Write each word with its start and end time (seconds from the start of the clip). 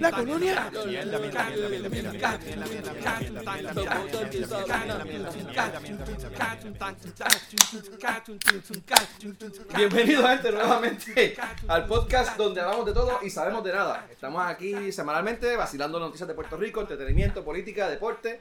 La 0.00 0.10
colonia. 0.10 0.70
Bienvenidos 9.76 10.24
gente 10.30 10.52
nuevamente 10.52 11.36
al 11.68 11.86
podcast 11.86 12.38
donde 12.38 12.62
hablamos 12.62 12.86
de 12.86 12.94
todo 12.94 13.18
y 13.22 13.28
sabemos 13.28 13.62
de 13.62 13.72
nada. 13.74 14.06
Estamos 14.10 14.42
aquí 14.46 14.90
semanalmente 14.92 15.54
vacilando 15.56 16.00
noticias 16.00 16.26
de 16.26 16.32
Puerto 16.32 16.56
Rico, 16.56 16.80
entretenimiento, 16.80 17.44
política, 17.44 17.90
deporte. 17.90 18.40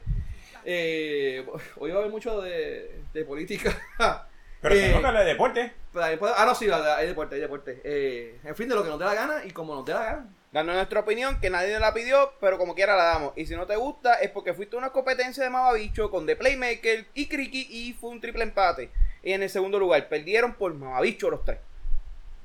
Eh, 0.63 1.45
hoy 1.75 1.91
va 1.91 1.98
a 1.98 2.00
haber 2.00 2.11
mucho 2.11 2.41
de 2.41 3.25
política. 3.27 4.29
Pero 4.62 4.75
Eh, 4.75 4.78
tenemos 4.80 5.02
que 5.02 5.07
hablar 5.07 5.23
de 5.23 5.30
deporte. 5.32 5.73
Pero 5.91 6.05
ahí 6.05 6.18
puede- 6.18 6.34
Ah, 6.38 6.46
no, 6.46 6.55
sí, 6.55 6.70
hay 6.70 7.07
deporte, 7.07 7.36
hay 7.36 7.41
deporte. 7.41 7.82
Eh, 7.84 8.39
en 8.44 8.55
fin, 8.55 8.70
de 8.70 8.76
lo 8.76 8.84
que 8.84 8.89
nos 8.89 9.00
dé 9.00 9.05
la 9.05 9.14
gana 9.16 9.44
y 9.45 9.52
como 9.52 9.76
nos 9.76 9.86
dé 9.86 9.94
la 9.94 10.04
gana. 10.04 10.30
Dando 10.52 10.73
nuestra 10.73 10.99
opinión, 10.99 11.40
que 11.40 11.49
nadie 11.49 11.80
la 11.80 11.94
pidió, 11.94 12.34
pero 12.41 12.58
como 12.58 12.76
quiera 12.76 12.95
la 12.98 13.05
damos. 13.05 13.34
Y 13.38 13.45
si 13.45 13.55
no 13.55 13.66
te 13.66 13.76
gusta, 13.77 14.16
es 14.16 14.30
porque 14.32 14.54
fuiste 14.54 14.76
a 14.76 14.80
una 14.80 14.90
competencia 14.91 15.44
de 15.44 15.49
mamabicho 15.49 16.12
con 16.12 16.26
The 16.26 16.35
Playmaker 16.35 17.05
y 17.13 17.27
Criqui 17.27 17.68
y 17.70 17.94
fue 17.94 18.09
un 18.09 18.20
triple 18.20 18.44
empate. 18.44 18.91
Y 19.23 19.32
en 19.34 19.44
el 19.44 19.49
segundo 19.49 19.80
lugar, 19.80 20.08
perdieron 20.09 20.54
por 20.55 20.73
mamabicho 20.73 21.30
los 21.30 21.43
tres. 21.46 21.59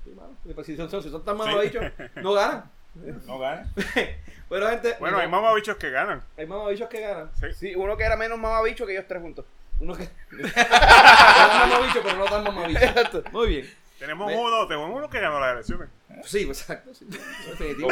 Sí, 0.05 0.11
mano, 0.11 0.37
pues 0.55 0.67
si, 0.67 0.77
son, 0.77 0.89
si 1.03 1.11
son 1.11 1.25
tan 1.25 1.37
mamabichos, 1.37 1.85
no 2.17 2.33
ganan. 2.33 2.71
No 3.27 3.39
gana. 3.39 3.71
Pero 4.49 4.69
gente, 4.71 4.95
Bueno, 4.99 5.19
hay 5.19 5.29
mamabichos 5.29 5.77
que 5.77 5.91
ganan. 5.91 6.23
hay 6.39 6.47
mamabichos 6.47 6.89
que 6.89 7.01
ganan. 7.03 7.31
Sí. 7.39 7.53
Sí, 7.53 7.75
uno 7.75 7.95
que 7.97 8.05
era 8.05 8.17
menos 8.17 8.39
mamabicho 8.39 8.87
que 8.87 8.93
ellos 8.93 9.05
tres 9.07 9.21
juntos. 9.21 9.45
Uno 9.81 9.95
que. 9.95 10.05
Son 10.31 11.69
mamabichos, 11.69 12.03
pero 12.05 12.17
no 12.17 12.25
tan 12.25 12.45
mamabichos. 12.45 12.83
Exacto. 12.83 13.23
Muy 13.33 13.49
bien. 13.49 13.71
Tenemos 13.99 14.27
Me- 14.29 14.37
uno, 14.39 14.67
tenemos 14.67 14.91
uno 14.95 15.09
que 15.09 15.21
ganó 15.21 15.41
las 15.41 15.53
elecciones. 15.55 15.89
Sí, 16.25 16.43
exacto. 16.43 16.95
sí, 16.95 17.07
definitivo. 17.49 17.89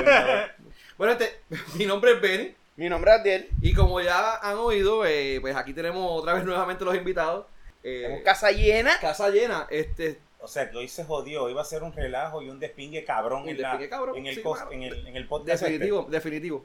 bueno, 0.98 1.16
gente, 1.18 1.40
mi 1.74 1.86
nombre 1.86 2.12
es 2.12 2.20
Benny. 2.20 2.54
Mi 2.76 2.88
nombre 2.88 3.12
es 3.12 3.20
Adiel. 3.20 3.48
Y 3.62 3.72
como 3.72 4.00
ya 4.00 4.36
han 4.36 4.56
oído, 4.56 5.06
eh, 5.06 5.38
pues 5.40 5.54
aquí 5.54 5.72
tenemos 5.72 6.06
otra 6.20 6.34
vez 6.34 6.44
nuevamente 6.44 6.84
los 6.84 6.94
invitados. 6.96 7.46
Eh, 7.84 8.00
Tenemos 8.02 8.24
casa 8.24 8.50
llena. 8.50 8.98
casa 8.98 9.28
llena. 9.30 9.66
Este, 9.70 10.18
O 10.40 10.48
sea, 10.48 10.68
que 10.70 10.76
hoy 10.78 10.88
se 10.88 11.04
jodió. 11.04 11.48
Iba 11.48 11.62
a 11.62 11.64
ser 11.64 11.82
un 11.84 11.92
relajo 11.92 12.42
y 12.42 12.48
un 12.50 12.58
despingue 12.58 13.04
cabrón, 13.04 13.42
Un 13.44 13.50
en, 13.50 13.60
la- 13.62 13.68
despingue 13.68 13.88
cabrón, 13.90 14.16
en, 14.16 14.26
el 14.26 14.34
sí, 14.34 14.42
cos- 14.42 14.58
mano. 14.58 14.72
en, 14.72 14.82
el, 14.82 15.06
en 15.06 15.16
el 15.16 15.26
podcast. 15.28 15.62
definitivo, 15.62 16.06
definitivo. 16.10 16.64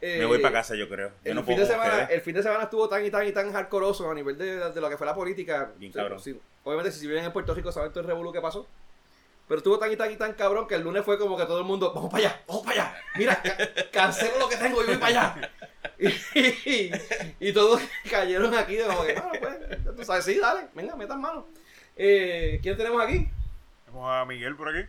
Eh, 0.00 0.18
Me 0.20 0.26
voy 0.26 0.38
para 0.38 0.54
casa, 0.54 0.74
yo 0.76 0.88
creo. 0.88 1.08
Yo 1.08 1.14
El, 1.30 1.34
no 1.34 1.42
fin 1.42 1.56
puedo 1.56 1.66
de 1.66 1.72
semana, 1.72 2.04
el 2.04 2.20
fin 2.20 2.34
de 2.34 2.42
semana 2.42 2.64
estuvo 2.64 2.88
tan 2.88 3.04
y 3.04 3.10
tan 3.10 3.26
y 3.26 3.32
tan 3.32 3.52
hardcoreoso 3.52 4.08
a 4.10 4.14
nivel 4.14 4.38
de, 4.38 4.70
de 4.70 4.80
lo 4.80 4.88
que 4.88 4.96
fue 4.96 5.06
la 5.06 5.14
política. 5.14 5.72
Bien 5.76 5.92
Sí, 5.92 5.98
cabrón. 5.98 6.20
sí. 6.20 6.38
obviamente, 6.64 6.92
si 6.92 7.06
viven 7.06 7.24
en 7.24 7.32
Puerto 7.32 7.52
Rico, 7.54 7.72
saben 7.72 7.90
todo 7.90 8.00
el 8.00 8.06
revuelo 8.06 8.32
que 8.32 8.40
pasó. 8.40 8.66
Pero 9.48 9.58
estuvo 9.58 9.78
tan 9.78 9.90
y 9.90 9.96
tan 9.96 10.12
y 10.12 10.16
tan 10.16 10.34
cabrón 10.34 10.68
que 10.68 10.74
el 10.74 10.82
lunes 10.82 11.02
fue 11.04 11.18
como 11.18 11.36
que 11.36 11.46
todo 11.46 11.58
el 11.58 11.64
mundo, 11.64 11.92
vamos 11.94 12.10
para 12.12 12.28
allá, 12.28 12.42
vamos 12.46 12.64
para 12.64 12.82
allá. 12.82 12.96
Mira, 13.16 13.42
ca- 13.42 13.56
cancelo 13.92 14.38
lo 14.38 14.48
que 14.48 14.56
tengo 14.56 14.82
y 14.82 14.86
voy 14.86 14.96
para 14.98 15.32
allá. 15.32 15.50
Y, 16.00 16.08
y- 16.70 16.90
y 17.40 17.52
todos 17.52 17.80
cayeron 18.10 18.54
aquí 18.54 18.76
de 18.76 18.84
como 18.84 19.02
que, 19.04 19.14
bueno, 19.14 19.32
pues, 19.40 19.84
ya 19.84 19.92
tú 19.92 20.04
sabes, 20.04 20.24
sí, 20.24 20.38
dale, 20.38 20.68
venga, 20.74 20.94
metan 20.94 21.20
mano. 21.20 21.44
Eh, 21.96 22.60
¿Quién 22.62 22.76
tenemos 22.76 23.02
aquí? 23.02 23.26
Tenemos 23.84 24.08
a 24.08 24.24
Miguel 24.24 24.54
por 24.54 24.68
aquí. 24.68 24.88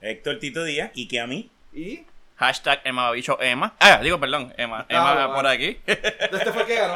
Héctor 0.00 0.38
Tito 0.38 0.64
Díaz 0.64 0.90
y 0.94 1.06
que 1.08 1.20
a 1.20 1.26
mí. 1.26 1.50
Y 1.74 2.06
Hashtag 2.40 2.80
Emma 2.84 3.12
Emma. 3.40 3.74
Ah, 3.78 4.00
digo, 4.02 4.18
perdón, 4.18 4.52
Emma. 4.56 4.86
Emma 4.88 5.12
bueno, 5.12 5.26
por 5.26 5.34
bueno. 5.34 5.48
aquí. 5.50 5.78
este 5.86 6.52
fue 6.52 6.62
el 6.62 6.66
que 6.66 6.76
ganó. 6.76 6.94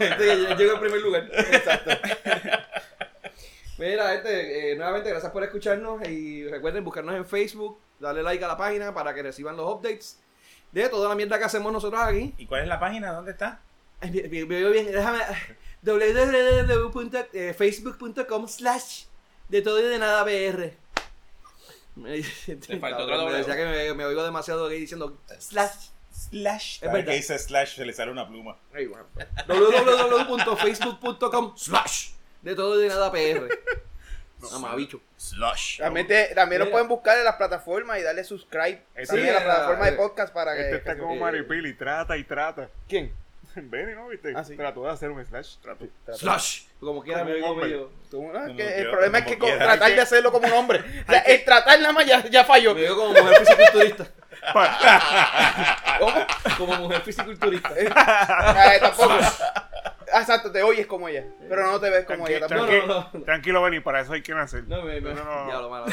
Este 0.00 0.56
llegó 0.56 0.72
en 0.72 0.80
primer 0.80 1.00
lugar. 1.00 1.30
Exacto. 1.32 1.90
Mira, 3.78 4.14
este, 4.14 4.72
eh, 4.72 4.74
nuevamente 4.74 5.10
gracias 5.10 5.30
por 5.30 5.44
escucharnos 5.44 6.02
y 6.08 6.48
recuerden 6.48 6.82
buscarnos 6.82 7.14
en 7.14 7.24
Facebook, 7.24 7.78
darle 8.00 8.24
like 8.24 8.44
a 8.44 8.48
la 8.48 8.56
página 8.56 8.92
para 8.92 9.14
que 9.14 9.22
reciban 9.22 9.56
los 9.56 9.72
updates 9.72 10.18
de 10.72 10.88
toda 10.88 11.08
la 11.08 11.14
mierda 11.14 11.38
que 11.38 11.44
hacemos 11.44 11.72
nosotros 11.72 12.02
aquí. 12.02 12.34
¿Y 12.36 12.46
cuál 12.46 12.62
es 12.62 12.68
la 12.68 12.80
página? 12.80 13.12
¿Dónde 13.12 13.30
está? 13.30 13.60
Me 14.02 14.44
veo 14.44 14.72
bien, 14.72 14.90
déjame 14.90 15.20
www.facebook.com 15.82 18.48
slash 18.48 19.04
de 19.48 19.62
todo 19.62 19.78
y 19.78 19.84
de 19.84 20.00
nada 20.00 20.24
BR. 20.24 20.72
Me, 21.98 22.22
faltó 22.80 23.04
otro 23.04 23.26
me 23.26 23.32
decía 23.32 23.56
que 23.56 23.64
me, 23.66 23.94
me 23.94 24.04
oigo 24.04 24.24
demasiado 24.24 24.68
gay 24.68 24.80
diciendo 24.80 25.20
slash. 25.38 25.88
Slash. 26.10 26.80
Cada 26.80 26.92
verdad. 26.94 27.10
que 27.10 27.16
dice 27.16 27.38
slash 27.38 27.76
se 27.76 27.84
le 27.86 27.92
sale 27.92 28.10
una 28.10 28.26
pluma. 28.26 28.56
Www.facebook.com 29.46 31.56
slash 31.56 32.10
de 32.42 32.54
todo 32.54 32.78
y 32.78 32.82
de 32.84 32.88
nada 32.88 33.10
PR. 33.12 33.48
Mamabicho. 34.52 35.00
Slush. 35.16 35.78
También, 35.78 36.06
te- 36.06 36.32
también 36.34 36.60
nos 36.60 36.66
Mira. 36.66 36.72
pueden 36.72 36.88
buscar 36.88 37.18
en 37.18 37.24
las 37.24 37.36
plataformas 37.36 37.98
y 37.98 38.02
darle 38.02 38.22
subscribe 38.24 38.82
Este- 38.94 39.06
también 39.16 39.30
a 39.30 39.38
la 39.40 39.44
plataforma 39.44 39.86
de 39.86 39.92
podcast 39.92 40.32
para 40.32 40.54
que. 40.54 40.62
Este 40.62 40.76
está 40.76 40.98
como 40.98 41.16
Maripili, 41.16 41.74
trata 41.74 42.16
y 42.16 42.24
trata. 42.24 42.68
¿Quién? 42.88 43.12
Benny, 43.56 43.94
¿no? 43.94 44.08
¿Viste? 44.08 44.32
Ah, 44.36 44.44
sí. 44.44 44.56
Trató 44.56 44.84
de 44.84 44.90
hacer 44.90 45.10
un 45.10 45.24
slash. 45.24 45.56
Trató. 45.62 45.86
Slash. 46.14 46.62
Como 46.80 47.02
quiera 47.02 47.24
me 47.24 47.40
Como 47.40 47.60
que 47.60 47.66
el 47.66 48.84
yo, 48.84 48.90
problema 48.90 49.18
es 49.18 49.26
que 49.26 49.38
quiera. 49.38 49.58
tratar 49.58 49.90
de 49.90 50.00
hacerlo 50.00 50.30
como 50.32 50.46
un 50.46 50.52
hombre. 50.54 50.78
O 51.08 51.10
sea, 51.10 51.20
el 51.20 51.44
tratar 51.44 51.80
nada 51.80 51.92
más 51.92 52.06
ya, 52.06 52.24
ya 52.28 52.44
falló. 52.44 52.74
Me 52.74 52.82
oigo 52.82 52.96
como 52.96 53.08
mujer 53.20 53.38
fisiculturista. 53.38 54.06
¿Cómo? 55.98 56.26
Como 56.56 56.76
mujer 56.84 57.00
fisiculturista. 57.02 57.70
Ah, 57.94 58.72
tampoco. 58.80 59.14
Ah, 60.12 60.20
Exacto, 60.20 60.50
te 60.50 60.62
oyes 60.62 60.86
como 60.86 61.08
ella. 61.08 61.24
Pero 61.48 61.66
no 61.66 61.78
te 61.80 61.90
ves 61.90 62.04
como 62.06 62.26
ella 62.26 62.46
tampoco. 62.46 62.72
No, 62.72 62.86
no, 62.86 63.10
no. 63.12 63.22
Tranquilo, 63.24 63.62
Benny, 63.62 63.80
para 63.80 64.00
eso 64.00 64.12
hay 64.12 64.22
que 64.22 64.32
nacer. 64.32 64.64
No, 64.66 64.82
me. 64.82 65.00
me 65.00 65.14
No, 65.14 65.24
no, 65.24 65.34
no. 65.40 65.46
Diablo, 65.46 65.70
mano. 65.70 65.86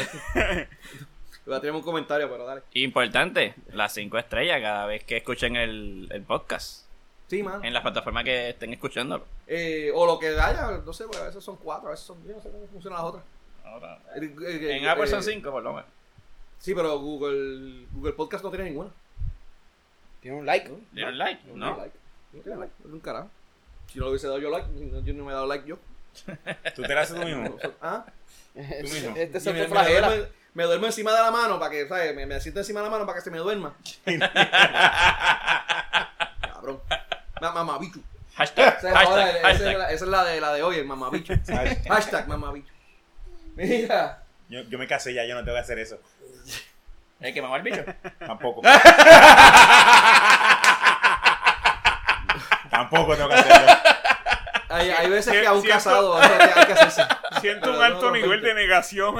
Voy 1.45 1.55
a 1.55 1.59
tener 1.59 1.75
un 1.75 1.81
comentario, 1.81 2.29
pero 2.29 2.45
dale. 2.45 2.61
Importante, 2.73 3.53
las 3.73 3.93
cinco 3.93 4.17
estrellas 4.17 4.61
cada 4.61 4.85
vez 4.85 5.03
que 5.03 5.17
escuchen 5.17 5.55
el, 5.55 6.07
el 6.11 6.23
podcast. 6.23 6.84
Sí, 7.27 7.41
man. 7.41 7.63
En 7.65 7.73
las 7.73 7.81
plataformas 7.81 8.23
que 8.23 8.49
estén 8.49 8.71
escuchándolo. 8.73 9.25
Eh, 9.47 9.91
o 9.93 10.05
lo 10.05 10.19
que 10.19 10.29
haya, 10.39 10.81
no 10.85 10.93
sé, 10.93 11.05
porque 11.05 11.19
a 11.19 11.25
veces 11.25 11.43
son 11.43 11.57
cuatro, 11.57 11.87
a 11.87 11.91
veces 11.91 12.05
son. 12.05 12.23
Yo 12.25 12.35
no 12.35 12.41
sé 12.41 12.49
cómo 12.51 12.67
funcionan 12.67 12.99
las 12.99 13.07
otras. 13.09 13.23
Ahora, 13.63 13.99
Eh, 14.15 14.35
eh, 14.43 14.77
en 14.77 14.87
Apple 14.87 15.05
eh, 15.05 15.07
son 15.07 15.23
cinco, 15.23 15.51
por 15.51 15.63
lo 15.63 15.73
menos. 15.73 15.89
Sí, 16.59 16.73
pero 16.75 16.99
Google, 16.99 17.85
Google 17.93 18.13
Podcast 18.13 18.43
no 18.43 18.51
tiene 18.51 18.65
ninguna. 18.65 18.89
Tiene 20.21 20.37
un 20.37 20.45
like. 20.45 20.71
Like, 20.93 21.41
No 21.53 21.55
¿no? 21.55 21.65
tiene 21.73 21.77
like. 21.77 21.97
No 22.33 22.41
tiene 22.41 22.59
like. 22.59 22.73
Es 22.85 22.91
un 22.91 22.99
carajo. 22.99 23.29
Si 23.91 23.99
no 23.99 24.05
lo 24.05 24.11
hubiese 24.11 24.27
dado 24.27 24.39
yo 24.39 24.49
like, 24.49 24.67
yo 25.03 25.13
no 25.13 25.25
me 25.25 25.31
he 25.31 25.33
dado 25.35 25.47
like 25.47 25.67
yo. 25.67 25.77
¿Tú 26.75 26.81
te 26.83 26.93
la 26.95 27.01
haces 27.01 27.19
tú 27.19 27.25
mismo? 27.25 27.57
¿Ah? 27.81 28.05
mismo. 28.53 29.15
Este 29.15 29.37
Y 29.37 29.41
se 29.41 29.51
me, 29.53 29.67
me 29.67 30.27
me 30.55 30.63
duermo 30.63 30.85
encima 30.85 31.11
de 31.11 31.19
la 31.21 31.31
mano 31.31 31.59
para 31.59 31.69
que, 31.69 31.85
¿sabes? 31.87 32.15
Me, 32.15 32.25
me 32.25 32.39
siento 32.39 32.61
encima 32.61 32.79
de 32.79 32.85
la 32.85 32.89
mano 32.89 33.05
para 33.05 33.17
que 33.17 33.23
se 33.25 33.29
me 33.29 33.39
duerma. 33.39 33.75
Cabrón. 36.41 36.79
Ma- 37.41 37.51
Mamabicho. 37.51 37.99
Hashtag, 38.35 38.77
Esa 38.79 38.89
es, 38.89 38.95
ahora, 38.95 39.23
hashtag, 39.23 39.35
esa 39.35 39.49
es 39.51 39.57
hashtag. 39.59 39.77
la, 39.77 39.91
esa 39.91 40.05
es 40.05 40.11
la 40.11 40.23
de, 40.25 40.41
la 40.41 40.53
de 40.53 40.63
hoy, 40.63 40.77
el 40.77 40.85
mamabicho. 40.85 41.33
Hashtag 41.89 42.27
mamabicho. 42.27 42.73
Mira. 43.55 44.19
Yo, 44.49 44.61
yo 44.63 44.77
me 44.77 44.87
casé 44.87 45.13
ya, 45.13 45.23
yo 45.25 45.35
no 45.35 45.43
tengo 45.43 45.55
que 45.55 45.61
hacer 45.61 45.79
eso. 45.79 45.99
¿El 47.21 47.33
que 47.33 47.41
mamá 47.41 47.55
el 47.57 47.63
bicho? 47.63 47.83
Tampoco. 48.19 48.61
Tampoco 52.69 53.15
tengo 53.15 53.29
que 53.29 53.35
hacerlo. 53.35 53.73
Hay, 54.67 54.89
hay 54.89 55.09
veces 55.09 55.31
que 55.31 55.47
a 55.47 55.53
un 55.53 55.61
siento- 55.61 55.75
casado 55.77 56.17
hay 56.17 56.29
que 56.29 56.43
hay 56.43 56.71
hacerse. 56.73 57.03
Siento 57.41 57.71
un 57.73 57.81
alto 57.81 58.01
no, 58.01 58.07
no, 58.07 58.11
nivel 58.17 58.41
de 58.41 58.53
negación 58.53 59.15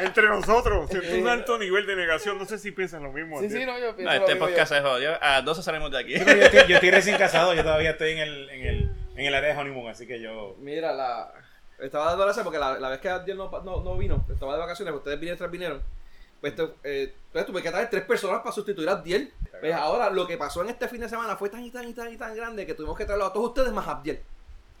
entre 0.00 0.28
nosotros. 0.28 0.90
Un 0.90 1.28
alto 1.28 1.58
nivel 1.58 1.86
de 1.86 1.96
negación. 1.96 2.38
No 2.38 2.44
sé 2.44 2.58
si 2.58 2.72
piensan 2.72 3.02
lo 3.02 3.12
mismo. 3.12 3.40
Sí, 3.40 3.48
sí, 3.48 3.56
Adiel. 3.56 3.66
no, 3.66 3.78
yo 3.78 3.86
No, 3.90 3.96
pienso 3.96 4.14
lo 4.14 4.20
este 4.20 4.36
podcast 4.36 4.72
se 4.72 4.80
jodió. 4.80 5.22
A 5.22 5.42
12 5.42 5.62
salimos 5.62 5.90
de 5.90 5.98
aquí. 5.98 6.12
Yo 6.14 6.24
estoy, 6.24 6.68
yo 6.68 6.74
estoy 6.76 6.90
recién 6.90 7.18
casado, 7.18 7.54
yo 7.54 7.62
todavía 7.62 7.90
estoy 7.90 8.12
en 8.12 8.18
el, 8.18 8.50
en 8.50 8.66
el, 8.66 8.90
en 9.16 9.26
el 9.26 9.34
área 9.34 9.54
de 9.54 9.60
honeymoon, 9.60 9.90
así 9.90 10.06
que 10.06 10.20
yo... 10.20 10.56
Mira, 10.58 10.92
la, 10.92 11.32
estaba 11.78 12.06
dando 12.06 12.24
gracias 12.24 12.44
porque 12.44 12.58
la, 12.58 12.78
la 12.78 12.88
vez 12.88 13.00
que 13.00 13.08
Adiel 13.08 13.36
no, 13.36 13.50
no, 13.64 13.82
no 13.82 13.96
vino, 13.96 14.24
estaba 14.30 14.54
de 14.54 14.60
vacaciones, 14.60 14.94
ustedes 14.94 15.18
vinieron, 15.18 15.38
tres 15.38 15.50
vinieron. 15.50 15.82
Pues, 16.42 16.54
esto, 16.54 16.74
eh, 16.82 17.14
entonces 17.26 17.46
tuve 17.46 17.62
que 17.62 17.70
traer 17.70 17.88
tres 17.88 18.02
personas 18.02 18.40
para 18.40 18.52
sustituir 18.52 18.88
a 18.88 18.92
Abdiel. 18.92 19.32
Pues 19.60 19.72
ahora 19.72 20.10
lo 20.10 20.26
que 20.26 20.36
pasó 20.36 20.62
en 20.62 20.70
este 20.70 20.88
fin 20.88 21.00
de 21.00 21.08
semana 21.08 21.36
fue 21.36 21.48
tan 21.48 21.64
y 21.64 21.70
tan 21.70 21.88
y 21.88 21.94
tan 21.94 22.12
y 22.12 22.16
tan 22.16 22.34
grande 22.34 22.66
que 22.66 22.74
tuvimos 22.74 22.98
que 22.98 23.04
traerlo 23.04 23.26
a 23.26 23.32
todos 23.32 23.50
ustedes 23.50 23.72
más 23.72 23.86
a 23.86 23.92
Abdiel. 23.92 24.20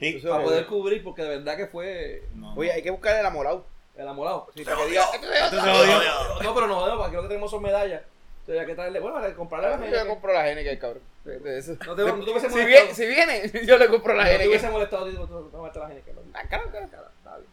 Sí, 0.00 0.20
Para 0.28 0.42
poder 0.42 0.66
cubrir, 0.66 1.04
porque 1.04 1.22
de 1.22 1.28
verdad 1.28 1.56
que 1.56 1.68
fue 1.68 2.24
no, 2.34 2.54
Oye, 2.54 2.72
hay 2.72 2.82
que 2.82 2.90
buscar 2.90 3.14
el 3.16 3.24
amorado. 3.24 3.64
El 3.96 4.08
amolado. 4.08 4.48
Sí, 4.54 4.64
Para 4.64 4.76
que 4.78 4.86
diga, 4.86 5.04
Esto 5.12 5.56
se 5.62 5.70
jodió. 5.72 5.98
no, 6.42 6.54
pero 6.54 6.66
no 6.66 6.74
jodemos, 6.76 6.98
porque 6.98 7.10
creo 7.10 7.22
que 7.22 7.28
tenemos 7.28 7.50
son 7.50 7.62
medallas. 7.62 8.02
Entonces 8.40 8.60
hay 8.60 8.66
que 8.66 8.74
traerle, 8.74 8.98
bueno, 9.00 9.18
hay 9.18 9.30
que 9.30 9.36
comprarle 9.36 9.70
la 9.70 9.76
yo 9.90 10.02
le 10.04 10.08
compro 10.10 10.32
la 10.32 10.48
Heineken, 10.48 10.78
cabrón. 10.78 11.02
De 11.24 11.58
eso. 11.58 11.76
No 11.86 11.94
te, 11.94 12.02
no 12.04 12.14
hubiese 12.14 12.40
Si, 12.50 12.56
molestado. 12.56 12.66
viene, 12.66 12.94
si 12.94 13.06
viene, 13.06 13.66
yo 13.66 13.78
le 13.78 13.88
compro 13.88 14.14
la 14.14 14.24
no 14.24 14.28
te 14.30 14.34
hubiese 14.36 14.50
Heineken. 14.66 14.72
molestado, 14.72 15.06
digo, 15.06 15.26
tú, 15.26 15.50
no, 15.52 15.58
no, 15.58 15.72
la 15.80 15.88
Heineken, 15.88 16.14
no. 16.16 16.20
Ah, 16.34 16.42
claro, 16.48 16.68
claro. 16.70 16.84
Está 17.18 17.36
bien. 17.36 17.50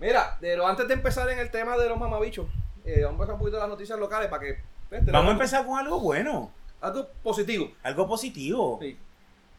Mira, 0.00 0.36
de 0.40 0.56
lo, 0.56 0.66
antes 0.66 0.88
de 0.88 0.94
empezar 0.94 1.28
en 1.30 1.38
el 1.38 1.50
tema 1.50 1.76
de 1.78 1.88
los 1.88 1.98
mamabichos, 1.98 2.46
eh, 2.84 3.02
vamos 3.04 3.10
a 3.10 3.12
empezar 3.22 3.34
un 3.34 3.38
poquito 3.38 3.56
de 3.56 3.60
las 3.62 3.68
noticias 3.68 3.98
locales 3.98 4.28
para 4.28 4.42
que. 4.42 4.58
tenemos 4.90 5.12
Vamos 5.12 5.28
a 5.28 5.32
empezar 5.32 5.64
con 5.66 5.78
algo 5.78 6.00
bueno, 6.00 6.50
Algo 6.80 7.06
positivo. 7.22 7.70
algo 7.84 8.08
positivo. 8.08 8.78
Sí. 8.82 8.98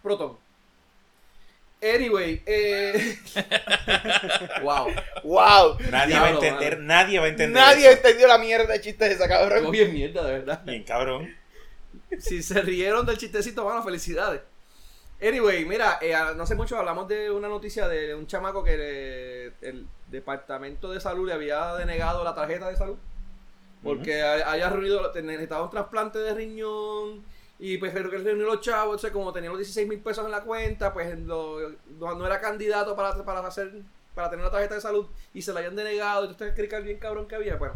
Proton. 0.04 0.38
Anyway, 1.82 2.42
eh... 2.46 3.18
wow. 4.64 4.88
¡Wow! 5.24 5.78
Nadie 5.92 6.16
va 6.20 6.26
a 6.26 6.30
entender, 6.32 6.78
mano. 6.78 6.88
nadie 6.88 7.20
va 7.20 7.26
a 7.26 7.30
entender. 7.30 7.62
Nadie 7.62 7.86
eso. 7.88 7.98
entendió 7.98 8.28
la 8.28 8.38
mierda 8.40 8.74
de 8.74 8.82
chiste 8.82 9.06
de 9.08 9.14
esa 9.14 9.28
cabrón. 9.28 9.70
bien 9.72 9.94
mierda, 9.94 10.24
de 10.26 10.32
verdad. 10.40 10.64
Bien, 10.66 10.84
cabrón. 10.84 11.36
Si 12.20 12.42
se 12.42 12.62
rieron 12.62 13.06
del 13.06 13.18
chistecito, 13.18 13.64
bueno, 13.64 13.84
felicidades. 13.84 14.42
Anyway, 15.22 15.66
mira, 15.66 15.98
eh, 16.02 16.14
no 16.36 16.44
hace 16.44 16.56
mucho 16.56 16.78
hablamos 16.78 17.08
de 17.08 17.30
una 17.32 17.48
noticia 17.48 17.88
de 17.88 18.14
un 18.16 18.28
chamaco 18.28 18.64
que 18.64 18.78
le- 18.78 19.46
el 19.68 19.88
departamento 20.08 20.92
de 20.92 21.00
salud 21.00 21.28
le 21.28 21.34
había 21.34 21.74
denegado 21.76 22.24
la 22.24 22.36
tarjeta 22.36 22.70
de 22.70 22.76
salud 22.76 22.98
porque 23.84 24.22
ha- 24.22 24.52
haya 24.52 24.70
reunido, 24.70 25.12
necesitaba 25.22 25.64
un 25.64 25.70
trasplante 25.72 26.20
de 26.20 26.34
riñón 26.34 27.24
y 27.60 27.78
pues 27.78 27.92
creo 27.92 28.10
que 28.10 28.18
reunió 28.20 28.46
los 28.46 28.62
chavos, 28.62 28.96
entonces 28.96 29.12
como 29.12 29.34
tenía 29.34 29.50
los 29.50 29.58
16 29.60 29.88
mil 29.88 30.00
pesos 30.00 30.26
en 30.26 30.32
la 30.32 30.42
cuenta, 30.42 30.94
pues 30.94 31.18
lo- 31.20 31.70
no, 32.00 32.16
no 32.16 32.26
era 32.26 32.40
candidato 32.40 32.96
para, 32.96 33.24
para 33.26 33.40
hacer 33.48 33.72
para 34.14 34.30
tener 34.32 34.46
la 34.46 34.52
tarjeta 34.52 34.74
de 34.76 34.82
salud 34.82 35.06
y 35.34 35.42
se 35.44 35.54
la 35.54 35.60
habían 35.60 35.76
denegado, 35.76 36.26
y 36.26 36.30
usted 36.32 36.56
cree 36.56 36.68
que 36.68 36.80
bien 36.82 36.98
cabrón 36.98 37.28
que 37.28 37.36
había, 37.36 37.56
bueno, 37.56 37.76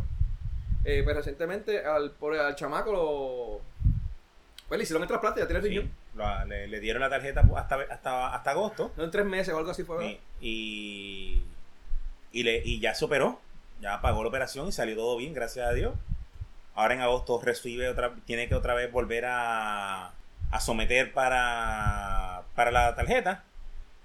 eh, 0.85 1.01
pues 1.03 1.15
recientemente 1.15 1.85
al, 1.85 2.11
por, 2.11 2.35
al 2.35 2.55
chamaco 2.55 2.91
lo, 2.91 3.61
pues 4.67 4.77
le 4.79 4.83
hicieron 4.83 5.03
el 5.03 5.07
trasplante, 5.07 5.39
ya 5.41 5.45
tiene 5.47 5.61
Sí, 5.61 5.67
riñón. 5.69 5.91
lo- 6.15 6.45
le, 6.45 6.67
le 6.67 6.79
dieron 6.79 6.99
la 7.01 7.09
tarjeta 7.09 7.41
hasta, 7.55 7.75
hasta, 7.89 8.33
hasta 8.35 8.51
agosto. 8.51 8.91
En 8.97 9.11
tres 9.11 9.25
meses 9.25 9.53
o 9.53 9.57
algo 9.59 9.69
así 9.71 9.83
fue. 9.83 10.19
y, 10.39 11.43
y, 12.31 12.43
le, 12.43 12.61
y 12.65 12.79
ya 12.79 12.93
se 12.95 13.05
operó. 13.05 13.39
Ya 13.81 13.99
pagó 14.01 14.21
la 14.23 14.29
operación 14.29 14.67
y 14.67 14.71
salió 14.71 14.95
todo 14.95 15.17
bien, 15.17 15.33
gracias 15.33 15.67
a 15.67 15.73
Dios. 15.73 15.93
Ahora 16.75 16.93
en 16.93 17.01
agosto 17.01 17.39
recibe 17.43 17.89
otra, 17.89 18.13
tiene 18.25 18.47
que 18.47 18.55
otra 18.55 18.73
vez 18.73 18.91
volver 18.91 19.25
a, 19.25 20.07
a 20.51 20.59
someter 20.59 21.11
para, 21.13 22.43
para 22.55 22.71
la 22.71 22.95
tarjeta. 22.95 23.43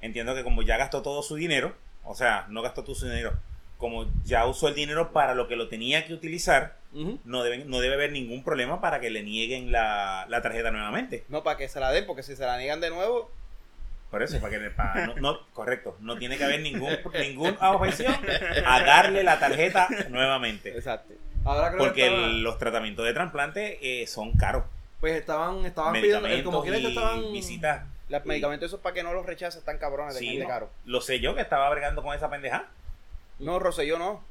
Entiendo 0.00 0.34
que 0.34 0.42
como 0.44 0.62
ya 0.62 0.76
gastó 0.76 1.02
todo 1.02 1.22
su 1.22 1.36
dinero, 1.36 1.74
o 2.04 2.14
sea, 2.14 2.46
no 2.48 2.62
gastó 2.62 2.82
todo 2.84 2.94
su 2.94 3.06
dinero, 3.06 3.32
como 3.78 4.06
ya 4.24 4.46
usó 4.46 4.68
el 4.68 4.74
dinero 4.74 5.12
para 5.12 5.34
lo 5.34 5.48
que 5.48 5.56
lo 5.56 5.68
tenía 5.68 6.06
que 6.06 6.14
utilizar, 6.14 6.76
no 7.24 7.42
debe, 7.42 7.64
no 7.66 7.80
debe 7.80 7.94
haber 7.94 8.12
ningún 8.12 8.42
problema 8.42 8.80
para 8.80 9.00
que 9.00 9.10
le 9.10 9.22
nieguen 9.22 9.70
la, 9.70 10.24
la 10.28 10.40
tarjeta 10.42 10.70
nuevamente. 10.70 11.24
No, 11.28 11.42
para 11.42 11.58
que 11.58 11.68
se 11.68 11.78
la 11.78 11.90
den, 11.92 12.06
porque 12.06 12.22
si 12.22 12.36
se 12.36 12.44
la 12.46 12.56
niegan 12.56 12.80
de 12.80 12.88
nuevo, 12.90 13.30
Por 14.10 14.22
eso, 14.22 14.40
para 14.40 14.58
que 14.58 14.70
para- 14.70 15.06
no, 15.08 15.14
no- 15.16 15.46
correcto, 15.52 15.96
no 16.00 16.16
tiene 16.16 16.38
que 16.38 16.44
haber 16.44 16.60
ningún 16.60 16.96
ninguna 17.20 17.70
objeción 17.72 18.14
a 18.64 18.80
darle 18.82 19.22
la 19.24 19.38
tarjeta 19.38 19.88
nuevamente. 20.08 20.70
exacto. 20.74 21.12
Ahora 21.46 21.68
creo 21.68 21.78
Porque 21.78 21.94
que 22.02 22.06
estaba- 22.08 22.26
el- 22.26 22.42
los 22.42 22.58
tratamientos 22.58 23.04
de 23.06 23.14
trasplante 23.14 24.02
eh, 24.02 24.06
son 24.06 24.32
caros. 24.32 24.64
pues 25.00 25.14
estaban, 25.14 25.64
estaban 25.66 25.92
pidiendo, 25.92 26.18
eh, 26.18 26.22
Medicamentos 26.30 26.50
como 26.52 26.62
quiera 26.62 26.78
que 26.78 26.82
y 26.84 26.88
estaban 26.88 27.32
visitas. 27.32 27.82
Los 28.08 28.24
Y- 28.24 28.28
medicamentos 28.28 28.66
esos 28.68 28.80
para 28.80 28.94
que 28.94 29.02
no 29.02 29.12
los 29.12 29.24
rechaces 29.26 29.58
están 29.60 29.78
cabrones 29.78 30.14
de 30.14 30.20
Sí, 30.20 30.38
¿no? 30.38 30.46
caro. 30.48 30.70
Lo 30.84 31.00
sé 31.00 31.20
yo 31.20 31.34
que 31.34 31.40
estaba 31.42 31.68
bregando 31.70 32.02
con 32.02 32.14
esa 32.14 32.28
pendeja. 32.30 32.66
No, 33.38 33.58
Roselló 33.58 33.98
no. 33.98 34.24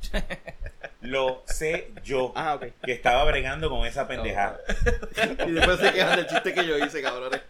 Lo 1.00 1.42
sé 1.46 1.90
yo 2.02 2.32
Ah, 2.34 2.54
ok. 2.54 2.66
que 2.82 2.92
estaba 2.92 3.24
bregando 3.24 3.68
con 3.68 3.86
esa 3.86 4.06
pendeja. 4.08 4.56
y 5.46 5.50
después 5.52 5.78
se 5.80 5.92
quejan 5.92 6.16
del 6.16 6.26
chiste 6.26 6.54
que 6.54 6.66
yo 6.66 6.78
hice, 6.78 7.02
cabrones. 7.02 7.40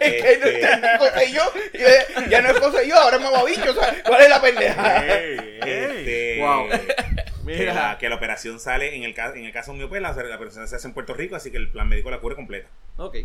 Es 0.00 0.22
que 0.22 0.38
no 0.38 0.46
Este, 0.46 0.62
entendí 0.72 0.88
Roselló. 0.98 1.42
y 2.26 2.30
ya- 2.30 2.42
no 2.42 2.48
es 2.50 2.60
Roselló, 2.60 2.96
ahora 2.96 3.16
es 3.16 3.22
mamabicho. 3.22 3.70
O 3.70 3.74
sea, 3.74 3.94
¿cuál 4.04 4.20
es 4.22 4.28
la 4.28 4.40
pendeja? 4.40 5.06
Ey, 5.06 5.38
ey. 5.38 5.60
este, 5.62 6.38
Wow. 6.40 6.68
Que, 7.46 7.64
la, 7.66 7.98
que 7.98 8.08
la 8.08 8.14
operación 8.16 8.58
sale, 8.60 8.94
en 8.96 9.02
el, 9.04 9.14
ca- 9.14 9.32
en 9.34 9.44
el 9.44 9.52
caso 9.52 9.72
mío, 9.74 9.88
pues 9.88 10.00
la, 10.02 10.12
la 10.12 10.36
operación 10.36 10.66
se 10.68 10.76
hace 10.76 10.86
en 10.88 10.94
Puerto 10.94 11.14
Rico, 11.14 11.36
así 11.36 11.50
que 11.50 11.56
el 11.56 11.68
plan 11.70 11.88
médico 11.88 12.10
la 12.10 12.20
cubre 12.20 12.36
completa. 12.36 12.68
Ok. 12.96 13.16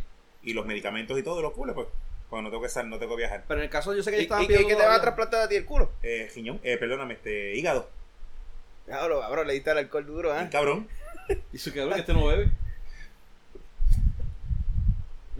Y 0.43 0.53
los 0.53 0.65
medicamentos 0.65 1.17
y 1.19 1.23
todo 1.23 1.41
lo 1.41 1.51
cubre, 1.53 1.73
pues. 1.73 1.87
Cuando 2.29 2.49
no 2.49 2.51
tengo 2.51 2.63
que 2.63 2.69
salir, 2.69 2.89
no 2.91 2.99
tengo 2.99 3.15
que 3.15 3.21
viajar. 3.23 3.43
Pero 3.47 3.59
en 3.59 3.63
el 3.65 3.69
caso 3.71 3.93
yo 3.95 4.03
sé 4.03 4.11
que 4.11 4.17
¿Y, 4.17 4.19
ellos 4.21 4.25
estaban 4.39 4.43
y- 4.43 4.53
y 4.63 4.67
qué 4.67 4.75
te 4.75 4.81
van 4.85 4.91
a 4.95 5.01
trasplantar 5.01 5.41
a 5.41 5.49
ti 5.49 5.55
el 5.55 5.65
culo? 5.65 5.91
Eh, 6.03 6.29
riñón, 6.35 6.59
eh, 6.63 6.77
perdóname, 6.77 7.15
este, 7.15 7.55
hígado. 7.55 7.89
Cabrón, 8.87 9.21
cabrón, 9.21 9.47
le 9.47 9.53
diste 9.53 9.71
el 9.71 9.77
alcohol 9.79 10.05
duro, 10.05 10.39
¿eh? 10.39 10.47
cabrón. 10.51 10.87
Y 11.53 11.57
su 11.59 11.71
cabrón 11.73 11.93
que 11.93 11.99
este 11.99 12.13
no 12.13 12.25
bebe. 12.25 12.49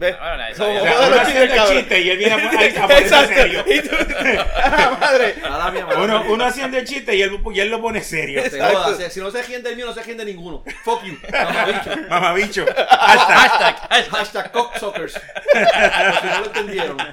¿Ves? 0.00 0.18
Bueno, 0.18 0.36
nadie 0.38 0.52
O 0.54 0.56
sabía. 0.56 0.78
Como- 0.80 0.82
sea, 0.82 0.92
Todos 0.96 1.06
uno 1.08 1.16
los 1.16 1.20
haciendo 1.20 1.42
el 1.44 1.50
chistes, 1.50 1.76
chiste 1.76 2.00
y 2.00 2.10
él 2.10 2.16
viene 2.16 2.32
a, 2.32 2.36
a, 2.36 2.84
a 2.84 2.88
ponerse 2.88 3.26
serio. 3.26 3.64
Y 3.66 3.80
tú, 3.82 3.96
¡Ah, 4.56 4.96
madre! 4.98 5.34
Nada, 5.42 5.70
mi 5.70 5.78
amor. 5.80 5.98
Uno, 5.98 6.24
uno 6.28 6.44
haciendo 6.46 6.78
el 6.78 6.86
chiste 6.86 7.14
y 7.16 7.20
él, 7.22 7.38
y 7.52 7.60
él 7.60 7.68
lo 7.68 7.82
pone 7.82 8.02
serio. 8.02 8.42
Joda, 8.50 9.10
si, 9.10 9.20
no 9.20 9.30
se 9.30 9.42
ríen 9.42 9.62
del 9.62 9.76
mío, 9.76 9.84
no 9.84 9.92
se 9.92 10.02
ríen 10.02 10.16
de 10.16 10.24
ninguno. 10.24 10.64
Fuck 10.84 11.04
you. 11.04 11.18
Mamabicho. 11.30 11.90
Mamabicho. 12.08 12.64
Hashtag. 12.66 12.88
Hashtag, 12.88 13.76
hashtag. 13.90 14.10
Hashtag 14.10 14.52
cocksuckers. 14.52 15.20
No 15.54 16.40
lo 16.40 16.46
entendieron. 16.46 16.96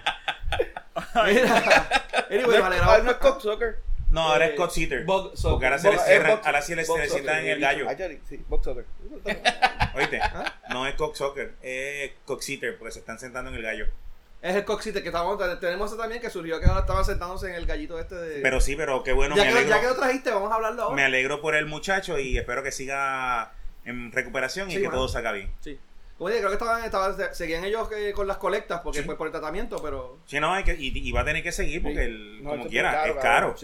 Mira. 1.25 1.87
Anyway, 2.31 2.59
vale, 2.61 2.77
Ah, 2.81 2.99
no 3.03 3.11
es 3.11 3.17
cocksucker. 3.17 3.79
No, 4.09 4.21
ahora 4.21 4.45
es 4.47 4.59
Eh, 4.59 4.69
Sitter. 4.69 5.03
bug 5.05 5.31
soccer. 5.35 5.51
Porque 5.51 5.65
ahora 5.65 5.77
se 5.79 5.91
le 5.91 5.97
cierran, 5.99 6.31
Eh, 6.37 6.41
ahora 6.45 6.61
sí 6.61 6.75
le, 6.75 6.83
en 6.83 7.45
el 7.47 7.59
gallo. 7.59 7.89
Actually, 7.89 8.19
Sí, 8.27 8.43
box 8.47 8.63
soccer. 8.65 8.85
Oíste, 9.95 10.19
no 10.69 10.85
es 10.87 10.95
Cock 10.95 11.15
Soccer, 11.15 11.53
es 11.61 12.11
Cock 12.25 12.41
Sitter, 12.41 12.77
porque 12.77 12.91
se 12.93 12.99
están 12.99 13.19
sentando 13.19 13.49
en 13.49 13.57
el 13.57 13.63
gallo. 13.63 13.85
Es 14.41 14.55
el 14.55 14.63
coxite 14.65 15.01
que 15.01 15.09
estábamos. 15.09 15.39
Tenemos 15.59 15.91
ese 15.91 15.99
también 15.99 16.21
que 16.21 16.29
surgió 16.29 16.59
que 16.59 16.67
ahora 16.67 16.81
estaban 16.81 17.03
sentándose 17.03 17.49
en 17.49 17.55
el 17.55 17.65
gallito 17.65 17.99
este 17.99 18.13
de. 18.15 18.41
Pero 18.41 18.61
sí, 18.61 18.75
pero 18.75 19.03
qué 19.03 19.11
bueno, 19.11 19.35
ya, 19.35 19.43
me 19.43 19.49
que, 19.51 19.57
alegro, 19.57 19.75
ya 19.75 19.81
que 19.81 19.87
lo 19.87 19.95
trajiste, 19.95 20.29
vamos 20.29 20.51
a 20.51 20.55
hablarlo 20.55 20.83
ahora. 20.83 20.95
me 20.95 21.03
alegro 21.03 21.41
por 21.41 21.55
el 21.55 21.65
muchacho 21.65 22.19
y 22.19 22.37
espero 22.37 22.61
que 22.61 22.71
siga 22.71 23.51
en 23.83 24.11
recuperación 24.11 24.69
y 24.69 24.73
Sí, 24.75 24.77
que 24.77 24.85
mano. 24.85 24.99
todo 24.99 25.07
salga 25.09 25.31
bien. 25.31 25.51
Sí. 25.61 25.79
Como 26.19 26.29
dije, 26.29 26.39
creo 26.41 26.51
que 26.51 26.55
estaban, 26.63 26.83
estaban 26.83 27.15
seguían 27.33 27.63
ellos 27.65 27.89
eh, 27.91 28.11
con 28.13 28.27
las 28.27 28.37
colectas 28.37 28.81
porque 28.83 28.99
Sí. 28.99 29.05
fue 29.05 29.17
por 29.17 29.25
el 29.27 29.31
tratamiento, 29.31 29.81
pero. 29.81 30.19
Sí, 30.27 30.39
no, 30.39 30.53
hay 30.53 30.63
que, 30.63 30.75
y, 30.75 30.91
y 30.95 31.11
va 31.11 31.21
a 31.21 31.25
tener 31.25 31.41
que 31.41 31.51
seguir 31.51 31.81
porque 31.81 31.97
Sí. 31.97 32.05
el, 32.05 32.43
No, 32.43 32.51
como 32.51 32.67
quiera, 32.67 33.05
es 33.05 33.09
es 33.09 33.15
caro, 33.15 33.55
caro. 33.55 33.57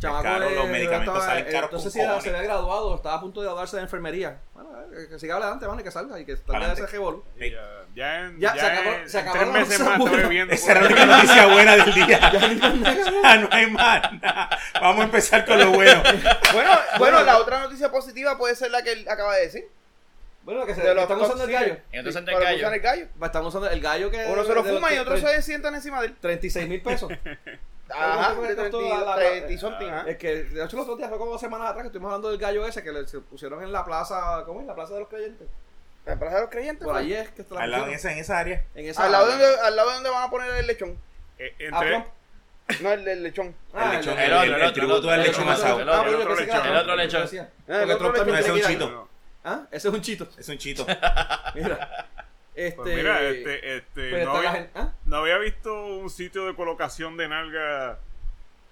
Sí. 0.00 0.06
caro, 0.22 0.50
los 0.50 0.68
medicamentos 0.68 1.24
salen 1.24 1.44
caros 1.46 1.64
Entonces 1.70 1.92
si 1.92 1.98
cojones. 2.00 2.22
se 2.22 2.28
había 2.30 2.42
graduado, 2.42 2.94
estaba 2.94 3.16
a 3.16 3.20
punto 3.20 3.40
de 3.40 3.46
graduarse 3.46 3.76
de 3.76 3.82
enfermería. 3.82 4.38
Bueno, 4.54 4.70
eh, 4.96 5.06
que 5.08 5.18
siga 5.18 5.36
adelante, 5.36 5.66
van, 5.66 5.80
y 5.80 5.82
que 5.82 5.90
salga 5.90 6.18
y 6.20 6.24
que 6.24 6.36
salga 6.36 6.68
de 6.68 6.72
ese 6.74 6.86
revolú. 6.86 7.24
Sí. 7.38 7.50
Ya, 7.50 7.60
ya, 7.94 8.20
en, 8.26 8.38
Ya, 8.40 8.54
ya, 8.54 8.60
se 8.60 8.66
acabó- 8.66 8.94
en- 8.94 9.08
se 9.08 9.18
en 9.18 9.28
acabó 9.28 9.38
tres 9.38 9.52
la 9.52 9.58
meses 9.60 9.80
más 9.80 9.98
buena. 9.98 10.04
estoy 10.16 10.22
bebiendo. 10.28 10.54
Esa 10.54 10.70
era 10.72 10.80
la 10.82 10.86
única 10.86 11.06
noticia 11.06 11.46
buena 11.46 11.76
del 11.76 11.94
día. 11.94 12.20
Ah, 13.24 13.36
no 13.40 13.48
hay 13.50 13.66
más. 13.70 14.02
Vamos 14.80 15.00
a 15.00 15.04
empezar 15.04 15.44
con 15.44 15.58
lo 15.58 15.70
bueno. 15.72 16.02
Bueno, 16.52 16.70
bueno, 16.98 17.22
la 17.24 17.38
otra 17.38 17.58
noticia 17.60 17.90
positiva 17.90 18.38
puede 18.38 18.54
ser 18.54 18.70
la 18.70 18.82
que 18.82 18.92
él 18.92 19.06
acaba 19.08 19.34
de 19.36 19.42
decir. 19.42 19.68
Bueno, 20.44 20.64
que 20.64 20.74
se 20.74 20.80
De 20.80 20.94
los 20.94 21.02
están 21.02 21.20
usando 21.20 21.44
el 21.44 21.50
gallo. 21.52 21.76
Entonces 21.92 22.22
Para 22.22 22.32
el 22.32 22.38
que 22.38 22.44
usan 22.44 22.70
gallo. 22.70 22.74
el 22.74 22.80
gallo. 22.80 23.06
Están 23.26 23.44
usando 23.46 23.68
el 23.68 23.80
gallo 23.80 24.10
que. 24.10 24.24
Uno 24.26 24.44
se 24.44 24.54
lo 24.54 24.64
fuma 24.64 24.92
y 24.92 24.96
tre- 24.98 25.20
se 25.20 25.42
sientan 25.42 25.74
encima 25.74 26.00
de 26.00 26.06
él. 26.06 26.16
36 26.20 26.68
mil 26.68 26.80
pesos. 26.80 27.12
Ajá, 27.90 28.34
¿Cuánto 28.34 28.42
de 28.42 28.48
te 28.48 28.56
costó 28.56 28.78
30 28.78 28.98
la- 28.98 29.04
la- 29.06 29.16
30 29.16 29.52
y 29.52 29.58
something, 29.58 29.86
ajá. 29.86 30.10
Es 30.10 30.16
que, 30.18 30.28
de 30.44 30.64
hecho, 30.64 30.76
los 30.76 30.84
otros 30.84 30.98
días 30.98 31.08
fue 31.08 31.18
como 31.18 31.30
dos 31.32 31.40
semanas 31.40 31.68
atrás 31.68 31.82
que 31.82 31.86
estuvimos 31.88 32.08
hablando 32.10 32.30
del 32.30 32.38
gallo 32.38 32.66
ese 32.66 32.82
que 32.82 32.92
le 32.92 33.06
se 33.08 33.20
pusieron 33.20 33.62
en 33.62 33.72
la 33.72 33.84
plaza. 33.84 34.42
¿Cómo 34.46 34.60
es? 34.60 34.66
La 34.66 34.74
plaza 34.74 34.94
de 34.94 35.00
los 35.00 35.08
creyentes. 35.08 35.48
La 36.04 36.18
plaza 36.18 36.36
de 36.36 36.40
los 36.42 36.50
creyentes. 36.50 36.84
Por 36.86 36.96
ahí 36.96 37.12
es 37.14 37.30
que 37.30 37.42
está 37.42 37.54
la 37.56 37.62
Al 37.62 37.70
lado 37.70 37.86
en 37.86 37.92
esa, 37.92 38.12
en 38.12 38.18
esa 38.18 38.38
área. 38.38 38.64
En 38.74 38.86
esa 38.86 39.04
Al 39.04 39.12
lado, 39.12 39.26
de 39.26 39.32
donde, 39.32 39.60
al 39.60 39.76
lado 39.76 39.88
de 39.88 39.94
donde 39.96 40.10
van 40.10 40.22
a 40.22 40.30
poner 40.30 40.54
el 40.54 40.66
lechón. 40.66 40.98
Eh, 41.38 41.54
Ah, 41.58 41.64
entre, 41.64 41.88
Trump. 41.90 42.06
No, 42.82 42.92
el 42.92 43.04
del 43.04 43.22
lechón. 43.22 43.54
Ah, 43.72 43.90
el 43.92 43.96
lechón, 43.98 44.18
el 44.18 44.24
el, 44.30 44.32
el- 44.32 44.54
el 44.54 44.60
el 44.62 44.72
tributo 44.74 44.96
el 44.96 45.02
del 45.02 45.20
otro, 45.20 45.24
lechón 45.32 45.42
el 45.44 45.50
asado. 45.50 45.80
el 45.80 45.88
Ah, 45.88 46.00
otro 46.00 46.34
lechón. 46.36 46.66
El 46.66 46.76
otro 46.76 46.96
lechón. 46.96 47.20
Ah, 47.68 47.82
el 47.82 47.90
Ese 47.90 48.40
es 48.40 48.48
un 48.50 48.60
chito. 48.60 49.08
¿Ah? 49.44 49.60
Ese 49.70 49.88
es 49.88 49.94
un 49.94 50.00
chito. 50.02 50.28
Es 50.36 50.48
un 50.48 50.58
chito. 50.58 50.86
Mira. 51.54 52.06
Este. 52.58 52.72
pues 52.76 52.96
mira, 52.96 53.22
este, 53.22 53.76
este, 53.76 54.10
pero 54.10 54.24
no, 54.32 54.36
había, 54.38 54.52
gente- 54.52 54.70
¿ah? 54.74 54.92
no 55.04 55.16
había 55.18 55.38
visto 55.38 55.86
un 55.86 56.10
sitio 56.10 56.46
de 56.46 56.54
colocación 56.56 57.16
de 57.16 57.28
nalga 57.28 57.98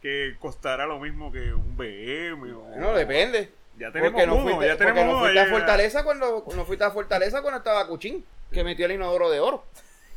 que 0.03 0.35
costara 0.41 0.87
lo 0.87 0.99
mismo 0.99 1.31
que 1.31 1.53
un 1.55 1.77
BM. 1.77 2.53
o- 2.53 2.77
No, 2.77 2.93
depende. 2.95 3.51
Ya 3.79 3.93
tenemos 3.93 4.13
Porque 4.13 4.27
no 4.27 4.35
uno, 4.37 4.43
fuiste, 4.45 4.67
ya 4.67 4.77
tenemos 4.77 5.05
no 5.05 5.11
uno. 5.13 5.21
fuiste 5.21 5.39
a 5.41 5.47
Fortaleza 5.47 6.03
cuando 6.05 6.45
no 6.55 6.65
fuiste 6.65 6.85
a 6.85 6.91
Fortaleza 6.91 7.43
cuando 7.43 7.59
estaba 7.59 7.87
Cuchín, 7.87 8.25
que 8.51 8.65
metió 8.65 8.87
el 8.87 8.93
inodoro 8.93 9.31
de 9.31 9.39
oro. 9.41 9.65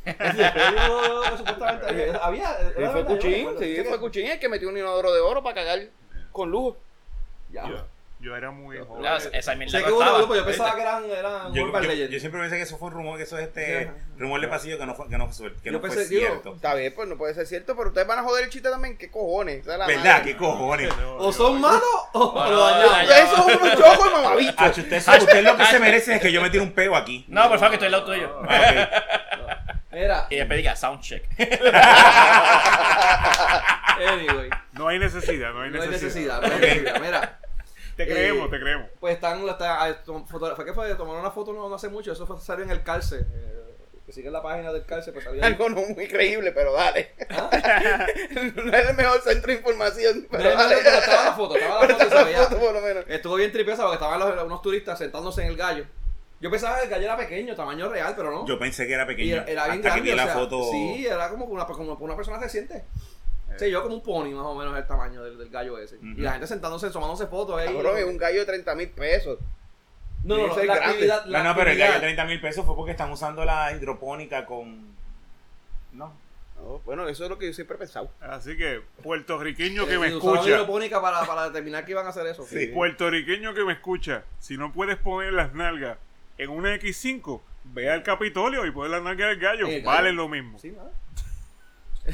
Pero, 0.04 1.36
supuestamente, 1.36 1.86
había- 2.22 2.24
había. 2.24 2.58
Sí, 2.76 2.84
fue 2.92 3.04
Cuchín, 3.04 3.48
sí, 3.58 3.74
que- 3.76 3.84
fue 3.84 4.00
Cuchín 4.00 4.26
el 4.26 4.38
que 4.40 4.48
metió 4.48 4.68
un 4.68 4.76
inodoro 4.78 5.12
de 5.12 5.20
oro 5.20 5.42
para 5.42 5.54
cagar 5.56 5.78
con 6.32 6.50
lujo. 6.50 6.76
Ya. 7.52 7.68
Yo, 7.68 7.86
yo 8.20 8.36
era 8.36 8.50
muy 8.50 8.78
joven. 8.78 9.02
No, 9.02 9.16
esa 9.16 9.54
mierda 9.54 9.82
que 9.82 9.90
uno 9.92 10.18
grupo, 10.18 10.34
yo 10.36 10.44
pensaba 10.44 10.74
que 10.74 10.82
eran, 10.82 11.04
eran 11.10 11.54
Yo, 11.54 11.64
Urban 11.64 11.82
yo- 11.84 11.88
Legends. 11.88 12.12
yo 12.12 12.20
siempre 12.20 12.40
pensé 12.42 12.56
que 12.56 12.62
eso 12.62 12.76
fue 12.76 12.88
un 12.88 12.94
rumor, 12.94 13.16
que 13.16 13.22
eso 13.24 13.38
es 13.38 13.46
este 13.48 13.84
Sí. 13.84 13.90
rumor 14.18 14.40
de 14.42 14.48
pasillo 14.48 14.78
que 14.78 14.84
no 14.86 14.94
fue, 14.94 15.08
que 15.08 15.16
no 15.16 15.26
fue, 15.28 15.52
que 15.54 15.60
Yo 15.64 15.72
no 15.72 15.80
fue 15.80 15.88
pensé, 15.88 16.08
digo, 16.08 16.26
cierto. 16.26 16.54
Está 16.54 16.74
bien, 16.74 16.92
pues 16.94 17.08
no 17.08 17.16
puede 17.16 17.32
ser 17.34 17.46
cierto, 17.46 17.74
pero 17.74 17.88
ustedes 17.88 18.06
van 18.06 18.18
a 18.18 18.22
joder 18.22 18.44
el 18.44 18.50
chiste 18.50 18.68
también. 18.68 18.98
¿Qué 18.98 19.10
cojones? 19.10 19.64
¿Verdad? 19.64 19.86
madre. 19.88 20.22
¿Qué 20.24 20.36
cojones? 20.36 20.90
No, 21.00 21.16
O 21.16 21.24
yo- 21.26 21.32
son 21.32 21.60
malos 21.60 21.82
o 22.12 22.32
No, 22.34 22.50
lo 22.50 22.64
dañaron. 22.66 23.10
Eso 23.10 23.48
es 23.48 23.56
unos 23.56 23.72
chocos 23.78 24.06
y 24.06 24.10
mamabichos. 24.12 24.54
Ah, 24.58 24.68
usted, 24.68 24.96
usted 25.22 25.42
lo 25.44 25.56
que 25.56 25.64
se 25.64 25.78
merece 25.80 26.14
es 26.16 26.20
que 26.20 26.30
yo 26.32 26.42
me 26.42 26.50
tire 26.50 26.62
un 26.62 26.72
peo 26.72 26.94
aquí. 26.96 27.24
No, 27.28 27.48
por 27.48 27.58
favor, 27.58 27.70
que 27.70 27.74
estoy 27.76 27.86
al 27.86 27.92
lado 27.92 28.04
tuyo. 28.04 28.42
Ah, 28.48 28.90
Mira, 29.92 30.26
Y 30.30 30.36
después 30.36 30.56
diga, 30.58 30.76
soundcheck. 30.76 31.24
anyway. 33.98 34.50
No 34.72 34.88
hay 34.88 34.98
necesidad, 34.98 35.52
no 35.52 35.62
hay 35.62 35.70
No 35.70 35.82
hay 35.82 35.88
necesidad. 35.88 36.40
necesidad, 36.40 36.42
no 36.42 36.54
hay 36.54 36.60
necesidad. 36.60 37.00
Mira, 37.00 37.39
Te 38.04 38.12
creemos, 38.12 38.46
Eh, 38.46 38.50
te 38.50 38.60
creemos. 38.60 38.88
pues 39.00 39.14
están, 39.14 39.48
está, 39.48 39.84
ah, 39.84 39.94
foto- 40.28 40.54
fue 40.56 40.64
que 40.64 40.72
fue, 40.72 40.94
tomaron 40.94 41.20
una 41.20 41.30
foto 41.30 41.52
no, 41.52 41.68
no 41.68 41.74
hace 41.74 41.88
mucho, 41.88 42.12
eso 42.12 42.26
fue, 42.26 42.38
salió 42.40 42.64
en 42.64 42.70
el 42.70 42.82
calce. 42.82 43.20
eh, 43.20 43.56
que 44.06 44.12
siguen 44.14 44.32
la 44.32 44.42
página 44.42 44.72
del 44.72 44.84
cárcel, 44.86 45.12
pues 45.12 45.24
salía 45.24 45.44
ahí. 45.44 45.52
Algo 45.52 45.68
no 45.68 45.82
muy 45.94 46.08
creíble, 46.08 46.50
pero 46.52 46.72
dale. 46.72 47.12
¿Ah? 47.28 47.48
no 48.56 48.72
es 48.76 48.88
el 48.90 48.96
mejor 48.96 49.20
centro 49.20 49.52
de 49.52 49.58
información, 49.58 50.22
No, 50.22 50.28
pero 50.30 50.44
no, 50.50 50.56
no, 50.56 50.62
dale. 50.62 50.76
pero 50.82 50.96
estaba 50.98 51.24
la 51.26 51.32
foto, 51.32 51.54
estaba 51.56 51.74
la 51.74 51.80
Pero 51.82 51.92
foto 51.94 52.04
está 52.08 52.24
la 52.30 52.38
foto, 52.44 52.58
por 52.58 52.74
lo 52.74 52.80
menos. 52.80 53.04
Estuvo 53.08 53.34
bien 53.36 53.52
tripiosa 53.52 53.82
porque 53.82 53.94
estaban 53.94 54.18
los- 54.18 54.42
unos 54.44 54.62
turistas 54.62 54.98
sentándose 54.98 55.42
en 55.42 55.48
el 55.48 55.56
gallo. 55.56 55.84
Yo 56.40 56.50
pensaba 56.50 56.78
que 56.78 56.84
el 56.84 56.90
gallo 56.90 57.04
era 57.04 57.16
pequeño, 57.18 57.54
tamaño 57.54 57.88
real, 57.88 58.14
pero 58.16 58.30
no. 58.32 58.46
Yo 58.46 58.58
pensé 58.58 58.86
que 58.86 58.94
era 58.94 59.04
Y 59.04 59.06
pequeño. 59.06 59.34
era, 59.36 59.44
era 59.44 59.64
bien 59.66 59.76
hasta 59.76 59.88
grande, 59.90 60.02
que 60.02 60.10
vi 60.10 60.16
la 60.16 60.22
o 60.24 60.26
sea, 60.26 60.34
foto. 60.34 60.70
Sí, 60.72 61.06
era 61.06 61.28
como 61.28 61.44
una, 61.44 61.66
como 61.66 61.92
una 62.00 62.16
persona 62.16 62.38
reciente. 62.38 62.82
Sí, 63.58 63.70
yo 63.70 63.82
como 63.82 63.96
un 63.96 64.02
pony 64.02 64.30
más 64.30 64.46
o 64.46 64.54
menos 64.54 64.76
el 64.76 64.86
tamaño 64.86 65.22
del, 65.22 65.36
del 65.38 65.48
gallo 65.50 65.78
ese. 65.78 65.98
Y 66.02 66.20
la 66.20 66.32
gente 66.32 66.46
sentándose, 66.46 66.90
tomándose 66.90 67.26
fotos 67.26 67.58
ahí. 67.58 67.66
Cabrón, 67.74 67.98
es 67.98 68.04
un 68.04 68.16
gallo 68.16 68.40
de 68.40 68.46
30 68.46 68.74
mil 68.74 68.88
pesos. 68.90 69.38
No, 70.24 70.36
no, 70.36 70.46
no, 70.48 70.62
la 70.64 70.74
actividad. 70.74 71.24
No, 71.24 71.30
la 71.32 71.42
no, 71.42 71.54
pero 71.56 71.70
el 71.70 71.78
gallo 71.78 71.92
de 71.92 71.96
actividad- 71.98 72.00
30 72.00 72.24
mil 72.26 72.40
pesos 72.40 72.64
fue 72.66 72.76
porque 72.76 72.90
están 72.92 73.10
usando 73.10 73.44
la 73.44 73.72
hidropónica 73.72 74.44
con. 74.46 74.94
No. 75.92 76.12
No, 76.56 76.78
bueno, 76.84 77.08
eso 77.08 77.24
es 77.24 77.30
lo 77.30 77.38
que 77.38 77.46
yo 77.46 77.52
siempre 77.54 77.76
he 77.76 77.78
pensado. 77.78 78.10
Así 78.20 78.54
que, 78.56 78.82
puertorriqueño 79.02 79.86
que 79.86 79.98
me 79.98 80.08
Eh, 80.08 80.10
escucha, 80.10 80.46
hidropónica 80.46 81.00
para, 81.00 81.24
para 81.24 81.44
determinar 81.48 81.86
que 81.86 81.92
iban 81.92 82.04
a 82.04 82.10
hacer 82.10 82.26
eso. 82.26 82.44
Sí. 82.44 82.66
puertorriqueño 82.66 83.54
que 83.54 83.64
me 83.64 83.72
escucha, 83.72 84.24
si 84.40 84.58
no 84.58 84.70
puedes 84.72 84.98
poner 84.98 85.32
las 85.32 85.54
nalgas 85.54 85.96
en 86.36 86.50
una 86.50 86.74
X5, 86.74 87.40
ve 87.64 87.90
al 87.90 88.02
Capitolio 88.02 88.66
y 88.66 88.70
pon 88.72 88.90
las 88.90 89.02
nalgas 89.02 89.30
del 89.30 89.38
gallo, 89.40 89.66
El 89.68 89.72
gallo. 89.80 89.86
vale 89.86 90.12
lo 90.12 90.28
mismo. 90.28 90.58
Sí, 90.58 90.70
nada. 90.72 90.90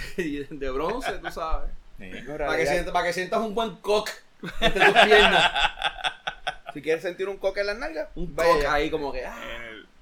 y 0.17 0.38
de 0.45 0.71
bronce, 0.71 1.12
tú 1.12 1.31
sabes. 1.31 1.71
Sí. 1.99 2.11
Para 2.26 2.57
que, 2.57 2.67
sientas, 2.67 2.93
para 2.93 3.07
que 3.07 3.12
sientas 3.12 3.41
un 3.41 3.55
buen 3.55 3.76
cock 3.76 4.11
entre 4.61 4.85
tus 4.93 4.99
piernas. 5.05 5.50
Si 6.75 6.83
quieres 6.83 7.00
sentir 7.03 7.26
un 7.26 7.38
coque 7.38 7.61
en 7.61 7.69
las 7.69 7.79
nalgas, 7.79 8.09
Un 8.17 8.37
vaya 8.37 8.53
cock 8.53 8.65
ahí 8.67 8.91
como 8.91 9.11
que... 9.11 9.25
ah. 9.25 9.35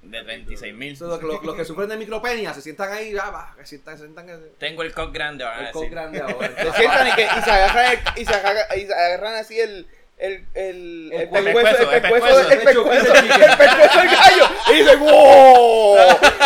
De 0.02 0.22
36 0.24 0.74
mil. 0.74 0.98
Los, 0.98 1.22
los- 1.22 1.54
que 1.54 1.64
sufren 1.64 1.88
de 1.88 1.96
micropenia 1.96 2.52
se 2.52 2.60
sientan 2.62 2.92
ahí, 2.92 3.16
ah, 3.16 3.30
va, 3.30 3.54
que 3.56 3.64
sientan, 3.64 3.96
se 3.96 4.02
sientan 4.06 4.26
Tengo 4.58 4.82
el 4.82 4.92
cock 4.92 5.12
grande, 5.14 5.44
van 5.44 5.56
a 5.66 5.66
el 5.68 5.72
cock 5.72 5.88
grande 5.88 6.20
ahora. 6.20 6.48
Se 6.48 6.72
sientan 6.72 7.06
y, 7.06 7.12
que, 7.12 7.22
y, 7.22 7.42
se 7.42 7.50
agarran 7.50 7.92
el- 7.92 8.20
y, 8.20 8.24
se 8.26 8.34
agarran, 8.34 8.64
y 8.76 8.80
se 8.86 8.92
agarran 8.92 9.34
así 9.36 9.60
el. 9.60 9.86
El, 10.18 10.46
el, 10.54 11.10
El 11.12 11.28
pescuezo, 11.28 11.90
el 11.90 11.94
El 11.96 12.02
pescuezo, 12.02 12.40
el 12.40 12.58
pescuezo. 12.58 12.84
pescuezo, 12.90 13.14
el 13.14 13.56
pescuezo 13.56 13.98
del 14.00 14.08
gallo. 14.10 14.46
Y 14.72 14.74
dicen, 14.74 15.00
¡Wow! 15.00 15.96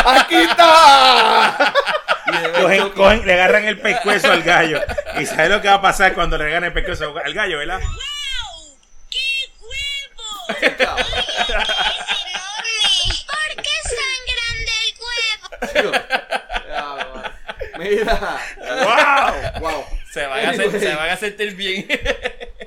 ¡Aquí 0.06 0.34
está! 0.36 1.74
Cogen, 2.60 2.90
cogen, 2.90 3.26
le 3.26 3.32
agarran 3.34 3.64
el 3.64 3.78
pescuezo 3.80 4.30
al 4.32 4.42
gallo. 4.42 4.80
¿Y 5.18 5.26
sabes 5.26 5.50
lo 5.50 5.60
que 5.60 5.68
va 5.68 5.74
a 5.74 5.82
pasar 5.82 6.14
cuando 6.14 6.36
le 6.38 6.44
agarran 6.44 6.64
el 6.64 6.72
pescuezo 6.72 7.14
al 7.16 7.34
gallo, 7.34 7.58
verdad? 7.58 7.80
¡Wow! 7.80 8.78
¡Qué 9.10 9.50
huevo! 9.60 10.46
¿Por 10.48 10.56
qué 13.62 13.70
es 13.84 13.88
tan 13.96 14.18
grande 14.32 14.72
el 14.84 14.94
huevo? 15.82 15.92
Mira. 17.78 18.40
¡Wow! 18.84 19.60
Wow. 19.60 19.84
Se 20.10 20.26
van, 20.26 20.44
a 20.46 20.50
hacer- 20.50 20.80
se 20.80 20.94
van 20.94 21.10
a 21.10 21.16
sentir 21.16 21.54
bien. 21.54 21.86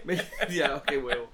Mira, 0.03 0.81
qué 0.87 0.97
huevo. 0.97 1.31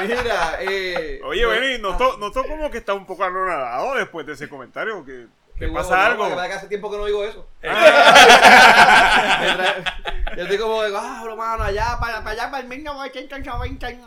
Mira, 0.00 0.58
eh. 0.60 1.20
Oye, 1.24 1.44
bueno, 1.46 1.60
Benny, 1.60 1.78
notó, 1.78 2.16
notó 2.18 2.44
como 2.44 2.70
que 2.70 2.78
está 2.78 2.94
un 2.94 3.06
poco 3.06 3.24
anonadado 3.24 3.94
después 3.96 4.26
de 4.26 4.34
ese 4.34 4.48
comentario. 4.48 5.04
Que, 5.04 5.26
qué 5.58 5.66
¿Te 5.66 5.66
huevo, 5.66 5.76
pasa 5.88 6.14
no, 6.14 6.24
algo? 6.24 6.36
que 6.36 6.52
hace 6.52 6.68
tiempo 6.68 6.90
que 6.90 6.96
no 6.96 7.06
digo 7.06 7.24
eso. 7.24 7.46
Trae- 7.60 7.68
Yo 10.36 10.42
estoy 10.42 10.58
como, 10.58 10.80
ah, 10.80 11.20
bro, 11.24 11.36
mano, 11.36 11.64
allá, 11.64 11.96
para, 11.98 12.18
para 12.22 12.30
allá, 12.30 12.50
para 12.50 12.62
el 12.62 12.68
niño, 12.68 12.94
voy, 12.94 13.10
chin, 13.10 13.28
chin, 13.28 13.42
chin, 13.42 13.78
chin, 13.78 13.80
chin, 13.80 14.00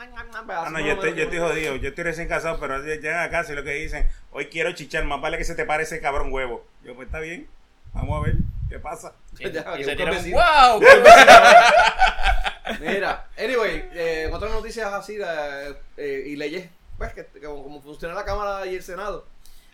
Ah, 0.50 0.70
no, 0.72 0.80
yo 0.80 0.94
estoy, 0.94 1.14
yo 1.16 1.24
estoy 1.24 1.40
jodido. 1.40 1.76
Yo 1.76 1.90
estoy 1.90 2.04
recién 2.06 2.28
casado, 2.30 2.58
pero 2.60 2.82
llegan 2.82 3.20
a 3.20 3.30
casa 3.30 3.52
y 3.52 3.56
lo 3.56 3.64
que 3.64 3.72
dicen, 3.74 4.08
hoy 4.32 4.46
quiero 4.48 4.72
chichar, 4.72 5.04
más 5.04 5.20
vale 5.20 5.38
que 5.38 5.44
se 5.44 5.56
te 5.56 5.66
pare 5.66 5.84
ese 5.84 6.00
cabrón 6.00 6.32
huevo. 6.32 6.66
Yo, 6.84 6.96
pues 6.96 7.08
está 7.08 7.20
bien, 7.20 7.50
vamos 7.94 8.22
a 8.22 8.26
ver 8.28 8.36
qué 8.70 8.80
pasa. 8.80 9.14
Y, 9.40 9.52
Ya, 9.52 9.66
y 9.76 9.80
que 9.80 9.84
se 9.84 9.96
tiran. 9.96 10.32
¡Wow! 10.32 10.82
Mira, 12.80 13.28
anyway, 13.38 13.90
eh, 13.94 14.30
otras 14.32 14.52
noticias 14.52 14.94
así 14.94 15.18
eh, 15.20 15.76
eh, 15.98 16.24
y 16.28 16.36
leyes, 16.38 16.70
pues, 16.98 17.12
que, 17.14 17.26
que 17.26 17.42
como, 17.42 17.64
como 17.64 17.82
funciona 17.82 18.14
la 18.14 18.24
Cámara 18.24 18.66
y 18.68 18.76
el 18.76 18.84
Senado, 18.84 19.26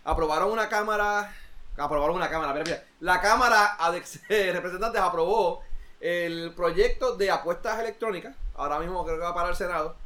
aprobaron 0.04 0.50
una 0.50 0.68
Cámara, 0.68 1.32
aprobaron 1.78 2.16
una 2.16 2.28
Cámara, 2.30 2.52
mira, 2.52 2.64
mira, 2.64 2.82
la 3.00 3.20
Cámara 3.20 3.76
de 4.28 4.52
Representantes 4.52 5.00
aprobó 5.00 5.62
el 6.00 6.52
proyecto 6.54 7.16
de 7.16 7.30
apuestas 7.30 7.78
electrónicas, 7.80 8.34
ahora 8.54 8.78
mismo 8.78 9.04
creo 9.04 9.16
que 9.16 9.24
va 9.24 9.34
para 9.34 9.48
el 9.50 9.56
Senado, 9.56 9.96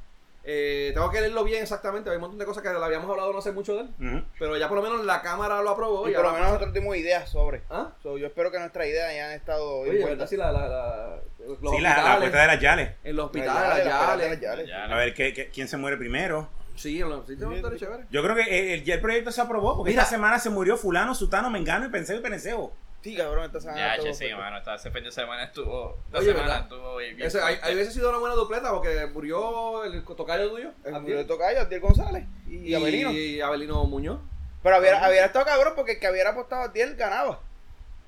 Eh, 0.45 0.91
tengo 0.93 1.09
que 1.09 1.21
leerlo 1.21 1.45
bien 1.45 1.63
exactamente, 1.63 2.11
hay 2.11 2.17
un 2.17 2.23
montón 2.23 2.39
de 2.41 2.45
cosas 2.45 2.65
que 2.65 2.69
le 2.69 2.85
habíamos 2.85 3.09
hablado 3.09 3.33
no 3.33 3.41
sé 3.41 3.53
mucho 3.53 3.75
de 3.77 3.83
él, 3.83 4.25
pero 4.41 4.57
ya 4.57 4.69
por 4.69 4.77
lo 4.79 4.83
menos 4.83 5.05
la 5.05 5.23
Cámara 5.23 5.63
lo 5.63 5.71
aprobó. 5.71 6.09
Y 6.09 6.15
por 6.15 6.25
lo 6.25 6.33
menos 6.33 6.49
nosotros 6.49 6.73
dimos 6.75 6.97
ideas 6.97 7.29
sobre. 7.31 7.63
¿Ah? 7.71 7.93
So, 8.03 8.19
yo 8.19 8.27
espero 8.27 8.51
que 8.51 8.59
nuestras 8.59 8.89
ideas 8.89 9.09
hayan 9.11 9.31
estado 9.31 9.79
Oye. 9.83 10.05
Sí, 10.27 10.37
la, 10.37 10.51
la, 10.51 10.67
la- 10.67 11.21
los 11.47 11.59
Sí, 11.71 11.81
la, 11.81 11.91
la 11.91 11.95
hospitales, 11.95 12.19
puerta 12.19 12.41
de 12.41 12.47
las 12.49 12.61
yales. 12.61 12.91
en 13.05 13.15
los 13.17 13.27
hospitales, 13.27 13.85
las 13.87 14.19
las 14.19 14.31
las 14.31 14.41
yales. 14.41 14.69
Ya, 14.69 14.85
A 14.87 14.97
ver 14.97 15.15
¿qué, 15.15 15.33
qué- 15.33 15.49
quién 15.51 15.69
se 15.69 15.77
muere 15.77 15.97
primero. 15.97 16.49
Sí, 16.77 17.01
en 17.01 17.09
los 17.11 17.27
sitios 17.27 17.53
sí, 17.55 17.63
chévere. 17.79 18.05
Yo 18.11 18.23
creo 18.23 18.35
que 18.35 18.43
eh, 18.43 18.75
el, 18.75 18.85
ya 18.85 18.95
el 18.95 19.01
proyecto 19.01 19.31
se 19.33 19.41
aprobó 19.41 19.77
porque 19.77 19.91
Mira. 19.91 20.03
esta 20.03 20.15
semana 20.15 20.39
se 20.39 20.51
murió 20.51 20.77
fulano, 20.77 21.15
sutano, 21.15 21.51
mengano 21.51 21.87
y 21.87 21.91
penseo 21.91 22.19
y 22.19 22.21
peneceo. 22.23 22.73
Sí, 23.03 23.17
cabrón, 23.17 23.45
esta 23.47 23.61
semana. 23.61 23.97
Ya, 23.97 24.03
che, 24.03 24.15
sí, 24.15 24.27
mano. 24.33 24.59
Esta, 24.59 24.77
ese 24.77 24.91
fin 24.93 25.03
de 25.03 25.11
semana 25.11 25.43
estuvo. 25.45 25.99
Esta 26.07 26.19
Oye, 26.19 26.27
semana 26.29 26.47
¿verdad? 26.47 26.63
estuvo 26.63 26.97
bien. 26.99 27.17
Hay, 27.23 27.31
fuerte. 27.31 27.61
hay 27.63 27.75
veces 27.75 27.95
sido 27.95 28.09
una 28.11 28.19
buena 28.19 28.35
dupleta 28.37 28.71
porque 28.71 29.07
murió 29.13 29.83
el 29.85 30.05
tocayo 30.05 30.51
tuyo. 30.51 30.71
El 30.85 30.93
murió 31.01 31.17
de 31.19 31.25
Tocayo, 31.25 31.61
Abdiel 31.63 31.81
González 31.81 32.25
y, 32.47 32.57
y 32.71 32.75
Abelino. 32.75 33.11
y 33.13 33.41
Abelino 33.41 33.85
Muñoz. 33.87 34.21
Pero 34.63 34.77
había, 34.77 35.05
había 35.05 35.25
estado 35.25 35.45
cabrón 35.45 35.73
porque 35.75 35.93
el 35.93 35.99
que 35.99 36.09
hubiera 36.09 36.31
apostado 36.31 36.63
a 36.63 36.65
Abdiel 36.67 36.95
ganaba. 36.95 37.41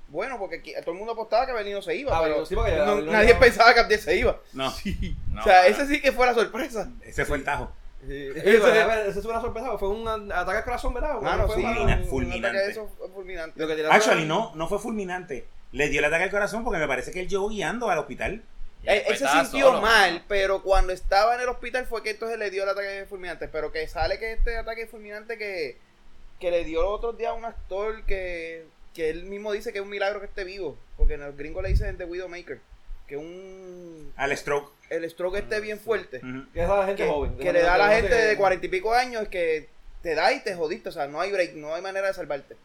Bueno, 0.09 0.39
porque 0.39 0.57
aquí- 0.59 0.75
todo 0.83 0.93
el 0.93 0.99
mundo 0.99 1.15
apostaba 1.15 1.45
que 1.47 1.51
Abelino 1.51 1.83
se 1.83 1.97
iba. 1.97 2.17
Abelino, 2.17 2.37
pero 2.37 2.47
sí, 2.47 2.55
porque 2.55 2.77
no- 2.77 2.83
Abelino 2.85 3.13
nadie 3.13 3.35
pensaba 3.35 3.75
que 3.75 3.81
Abdiel 3.81 3.99
se 4.01 4.17
iba. 4.17 4.39
No, 4.53 4.73
No, 5.31 5.41
o 5.41 5.45
sea, 5.45 5.67
ese 5.67 5.87
sí 5.89 6.01
que 6.01 6.13
fue 6.13 6.25
la 6.27 6.35
sorpresa. 6.35 6.89
ese 7.03 7.25
fue 7.25 7.39
el 7.39 7.43
tajo. 7.45 7.73
Ese 9.09 9.21
fue 9.23 9.31
una 9.31 9.41
sorpresa, 9.41 9.79
fue 9.79 9.89
un 9.89 10.07
ataque 10.33 10.59
al 10.59 10.65
corazón, 10.65 10.95
¿verdad? 10.95 11.19
Fue 11.47 11.57
sí, 11.57 11.63
fulmina- 11.63 11.97
un- 11.99 12.05
fulminante. 12.09 12.47
ataque 12.49 12.65
de 12.65 12.71
eso 12.71 12.91
fue 12.99 13.09
fulminante. 13.09 13.61
lo 13.61 13.67
que 13.67 13.75
tiraron- 13.77 13.95
Actually, 13.97 14.25
no, 14.27 14.53
no 14.55 14.69
fue 14.69 14.79
fulminante. 14.79 15.47
Le 15.73 15.89
dio 15.89 15.99
el 16.01 16.05
ataque 16.05 16.25
al 16.25 16.31
corazón 16.31 16.63
porque 16.65 16.79
me 16.79 16.87
parece 16.87 17.11
que 17.11 17.21
él 17.21 17.29
llegó 17.29 17.49
guiando 17.49 17.89
al 17.91 17.99
hospital. 17.99 18.43
Y 18.83 18.89
Él, 18.89 19.17
se 19.17 19.27
sintió 19.27 19.67
solo, 19.69 19.81
mal, 19.81 20.25
pero 20.29 20.63
cuando 20.63 20.93
estaba 20.93 21.35
en 21.37 21.41
el 21.41 21.49
hospital 21.49 21.87
fue 21.87 22.03
que 22.03 22.11
entonces 22.11 22.39
le 22.39 22.51
dio 22.51 22.65
el 22.65 22.69
ataque 22.69 23.07
fulminante. 23.09 23.49
Pero 23.49 23.73
que 23.73 23.89
sale 23.89 24.19
que 24.19 24.33
este 24.33 24.59
ataque 24.59 24.87
fulminante 24.87 25.39
que, 25.39 25.79
que 26.39 26.51
le 26.51 26.65
dio 26.65 26.83
los 26.83 26.93
otros 26.93 27.17
días 27.17 27.31
a 27.31 27.35
un 27.35 27.47
actor 27.47 28.05
que, 28.05 28.67
que 28.95 29.09
él 29.09 29.25
mismo 29.25 29.53
dice 29.53 29.73
que 29.73 29.79
es 29.79 29.85
un 29.85 29.89
milagro 29.91 30.21
que 30.21 30.27
esté 30.27 30.45
vivo. 30.45 30.77
Porque 30.99 31.15
en 31.15 31.23
el 31.23 31.33
gringo 31.33 31.63
le 31.63 31.71
dicen 31.71 31.97
The 31.97 32.05
Widowmaker. 32.05 32.61
Que 33.07 33.17
un 33.17 34.13
Al 34.17 34.37
stroke. 34.37 34.73
el 34.91 35.09
stroke 35.11 35.37
esté 35.39 35.61
bien 35.61 35.79
fuerte. 35.79 36.21
Que 36.53 36.63
es 36.63 36.69
a 36.69 36.77
la 36.77 36.87
gente 36.87 37.05
que, 37.05 37.09
joven. 37.11 37.37
que 37.39 37.53
le 37.53 37.63
da 37.63 37.75
a 37.75 37.79
la 37.79 37.89
Que- 37.91 37.97
gente 38.03 38.15
de 38.15 38.37
cuarenta 38.37 38.67
y 38.67 38.69
pico 38.71 38.95
años 38.95 39.29
que 39.29 39.69
te 40.03 40.15
da 40.15 40.33
y 40.33 40.41
te 40.43 40.55
jodiste. 40.55 40.89
O 40.89 40.93
sea, 40.93 41.07
no 41.07 41.21
hay 41.21 41.31
break, 41.33 41.55
no 41.55 41.75
hay 41.75 41.83
manera 41.83 42.07
de 42.09 42.15
salvarte. 42.15 42.57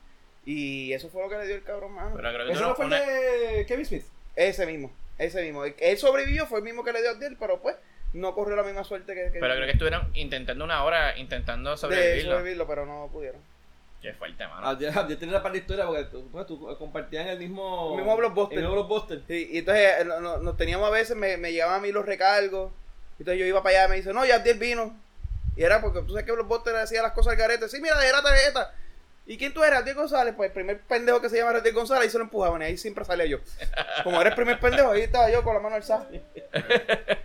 Y 0.45 0.93
eso 0.93 1.09
fue 1.09 1.21
lo 1.23 1.29
que 1.29 1.37
le 1.37 1.45
dio 1.45 1.55
el 1.55 1.63
cabrón, 1.63 1.91
mano. 1.93 2.15
Pero 2.15 2.33
creo 2.33 2.45
que 2.47 2.53
Eso 2.53 2.61
no 2.67 2.75
fue 2.75 2.85
el 2.85 2.91
de 2.91 3.65
Kevin 3.67 3.85
Smith. 3.85 4.05
Ese 4.35 4.65
mismo, 4.65 4.91
ese 5.17 5.41
mismo. 5.43 5.63
Él 5.65 5.97
sobrevivió, 5.97 6.45
fue 6.47 6.59
el 6.59 6.65
mismo 6.65 6.83
que 6.83 6.93
le 6.93 7.01
dio 7.01 7.09
a 7.09 7.13
Abdiel, 7.13 7.35
pero 7.37 7.61
pues 7.61 7.75
no 8.13 8.33
corrió 8.33 8.55
la 8.55 8.63
misma 8.63 8.83
suerte 8.85 9.13
que, 9.13 9.31
que 9.33 9.39
Pero 9.39 9.53
creo 9.53 9.65
que 9.65 9.71
estuvieron 9.73 10.09
intentando 10.15 10.63
una 10.63 10.83
hora 10.83 11.17
intentando 11.17 11.71
de 11.71 11.77
sobrevivirlo. 11.77 12.31
sobrevivirlo, 12.31 12.67
pero 12.67 12.85
no 12.85 13.09
pudieron. 13.11 13.41
Qué 14.01 14.13
fuerte, 14.13 14.47
mano. 14.47 14.65
Abdiel, 14.67 14.91
Abdiel 14.97 15.17
tiene 15.19 15.33
una 15.33 15.43
par 15.43 15.51
de 15.51 15.57
historia 15.59 15.85
porque 15.85 16.03
tú, 16.05 16.29
pues, 16.31 16.47
tú 16.47 16.75
compartías 16.77 17.23
en 17.25 17.31
el 17.31 17.39
mismo. 17.39 17.91
El 17.91 17.97
mismo 17.97 18.15
blockbuster. 18.17 18.57
El 18.57 18.63
mismo 18.65 18.75
blockbuster. 18.75 19.21
Sí, 19.27 19.49
y 19.51 19.57
entonces 19.59 19.83
eh, 19.99 20.05
no- 20.05 20.19
no- 20.21 20.37
nos 20.37 20.55
teníamos 20.57 20.87
a 20.87 20.91
veces, 20.91 21.15
me, 21.17 21.35
me 21.37 21.51
llevaban 21.51 21.79
a 21.79 21.81
mí 21.81 21.91
los 21.91 22.05
recargos. 22.05 22.71
Entonces 23.19 23.39
yo 23.39 23.45
iba 23.45 23.61
para 23.61 23.75
allá 23.77 23.87
y 23.87 23.89
me 23.89 23.95
dice, 23.97 24.13
no, 24.13 24.25
ya 24.25 24.35
Abdiel 24.35 24.57
vino. 24.57 24.95
Y 25.57 25.63
era 25.63 25.81
porque 25.81 25.99
tú 26.01 26.09
sabes 26.11 26.25
que 26.25 26.31
Blockbuster 26.31 26.73
hacía 26.77 27.01
las 27.01 27.11
cosas 27.11 27.33
al 27.33 27.37
garete. 27.39 27.67
Sí, 27.67 27.81
mira, 27.81 27.99
de 27.99 28.11
la 28.13 28.21
tarjeta. 28.21 28.73
¿Y 29.25 29.37
quién 29.37 29.53
tú 29.53 29.61
eres? 29.63 29.79
Abdiel 29.79 29.95
González. 29.97 30.33
Pues 30.37 30.47
el 30.47 30.53
primer 30.53 30.79
pendejo 30.79 31.19
que 31.19 31.27
se 31.29 31.35
llama 31.37 31.51
Abdiel 31.57 31.75
González 31.75 32.07
y 32.07 32.11
se 32.11 32.17
lo 32.17 32.23
empujaban. 32.23 32.61
Y 32.61 32.65
ahí 32.65 32.77
siempre 32.77 33.03
salía 33.03 33.25
yo. 33.25 33.39
Como 34.05 34.21
era 34.21 34.29
el 34.29 34.35
primer 34.35 34.57
pendejo, 34.61 34.91
ahí 34.91 35.01
estaba 35.01 35.29
yo 35.29 35.43
con 35.43 35.53
la 35.53 35.59
mano 35.59 35.75
alzada. 35.75 36.07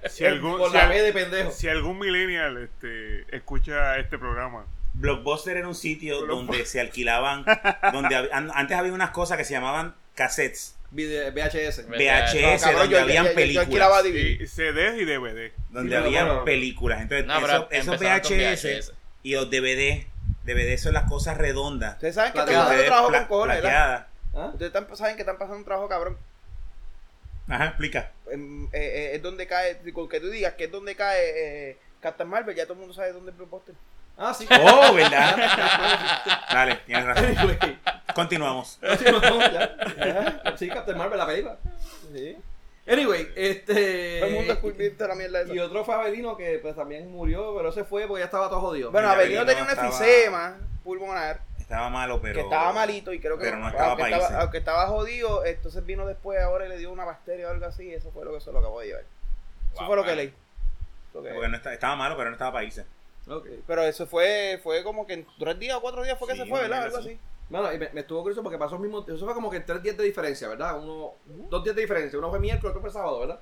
Si 0.09 0.27
algún, 0.27 0.59
Por 0.59 0.71
si, 0.71 0.77
la 0.77 0.83
al- 0.85 0.89
B 0.91 1.01
de 1.03 1.13
pendejo. 1.13 1.51
si 1.53 1.69
algún 1.69 1.99
millennial 1.99 2.59
este, 2.59 3.25
escucha 3.37 3.97
este 3.99 4.19
programa, 4.19 4.67
Blockbuster 4.95 5.57
era 5.57 5.69
un 5.69 5.75
sitio 5.75 6.25
donde 6.27 6.65
se 6.67 6.81
alquilaban, 6.81 7.45
donde 7.93 8.17
hab- 8.17 8.29
an- 8.33 8.51
antes 8.55 8.77
había 8.77 8.93
unas 8.93 9.11
cosas 9.11 9.37
que 9.37 9.45
se 9.45 9.53
llamaban 9.53 9.95
cassettes, 10.15 10.77
VHS. 10.93 11.87
VHS, 11.89 12.63
cabrón, 12.63 12.81
donde 12.83 12.97
yo- 12.97 13.01
habían 13.03 13.25
yo- 13.25 13.31
yo- 13.31 13.31
yo 13.31 13.35
películas. 13.35 13.67
alquilaba 13.67 14.03
DVD. 14.03 14.43
y 14.43 14.47
CDs 14.47 15.01
y 15.01 15.05
DVD. 15.05 15.53
donde 15.71 16.01
bueno. 16.01 16.45
películas. 16.45 17.03
Entonces, 17.03 17.27
No, 17.27 17.35
pero 17.41 17.53
eso- 17.53 17.69
esos 17.71 17.99
VHS, 18.01 18.65
VHS. 18.69 18.93
y 19.25 19.35
los 19.35 19.51
DVD, 19.51 20.07
DVD 20.45 20.79
son 20.79 20.95
las 20.95 21.09
cosas 21.09 21.37
redondas. 21.37 21.95
Ustedes 21.95 22.15
saben 22.15 22.33
que 22.33 22.39
están 22.39 22.55
pasando 22.55 22.75
DVD 22.77 22.87
trabajo 22.87 23.11
con 23.13 23.25
cojones, 23.25 23.63
¿verdad? 23.63 24.07
¿Ah? 24.35 24.51
Ustedes 24.53 24.73
están- 24.75 24.97
saben 24.97 25.17
que 25.17 25.23
están 25.23 25.39
pasando 25.39 25.59
un 25.59 25.65
trabajo 25.65 25.89
cabrón. 25.89 26.17
Ajá, 27.49 27.67
explica. 27.67 28.13
Em, 28.31 28.65
eh, 28.67 28.69
eh, 28.73 29.11
es 29.15 29.23
donde 29.23 29.47
cae, 29.47 29.79
con 29.93 30.09
que 30.09 30.21
tú 30.21 30.31
digas 30.31 30.55
que 30.55 30.65
es 30.65 30.71
donde 30.73 30.95
cae 30.95 31.71
eh, 31.71 31.77
Captain 32.01 32.29
Marvel, 32.29 32.55
ya 32.55 32.65
todo 32.65 32.75
el 32.75 32.79
mundo 32.81 32.95
sabe 32.95 33.13
dónde 33.13 33.33
es 33.33 33.37
Blockbuster. 33.37 33.75
Ah, 34.17 34.33
sí. 34.33 34.47
Oh, 34.63 34.95
¿verdad? 34.95 35.37
Dale, 36.53 36.77
tienes 36.87 37.05
razón. 37.05 37.25
Anyway, 37.37 37.79
Continuamos. 38.15 38.79
continuamos 38.81 39.53
ya. 39.53 39.77
Ya. 39.97 40.57
Sí, 40.57 40.69
Captain 40.69 40.97
Marvel, 40.97 41.19
la 41.19 41.27
película. 41.27 41.57
Sí. 42.13 42.37
Anyway, 42.87 43.29
este. 43.35 44.19
Todo 44.21 44.29
el 44.29 44.35
mundo 44.35 44.53
es 44.53 44.59
culpista 44.61 45.05
de 45.05 45.09
la 45.09 45.15
mierda 45.17 45.41
esa. 45.41 45.53
Y 45.55 45.59
otro 45.59 45.85
fue 45.85 45.95
Abelino 45.95 46.37
que 46.37 46.59
pues 46.63 46.77
también 46.77 47.11
murió, 47.11 47.55
pero 47.57 47.73
se 47.73 47.83
fue 47.85 48.07
porque 48.07 48.21
ya 48.21 48.27
estaba 48.27 48.49
todo 48.49 48.61
jodido. 48.61 48.91
Bueno, 48.93 49.09
Mira, 49.09 49.19
Abelino 49.21 49.47
tenía 49.47 49.63
un 49.65 49.71
estaba- 49.71 49.89
efisema 49.89 50.57
pulmonar 50.85 51.41
Estaba 51.59 51.89
malo, 51.89 52.21
pero. 52.21 52.35
que 52.35 52.41
estaba 52.43 52.73
malito 52.75 53.13
y 53.13 53.19
creo 53.21 53.39
que 53.39 53.45
pero 53.47 53.57
no 53.57 53.69
estaba 53.69 53.87
aunque, 53.89 54.03
pa' 54.03 54.09
irse. 54.11 54.23
estaba, 54.23 54.41
aunque 54.43 54.59
estaba 54.59 54.87
jodido, 54.87 55.45
entonces 55.47 55.85
vino 55.87 56.07
después 56.07 56.39
ahora 56.41 56.67
y 56.67 56.69
le 56.69 56.77
dio 56.77 56.93
una 56.93 57.05
bacteria 57.07 57.49
o 57.49 57.51
algo 57.51 57.65
así, 57.67 57.93
eso 57.93 58.11
fue 58.13 58.25
lo 58.27 58.35
que 58.35 58.41
se 58.43 58.53
lo 58.53 58.59
acabó 58.59 58.81
de 58.81 58.89
llevar. 58.89 59.03
Eso 59.73 59.79
Wow, 59.81 59.87
fue 59.87 59.97
lo 59.97 60.05
que 60.05 60.15
leí. 60.15 60.35
Porque 61.13 61.49
no 61.49 61.57
está- 61.57 61.73
estaba 61.73 61.97
malo, 61.97 62.17
pero 62.19 62.29
no 62.29 62.35
estaba 62.35 62.53
para 62.53 62.65
Pero 63.67 63.83
eso 63.83 64.07
fue, 64.07 64.61
fue 64.63 64.83
como 64.85 65.07
que 65.07 65.15
en 65.15 65.27
tres 65.39 65.59
días 65.59 65.77
o 65.77 65.81
cuatro 65.81 66.03
días 66.03 66.19
fue 66.19 66.29
que 66.29 66.35
Sí, 66.35 66.41
se 66.43 66.47
fue, 66.47 66.61
¿verdad? 66.61 66.85
Algo 66.85 66.99
así. 66.99 67.19
Bueno, 67.49 67.73
y 67.73 67.79
me, 67.79 67.91
me 67.93 68.01
estuvo 68.01 68.23
curioso 68.23 68.43
porque 68.43 68.59
pasó 68.59 68.77
el 68.77 68.83
mismo. 68.83 69.05
Eso 69.07 69.25
fue 69.25 69.35
como 69.35 69.51
que 69.51 69.61
tres 69.61 69.83
días 69.83 69.97
de 69.97 70.05
diferencia, 70.05 70.49
¿verdad? 70.49 70.79
Uno, 70.79 71.13
Dos 71.51 71.63
días 71.65 71.77
de 71.77 71.83
diferencia. 71.83 72.19
Uno 72.19 72.31
fue 72.31 72.41
miércoles, 72.41 72.71
otro 72.71 72.81
fue 72.81 72.91
sábado, 72.91 73.21
¿verdad? 73.21 73.41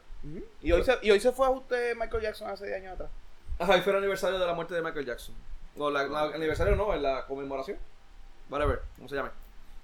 Y, 0.61 0.71
hoy 0.73 0.85
se, 0.85 0.99
y 1.03 1.11
hoy 1.11 1.19
se 1.21 1.33
fue 1.33 1.47
a 1.47 1.51
usted 1.51 1.97
Michael 1.97 2.23
Jackson 2.23 2.49
hace 2.51 2.67
10 2.67 2.79
años 2.79 2.95
atrás. 2.95 3.11
Ajá, 3.59 3.77
y 3.77 3.81
fue 3.81 3.93
el 3.93 3.99
aniversario 3.99 4.39
de 4.39 4.47
la 4.47 4.55
muerte 4.55 4.75
de 4.75 4.83
Michael 4.83 5.07
Jackson. 5.07 5.35
O 5.77 5.91
la, 5.91 6.05
la- 6.05 6.27
el 6.27 6.35
aniversario 6.35 6.77
no, 6.77 6.95
en 6.95 7.03
la 7.03 7.27
conmemoración. 7.27 7.79
Whatever, 8.51 8.83
¿cómo 8.97 9.09
se 9.09 9.17
llama? 9.17 9.33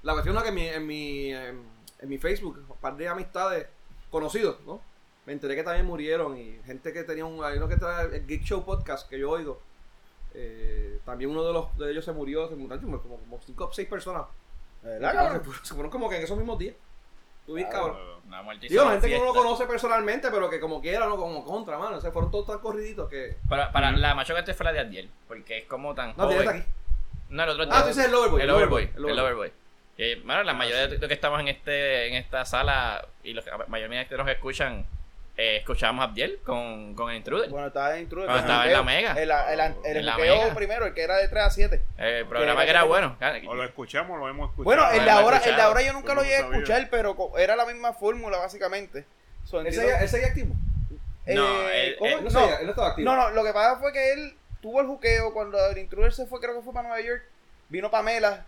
La 0.02 0.12
cuestión 0.12 0.36
es 0.36 0.42
que 0.42 0.48
en 0.50 0.54
mi, 0.54 0.66
en 0.68 0.86
mi, 0.86 1.32
en, 1.32 1.62
en 2.00 2.08
mi 2.08 2.18
Facebook, 2.18 2.58
un 2.68 2.76
par 2.76 2.96
de 2.96 3.08
amistades 3.08 3.66
conocidos, 4.10 4.58
¿no? 4.66 4.80
Me 5.26 5.32
enteré 5.32 5.56
que 5.56 5.62
también 5.62 5.86
murieron 5.86 6.36
y 6.38 6.58
gente 6.64 6.92
que 6.92 7.04
tenía 7.04 7.24
un. 7.24 7.42
Hay 7.44 7.56
uno 7.58 7.68
que 7.68 7.76
trae 7.76 8.06
el 8.16 8.26
Geek 8.26 8.42
Show 8.42 8.64
Podcast 8.64 9.08
que 9.08 9.18
yo 9.18 9.30
oigo. 9.30 9.60
Eh, 10.34 11.00
también 11.04 11.30
uno 11.30 11.44
de 11.44 11.52
los 11.52 11.76
de 11.78 11.90
ellos 11.90 12.04
se 12.04 12.12
murió, 12.12 12.48
se 12.48 12.54
como, 12.54 13.00
como, 13.00 13.40
cinco 13.44 13.66
o 13.66 13.72
seis 13.72 13.88
personas. 13.88 14.24
¿Verdad, 14.82 15.10
Se 15.34 15.40
fueron, 15.40 15.54
se 15.64 15.74
fueron 15.74 15.90
como 15.90 16.08
que 16.08 16.16
en 16.16 16.22
esos 16.22 16.36
mismos 16.38 16.58
días. 16.58 16.74
Tú 17.46 17.54
ves, 17.54 17.66
Claro. 17.66 17.94
cabrón. 17.94 18.18
Una 18.26 18.54
Digo, 18.60 18.90
gente 18.90 19.08
que 19.08 19.16
uno 19.16 19.24
no 19.24 19.32
fiesta. 19.32 19.42
conoce 19.48 19.66
personalmente, 19.66 20.30
pero 20.30 20.50
que 20.50 20.60
como 20.60 20.82
quiera, 20.82 21.06
no 21.06 21.16
como 21.16 21.42
contra, 21.44 21.78
mano. 21.78 21.98
Se 21.98 22.10
fueron 22.10 22.30
todos 22.30 22.46
tan 22.46 22.58
corriditos 22.58 23.08
que. 23.08 23.38
Para, 23.48 23.72
para 23.72 23.90
la 23.92 24.14
macho 24.14 24.34
que 24.34 24.40
antes 24.40 24.54
fue 24.54 24.64
la 24.64 24.72
de 24.72 24.80
Adiel, 24.80 25.10
porque 25.26 25.58
es 25.58 25.64
como 25.64 25.94
tan 25.94 26.14
No, 26.16 26.24
joven. 26.24 26.46
aquí. 26.48 26.62
No, 27.30 27.44
el 27.44 27.50
otro 27.50 27.64
Ah, 27.70 27.82
tú 27.82 27.88
dices 27.88 28.04
el 28.04 28.12
Loverboy. 28.12 28.42
El 28.42 28.50
Overboy. 28.50 28.90
El. 28.96 29.18
Overboy. 29.18 29.52
Bueno, 30.24 30.42
la 30.44 30.52
mayoría 30.54 30.86
de 30.88 30.98
los 30.98 31.08
que 31.08 31.14
estamos 31.14 31.40
en 31.40 31.48
este 31.48 32.06
en 32.08 32.14
esta 32.14 32.44
sala 32.44 33.04
y 33.24 33.32
los, 33.32 33.44
la 33.46 33.66
mayoría 33.66 34.04
de 34.04 34.16
los 34.16 34.26
que 34.26 34.32
escuchan, 34.32 34.86
eh, 35.38 35.56
escuchábamos 35.58 36.02
a 36.04 36.08
Abdiel 36.08 36.40
con, 36.44 36.94
con 36.94 37.10
el 37.10 37.16
Intruder. 37.16 37.48
Bueno, 37.48 37.68
estaba 37.68 37.94
en 37.96 38.02
Intruder. 38.02 38.26
Cuando 38.26 38.42
el 38.44 38.50
estaba 38.50 38.66
en 38.66 38.72
la 38.72 38.78
juqueo. 38.80 38.94
Mega. 38.96 39.12
El, 39.12 39.30
el, 39.30 39.60
el, 39.86 39.96
En 39.98 40.06
la 40.06 40.16
Mega. 40.18 40.54
primero, 40.54 40.84
el 40.86 40.92
que 40.94 41.02
era 41.02 41.16
de 41.16 41.28
3 41.28 41.44
a 41.44 41.50
7. 41.50 41.82
el 41.98 42.26
programa 42.26 42.60
que- 42.60 42.66
que 42.66 42.70
era 42.70 42.82
bueno. 42.82 43.16
O 43.46 43.54
lo 43.54 43.64
escuchamos, 43.64 44.18
lo 44.18 44.28
hemos 44.28 44.50
escuchado. 44.50 44.64
Bueno, 44.64 44.90
el 44.90 45.04
de 45.04 45.10
ahora, 45.10 45.36
el 45.36 45.42
de 45.44 45.48
escuchado. 45.50 45.68
ahora 45.68 45.82
yo 45.82 45.92
nunca 45.94 46.14
lo 46.14 46.22
llegué 46.22 46.34
a 46.36 46.40
escuchar, 46.40 46.88
pero 46.90 47.16
era 47.38 47.54
la 47.56 47.64
misma 47.66 47.92
fórmula, 47.94 48.36
básicamente. 48.38 49.06
So, 49.44 49.60
¿Él 49.60 49.72
seguía, 49.72 50.26
activo? 50.28 50.54
No, 51.26 51.68
eh, 51.68 51.86
él- 51.88 51.96
¿cómo? 51.98 52.10
él- 52.10 52.18
Él 52.18 52.24
no, 52.24 52.30
no, 52.30 52.40
seguía, 52.40 52.56
él 52.56 52.64
no 52.66 52.70
estaba 52.70 52.88
activo. 52.88 53.10
no, 53.10 53.16
no, 53.16 53.30
lo 53.30 53.44
que 53.44 53.52
pasa 53.52 53.78
fue 53.78 53.92
que 53.92 54.12
él 54.12 54.34
tuvo 54.60 54.80
el 54.80 54.86
juqueo 54.86 55.32
cuando 55.32 55.58
el 55.66 55.78
intruder 55.78 56.12
se 56.12 56.26
fue, 56.26 56.40
creo 56.40 56.56
que 56.56 56.62
fue 56.62 56.72
para 56.74 56.88
Nueva 56.88 57.02
York. 57.02 57.22
Vino 57.68 57.90
Pamela 57.90 58.44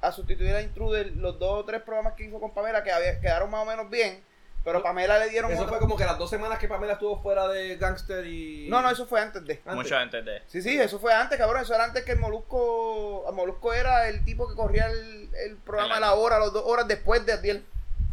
a 0.00 0.12
sustituir 0.12 0.54
a 0.54 0.60
intruder 0.60 1.12
los 1.16 1.38
dos 1.38 1.60
o 1.60 1.64
tres 1.64 1.80
programas 1.82 2.12
que 2.14 2.24
hizo 2.24 2.38
con 2.40 2.52
Pamela 2.52 2.82
que 2.84 2.92
había- 2.92 3.18
quedaron 3.20 3.50
más 3.50 3.62
o 3.62 3.64
menos 3.64 3.88
bien. 3.88 4.20
Pero 4.64 4.82
Pamela 4.82 5.18
le 5.18 5.28
dieron. 5.28 5.50
Eso 5.52 5.62
otra- 5.62 5.72
fue 5.74 5.78
como 5.80 5.94
que 5.96 6.04
las 6.06 6.16
dos 6.16 6.30
semanas 6.30 6.58
que 6.58 6.66
Pamela 6.68 6.94
estuvo 6.94 7.20
fuera 7.22 7.46
de 7.48 7.76
Gangster 7.76 8.24
y. 8.26 8.66
No, 8.70 8.80
no, 8.80 8.90
eso 8.90 9.06
fue 9.06 9.20
antes 9.20 9.44
de. 9.44 9.54
Antes. 9.58 9.74
Mucho 9.74 9.94
antes 9.96 10.24
de. 10.24 10.42
Sí, 10.46 10.62
sí, 10.62 10.80
eso 10.80 10.98
fue 10.98 11.12
antes, 11.12 11.36
cabrón. 11.36 11.62
Eso 11.62 11.74
era 11.74 11.84
antes 11.84 12.02
que 12.04 12.12
el 12.12 12.18
Molusco. 12.18 13.26
El 13.28 13.34
Molusco 13.34 13.74
era 13.74 14.08
el 14.08 14.24
tipo 14.24 14.48
que 14.48 14.54
corría 14.54 14.86
el, 14.86 15.28
el 15.46 15.56
programa 15.58 15.98
a 15.98 16.00
la 16.00 16.14
hora, 16.14 16.38
las 16.38 16.52
dos 16.52 16.64
horas 16.64 16.88
después 16.88 17.26
de 17.26 17.34
Adiel. 17.34 17.64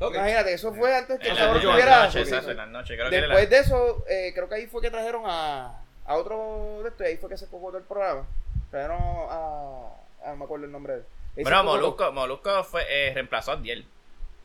Imagínate, 0.01 0.53
eso 0.53 0.73
fue 0.73 0.93
antes 0.97 1.19
que 1.19 1.27
En 1.27 1.31
el 1.33 1.37
las 1.37 1.45
cabrón 1.47 1.61
tuviera. 1.61 2.09
Después 3.09 3.49
de 3.49 3.57
eso, 3.59 4.03
eh, 4.09 4.31
creo 4.33 4.49
que 4.49 4.55
ahí 4.55 4.67
fue 4.67 4.81
que 4.81 4.89
trajeron 4.89 5.23
a, 5.27 5.79
a 6.05 6.17
otro 6.17 6.79
de 6.83 6.89
estos, 6.89 7.05
y 7.05 7.09
ahí 7.11 7.17
fue 7.17 7.29
que 7.29 7.37
se 7.37 7.47
cogotó 7.47 7.77
el 7.77 7.83
programa. 7.83 8.25
Trajeron 8.71 8.97
a. 8.99 9.89
a 10.25 10.29
no 10.31 10.35
me 10.37 10.45
acuerdo 10.45 10.65
el 10.65 10.71
nombre 10.71 10.93
de 10.93 10.99
él. 10.99 11.05
Bueno. 11.43 11.63
Molusco, 11.63 12.11
Molusco 12.11 12.63
fue, 12.63 12.83
eh, 12.89 13.13
reemplazó 13.13 13.51
a 13.51 13.55
Adiel. 13.55 13.85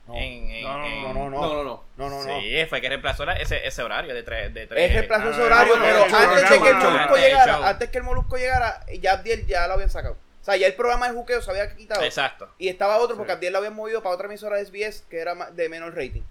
No. 0.07 0.14
En, 0.14 0.51
en, 0.51 0.62
No, 0.62 0.79
no, 0.79 0.87
en- 0.87 1.03
No, 1.03 1.12
no, 1.14 1.31
no. 1.31 1.31
No, 1.31 1.55
no, 1.55 1.64
no. 1.64 1.85
No, 1.97 2.09
no, 2.11 2.25
no. 2.25 2.40
Sí, 2.40 2.64
fue 2.69 2.81
que 2.81 2.88
reemplazó 2.88 3.25
la- 3.25 3.35
ese, 3.35 3.66
ese 3.66 3.83
horario 3.83 4.14
de 4.14 4.23
3. 4.23 4.55
De 4.55 4.66
tres- 4.66 4.85
Es 4.90 4.95
reemplazó 4.95 5.31
ese 5.31 5.40
Ah, 5.42 5.45
horario, 5.47 5.77
bueno, 5.77 5.85
pero 6.07 6.16
antes 6.16 6.51
de 6.51 6.59
que 6.61 6.69
el 6.69 6.75
Molusco 6.77 7.16
el 7.16 7.23
llegara, 7.23 7.69
antes 7.69 7.90
que 7.90 7.99
el 7.99 8.05
Molusco 8.05 8.37
llegara, 8.37 8.87
ya 9.01 9.12
Abdiel 9.14 9.47
ya 9.47 9.66
lo 9.66 9.75
habían 9.75 9.90
sacado. 9.90 10.14
O 10.14 10.45
sea, 10.47 10.57
ya 10.57 10.69
el 10.69 10.75
programa 10.75 11.09
de 11.09 11.14
juqueo 11.14 11.42
se 11.42 11.51
había 11.51 11.75
quitado. 11.75 12.03
Exacto. 12.05 12.49
Y 12.59 12.69
estaba 12.69 12.99
otro 12.99 13.16
porque 13.16 13.33
Sí. 13.33 13.37
Abdiel 13.37 13.53
lo 13.53 13.59
habían 13.59 13.75
movido 13.75 14.01
para 14.03 14.14
otra 14.14 14.27
emisora 14.29 14.57
de 14.59 14.62
SBS 14.66 15.03
que 15.11 15.19
era 15.19 15.35
de 15.35 15.69
menor 15.69 15.97
rating. 15.97 16.23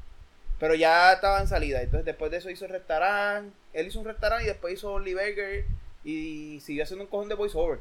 Pero 0.57 0.73
ya 0.73 1.11
estaba 1.11 1.41
en 1.41 1.47
salida. 1.49 1.81
Entonces 1.81 2.05
después 2.05 2.31
de 2.31 2.38
eso 2.38 2.49
hizo 2.49 2.63
el 2.63 2.71
restaurante. 2.71 3.53
Él 3.73 3.88
hizo 3.88 3.99
un 3.99 4.05
restaurante 4.05 4.45
y 4.45 4.47
después 4.47 4.73
hizo 4.75 4.93
Only 4.93 5.13
Burger. 5.13 5.65
Y 6.05 6.61
siguió 6.61 6.83
haciendo 6.83 7.03
un 7.03 7.09
cojón 7.09 7.27
de 7.27 7.35
voiceover. 7.35 7.79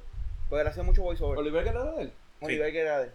Porque 0.48 0.62
él 0.62 0.66
hacía 0.66 0.83
mucho 0.83 1.02
voiceover. 1.02 1.38
Oliver 1.38 1.62
que 1.62 1.70
era 1.70 1.85
de 1.85 2.02
él. 2.02 2.12
Only 2.40 2.54
Sí. 2.57 2.61
Burger 2.61 2.76
era 2.87 2.98
de 2.98 3.04
él. 3.04 3.12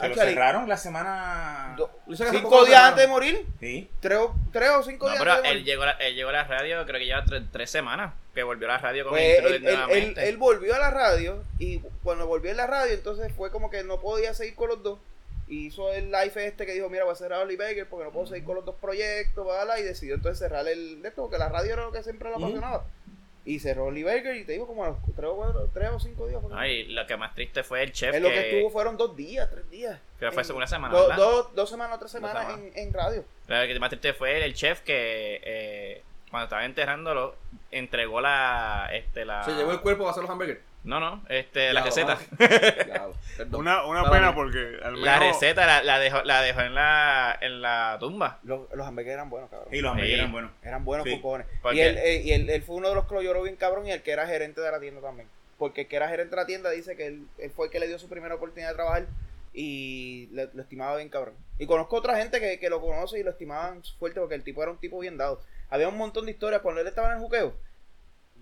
Que 0.00 0.08
lo 0.08 0.14
cerraron 0.14 0.68
la 0.68 0.76
semana. 0.76 1.74
do- 1.76 1.90
Lo 2.06 2.16
cinco 2.16 2.64
días 2.64 2.82
antes 2.82 3.02
de 3.02 3.08
morir. 3.08 3.46
Sí. 3.60 3.90
Tres 4.00 4.18
o, 4.18 4.34
tres 4.52 4.70
o 4.70 4.82
cinco 4.82 5.06
No, 5.06 5.12
días 5.12 5.20
pero 5.22 5.32
antes 5.32 5.42
de 5.44 5.48
él 5.50 5.54
morir. 5.58 5.66
llegó, 5.66 5.82
a 5.82 5.90
él 5.92 6.14
llegó 6.14 6.28
a 6.30 6.32
la 6.32 6.44
radio, 6.44 6.84
creo 6.86 6.98
que 7.00 7.06
lleva 7.06 7.24
tres, 7.24 7.42
tres 7.50 7.70
semanas 7.70 8.14
que 8.34 8.42
volvió 8.42 8.68
a 8.68 8.72
la 8.72 8.78
radio 8.78 9.04
con 9.04 9.12
Pues 9.12 9.38
él, 9.38 9.44
él- 9.46 9.54
él- 9.54 9.62
nuevamente. 9.62 10.28
él 10.28 10.36
volvió 10.38 10.74
a 10.74 10.78
la 10.78 10.90
radio 10.90 11.42
y 11.58 11.80
cuando 12.02 12.26
volvió 12.26 12.50
a 12.52 12.54
la 12.54 12.66
radio 12.66 12.94
entonces 12.94 13.32
fue 13.36 13.50
como 13.50 13.68
que 13.70 13.82
no 13.84 14.00
podía 14.00 14.32
seguir 14.34 14.54
con 14.54 14.68
los 14.70 14.82
dos 14.82 14.98
y 15.48 15.66
hizo 15.66 15.92
el 15.92 16.06
live 16.10 16.46
este 16.46 16.64
que 16.64 16.72
dijo 16.72 16.88
mira 16.88 17.04
voy 17.04 17.12
a 17.12 17.16
cerrar 17.16 17.40
a 17.40 17.42
Oli 17.42 17.56
Baker 17.56 17.86
porque 17.88 18.04
no 18.06 18.12
puedo 18.12 18.26
seguir 18.26 18.44
con 18.44 18.54
los 18.54 18.64
dos 18.64 18.76
proyectos 18.80 19.46
y 19.78 19.82
decidió 19.82 20.14
entonces 20.14 20.38
cerrar 20.38 20.66
el 20.66 21.02
de 21.02 21.08
esto 21.08 21.22
porque 21.22 21.36
la 21.36 21.50
radio 21.50 21.74
era 21.74 21.82
lo 21.82 21.92
que 21.92 22.02
siempre 22.02 22.30
le 22.30 22.36
Ujú. 22.36 22.44
apasionaba 22.44 22.84
y 23.44 23.58
cerró 23.58 23.86
Oli 23.86 24.02
Baker 24.04 24.36
y 24.36 24.44
te 24.44 24.52
digo 24.52 24.66
como 24.66 24.84
a 24.84 24.88
los 24.90 24.98
tres 25.16 25.28
o, 25.28 25.34
cuatro- 25.36 25.68
tres 25.74 25.90
o 25.90 25.98
cinco 25.98 26.28
días 26.28 26.40
fue. 26.40 26.50
Ay, 26.54 26.84
lo 26.84 27.06
que 27.06 27.16
más 27.16 27.34
triste 27.34 27.62
fue 27.64 27.82
el 27.82 27.90
chef 27.92 28.14
Él 28.14 28.22
lo 28.22 28.28
que, 28.28 28.34
que 28.34 28.50
estuvo 28.56 28.70
fueron 28.70 28.96
dos 28.96 29.16
días 29.16 29.50
tres 29.50 29.68
días 29.70 29.98
que 30.20 30.30
fue 30.30 30.42
En- 30.42 30.52
una 30.52 30.66
semana, 30.66 30.94
do- 31.16 31.50
dos 31.54 31.68
semanas 31.68 31.98
tres 31.98 32.12
semanas 32.12 32.46
semanas. 32.46 32.72
en, 32.76 32.86
en 32.88 32.92
radio 32.92 33.24
Lo 33.48 33.66
que 33.66 33.80
más 33.80 33.90
triste 33.90 34.12
fue 34.14 34.44
el 34.44 34.54
chef 34.54 34.80
que 34.82 35.40
eh, 35.42 36.02
cuando 36.30 36.44
estaba 36.44 36.64
enterrándolo 36.64 37.34
entregó 37.72 38.20
la 38.20 38.88
este 38.92 39.24
la 39.24 39.42
Se 39.44 39.52
llevó 39.54 39.72
el 39.72 39.80
cuerpo 39.80 40.06
a 40.06 40.10
hacer 40.12 40.22
los 40.22 40.30
hamburgers. 40.30 40.60
No 40.84 40.98
no 41.00 41.24
este 41.28 41.72
la 41.72 41.82
Diablo, 41.82 41.84
receta. 41.84 42.18
Una, 43.56 43.84
una 43.86 44.10
pena 44.10 44.34
porque 44.34 44.78
al 44.82 44.92
menos 44.92 45.00
la 45.06 45.18
receta 45.18 45.66
la, 45.66 45.82
la 45.82 45.98
dejó 45.98 46.22
la 46.22 46.42
dejó 46.42 46.60
en 46.62 46.74
la 46.74 47.38
en 47.40 47.62
la 47.62 47.96
tumba 48.00 48.38
los, 48.42 48.68
los 48.74 48.86
hamburgues 48.86 49.12
eran 49.14 49.30
buenos 49.30 49.48
cabrón 49.50 49.68
Y 49.72 49.80
los 49.80 49.90
hamburgueses 49.92 50.14
Sí. 50.16 50.20
eran 50.20 50.32
buenos. 50.32 50.50
Eran 50.62 50.84
buenos 50.84 51.06
Sí. 51.06 51.16
cocones. 51.16 51.46
¿Por 51.62 51.74
Y, 51.74 51.80
él, 51.80 51.98
eh, 51.98 52.22
y 52.24 52.32
él, 52.32 52.50
él 52.50 52.62
fue 52.62 52.76
uno 52.76 52.88
de 52.88 52.94
los 52.94 53.06
que 53.06 53.14
lo 53.14 53.22
lloró 53.22 53.42
bien 53.42 53.56
cabrón 53.56 53.86
y 53.86 53.92
el 53.92 54.02
que 54.02 54.10
era 54.12 54.26
gerente 54.26 54.60
de 54.60 54.70
la 54.70 54.80
tienda 54.80 55.00
también. 55.00 55.28
Porque 55.58 55.82
el 55.82 55.86
que 55.88 55.96
era 55.96 56.08
gerente 56.08 56.30
de 56.34 56.42
la 56.42 56.46
tienda 56.46 56.70
dice 56.70 56.96
que 56.96 57.06
él, 57.06 57.26
él 57.38 57.50
fue 57.54 57.66
el 57.66 57.72
que 57.72 57.78
le 57.80 57.86
dio 57.88 57.98
su 57.98 58.08
primera 58.08 58.34
oportunidad 58.34 58.70
de 58.70 58.74
trabajar 58.74 59.06
y 59.54 60.28
le- 60.32 60.48
lo 60.52 60.62
estimaba 60.62 60.96
bien 60.96 61.08
cabrón. 61.08 61.34
Y 61.58 61.66
conozco 61.66 61.96
otra 61.96 62.16
gente 62.16 62.40
que, 62.40 62.58
que 62.58 62.70
lo 62.70 62.80
conoce 62.80 63.18
y 63.18 63.22
lo 63.22 63.30
estimaban 63.30 63.82
fuerte 63.98 64.18
porque 64.20 64.34
el 64.34 64.42
tipo 64.44 64.62
era 64.62 64.72
un 64.72 64.78
tipo 64.78 64.98
bien 64.98 65.16
dado. 65.16 65.40
Había 65.70 65.88
un 65.88 65.96
montón 65.96 66.26
de 66.26 66.32
historias 66.32 66.60
cuando 66.62 66.80
él 66.80 66.86
estaba 66.86 67.08
en 67.08 67.14
el 67.14 67.20
juqueo. 67.20 67.54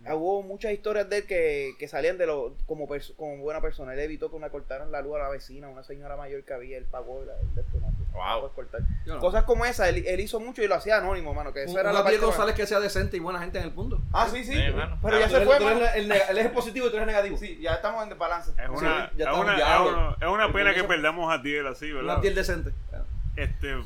Hubo 0.07 0.43
muchas 0.43 0.73
historias 0.73 1.09
de 1.11 1.19
él 1.19 1.27
que, 1.27 1.73
que 1.79 1.87
salían 1.87 2.17
de 2.17 2.27
lo 2.27 2.55
como, 2.67 2.89
perso- 2.89 3.15
como 3.17 3.37
buena 3.39 3.61
persona. 3.61 3.93
Él 3.93 4.01
evitó 4.01 4.31
que 4.31 4.37
una 4.37 4.49
cortaran 4.49 4.91
la 4.91 5.03
luz 5.03 5.17
a 5.17 5.19
la 5.19 5.29
vecina, 5.29 5.69
una 5.69 5.83
señora 5.85 6.17
mayor 6.17 6.43
que 6.45 6.55
había, 6.55 6.79
él 6.79 6.87
pagó 6.91 7.23
la, 7.25 7.35
el 7.35 7.65
Wow. 8.13 8.51
cortar. 8.55 8.81
No. 9.07 9.19
Cosas 9.21 9.45
como 9.45 9.65
esa, 9.67 9.89
él, 9.89 10.05
él 10.07 10.21
hizo 10.21 10.41
mucho 10.41 10.63
y 10.63 10.67
lo 10.69 10.75
hacía 10.75 10.97
anónimo, 10.99 11.33
mano. 11.35 11.53
Que 11.53 11.65
eso 11.65 11.79
era 11.79 11.93
la 11.93 11.99
parte 12.03 12.17
Gabriel 12.17 12.21
González 12.23 12.55
que 12.57 12.67
sea 12.67 12.81
decente 12.81 13.17
y 13.17 13.21
buena 13.21 13.39
gente 13.41 13.59
en 13.59 13.65
el 13.65 13.73
mundo. 13.73 14.01
Ah, 14.13 14.29
sí, 14.29 14.43
sí. 14.43 14.53
Pero 14.55 14.83
Ah, 15.17 15.21
ya 15.21 15.29
Tú 15.29 15.35
se 15.35 15.45
fue, 15.45 15.59
tú 15.59 15.69
eres 15.69 15.81
mano. 15.81 15.93
el 15.95 16.11
él 16.13 16.39
es 16.39 16.47
el 16.47 16.51
positivo 16.53 16.87
y 16.87 16.91
tú 16.91 16.97
eres 16.97 17.07
negativo. 17.07 17.37
Sí, 17.37 17.59
ya 17.61 17.75
estamos 17.75 18.03
en 18.03 18.09
desbalance. 18.09 18.51
es 18.53 18.69
una, 18.69 18.79
Sí, 18.79 18.85
ya 18.87 19.05
es 19.05 19.13
estamos 19.19 19.41
una, 19.45 19.59
ya, 19.59 19.75
es 19.77 19.81
bro. 19.83 19.91
una- 19.91 20.17
es 20.21 20.29
una 20.29 20.47
El 20.47 20.53
pena 20.53 20.75
que 20.75 20.85
perdamos 20.85 21.33
a 21.33 21.43
Tiel 21.43 21.67
así, 21.67 21.93
Una 21.93 22.01
¿verdad? 22.03 22.21
piel 22.21 22.35
decente. 22.35 22.71
Este, 23.37 23.77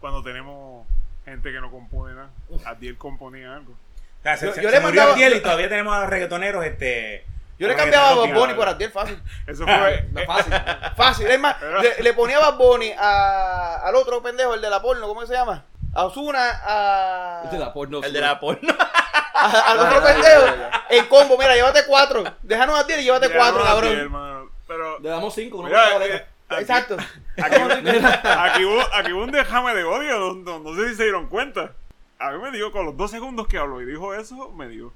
cuando 0.00 0.22
tenemos 0.22 0.86
gente 1.24 1.52
que 1.52 1.60
no 1.60 1.70
compone 1.70 2.14
nada. 2.14 2.30
Adiel 2.64 2.96
componía 2.96 3.56
algo. 3.56 3.74
Sea, 4.24 4.36
se, 4.36 4.46
Yo- 4.46 4.52
se- 4.54 4.62
yo 4.62 4.70
se 4.70 4.76
le 4.76 4.80
mandaba- 4.82 5.12
Abdiel 5.12 5.34
y 5.36 5.40
todavía 5.40 5.68
tenemos 5.68 5.94
a 5.94 6.00
los 6.00 6.10
reggaetoneros, 6.10 6.64
este. 6.64 7.24
Yo 7.56 7.68
le 7.68 7.74
a 7.74 7.76
cambiaba 7.76 8.06
a 8.08 8.10
Bad 8.10 8.16
reggaetoneros 8.22 8.40
Bunny 8.48 8.54
por. 8.58 8.68
Abdiel 8.68 8.90
fácil. 8.90 9.22
Eso 9.46 9.64
fue. 9.64 10.08
No 10.10 10.20
es 10.20 10.26
fácil. 10.26 10.54
Fácil. 10.96 11.26
Es 11.28 11.38
más, 11.38 11.56
le, 11.82 12.02
le 12.02 12.12
ponía 12.14 12.40
Bad 12.40 12.56
Bunny 12.56 12.92
a, 12.98 13.76
al 13.84 13.94
otro 13.94 14.20
pendejo, 14.22 14.54
el 14.54 14.60
de 14.60 14.70
la 14.70 14.82
porno, 14.82 15.06
¿cómo 15.06 15.24
se 15.24 15.34
llama? 15.34 15.64
A 15.94 16.06
Osuna, 16.06 16.40
a, 16.64 17.42
Este 17.44 17.56
la 17.56 17.72
porno. 17.72 18.00
el 18.02 18.12
de 18.12 18.20
la 18.20 18.40
porno 18.40 18.74
a- 19.34 19.60
al 19.70 19.78
otro 19.78 20.02
pendejo. 20.02 20.46
En 20.90 21.06
combo, 21.06 21.38
mira, 21.38 21.54
llévate 21.54 21.84
cuatro. 21.86 22.24
Déjanos 22.42 22.76
a 22.76 22.80
Abdiel 22.80 23.00
y 23.00 23.04
llévate 23.04 23.30
cuatro, 23.30 23.60
no, 23.60 23.64
cabrón. 23.64 23.92
Adiel, 23.92 24.10
mano. 24.10 24.50
Pero. 24.66 24.98
Le 24.98 25.08
damos 25.10 25.34
cinco. 25.34 25.58
Uno 25.58 25.68
Mira, 25.68 25.84
eh, 26.06 26.26
aquí- 26.48 26.62
Exacto. 26.62 26.96
Aquí, 27.42 27.56
aquí 27.56 28.64
hubo, 28.64 28.80
aquí 28.94 29.12
hubo 29.12 29.22
un 29.22 29.30
déjame 29.30 29.74
de 29.74 29.84
odio, 29.84 30.18
no, 30.18 30.34
no- 30.34 30.58
no 30.60 30.74
sé 30.74 30.88
si 30.90 30.94
se 30.96 31.02
dieron 31.04 31.28
cuenta. 31.28 31.72
A 32.18 32.30
mí 32.32 32.38
me 32.38 32.50
dio, 32.56 32.70
con 32.72 32.86
los 32.86 32.96
dos 32.96 33.10
segundos 33.10 33.46
que 33.48 33.58
habló 33.58 33.80
y 33.82 33.86
dijo 33.86 34.14
eso, 34.14 34.50
me 34.52 34.68
dio. 34.68 34.92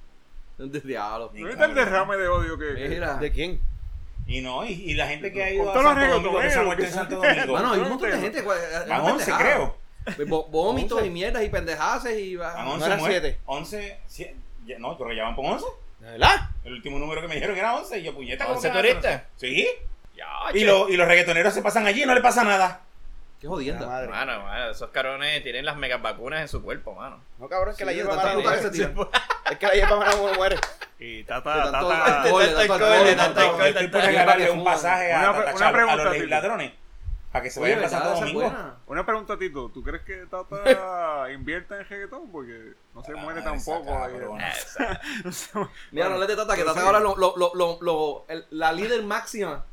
De 0.56 0.80
diablo. 0.80 1.30
¿No 1.34 1.46
viste 1.48 1.64
el 1.64 1.74
derrame 1.74 2.16
de 2.16 2.28
odio 2.28 2.58
que... 2.58 2.88
Mira. 2.88 3.14
¿De 3.16 3.30
quién? 3.30 3.60
Y 4.26 4.40
no, 4.40 4.64
y, 4.64 4.72
y 4.72 4.94
la 4.94 5.06
gente 5.06 5.32
que 5.32 5.42
ha 5.42 5.50
ido 5.50 5.64
Con 5.64 5.70
a 5.70 5.72
todos 5.72 5.84
los 5.84 5.94
Santo 5.94 6.14
Domingo, 6.20 6.40
que 6.40 6.50
se 6.50 6.58
ha 6.58 6.62
muerto 6.62 6.84
en 6.84 6.92
Santo 6.92 7.16
Domingo. 7.16 7.52
Mano, 7.54 7.72
hay 7.72 7.80
un 7.80 7.88
montón 7.88 8.10
de 8.10 8.18
gente. 8.18 8.42
una 8.42 9.02
11, 9.02 9.24
pendejada. 9.24 9.38
creo. 9.38 9.76
Vó- 10.28 10.48
Vómitos 10.50 11.04
y 11.04 11.10
mierdas 11.10 11.44
y 11.44 11.48
pendejaces 11.48 12.18
y 12.18 12.36
va. 12.36 12.54
Van 12.54 12.64
No 12.64 12.72
11 12.74 12.86
eran 12.86 12.98
muertos. 12.98 13.20
siete. 13.22 13.40
11, 13.46 14.00
sie- 14.08 14.34
ya- 14.66 14.78
no, 14.78 14.96
pero 14.98 15.12
ya 15.12 15.24
van 15.24 15.36
por 15.36 15.44
11. 15.46 15.66
¿De 16.00 16.10
verdad? 16.12 16.50
El 16.64 16.72
último 16.74 16.98
número 16.98 17.20
que 17.22 17.28
me 17.28 17.34
dijeron 17.36 17.56
era 17.56 17.76
11 17.76 17.98
y 17.98 18.02
yo, 18.02 18.14
puñeta. 18.14 18.44
¿cómo 18.44 18.56
11 18.56 18.68
que 18.68 18.74
van 18.74 18.78
a 18.78 18.82
ser 18.88 18.94
turistas. 19.00 19.22
11? 19.34 19.46
Sí. 19.46 19.68
Y, 20.54 20.58
che. 20.60 20.64
lo- 20.66 20.88
y 20.88 20.96
los 20.96 21.06
reggaetoneros 21.08 21.54
se 21.54 21.62
pasan 21.62 21.86
allí 21.86 22.02
y 22.02 22.06
no 22.06 22.14
le 22.14 22.20
pasa 22.20 22.42
nada. 22.44 22.82
Qué 23.40 23.46
La 23.46 23.52
jodienda. 23.52 23.86
madre. 23.86 24.08
Mano, 24.08 24.42
mano, 24.42 24.70
esos 24.70 24.90
cabrones 24.90 25.42
tienen 25.44 25.64
las 25.64 25.76
megas 25.76 26.02
vacunas 26.02 26.40
en 26.40 26.48
su 26.48 26.62
cuerpo, 26.62 26.94
mano. 26.94 27.20
No, 27.38 27.48
cabrón, 27.48 27.70
es 27.70 27.76
que 27.76 27.84
la 27.84 27.92
Sí, 27.92 27.96
hierba 27.98 28.12
de 28.16 28.16
tanta 28.22 28.34
mala 28.34 28.56
no 28.56 28.94
muere. 28.94 29.10
Es 29.50 29.58
que 29.58 29.66
la 29.66 29.74
hierba 29.74 29.96
mala 29.96 30.14
no 30.16 30.34
muere. 30.34 30.56
Y 31.00 31.22
Tata, 31.22 31.70
Tata... 31.70 32.24
estoy 32.26 32.66
por 32.66 34.00
regalarle 34.00 34.50
un 34.50 34.64
pasaje 34.64 35.12
a, 35.12 35.32
los 35.32 36.12
Tito. 36.12 36.26
ladrones 36.26 36.72
para 37.30 37.44
que 37.44 37.50
se 37.50 37.60
vayan 37.60 37.84
es 37.84 37.92
Domingo. 37.92 38.52
Una 38.88 39.06
pregunta, 39.06 39.38
Tito. 39.38 39.70
¿Tú 39.72 39.80
crees 39.84 40.02
que 40.02 40.26
Tata 40.26 41.30
invierta 41.32 41.78
en 41.78 41.88
reggaetón? 41.88 42.32
Porque 42.32 42.72
no 42.96 43.04
se 43.04 43.12
Ah, 43.12 43.16
muere 43.16 43.42
tampoco. 43.42 44.08
Mira, 45.92 46.08
no 46.08 46.18
le 46.18 46.26
de 46.26 46.34
Tata, 46.34 46.56
que 46.56 46.64
Tata 46.64 46.80
ahora 46.80 46.98
lo, 46.98 48.26
la 48.50 48.72
líder 48.72 49.02
máxima, 49.04 49.64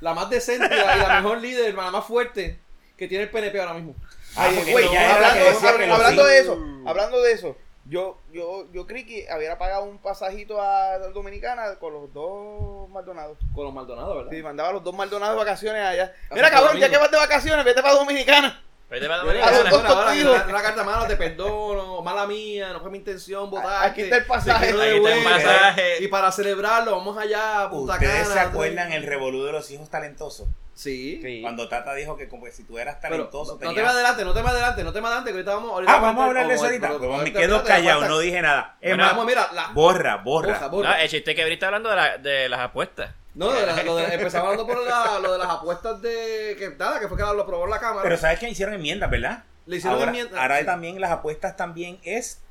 la 0.00 0.14
más 0.14 0.30
decente 0.30 0.74
y 0.74 0.78
la, 0.78 0.96
y 0.96 1.00
la 1.00 1.20
mejor 1.20 1.42
líder, 1.42 1.74
la 1.74 1.90
más 1.90 2.06
fuerte 2.06 2.58
que 3.00 3.08
tiene 3.08 3.24
el 3.24 3.30
PNP 3.30 3.58
ahora 3.58 3.72
mismo. 3.72 3.94
Ah, 4.36 4.44
Ay, 4.50 4.72
güey, 4.72 4.94
hablando, 4.94 6.26
de 6.26 6.38
eso, 6.38 6.52
hablando 6.86 7.22
de 7.22 7.32
eso, 7.32 7.56
yo, 7.86 8.18
yo, 8.30 8.70
yo 8.72 8.86
creí 8.86 9.06
que 9.06 9.26
hubiera 9.34 9.56
pagado 9.56 9.84
un 9.84 9.96
pasajito 9.96 10.60
a 10.60 10.98
Dominicana 10.98 11.76
con 11.76 11.94
los 11.94 12.12
dos 12.12 12.90
Maldonados. 12.90 13.38
Con 13.54 13.64
los 13.64 13.72
Maldonados, 13.72 14.16
¿verdad? 14.16 14.30
Sí, 14.30 14.42
mandaba 14.42 14.68
a 14.68 14.72
los 14.74 14.84
dos 14.84 14.94
Maldonados 14.94 15.34
de 15.34 15.38
vacaciones 15.38 15.82
allá. 15.82 16.14
A 16.28 16.34
Mira, 16.34 16.48
Santo 16.48 16.62
cabrón, 16.62 16.80
ya 16.82 16.90
que 16.90 16.98
vas 16.98 17.10
de 17.10 17.16
vacaciones, 17.16 17.64
vete 17.64 17.80
para 17.80 17.94
Dominicana. 17.94 18.62
Vete 18.90 19.06
para 19.08 19.22
Mira, 19.22 19.46
A 19.46 19.50
los 19.50 19.58
Dominicana. 19.58 19.70
dos 19.70 19.78
ahora, 19.84 19.88
ahora, 19.90 20.06
contigo. 20.10 20.32
una, 20.34 20.44
una 20.46 20.62
carta 20.62 20.82
mano, 20.84 21.06
te 21.06 21.16
perdono, 21.16 22.02
mala 22.02 22.26
mía, 22.26 22.72
no 22.72 22.80
fue 22.80 22.90
mi 22.90 22.98
intención 22.98 23.48
votar. 23.48 23.84
Aquí 23.88 24.00
está 24.02 24.16
el 24.16 24.26
pasaje. 24.26 24.68
Aquí 24.70 24.78
está 24.78 25.14
el 25.14 25.24
pasaje. 25.24 26.02
Y 26.02 26.08
para 26.08 26.32
celebrarlo, 26.32 26.96
vamos 26.96 27.16
allá 27.16 27.62
a 27.62 27.70
Punta 27.70 27.92
¿Ustedes 27.94 28.22
Cana. 28.28 28.34
se 28.34 28.40
acuerdan 28.40 28.92
el 28.92 29.04
revolú 29.04 29.44
de 29.44 29.52
los 29.52 29.70
hijos 29.70 29.88
talentosos? 29.90 30.48
Sí. 30.74 31.20
Cuando 31.42 31.68
Tata 31.68 31.94
dijo 31.94 32.16
que 32.16 32.26
como 32.28 32.44
que 32.46 32.52
si 32.52 32.64
tú 32.64 32.78
eras 32.78 32.96
Pero 33.02 33.14
talentoso 33.16 33.52
no 33.52 33.58
tenías- 33.58 33.74
te 33.76 33.82
me 33.82 33.88
adelante, 33.88 34.24
no 34.24 34.32
te 34.32 34.42
me 34.42 34.48
adelante, 34.48 34.82
no 34.84 34.92
te 34.94 35.00
me 35.02 35.06
adelante, 35.08 35.30
que 35.30 35.36
ahorita 35.36 35.54
vamos, 35.54 35.72
ahorita 35.72 35.92
Ah, 35.94 36.00
vamos 36.00 36.24
a 36.24 36.26
hablar 36.26 36.48
de 36.48 36.54
eso 36.54 36.64
ahorita. 36.64 36.88
pero- 36.88 36.98
me 37.18 37.32
quedo 37.32 37.42
espérate, 37.56 37.68
callado, 37.68 38.08
no 38.08 38.18
dije 38.18 38.40
nada. 38.42 38.76
Es 38.80 38.90
Bueno, 38.90 39.04
más, 39.04 39.12
Vamos, 39.12 39.26
mira, 39.26 39.48
la, 39.52 39.68
borra, 39.74 40.16
borra. 40.16 40.54
Borra, 40.54 40.66
borra. 40.68 40.88
No, 40.90 40.96
el 40.96 41.08
chiste 41.10 41.34
que 41.34 41.42
ahorita 41.42 41.66
hablando 41.66 41.90
de, 41.90 41.96
la, 41.96 42.16
de 42.18 42.48
las 42.48 42.60
apuestas. 42.60 43.10
No, 43.34 43.52
de 43.52 43.64
la- 43.66 43.82
lo 43.84 43.96
de- 43.96 44.14
empezamos 44.14 44.50
hablando 44.50 44.66
por 44.66 44.84
la- 44.86 45.18
lo 45.20 45.32
de 45.32 45.38
las 45.38 45.48
apuestas 45.48 46.02
de. 46.02 46.56
Que, 46.58 46.70
nada, 46.78 46.98
que 46.98 47.06
fue 47.08 47.16
que 47.16 47.22
lo 47.22 47.42
aprobó 47.42 47.66
la 47.66 47.78
Cámara. 47.78 48.02
Pero 48.02 48.16
sabes 48.16 48.38
que 48.40 48.48
hicieron 48.48 48.74
enmiendas, 48.74 49.08
¿verdad? 49.10 49.44
Le 49.66 49.76
hicieron 49.76 49.98
ahora, 49.98 50.10
enmienda- 50.10 50.40
ahora 50.42 50.58
sí. 50.58 50.66
también 50.66 51.00
las 51.00 51.10
apuestas 51.12 51.56
también 51.56 51.98
es 52.02 52.42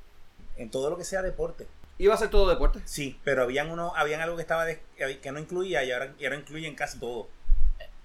en 0.57 0.69
todo 0.71 0.89
lo 0.89 0.97
que 0.97 1.03
sea 1.03 1.21
deporte. 1.21 1.67
Iba 1.97 2.13
a 2.13 2.17
ser 2.17 2.29
todo 2.29 2.47
deporte. 2.49 2.79
Sí, 2.85 3.19
pero 3.25 3.43
habían 3.43 3.69
uno, 3.71 3.91
habían 3.95 4.21
algo 4.21 4.37
que 4.37 4.41
estaba 4.41 4.63
de- 4.63 4.79
que 5.21 5.31
no 5.33 5.39
incluía 5.39 5.83
y 5.83 5.91
ahora, 5.91 6.13
y 6.17 6.23
ahora 6.25 6.37
incluyen 6.37 6.75
casi 6.75 6.97
todo. 6.97 7.27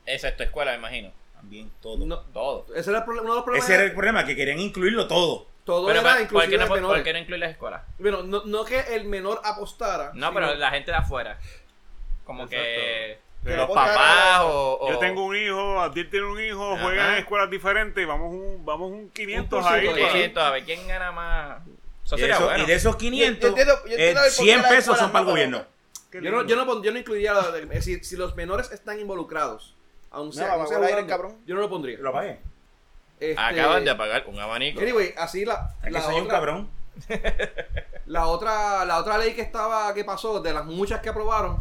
Excepto 0.06 0.42
escuela, 0.42 0.72
me 0.72 0.78
imagino. 0.78 1.12
También 1.34 1.70
todo. 1.80 2.04
No, 2.04 2.20
Todo. 2.20 2.66
ese 2.74 2.90
era 2.90 3.00
el 3.00 3.04
problema, 3.04 3.24
uno 3.24 3.32
de 3.34 3.36
los 3.38 3.44
problemas. 3.44 3.68
Ese 3.68 3.74
era 3.76 3.84
el 3.84 3.92
problema, 3.92 4.24
que 4.24 4.34
querían 4.34 4.58
incluirlo 4.58 5.06
todo. 5.06 5.46
Todo 5.64 5.86
Pero, 5.86 6.00
era 6.00 6.08
¿por, 6.10 6.16
qué 6.18 6.22
inclusive 6.24 6.56
no, 6.58 6.62
de 6.64 6.68
por 6.68 6.76
menores. 6.76 7.04
qué 7.04 7.12
no 7.12 7.18
incluir 7.20 7.40
las 7.40 7.50
escuelas? 7.52 7.82
Bueno, 7.98 8.22
no, 8.22 8.42
no 8.44 8.64
que 8.64 8.80
el 8.80 9.04
menor 9.04 9.40
apostara. 9.44 10.06
No, 10.14 10.28
sino- 10.28 10.34
pero 10.34 10.54
la 10.56 10.70
gente 10.70 10.90
de 10.90 10.96
afuera. 10.98 11.38
Como 12.24 12.48
que, 12.48 13.18
Que 13.44 13.56
los 13.56 13.68
papás 13.70 14.40
o, 14.44 14.78
o- 14.80 14.90
Yo 14.90 14.98
tengo 14.98 15.24
un 15.24 15.36
hijo, 15.36 15.80
Abdiel 15.80 16.08
tiene 16.08 16.26
un 16.26 16.40
hijo, 16.42 16.72
Ajá. 16.74 16.82
juegan 16.82 17.10
en 17.12 17.18
escuelas 17.18 17.50
diferentes, 17.50 18.06
vamos 18.06 18.32
un, 18.32 18.64
vamos 18.64 18.90
un 18.90 19.10
500 19.10 19.60
Un 19.62 19.72
ahí. 19.72 19.80
ciento, 19.82 20.00
para- 20.00 20.12
500, 20.12 20.42
a 20.42 20.50
ver 20.50 20.64
quién 20.64 20.88
gana 20.88 21.12
más. 21.12 21.58
Eso 22.04 22.16
Y, 22.16 22.18
sería 22.20 22.34
eso- 22.36 22.44
bueno. 22.44 22.64
y 22.64 22.66
de 22.66 22.74
esos 22.74 22.96
500, 22.96 23.40
Yo 23.42 23.48
entiendo- 23.48 23.74
yo 23.84 23.90
entiendo 23.90 24.20
eh, 24.22 24.26
el 24.26 24.30
porqué 24.30 24.30
100 24.30 24.56
de 24.56 24.62
las 24.62 24.72
pesos 24.72 24.98
son 24.98 25.12
para 25.12 25.20
el 25.20 25.26
no, 25.26 25.30
gobierno. 25.32 25.64
Yo 26.12 26.20
no, 26.30 26.46
yo, 26.46 26.56
no, 26.56 26.82
yo 26.82 26.92
no 26.92 26.98
incluiría. 26.98 27.34
de- 27.34 27.82
si, 27.82 28.02
si 28.04 28.16
los 28.16 28.34
menores 28.36 28.70
están 28.70 28.98
involucrados, 29.00 29.74
aún 30.10 30.32
sea, 30.32 30.56
No, 30.56 30.66
sea 30.66 30.78
aire, 30.78 31.06
cabrón. 31.06 31.36
yo 31.44 31.54
no 31.54 31.60
lo 31.60 31.68
pondría. 31.68 31.98
Lo 31.98 32.12
pagué. 32.12 32.38
Este, 33.20 33.40
Acaban 33.40 33.84
de 33.84 33.90
apagar 33.90 34.24
un 34.26 34.38
abanico. 34.38 34.80
Anyway, 34.80 35.12
así 35.18 35.44
la, 35.44 35.70
Es 35.80 35.84
que 35.86 35.90
la 35.90 36.00
soy 36.02 36.20
un 36.20 36.28
cabrón. 36.28 36.70
la 38.06 38.26
otra 38.28 38.84
la 38.84 38.98
otra 38.98 39.18
ley 39.18 39.34
que 39.34 39.42
estaba 39.42 39.92
que 39.94 40.04
pasó 40.04 40.40
de 40.40 40.52
las 40.52 40.64
muchas 40.64 41.00
que 41.00 41.08
aprobaron 41.08 41.58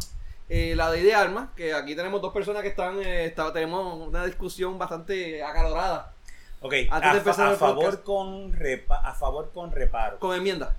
eh, 0.48 0.74
la 0.76 0.90
ley 0.90 1.02
de 1.02 1.14
armas 1.14 1.48
que 1.56 1.72
aquí 1.74 1.94
tenemos 1.96 2.20
dos 2.20 2.32
personas 2.32 2.62
que 2.62 2.68
están 2.68 3.00
eh, 3.00 3.24
está- 3.26 3.52
tenemos 3.52 4.06
una 4.06 4.24
discusión 4.26 4.78
bastante 4.78 5.42
acalorada 5.42 6.12
Ok, 6.60 6.72
Antes 6.90 7.10
de 7.12 7.16
a, 7.16 7.20
empezar 7.20 7.48
a 7.48 7.50
el 7.52 7.56
favor 7.58 7.84
podcast. 7.84 8.02
con 8.04 8.52
repa- 8.54 9.00
a 9.04 9.12
favor 9.14 9.50
con 9.52 9.70
reparo. 9.72 10.18
con 10.18 10.34
enmienda 10.36 10.76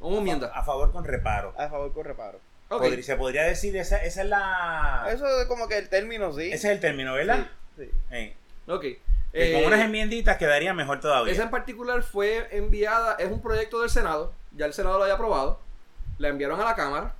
con 0.00 0.12
enmienda 0.14 0.48
A 0.54 0.62
favor 0.62 0.92
con 0.92 1.04
reparo. 1.04 1.54
A 1.58 1.68
favor 1.68 1.92
con 1.92 2.04
reparo. 2.04 2.38
Podría- 2.68 3.02
se 3.02 3.16
podría 3.16 3.42
decir, 3.44 3.76
esa, 3.76 4.02
esa 4.04 4.22
es 4.22 4.28
la... 4.28 5.06
Eso 5.10 5.26
es 5.40 5.46
como 5.46 5.68
que 5.68 5.78
el 5.78 5.88
término, 5.88 6.32
sí. 6.32 6.46
Ese 6.46 6.54
es 6.54 6.64
el 6.74 6.80
término, 6.80 7.14
¿verdad? 7.14 7.46
Sí. 7.76 7.90
Eh, 8.10 8.36
ok 8.66 8.84
Eh, 9.32 9.52
con 9.54 9.64
unas 9.64 9.80
enmienditas 9.80 10.36
quedaría 10.38 10.72
mejor 10.74 11.00
todavía. 11.00 11.32
esa 11.32 11.42
en 11.44 11.50
particular 11.50 12.02
fue 12.02 12.48
enviada 12.56 13.16
es 13.18 13.30
un 13.30 13.40
proyecto 13.42 13.80
del 13.80 13.90
senado 13.90 14.32
ya 14.52 14.66
el 14.66 14.72
senado 14.72 14.98
lo 14.98 15.04
había 15.04 15.14
aprobado 15.14 15.58
la 16.18 16.28
enviaron 16.28 16.60
a 16.60 16.64
la 16.64 16.74
cámara 16.76 17.14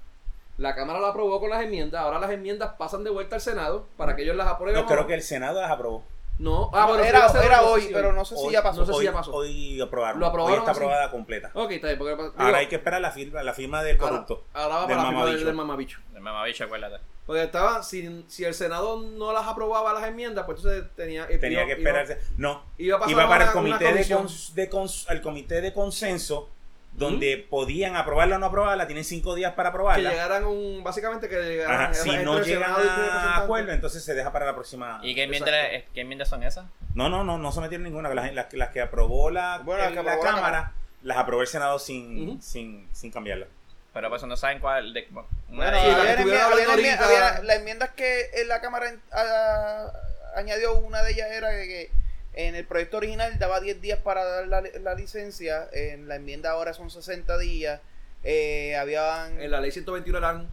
la 0.57 0.75
cámara 0.75 1.01
la 1.01 1.09
aprobó 1.09 1.41
con 1.41 1.51
las 1.51 1.63
enmiendas 1.63 2.01
ahora 2.03 2.19
las 2.21 2.31
enmiendas 2.31 2.75
pasan 2.79 3.03
de 3.05 3.11
vuelta 3.11 3.37
al 3.37 3.41
senado 3.43 3.87
para 3.97 4.15
que 4.15 4.23
ellos 4.23 4.37
las 4.37 4.47
aprueben 4.47 4.81
No, 4.81 4.87
creo 4.87 5.07
que 5.07 5.15
el 5.15 5.23
Senado 5.23 5.61
las 5.61 5.71
aprobó. 5.71 6.05
no 6.39 6.71
ah, 6.73 6.87
bueno, 6.87 7.03
era 7.05 7.27
era 7.45 7.63
hoy, 7.63 7.91
pero 7.93 8.13
no 8.13 8.25
sé 8.25 8.37
si 8.37 8.47
Hoy- 8.47 8.53
ya 8.53 8.63
pasó. 8.63 8.81
no 8.81 8.87
sé 8.87 8.93
si 8.93 8.99
hoy, 8.99 9.05
ya 9.05 9.13
pasó. 9.13 9.33
Hoy 9.33 9.81
aprobaron. 9.81 10.21
Lo 10.21 10.27
aprobaron 10.27 10.53
Hoy 10.55 10.59
está 10.61 10.71
así. 10.73 10.81
aprobada 10.81 11.11
completa. 11.11 11.51
Ok, 11.55 11.71
está 11.73 11.87
bien. 11.89 11.99
Porque, 11.99 12.15
digo, 12.17 12.33
Ahora 12.37 12.59
hay 12.59 12.67
que 12.69 12.77
esperar 12.77 13.01
la 13.01 13.11
firma, 13.13 13.43
la 13.43 13.53
firma 13.55 13.83
del 13.83 13.97
corrupto. 13.97 14.45
Ahora, 14.53 14.65
ahora 14.65 14.75
va 14.77 14.87
del 14.87 14.97
para 14.97 15.03
la 15.03 15.09
firma 15.09 15.25
del, 15.27 15.27
mamabicho. 15.27 15.47
del 15.47 15.55
mamabicho. 15.55 15.99
El 16.15 16.21
mamabicho, 16.23 16.65
acuérdate. 16.65 17.05
Porque 17.27 17.43
estaba, 17.45 17.83
si, 17.83 18.25
si 18.29 18.45
el 18.45 18.53
Senado 18.55 19.01
no 19.01 19.33
las 19.33 19.47
aprobaba 19.47 19.93
las 19.95 20.05
enmiendas, 20.05 20.45
pues 20.45 20.59
entonces 20.59 20.85
tenía, 20.97 21.25
eh, 21.31 21.39
Tenía 21.39 21.59
iba- 21.61 21.67
que 21.67 21.73
esperarse. 21.75 22.19
No. 22.37 22.65
Iba 22.79 22.97
a 22.97 23.01
pasar 23.01 23.13
Iba 23.13 23.29
para 23.29 23.45
el 23.45 23.51
una- 23.51 23.53
comité 23.79 23.93
de, 23.93 24.05
cons- 24.07 24.53
de 24.55 24.71
cons- 24.71 25.05
al 25.09 25.23
comité 25.23 25.61
de 25.61 25.73
consenso, 25.73 26.49
donde 26.97 27.37
podían 27.51 27.97
aprobarla 27.97 28.37
o 28.37 28.39
no 28.39 28.47
aprobarla. 28.47 28.87
Tienen 28.87 29.05
cinco 29.05 29.35
días 29.35 29.53
para 29.55 29.69
Que 29.69 29.71
aprobarla. 29.71 30.11
llegaran 30.11 30.45
un. 30.45 30.83
Básicamente 30.85 31.29
que 31.29 31.37
llegaran. 31.43 31.81
Ajá, 31.83 31.95
Si 31.95 32.11
no 32.19 32.41
llegan 32.41 32.73
a 32.73 33.39
acuerdo, 33.39 33.73
entonces 33.73 34.05
se 34.05 34.15
deja 34.15 34.33
para 34.33 34.47
la 34.47 34.55
próxima. 34.55 35.01
¿Y 35.03 35.15
qué 35.15 35.25
enmiendas, 35.25 35.53
Exacto. 35.55 35.91
qué 35.95 36.01
enmiendas 36.03 36.29
son 36.29 36.43
esas? 36.45 36.67
No, 36.95 37.09
no, 37.09 37.25
no, 37.25 37.37
no 37.39 37.53
sometieron 37.53 37.85
ninguna. 37.85 38.13
Las, 38.15 38.33
las- 38.33 38.53
las 38.53 38.69
que 38.71 38.81
aprobó 38.81 39.31
la, 39.31 39.61
Bueno, 39.65 39.83
el- 39.85 39.91
que 39.91 40.03
la 40.03 40.13
aprobó 40.13 40.25
la 40.25 40.31
Cámara, 40.31 40.73
las 41.03 41.17
aprobó 41.19 41.43
el 41.43 41.49
Senado 41.49 41.79
sin, 41.79 42.41
sin, 42.41 42.89
sin 42.93 43.11
cambiarlas. 43.11 43.49
Pero 43.93 44.09
pues 44.09 44.23
no 44.25 44.37
saben 44.37 44.59
cuál. 44.61 44.93
De, 44.93 45.07
Bueno, 45.49 45.71
de 45.77 45.81
Sí, 45.83 45.91
la 45.91 46.03
que 46.17 46.23
enmiendas- 46.23 46.43
ahorita- 46.51 47.55
enmiendas 47.55 47.91
que 47.91 48.31
en 48.35 48.49
la 48.49 48.61
Cámara 48.61 48.89
en- 48.89 49.03
a- 49.13 49.91
añadió, 50.37 50.75
una 50.79 51.03
de 51.03 51.13
ellas 51.13 51.29
era 51.31 51.51
que, 51.51 51.67
que 51.69 51.91
en 52.37 52.55
el 52.55 52.65
proyecto 52.67 52.97
original 52.99 53.39
daba 53.39 53.61
10 53.61 53.81
días 53.81 53.99
para 54.01 54.25
dar 54.25 54.47
la, 54.49 54.63
la 54.83 54.95
licencia, 54.95 55.69
en 55.73 56.09
la 56.09 56.17
enmienda 56.17 56.51
ahora 56.51 56.73
son 56.75 56.91
60 56.91 57.39
días, 57.39 57.81
eh, 58.23 58.77
habían 58.77 59.41
En 59.41 59.51
la 59.51 59.61
ley 59.61 59.71
121 59.71 60.19
eran. 60.19 60.49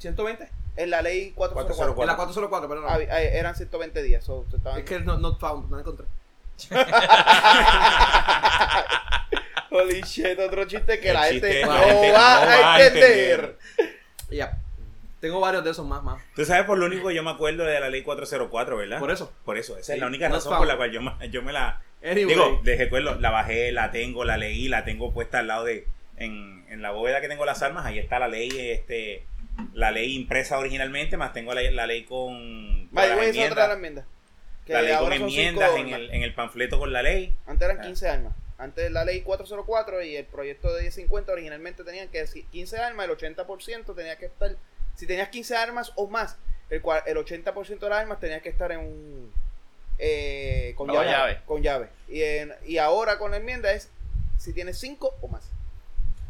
¿120? 0.00 0.48
en 0.78 0.90
la 0.90 1.00
ley 1.00 1.30
404, 1.32 2.02
En 2.02 2.06
la 2.06 2.16
404, 2.16 2.68
perdón. 2.68 2.84
hab- 2.86 3.00
eh, 3.00 3.38
eran 3.38 3.54
120 3.56 4.02
días. 4.02 4.22
so, 4.22 4.44
estaban- 4.54 4.78
Es 4.78 4.84
que 4.84 5.00
no, 5.00 5.16
not 5.18 5.40
found, 5.40 5.70
no 5.70 5.78
encontré. 5.78 6.06
Holy 9.70 10.00
shit, 10.02 10.38
otro 10.38 10.64
chiste 10.66 11.00
que 11.00 11.08
El 11.08 11.14
la 11.14 11.22
gente 11.24 11.62
no 11.64 11.68
va 11.70 11.76
no 11.80 12.12
va 12.12 12.74
a 12.76 12.82
entender. 12.86 13.58
Y 14.30 14.36
ya. 14.36 14.58
Tengo 15.26 15.40
varios 15.40 15.64
de 15.64 15.70
esos 15.70 15.84
más, 15.86 16.02
más. 16.02 16.22
Tú 16.34 16.44
sabes 16.44 16.64
por 16.64 16.78
lo 16.78 16.86
único 16.86 17.08
que 17.08 17.14
yo 17.14 17.22
me 17.22 17.30
acuerdo 17.30 17.64
de 17.64 17.80
la 17.80 17.88
ley 17.90 18.02
404, 18.02 18.76
¿verdad? 18.76 18.98
Por 19.00 19.10
eso. 19.10 19.32
Por 19.44 19.58
eso. 19.58 19.76
Esa 19.76 19.86
Sí, 19.86 19.92
es 19.94 19.98
la 19.98 20.06
única 20.06 20.28
razón 20.28 20.56
por 20.56 20.66
la 20.66 20.76
cual 20.76 20.92
yo 20.92 21.02
me, 21.02 21.12
yo 21.30 21.42
me 21.42 21.52
la... 21.52 21.80
Anyway. 22.02 22.26
Digo, 22.26 22.60
de 22.62 22.76
recuerdo, 22.76 23.16
la 23.16 23.30
bajé, 23.30 23.72
la 23.72 23.90
tengo, 23.90 24.24
la 24.24 24.36
leí, 24.36 24.68
la 24.68 24.84
tengo 24.84 25.12
puesta 25.12 25.40
al 25.40 25.48
lado 25.48 25.64
de... 25.64 25.86
En, 26.16 26.64
en 26.68 26.80
la 26.80 26.92
bóveda 26.92 27.20
que 27.20 27.28
tengo 27.28 27.44
las 27.44 27.62
armas, 27.62 27.84
ahí 27.86 27.98
está 27.98 28.18
la 28.18 28.28
ley, 28.28 28.48
este... 28.70 29.24
La 29.74 29.90
ley 29.90 30.14
impresa 30.14 30.58
originalmente, 30.58 31.16
más 31.16 31.32
tengo 31.32 31.54
la, 31.54 31.62
la 31.70 31.86
ley 31.86 32.04
con... 32.04 32.86
con 32.88 32.90
voy 32.92 33.04
a 33.04 33.16
decir 33.16 33.50
otra 33.50 33.72
enmiendas. 33.72 33.72
enmiendas. 33.74 34.04
Que 34.66 34.72
La 34.74 34.82
ley 34.82 34.96
con 34.98 35.12
enmiendas 35.12 35.70
cinco 35.74 35.88
en 35.88 35.94
el, 35.94 36.10
en 36.10 36.22
el 36.22 36.34
panfleto 36.34 36.78
con 36.78 36.92
la 36.92 37.02
ley. 37.02 37.34
Antes 37.46 37.64
eran 37.68 37.80
Ah. 37.80 37.86
15 37.86 38.08
armas. 38.08 38.34
Antes 38.58 38.90
la 38.90 39.04
ley 39.04 39.20
404 39.20 40.02
y 40.02 40.16
el 40.16 40.24
proyecto 40.24 40.72
de 40.74 40.82
1050 40.82 41.30
originalmente 41.32 41.84
tenían 41.84 42.08
que 42.08 42.18
decir 42.20 42.44
15 42.52 42.78
armas, 42.78 43.06
el 43.06 43.16
80% 43.16 43.94
tenía 43.94 44.16
que 44.16 44.26
estar, 44.26 44.56
si 44.96 45.06
tenías 45.06 45.28
15 45.28 45.56
armas 45.56 45.92
o 45.94 46.08
más, 46.08 46.36
el, 46.70 46.82
cua- 46.82 47.02
el 47.06 47.16
80% 47.16 47.78
de 47.78 47.88
las 47.88 47.98
armas 48.00 48.18
tenía 48.18 48.40
que 48.40 48.48
estar 48.48 48.72
en 48.72 48.80
un, 48.80 49.32
eh, 49.98 50.74
con, 50.76 50.88
Con 50.88 50.96
llave, 50.96 51.10
llave. 51.10 51.40
Con 51.46 51.62
llave. 51.62 51.88
Y, 52.08 52.22
en- 52.22 52.52
y 52.66 52.78
ahora 52.78 53.18
con 53.18 53.30
la 53.30 53.36
enmienda 53.38 53.72
es 53.72 53.90
si 54.38 54.52
tienes 54.52 54.78
5 54.78 55.14
o 55.20 55.28
más. 55.28 55.48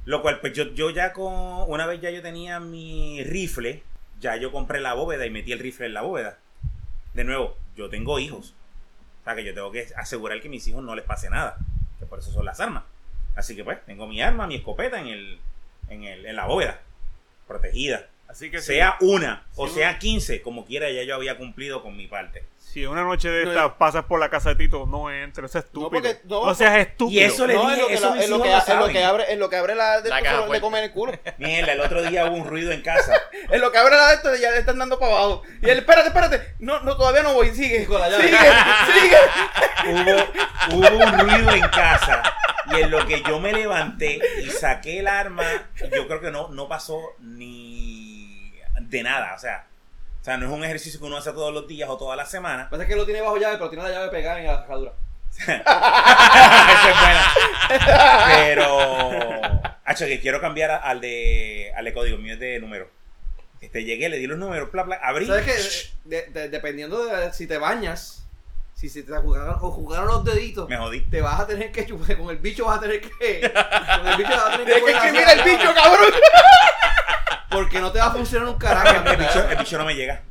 Lo 0.04 0.22
cual, 0.22 0.40
pues 0.40 0.52
yo, 0.52 0.64
yo 0.74 0.90
ya 0.90 1.12
con. 1.12 1.32
Una 1.68 1.86
vez 1.86 2.00
ya 2.00 2.10
yo 2.10 2.22
tenía 2.22 2.60
mi 2.60 3.24
rifle, 3.24 3.82
ya 4.20 4.36
yo 4.36 4.52
compré 4.52 4.80
la 4.80 4.94
bóveda 4.94 5.26
y 5.26 5.30
metí 5.30 5.50
el 5.52 5.58
rifle 5.58 5.86
en 5.86 5.94
la 5.94 6.02
bóveda. 6.02 6.38
De 7.14 7.24
nuevo, 7.24 7.56
yo 7.76 7.88
tengo 7.90 8.18
hijos. 8.20 8.54
O 9.22 9.24
sea 9.24 9.34
que 9.34 9.44
yo 9.44 9.52
tengo 9.54 9.72
que 9.72 9.88
asegurar 9.96 10.40
que 10.40 10.46
a 10.46 10.50
mis 10.50 10.64
hijos 10.68 10.84
no 10.84 10.94
les 10.94 11.04
pase 11.04 11.28
nada. 11.28 11.56
Que 11.98 12.06
por 12.06 12.20
eso 12.20 12.30
son 12.30 12.44
las 12.44 12.60
armas. 12.60 12.84
Así 13.34 13.56
que 13.56 13.64
pues, 13.64 13.84
tengo 13.84 14.06
mi 14.06 14.22
arma, 14.22 14.46
mi 14.46 14.54
escopeta 14.56 15.00
en 15.00 15.08
el. 15.08 15.38
en, 15.88 16.04
el, 16.04 16.24
en 16.26 16.36
la 16.36 16.46
bóveda. 16.46 16.78
Protegida. 17.48 18.06
Así 18.28 18.50
que 18.50 18.60
Sea 18.60 18.96
una 19.00 19.46
o 19.56 19.68
Sí. 19.68 19.74
sea 19.76 19.98
15, 19.98 20.42
como 20.42 20.64
quiera, 20.66 20.90
ya 20.90 21.02
yo 21.04 21.14
había 21.14 21.36
cumplido 21.38 21.82
con 21.82 21.96
mi 21.96 22.06
parte. 22.06 22.44
si, 22.58 22.84
una 22.84 23.04
noche 23.04 23.30
de 23.30 23.44
No, 23.46 23.50
estas 23.52 23.72
pasas 23.78 24.04
por 24.04 24.20
la 24.20 24.28
casa 24.28 24.50
de 24.50 24.56
Tito, 24.56 24.84
no 24.84 25.10
entres, 25.10 25.54
es 25.54 25.64
estúpido. 25.64 25.88
porque- 25.88 26.18
no, 26.24 26.44
no 26.44 26.54
seas 26.54 26.76
estúpido. 26.76 27.22
Y 27.22 27.24
eso 27.24 27.46
le 27.46 27.54
No, 27.54 27.70
dije, 27.70 27.72
es 27.74 27.80
lo 27.80 27.86
que, 27.88 27.94
eso 27.94 28.08
la- 28.10 28.14
mis 28.16 28.24
es 28.24 28.28
lo 28.30 28.42
que, 28.42 28.48
lo 28.50 28.56
es 28.58 28.68
lo 28.68 28.74
saben. 28.74 28.92
que 28.92 29.02
abre, 29.04 29.24
es 29.32 29.38
lo 29.38 29.48
que 29.48 29.56
abre 29.56 29.74
la 29.74 30.02
de 30.02 30.10
La 30.10 30.16
esto, 30.18 30.24
caja 30.28 30.40
solo 30.42 30.52
le 30.52 30.60
comen 30.60 30.84
el 30.84 30.90
culo. 30.92 31.12
Mierda, 31.38 31.72
el 31.72 31.80
otro 31.80 32.02
día 32.02 32.26
hubo 32.26 32.36
un 32.36 32.46
ruido 32.46 32.72
en 32.72 32.82
casa. 32.82 33.14
En 33.50 33.62
lo 33.62 33.72
que 33.72 33.78
abre 33.78 33.96
la 33.96 34.08
de 34.08 34.14
esto, 34.16 34.34
ya 34.36 34.50
le 34.50 34.58
están 34.58 34.78
dando 34.78 34.98
para 34.98 35.12
abajo. 35.12 35.42
Y 35.62 35.70
él, 35.70 35.78
espérate, 35.78 36.08
espérate. 36.08 36.54
No, 36.58 36.80
no, 36.80 36.98
todavía 36.98 37.22
no 37.22 37.32
voy. 37.32 37.54
Sigue. 37.54 37.86
Con 37.86 37.98
la 37.98 38.10
llave. 38.10 38.24
Sigue, 38.24 38.38
sigue. 39.00 39.16
hubo, 40.72 40.76
hubo 40.78 40.96
un 41.04 41.18
ruido 41.18 41.50
en 41.52 41.68
casa 41.68 42.22
y 42.72 42.82
en 42.82 42.90
lo 42.90 43.06
que 43.06 43.22
yo 43.22 43.40
me 43.40 43.52
levanté 43.54 44.18
y 44.44 44.50
saqué 44.50 44.98
el 44.98 45.06
arma, 45.08 45.44
yo 45.94 46.06
creo 46.06 46.20
que 46.20 46.30
no, 46.30 46.48
no 46.48 46.68
pasó 46.68 47.00
ni 47.20 47.85
de 48.88 49.02
nada. 49.02 49.34
O 49.34 49.38
sea, 49.38 49.66
o 50.20 50.24
sea, 50.24 50.36
no 50.36 50.46
es 50.46 50.52
un 50.52 50.64
ejercicio 50.64 50.98
que 51.00 51.06
uno 51.06 51.16
hace 51.16 51.32
todos 51.32 51.52
los 51.54 51.66
días 51.68 51.88
o 51.88 51.96
toda 51.96 52.16
la 52.16 52.26
semana. 52.26 52.68
Pasa 52.70 52.86
que 52.86 52.96
lo 52.96 53.04
tiene 53.04 53.20
bajo 53.20 53.36
llave, 53.36 53.56
pero 53.58 53.70
tiene 53.70 53.84
la 53.84 53.90
llave 53.90 54.08
pegada 54.10 54.40
en 54.40 54.46
la 54.46 54.60
cerradura. 54.62 54.92
Esa 55.38 55.52
es 56.90 57.00
buena. 57.00 57.24
Pero, 58.36 59.40
hacho, 59.84 60.06
que 60.06 60.20
quiero 60.20 60.40
cambiar 60.40 60.70
a- 60.70 60.76
al 60.78 61.00
de, 61.00 61.72
al 61.76 61.84
de 61.84 61.92
código 61.92 62.16
mío 62.18 62.34
es 62.34 62.40
de 62.40 62.58
número. 62.60 62.88
Este, 63.60 63.84
llegué, 63.84 64.08
le 64.08 64.18
di 64.18 64.26
los 64.26 64.38
números, 64.38 64.70
bla, 64.72 64.84
bla, 64.84 64.96
abrí. 65.02 65.26
¿Sabes? 65.26 65.92
De- 66.04 66.26
de- 66.26 66.48
dependiendo 66.48 67.04
de 67.04 67.32
si 67.32 67.46
te 67.46 67.58
bañas, 67.58 68.26
si 68.74 68.88
se 68.88 69.02
te 69.02 69.12
jugaron, 69.16 69.56
o 69.60 69.70
jugaron 69.70 70.06
los 70.06 70.24
deditos, 70.24 70.68
Me 70.68 70.76
jodí. 70.76 71.00
te 71.02 71.20
vas 71.20 71.40
a 71.40 71.46
tener 71.46 71.70
que 71.72 71.84
chupar. 71.86 72.16
Con 72.18 72.30
el 72.30 72.36
bicho 72.38 72.64
vas 72.64 72.78
a 72.78 72.80
tener 72.80 73.00
que. 73.00 73.08
Con 73.52 74.06
el 74.08 74.16
bicho 74.16 74.30
vas 74.30 74.54
a 74.54 74.56
tener 74.58 74.74
que. 74.74 74.84
Que 74.84 74.90
escribir 74.92 75.24
el 75.28 75.42
bicho, 75.42 75.74
cabrón. 75.74 76.12
Porque 77.56 77.80
no 77.80 77.92
te 77.92 77.98
va 77.98 78.06
a 78.06 78.12
funcionar 78.12 78.48
un 78.48 78.58
carajo. 78.58 79.10
El 79.10 79.16
bicho, 79.16 79.48
el 79.48 79.56
bicho 79.58 79.78
no 79.78 79.84
me 79.84 79.94
llega. 79.94 80.22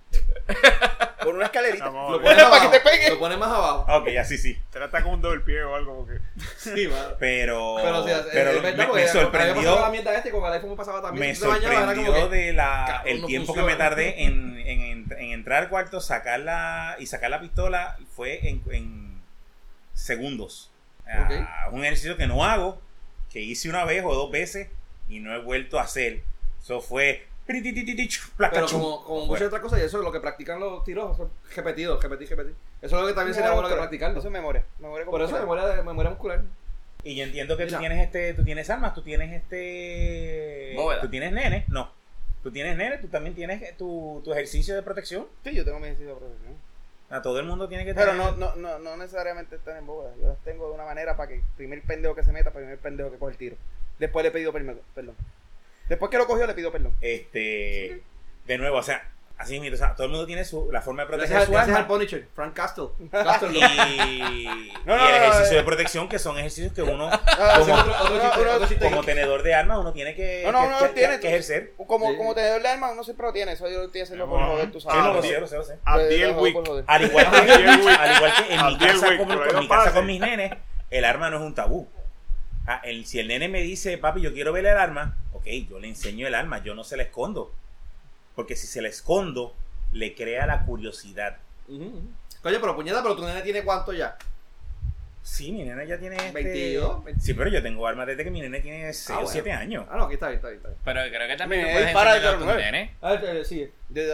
Por 1.23 1.33
una 1.33 1.45
escalerita. 1.45 1.85
Vamos 1.85 2.11
Lo 2.11 2.21
pones 2.21 2.35
Para 2.37 2.49
que 2.49 2.55
abajo, 2.55 2.69
te 2.71 2.79
pegue. 2.81 3.09
Lo 3.09 3.19
pones 3.19 3.37
más 3.39 3.49
abajo. 3.49 3.97
Ok, 3.97 4.09
así 4.19 4.37
sí. 4.37 4.55
Trata 4.69 5.01
con 5.01 5.13
un 5.13 5.21
doble 5.21 5.39
pie 5.41 5.63
o 5.63 5.75
algo. 5.75 6.05
Porque... 6.05 6.19
Sí, 6.57 6.87
mano. 6.87 7.15
Pero, 7.19 7.77
Pero, 7.81 8.03
sí, 8.03 8.11
es- 8.11 8.27
pero 8.31 8.51
es 8.51 8.61
verdad, 8.61 8.89
me, 8.93 9.07
sorprendió. 9.07 9.79
la 9.79 9.89
mierda 9.89 10.13
este 10.15 10.29
y 10.29 10.31
con 10.31 10.45
el 10.45 10.53
iPhone 10.53 10.69
me 10.69 10.75
pasaba 10.75 11.01
también. 11.01 11.35
como 11.35 11.51
sorprendió 11.51 12.29
que- 12.29 12.35
de 12.35 12.53
la 12.53 13.01
el 13.05 13.21
no 13.21 13.27
tiempo 13.27 13.53
que 13.55 13.61
me 13.63 13.75
tardé 13.75 14.23
en, 14.23 14.59
en, 14.59 15.11
en 15.17 15.31
entrar 15.31 15.63
al 15.63 15.69
cuarto, 15.69 15.99
sacarla 15.99 16.95
y 16.99 17.07
sacar 17.07 17.31
la 17.31 17.39
pistola 17.39 17.97
fue 18.15 18.47
en, 18.47 18.61
en 18.71 19.21
segundos. 19.93 20.69
Ah, 21.07 21.69
un 21.71 21.83
ejercicio 21.83 22.17
que 22.17 22.27
no 22.27 22.45
hago, 22.45 22.79
que 23.31 23.39
hice 23.41 23.67
una 23.69 23.83
vez 23.85 24.03
o 24.05 24.13
dos 24.13 24.29
veces 24.31 24.69
y 25.09 25.19
no 25.19 25.33
he 25.33 25.39
vuelto 25.39 25.79
a 25.79 25.83
hacer. 25.83 26.21
Eso 26.65 26.81
fue 26.81 27.27
placa, 28.37 28.55
Pero 28.55 28.65
chum, 28.65 28.81
como, 28.81 29.03
como 29.03 29.25
muchas 29.27 29.45
otras 29.47 29.61
cosas, 29.61 29.79
y 29.79 29.83
eso 29.83 29.99
es 29.99 30.03
lo 30.03 30.11
que 30.11 30.19
practican 30.19 30.59
los 30.59 30.83
tiros, 30.83 31.13
eso 31.13 31.29
es 31.47 31.55
repetido, 31.55 32.01
repetir, 32.01 32.27
repetir. 32.27 32.55
Eso 32.81 32.95
es 32.95 33.01
lo 33.03 33.07
que 33.07 33.13
también 33.13 33.35
sería 33.35 33.51
bueno 33.51 33.69
que 33.69 33.75
practicarlo. 33.75 34.17
Eso 34.17 34.29
es 34.29 34.33
memoria. 34.33 34.65
memoria 34.79 35.05
Por 35.05 35.21
eso 35.21 35.29
muscular. 35.29 35.41
memoria, 35.41 35.75
de, 35.75 35.83
memoria 35.83 36.09
muscular. 36.09 36.41
Y 37.03 37.15
yo 37.15 37.23
entiendo 37.23 37.55
que 37.55 37.67
tú 37.67 37.77
tienes 37.77 38.03
este, 38.03 38.33
tú 38.33 38.43
tienes 38.43 38.67
armas, 38.71 38.95
tú 38.95 39.03
tienes 39.03 39.31
este, 39.31 40.73
Bóveda. 40.75 41.01
tú 41.01 41.09
tienes 41.09 41.33
nene, 41.33 41.65
no, 41.67 41.91
tú 42.41 42.51
tienes 42.51 42.75
nene, 42.77 42.97
tú 42.97 43.09
también 43.09 43.35
tienes 43.35 43.77
tu, 43.77 44.23
tu 44.25 44.33
ejercicio 44.33 44.73
de 44.73 44.81
protección. 44.81 45.27
Sí, 45.43 45.53
yo 45.53 45.63
tengo 45.63 45.77
mi 45.77 45.85
ejercicio 45.85 46.15
de 46.15 46.19
protección. 46.19 46.53
A 47.11 47.21
todo 47.21 47.39
el 47.39 47.45
mundo 47.45 47.69
tiene 47.69 47.85
que 47.85 47.93
tener. 47.93 48.09
Pero 48.09 48.17
no, 48.17 48.35
no, 48.37 48.55
no, 48.55 48.79
no 48.79 48.97
necesariamente 48.97 49.57
están 49.57 49.77
en 49.77 49.85
bóveda. 49.85 50.15
Yo 50.19 50.29
las 50.29 50.39
tengo 50.39 50.67
de 50.69 50.73
una 50.73 50.85
manera 50.85 51.15
para 51.15 51.29
que 51.29 51.35
el 51.35 51.43
primer 51.55 51.83
pendejo 51.83 52.15
que 52.15 52.23
se 52.23 52.31
meta, 52.31 52.49
para 52.49 52.61
el 52.61 52.65
primer 52.65 52.79
pendejo 52.79 53.11
que 53.11 53.19
coge 53.19 53.33
el 53.33 53.37
tiro. 53.37 53.55
Después 53.99 54.23
le 54.23 54.29
he 54.29 54.31
pedido 54.31 54.51
permiso, 54.51 54.79
perdón. 54.95 55.15
Después 55.89 56.09
que 56.11 56.17
lo 56.17 56.27
cogió, 56.27 56.47
le 56.47 56.53
pido 56.53 56.71
perdón. 56.71 56.93
Este, 57.01 58.01
de 58.45 58.57
nuevo, 58.57 58.77
o 58.77 58.83
sea, 58.83 59.07
así 59.37 59.59
mismo, 59.59 59.75
o 59.75 59.77
sea, 59.77 59.93
todo 59.95 60.05
el 60.05 60.11
mundo 60.11 60.25
tiene 60.25 60.45
su, 60.45 60.71
la 60.71 60.81
forma 60.81 61.03
de 61.03 61.07
proteger 61.09 61.29
Gracias, 61.31 61.45
su 61.47 61.51
gracias 61.51 61.75
al 61.75 61.81
arma 61.83 61.87
Punisher, 61.93 62.27
Frank 62.33 62.53
Castle. 62.53 62.85
Castle 63.11 63.49
y, 63.51 63.57
y 63.63 64.73
No, 64.85 64.95
no, 64.95 65.05
el 65.07 65.11
no, 65.11 65.17
ejercicio 65.25 65.53
eh. 65.53 65.57
de 65.57 65.63
protección 65.63 66.07
que 66.09 66.17
son 66.19 66.37
ejercicios 66.37 66.71
que 66.73 66.81
uno 66.83 67.09
Ah, 67.27 67.55
como, 67.59 67.65
sí, 67.65 67.71
otro- 67.71 67.91
otro 67.93 68.13
uno- 68.15 68.21
chiste, 68.23 68.41
uno- 68.41 68.51
otro 68.53 68.67
chiste. 68.67 68.85
como 68.89 69.03
tenedor 69.03 69.43
de 69.43 69.53
armas 69.53 69.77
uno 69.79 69.91
tiene 69.93 70.15
que, 70.15 70.43
No, 70.45 70.51
no, 70.51 70.61
que- 70.61 70.69
no, 70.69 70.79
que- 70.79 70.99
tiene- 70.99 71.19
que 71.19 71.27
ejercer. 71.27 71.73
Como, 71.85 72.09
Sí. 72.11 72.17
como 72.17 72.33
tenedor 72.33 72.61
de 72.61 72.67
armas, 72.69 72.91
uno 72.93 73.03
siempre 73.03 73.25
lo 73.27 73.33
tiene. 73.33 73.51
Eso 73.51 73.69
yo 73.69 73.79
lo 73.79 73.85
estoy 73.85 74.01
haciendo 74.01 74.27
por 74.29 74.39
joder, 74.41 74.71
tú 74.71 74.79
sabes. 74.79 74.97
no, 75.03 75.13
lo 75.13 75.21
Yo- 75.21 75.29
sé, 75.29 75.39
lo 75.41 75.47
sé, 75.47 75.55
lo 75.57 75.63
sé. 75.63 75.77
Joder. 75.85 76.23
Al 76.87 77.03
igual 77.03 77.31
que, 77.31 77.49
al 77.89 78.15
igual 78.15 78.33
que 78.47 78.53
en 78.55 78.65
mi 78.67 78.77
casa, 78.77 79.17
con, 79.17 79.59
mi 79.59 79.67
casa 79.67 79.93
con 79.93 80.05
mis 80.05 80.19
nenes, 80.19 80.53
el 80.91 81.03
arma 81.05 81.29
no 81.29 81.37
es 81.37 81.43
un 81.43 81.53
tabú. 81.55 81.87
Ah, 82.67 82.81
si 83.03 83.19
el 83.19 83.27
nene 83.27 83.47
me 83.47 83.61
dice, 83.61 83.97
papi, 83.97 84.21
yo 84.21 84.33
quiero 84.33 84.51
ver 84.53 84.65
el 84.65 84.77
arma, 84.77 85.17
ok, 85.45 85.69
yo 85.69 85.79
le 85.79 85.87
enseño 85.87 86.27
el 86.27 86.35
arma, 86.35 86.63
yo 86.63 86.73
no 86.75 86.83
se 86.83 86.97
la 86.97 87.03
escondo. 87.03 87.53
Porque 88.35 88.55
si 88.55 88.67
se 88.67 88.81
la 88.81 88.89
escondo, 88.89 89.55
le 89.93 90.15
crea 90.15 90.45
la 90.47 90.65
curiosidad. 90.65 91.37
Ujú, 91.67 91.83
ujú. 91.83 92.01
Coño, 92.41 92.57
pero 92.59 92.75
puñeta, 92.75 93.01
pero 93.01 93.15
tu 93.15 93.23
nene 93.25 93.41
tiene 93.41 93.63
cuánto 93.63 93.93
ya? 93.93 94.17
Sí, 95.23 95.51
mi 95.51 95.63
nena 95.63 95.83
ya 95.83 95.97
tiene. 95.97 96.17
este- 96.17 96.31
22, 96.33 97.03
Sí, 97.19 97.33
pero 97.33 97.49
yo 97.49 97.61
tengo 97.63 97.87
armas 97.87 98.05
desde 98.05 98.23
que 98.23 98.29
mi 98.29 98.41
nene 98.41 98.59
tiene 98.59 98.93
6 98.93 99.09
Ah, 99.09 99.13
o 99.13 99.15
bueno. 99.21 99.31
7 99.31 99.51
años. 99.51 99.85
Ah, 99.89 99.97
no, 99.97 100.03
aquí 100.03 100.13
está 100.15 100.27
bien, 100.27 100.37
está 100.37 100.49
bien, 100.49 100.61
está. 100.63 100.69
Pero 100.83 101.01
creo 101.09 101.27
que 101.27 101.35
también 101.37 101.61
Me 101.63 101.67
tú 101.67 101.71
puedes 101.73 101.87
dispara 101.87 102.15
enseñarle 102.15 102.27
a 102.27 102.31
de 102.31 102.37
tus 102.37 102.45
09. 102.45 102.71
nenes. 102.71 102.91
A 103.01 103.11
ver, 103.13 103.37
eh, 103.37 103.45
sigue. 103.45 103.71
Desde 103.89 104.13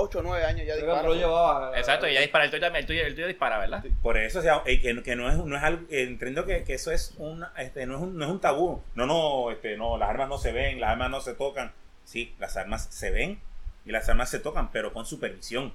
8 0.00 0.18
o 0.20 0.22
9 0.22 0.44
años 0.44 0.66
ya 0.66 0.76
dispara. 0.76 1.08
llevaba. 1.08 1.76
Exacto, 1.76 2.08
y 2.08 2.14
ya 2.14 2.20
dispara 2.20 2.44
el 2.44 2.50
tuyo, 2.50 2.66
el 2.66 2.86
tuyo, 2.86 3.02
el 3.04 3.14
tuyo 3.14 3.26
dispara, 3.26 3.58
¿verdad? 3.58 3.84
Por 4.00 4.16
eso, 4.16 4.38
o 4.38 4.42
sea, 4.42 4.62
eh, 4.64 4.80
que, 4.80 5.02
que 5.02 5.16
no 5.16 5.28
es, 5.28 5.36
no 5.36 5.56
es 5.56 5.62
algo, 5.62 5.82
eh, 5.90 6.02
entiendo 6.02 6.46
que, 6.46 6.62
que 6.62 6.74
eso 6.74 6.92
es 6.92 7.14
un, 7.18 7.44
este, 7.56 7.84
no 7.86 7.96
es 7.96 8.02
un, 8.02 8.16
no 8.16 8.24
es 8.24 8.30
un 8.30 8.40
tabú. 8.40 8.82
No, 8.94 9.06
no, 9.06 9.50
este, 9.50 9.76
no, 9.76 9.98
las 9.98 10.08
armas 10.08 10.28
no 10.28 10.38
se 10.38 10.52
ven, 10.52 10.80
las 10.80 10.90
armas 10.90 11.10
no 11.10 11.20
se 11.20 11.34
tocan. 11.34 11.72
Sí, 12.04 12.34
las 12.38 12.56
armas 12.56 12.86
se 12.90 13.10
ven 13.10 13.40
y 13.84 13.90
las 13.90 14.08
armas 14.08 14.30
se 14.30 14.38
tocan, 14.38 14.70
pero 14.70 14.92
con 14.92 15.04
supervisión. 15.04 15.74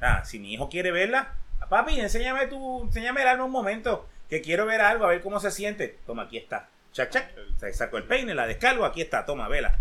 Ah, 0.00 0.24
si 0.24 0.38
mi 0.38 0.52
hijo 0.52 0.68
quiere 0.68 0.90
verla, 0.90 1.34
papi, 1.68 1.98
enséñame 2.00 2.48
tu, 2.48 2.82
enséñame 2.82 3.22
el 3.22 3.28
arma 3.28 3.44
un 3.44 3.50
momento, 3.50 4.06
que 4.28 4.42
quiero 4.42 4.66
ver 4.66 4.82
algo, 4.82 5.06
a 5.06 5.08
ver 5.08 5.22
cómo 5.22 5.40
se 5.40 5.50
siente. 5.50 5.98
Toma, 6.06 6.24
aquí 6.24 6.36
está. 6.36 6.68
Chac, 6.92 7.10
chac. 7.10 7.30
Se 7.58 7.72
sacó 7.72 7.96
el 7.96 8.04
peine, 8.04 8.34
la 8.34 8.46
descargo, 8.46 8.84
aquí 8.84 9.00
está, 9.00 9.24
toma, 9.24 9.48
vela. 9.48 9.78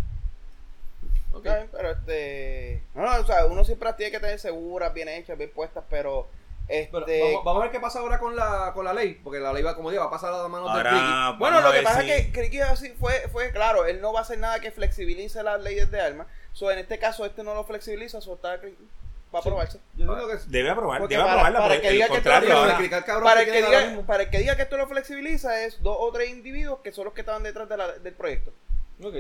Bien, 1.42 1.70
pero 1.72 1.92
este. 1.92 2.84
No, 2.94 3.04
no, 3.04 3.22
o 3.22 3.26
sea, 3.26 3.46
uno 3.46 3.64
siempre 3.64 3.92
tiene 3.94 4.12
que 4.12 4.20
tener 4.20 4.40
seguras, 4.40 4.94
bien 4.94 5.08
hechas, 5.10 5.38
bien 5.38 5.52
puestas, 5.52 5.84
pero. 5.90 6.28
Este. 6.68 6.92
Pero 7.06 7.26
vamos, 7.26 7.44
vamos 7.46 7.62
a 7.62 7.64
ver 7.66 7.72
qué 7.72 7.80
pasa 7.80 8.00
ahora 8.00 8.20
con 8.20 8.36
la, 8.36 8.72
con 8.74 8.86
la 8.86 8.94
ley, 8.94 9.20
porque 9.24 9.40
la 9.40 9.52
ley 9.52 9.62
va, 9.64 9.76
como 9.76 9.90
digo, 9.92 10.04
va 10.04 10.08
a 10.08 10.12
pasar 10.12 10.34
a 10.34 10.38
las 10.44 10.50
manos 10.50 10.72
Ricky. 10.74 10.88
Ahora, 10.96 11.36
Bueno, 11.38 11.60
lo 11.62 11.72
que 11.72 11.82
pasa 11.82 12.02
si- 12.02 12.12
es 12.12 12.26
que 12.28 12.32
Criqui 12.32 12.60
así 12.62 12.90
fue, 13.00 13.28
fue 13.30 13.52
claro, 13.52 13.86
él 13.86 14.00
no 14.00 14.14
va 14.14 14.20
a 14.20 14.22
hacer 14.24 14.38
nada 14.40 14.60
que 14.62 14.72
flexibilice 14.72 15.44
las 15.44 15.62
leyes 15.62 15.92
de 15.92 16.00
armas. 16.00 16.28
So, 16.54 16.72
en 16.72 16.80
este 16.80 16.98
caso, 17.00 17.26
este 17.26 17.44
no 17.44 17.54
lo 17.56 17.64
flexibiliza, 17.66 18.22
so, 18.22 18.36
está, 18.36 18.50
va 18.50 18.56
a 18.56 19.42
Sí. 19.42 19.48
aprobarse. 19.50 19.80
Yo 19.96 20.06
entiendo 20.06 20.28
que 20.28 20.38
Debe 20.48 20.70
aprobar, 20.70 21.00
Porque 21.00 21.16
debe 21.16 21.24
para- 21.24 21.34
aprobarla, 21.34 21.60
para 21.60 21.70
Para 21.70 21.82
que 21.82 21.92
diga, 21.92 23.82
mismo. 23.88 24.06
para 24.06 24.24
el 24.24 24.30
que 24.30 24.38
diga 24.40 24.56
que 24.56 24.62
esto 24.62 24.78
lo 24.78 24.88
flexibiliza 24.88 25.64
es 25.64 25.82
dos 25.82 25.98
o 26.00 26.12
tres 26.12 26.30
individuos 26.30 26.80
que 26.82 26.92
son 26.94 27.06
los 27.06 27.14
que 27.14 27.22
estaban 27.22 27.44
detrás 27.44 27.68
de 27.68 27.78
la- 27.78 27.92
del 27.94 28.14
proyecto. 28.14 28.52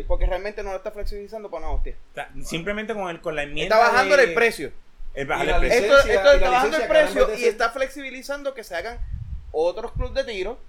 Porque 0.07 0.25
realmente 0.25 0.63
no 0.63 0.71
lo 0.71 0.77
está 0.77 0.91
flexibilizando 0.91 1.49
para 1.49 1.65
una 1.65 1.75
hostia. 1.75 1.95
O 2.11 2.13
sea, 2.15 2.29
simplemente 2.43 2.93
con, 2.93 3.09
el, 3.09 3.21
con 3.21 3.35
la 3.35 3.43
enmienda. 3.43 3.75
Está 3.75 3.91
bajando 3.91 4.17
de- 4.17 4.23
el 4.23 4.33
precio. 4.33 4.71
El 5.13 5.23
Y 5.25 5.29
bajarle 5.29 5.51
la 5.51 5.57
el 5.57 5.61
precio. 5.61 5.79
Esto, 5.81 5.95
licencia- 5.95 6.13
esto 6.13 6.31
y 6.31 6.35
está 6.35 6.49
bajando 6.49 6.77
el 6.77 6.87
precio 6.87 7.33
y 7.33 7.37
ser- 7.39 7.49
está 7.49 7.69
flexibilizando 7.71 8.53
que 8.53 8.63
se 8.63 8.75
hagan 8.75 8.99
otros 9.51 9.91
clubes 9.93 10.13
de 10.13 10.23
tiro. 10.31 10.59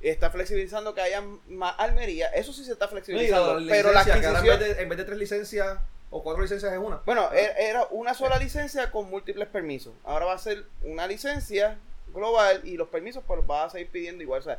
Está 0.00 0.30
flexibilizando 0.30 0.94
que 0.94 1.00
haya 1.00 1.22
más 1.48 1.74
almería. 1.78 2.26
Eso 2.28 2.52
sí 2.52 2.64
se 2.64 2.72
está 2.72 2.86
No, 2.86 2.90
y 2.90 2.94
la- 2.94 3.04
flexibilizando. 3.04 3.54
pero 3.68 3.92
la 3.92 4.00
licencia, 4.02 4.28
en 4.30 4.36
adquisición. 4.36 4.58
vez, 4.58 4.76
de, 4.76 4.82
en 4.82 4.88
vez 4.88 4.98
de 4.98 5.04
tres 5.04 5.18
licencias 5.18 5.78
o 6.10 6.22
cuatro 6.24 6.42
licencias 6.42 6.72
es 6.72 6.78
una. 6.78 6.96
Bueno, 7.06 7.30
e- 7.32 7.54
era 7.58 7.86
una 7.90 8.12
sola 8.14 8.36
licencia 8.38 8.90
con 8.90 9.08
múltiples 9.08 9.46
permisos. 9.48 9.94
Ahora 10.04 10.26
va 10.26 10.32
a 10.34 10.38
ser 10.38 10.64
una 10.82 11.06
licencia 11.06 11.78
global 12.12 12.60
y 12.64 12.76
los 12.76 12.88
permisos 12.88 13.22
pues 13.26 13.38
los 13.38 13.46
vas 13.46 13.66
a 13.66 13.70
seguir 13.70 13.88
pidiendo 13.90 14.22
igual. 14.22 14.40
O 14.40 14.42
sea, 14.44 14.58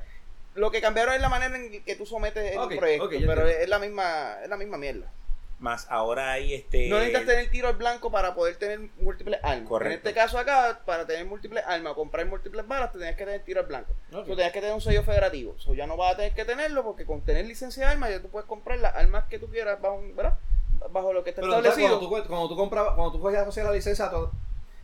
lo 0.56 0.72
que 0.72 0.82
cambiaron 0.82 1.16
es 1.16 1.22
la 1.22 1.30
manera 1.30 1.56
en 1.56 1.84
que 1.84 1.96
tú 1.96 2.06
sometes 2.06 2.52
el 2.52 2.58
Ok, 2.60 2.76
proyecto, 2.78 3.10
pero 3.10 3.48
es 3.48 3.68
la 3.70 3.80
misma 3.80 4.38
es 4.44 4.50
la 4.50 4.58
misma 4.58 4.78
mierda. 4.78 5.12
Más 5.60 5.88
ahora 5.90 6.34
hay 6.34 6.54
este. 6.54 6.90
No 6.90 6.98
necesitas 6.98 7.26
tener 7.26 7.50
tiro 7.50 7.70
al 7.70 7.76
blanco 7.78 8.12
para 8.12 8.36
poder 8.36 8.58
tener 8.58 8.80
múltiples 8.98 9.40
armas. 9.44 9.70
Correcto. 9.70 9.94
En 9.94 9.98
este 9.98 10.14
caso 10.14 10.38
acá, 10.38 10.82
para 10.86 11.06
tener 11.08 11.26
múltiples 11.26 11.64
armas 11.66 11.94
o 11.94 11.96
comprar 11.96 12.26
múltiples 12.26 12.68
balas, 12.68 12.92
te 12.92 12.98
tenías 12.98 13.16
que 13.16 13.24
tener 13.24 13.44
tiro 13.46 13.62
al 13.62 13.68
blanco. 13.68 13.94
Ok. 14.12 14.26
Tú 14.26 14.36
tenías 14.36 14.52
que 14.52 14.60
tener 14.60 14.76
un 14.76 14.82
sello 14.82 15.04
federativo. 15.04 15.56
So, 15.60 15.74
ya 15.74 15.88
no 15.88 15.96
vas 15.96 16.16
a 16.16 16.18
tener 16.18 16.34
que 16.34 16.44
tenerlo 16.44 16.84
porque 16.84 17.06
con 17.06 17.22
tener 17.22 17.46
licencia 17.46 17.86
de 17.86 17.92
armas 17.94 18.10
ya 18.10 18.22
tú 18.22 18.28
puedes 18.30 18.46
comprar 18.48 18.78
las 18.80 18.94
armas 18.94 19.24
que 19.30 19.40
tú 19.40 19.48
quieras 19.48 19.80
bajo, 19.82 20.02
¿verdad? 20.14 20.38
bajo 20.92 21.14
lo 21.14 21.24
que 21.24 21.30
está 21.30 21.42
Pero 21.42 21.54
establecido. 21.56 22.00
cuando 22.00 22.24
tú, 22.24 22.28
cuando 22.28 22.50
tú 22.50 22.56
comprabas, 22.58 22.96
cuando 22.96 23.14
tú 23.14 23.22
cogías 23.22 23.58
o 23.58 23.64
la 23.64 23.72
licencia, 23.72 24.12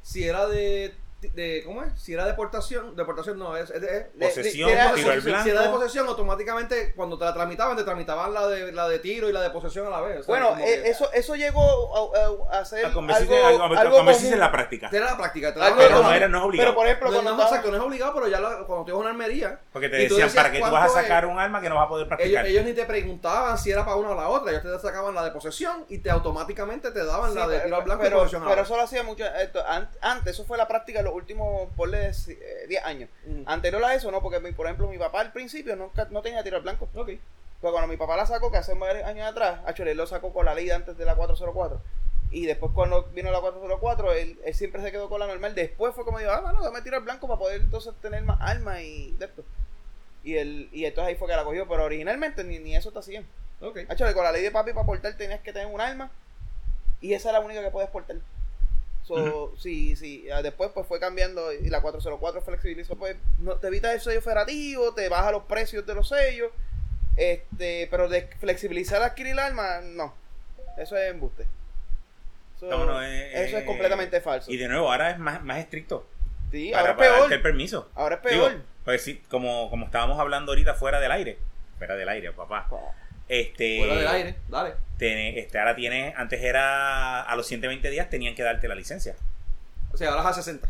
si 0.02 0.28
era 0.28 0.48
de 0.48 0.94
de 1.22 1.64
¿cómo 1.66 1.84
es? 1.84 2.02
Si 2.02 2.14
era 2.14 2.26
deportación, 2.26 2.96
deportación 2.96 3.38
no, 3.38 3.56
es, 3.58 3.70
es, 3.70 3.84
es- 3.84 4.06
Posesión, 4.20 4.70
de- 4.70 4.76
de- 4.76 4.94
tiro 4.96 5.12
al 5.12 5.22
si 5.22 5.30
era 5.30 5.44
de 5.44 5.52
blanco. 5.52 5.72
posesión, 5.80 6.08
automáticamente 6.08 6.94
cuando 6.96 7.18
te 7.18 7.26
la 7.26 7.34
tramitaban, 7.34 7.76
te 7.76 7.84
tramitaban 7.84 8.34
la 8.34 8.48
de, 8.48 8.72
la 8.72 8.88
de 8.88 9.00
tiro 9.00 9.28
y 9.30 9.34
la 9.34 9.42
de 9.42 9.50
posesión 9.50 9.88
a 9.88 9.90
la 9.90 10.02
vez. 10.02 10.26
sea, 10.26 10.28
Bueno, 10.28 10.58
eh, 10.60 10.82
que- 10.84 10.90
eso, 10.90 11.12
eso 11.12 11.36
llegó 11.36 12.16
a, 12.16 12.56
a- 12.56 12.60
a 12.62 12.66
ser 12.66 12.86
A 12.86 12.94
convertirse 12.94 13.36
algo, 13.44 13.64
algo, 13.64 13.76
a 13.76 13.82
algo 13.82 13.98
convertirse 13.98 14.34
en 14.34 14.40
la 14.40 14.52
práctica. 14.52 14.90
Era 14.92 15.06
la 15.06 15.18
práctica. 15.18 15.54
Te 15.54 15.60
Algo 15.62 15.76
daban- 15.82 15.88
Pero 15.90 16.04
no 16.04 16.14
era- 16.14 16.28
no 16.30 16.38
es 16.38 16.44
obligado. 16.46 16.68
Pero 16.70 16.76
por 16.76 16.86
ejemplo, 16.88 17.08
no, 17.10 17.14
cuando 17.16 17.36
no, 17.36 17.44
exacto, 17.44 17.72
no 17.72 17.78
es 17.78 17.84
obligado, 17.84 18.14
pero 18.14 18.28
ya 18.28 18.40
la- 18.40 18.64
cuando 18.66 18.86
te 18.86 18.92
ibas 18.92 19.00
a 19.00 19.02
una 19.02 19.10
armería, 19.10 19.60
Porque 19.74 19.90
te 19.90 19.98
decían, 19.98 20.28
decías, 20.28 20.34
para 20.36 20.52
que 20.52 20.60
tú 20.60 20.64
vas 20.64 20.74
a 20.74 20.78
¿cuánto 20.88 20.94
sacar 21.02 21.24
es? 21.26 21.30
un 21.32 21.40
arma 21.40 21.62
que 21.62 21.70
no 21.70 21.76
vas 21.76 21.86
a 21.86 21.90
poder 21.90 22.06
ellos, 22.06 22.18
practicar. 22.18 22.46
ellos 22.48 22.66
ni 22.66 22.74
te 22.74 22.86
preguntaban 22.86 23.58
si 23.58 23.72
era 23.72 23.84
para 23.84 23.98
una 23.98 24.12
o 24.12 24.16
la 24.16 24.30
otra, 24.30 24.52
ellos 24.52 24.64
te 24.64 24.80
sacaban 24.80 25.14
la 25.14 25.24
de 25.24 25.32
posesión 25.32 25.86
y 25.90 25.98
te 26.00 26.10
automáticamente 26.10 26.92
te 26.92 27.04
daban 27.06 27.32
Sí, 27.32 27.38
la 27.38 27.48
de 27.48 27.60
tiro 27.60 27.76
al 27.76 27.84
blanco 27.84 28.06
y 28.08 28.10
posesión 28.10 28.42
a 28.44 28.46
la 28.46 28.52
pero 28.52 28.62
eso 28.64 28.76
lo 28.78 28.84
hacía 28.84 29.04
mucho 29.04 29.24
an- 29.68 29.90
antes 30.02 30.34
eso 30.34 30.46
fue 30.46 30.58
la 30.58 30.68
práctica 30.68 31.00
de 31.00 31.09
los 31.10 31.16
últimos 31.18 31.70
eh, 32.30 32.66
10 32.68 32.84
años 32.86 33.10
Mm. 33.26 33.44
anterior 33.46 33.84
a 33.84 33.94
eso 33.96 34.10
no 34.12 34.22
porque 34.22 34.40
mi- 34.40 34.52
por 34.54 34.66
ejemplo 34.68 34.88
mi 34.88 34.98
papá 34.98 35.22
al 35.22 35.32
principio 35.34 35.76
nunca, 35.76 36.08
no 36.12 36.22
tenía 36.22 36.44
tiro 36.44 36.58
al 36.58 36.64
blanco 36.64 36.88
Ok. 36.96 37.10
Pero 37.62 37.74
cuando 37.74 37.90
mi 37.90 37.98
papá 37.98 38.16
la 38.16 38.26
sacó, 38.26 38.50
que 38.52 38.58
hace 38.58 38.74
varios 38.74 39.04
años 39.04 39.28
atrás, 39.28 39.60
él 39.78 39.98
lo 39.98 40.08
sacó 40.08 40.32
con 40.32 40.46
la 40.46 40.56
ley 40.56 40.66
de 40.68 40.72
antes 40.74 40.98
de 40.98 41.04
la 41.04 41.16
404. 41.16 41.82
Y 42.32 42.46
después 42.46 42.72
cuando 42.74 43.04
vino 43.14 43.32
la 43.32 43.42
404, 43.42 44.14
él, 44.14 44.40
él 44.46 44.54
siempre 44.54 44.82
se 44.82 44.94
quedó 44.94 45.10
con 45.10 45.20
la 45.20 45.28
normal. 45.28 45.56
Después 45.56 45.94
fue 45.94 46.06
como 46.06 46.20
dijo, 46.20 46.32
ah, 46.32 46.40
bueno, 46.40 46.64
dame 46.64 46.82
tiro 46.84 46.96
al 46.96 47.04
blanco 47.04 47.28
para 47.28 47.38
poder 47.38 47.60
entonces 47.60 47.94
tener 48.02 48.24
más 48.24 48.38
armas 48.40 48.80
y 48.82 49.12
de 49.20 49.26
esto. 49.26 49.44
Y, 50.24 50.38
él, 50.38 50.70
y 50.72 50.86
entonces 50.86 51.10
ahí 51.10 51.16
fue 51.20 51.28
que 51.28 51.36
la 51.36 51.44
cogió. 51.44 51.68
Pero 51.68 51.84
originalmente 51.84 52.46
ni, 52.46 52.60
ni 52.60 52.78
eso 52.78 52.92
te 52.94 53.00
hacían. 53.00 53.26
Ok. 53.60 53.80
Hacho, 53.90 54.06
con 54.14 54.24
la 54.24 54.32
ley 54.32 54.42
de 54.44 54.52
papi 54.52 54.72
para 54.72 54.86
portar 54.86 55.18
tenías 55.18 55.42
que 55.42 55.52
tener 55.52 55.68
un 55.68 55.82
arma. 55.82 56.12
Y 57.02 57.14
esa 57.14 57.28
es 57.28 57.34
la 57.34 57.40
única 57.42 57.62
que 57.62 57.72
puedes 57.72 57.90
portar. 57.90 58.16
So, 59.10 59.54
sí, 59.58 59.96
sí. 59.96 60.30
ah, 60.30 60.44
Después 60.44 60.70
pues 60.72 60.86
fue 60.86 61.00
cambiando 61.00 61.52
y 61.52 61.68
la 61.70 61.82
404 61.82 62.42
flexibilizó. 62.44 62.96
Pues 62.96 63.18
no, 63.40 63.56
te 63.56 63.68
evita 63.68 63.92
el 63.92 64.00
sello 64.00 64.22
federativo, 64.22 64.94
te 64.94 65.10
baja 65.10 65.32
los 65.32 65.44
precios 65.44 65.84
de 65.86 65.96
los 65.96 66.08
sellos. 66.10 66.52
Este, 67.18 67.88
pero 67.90 68.08
de 68.08 68.28
flexibilizar 68.40 69.02
adquirir 69.02 69.34
el 69.34 69.40
arma, 69.40 69.82
no. 69.82 70.14
Eso 70.78 70.96
es 70.96 71.10
embuste. 71.10 71.48
No, 72.62 72.86
no, 72.86 73.02
eh, 73.04 73.46
eso 73.46 73.58
es 73.58 73.64
eh, 73.64 73.66
completamente 73.66 74.22
falso. 74.22 74.52
Y 74.52 74.58
de 74.58 74.68
nuevo, 74.68 74.92
ahora 74.92 75.12
es 75.12 75.18
más, 75.20 75.44
más 75.44 75.58
estricto. 75.60 76.06
Sí, 76.52 76.70
para, 76.72 76.82
ahora 76.82 76.98
para 76.98 77.10
es 77.10 77.20
darte 77.20 77.36
el 77.36 77.42
peor. 77.42 77.52
permiso. 77.52 77.90
Ahora 77.96 78.16
es 78.24 78.32
Digo, 78.32 78.48
peor. 78.48 78.62
pues 78.86 79.02
sí, 79.04 79.22
como, 79.30 79.70
como 79.70 79.86
estábamos 79.86 80.20
hablando 80.20 80.52
ahorita 80.52 80.76
fuera 80.76 81.00
del 81.00 81.12
aire. 81.12 81.38
Fuera 81.78 81.96
del 81.96 82.10
aire, 82.10 82.32
papá. 82.32 82.68
Este, 83.30 83.78
Fuera 83.78 83.96
del 83.96 84.08
aire, 84.08 84.36
dale. 84.50 84.74
este, 85.00 85.60
ahora 85.60 85.76
tiene, 85.76 86.14
antes 86.18 86.42
era 86.44 87.22
a 87.22 87.36
los 87.36 87.46
120 87.48 87.90
días 87.90 88.10
tenían 88.10 88.36
que 88.36 88.44
darte 88.44 88.68
la 88.68 88.76
licencia. 88.76 89.16
O 89.94 89.98
sea, 89.98 90.10
ahora 90.10 90.22
es 90.22 90.28
a 90.28 90.34
60. 90.34 90.68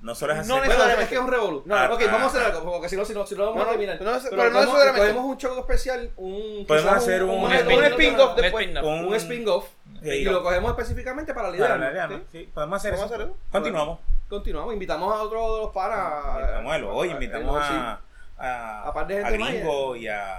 No 0.00 0.14
solo 0.14 0.32
es 0.34 0.46
No 0.46 0.56
hacer- 0.56 0.66
Bueno, 0.66 0.66
necesariamente. 0.66 1.02
es 1.04 1.08
que 1.08 1.14
es 1.14 1.20
un 1.20 1.30
revolú. 1.30 1.62
No, 1.64 1.74
ok, 1.76 2.02
ah, 2.02 2.06
vamos 2.12 2.22
a 2.22 2.26
hacer 2.26 2.42
ah. 2.42 2.46
algo, 2.56 2.72
porque 2.72 2.88
si 2.90 2.96
no, 2.96 3.04
si 3.06 3.14
no, 3.14 3.26
si 3.26 3.34
no 3.36 3.44
vamos 3.46 3.56
No, 3.56 3.62
a 3.62 3.64
no, 3.66 3.70
terminar. 3.70 3.98
no, 4.02 4.12
no, 4.12 4.18
pero 4.22 4.30
pero 4.36 4.50
no 4.50 4.60
necesariamente. 4.60 5.00
cogemos 5.00 5.24
un 5.24 5.38
show 5.38 5.58
especial, 5.60 6.10
un, 6.16 6.66
Podemos 6.66 6.92
hacer 6.92 7.22
un- 7.22 7.30
un, 7.30 7.44
un 7.44 7.52
spin-off 7.54 7.90
spin-off 7.92 8.36
de- 8.36 8.42
después. 8.42 8.68
un- 8.82 9.04
un 9.06 9.14
spin-off 9.14 9.68
Sí, 10.02 10.10
y 10.10 10.24
no. 10.24 10.32
lo 10.32 10.42
cogemos 10.42 10.70
específicamente 10.72 11.32
para 11.32 11.46
Para 11.48 11.56
liderar. 11.56 11.78
la 11.80 11.90
idea, 11.90 12.06
¿no? 12.06 12.20
Sí, 12.32 12.50
podemos 12.52 12.76
hacer 12.76 12.92
Vamos 12.96 13.12
eso. 13.12 13.22
a. 13.22 13.52
Continuamos. 13.52 13.98
Continuamos, 14.28 14.74
invitamos 14.74 15.14
a 15.14 15.22
otro 15.22 15.54
de 15.56 15.62
los 15.62 15.72
panas. 15.72 16.24
Invitamos 16.40 16.72
a. 16.74 16.86
Hoy 16.92 17.10
invitamos 17.10 17.62
a, 17.62 18.00
a, 18.38 18.88
A 18.88 18.92
par 18.92 19.06
de 19.06 19.24
a 19.24 19.30
Gringo 19.30 19.96
y 19.96 20.08
a. 20.08 20.38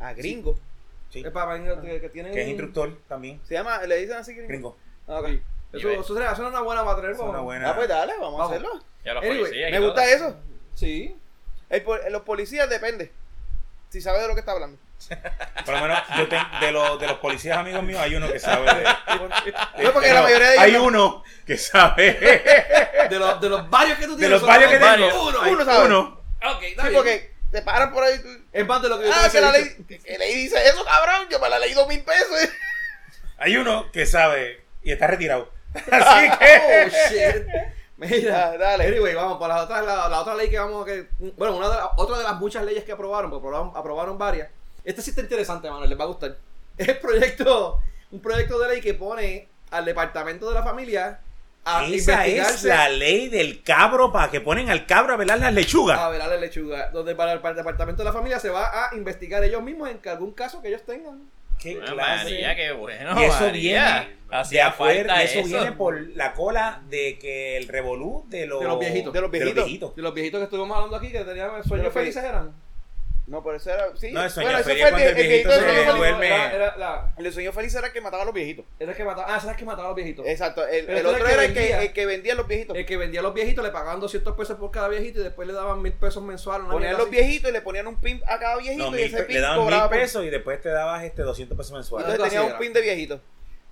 A 0.00 0.12
gringo. 0.14 0.58
sí, 1.10 1.20
Es 1.24 1.30
para 1.30 1.56
que, 1.82 2.00
que 2.00 2.08
tienen 2.08 2.32
que 2.32 2.40
es 2.40 2.44
un- 2.46 2.50
instructor 2.50 2.98
también. 3.08 3.40
Se 3.46 3.54
llama, 3.54 3.78
le 3.82 3.96
dicen 3.98 4.16
así 4.16 4.32
gringo. 4.34 4.48
Gringo. 4.48 4.76
Ah, 5.06 5.20
ok. 5.20 5.28
Eso, 5.72 5.88
ve. 5.88 5.94
eso 5.94 6.14
sería 6.14 6.26
eso 6.28 6.36
sería 6.36 6.50
una 6.50 6.60
buena 6.62 6.84
para 6.84 6.96
tener. 6.96 7.10
Es 7.12 7.18
una 7.18 7.28
vamos. 7.28 7.44
buena. 7.44 7.70
Ah, 7.70 7.76
pues 7.76 7.88
dale, 7.88 8.12
vamos, 8.14 8.32
Vamos. 8.38 8.40
a 8.40 8.54
hacerlo. 8.56 8.84
Ya 9.04 9.14
los 9.14 9.22
Anyway, 9.22 9.38
policías 9.40 9.68
y 9.68 9.72
Me 9.72 9.78
todo. 9.78 9.86
gusta 9.86 10.10
eso. 10.10 10.36
Sí. 10.74 11.16
El 11.68 11.82
pol- 11.82 12.00
los 12.10 12.22
policías 12.22 12.68
depende. 12.68 13.12
Si 13.90 14.00
sabe 14.00 14.20
de 14.20 14.28
lo 14.28 14.34
que 14.34 14.40
está 14.40 14.52
hablando. 14.52 14.78
Por 15.64 15.74
lo 15.74 15.80
menos 15.80 15.98
yo 16.18 16.28
te- 16.28 16.38
de, 16.60 16.72
los, 16.72 17.00
de 17.00 17.06
los 17.06 17.18
policías 17.18 17.56
amigos 17.58 17.82
míos 17.82 18.00
hay 18.00 18.14
uno 18.14 18.30
que 18.30 18.38
sabe 18.38 18.66
de. 18.74 18.84
No, 19.84 19.92
porque 19.92 20.12
la 20.12 20.22
mayoría 20.22 20.48
de 20.48 20.54
ellos 20.54 20.64
Hay 20.64 20.72
no. 20.72 20.84
uno 20.84 21.24
que 21.46 21.56
sabe. 21.56 22.12
De 23.08 23.18
los, 23.18 23.40
de 23.40 23.48
los 23.48 23.70
varios 23.70 23.98
que 23.98 24.04
tú 24.06 24.12
De 24.12 24.18
tienes. 24.18 24.40
los 24.40 24.46
varios 24.48 24.70
que 24.70 24.78
tengo. 24.78 25.28
Uno, 25.28 25.38
uno 25.50 25.64
sabe. 25.64 25.86
uno. 25.86 26.20
Ok, 26.54 26.62
está 26.62 26.82
Sí, 26.82 26.88
bien. 26.88 26.94
porque 27.02 27.34
te 27.50 27.62
paran 27.62 27.92
por 27.92 28.02
ahí. 28.04 28.18
tú- 28.20 28.28
Es 28.52 28.66
más 28.66 28.80
de 28.82 28.88
lo 28.88 28.98
que 28.98 29.06
yo 29.06 29.12
Ah, 29.14 29.28
que 29.30 29.40
la 29.40 29.52
ley, 29.52 29.76
que- 29.88 29.98
que 29.98 30.18
ley 30.18 30.34
dice 30.36 30.56
eso, 30.68 30.84
cabrón. 30.84 31.28
Yo 31.30 31.38
me 31.40 31.48
la 31.48 31.58
leí 31.58 31.72
dos 31.74 31.86
mil 31.88 32.02
pesos. 32.02 32.28
Hay 33.38 33.56
uno 33.56 33.90
que 33.92 34.06
sabe 34.06 34.62
y 34.82 34.92
está 34.92 35.06
retirado. 35.06 35.50
Así 35.90 36.28
Oh, 36.32 36.38
que. 36.38 36.90
shit. 37.10 37.46
Mira, 37.96 38.46
Ah, 38.52 38.56
dale. 38.56 38.86
Anyway, 38.86 39.14
vamos 39.14 39.38
para 39.38 39.56
la 39.56 39.62
otra, 39.64 39.82
la, 39.82 40.08
la 40.08 40.20
otra 40.20 40.34
ley 40.34 40.48
que 40.50 40.58
vamos 40.58 40.82
a 40.82 40.86
que. 40.86 41.06
Bueno, 41.36 41.56
una 41.56 41.68
de 41.68 41.74
la- 41.76 41.90
otra 41.96 42.18
de 42.18 42.24
las 42.24 42.36
muchas 42.36 42.64
leyes 42.64 42.84
que 42.84 42.92
aprobaron, 42.92 43.30
porque 43.30 43.46
aprobaron, 43.46 43.72
aprobaron 43.76 44.18
varias. 44.18 44.48
Esta 44.84 45.02
sí 45.02 45.10
está 45.10 45.22
interesante, 45.22 45.68
mano, 45.70 45.84
les 45.86 45.98
va 45.98 46.04
a 46.04 46.08
gustar. 46.08 46.36
Es 46.78 46.88
el 46.88 46.98
proyecto, 46.98 47.78
un 48.10 48.22
proyecto 48.22 48.58
de 48.58 48.68
ley 48.68 48.80
que 48.80 48.94
pone 48.94 49.48
al 49.70 49.84
departamento 49.84 50.48
de 50.48 50.54
la 50.54 50.62
familia 50.62 51.20
a 51.64 51.86
Esa 51.86 52.26
es 52.26 52.64
la 52.64 52.88
ley 52.88 53.28
del 53.28 53.62
cabro 53.62 54.12
para 54.12 54.30
que 54.30 54.40
ponen 54.40 54.70
al 54.70 54.86
cabro 54.86 55.14
a 55.14 55.16
velar 55.16 55.38
las 55.38 55.52
lechugas. 55.52 55.98
a 55.98 56.08
velar 56.08 56.28
la 56.28 56.36
lechuga. 56.36 56.90
Donde 56.90 57.14
para 57.14 57.32
el, 57.32 57.40
para 57.40 57.50
el 57.52 57.56
departamento 57.58 58.02
de 58.02 58.06
la 58.08 58.12
familia 58.12 58.40
se 58.40 58.48
va 58.50 58.88
a 58.90 58.94
investigar 58.96 59.44
ellos 59.44 59.62
mismos 59.62 59.90
en 59.90 60.00
algún 60.08 60.32
caso 60.32 60.62
que 60.62 60.68
ellos 60.68 60.84
tengan. 60.84 61.28
¿Qué 61.60 61.76
Bueno, 61.76 61.92
clase? 61.92 62.24
María, 62.24 62.56
qué 62.56 62.72
bueno. 62.72 63.20
Y 63.20 63.24
eso 63.24 63.40
María. 63.40 64.06
viene 64.30 64.46
de 64.50 64.62
afuera, 64.62 65.22
eso, 65.22 65.40
eso. 65.40 65.48
viene 65.48 65.72
por 65.72 66.00
la 66.16 66.32
cola 66.32 66.82
de 66.88 67.18
que 67.18 67.58
el 67.58 67.68
revolú 67.68 68.24
de 68.28 68.46
los, 68.46 68.60
De 68.60 68.66
los 68.66 68.78
viejitos. 68.78 69.12
De 69.12 69.20
los 69.20 69.30
viejitos. 69.30 69.94
De 69.94 70.02
los 70.02 70.14
viejitos 70.14 70.38
que 70.38 70.44
estuvimos 70.44 70.74
hablando 70.74 70.96
aquí 70.96 71.12
que 71.12 71.22
tenían 71.24 71.62
sueños 71.64 71.92
felices 71.92 72.24
eran. 72.24 72.54
No, 73.30 73.44
pero 73.44 73.56
eso 73.56 73.70
era. 73.70 73.96
Sí. 73.96 74.10
No, 74.10 74.24
el 74.24 74.30
sueño 74.30 74.50
bueno, 74.50 74.64
feliz 74.64 74.80
fue 74.80 74.88
el, 74.88 74.94
cuando 74.94 75.08
el 75.08 75.16
el 75.16 75.28
viejito 75.28 75.52
se 75.52 75.84
duerme. 75.92 76.26
Era, 76.26 76.52
era 76.52 76.76
la, 76.76 77.14
El 77.16 77.32
sueño 77.32 77.52
feliz 77.52 77.72
era 77.76 77.86
el 77.86 77.92
que 77.92 78.00
mataba 78.00 78.24
a 78.24 78.26
los 78.26 78.34
viejitos. 78.34 78.64
era 78.80 78.90
el 78.90 78.96
que 78.96 79.04
mataba. 79.04 79.32
Ah, 79.32 79.36
ese 79.36 79.46
era 79.46 79.52
el 79.52 79.58
que 79.58 79.64
mataba 79.64 79.84
a 79.84 79.90
los 79.90 79.96
viejitos. 79.96 80.26
Exacto. 80.26 80.66
El, 80.66 80.90
el 80.90 81.06
otro 81.06 81.24
era 81.24 81.32
era 81.34 81.44
el 81.44 81.50
el 81.50 81.54
que 81.54 81.60
que, 81.60 81.60
vendía. 81.68 81.82
el 81.82 81.92
que 81.92 82.06
vendía 82.06 82.32
a 82.32 82.36
los 82.36 82.48
viejitos. 82.48 82.76
El 82.76 82.86
que 82.86 82.96
vendía 82.96 83.20
a 83.20 83.22
los 83.22 83.32
viejitos 83.32 83.64
le 83.64 83.70
pagaban 83.70 84.00
200 84.00 84.36
pesos 84.36 84.58
por 84.58 84.72
cada 84.72 84.88
viejito 84.88 85.20
y 85.20 85.22
después 85.22 85.46
le 85.46 85.54
daban 85.54 85.80
mil 85.80 85.92
pesos 85.92 86.22
mensuales. 86.24 86.66
Ponían 86.68 86.98
los 86.98 87.08
viejitos 87.08 87.50
y 87.50 87.52
le 87.52 87.60
ponían 87.62 87.86
un 87.86 88.00
pin 88.00 88.20
a 88.26 88.38
cada 88.40 88.56
viejito 88.58 88.82
No, 88.84 88.88
y 88.98 89.02
mil 89.02 89.14
ese 89.14 89.22
pin 89.22 89.36
le 89.36 89.40
daban 89.42 89.58
cobraba 89.60 89.82
mil 89.84 89.90
por- 89.90 89.98
pesos 90.00 90.24
y 90.24 90.30
después 90.30 90.60
te 90.60 90.68
dabas 90.70 91.04
este 91.04 91.22
200 91.22 91.56
pesos 91.56 91.72
mensuales. 91.72 92.08
Entonces 92.10 92.34
Algo 92.36 92.46
tenía 92.48 92.54
un 92.56 92.60
pin 92.60 92.72
de 92.72 92.80
viejito. 92.80 93.20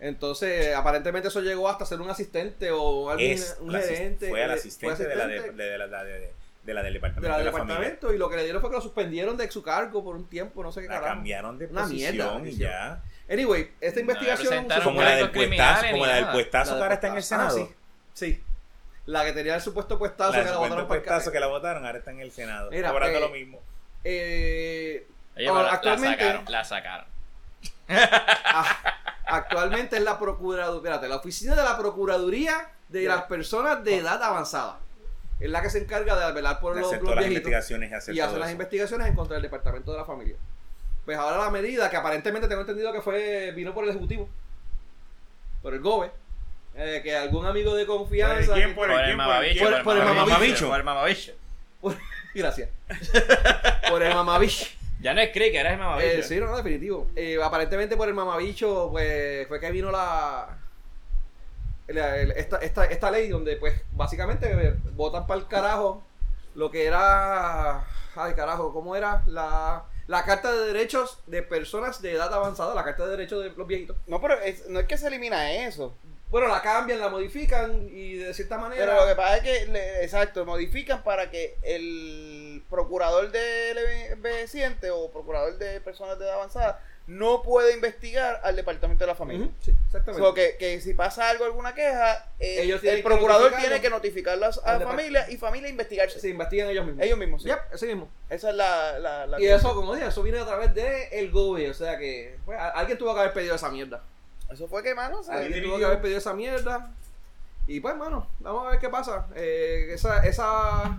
Entonces, 0.00 0.74
aparentemente 0.76 1.26
eso 1.26 1.40
llegó 1.40 1.68
hasta 1.68 1.84
ser 1.84 2.00
un 2.00 2.08
asistente 2.08 2.70
o 2.70 3.10
alguien, 3.10 3.32
Es 3.32 3.56
un 3.60 3.72
gerente. 3.74 4.28
fue 4.28 4.44
al 4.44 4.50
eh, 4.50 4.54
asistente, 4.54 4.94
fue 4.94 5.06
de, 5.06 5.16
la 5.16 5.26
de, 5.26 5.38
asistente 5.38 6.32
de 6.68 6.74
la, 6.74 6.82
de 6.82 6.90
la- 6.90 6.92
de- 6.92 6.92
de 6.92 6.92
la 6.92 6.92
del 6.92 6.92
de 6.92 6.98
departamento 7.00 7.28
la 7.28 7.38
de 7.38 7.44
la, 7.44 7.50
departamento 7.50 8.12
y 8.14 8.18
lo 8.18 8.28
que 8.30 8.36
le 8.36 8.44
dieron 8.44 8.60
fue 8.60 8.70
que 8.70 8.76
lo 8.76 8.82
suspendieron 8.82 9.36
de 9.36 9.50
su 9.50 9.62
cargo 9.62 10.04
por 10.04 10.14
un 10.16 10.28
tiempo, 10.28 10.62
no 10.62 10.70
sé 10.70 10.82
qué 10.82 10.88
La 10.88 10.94
carajo. 10.94 11.14
cambiaron 11.14 11.58
de 11.58 11.66
Una 11.66 11.82
posición 11.82 12.42
mierda, 12.42 12.48
y 12.48 12.56
ya. 12.56 13.02
Anyway, 13.30 13.72
esta 13.80 13.96
No, 13.96 14.00
investigación... 14.02 14.68
Como 14.84 15.02
la 15.02 15.16
del 15.16 15.30
puestazo, 15.30 15.86
como 15.90 16.06
la 16.06 16.14
del 16.14 16.28
puestazo 16.28 16.76
que 16.76 16.82
ahora 16.82 16.94
está 16.94 17.06
en 17.08 17.12
el. 17.14 17.18
Ah, 17.18 17.22
Senado. 17.22 17.56
sí, 17.56 17.68
sí. 18.14 18.42
La 19.06 19.24
que 19.24 19.32
tenía 19.32 19.54
el 19.54 19.60
supuesto 19.62 19.98
puestazo 19.98 20.32
La 20.32 20.44
que 20.44 20.50
la 20.50 20.86
puestazo 20.86 21.02
carajo. 21.04 21.30
que 21.32 21.40
la 21.40 21.46
votaron 21.46 21.86
ahora 21.86 21.98
está 21.98 22.10
en 22.10 22.20
el 22.20 22.30
Senado. 22.30 22.70
Mira, 22.70 22.90
cobrando 22.90 23.16
eh, 23.18 23.20
lo 23.20 23.28
mismo. 23.30 23.60
Eh, 24.04 25.06
Oye, 25.36 25.48
ahora, 25.48 25.62
la- 25.62 25.72
actualmente... 25.72 26.24
La 26.24 26.24
sacaron. 26.24 26.52
La 26.52 26.64
sacaron. 26.64 27.06
Ah, 27.88 28.76
actualmente 29.26 29.96
es 29.96 30.02
la 30.02 30.18
Procuraduría, 30.18 30.76
espérate, 30.76 31.08
la 31.08 31.16
oficina 31.16 31.54
de 31.54 31.62
la 31.62 31.76
Procuraduría 31.78 32.70
de 32.88 33.02
las 33.04 33.22
personas 33.24 33.82
de 33.84 33.96
edad 33.98 34.22
avanzada. 34.22 34.78
Es 35.40 35.50
la 35.50 35.62
que 35.62 35.70
se 35.70 35.78
encarga 35.78 36.26
de 36.26 36.32
velar 36.32 36.58
por 36.60 36.74
De 36.74 36.80
los, 36.80 36.88
hacer 36.88 37.00
los 37.00 37.10
todas 37.10 37.16
las 37.22 37.28
viejitos 37.28 37.48
investigaciones 37.50 37.90
y 37.90 37.94
hacer 37.94 38.14
y 38.14 38.18
todo 38.18 38.26
hacer 38.26 38.38
las 38.40 38.48
eso. 38.48 38.52
investigaciones 38.54 39.06
en 39.06 39.14
contra 39.14 39.34
del 39.34 39.42
departamento 39.42 39.92
de 39.92 39.98
la 39.98 40.04
familia. 40.04 40.36
Pues 41.04 41.16
ahora 41.16 41.38
la 41.38 41.50
medida 41.50 41.88
que 41.88 41.96
aparentemente 41.96 42.48
tengo 42.48 42.60
entendido 42.62 42.92
que 42.92 43.00
fue 43.00 43.52
vino 43.52 43.72
por 43.72 43.84
el 43.84 43.90
ejecutivo, 43.90 44.28
por 45.62 45.74
el 45.74 45.80
GOBE, 45.80 46.10
eh, 46.74 47.00
que 47.02 47.16
algún 47.16 47.46
amigo 47.46 47.74
de 47.74 47.86
confianza, 47.86 48.52
¿Por 48.52 48.58
el 48.60 48.74
Por 48.74 48.90
el 48.90 48.96
por 49.12 49.16
mamabicho. 49.16 49.64
Por 49.64 49.72
el 49.96 50.04
mamabicho. 50.04 50.68
Por 50.68 50.76
el 50.78 50.84
mamabicho. 50.84 51.32
gracias, 52.34 52.68
por 53.88 54.02
el 54.02 54.14
mamabicho. 54.14 54.66
Ya 55.00 55.14
no 55.14 55.20
es 55.20 55.30
Crick, 55.30 55.54
eres 55.54 55.72
el 55.72 55.78
mamabicho. 55.78 56.08
Eh, 56.08 56.22
sí, 56.24 56.36
no, 56.40 56.46
no, 56.46 56.56
definitivo. 56.56 57.08
Eh, 57.14 57.38
aparentemente 57.42 57.96
por 57.96 58.08
el 58.08 58.14
mamabicho, 58.14 58.88
pues 58.90 59.46
fue 59.46 59.60
que 59.60 59.70
vino 59.70 59.90
la, 59.92 60.58
la- 61.88 62.16
el- 62.18 62.30
esta, 62.32 62.58
esta, 62.58 62.84
esta 62.86 63.10
ley 63.10 63.28
donde, 63.28 63.56
pues, 63.56 63.80
básicamente 63.92 64.50
eh, 64.50 64.74
votan 64.92 65.26
para 65.26 65.40
el 65.40 65.46
carajo 65.46 66.02
lo 66.54 66.70
que 66.70 66.86
era. 66.86 67.84
Ay, 68.16 68.34
carajo, 68.34 68.72
¿cómo 68.72 68.96
era? 68.96 69.22
La, 69.26 69.84
la 70.06 70.24
Carta 70.24 70.50
de 70.52 70.66
Derechos 70.66 71.18
de 71.26 71.42
Personas 71.42 72.02
de 72.02 72.12
Edad 72.12 72.32
Avanzada, 72.34 72.74
la 72.74 72.84
Carta 72.84 73.04
de 73.04 73.10
Derechos 73.12 73.42
de 73.44 73.50
los 73.50 73.66
viejitos. 73.66 73.96
No, 74.06 74.20
pero 74.20 74.34
es- 74.40 74.66
no 74.68 74.80
es 74.80 74.86
que 74.86 74.98
se 74.98 75.06
elimina 75.06 75.52
eso. 75.52 75.94
Bueno, 76.30 76.48
la 76.48 76.60
cambian, 76.60 77.00
la 77.00 77.08
modifican 77.08 77.88
y 77.90 78.16
de 78.16 78.34
cierta 78.34 78.58
manera. 78.58 78.84
Pero 78.84 79.00
lo 79.00 79.06
que 79.06 79.14
pasa 79.14 79.36
es 79.38 79.42
que, 79.44 79.66
le- 79.72 80.04
exacto, 80.04 80.44
modifican 80.44 81.02
para 81.02 81.30
que 81.30 81.56
el 81.62 82.62
procurador 82.68 83.30
del 83.30 83.78
envejeciente 84.10 84.90
o 84.90 85.10
procurador 85.10 85.56
de 85.56 85.80
personas 85.80 86.18
de 86.18 86.26
edad 86.26 86.34
avanzada 86.34 86.84
no 87.08 87.42
puede 87.42 87.74
investigar 87.74 88.38
al 88.44 88.54
departamento 88.54 89.02
de 89.02 89.06
la 89.08 89.14
familia. 89.14 89.46
Ujú, 89.46 89.54
sí, 89.60 89.74
exactamente. 89.86 90.26
So, 90.26 90.34
que, 90.34 90.56
que 90.58 90.78
si 90.82 90.92
pasa 90.92 91.30
algo, 91.30 91.46
alguna 91.46 91.74
queja, 91.74 92.26
eh, 92.38 92.64
Ellos 92.64 92.84
el 92.84 93.02
procurador 93.02 93.54
tiene 93.54 93.80
que 93.80 93.88
notificarlas 93.88 94.60
a 94.62 94.78
la 94.78 94.86
familia 94.86 95.28
y 95.30 95.38
familia 95.38 95.70
investigarse. 95.70 96.20
Se 96.20 96.28
investigan 96.28 96.68
ellos 96.68 96.84
mismos. 96.84 97.04
Ellos 97.04 97.18
mismos, 97.18 97.42
sí. 97.42 97.48
Yep, 97.48 97.60
ese 97.72 97.86
mismo. 97.86 98.10
Esa 98.28 98.50
es 98.50 98.56
la... 98.56 98.98
la, 98.98 99.26
la 99.26 99.40
Y 99.40 99.46
eso, 99.46 99.74
como 99.74 99.94
dije, 99.94 100.08
eso 100.08 100.22
viene 100.22 100.38
a 100.38 100.44
través 100.44 100.74
de 100.74 101.08
el 101.12 101.30
gobierno. 101.30 101.72
O 101.72 101.74
sea 101.74 101.96
que 101.96 102.38
pues, 102.44 102.58
alguien 102.74 102.98
tuvo 102.98 103.14
que 103.14 103.20
haber 103.20 103.32
pedido 103.32 103.54
esa 103.54 103.70
mierda. 103.70 104.02
Eso 104.50 104.68
fue 104.68 104.82
que, 104.82 104.94
mano, 104.94 105.22
Alguien 105.30 105.62
tuvo 105.62 105.78
que 105.78 105.86
haber 105.86 106.02
pedido 106.02 106.18
esa 106.18 106.34
mierda. 106.34 106.92
Y 107.66 107.80
pues, 107.80 107.96
mano, 107.96 108.28
vamos 108.40 108.66
a 108.66 108.70
ver 108.72 108.80
qué 108.80 108.90
pasa. 108.90 109.28
Eh, 109.34 109.92
esa, 109.94 110.26
esa 110.26 110.98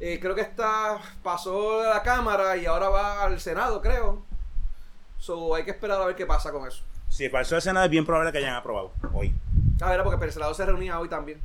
eh, 0.00 0.18
creo 0.20 0.34
que 0.34 0.40
esta 0.40 0.98
pasó 1.22 1.82
de 1.82 1.90
la 1.90 2.02
Cámara 2.02 2.56
y 2.56 2.64
ahora 2.64 2.88
va 2.88 3.24
al 3.24 3.38
Senado, 3.40 3.82
creo. 3.82 4.31
So, 5.22 5.54
hay 5.54 5.62
que 5.64 5.70
esperar 5.70 6.00
a 6.02 6.04
ver 6.06 6.16
qué 6.16 6.26
pasa 6.26 6.50
con 6.50 6.66
eso. 6.66 6.82
Si 7.08 7.28
pasó 7.28 7.54
el 7.54 7.62
Senado, 7.62 7.84
es 7.84 7.90
bien 7.92 8.04
probable 8.04 8.32
que 8.32 8.38
hayan 8.38 8.54
aprobado 8.56 8.90
hoy. 9.12 9.32
A 9.80 9.90
ver, 9.90 10.02
porque 10.02 10.24
el 10.24 10.32
Senado 10.32 10.52
se 10.52 10.66
reunía 10.66 10.98
hoy 10.98 11.08
también. 11.08 11.40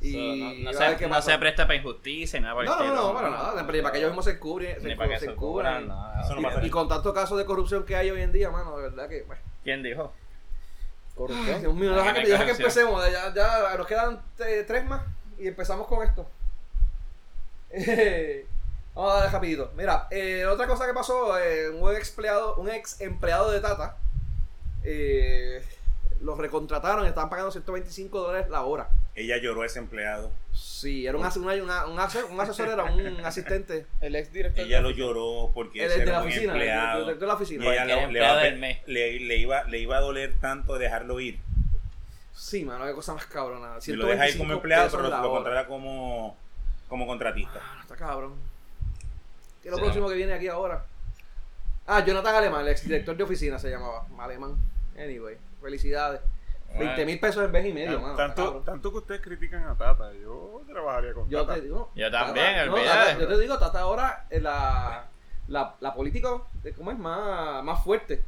Y 0.00 0.12
So, 0.12 0.18
no, 0.18 0.54
no 0.62 0.70
a 0.70 0.72
se, 0.90 0.96
qué 0.96 1.08
no 1.08 1.20
se 1.22 1.36
presta 1.38 1.64
para 1.66 1.74
injusticia 1.74 2.38
y 2.38 2.42
nada 2.42 2.54
por 2.54 2.62
el 2.62 2.70
No, 2.70 2.76
no, 2.76 2.84
estilo. 2.84 3.02
no, 3.08 3.14
para 3.14 3.30
nada. 3.30 3.66
Pero 3.66 3.82
para 3.82 3.92
que 3.92 3.98
ellos 3.98 4.10
mismos 4.10 4.24
se 4.26 4.38
cubren. 4.38 4.76
Ni 4.80 4.90
se, 4.90 4.96
para 4.96 5.08
que 5.10 5.18
se 5.18 5.34
cubran. 5.34 5.90
Eso 6.22 6.36
no 6.36 6.64
Y- 6.64 6.70
con 6.70 6.86
tantos 6.86 7.12
casos 7.12 7.36
de 7.36 7.44
corrupción 7.44 7.84
que 7.84 7.96
hay 7.96 8.10
hoy 8.10 8.22
en 8.22 8.30
día, 8.30 8.48
mano, 8.50 8.76
de 8.76 8.82
verdad 8.90 9.08
que. 9.08 9.22
Bueno. 9.22 9.42
¿Quién 9.64 9.82
dijo? 9.82 10.12
Ay, 11.28 11.60
Dios 11.60 11.74
mío, 11.74 11.90
Ah, 11.94 11.96
deja 11.96 12.14
que 12.14 12.20
que, 12.22 12.28
deja 12.28 12.44
que 12.44 12.52
corrupción. 12.52 12.86
empecemos. 12.86 13.10
Ya, 13.10 13.34
ya 13.34 13.76
nos 13.76 13.86
quedan 13.88 14.20
eh, 14.38 14.64
tres 14.64 14.84
más 14.84 15.02
y 15.36 15.48
empezamos 15.48 15.88
con 15.88 16.06
esto. 16.06 16.28
Vamos 18.94 19.12
a 19.14 19.20
dar 19.24 19.32
rapidito. 19.32 19.72
Mira, 19.76 20.08
eh, 20.10 20.44
otra 20.46 20.66
cosa 20.66 20.86
que 20.86 20.92
pasó, 20.94 21.38
eh, 21.38 21.70
un 21.70 21.94
ex 21.94 22.10
empleado, 22.10 22.56
un 22.56 22.68
ex 22.68 23.00
empleado 23.00 23.50
de 23.50 23.60
Tata, 23.60 23.96
eh, 24.84 25.62
los 26.20 26.36
recontrataron 26.38 27.04
y 27.04 27.08
estaban 27.08 27.30
pagando 27.30 27.50
125 27.52 28.20
dólares 28.20 28.48
la 28.48 28.62
hora. 28.64 28.88
Ella 29.14 29.36
lloró 29.38 29.62
a 29.62 29.66
ese 29.66 29.78
empleado. 29.80 30.30
Sí, 30.52 31.06
era 31.06 31.16
un, 31.18 31.24
una- 31.24 31.54
una- 31.62 31.86
un, 31.86 31.92
un 32.32 32.40
asesor, 32.40 32.68
era 32.68 32.84
un 32.84 33.20
asistente. 33.24 33.86
El 34.00 34.14
ex 34.16 34.32
director. 34.32 34.64
Ella 34.64 34.80
lo 34.80 34.90
lloró 34.90 35.50
porque 35.54 35.84
El 35.84 35.90
ese 35.90 35.98
de 35.98 36.02
era 36.04 36.12
la 36.12 36.20
un 36.22 36.26
oficina, 36.28 36.52
el 36.54 36.58
empleado. 36.60 36.98
director 37.00 37.20
de 37.20 37.26
la 37.26 37.34
oficina. 37.34 37.64
Y 37.64 37.68
ella 37.68 37.84
lo- 37.84 37.86
le, 37.88 37.94
va 37.96 38.04
empleado 38.04 38.40
iba, 39.36 39.64
le 39.64 39.78
iba 39.78 39.96
a 39.96 40.00
doler 40.00 40.34
tanto 40.40 40.78
dejarlo 40.78 41.20
ir. 41.20 41.38
Sí, 42.32 42.64
mano, 42.64 42.84
qué 42.86 42.92
cosa 42.92 43.14
más 43.14 43.26
cabrona. 43.26 43.80
Si 43.80 43.92
lo 43.92 44.06
deja 44.06 44.28
ir 44.28 44.38
como 44.38 44.50
125 44.50 44.52
empleado, 44.54 44.90
pero 44.90 45.02
lo 45.02 45.08
hora. 45.08 45.30
contrata 45.44 45.66
como, 45.66 46.36
como 46.88 47.06
contratista. 47.08 47.60
Ah, 47.60 47.78
está 47.82 47.96
cabrón. 47.96 48.34
¿Qué 49.68 49.74
es 49.74 49.76
lo 49.76 49.76
Sí. 49.78 49.82
próximo 49.82 50.08
que 50.08 50.14
viene 50.14 50.32
aquí 50.32 50.48
ahora? 50.48 50.84
Ah, 51.86 52.02
Jonathan 52.04 52.34
Alemán, 52.34 52.62
el 52.62 52.68
exdirector 52.68 53.16
de 53.16 53.22
oficina 53.22 53.58
se 53.58 53.68
llamaba. 53.70 54.06
Alemán. 54.18 54.56
Anyway, 54.98 55.36
felicidades. 55.60 56.20
Bueno. 56.68 56.84
20 56.84 57.06
mil 57.06 57.20
pesos 57.20 57.44
en 57.44 57.52
vez 57.52 57.66
y 57.66 57.72
medio, 57.72 57.98
mano. 58.00 58.10
está 58.12 58.34
tanto, 58.34 58.62
tanto 58.64 58.90
que 58.90 58.98
ustedes 58.98 59.20
critican 59.22 59.64
a 59.66 59.74
Tata, 59.74 60.12
yo 60.14 60.62
trabajaría 60.70 61.12
con 61.14 61.28
Yo 61.28 61.40
Tata. 61.42 61.54
te 61.54 61.60
digo. 61.62 61.90
Yo 61.94 62.10
también, 62.10 62.56
Tata- 62.56 62.66
no. 62.66 62.74
Tata- 62.76 63.18
yo 63.18 63.28
te 63.28 63.38
digo, 63.38 63.58
Tata 63.58 63.80
ahora 63.80 64.26
es 64.30 64.42
la, 64.42 65.06
la, 65.48 65.74
la 65.80 65.94
política, 65.94 66.28
de- 66.62 66.72
¿cómo 66.74 66.90
es? 66.90 66.98
Más, 66.98 67.62
más 67.64 67.82
fuerte 67.84 68.22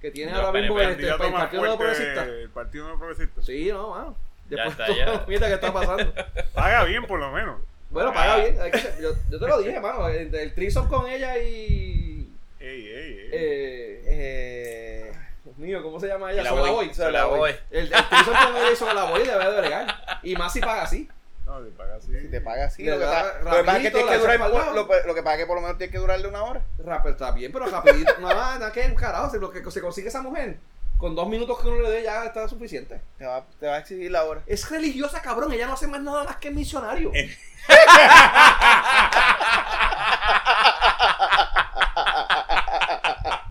que 0.00 0.10
tiene 0.10 0.32
ahora 0.32 0.52
mismo 0.60 0.78
este, 0.80 1.08
el, 1.08 1.16
Partido 1.16 1.62
Nuevo 1.62 1.78
Progresista. 1.78 2.24
El 2.24 2.50
Partido 2.50 2.84
Nuevo 2.84 2.98
Progresista. 2.98 3.42
Sí, 3.42 3.68
no, 3.72 3.90
mano. 3.90 4.16
Ya 4.50 4.56
Después 4.64 4.72
está, 4.72 4.86
todo 4.86 4.96
ya. 4.96 5.06
lo 5.20 5.26
mierda 5.26 5.46
que 5.48 5.54
está 5.54 5.72
pasando. 5.72 6.12
Paga 6.54 6.84
bien, 6.84 7.06
por 7.06 7.18
lo 7.20 7.30
menos. 7.32 7.60
Bueno, 7.94 8.12
paga 8.12 8.36
bien. 8.36 8.60
hay 8.60 8.70
que- 8.70 8.94
yo, 9.00 9.12
yo 9.30 9.38
te 9.38 9.46
lo 9.46 9.58
dije, 9.62 9.80
mano. 9.80 10.08
El, 10.08 10.34
el 10.34 10.74
con 10.88 11.06
ella 11.06 11.38
y... 11.38 12.30
Ey, 12.60 12.86
ey, 12.86 13.18
ey. 13.20 13.28
Eh, 13.32 14.02
Eh, 14.06 15.12
Dios 15.44 15.56
mío, 15.58 15.82
¿cómo 15.82 15.98
se 16.00 16.08
llama 16.08 16.32
ella? 16.32 16.42
La 16.42 16.50
Sola 16.50 16.62
Boy. 16.62 16.70
Boy. 16.86 16.94
Se 16.94 17.10
la 17.10 17.24
voy. 17.26 17.50
El, 17.70 17.92
el 17.92 18.08
threesome 18.08 18.36
con 18.46 18.56
ella 18.56 18.72
y 18.72 18.76
Sola 18.76 19.04
Boy 19.04 19.22
debe 19.24 19.44
de 19.50 19.60
bregar. 19.60 19.86
Y 20.22 20.34
más 20.36 20.52
si 20.52 20.60
paga 20.60 20.82
así. 20.82 21.08
No, 21.46 21.60
te 21.60 21.70
paga 21.72 21.96
así. 21.96 22.18
si 22.20 22.28
te 22.28 22.40
paga 22.40 22.64
así, 22.64 22.84
lo 22.84 22.98
que, 22.98 23.04
pasa, 23.04 23.34
lo 23.42 23.44
que 23.44 23.44
pasa 23.44 23.58
es 23.60 23.64
que 23.64 23.66
rapidito, 23.66 23.92
tienes 23.98 24.04
que 24.10 24.16
la 24.16 24.18
durar, 24.18 24.34
echas 24.36 24.48
pa'l 24.48 24.58
lado. 24.58 24.72
lo, 24.74 25.06
lo 25.06 25.14
que 25.14 25.22
pasa 25.22 25.34
es 25.34 25.40
que 25.40 25.46
por 25.46 25.56
lo 25.56 25.60
menos 25.62 25.76
tienes 25.78 25.92
que 25.92 25.98
durarle 25.98 26.28
una 26.28 26.42
hora. 26.42 26.62
Rapper 26.84 27.12
está 27.12 27.30
bien, 27.32 27.52
pero 27.52 27.66
rapidito. 27.66 28.12
no, 28.20 28.28
nada 28.28 28.72
que 28.72 28.86
un 28.86 28.94
carajo. 28.94 29.30
Si 29.30 29.38
lo 29.38 29.50
que 29.50 29.70
se 29.70 29.80
consigue 29.82 30.08
esa 30.08 30.22
mujer, 30.22 30.56
con 30.98 31.14
dos 31.14 31.28
minutos 31.28 31.60
que 31.60 31.68
uno 31.68 31.82
le 31.82 31.90
dé 31.90 32.02
ya 32.04 32.24
está 32.24 32.48
suficiente. 32.48 33.00
Te 33.18 33.26
va, 33.26 33.44
te 33.60 33.66
va 33.66 33.74
a 33.74 33.78
exigir 33.78 34.10
la 34.10 34.24
hora. 34.24 34.42
Es 34.46 34.68
religiosa, 34.70 35.20
cabrón. 35.20 35.52
Ella 35.52 35.66
no 35.66 35.74
hace 35.74 35.86
más 35.86 36.00
nada 36.00 36.24
más 36.24 36.36
que 36.36 36.50
misionario. 36.50 37.10
Eh. 37.14 37.36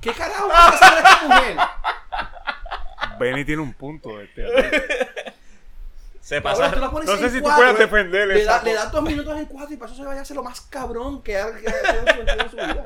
¿Qué 0.01 0.11
carajo 0.11 0.49
va 0.49 0.65
a 0.65 0.69
hacer 0.69 0.97
esta 0.97 1.27
mujer? 1.27 1.57
Benny 3.19 3.45
tiene 3.45 3.61
un 3.61 3.73
punto. 3.73 4.19
Este, 4.19 4.43
Se 6.21 6.41
Cabrón, 6.41 6.61
pasa. 6.61 6.73
tú 6.73 6.79
la 6.79 6.89
pones 6.91 7.09
no 7.09 7.17
sé 7.17 7.29
si 7.29 7.41
tú 7.41 7.49
puedas 7.53 7.77
defender 7.77 8.27
le, 8.29 8.45
da- 8.45 8.63
le 8.63 8.73
das 8.73 8.89
dos 8.93 9.03
minutos 9.03 9.37
en 9.37 9.45
cuatro 9.45 9.73
y 9.73 9.77
para 9.77 9.91
eso 9.91 10.01
se 10.01 10.07
vaya 10.07 10.19
a 10.19 10.23
hacer 10.23 10.37
lo 10.37 10.43
más 10.43 10.61
cabrón 10.61 11.21
que 11.21 11.37
ha, 11.37 11.53
que 11.53 11.67
ha 11.67 12.33
en 12.43 12.49
su 12.49 12.55
vida. 12.55 12.83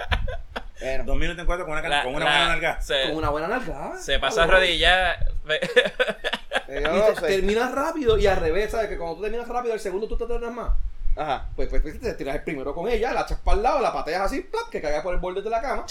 Bueno, 0.79 1.03
Dos 1.05 1.17
minutos 1.17 1.39
en 1.39 1.45
cuatro 1.45 1.65
con 1.65 1.77
una, 1.77 1.87
la- 1.87 2.03
con 2.03 2.15
una 2.15 2.25
la- 2.25 2.31
buena 2.31 2.47
nalga. 2.49 2.81
se, 2.81 3.03
Con 3.07 3.15
una 3.17 3.29
buena 3.29 3.47
nalgada. 3.47 3.97
se 3.97 4.19
pasa 4.19 4.43
a 4.43 4.47
rodillas. 4.47 5.17
terminas 7.21 7.71
rápido 7.71 8.17
y 8.17 8.27
al 8.27 8.37
revés, 8.37 8.71
¿sabes? 8.71 8.89
Que 8.89 8.97
cuando 8.97 9.15
tú 9.17 9.21
terminas 9.23 9.47
rápido, 9.47 9.73
el 9.73 9.79
segundo 9.79 10.07
tú 10.07 10.17
te 10.17 10.25
tardas 10.25 10.51
más. 10.53 10.71
Ajá. 11.15 11.47
Pues, 11.55 11.67
pues, 11.69 11.81
pues, 11.81 11.99
te 11.99 12.13
tiras 12.13 12.35
el 12.35 12.43
primero 12.43 12.75
con 12.75 12.87
ella, 12.87 13.11
la 13.13 13.21
echas 13.21 13.39
para 13.39 13.57
el 13.57 13.63
lado, 13.63 13.79
la 13.81 13.91
pateas 13.91 14.21
así, 14.21 14.41
¡plap! 14.41 14.69
que 14.69 14.81
caiga 14.81 15.01
por 15.01 15.13
el 15.15 15.19
borde 15.19 15.41
de 15.41 15.49
la 15.49 15.61
cama. 15.61 15.85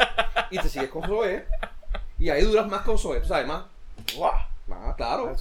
y 0.50 0.58
te 0.58 0.68
sigues 0.68 0.88
con 0.90 1.04
Zoe. 1.06 1.46
Y 2.18 2.30
ahí 2.30 2.42
duras 2.42 2.66
más 2.66 2.82
con 2.82 2.98
Zoe, 2.98 3.20
tú 3.20 3.28
sabes, 3.28 3.46
más. 3.46 3.62
Guau. 4.16 4.32
Más, 4.66 4.96
claro. 4.96 5.36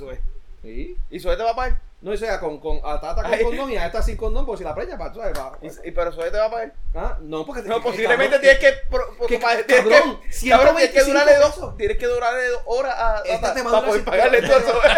Sí. 0.61 0.95
¿Y 1.09 1.19
Zoe 1.19 1.35
te 1.37 1.43
va 1.43 1.51
a 1.51 1.55
pagar? 1.55 1.79
No, 2.01 2.11
o 2.13 2.17
sea, 2.17 2.39
con, 2.39 2.59
con, 2.59 2.79
a 2.83 2.99
Tata 2.99 3.21
con 3.21 3.31
Ay. 3.31 3.43
condón 3.43 3.71
y 3.71 3.77
a 3.77 3.85
esta 3.85 4.01
sin 4.01 4.17
condón, 4.17 4.43
pues 4.43 4.57
si 4.57 4.63
la 4.63 4.73
preña, 4.73 4.97
para, 4.97 5.11
tú 5.13 5.19
sabes, 5.19 5.37
para. 5.37 5.51
¿Y, 5.61 5.67
y 5.89 5.91
pero 5.91 6.11
Zoe 6.11 6.31
te 6.31 6.37
va 6.39 6.45
a 6.45 6.49
pagar? 6.49 6.73
Ah, 6.95 7.17
no, 7.21 7.45
porque 7.45 7.61
No, 7.61 7.79
posiblemente 7.79 8.37
cabrón, 8.39 8.41
tienes 8.41 8.59
que. 8.59 8.71
pro- 8.89 9.15
pro- 9.17 9.27
que- 9.27 9.37
pa- 9.37 9.49
tienes 9.57 9.65
cabrón, 9.85 10.19
que- 10.19 10.49
cabrón, 10.49 10.75
tienes 10.77 10.93
que 10.93 11.01
125 11.03 11.05
durarle 11.05 11.35
dos. 11.37 11.77
Tienes 11.77 11.97
que 11.99 12.07
durarle 12.07 12.47
dos 12.49 12.61
horas 12.65 12.95
a 12.97 13.21
Esta 13.23 13.41
Tata 13.41 13.53
te 13.53 13.61
va 13.61 13.69
a 13.69 13.71
para 13.73 13.85
durar 13.85 13.89
poder 13.89 14.03
pagarle 14.05 14.41
todo 14.41 14.81
a. 14.81 14.89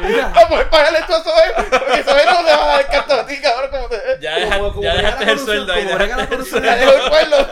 Mira, 0.00 0.32
Para 0.32 0.48
poder 0.48 0.70
pagarle 0.70 1.00
todo 1.06 1.16
a 1.18 1.22
Zoe. 1.22 1.52
Porque 1.70 2.02
Zoe 2.02 2.24
no 2.24 2.36
te 2.44 2.50
va 2.56 2.64
a 2.64 2.76
dar 2.76 2.86
canto 2.90 3.14
a 3.14 3.26
ti, 3.26 3.40
cabrón. 3.40 3.70
Como 3.70 3.88
te. 3.88 3.96
Ya, 4.20 4.36
deja- 4.36 4.56
como- 4.58 4.70
como 4.70 4.82
ya 4.82 4.94
dejaste 4.94 5.30
el 5.32 5.38
sueldo 5.38 5.72
ahí. 5.72 5.84
dejaste 5.84 6.34
el 6.34 6.44
sueldo. 6.46 7.46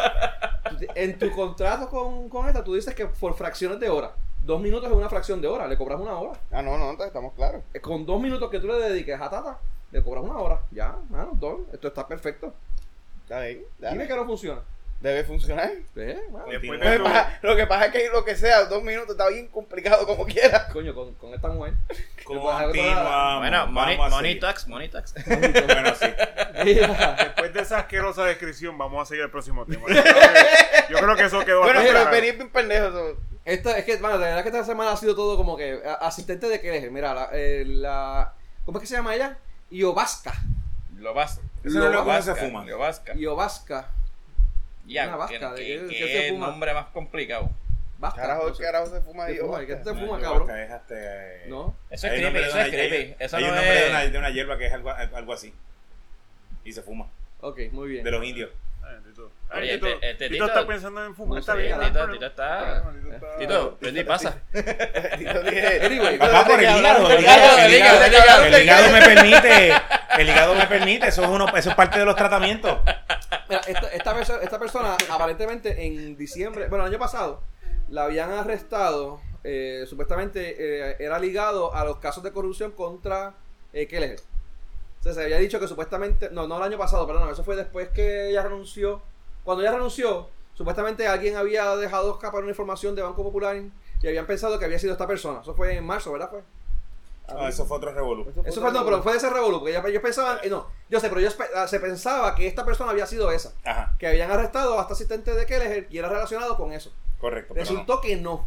En 0.95 1.19
tu 1.19 1.31
contrato 1.33 1.89
con, 1.91 2.29
con 2.31 2.49
esta, 2.49 2.65
tú 2.65 2.75
dices 2.75 2.95
que 2.95 3.07
por 3.07 3.37
fracciones 3.37 3.79
de 3.79 3.89
hora. 3.91 4.13
Dos 4.43 4.61
minutos 4.61 4.91
es 4.91 4.97
una 4.97 5.09
fracción 5.09 5.41
de 5.43 5.49
hora, 5.49 5.67
le 5.69 5.77
cobras 5.77 6.01
una 6.01 6.15
hora. 6.19 6.39
Ah, 6.51 6.63
no, 6.63 6.79
no, 6.79 6.85
entonces 6.91 7.09
estamos 7.09 7.35
claros. 7.35 7.63
Eh, 7.75 7.81
Con 7.81 8.07
dos 8.07 8.21
minutos 8.21 8.51
que 8.51 8.61
tú 8.61 8.67
le 8.69 8.79
dediques 8.79 9.21
a 9.21 9.29
Tata, 9.29 9.59
le 9.91 10.03
cobras 10.03 10.25
una 10.25 10.39
hora. 10.39 10.61
Ya, 10.71 10.97
mano, 11.11 11.31
dos. 11.35 11.61
Esto 11.73 11.89
está 11.89 12.07
perfecto. 12.09 12.55
Está 13.25 13.41
bien, 13.41 13.63
Dime 13.79 14.07
que 14.07 14.15
no 14.15 14.25
funciona. 14.25 14.63
Debe 15.01 15.23
funcionar. 15.23 15.71
Mano. 16.33 16.47
Después 16.51 16.81
Lo 16.81 16.91
que, 16.91 16.99
pasa, 16.99 17.39
lo 17.43 17.57
que 17.57 17.67
pasa 17.69 17.85
es 17.87 17.93
que 17.93 18.09
lo 18.09 18.25
que 18.25 18.35
sea, 18.35 18.65
dos 18.65 18.83
minutos 18.83 19.11
está 19.11 19.29
bien 19.29 19.47
complicado 19.47 20.05
como 20.07 20.27
quiera. 20.27 20.67
Coño, 20.73 20.93
con, 20.93 21.15
con 21.15 21.33
esta 21.35 21.47
mujer. 21.49 21.75
Continuamos. 22.25 23.39
Bueno, 23.39 23.67
money, 23.69 23.97
money 23.97 24.41
tax, 24.41 24.67
money 24.67 24.89
tax. 24.89 25.15
Bueno, 25.27 25.95
sí. 25.95 26.07
Después 26.65 27.55
de 27.55 27.61
esa 27.61 27.79
asquerosa 27.79 28.25
descripción, 28.25 28.77
vamos 28.77 29.03
a 29.03 29.05
seguir 29.07 29.23
al 29.23 29.31
próximo 29.31 29.65
tema. 29.67 29.83
Yo 29.89 30.03
creo 30.03 30.15
que, 30.15 30.93
yo 30.93 30.99
creo 30.99 31.17
que 31.17 31.25
eso 31.25 31.45
quedó 31.45 31.61
Bueno, 31.61 31.79
bastante 31.81 31.93
pero 31.93 32.01
claro. 32.01 32.11
venir 32.17 32.35
bien 32.37 32.51
pendejo. 32.51 32.87
eso. 32.89 33.17
Esta, 33.53 33.79
es 33.79 33.85
que, 33.85 33.99
mano, 33.99 34.19
la 34.19 34.27
verdad 34.27 34.43
que 34.43 34.49
esta 34.49 34.65
semana 34.65 34.93
ha 34.93 34.97
sido 34.97 35.15
todo 35.15 35.37
como 35.37 35.57
que 35.57 35.81
a- 35.85 35.95
asistente 36.07 36.49
de 36.49 36.61
que. 36.61 36.91
Mira, 36.91 37.15
la, 37.15 37.29
eh, 37.33 37.65
la- 37.67 38.33
¿Cómo 38.65 38.79
es 38.79 38.83
que 38.83 38.87
se 38.87 38.95
llama 38.97 39.15
ella? 39.15 39.39
Iobasca. 39.71 40.33
Lo 40.97 41.15
vas. 41.15 41.41
Eso 41.65 41.79
no 41.79 41.87
es 41.87 41.93
lo 41.93 42.05
que 42.05 42.23
se 42.23 42.35
fuma. 42.35 42.65
Lo 42.65 42.79
vasca. 42.79 43.15
Iobasca. 43.15 43.91
Ya, 44.87 45.07
Una 45.09 45.17
vasca, 45.17 45.55
¿qué- 45.55 45.81
¿de 45.81 45.89
se 46.25 46.31
fuma? 46.33 46.47
nombre 46.49 46.73
más 46.75 46.87
complicado? 46.87 47.51
Vasca. 47.99 48.23
Carajo, 48.23 48.49
no 48.49 48.55
sé. 48.55 48.63
carajo 48.63 48.87
se 48.87 49.01
fuma 49.01 49.27
¿Qué 49.27 49.33
ahí. 49.33 49.67
¿Qué 49.67 49.77
te 49.77 49.95
fuma, 49.95 50.21
cabrón? 50.21 50.47
que 50.47 50.63
es 50.65 50.71
este- 50.71 51.45
No. 51.49 51.75
Eso 51.91 52.07
es 52.07 52.13
creepy, 52.13 52.39
eso 52.39 52.59
es 52.61 52.69
creepy. 52.69 52.97
hay- 52.97 53.17
hay 53.21 53.29
no 53.45 53.49
un 53.51 53.55
nombre 53.57 53.75
de 53.83 53.91
una, 53.91 54.05
es. 54.05 54.13
de 54.13 54.19
una 54.19 54.31
hierba 54.31 54.57
que 54.59 54.67
es 54.67 54.73
algo, 54.73 54.91
algo 54.91 55.33
así. 55.33 55.53
Y 56.65 56.73
se 56.73 56.83
fuma. 56.83 57.07
Ok, 57.41 57.59
muy 57.73 57.89
bien. 57.89 58.05
De 58.05 58.11
los 58.11 58.25
indios. 58.25 58.51
Tito. 59.05 59.31
Ay, 59.51 59.71
Tito, 59.71 59.87
este- 59.87 60.11
este 60.11 60.29
Tito 60.29 60.45
Tito- 60.45 60.47
está 60.59 60.67
pensando 60.67 61.05
en 61.05 61.15
fumar. 61.15 61.35
No 61.35 61.41
está 61.41 61.55
bien. 61.55 61.79
Tito- 61.81 62.11
Tito 62.13 62.27
está- 62.27 62.85
Tito 63.39 64.07
pasa. 64.07 64.39
Tito 64.53 65.43
dije- 65.43 65.85
Anyway, 65.87 66.19
Papá, 66.19 66.45
por 66.45 66.63
el 66.63 66.79
hígado. 66.79 67.11
El 67.11 68.55
el 68.55 68.93
me 68.93 69.01
permite. 69.03 69.73
El 70.19 70.29
hígado 70.29 70.55
me 70.55 70.67
permite. 70.67 71.09
Eso 71.09 71.23
es, 71.23 71.29
uno, 71.29 71.47
eso 71.57 71.71
es 71.71 71.77
parte 71.77 71.99
de 71.99 72.05
los 72.05 72.17
tratamientos. 72.17 72.79
Mira, 73.49 73.61
esta, 73.67 73.89
esta, 73.89 74.15
perso- 74.15 74.41
esta 74.43 74.59
persona 74.59 74.97
aparentemente 75.11 75.87
en 75.87 76.17
diciembre, 76.17 76.69
bueno, 76.69 76.85
el 76.85 76.91
año 76.93 76.99
pasado, 76.99 77.43
la 77.89 78.05
habían 78.05 78.31
arrestado, 78.33 79.21
eh, 79.45 79.85
supuestamente 79.89 80.57
eh, 80.91 80.97
era 80.99 81.19
ligado 81.19 81.75
a 81.75 81.85
los 81.85 81.99
casos 81.99 82.23
de 82.23 82.33
corrupción 82.33 82.73
contra 82.73 83.35
eh, 83.73 83.87
Kelleher. 83.87 84.21
O 85.01 85.03
sea, 85.03 85.15
se 85.15 85.23
había 85.23 85.39
dicho 85.39 85.61
que 85.61 85.69
supuestamente, 85.69 86.31
no, 86.31 86.47
no 86.47 86.57
el 86.59 86.63
año 86.65 86.79
pasado, 86.79 87.07
perdón, 87.07 87.31
eso 87.31 87.45
fue 87.45 87.57
después 87.57 87.89
que 87.91 88.31
ella 88.31 88.43
renunció 88.43 89.03
cuando 89.49 89.63
ella 89.63 89.73
renunció, 89.73 90.29
supuestamente 90.53 91.09
alguien 91.09 91.35
había 91.35 91.75
dejado 91.77 92.13
escapar 92.13 92.43
una 92.43 92.51
información 92.51 92.95
de 92.95 93.01
Banco 93.01 93.23
Popular 93.23 93.57
y 93.57 94.07
habían 94.07 94.27
pensado 94.27 94.59
que 94.59 94.67
había 94.67 94.79
sido 94.79 94.93
esta 94.93 95.07
persona. 95.07 95.41
Eso 95.41 95.55
fue 95.55 95.75
en 95.75 95.87
marzo, 95.87 96.13
¿verdad? 96.13 96.29
Fue? 96.29 96.43
No, 97.35 97.49
eso 97.49 97.65
fue 97.65 97.79
otro 97.79 97.91
revolú. 97.93 98.31
Eso 98.45 98.61
fue, 98.61 98.71
no, 98.71 98.85
pero 98.85 99.03
fue 99.03 99.13
de 99.13 99.19
ese 99.19 99.31
revolú, 99.31 99.61
porque 99.61 99.71
ellos, 99.71 99.87
ellos 99.87 100.03
pensaban, 100.03 100.39
eh, 100.43 100.51
no, 100.51 100.67
yo 100.91 101.01
sé, 101.01 101.09
pero 101.09 101.23
ellos 101.23 101.35
ah, 101.57 101.67
se 101.67 101.81
pensaba 101.81 102.35
que 102.35 102.47
esta 102.47 102.63
persona 102.67 102.91
había 102.91 103.07
sido 103.07 103.33
esa, 103.33 103.55
Ajá, 103.65 103.97
que 103.99 104.07
habían 104.07 104.31
arrestado 104.31 104.79
a 104.79 104.83
este 104.83 104.93
asistente 104.93 105.35
de 105.35 105.47
Kelleher 105.47 105.87
y 105.89 105.97
era 105.97 106.11
relacionado 106.11 106.59
con 106.59 106.75
eso. 106.75 106.93
correcto. 107.19 107.55
pero 107.55 107.65
no. 107.65 107.71
Resultó 107.71 108.03
que 108.03 108.17
no. 108.17 108.47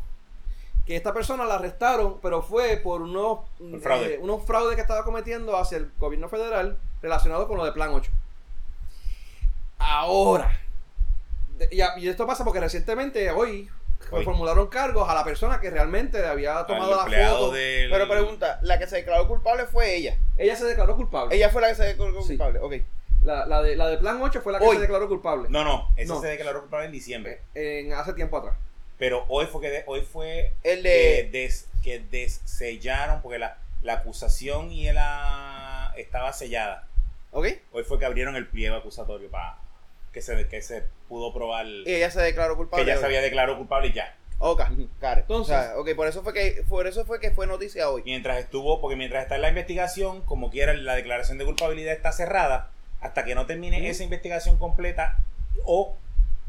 Que 0.85 0.95
esta 0.95 1.13
persona 1.13 1.45
la 1.45 1.55
arrestaron, 1.55 2.19
pero 2.21 2.41
fue 2.41 2.77
por 2.77 3.01
unos, 3.01 3.39
fraude. 3.81 4.15
eh, 4.15 4.19
unos 4.21 4.43
fraudes 4.45 4.75
que 4.75 4.81
estaba 4.81 5.03
cometiendo 5.03 5.55
hacia 5.57 5.77
el 5.77 5.91
gobierno 5.99 6.27
federal 6.27 6.77
relacionado 7.01 7.47
con 7.47 7.57
lo 7.57 7.65
de 7.65 7.71
Plan 7.71 7.91
8. 7.93 8.11
Ahora. 9.79 10.57
de- 11.57 11.67
y, 11.71 11.81
a- 11.81 11.97
y 11.97 12.07
esto 12.09 12.25
pasa 12.25 12.43
porque 12.43 12.59
recientemente, 12.59 13.29
hoy, 13.31 13.69
Hoy. 14.09 14.23
formularon 14.25 14.67
cargos 14.67 15.07
a 15.07 15.13
la 15.13 15.23
persona 15.23 15.59
que 15.59 15.69
realmente 15.69 16.25
había 16.25 16.65
tomado 16.65 16.95
la 16.95 17.03
foto. 17.29 17.51
del... 17.51 17.89
Pero 17.91 18.07
pregunta, 18.09 18.59
la 18.63 18.79
que 18.79 18.87
se 18.87 18.97
declaró 18.97 19.27
culpable 19.27 19.65
fue 19.65 19.95
ella. 19.95 20.17
Ella 20.37 20.55
se 20.55 20.65
declaró 20.65 20.95
culpable. 20.95 21.35
Ella 21.35 21.49
fue 21.49 21.61
la 21.61 21.69
que 21.69 21.75
se 21.75 21.83
declaró 21.83 22.19
Sí. 22.21 22.29
culpable. 22.29 22.59
Ok. 22.59 22.73
La, 23.23 23.45
la 23.45 23.61
de, 23.61 23.75
la 23.75 23.87
de 23.87 23.97
Plan 23.99 24.19
8 24.19 24.41
fue 24.41 24.51
la 24.53 24.57
que 24.59 24.65
Hoy. 24.65 24.75
se 24.77 24.81
declaró 24.81 25.07
culpable. 25.07 25.47
No, 25.49 25.63
no, 25.63 25.89
No. 26.07 26.19
se 26.21 26.27
declaró 26.27 26.61
culpable 26.61 26.87
en 26.87 26.91
diciembre. 26.91 27.41
En, 27.53 27.93
hace 27.93 28.13
tiempo 28.13 28.37
atrás. 28.37 28.55
Pero 29.01 29.25
hoy 29.29 29.47
fue 29.47 29.61
que 29.61 29.69
de- 29.71 29.83
hoy 29.87 30.01
fue 30.01 30.53
El 30.63 30.83
que, 30.83 30.89
de. 31.23 31.29
des- 31.31 31.67
que 31.83 31.97
dessellaron, 31.97 33.23
porque 33.23 33.39
la, 33.39 33.57
la 33.81 33.93
acusación 33.93 34.71
y 34.71 34.91
la 34.91 35.91
estaba 35.97 36.31
sellada. 36.33 36.87
Ok. 37.31 37.47
Hoy 37.71 37.83
fue 37.83 37.97
que 37.97 38.05
abrieron 38.05 38.35
el 38.35 38.47
pliego 38.47 38.75
acusatorio 38.75 39.27
para 39.31 39.57
que 40.13 40.21
se, 40.21 40.47
que 40.47 40.61
se 40.61 40.83
pudo 41.09 41.33
probar 41.33 41.65
Y 41.65 41.83
ella 41.87 42.11
se 42.11 42.21
declaró 42.21 42.53
que 42.53 42.57
culpable. 42.57 42.85
ya 42.85 42.93
hoy. 42.93 42.99
se 42.99 43.05
había 43.07 43.21
declarado 43.21 43.57
culpable 43.57 43.87
y 43.87 43.93
ya. 43.93 44.15
Ok, 44.37 44.61
it. 44.77 44.89
Entonces- 45.01 45.27
O 45.57 45.59
sea, 45.61 45.73
ok, 45.79 45.95
por 45.95 46.07
eso 46.07 46.21
fue 46.21 46.33
que 46.33 46.63
por 46.69 46.85
eso 46.85 47.03
fue 47.03 47.19
que 47.19 47.31
fue 47.31 47.47
noticia 47.47 47.89
hoy. 47.89 48.03
Mientras 48.05 48.37
estuvo, 48.37 48.81
porque 48.81 48.95
mientras 48.95 49.23
está 49.23 49.33
en 49.35 49.41
la 49.41 49.49
investigación, 49.49 50.21
como 50.25 50.51
quiera, 50.51 50.75
la 50.75 50.93
declaración 50.93 51.39
de 51.39 51.45
culpabilidad 51.45 51.93
está 51.95 52.11
cerrada 52.11 52.69
hasta 52.99 53.25
que 53.25 53.33
no 53.33 53.47
termine 53.47 53.89
esa 53.89 54.03
investigación 54.03 54.59
completa 54.59 55.17
o 55.65 55.97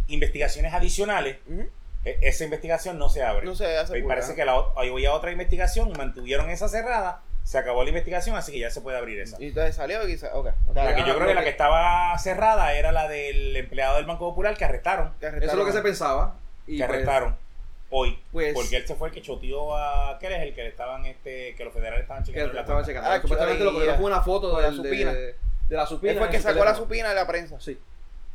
investigaciones 0.09 0.75
adicionales, 0.75 1.39
e- 1.51 1.69
esa 2.05 2.45
investigación 2.45 2.99
no 2.99 3.09
se 3.09 3.23
abre. 3.23 3.45
No 3.47 3.55
se 3.55 3.77
hace 3.79 3.99
Y 3.99 4.03
parece 4.03 4.35
que 4.35 4.45
la, 4.45 4.61
había 4.77 5.13
otra 5.15 5.31
investigación 5.33 5.89
y 5.91 5.93
mantuvieron 5.95 6.51
esa 6.51 6.69
cerrada, 6.69 7.23
se 7.45 7.59
acabó 7.59 7.83
la 7.83 7.91
investigación, 7.91 8.37
así 8.37 8.53
que 8.53 8.59
ya 8.61 8.71
se 8.71 8.81
puede 8.81 8.99
abrir 8.99 9.21
esa. 9.21 9.37
Y 9.41 9.49
entonces 9.49 9.75
salió 9.77 10.07
y 10.09 10.13
quizá, 10.13 10.35
ok. 10.35 10.47
La 10.75 10.95
que 10.95 11.03
Ah, 11.03 11.07
yo 11.07 11.15
creo 11.15 11.21
lo 11.21 11.27
que 11.27 11.35
la 11.35 11.41
que- 11.41 11.45
que 11.47 11.51
estaba 11.51 12.19
cerrada 12.19 12.73
era 12.75 12.93
la 12.93 13.09
del 13.09 13.57
empleado 13.57 13.97
del 13.97 14.07
Banco 14.07 14.29
Popular 14.31 14.57
que 14.57 14.65
arrestaron, 14.65 15.13
Que 15.21 15.27
Eso 15.27 15.37
es 15.39 15.55
lo 15.55 15.65
que 15.65 15.73
se 15.73 15.83
pensaba. 15.83 16.37
Y 16.67 16.77
que 16.79 16.85
pues, 16.85 16.91
arrestaron 16.95 17.37
hoy, 17.91 18.19
pues- 18.33 18.55
porque 18.55 18.77
él 18.77 18.87
se 18.87 18.95
fue 18.95 19.09
el 19.09 19.15
que 19.15 19.21
choteó 19.23 19.77
a 19.77 20.19
que 20.19 20.27
es 20.29 20.43
el 20.43 20.55
que 20.55 20.63
le 20.63 20.69
estaban 20.69 21.05
este 21.07 21.55
que 21.57 21.65
los 21.65 21.73
federales 21.75 22.03
estaban 22.03 22.23
que 22.23 22.29
chequeando 22.29 22.53
la 22.55 22.61
estaban 22.63 22.85
checando. 22.85 23.11
Ah, 23.11 23.21
Supuestamente 23.21 23.65
lo 23.65 23.73
cogieron 23.73 23.97
fue 23.97 24.07
una 24.07 24.21
foto 24.23 24.51
con 24.53 24.63
la 24.63 24.71
del- 24.71 24.83
de, 24.83 24.89
supina. 24.89 25.13
de, 25.13 25.37
la 25.69 25.87
supina. 25.87 26.13
Él 26.13 26.19
fue 26.19 26.27
el 26.29 26.33
que 26.33 26.41
sacó 26.41 26.65
la 26.65 26.75
supina 26.75 27.09
de 27.11 27.15
la 27.17 27.27
prensa. 27.27 27.61
Sí. 27.61 27.79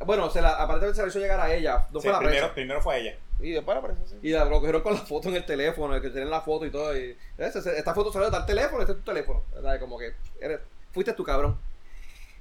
Bueno, 0.06 0.30
se 0.30 0.42
la, 0.42 0.50
aparentemente 0.52 0.96
se 0.96 1.02
la 1.04 1.08
hizo 1.10 1.20
llegar 1.20 1.40
a 1.40 1.54
ella. 1.54 1.88
No 1.92 2.00
Sí, 2.00 2.08
fue 2.08 2.12
la 2.14 2.20
primero, 2.20 2.54
primero 2.54 2.82
fue 2.82 3.00
ella. 3.00 3.18
Y 3.40 3.52
después 3.52 3.76
la 3.76 3.82
prensa, 3.84 4.04
sí. 4.08 4.16
Y 4.22 4.32
la, 4.32 4.46
lo 4.46 4.60
cogieron 4.60 4.82
con 4.82 4.94
la 4.94 5.00
foto 5.00 5.30
en 5.30 5.36
el 5.36 5.46
teléfono, 5.46 5.96
el 5.96 6.02
que 6.02 6.10
tienen 6.10 6.30
la 6.30 6.42
foto 6.42 6.66
y 6.66 6.72
todo. 6.72 6.96
Y, 6.98 7.16
ese- 7.38 7.60
ese- 7.60 7.78
esta 7.78 7.94
foto 7.94 8.12
salió 8.12 8.28
de 8.30 8.32
tal 8.38 8.46
teléfono, 8.46 8.82
este 8.82 8.94
es 8.94 8.98
tu 9.00 9.04
teléfono. 9.04 9.44
¿verdad? 9.54 9.80
Como 9.80 9.98
que 9.98 10.14
eres, 10.40 10.60
fuiste 10.92 11.14
tu 11.14 11.24
cabrón. 11.24 11.58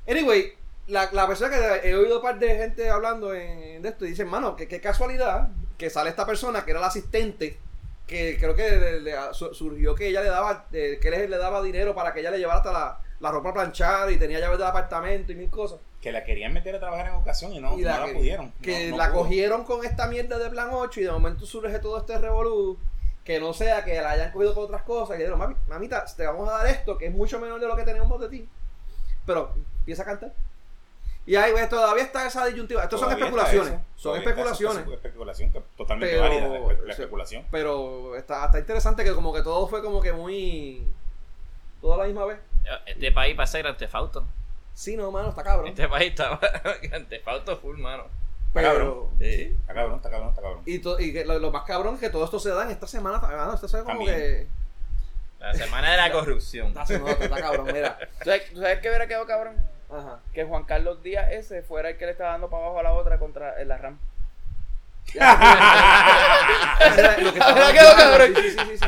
Anyway, 0.08 0.52
la, 0.86 1.10
la 1.12 1.26
persona 1.26 1.50
que 1.50 1.88
he 1.90 1.94
oído 1.96 2.16
un 2.16 2.22
par 2.22 2.38
de 2.38 2.48
gente 2.56 2.88
hablando 2.90 3.34
en, 3.34 3.82
de 3.82 3.88
esto 3.88 4.04
y 4.06 4.10
dicen, 4.10 4.28
mano, 4.28 4.54
que 4.56 4.68
qué 4.68 4.80
casualidad 4.80 5.48
que 5.78 5.90
sale 5.90 6.10
esta 6.10 6.24
persona 6.26 6.64
que 6.64 6.70
era 6.70 6.80
la 6.80 6.86
asistente. 6.86 7.58
Que 8.06 8.36
creo 8.38 8.54
que 8.54 8.70
le- 8.76 9.00
le- 9.00 9.16
su- 9.32 9.52
surgió 9.52 9.94
que 9.96 10.06
ella 10.08 10.22
le 10.22 10.28
daba, 10.28 10.66
eh, 10.72 10.98
que 11.02 11.08
él 11.08 11.28
le 11.30 11.38
daba 11.38 11.60
dinero 11.62 11.94
para 11.94 12.14
que 12.14 12.20
ella 12.20 12.30
le 12.30 12.38
llevara 12.38 12.58
hasta 12.58 12.72
la, 12.72 13.00
la 13.18 13.30
ropa 13.32 13.50
a 13.50 13.54
planchar 13.54 14.10
y 14.12 14.16
tenía 14.16 14.38
llaves 14.38 14.58
del 14.58 14.68
apartamento 14.68 15.32
y 15.32 15.34
mil 15.34 15.50
cosas. 15.50 15.80
Que 16.06 16.12
la 16.12 16.22
querían 16.22 16.52
meter 16.52 16.72
a 16.76 16.78
trabajar 16.78 17.08
en 17.08 17.14
ocasión 17.14 17.52
y 17.52 17.58
no, 17.58 17.76
Y 17.76 17.82
no 17.82 17.88
la 17.88 18.06
pudieron. 18.14 18.52
que 18.62 18.90
No- 18.90 18.96
no 18.96 19.02
la 19.02 19.10
pudo. 19.10 19.22
cogieron 19.22 19.64
con 19.64 19.84
esta 19.84 20.06
mierda 20.06 20.38
de 20.38 20.48
plan 20.50 20.68
8 20.70 21.00
y 21.00 21.02
de 21.02 21.10
momento 21.10 21.44
surge 21.46 21.80
todo 21.80 21.98
este 21.98 22.16
revolú 22.16 22.78
que 23.24 23.40
no 23.40 23.52
sea 23.52 23.84
que 23.84 24.00
la 24.00 24.12
hayan 24.12 24.30
cogido 24.30 24.54
por 24.54 24.66
otras 24.66 24.82
cosas 24.82 25.16
y 25.16 25.18
le 25.18 25.24
dijeron, 25.24 25.40
Mami, 25.40 25.56
mamita, 25.66 26.04
te 26.16 26.24
vamos 26.24 26.48
a 26.48 26.58
dar 26.58 26.66
esto 26.68 26.96
que 26.96 27.06
es 27.06 27.12
mucho 27.12 27.40
menor 27.40 27.58
de 27.58 27.66
lo 27.66 27.74
que 27.74 27.82
tenemos 27.82 28.20
de 28.20 28.28
ti 28.28 28.48
pero 29.26 29.52
empieza 29.80 30.02
a 30.02 30.06
cantar 30.06 30.32
y 31.26 31.34
ahí 31.34 31.50
pues, 31.50 31.68
todavía 31.68 32.04
está 32.04 32.24
esa 32.24 32.46
disyuntiva 32.46 32.84
estos 32.84 33.00
son 33.00 33.10
especulaciones 33.10 33.72
eso, 33.72 33.82
son 33.96 34.12
eso, 34.16 34.28
especulaciones 34.28 34.86
es 34.86 34.92
especulación, 34.92 35.52
que 35.52 35.60
totalmente 35.76 36.14
Pero- 36.14 36.22
válida 36.28 36.48
la, 36.48 36.58
espe- 36.60 36.78
la 36.82 36.94
sí. 36.94 37.02
especulación. 37.02 37.44
pero 37.50 38.14
está, 38.14 38.44
está 38.44 38.60
interesante 38.60 39.02
que 39.02 39.12
como 39.12 39.34
que 39.34 39.42
todo 39.42 39.66
fue 39.66 39.82
como 39.82 40.00
que 40.00 40.12
muy 40.12 40.86
todo 41.80 41.94
a 41.94 41.96
la 41.98 42.04
misma 42.04 42.26
vez 42.26 42.38
Este 42.86 43.10
país 43.10 43.36
va 43.36 43.42
a 43.42 43.46
ser 43.48 43.62
Grand 43.64 43.76
Theft 43.76 43.94
Auto. 43.96 44.24
Sí 44.76 44.94
no 44.96 45.10
mano 45.10 45.30
está 45.30 45.42
cabrón 45.42 45.68
Este 45.68 45.88
país 45.88 46.10
está 46.10 46.38
Auto 47.24 47.56
full, 47.56 47.78
mano. 47.78 48.04
pero 48.52 48.68
cabrón. 48.68 49.08
Sí. 49.18 49.56
Está 49.60 49.72
cabrón, 49.74 49.96
está 49.96 50.10
cabrón, 50.10 50.28
está 50.28 50.42
cabrón. 50.42 50.62
y, 50.66 50.78
to- 50.80 51.00
y 51.00 51.12
que 51.14 51.24
lo, 51.24 51.38
lo 51.38 51.50
más 51.50 51.62
cabrón 51.64 51.94
es 51.94 52.00
que 52.00 52.10
todo 52.10 52.24
esto 52.26 52.38
se 52.38 52.50
da 52.50 52.64
en 52.64 52.70
esta 52.70 52.86
semana 52.86 53.18
mano, 53.18 53.54
esto 53.54 53.66
se 53.68 53.78
ve 53.78 53.84
como 53.84 53.96
También. 54.04 54.14
que 54.16 54.46
La 55.40 55.54
semana 55.54 55.90
de 55.92 55.96
la 55.96 56.12
corrupción. 56.12 56.68
está, 56.68 56.82
está 56.82 57.40
cabrón 57.40 57.66
mira 57.72 57.98
¿Tú 58.18 58.24
sabes, 58.26 58.50
tú 58.52 58.60
sabes 58.60 58.80
qué 58.80 58.88
hubiera 58.88 59.06
quedado 59.08 59.26
cabrón? 59.26 59.56
Ajá. 59.90 60.20
Que 60.34 60.44
Juan 60.44 60.64
Carlos 60.64 61.02
Díaz 61.02 61.30
ese 61.32 61.62
fuera 61.62 61.88
el 61.90 61.96
que 61.96 62.04
le 62.06 62.12
estaba 62.12 62.32
dando 62.32 62.50
para 62.50 62.64
abajo 62.64 62.80
a 62.80 62.82
la 62.82 62.92
otra 62.92 63.18
contra 63.18 63.58
en 63.60 63.68
la 63.68 63.78
RAM. 63.78 63.98
Lo 65.14 65.20
que 67.32 67.40
hablando, 67.40 67.96
cabrón. 67.96 68.34
sí, 68.36 68.50
sí, 68.50 68.56
sí, 68.58 68.78
sí. 68.78 68.86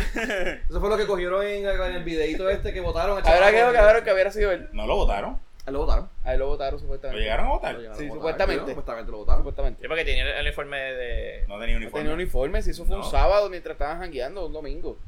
Eso 0.69 0.81
fue 0.81 0.89
lo 0.91 0.97
que 0.97 1.07
cogieron 1.07 1.45
en, 1.45 1.67
en 1.67 1.95
el 1.95 2.05
videito 2.05 2.49
este 2.51 2.73
que 2.73 2.81
votaron. 2.81 3.19
Habrá 3.19 3.51
quedado 3.51 3.73
chamaco. 3.73 3.87
cabrón 3.87 4.05
que 4.05 4.13
hubiera 4.13 4.31
sido 4.31 4.53
él. 4.53 4.69
No 4.73 4.87
lo 4.87 4.97
votaron. 4.97 5.39
Ahí 5.69 5.73
lo 5.75 5.81
votaron. 5.81 6.09
Ahí 6.25 6.39
lo 6.39 6.47
votaron 6.47 6.73
Lo 6.75 6.79
supuestamente. 6.81 7.23
llegaron 7.23 7.47
a 7.47 7.51
votar. 7.51 7.75
Lo 7.75 7.81
llegaron 7.81 7.99
Sí, 7.99 8.05
a 8.05 8.09
votar, 8.09 8.19
supuestamente. 8.21 8.63
¿no? 8.63 8.69
Supuestamente 8.69 9.13
lo 9.13 9.19
votaron. 9.19 9.41
Supuestamente. 9.41 9.83
Sí, 9.83 9.89
porque 9.89 10.05
tenía 10.05 10.39
el, 10.39 10.47
uniforme 10.47 10.79
de. 10.79 11.45
No 11.47 11.59
tenía 11.59 11.75
No 11.75 11.81
uniforme. 11.83 12.01
tenía 12.05 12.15
uniforme, 12.15 12.63
si 12.63 12.71
eso 12.71 12.85
fue 12.87 12.97
No. 12.97 13.05
un 13.05 13.11
sábado 13.11 13.51
mientras 13.51 13.75
estaban 13.75 13.99
jangueando, 14.01 14.47
un 14.47 14.53
domingo. 14.55 14.99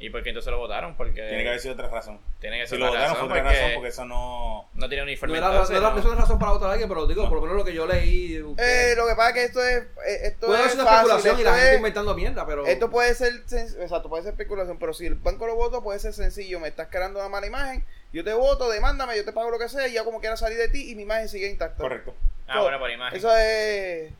¿Y 0.00 0.10
por 0.10 0.22
qué 0.22 0.28
entonces 0.28 0.52
lo 0.52 0.58
votaron? 0.58 0.96
Porque. 0.96 1.12
Tiene 1.26 1.42
que 1.42 1.48
haber 1.48 1.60
sido 1.60 1.74
otra 1.74 1.88
razón. 1.88 2.20
Tiene 2.40 2.58
que 2.60 2.66
Si 2.66 2.70
ser 2.70 2.78
lo 2.78 2.86
otra 2.86 3.00
votaron 3.00 3.14
razón 3.16 3.28
fue 3.28 3.38
otra 3.40 3.42
porque 3.50 3.58
razón 3.60 3.74
porque 3.74 3.88
eso 3.88 4.04
no. 4.04 4.68
no 4.74 4.88
tenía 4.88 5.02
No 5.02 5.08
uniforme. 5.10 5.38
era, 5.38 5.46
entonces, 5.48 5.70
no 5.72 5.78
era- 5.78 5.90
no. 5.90 5.98
eso 5.98 6.06
no 6.08 6.14
es 6.14 6.20
razón 6.20 6.38
para 6.38 6.52
votar 6.52 6.68
a 6.68 6.72
alguien, 6.72 6.88
pero 6.88 7.06
digo, 7.08 7.22
No. 7.24 7.28
por 7.28 7.38
lo 7.38 7.42
menos 7.42 7.56
lo 7.56 7.64
que 7.64 7.74
yo 7.74 7.84
leí. 7.84 8.36
Eh, 8.36 8.94
lo 8.96 9.06
que 9.08 9.14
pasa 9.16 9.28
es 9.30 9.34
que 9.34 9.44
esto 9.44 9.64
es. 9.64 9.76
eh, 9.82 10.18
Esto 10.28 10.46
puede 10.46 10.60
es 10.64 10.70
ser 10.70 10.80
una 10.80 10.84
fácil, 10.88 11.00
especulación 11.10 11.40
y 11.40 11.42
la 11.42 11.54
gente 11.54 11.70
es- 11.72 11.76
inventando 11.78 12.14
mierda, 12.14 12.46
pero. 12.46 12.64
Esto 12.64 12.90
puede 12.90 13.12
ser, 13.14 13.44
sen- 13.46 13.82
exacto, 13.82 14.08
puede 14.08 14.22
ser 14.22 14.32
especulación, 14.34 14.78
pero 14.78 14.94
si 14.94 15.04
el 15.06 15.16
banco 15.16 15.48
lo 15.48 15.56
voto, 15.56 15.82
puede 15.82 15.98
ser 15.98 16.12
sencillo. 16.12 16.60
Me 16.60 16.68
estás 16.68 16.86
creando 16.92 17.18
una 17.18 17.28
mala 17.28 17.48
imagen, 17.48 17.84
yo 18.12 18.24
te 18.24 18.32
voto, 18.32 18.68
demándame, 18.70 19.16
yo 19.16 19.24
te 19.24 19.32
pago 19.32 19.50
lo 19.50 19.58
que 19.58 19.68
sea, 19.68 19.86
y 19.88 19.92
ya 19.92 20.04
como 20.04 20.20
quiera 20.20 20.36
salir 20.36 20.58
de 20.58 20.68
ti 20.68 20.90
y 20.90 20.94
mi 20.94 21.02
imagen 21.02 21.28
sigue 21.28 21.48
intacta. 21.50 21.82
Correcto. 21.82 22.14
Ah, 22.46 22.62
bueno, 22.62 22.78
por 22.78 22.90
imagen. 22.90 23.16
Eso 23.18 23.34
es. 23.36 24.10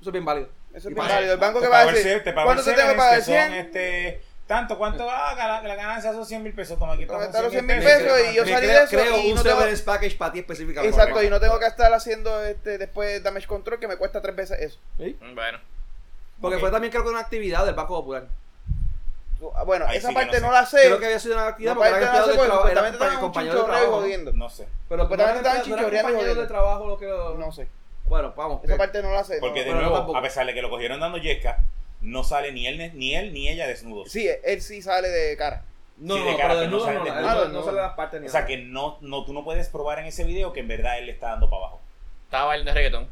Eso 0.00 0.10
es 0.10 0.12
bien 0.12 0.24
válido. 0.24 0.48
Eso 0.74 0.88
es 0.88 0.94
bien 0.94 1.06
válido. 1.06 1.34
El 1.34 1.38
banco 1.38 1.60
Te 1.60 1.66
que 1.66 1.70
va 1.70 1.80
a 1.80 1.92
decir. 1.92 2.24
Te 2.24 2.32
pago 2.32 2.46
¿Cuánto 2.46 2.64
te 2.64 2.72
tengo 2.72 2.90
que 2.90 2.96
pagar? 2.96 3.18
que 3.18 3.24
son, 3.24 3.34
100. 3.34 3.52
este, 3.54 4.22
tanto, 4.48 4.78
¿cuánto? 4.78 5.08
Ah, 5.08 5.34
la, 5.36 5.62
la 5.62 5.74
ganancia 5.76 6.12
son 6.12 6.26
100 6.26 6.42
mil 6.42 6.54
pesos. 6.54 6.78
Toma 6.78 6.94
aquí, 6.94 7.04
los 7.04 7.50
100 7.52 7.66
mil 7.66 7.76
mil 7.76 7.84
pesos 7.84 8.18
y 8.30 8.34
yo 8.34 8.44
salí 8.44 8.66
de 8.66 8.82
eso 8.82 8.88
creo 8.88 9.18
y 9.20 9.30
un 9.30 9.36
no 9.36 9.42
severance 9.42 9.82
package 9.84 10.16
para 10.16 10.32
ti 10.32 10.38
específicamente. 10.40 10.96
Exacto, 10.96 11.22
y 11.22 11.30
no 11.30 11.38
tengo 11.38 11.58
que 11.58 11.66
estar 11.66 11.92
haciendo 11.92 12.44
este 12.44 12.78
después 12.78 13.22
damage 13.22 13.46
control 13.46 13.78
que 13.78 13.86
me 13.86 13.96
cuesta 13.96 14.20
tres 14.20 14.34
veces 14.34 14.60
eso. 14.60 14.80
¿Sí? 14.98 15.16
Bueno. 15.34 15.60
Porque 16.40 16.58
fue 16.58 16.70
también 16.70 16.90
creo 16.90 17.04
que 17.04 17.10
una 17.10 17.20
actividad 17.20 17.64
del 17.66 17.74
Banco 17.74 17.96
Popular. 18.00 18.26
Ah, 19.54 19.62
Bueno, 19.64 19.86
Ahí 19.86 19.98
esa 19.98 20.08
sí 20.08 20.14
que 20.14 20.20
parte 20.20 20.40
no 20.40 20.46
no, 20.48 20.52
sé. 20.52 20.58
la 20.60 20.66
sé. 20.66 20.80
Creo 20.86 20.98
que 20.98 21.06
había 21.06 21.18
sido 21.20 21.34
una 21.34 21.46
actividad 21.48 21.74
No, 21.74 21.78
porque 21.80 21.90
parte 21.92 22.04
eran 22.06 22.14
no 22.14 22.20
la 22.20 22.32
sé 22.32 22.38
porque 22.38 22.52
supuestamente 22.52 22.98
de 23.04 23.10
chinchorreo 23.32 23.64
trabajo. 23.64 23.92
jodiendo. 24.00 24.32
No 24.32 24.50
sé. 24.50 24.68
Pero 24.88 25.02
Supuestamente 25.02 25.38
estaban 25.38 25.42
no 25.42 25.48
eran 25.48 25.64
chinchorreando 25.64 25.96
y 25.96 26.12
compañeros 26.12 26.24
de 26.24 26.28
jodiendo. 26.34 26.48
trabajo 26.48 26.86
lo 26.86 26.98
que 26.98 27.06
No 27.38 27.52
sé. 27.52 27.68
Bueno, 28.06 28.32
vamos. 28.36 28.64
Esa 28.64 28.76
parte 28.76 29.02
no 29.02 29.12
la 29.12 29.22
sé. 29.24 29.38
Porque 29.40 29.60
no. 29.64 29.66
de 29.66 29.74
nuevo, 29.80 29.96
tampoco. 29.96 30.18
a 30.18 30.22
pesar 30.22 30.46
de 30.46 30.54
que 30.54 30.62
lo 30.62 30.70
cogieron 30.70 30.98
dando 31.00 31.18
yesca, 31.18 31.64
no 32.00 32.24
sale 32.24 32.52
ni 32.52 32.66
él 32.66 32.92
ni 32.94 33.14
él 33.14 33.32
ni 33.32 33.48
ella 33.48 33.66
desnudos. 33.66 34.10
Sí, 34.10 34.28
él 34.44 34.60
sí 34.62 34.82
sale 34.82 35.08
de 35.08 35.36
cara. 35.36 35.62
No, 35.98 36.14
Sí, 36.14 36.20
no, 36.20 36.26
de 36.26 36.32
no, 36.32 36.38
cara, 36.38 36.54
pero 36.54 36.60
pero 36.60 36.70
no 36.70 36.76
desnudo 36.78 36.84
sale 36.86 36.98
no, 36.98 37.04
desnudo. 37.04 37.22
no, 37.22 37.28
Ah, 37.28 37.34
no, 37.34 37.40
no, 37.44 37.48
no 37.52 37.58
no. 37.60 37.64
sale 37.64 37.76
las 37.78 37.92
partes 37.94 38.20
ni 38.20 38.26
O 38.26 38.30
sea 38.30 38.40
nada. 38.40 38.48
que 38.48 38.56
no, 38.58 38.98
no, 39.02 39.24
tú 39.24 39.32
no 39.32 39.44
puedes 39.44 39.68
probar 39.68 39.98
en 39.98 40.06
ese 40.06 40.24
video 40.24 40.52
que 40.52 40.60
en 40.60 40.68
verdad 40.68 40.98
él 40.98 41.06
le 41.06 41.12
está 41.12 41.28
dando 41.28 41.48
para 41.50 41.62
abajo. 41.62 41.80
Estaba 42.24 42.46
bailando 42.46 42.72
reggaetón. 42.74 43.08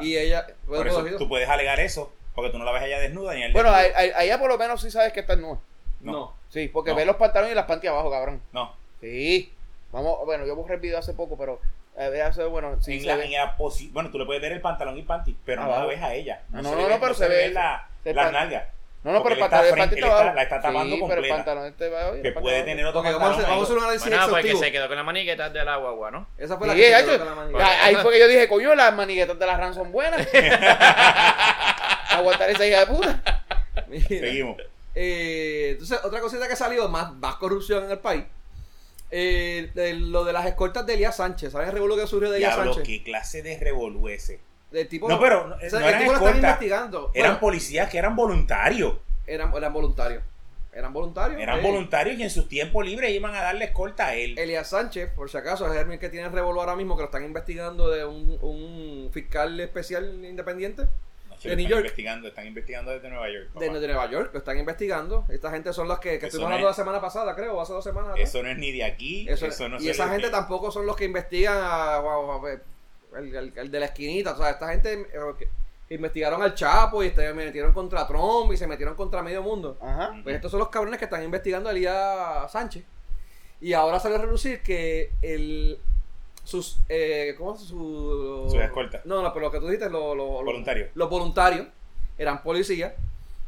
Y 0.00 0.16
ella, 0.16 0.46
Por 0.66 0.86
eso 0.86 1.00
cogido. 1.00 1.18
tú 1.18 1.28
puedes 1.28 1.48
alegar 1.48 1.78
eso, 1.80 2.12
porque 2.34 2.50
tú 2.50 2.58
no 2.58 2.64
la 2.64 2.72
ves 2.72 2.82
a 2.82 2.86
ella 2.86 2.98
desnuda 3.00 3.34
ni 3.34 3.42
él 3.42 3.52
Bueno, 3.52 3.70
desnudo. 3.72 3.96
a, 3.96 4.18
a- 4.18 4.24
ella 4.24 4.38
por 4.38 4.48
lo 4.48 4.58
menos 4.58 4.80
sí 4.80 4.90
sabes 4.90 5.12
que 5.12 5.20
está 5.20 5.36
nueva. 5.36 5.58
No. 6.00 6.12
No. 6.12 6.34
Sí, 6.50 6.68
porque 6.68 6.90
No. 6.90 6.96
ve 6.96 7.04
los 7.06 7.16
pantalones 7.16 7.52
y 7.52 7.54
las 7.54 7.64
panties 7.66 7.90
abajo, 7.92 8.10
cabrón. 8.10 8.42
No. 8.52 8.74
Sí. 9.00 9.52
Vamos, 9.92 10.18
bueno, 10.24 10.44
yo 10.46 10.54
borré 10.56 10.74
el 10.74 10.80
video 10.80 10.98
hace 10.98 11.14
poco, 11.14 11.36
pero 11.38 11.60
eh, 11.96 12.20
hace, 12.22 12.44
bueno, 12.44 12.76
sí 12.82 12.94
en 12.94 13.00
se 13.02 13.06
la, 13.06 13.16
ve. 13.16 13.24
en 13.26 13.32
la 13.32 13.54
bueno, 13.92 14.10
tú 14.10 14.18
le 14.18 14.24
puedes 14.26 14.42
ver 14.42 14.52
el 14.52 14.60
pantalón 14.60 14.98
y 14.98 15.02
panty, 15.02 15.36
pero 15.44 15.62
no 15.62 15.66
Abajo. 15.68 15.82
la 15.82 15.86
ves 15.88 16.02
a 16.02 16.12
ella. 16.14 16.42
No, 16.50 16.62
no, 16.62 16.74
no, 16.74 16.88
no, 16.88 17.00
pero 17.00 17.14
se 17.14 17.28
ve- 17.28 17.50
la, 17.50 17.88
se 18.02 18.12
las 18.12 18.24
pan- 18.26 18.32
nalgas. 18.34 18.64
No, 19.04 19.12
no, 19.12 19.22
pero 19.22 19.34
el 19.34 19.40
está 19.42 19.50
pantalón, 19.50 19.66
el 19.66 19.72
frente- 19.74 20.00
pantalón 20.00 20.10
está 20.10 20.20
abajo. 20.22 20.34
la 20.36 20.42
está 20.42 20.60
tapando 20.62 20.80
sí, 20.82 20.88
pero 20.90 21.04
el 21.04 21.08
completa. 21.10 21.36
pantalón 21.36 21.66
este 21.66 21.88
va. 21.90 22.22
Que 22.22 22.32
puede 22.32 22.62
tener 22.62 22.86
otro 22.86 23.00
Ok, 23.00 23.06
vamos 23.06 23.20
a 23.20 23.26
pantalón 23.26 23.50
vamos 23.50 23.60
a 23.60 23.64
hacer 23.64 23.76
un 23.76 23.78
ahí. 23.82 23.84
análisis 23.84 24.08
Bueno, 24.08 24.22
porque 24.24 24.40
exhaustivo. 24.40 24.64
se 24.64 24.72
quedó 24.72 24.88
con 24.88 24.96
la 24.96 25.02
maniqueta 25.02 25.50
de 25.50 25.64
la 25.64 25.76
guagua, 25.76 26.10
¿no? 26.10 26.26
Esa 26.38 26.56
fue 26.56 26.66
la 26.66 26.72
Sí, 26.72 26.80
que 26.80 26.86
se 26.86 26.98
hecho, 26.98 27.06
quedó 27.10 27.18
con 27.18 27.28
la 27.28 27.34
manigueta. 27.34 27.66
Ah, 27.66 27.84
Ahí 27.84 27.94
fue 27.96 28.12
que 28.12 28.18
yo 28.20 28.28
dije, 28.28 28.48
coño, 28.48 28.74
las 28.74 28.94
maniguetas 28.94 29.38
de 29.38 29.46
la 29.46 29.56
RAM 29.58 29.74
son 29.74 29.92
buenas. 29.92 30.26
Aguantar 32.18 32.50
esa 32.50 32.66
hija 32.66 32.80
de 32.80 32.86
puta. 32.86 33.44
Mira, 33.88 34.08
Seguimos. 34.08 34.56
eh, 34.94 35.70
entonces, 35.72 35.98
otra 36.04 36.20
cosita 36.20 36.46
que 36.46 36.52
ha 36.52 36.56
salido, 36.56 36.88
más, 36.88 37.12
más 37.14 37.36
corrupción 37.36 37.84
en 37.84 37.90
el 37.90 37.98
país. 37.98 38.24
Eh, 39.10 39.70
de- 39.74 39.94
lo 39.94 40.24
de 40.24 40.32
las 40.32 40.46
escoltas 40.46 40.86
de 40.86 40.94
Elías 40.94 41.16
Sánchez. 41.16 41.52
¿Sabes 41.52 41.68
el 41.68 41.74
revuelo 41.74 41.96
que 41.96 42.06
surgió 42.06 42.30
de 42.30 42.36
Elías 42.38 42.56
Sánchez? 42.56 42.82
qué 42.84 43.02
clase 43.02 43.42
de 43.42 43.58
revolú 43.58 44.08
ese. 44.08 44.40
El 44.72 44.88
tipo, 44.88 45.08
No, 45.08 45.20
pero 45.20 45.46
no- 45.46 45.54
o 45.56 45.70
sea, 45.70 45.78
no 45.80 45.88
el 45.88 45.98
tipo 45.98 46.12
lo 46.12 46.18
están 46.18 46.36
investigando. 46.36 47.10
Eran 47.14 47.30
Bueno, 47.32 47.40
policías 47.40 47.88
que 47.90 47.98
eran 47.98 48.16
voluntarios. 48.16 48.94
eran, 49.26 49.54
eran 49.54 49.72
voluntarios. 49.72 50.22
Eran 50.72 50.92
voluntarios. 50.92 51.40
Eran 51.40 51.60
eh. 51.60 51.62
voluntarios 51.62 52.18
y 52.18 52.24
en 52.24 52.30
sus 52.30 52.48
tiempos 52.48 52.84
libres 52.84 53.12
iban 53.12 53.32
a 53.36 53.42
darle 53.42 53.66
escolta 53.66 54.06
a 54.08 54.14
él. 54.16 54.36
Elías 54.36 54.68
Sánchez, 54.70 55.10
por 55.14 55.30
si 55.30 55.36
acaso, 55.36 55.72
es 55.72 55.80
el 55.86 55.98
que 56.00 56.08
tiene 56.08 56.26
el 56.26 56.32
revolú 56.32 56.58
ahora 56.58 56.74
mismo, 56.74 56.96
que 56.96 57.02
lo 57.02 57.06
están 57.06 57.24
investigando 57.24 57.88
de 57.90 58.04
un, 58.04 58.36
un 58.42 59.10
fiscal 59.12 59.60
especial 59.60 60.24
independiente 60.24 60.82
De 61.48 61.50
chico, 61.50 61.56
New 61.56 61.64
están 61.64 61.70
York. 61.70 61.84
investigando, 61.84 62.28
están 62.28 62.46
investigando 62.46 62.90
desde 62.92 63.08
Nueva 63.10 63.30
York. 63.30 63.48
papá. 63.54 63.64
de, 63.66 63.80
de 63.80 63.86
Nueva 63.88 64.10
York. 64.10 64.30
Lo 64.32 64.38
están 64.38 64.58
investigando. 64.58 65.24
Esta 65.28 65.50
gente 65.50 65.72
son 65.72 65.88
los 65.88 65.98
que, 65.98 66.18
que 66.18 66.26
estuvimos 66.26 66.50
no 66.50 66.54
hablando 66.56 66.70
es- 66.70 66.78
la 66.78 66.82
semana 66.84 67.00
pasada, 67.00 67.34
creo, 67.34 67.54
o 67.56 67.60
hace 67.60 67.72
dos 67.72 67.84
semanas. 67.84 68.10
atrás. 68.12 68.28
Eso 68.28 68.42
no 68.42 68.48
es 68.50 68.58
ni 68.58 68.72
de 68.72 68.84
aquí. 68.84 69.26
Eso- 69.28 69.46
Eso, 69.46 69.68
no 69.68 69.76
y 69.76 69.80
se 69.84 69.90
esa 69.90 70.08
gente 70.08 70.30
tampoco 70.30 70.70
son 70.70 70.86
los 70.86 70.96
que 70.96 71.04
investigan 71.04 71.56
a, 71.58 71.96
a- 71.96 72.00
a- 72.00 73.18
el, 73.18 73.34
el- 73.34 73.52
el 73.56 73.70
de 73.70 73.80
la 73.80 73.86
esquinita. 73.86 74.32
O 74.32 74.36
sea, 74.36 74.50
esta 74.50 74.68
gente 74.70 74.92
eh, 74.92 75.46
investigaron 75.90 76.42
al 76.42 76.54
Chapo 76.54 77.02
y 77.04 77.08
este, 77.08 77.32
metieron 77.34 77.72
contra 77.72 78.06
Trump 78.06 78.52
y 78.52 78.56
se 78.56 78.66
metieron 78.66 78.94
contra 78.94 79.22
medio 79.22 79.42
mundo. 79.42 79.76
Ajá. 79.80 80.14
Pues 80.22 80.36
estos 80.36 80.50
son 80.50 80.60
los 80.60 80.68
cabrones 80.70 80.98
que 80.98 81.04
están 81.04 81.22
investigando 81.22 81.68
a 81.68 81.72
Elías 81.72 82.50
Sánchez. 82.50 82.82
Y 83.60 83.72
ahora 83.72 84.00
sale 84.00 84.16
a 84.16 84.18
relucir 84.18 84.62
que 84.62 85.12
el 85.22 85.78
sus 86.44 86.78
eh, 86.88 87.34
¿cómo 87.38 87.56
su 87.56 88.46
Sus 88.50 88.60
escoltas. 88.60 89.04
No, 89.06 89.22
no, 89.22 89.32
pero 89.32 89.46
lo 89.46 89.50
que 89.52 89.58
tú 89.60 89.66
dijiste 89.66 89.88
lo, 89.90 90.14
lo- 90.14 90.40
lo- 90.40 90.44
Voluntarios. 90.44 90.90
Los 90.94 91.08
voluntarios 91.10 91.66
eran 92.18 92.42
policías. 92.42 92.92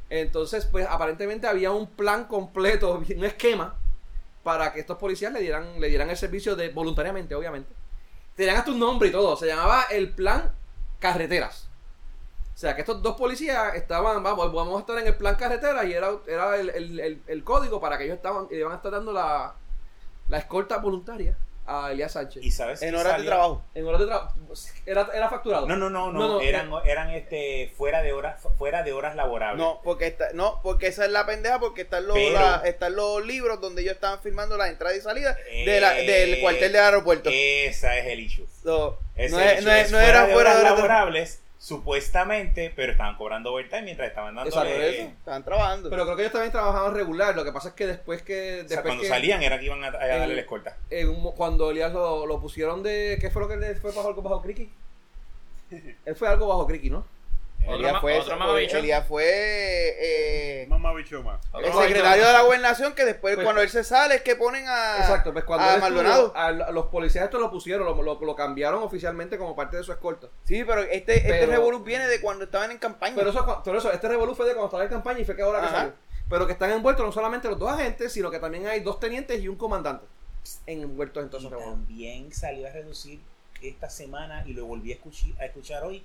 Entonces, 0.08 0.66
pues 0.66 0.86
aparentemente 0.88 1.46
había 1.46 1.72
un 1.72 1.86
plan 1.88 2.24
completo, 2.24 3.02
un 3.16 3.24
esquema 3.24 3.74
para 4.42 4.72
que 4.72 4.80
estos 4.80 4.96
policías 4.98 5.32
le 5.32 5.40
dieran 5.40 5.80
le 5.80 5.88
dieran 5.88 6.08
el 6.10 6.16
servicio 6.16 6.54
de 6.56 6.68
voluntariamente, 6.70 7.34
obviamente. 7.34 7.72
Tenían 8.36 8.56
hasta 8.56 8.70
un 8.70 8.78
nombre 8.78 9.08
y 9.08 9.12
todo, 9.12 9.36
se 9.36 9.46
llamaba 9.46 9.84
el 9.90 10.10
plan 10.10 10.52
carreteras. 11.00 11.68
O 12.54 12.58
sea, 12.58 12.74
que 12.74 12.80
estos 12.82 13.02
dos 13.02 13.16
policías 13.16 13.74
estaban, 13.74 14.22
vamos, 14.22 14.50
vamos 14.52 14.76
a 14.76 14.80
estar 14.80 14.98
en 14.98 15.06
el 15.08 15.14
plan 15.16 15.34
carretera 15.36 15.84
y 15.84 15.92
era, 15.92 16.10
era 16.26 16.56
el, 16.56 16.70
el- 16.70 17.00
el- 17.00 17.22
el 17.26 17.44
código 17.44 17.80
para 17.80 17.98
que 17.98 18.04
ellos 18.04 18.16
estaban, 18.16 18.46
iban 18.50 18.72
a 18.72 18.76
estar 18.76 18.92
dando 18.92 19.12
la, 19.12 19.54
la 20.28 20.38
escolta 20.38 20.78
voluntaria 20.78 21.36
a 21.66 21.90
Elías 21.92 22.12
Sánchez. 22.12 22.42
Y 22.44 22.50
sabes 22.50 22.80
En 22.82 22.92
qué 22.94 22.96
horas 23.00 23.18
de 23.18 23.24
trabajo. 23.24 23.64
En 23.74 23.86
horas 23.86 24.00
de 24.00 24.06
trabajo. 24.06 24.34
Era, 24.86 25.08
era 25.14 25.28
facturado. 25.28 25.66
No, 25.66 25.76
no, 25.76 25.90
no, 25.90 26.12
no, 26.12 26.18
No, 26.18 26.28
no, 26.34 26.40
eran, 26.40 26.70
eran 26.84 27.10
este 27.10 27.72
fuera 27.76 28.02
de 28.02 28.12
horas, 28.12 28.40
fuera 28.58 28.82
de 28.82 28.92
horas 28.92 29.16
laborables. 29.16 29.58
No, 29.58 29.80
porque 29.82 30.06
está, 30.06 30.28
no, 30.34 30.60
porque 30.62 30.86
esa 30.86 31.04
es 31.04 31.10
la 31.10 31.26
pendeja, 31.26 31.58
porque 31.58 31.82
están 31.82 32.06
los, 32.06 32.16
Pero- 32.16 32.34
la- 32.34 32.62
están 32.64 32.94
los 32.96 33.24
libros 33.26 33.60
donde 33.60 33.82
ellos 33.82 33.94
estaban 33.94 34.20
firmando 34.20 34.56
la 34.56 34.68
entrada 34.68 34.94
y 34.96 35.00
salida 35.00 35.36
de 35.64 35.80
la- 35.80 35.92
del 35.94 36.34
Eh, 36.34 36.40
cuartel 36.40 36.72
del 36.72 36.82
aeropuerto. 36.82 37.30
Esa 37.32 37.96
es 37.98 38.06
el 38.06 38.20
issue. 38.20 38.46
So, 38.62 38.98
Ese 39.14 39.34
no, 39.34 39.40
es 39.40 39.46
el 39.52 39.58
issue. 39.58 39.64
no, 39.68 39.72
es- 39.76 39.84
Es 39.86 39.90
no 39.92 39.98
fuera 39.98 40.10
era 40.18 40.26
de 40.26 40.32
fuera 40.32 40.50
horas 40.50 40.62
de 40.62 40.68
horas 40.68 40.78
laborables, 40.78 41.42
supuestamente, 41.66 42.72
pero 42.76 42.92
estaban 42.92 43.16
cobrando 43.16 43.52
overtime 43.52 43.82
mientras 43.82 44.08
estaban 44.08 44.38
Exacto, 44.38 44.68
eso. 44.68 45.02
Estaban 45.02 45.44
trabajando. 45.44 45.90
Pero 45.90 46.04
creo 46.04 46.16
que 46.16 46.22
ellos 46.22 46.32
también 46.32 46.52
trabajaban 46.52 46.94
regular. 46.94 47.34
Lo 47.34 47.44
que 47.44 47.50
pasa 47.52 47.70
es 47.70 47.74
que 47.74 47.86
después 47.86 48.22
que. 48.22 48.34
O 48.34 48.62
Después 48.62 48.68
sea, 48.68 48.82
cuando 48.82 49.02
que, 49.02 49.08
salían 49.08 49.42
era 49.42 49.58
que 49.58 49.64
iban 49.66 49.82
a, 49.82 49.88
a 49.88 49.90
darle 49.90 50.24
el- 50.26 50.36
la 50.36 50.40
escolta. 50.42 50.76
en 50.90 51.08
un 51.08 51.22
mo- 51.22 51.34
cuando 51.34 51.70
Elías 51.70 51.92
lo, 51.92 52.24
lo 52.26 52.40
pusieron 52.40 52.82
de. 52.84 53.18
¿Qué 53.20 53.30
fue 53.30 53.42
lo 53.42 53.48
que 53.48 53.56
le 53.56 53.74
fue 53.74 53.90
bajo, 53.92 54.14
bajo 54.22 54.42
Criqui? 54.42 54.70
Él 56.04 56.14
fue 56.14 56.28
algo 56.28 56.46
bajo 56.46 56.66
Criqui, 56.68 56.88
¿no? 56.90 57.04
Otro 57.66 57.76
Elías 57.76 57.92
ma- 57.94 58.00
fue, 58.00 58.18
otro 58.20 58.36
mamabicho. 58.36 58.76
Elías 58.78 59.06
fue 59.06 59.24
eh, 60.00 60.66
Mamá 60.68 60.92
bicho 60.94 61.22
más. 61.22 61.40
el 61.62 61.72
secretario 61.72 62.26
de 62.26 62.32
la 62.32 62.42
gobernación 62.42 62.94
que 62.94 63.04
después 63.04 63.34
Pues- 63.34 63.44
cuando 63.44 63.62
él 63.62 63.68
se 63.68 63.84
sale 63.84 64.16
es 64.16 64.22
que 64.22 64.36
ponen 64.36 64.66
a, 64.68 64.98
Exacto, 64.98 65.32
pues 65.32 65.44
cuando 65.44 65.64
a 65.66 65.74
estuvo, 65.74 65.80
Maldonado. 65.90 66.32
a, 66.36 66.52
los 66.52 66.86
policías 66.86 67.24
estos 67.24 67.40
lo 67.40 67.50
pusieron, 67.50 67.84
lo, 67.86 68.00
lo- 68.02 68.20
lo 68.20 68.36
cambiaron 68.36 68.82
oficialmente 68.82 69.38
como 69.38 69.54
parte 69.56 69.76
de 69.76 69.82
su 69.84 69.92
escolta. 69.92 70.28
Sí, 70.44 70.64
pero 70.64 70.82
este, 70.82 71.16
este 71.16 71.46
revolú 71.46 71.80
viene 71.80 72.06
de 72.08 72.20
cuando 72.20 72.44
estaban 72.44 72.70
en 72.70 72.78
campaña. 72.78 73.14
Pero 73.16 73.30
eso, 73.30 73.62
pero 73.64 73.78
eso, 73.78 73.92
este 73.92 74.08
revolú 74.08 74.34
fue 74.34 74.46
de 74.46 74.52
cuando 74.52 74.66
estaba 74.66 74.84
en 74.84 74.90
campaña 74.90 75.20
y 75.20 75.24
fue 75.24 75.36
que 75.36 75.42
ahora 75.42 75.60
que 75.60 75.68
salió. 75.68 75.92
Pero 76.28 76.46
que 76.46 76.52
están 76.54 76.70
envueltos 76.72 77.06
no 77.06 77.12
solamente 77.12 77.48
los 77.48 77.58
dos 77.58 77.70
agentes, 77.70 78.12
sino 78.12 78.30
que 78.30 78.38
también 78.40 78.66
hay 78.66 78.80
dos 78.80 78.98
tenientes 78.98 79.40
y 79.40 79.48
un 79.48 79.56
comandante 79.56 80.04
envueltos 80.66 81.22
en 81.24 81.30
todo 81.30 81.40
Y 81.40 81.46
ese 81.46 81.50
revolú. 81.54 81.70
también 81.72 82.32
salió 82.32 82.66
a 82.68 82.70
reducir 82.70 83.20
esta 83.62 83.88
semana 83.90 84.44
y 84.46 84.52
lo 84.52 84.66
volví 84.66 84.92
a 84.92 84.94
escuchar, 84.96 85.30
a 85.40 85.46
escuchar 85.46 85.82
hoy 85.84 86.04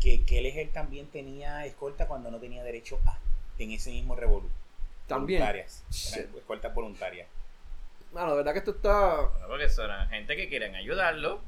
que 0.00 0.24
Kelleher 0.24 0.70
también 0.72 1.06
tenía 1.08 1.64
escolta 1.66 2.06
cuando 2.06 2.30
no 2.30 2.38
tenía 2.38 2.62
derecho 2.62 3.00
a 3.06 3.18
en 3.58 3.72
ese 3.72 3.90
mismo 3.90 4.14
revolú. 4.14 4.48
También. 5.06 5.40
Voluntarias. 5.40 5.84
Sí. 5.90 6.20
Escoltas 6.36 6.72
voluntarias. 6.74 7.26
Mano, 8.12 8.30
de 8.30 8.36
verdad 8.38 8.52
que 8.52 8.58
esto 8.60 8.70
está. 8.72 9.16
Bueno, 9.16 9.46
porque 9.48 9.68
son 9.68 9.90
gente 10.08 10.36
que 10.36 10.48
quieren 10.48 10.74
ayudarlo. 10.74 11.40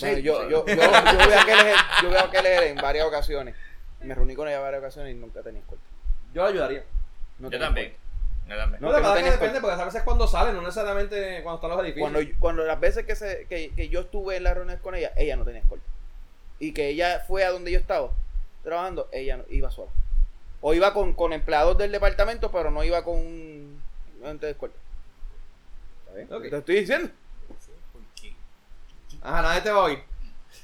Bueno, 0.00 0.16
Sí, 0.16 0.22
yo, 0.22 0.48
yo, 0.48 0.64
yo, 0.64 0.74
yo 0.74 0.76
veo 0.76 1.40
a 1.40 1.44
Keller, 1.44 1.76
yo 2.02 2.10
veo 2.10 2.20
a 2.20 2.30
Keller 2.30 2.62
en 2.64 2.76
varias 2.76 3.04
ocasiones. 3.06 3.56
Me 4.00 4.14
reuní 4.14 4.36
con 4.36 4.46
ella 4.46 4.58
en 4.58 4.62
varias 4.62 4.80
ocasiones 4.80 5.12
y 5.16 5.18
nunca 5.18 5.42
tenía 5.42 5.60
escolta. 5.60 5.84
Yo 6.32 6.42
lo 6.42 6.48
ayudaría. 6.48 6.84
No 7.40 7.50
Yo 7.50 7.58
también. 7.58 7.88
escolta. 7.88 8.08
Yo 8.48 8.56
también. 8.56 8.80
No, 8.80 8.86
No, 8.86 8.92
la 8.92 8.98
que 8.98 9.02
no 9.02 9.08
verdad 9.12 9.24
que 9.24 9.30
depende, 9.32 9.60
porque 9.60 9.82
a 9.82 9.84
veces 9.84 10.02
cuando 10.04 10.28
salen, 10.28 10.54
no 10.54 10.62
necesariamente 10.62 11.42
cuando 11.42 11.56
están 11.56 11.70
los 11.70 11.80
edificios. 11.80 12.12
Cuando, 12.12 12.30
cuando 12.38 12.64
las 12.64 12.78
veces 12.78 13.04
que, 13.04 13.16
se, 13.16 13.46
que, 13.48 13.70
que 13.74 13.88
yo 13.88 14.00
estuve 14.02 14.36
en 14.36 14.44
las 14.44 14.54
reuniones 14.54 14.80
con 14.80 14.94
ella, 14.94 15.12
ella 15.16 15.34
no 15.34 15.44
tenía 15.44 15.62
escolta. 15.62 15.84
Y 16.58 16.72
que 16.72 16.88
ella 16.88 17.24
fue 17.26 17.44
a 17.44 17.50
donde 17.50 17.70
yo 17.70 17.78
estaba 17.78 18.10
trabajando, 18.64 19.08
ella 19.12 19.36
no, 19.38 19.44
iba 19.50 19.70
sola. 19.70 19.90
O 20.60 20.74
iba 20.74 20.92
con, 20.92 21.14
con 21.14 21.32
empleados 21.32 21.78
del 21.78 21.92
departamento, 21.92 22.50
pero 22.50 22.70
no 22.70 22.82
iba 22.82 23.04
con 23.04 23.14
un 23.16 23.82
agente 24.24 24.46
de 24.46 24.52
escolta. 24.52 24.76
¿Está 26.06 26.16
bien? 26.16 26.32
Ok. 26.32 26.50
Te 26.50 26.56
estoy 26.58 26.80
diciendo. 26.80 27.10
Porque 27.92 28.34
Ajá, 29.22 29.42
nadie 29.42 29.60
te 29.60 29.70
va 29.70 29.80
a 29.80 29.84
oír. 29.84 30.02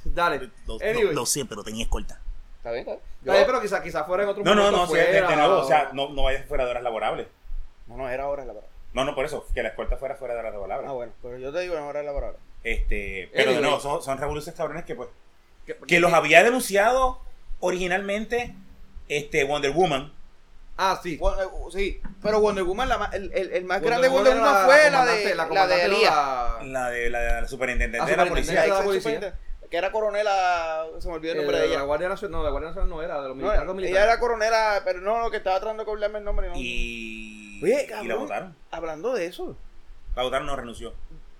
Dale. 0.04 0.50
Lo, 0.66 0.78
lo- 0.78 0.84
Anyway. 0.84 1.14
lo 1.14 1.26
sé, 1.26 1.44
pero 1.44 1.62
tenía 1.62 1.84
escolta. 1.84 2.20
¿Está 2.58 2.72
bien? 2.72 2.80
¿Está 2.88 2.92
bien? 2.94 3.04
Bien, 3.22 3.46
pero 3.46 3.60
quizá, 3.60 3.82
quizá 3.82 4.04
fuera 4.04 4.24
en 4.24 4.28
otro 4.30 4.42
No, 4.44 4.54
no, 4.54 4.70
no, 4.70 4.86
fuera, 4.86 5.04
de, 5.04 5.12
de 5.22 5.36
nuevo, 5.36 5.58
o 5.60 5.66
sea, 5.66 5.90
no, 5.92 6.08
no 6.10 6.24
vayas 6.24 6.46
fuera 6.46 6.64
de 6.64 6.70
horas 6.70 6.82
laborables. 6.82 7.26
No, 7.86 7.96
no, 7.96 8.08
era 8.08 8.26
hora 8.26 8.44
la 8.44 8.52
palabra. 8.52 8.68
No, 8.94 9.04
no, 9.04 9.14
por 9.14 9.24
eso, 9.24 9.46
que 9.54 9.62
la 9.62 9.68
escolta 9.70 9.96
fuera 9.96 10.14
fuera 10.16 10.34
de 10.34 10.40
horas 10.40 10.52
laborables. 10.54 10.88
Ah, 10.88 10.92
bueno, 10.92 11.12
pero 11.22 11.38
yo 11.38 11.52
te 11.52 11.60
digo, 11.60 11.74
no 11.76 11.88
era 11.90 12.02
la 12.02 12.12
palabra. 12.12 12.38
Este, 12.64 13.28
pero 13.32 13.50
de 13.50 13.56
Anyway. 13.56 13.62
nuevo, 13.62 13.80
son, 13.80 14.02
son 14.02 14.18
revoluciones 14.18 14.56
cabrones 14.56 14.84
que 14.84 14.94
pues 14.94 15.08
Que- 15.86 16.00
los 16.00 16.12
había 16.12 16.42
denunciado 16.42 17.20
originalmente 17.60 18.54
este 19.08 19.44
Wonder 19.44 19.70
Woman. 19.72 20.12
Ah, 20.76 20.98
sí. 21.02 21.16
Wonder- 21.18 21.48
sí, 21.72 22.00
pero 22.22 22.40
Wonder 22.40 22.64
Woman, 22.64 22.88
la 22.88 23.10
el, 23.12 23.30
el, 23.32 23.52
el 23.52 23.64
más 23.64 23.80
Wonder 23.80 24.00
grande 24.00 24.08
Wonder 24.08 24.36
Woman 24.36 24.64
fue 24.66 24.90
la 24.90 25.04
de 25.04 25.24
la, 25.24 25.24
de 25.26 25.34
la- 25.34 25.46
La 26.64 26.90
de 26.90 27.10
la, 27.10 27.20
de 27.20 27.40
la 27.42 27.48
superintendente 27.48 27.98
La 27.98 28.04
de 28.06 28.16
la 28.16 28.26
superintendente 28.26 28.70
policía. 28.82 29.12
de 29.12 29.20
la 29.20 29.30
policía. 29.30 29.38
Que 29.70 29.78
era 29.78 29.90
coronela, 29.90 30.86
se 31.00 31.08
me 31.08 31.14
olvidó 31.14 31.32
el 31.32 31.38
eh, 31.38 31.42
nombre 31.42 31.58
de 31.60 31.66
la 31.68 31.74
ella. 31.74 31.82
Guardia 31.84 32.08
Nacional, 32.08 32.32
no, 32.38 32.44
la 32.44 32.50
Guardia 32.50 32.68
Nacional 32.68 32.90
no 32.90 33.02
era, 33.02 33.14
de 33.22 33.28
los 33.28 33.36
No, 33.36 33.42
militares. 33.42 33.60
algo 33.68 33.80
ella 33.80 34.04
era 34.04 34.18
coronela, 34.20 34.82
pero 34.84 35.00
no, 35.00 35.20
lo 35.20 35.30
que 35.30 35.38
estaba 35.38 35.58
tratando 35.58 35.82
de 35.82 35.86
cobrarme 35.86 36.18
el 36.18 36.24
nombre. 36.24 36.48
No. 36.48 36.54
Y, 36.56 37.60
Oye, 37.62 37.84
y 37.84 37.90
la 37.90 37.96
cabrón. 37.96 38.18
votaron. 38.20 38.56
Hablando 38.70 39.14
de 39.14 39.26
eso, 39.26 39.56
La 40.14 40.22
votaron, 40.22 40.46
no 40.46 40.54
renunció. 40.54 40.92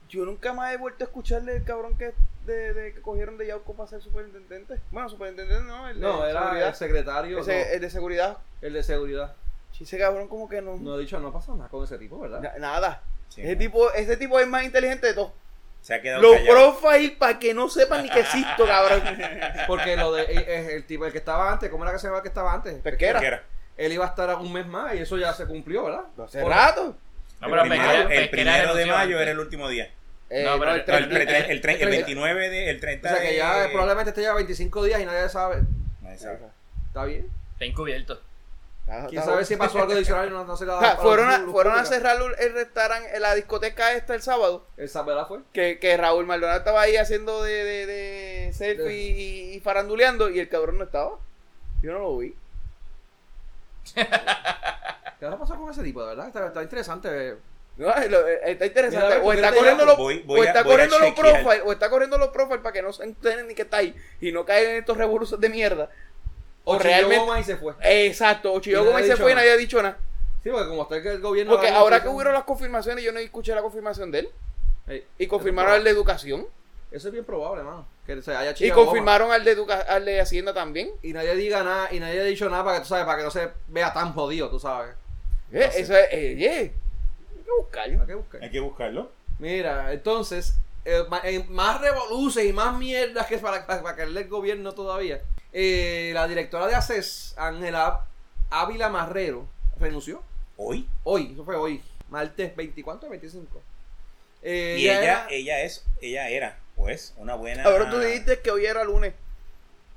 yo 0.09 0.25
nunca 0.25 0.53
más 0.53 0.73
he 0.73 0.79
vuelto 0.79 1.05
a 1.05 1.07
escucharle 1.07 1.57
el 1.57 1.65
cabrón 1.65 1.97
que, 1.97 2.13
de, 2.47 2.75
de- 2.75 2.95
que 2.95 3.01
cogieron 3.01 3.37
de 3.39 3.47
Yauco 3.47 3.75
para 3.75 3.89
ser 3.89 4.01
superintendente. 4.03 4.81
Bueno, 4.91 5.09
superintendente 5.09 5.65
no, 5.65 5.89
el 5.89 5.97
de 5.97 6.01
No, 6.01 6.27
era 6.27 6.41
seguridad. 6.43 6.69
el 6.69 6.75
secretario, 6.75 7.39
Ese- 7.41 7.65
no, 7.67 7.73
el 7.75 7.81
de 7.81 7.91
seguridad. 7.91 8.39
el 8.63 8.73
de 8.73 8.83
seguridad. 8.83 9.35
Sí, 9.73 9.85
ese 9.85 9.99
cabrón 9.99 10.29
como 10.29 10.49
que 10.49 10.63
no... 10.63 10.77
No 10.77 10.97
he 10.97 11.01
dicho, 11.01 11.19
no 11.19 11.33
pasa 11.33 11.53
nada 11.55 11.69
con 11.69 11.83
ese 11.85 11.99
tipo, 11.99 12.19
¿verdad? 12.21 12.41
na- 12.41 12.55
nada. 12.59 13.03
Sí, 13.29 13.41
ese, 13.43 13.53
¿no? 13.55 13.59
tipo, 13.59 13.91
ese 13.93 14.17
tipo 14.17 14.39
es 14.39 14.47
más 14.47 14.63
inteligente 14.65 15.07
de 15.09 15.15
todos. 15.15 15.33
Se 15.81 15.93
ha 15.95 16.01
quedado 16.01 16.23
Los 16.23 16.37
callado. 16.37 16.79
profile 16.81 17.17
para 17.19 17.39
que 17.39 17.53
no 17.53 17.69
sepan 17.69 18.03
ni 18.05 18.09
que 18.11 18.21
existo, 18.21 18.65
cabrón. 18.67 19.03
Porque 19.67 19.97
lo 19.97 20.13
de 20.13 20.23
eh, 20.23 20.27
eh, 20.47 20.69
el 20.77 20.87
tipo, 20.87 21.05
el 21.05 21.13
que 21.13 21.19
estaba 21.19 21.53
antes, 21.53 21.69
¿cómo 21.71 21.85
era 21.85 21.93
que 21.93 21.99
se 21.99 22.07
llamaba 22.07 22.19
el 22.21 22.23
que 22.23 22.29
estaba 22.29 22.53
antes? 22.55 22.75
Pesquera. 22.81 23.21
¿Qué 23.21 23.27
era? 23.27 23.43
Él 23.77 23.93
iba 23.93 24.05
a 24.05 24.09
estar 24.09 24.35
un 24.37 24.53
mes 24.53 24.67
más 24.67 24.95
y 24.95 24.99
eso 24.99 25.19
ya 25.19 25.35
se 25.35 25.45
cumplió, 25.47 25.85
¿verdad? 25.85 26.05
Hace 26.25 26.41
Por- 26.41 26.51
rato. 26.53 26.97
No, 27.41 27.49
el 27.49 27.61
primero, 27.61 27.83
Pesquera- 27.83 28.01
el 28.03 28.07
Pesquera 28.09 28.31
primero 28.31 28.75
de 28.77 28.87
mayo 28.87 29.03
antes. 29.17 29.21
era 29.21 29.31
el 29.33 29.39
último 29.41 29.69
día. 29.69 29.91
Eh, 30.31 30.43
No, 30.45 30.59
pero 30.59 30.75
el 30.75 30.81
el- 30.81 30.87
No, 30.87 30.97
el, 30.97 31.09
30. 31.09 31.33
tre- 31.33 31.45
el, 31.51 31.65
el 31.65 31.83
el- 31.83 31.89
29 31.91 32.49
de, 32.51 32.71
el 32.71 32.81
30 32.81 33.09
O 33.09 33.13
sea 33.13 33.23
que 33.23 33.29
de- 33.31 33.37
ya 33.37 33.69
probablemente 33.71 34.11
esté 34.11 34.23
ya 34.23 34.35
25 34.35 34.85
días 34.85 35.01
y 35.01 35.05
nadie 35.07 35.29
sabe. 35.29 35.63
Nadie 36.03 36.19
sabe. 36.19 36.39
¿Está 36.89 37.05
bien? 37.05 37.29
Está 37.53 37.65
encubierto. 37.67 38.21
¿Quién 39.09 39.23
sabe 39.23 39.47
si 39.47 39.57
pasó 39.57 39.79
algo 39.81 39.95
adicional 39.95 40.29
y 40.29 40.31
no, 40.31 40.45
no 40.45 40.57
se 40.59 40.67
le 40.67 40.73
ha 40.73 40.77
O 40.77 40.81
sea, 40.81 40.91
dado 40.91 41.03
fueron 41.03 41.31
a, 41.31 41.39
fueron 41.51 41.79
a 41.79 41.85
cerrar 41.87 42.19
el 42.39 42.53
restaurante, 42.53 43.19
la 43.19 43.35
discoteca 43.35 43.93
esta 43.95 44.15
el 44.15 44.21
sábado. 44.23 44.67
¿Esa 44.77 45.03
verdad 45.03 45.27
fue? 45.27 45.39
Que, 45.55 45.79
que 45.79 45.97
Raúl 45.97 46.27
Maldonado 46.27 46.59
estaba 46.59 46.83
ahí 46.83 46.97
haciendo 46.97 47.43
de, 47.43 47.65
de, 47.65 47.87
de 47.87 48.53
selfie 48.53 48.85
De- 48.85 48.95
y, 48.95 49.55
y 49.55 49.61
faranduleando 49.61 50.29
y 50.31 50.39
el 50.39 50.49
cabrón 50.51 50.77
no 50.79 50.85
estaba. 50.85 51.19
Yo 51.83 51.93
no 51.93 51.99
lo 52.01 52.19
vi. 52.19 52.35
¿Qué 53.95 55.27
va 55.27 55.33
a 55.33 55.39
pasar 55.39 55.57
con 55.59 55.71
ese 55.71 55.83
tipo? 55.83 56.01
De 56.03 56.09
verdad, 56.09 56.27
está, 56.29 56.47
está 56.49 56.63
interesante. 56.63 57.37
No, 57.77 57.93
es 57.93 58.09
lo- 58.11 58.27
eh, 58.29 58.41
está 58.45 58.67
interesante. 58.67 59.17
O 59.19 59.23
¿por 59.23 59.35
qué 59.35 59.41
está 59.41 59.55
corriendo 59.55 59.85
los, 59.85 59.97
Voy- 59.97 60.23
voy 60.23 60.41
o 60.41 60.45
está 60.45 60.61
a 60.61 60.65
corriendo 60.65 60.99
los 60.99 61.09
chequear. 61.09 61.43
profiles, 61.43 61.63
o 61.67 61.73
está 61.73 61.91
corriendo 61.91 62.19
los 62.19 62.29
profiles 62.29 62.61
para 62.63 62.73
que 62.73 62.83
no 62.83 62.93
se 62.93 63.03
enteren 63.05 63.49
ni 63.49 63.55
que 63.55 63.63
está 63.63 63.79
ahí 63.79 63.95
y 64.21 64.31
no 64.31 64.45
caigan 64.45 64.73
en 64.73 64.79
estos 64.79 64.97
revoluciones 64.97 65.41
de 65.41 65.49
mierda. 65.49 65.91
O 66.65 66.77
O 66.77 66.79
realmente- 66.79 67.19
Goma 67.19 67.41
y 67.41 67.45
se 67.45 67.57
fue. 67.57 67.75
Exacto, 67.83 68.53
o 68.53 68.59
nadie 68.59 68.77
Gómez 68.77 69.07
se 69.07 69.17
fue 69.17 69.33
y 69.33 69.35
nadie 69.35 69.51
ha 69.51 69.57
dicho 69.57 69.83
nada. 69.83 69.99
Sí, 70.43 70.51
porque 70.51 70.69
como 70.69 70.83
está 70.83 70.97
el 70.97 71.21
gobierno. 71.21 71.53
Porque 71.53 71.69
ahora 71.69 72.01
que 72.03 72.09
hubieron 72.09 72.33
las 72.33 72.45
confirmaciones, 72.45 73.03
yo 73.05 73.13
no 73.13 73.19
escuché 73.19 73.55
la 73.55 73.63
confirmación 73.63 74.11
de 74.11 74.21
él. 74.21 74.29
Ey, 74.87 75.05
Y 75.19 75.27
confirmaron 75.27 75.73
al 75.73 75.83
de 75.85 75.91
educación. 75.91 76.47
Eso 76.93 77.09
es 77.09 77.13
bien 77.13 77.25
probable, 77.25 77.65
mano. 77.65 77.87
Que 78.07 78.21
se 78.23 78.37
haya 78.37 78.55
Y 78.59 78.71
Goma. 78.71 78.85
confirmaron 78.85 79.33
al 79.33 79.43
de, 79.43 79.51
educa 79.51 79.81
al 79.81 80.05
de 80.05 80.21
Hacienda 80.21 80.55
también. 80.55 80.91
Y 81.03 81.13
nadie 81.13 81.35
diga 81.35 81.65
nada, 81.65 81.89
y 81.91 81.99
nadie 81.99 82.21
ha 82.21 82.25
dicho 82.25 82.49
nada 82.49 82.63
para 82.63 82.77
que 82.77 82.83
tú 82.83 82.89
sabes, 82.91 83.05
para 83.05 83.19
que 83.19 83.25
no 83.25 83.31
se 83.31 83.49
vea 83.69 83.93
tan 83.93 84.13
jodido, 84.13 84.49
tú 84.49 84.61
sabes. 84.61 84.95
Eh, 85.51 85.65
No 85.67 85.73
sé. 85.73 85.81
Eso 85.81 85.97
es, 85.97 86.09
eh, 86.13 86.35
yeah. 86.37 86.71
Hay 87.45 87.51
que 87.51 87.53
buscarlo. 87.61 87.97
¿Para 87.99 88.07
qué 88.07 88.15
buscar? 88.15 88.43
Hay 88.43 88.51
que 88.51 88.61
buscarlo. 88.61 89.13
Mira, 89.39 89.93
entonces, 89.93 90.57
eh, 90.85 91.05
en 91.25 91.53
más 91.53 91.81
revoluciones 91.81 92.51
y 92.51 92.53
más 92.53 92.77
mierdas 92.77 93.27
que 93.27 93.35
es 93.37 93.41
para, 93.41 93.67
para, 93.67 93.83
para 93.83 93.97
caerle 93.97 94.23
el 94.23 94.29
gobierno 94.29 94.73
todavía. 94.73 95.23
eh, 95.53 96.11
la 96.15 96.27
directora 96.27 96.67
de 96.67 96.75
ACES, 96.75 97.35
Ángela 97.39 98.07
Ávila 98.51 98.89
Marrero, 98.89 99.47
renunció. 99.79 100.23
Hoy. 100.57 100.89
Hoy, 101.05 101.31
eso 101.33 101.45
fue 101.45 101.57
hoy. 101.57 101.83
Martes 102.09 102.55
24 102.57 103.09
25. 103.09 103.63
Eh, 104.43 104.77
Y 104.79 104.85
ella, 104.89 105.03
era- 105.03 105.27
ella 105.31 105.61
es, 105.63 105.85
ella 106.01 106.29
era, 106.29 106.59
pues, 106.77 107.15
una 107.17 107.35
buena. 107.35 107.65
Ahora 107.65 107.89
tú 107.91 107.99
dijiste 107.99 108.41
que 108.41 108.51
hoy 108.51 108.67
era 108.67 108.85
lunes. 108.85 109.15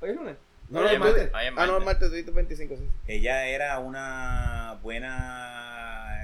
¿Hoy 0.00 0.10
es 0.10 0.16
lunes? 0.16 0.36
No, 0.70 0.80
no, 0.80 0.86
es 0.88 0.92
tú- 0.94 0.98
martes, 1.00 1.30
Ah, 1.34 1.40
no, 1.42 1.48
el 1.48 1.54
martes. 1.54 1.84
martes, 1.84 2.08
tú 2.08 2.14
dijiste 2.14 2.30
25, 2.32 2.76
sí. 2.76 2.88
Ella 3.06 3.46
era 3.46 3.78
una 3.78 4.78
buena. 4.82 6.17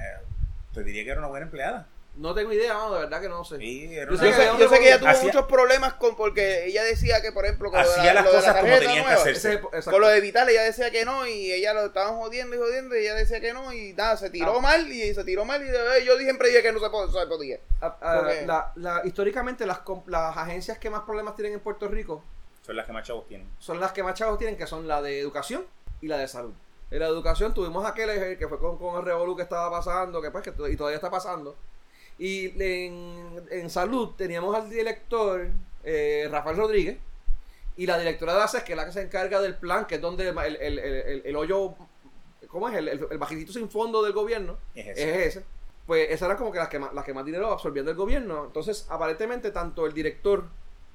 Te 0.75 0.83
diría 0.83 1.03
que 1.03 1.09
era 1.11 1.19
una 1.19 1.29
buena 1.29 1.45
empleada. 1.45 1.87
No 2.17 2.33
tengo 2.33 2.53
idea, 2.53 2.73
no, 2.75 2.93
de 2.93 2.99
verdad 3.01 3.19
que 3.19 3.27
no 3.27 3.43
sé. 3.43 3.57
Sí, 3.57 3.89
era 3.93 4.05
Yo 4.09 4.11
una- 4.17 4.19
sé 4.21 4.25
Yo 4.25 4.31
que 4.31 4.37
sé, 4.37 4.43
ella 4.43 4.57
yo 4.57 4.69
sé 4.69 4.79
que 4.79 4.87
ella 4.87 4.99
tuvo 4.99 5.09
hacía- 5.09 5.23
muchos 5.25 5.45
problemas 5.47 5.93
con 5.95 6.15
porque 6.15 6.65
ella 6.65 6.81
decía 6.83 7.21
que, 7.21 7.33
por 7.33 7.43
ejemplo, 7.43 7.69
con 7.69 7.81
lo 7.83 7.91
de 7.91 7.97
la, 7.97 8.13
las 8.13 8.23
lo 8.23 8.29
de 8.31 8.35
la 8.37 8.39
cosas 8.39 8.55
como 8.55 8.67
tarjeta 8.67 8.79
tenían 8.79 8.95
que 9.03 9.03
nueva, 9.09 9.21
hacerse. 9.21 9.47
Ese 9.49 9.57
el- 9.57 9.65
exacto. 9.65 9.91
Con 9.91 9.99
lo 10.01 10.07
de 10.07 10.21
Vital 10.21 10.47
ella 10.49 10.63
decía 10.63 10.91
que 10.91 11.03
no 11.03 11.27
y 11.27 11.51
ella 11.51 11.73
lo 11.73 11.87
estaban 11.87 12.15
jodiendo 12.15 12.55
y 12.55 12.59
jodiendo 12.59 12.95
y 12.95 12.99
ella 12.99 13.15
decía 13.15 13.41
que 13.41 13.51
no 13.51 13.73
y 13.73 13.91
nada, 13.91 14.15
se 14.15 14.29
tiró 14.29 14.59
Ah. 14.59 14.61
mal 14.61 14.89
y 14.89 15.13
se 15.13 15.25
tiró 15.25 15.43
mal 15.43 15.61
y 15.61 16.05
yo 16.05 16.17
siempre 16.17 16.47
dije 16.47 16.61
que 16.61 16.71
no 16.71 16.79
se 16.79 16.85
pod- 16.85 17.11
se 17.11 17.27
podía. 17.27 17.59
Ah, 17.81 17.97
ah, 18.01 18.15
Porque- 18.21 18.45
la- 18.45 18.71
la- 18.75 19.01
históricamente 19.03 19.65
las, 19.65 19.79
las 20.07 20.37
agencias 20.37 20.77
que 20.77 20.89
más 20.89 21.01
problemas 21.01 21.35
tienen 21.35 21.51
en 21.55 21.59
Puerto 21.59 21.89
Rico 21.89 22.23
Son 22.65 22.77
las 22.77 22.85
que 22.85 22.93
más 22.93 23.05
chavos 23.05 23.27
tienen. 23.27 23.49
son 23.59 23.81
las 23.81 23.91
que 23.91 24.03
más 24.03 24.13
chavos 24.17 24.37
tienen, 24.39 24.55
que 24.55 24.67
son 24.67 24.87
la 24.87 25.01
de 25.01 25.19
educación 25.19 25.65
y 25.99 26.07
la 26.07 26.17
de 26.17 26.29
salud. 26.29 26.53
En 26.91 26.99
la 26.99 27.07
educación 27.07 27.53
tuvimos 27.53 27.85
aquel 27.85 28.09
eh, 28.11 28.37
que 28.37 28.47
fue 28.47 28.59
con, 28.59 28.77
con 28.77 28.95
el 28.97 29.03
revolú 29.03 29.35
que 29.35 29.43
estaba 29.43 29.69
pasando, 29.71 30.21
que 30.21 30.31
pues 30.31 30.43
que 30.43 30.51
y 30.71 30.75
todavía 30.77 30.97
está 30.97 31.09
pasando. 31.09 31.55
Y 32.17 32.47
en, 32.61 33.43
en 33.51 33.69
salud 33.69 34.11
teníamos 34.15 34.55
al 34.55 34.69
director 34.69 35.47
eh, 35.83 36.27
Rafael 36.31 36.57
Rodríguez 36.57 36.97
y 37.75 37.85
la 37.85 37.97
directora 37.99 38.35
de 38.35 38.41
ACES, 38.43 38.63
que 38.63 38.73
es 38.73 38.77
la 38.77 38.85
que 38.85 38.93
se 38.93 39.01
encarga 39.01 39.41
del 39.41 39.55
plan, 39.55 39.85
que 39.85 39.95
es 39.95 40.01
donde 40.01 40.29
el, 40.29 40.37
el, 40.37 40.79
el, 40.79 41.21
el- 41.25 41.35
hoyo, 41.35 41.73
¿cómo 42.47 42.69
es? 42.69 42.75
El, 42.75 42.87
el, 42.87 43.17
bajitito 43.17 43.51
sin 43.51 43.69
fondo 43.69 44.01
del 44.01 44.13
gobierno 44.13 44.57
Es 44.75 44.97
es 44.97 45.27
ese. 45.37 45.43
Pues 45.85 46.09
esas 46.09 46.27
eran 46.27 46.37
como 46.37 46.51
que 46.51 46.57
las 46.59 46.69
que 46.69 46.79
más, 46.79 46.93
las 46.93 47.03
que 47.03 47.13
más 47.13 47.25
dinero 47.25 47.51
absorbían 47.51 47.85
del 47.85 47.95
gobierno. 47.95 48.45
Entonces, 48.45 48.87
aparentemente, 48.89 49.51
tanto 49.51 49.85
el 49.85 49.93
director 49.93 50.45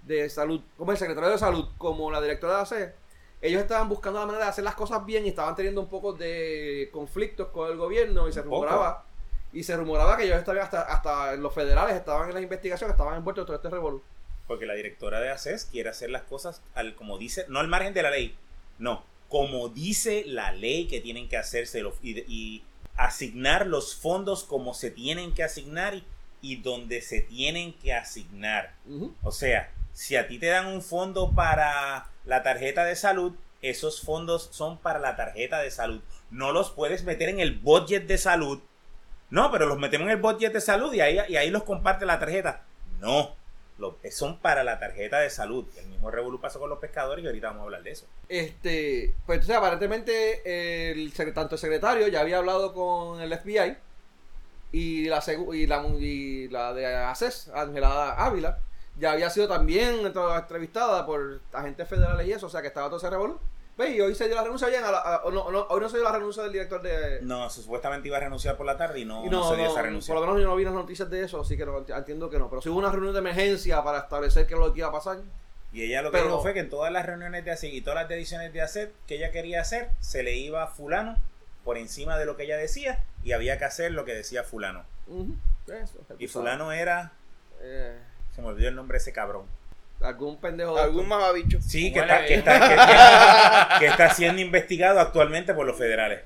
de 0.07 0.28
salud, 0.30 0.62
como 0.78 0.91
el 0.93 0.99
secretario 0.99 1.30
de 1.30 1.38
salud, 1.38 1.68
como 1.76 2.11
la 2.11 2.20
directora 2.20 2.57
de 2.57 2.61
ACE, 2.62 2.95
ellos 3.43 3.62
estaban 3.62 3.88
buscando 3.88 4.20
la 4.20 4.26
manera 4.26 4.45
de 4.45 4.51
hacer 4.51 4.64
las 4.64 4.74
cosas 4.74 5.05
bien 5.07 5.24
y 5.24 5.30
estaban 5.30 5.57
teniendo 5.57 5.80
un 5.80 5.88
poco 5.88 6.12
de 6.12 6.91
conflictos 6.93 7.49
con 7.49 7.70
el 7.70 7.76
gobierno 7.76 8.28
y 8.28 8.32
se 8.32 8.43
rumoraba. 8.43 9.05
Y 9.53 9.64
se 9.64 9.76
rumoraba 9.76 10.16
que 10.16 10.24
ellos 10.24 10.38
estaban 10.38 10.62
hasta, 10.62 10.82
hasta 10.82 11.34
los 11.36 11.53
federales 11.53 11.97
estaban 11.97 12.28
en 12.28 12.34
las 12.34 12.43
investigaciones, 12.43 12.95
estaban 12.95 13.16
envueltos 13.16 13.43
en 13.43 13.47
todo 13.47 13.57
este 13.57 13.70
revolú. 13.70 14.03
Porque 14.47 14.66
la 14.66 14.74
directora 14.74 15.20
de 15.20 15.30
ACES 15.30 15.64
quiere 15.64 15.91
hacer 15.91 16.11
las 16.11 16.22
cosas 16.22 16.62
al 16.74 16.95
como 16.95 17.18
dice, 17.18 17.47
no 17.49 17.61
al 17.61 17.68
margen 17.68 17.95
de 17.95 18.03
la 18.03 18.11
ley, 18.11 18.36
no, 18.78 19.05
como 19.28 19.68
dice 19.68 20.24
la 20.26 20.53
ley 20.53 20.86
que 20.86 21.01
tienen 21.01 21.28
que 21.28 21.36
hacerse 21.36 21.82
y, 22.03 22.18
y 22.28 22.64
asignar 22.97 23.66
los 23.66 23.97
fondos 23.97 24.45
como 24.45 24.74
se 24.74 24.91
tienen 24.91 25.32
que 25.32 25.43
asignar 25.43 25.95
y, 25.95 26.05
y 26.43 26.57
donde 26.57 27.01
se 27.03 27.20
tienen 27.20 27.72
que 27.74 27.93
asignar. 27.93 28.74
O 29.22 29.32
sea, 29.32 29.70
si 29.93 30.16
a 30.16 30.26
ti 30.28 30.38
te 30.38 30.47
dan 30.47 30.66
un 30.66 30.82
fondo 30.82 31.32
para 31.34 32.07
la 32.24 32.43
tarjeta 32.43 32.84
de 32.84 32.97
salud, 32.97 33.34
esos 33.62 34.01
fondos 34.03 34.49
son 34.53 34.78
para 34.78 34.99
la 34.99 35.16
tarjeta 35.16 35.59
de 35.61 35.70
salud. 35.70 36.01
No 36.30 36.53
los 36.53 36.70
puedes 36.70 37.05
meter 37.05 37.28
en 37.28 37.41
el 37.41 37.59
budget 37.59 38.07
de 38.07 38.18
salud. 38.18 38.61
No, 39.30 39.51
pero 39.53 39.66
los 39.66 39.78
metemos 39.78 40.07
en 40.07 40.12
el 40.12 40.16
budget 40.22 40.53
de 40.53 40.61
salud 40.61 40.93
y 40.95 41.01
ahí, 41.01 41.18
y 41.28 41.36
ahí 41.36 41.51
los 41.51 41.62
comparte 41.64 42.07
la 42.07 42.18
tarjeta. 42.18 42.62
No, 43.01 43.34
lo- 43.78 43.97
son 44.11 44.38
para 44.38 44.64
la 44.64 44.78
tarjeta 44.78 45.20
de 45.20 45.30
salud. 45.30 45.66
El 45.78 45.86
mismo 45.86 46.11
revolú 46.11 46.41
pasó 46.41 46.59
con 46.59 46.68
los 46.70 46.78
pescadores 46.78 47.22
y 47.22 47.26
ahorita 47.28 47.49
vamos 47.49 47.61
a 47.61 47.64
hablar 47.64 47.82
de 47.82 47.91
eso. 47.93 48.07
Este, 48.28 49.14
pues 49.26 49.36
entonces 49.36 49.57
aparentemente 49.57 50.91
el, 50.93 51.12
tanto 51.34 51.55
el 51.57 51.61
secretario 51.61 52.09
ya 52.09 52.20
había 52.20 52.38
hablado 52.38 52.72
con 52.72 53.20
el 53.20 53.32
FBI 53.38 53.76
y 54.72 55.05
la, 55.09 55.20
segu- 55.20 55.55
y 55.55 55.66
la, 55.66 55.84
y 55.99 56.49
la 56.49 56.72
de 56.72 56.86
ACES, 56.86 57.51
Ángela 57.55 58.12
Ávila, 58.14 58.59
ya 59.01 59.12
había 59.12 59.30
sido 59.30 59.48
también 59.48 60.07
entre- 60.07 60.22
entrevistada 60.36 61.05
por 61.07 61.40
agentes 61.53 61.88
federales 61.88 62.26
y 62.26 62.32
eso, 62.32 62.46
o 62.46 62.51
sea 62.51 62.61
que 62.62 62.68
estaba 62.68 62.86
todo 62.88 62.98
ese 62.98 63.11
revolú. 63.11 63.38
Ve, 63.78 63.92
Y 63.92 64.01
hoy 64.03 64.14
se 64.14 64.26
dio 64.26 64.34
la 64.36 64.42
renuncia 64.44 64.68
bien, 64.68 64.84
a 64.84 64.92
la- 64.92 64.98
a- 64.98 65.24
o 65.24 65.30
no, 65.30 65.51
no, 65.51 65.62
hoy 65.70 65.80
no 65.80 65.88
se 65.88 65.96
dio 65.96 66.05
la 66.05 66.12
renuncia 66.12 66.42
del 66.42 66.53
director 66.53 66.82
de... 66.82 67.20
No, 67.22 67.48
supuestamente 67.48 68.09
iba 68.09 68.18
a 68.18 68.20
renunciar 68.20 68.57
por 68.57 68.66
la 68.66 68.76
tarde 68.76 69.01
y 69.01 69.05
no, 69.07 69.24
y 69.24 69.30
no 69.30 69.40
no, 69.40 69.51
se 69.51 69.57
dio 69.57 69.70
esa 69.70 69.80
renuncia. 69.80 70.12
por 70.14 70.20
lo 70.22 70.26
menos 70.28 70.42
yo 70.42 70.48
no 70.48 70.57
vi 70.57 70.64
las 70.64 70.74
noticias 70.74 71.09
de 71.09 71.22
eso, 71.24 71.40
así 71.40 71.57
que 71.57 71.64
entiendo 71.96 72.28
que 72.28 72.38
no. 72.38 72.51
Pero 72.51 72.61
sí 72.61 72.68
hubo 72.68 72.78
una 72.78 72.90
reunión 72.92 73.14
de 73.14 73.20
emergencia 73.20 73.82
para 73.82 74.01
establecer 74.01 74.46
qué 74.46 74.53
es 74.55 74.61
lo 74.61 74.72
que 74.72 74.80
iba 74.80 74.88
a 74.88 74.92
pasar. 74.92 75.18
Y 75.72 75.84
ella 75.84 76.03
lo 76.03 76.11
que 76.11 76.18
Pero- 76.18 76.26
dijo 76.30 76.42
fue 76.42 76.53
que 76.53 76.61
en 76.61 76.68
todas 76.68 76.92
las 76.92 77.07
reuniones 77.07 77.42
de 77.44 77.53
hacer 77.53 77.72
y 77.72 77.80
todas 77.80 78.01
las 78.01 78.09
decisiones 78.09 78.53
de 78.53 78.61
hacer 78.61 78.92
que 79.07 79.14
ella 79.14 79.30
quería 79.30 79.62
hacer, 79.62 79.88
se 80.01 80.22
le 80.22 80.34
iba 80.36 80.62
a 80.62 80.66
fulano 80.66 81.16
por 81.64 81.78
encima 81.78 82.18
de 82.18 82.26
lo 82.26 82.36
que 82.36 82.42
ella 82.42 82.57
decía 82.59 83.03
y 83.24 83.32
había 83.32 83.57
que 83.57 83.64
hacer 83.64 83.92
lo 83.92 84.05
que 84.05 84.12
decía 84.14 84.42
fulano. 84.42 84.84
Eso, 85.68 85.98
Y 86.18 86.26
fulano 86.26 86.72
era, 86.72 87.12
Eh, 87.62 87.98
se 88.41 88.47
me 88.47 88.53
olvidó 88.53 88.68
el 88.68 88.74
nombre 88.76 88.97
de 88.97 89.03
ese 89.03 89.12
cabrón. 89.12 89.45
algún 90.03 90.38
pendejo 90.38 90.74
de 90.74 90.82
Algún 90.82 91.07
mamabicho. 91.09 91.59
Sí, 91.61 91.93
que 91.93 92.01
está, 92.01 92.24
que, 92.24 92.34
está, 92.34 93.76
que, 93.78 93.86
está 93.86 94.14
siendo 94.14 94.41
investigado 94.41 94.99
actualmente 95.01 95.53
por 95.55 95.66
los 95.66 95.76
federales. 95.76 96.20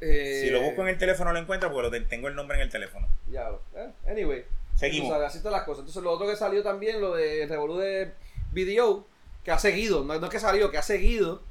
Eh, 0.00 0.40
Si 0.44 0.50
lo 0.50 0.60
busco 0.60 0.82
en 0.82 0.88
el 0.88 0.98
teléfono 0.98 1.32
lo 1.32 1.38
encuentro 1.38 1.72
porque 1.72 1.98
lo 2.00 2.06
tengo 2.08 2.28
el 2.28 2.34
nombre 2.34 2.56
en 2.56 2.62
el 2.62 2.70
teléfono. 2.70 3.06
Ya, 3.30 3.48
eh, 3.76 3.88
anyway. 4.08 4.44
Seguimos. 4.74 5.10
Sabes, 5.10 5.28
así 5.28 5.38
todas 5.38 5.52
las 5.58 5.62
cosas. 5.62 5.80
Entonces, 5.80 6.02
lo 6.02 6.10
otro 6.10 6.26
que 6.26 6.34
salió 6.36 6.62
también, 6.62 7.00
lo 7.00 7.14
de 7.14 7.46
Revolú 7.46 7.78
de 7.78 8.12
Video, 8.52 9.06
que 9.44 9.52
ha 9.52 9.58
seguido, 9.58 10.02
no, 10.04 10.18
no 10.18 10.26
es 10.26 10.32
que 10.32 10.40
salió, 10.40 10.70
que 10.72 10.78
ha 10.78 10.82
seguido, 10.82 11.42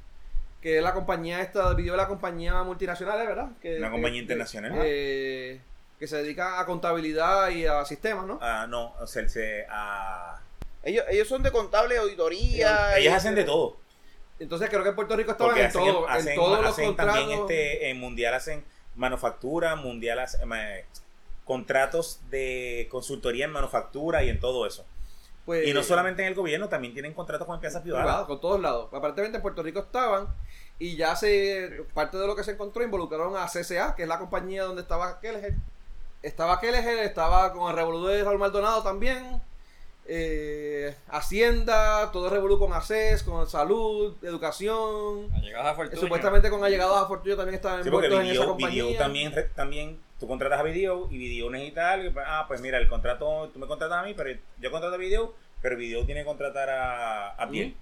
que 0.61 0.77
es 0.77 0.83
la 0.83 0.93
compañía 0.93 1.41
esta 1.41 1.69
de 1.69 1.75
video 1.75 1.93
de 1.93 1.97
la 1.97 2.07
compañía 2.07 2.61
multinacional, 2.63 3.21
¿eh? 3.21 3.25
¿verdad? 3.25 3.49
Que, 3.61 3.77
Una 3.77 3.91
compañía 3.91 4.19
que- 4.19 4.23
internacional. 4.23 4.73
eh, 4.83 5.61
que 5.99 6.07
se 6.07 6.17
dedica 6.17 6.59
a 6.59 6.65
contabilidad 6.65 7.49
y 7.49 7.65
a 7.65 7.85
sistemas, 7.85 8.25
¿no? 8.25 8.39
Ah, 8.41 8.65
no, 8.67 8.93
o 8.99 9.07
sea, 9.07 9.27
se, 9.29 9.65
ah, 9.69 10.39
Ellos, 10.83 11.05
ellos 11.09 11.27
son 11.27 11.43
de 11.43 11.51
contable, 11.51 11.97
auditoría. 11.97 12.97
ellas 12.97 13.13
y- 13.13 13.15
hacen 13.15 13.35
de 13.35 13.43
todo. 13.45 13.77
Entonces, 14.39 14.69
creo 14.69 14.83
que 14.83 14.89
en 14.89 14.95
Puerto 14.95 15.15
Rico 15.15 15.31
estaban 15.31 15.57
en, 15.57 15.71
todo, 15.71 16.07
hacen- 16.09 16.29
en 16.29 16.35
todos 16.35 16.59
los 16.61 16.69
hacen 16.71 16.85
contratos. 16.87 17.15
también 17.15 17.39
este, 17.41 17.89
en 17.89 17.99
mundial 17.99 18.33
hacen 18.33 18.65
manufactura, 18.95 19.75
mundial 19.75 20.19
hacen 20.19 20.51
eh, 20.53 20.85
contratos 21.45 22.19
de 22.29 22.87
consultoría 22.91 23.45
en 23.45 23.51
manufactura 23.51 24.23
y 24.23 24.29
en 24.29 24.39
todo 24.39 24.65
eso. 24.65 24.85
pues, 25.45 25.67
Y 25.67 25.73
no 25.73 25.83
solamente 25.83 26.21
en 26.23 26.29
el 26.29 26.35
gobierno, 26.35 26.67
también 26.69 26.93
tienen 26.93 27.13
contratos 27.13 27.45
con 27.45 27.55
empresas 27.55 27.81
privadas. 27.81 28.05
privado, 28.05 28.27
con 28.27 28.41
todos 28.41 28.59
lados. 28.59 28.89
Aparentemente 28.93 29.37
en 29.37 29.41
Puerto 29.41 29.61
Rico 29.63 29.79
estaban 29.81 30.27
y 30.79 30.95
ya 30.97 31.15
se 31.15 31.85
parte 31.93 32.17
de 32.17 32.27
lo 32.27 32.35
que 32.35 32.43
se 32.43 32.51
encontró 32.51 32.83
involucraron 32.83 33.35
a 33.37 33.47
CCA, 33.47 33.95
que 33.95 34.03
es 34.03 34.07
la 34.09 34.19
compañía 34.19 34.63
donde 34.63 34.81
estaba 34.81 35.19
Kelleher. 35.21 35.53
Estaba 36.23 36.59
Kelleher, 36.59 36.99
estaba 36.99 37.51
con 37.53 37.69
el 37.69 37.75
revolú 37.75 38.05
de 38.07 38.23
Raúl 38.23 38.39
Maldonado 38.39 38.81
también. 38.81 39.41
eh, 40.05 40.95
Hacienda, 41.09 42.11
todo 42.11 42.29
revolú 42.29 42.59
con 42.59 42.73
ACES, 42.73 43.23
con 43.23 43.47
salud, 43.49 44.15
educación. 44.23 45.29
Allegados 45.33 45.67
a 45.67 45.75
Fortunio. 45.75 46.01
supuestamente 46.01 46.49
con 46.49 46.61
allegados 46.63 46.97
a 47.01 47.07
Fortunio 47.07 47.37
también 47.37 47.55
estaban 47.55 47.83
Sí, 47.83 47.87
envueltos 47.89 48.19
en 48.19 48.25
esa 48.25 48.31
video, 48.33 48.47
compañía. 48.47 48.83
video 48.83 48.97
también, 48.99 49.33
también, 49.55 49.99
tú 50.19 50.27
contratas 50.27 50.59
a 50.59 50.63
video 50.63 51.07
y 51.11 51.17
video 51.17 51.49
necesita 51.49 51.91
algo. 51.93 52.07
y 52.07 52.09
pues, 52.11 52.25
Ah, 52.27 52.45
pues 52.47 52.59
mira, 52.61 52.77
el 52.79 52.87
contrato, 52.89 53.49
tú 53.53 53.59
me 53.59 53.67
contratas 53.67 53.97
a 53.99 54.03
mí, 54.03 54.13
pero 54.13 54.37
yo 54.59 54.71
contrato 54.71 54.95
a 54.95 54.97
video, 54.97 55.33
pero 55.61 55.77
video 55.77 56.05
tiene 56.05 56.21
que 56.21 56.25
contratar 56.25 56.69
a, 56.69 57.29
a 57.35 57.45
Biel 57.45 57.75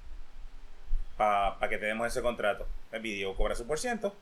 para 1.18 1.70
que 1.70 1.78
te 1.80 1.86
demos 1.88 2.06
ese 2.08 2.22
contrato. 2.22 2.68
El 2.92 3.02
video 3.02 3.36
cobra 3.36 3.56
su 3.56 3.66
por 3.66 3.80
ciento 3.80 4.14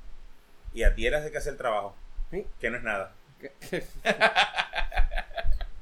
y 0.74 0.84
a 0.84 0.94
ti 0.96 1.06
eres 1.08 1.26
el 1.26 1.32
que 1.32 1.38
hace 1.38 1.50
el 1.50 1.58
trabajo, 1.58 1.96
Sí. 2.32 2.46
que 2.62 2.70
no 2.70 2.78
es 2.78 2.84
nada. 2.84 3.12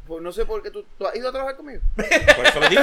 Pues 0.07 0.21
no 0.23 0.31
sé 0.31 0.45
por 0.45 0.63
qué 0.63 0.71
tú, 0.71 0.85
tú 0.97 1.05
has 1.05 1.13
ido 1.17 1.27
a 1.27 1.31
trabajar 1.33 1.57
conmigo. 1.57 1.81
Por 1.95 2.45
eso 2.45 2.59
lo 2.61 2.69
digo. 2.69 2.81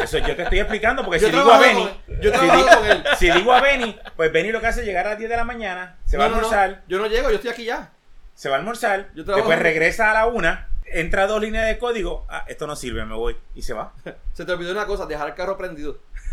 Eso 0.00 0.18
yo 0.18 0.36
te 0.36 0.42
estoy 0.42 0.58
explicando, 0.58 1.02
porque 1.02 1.18
Yo 1.18 1.28
si 1.28 1.32
digo 1.34 1.50
a 1.50 1.58
Benny, 1.58 1.84
con. 2.06 2.20
Yo 2.20 2.30
si 2.32 2.40
digo, 2.40 2.66
con 2.76 2.86
él. 2.90 3.04
si 3.18 3.30
digo 3.30 3.52
a 3.54 3.60
Benny, 3.62 3.98
pues 4.16 4.30
Benny 4.30 4.52
lo 4.52 4.60
que 4.60 4.66
hace 4.66 4.80
es 4.80 4.86
llegar 4.86 5.06
a 5.06 5.10
las 5.10 5.18
10 5.18 5.30
de 5.30 5.36
la 5.36 5.44
mañana, 5.44 5.96
se 6.04 6.18
va 6.18 6.26
a 6.26 6.28
no, 6.28 6.32
no. 6.34 6.38
almorzar, 6.42 6.82
Yo 6.88 6.98
no 6.98 7.06
llego, 7.06 7.30
yo 7.30 7.36
estoy 7.36 7.50
aquí 7.50 7.64
ya. 7.64 7.90
se 8.34 8.50
va 8.50 8.56
a 8.56 8.58
almorzar, 8.58 9.08
Yo 9.14 9.24
después 9.24 9.58
regresa 9.58 10.10
a 10.10 10.14
la 10.14 10.26
una, 10.26 10.68
entra 10.84 11.26
dos 11.26 11.40
líneas 11.40 11.66
de 11.66 11.78
código, 11.78 12.26
ah, 12.28 12.44
esto 12.48 12.66
no 12.66 12.76
sirve, 12.76 13.02
me 13.06 13.14
voy, 13.14 13.36
y 13.54 13.62
se 13.62 13.72
va. 13.72 13.94
Se 14.34 14.44
te 14.44 14.52
olvidó 14.52 14.72
una 14.72 14.84
cosa, 14.86 15.06
dejar 15.06 15.28
el 15.28 15.34
carro 15.34 15.56
prendido. 15.56 15.96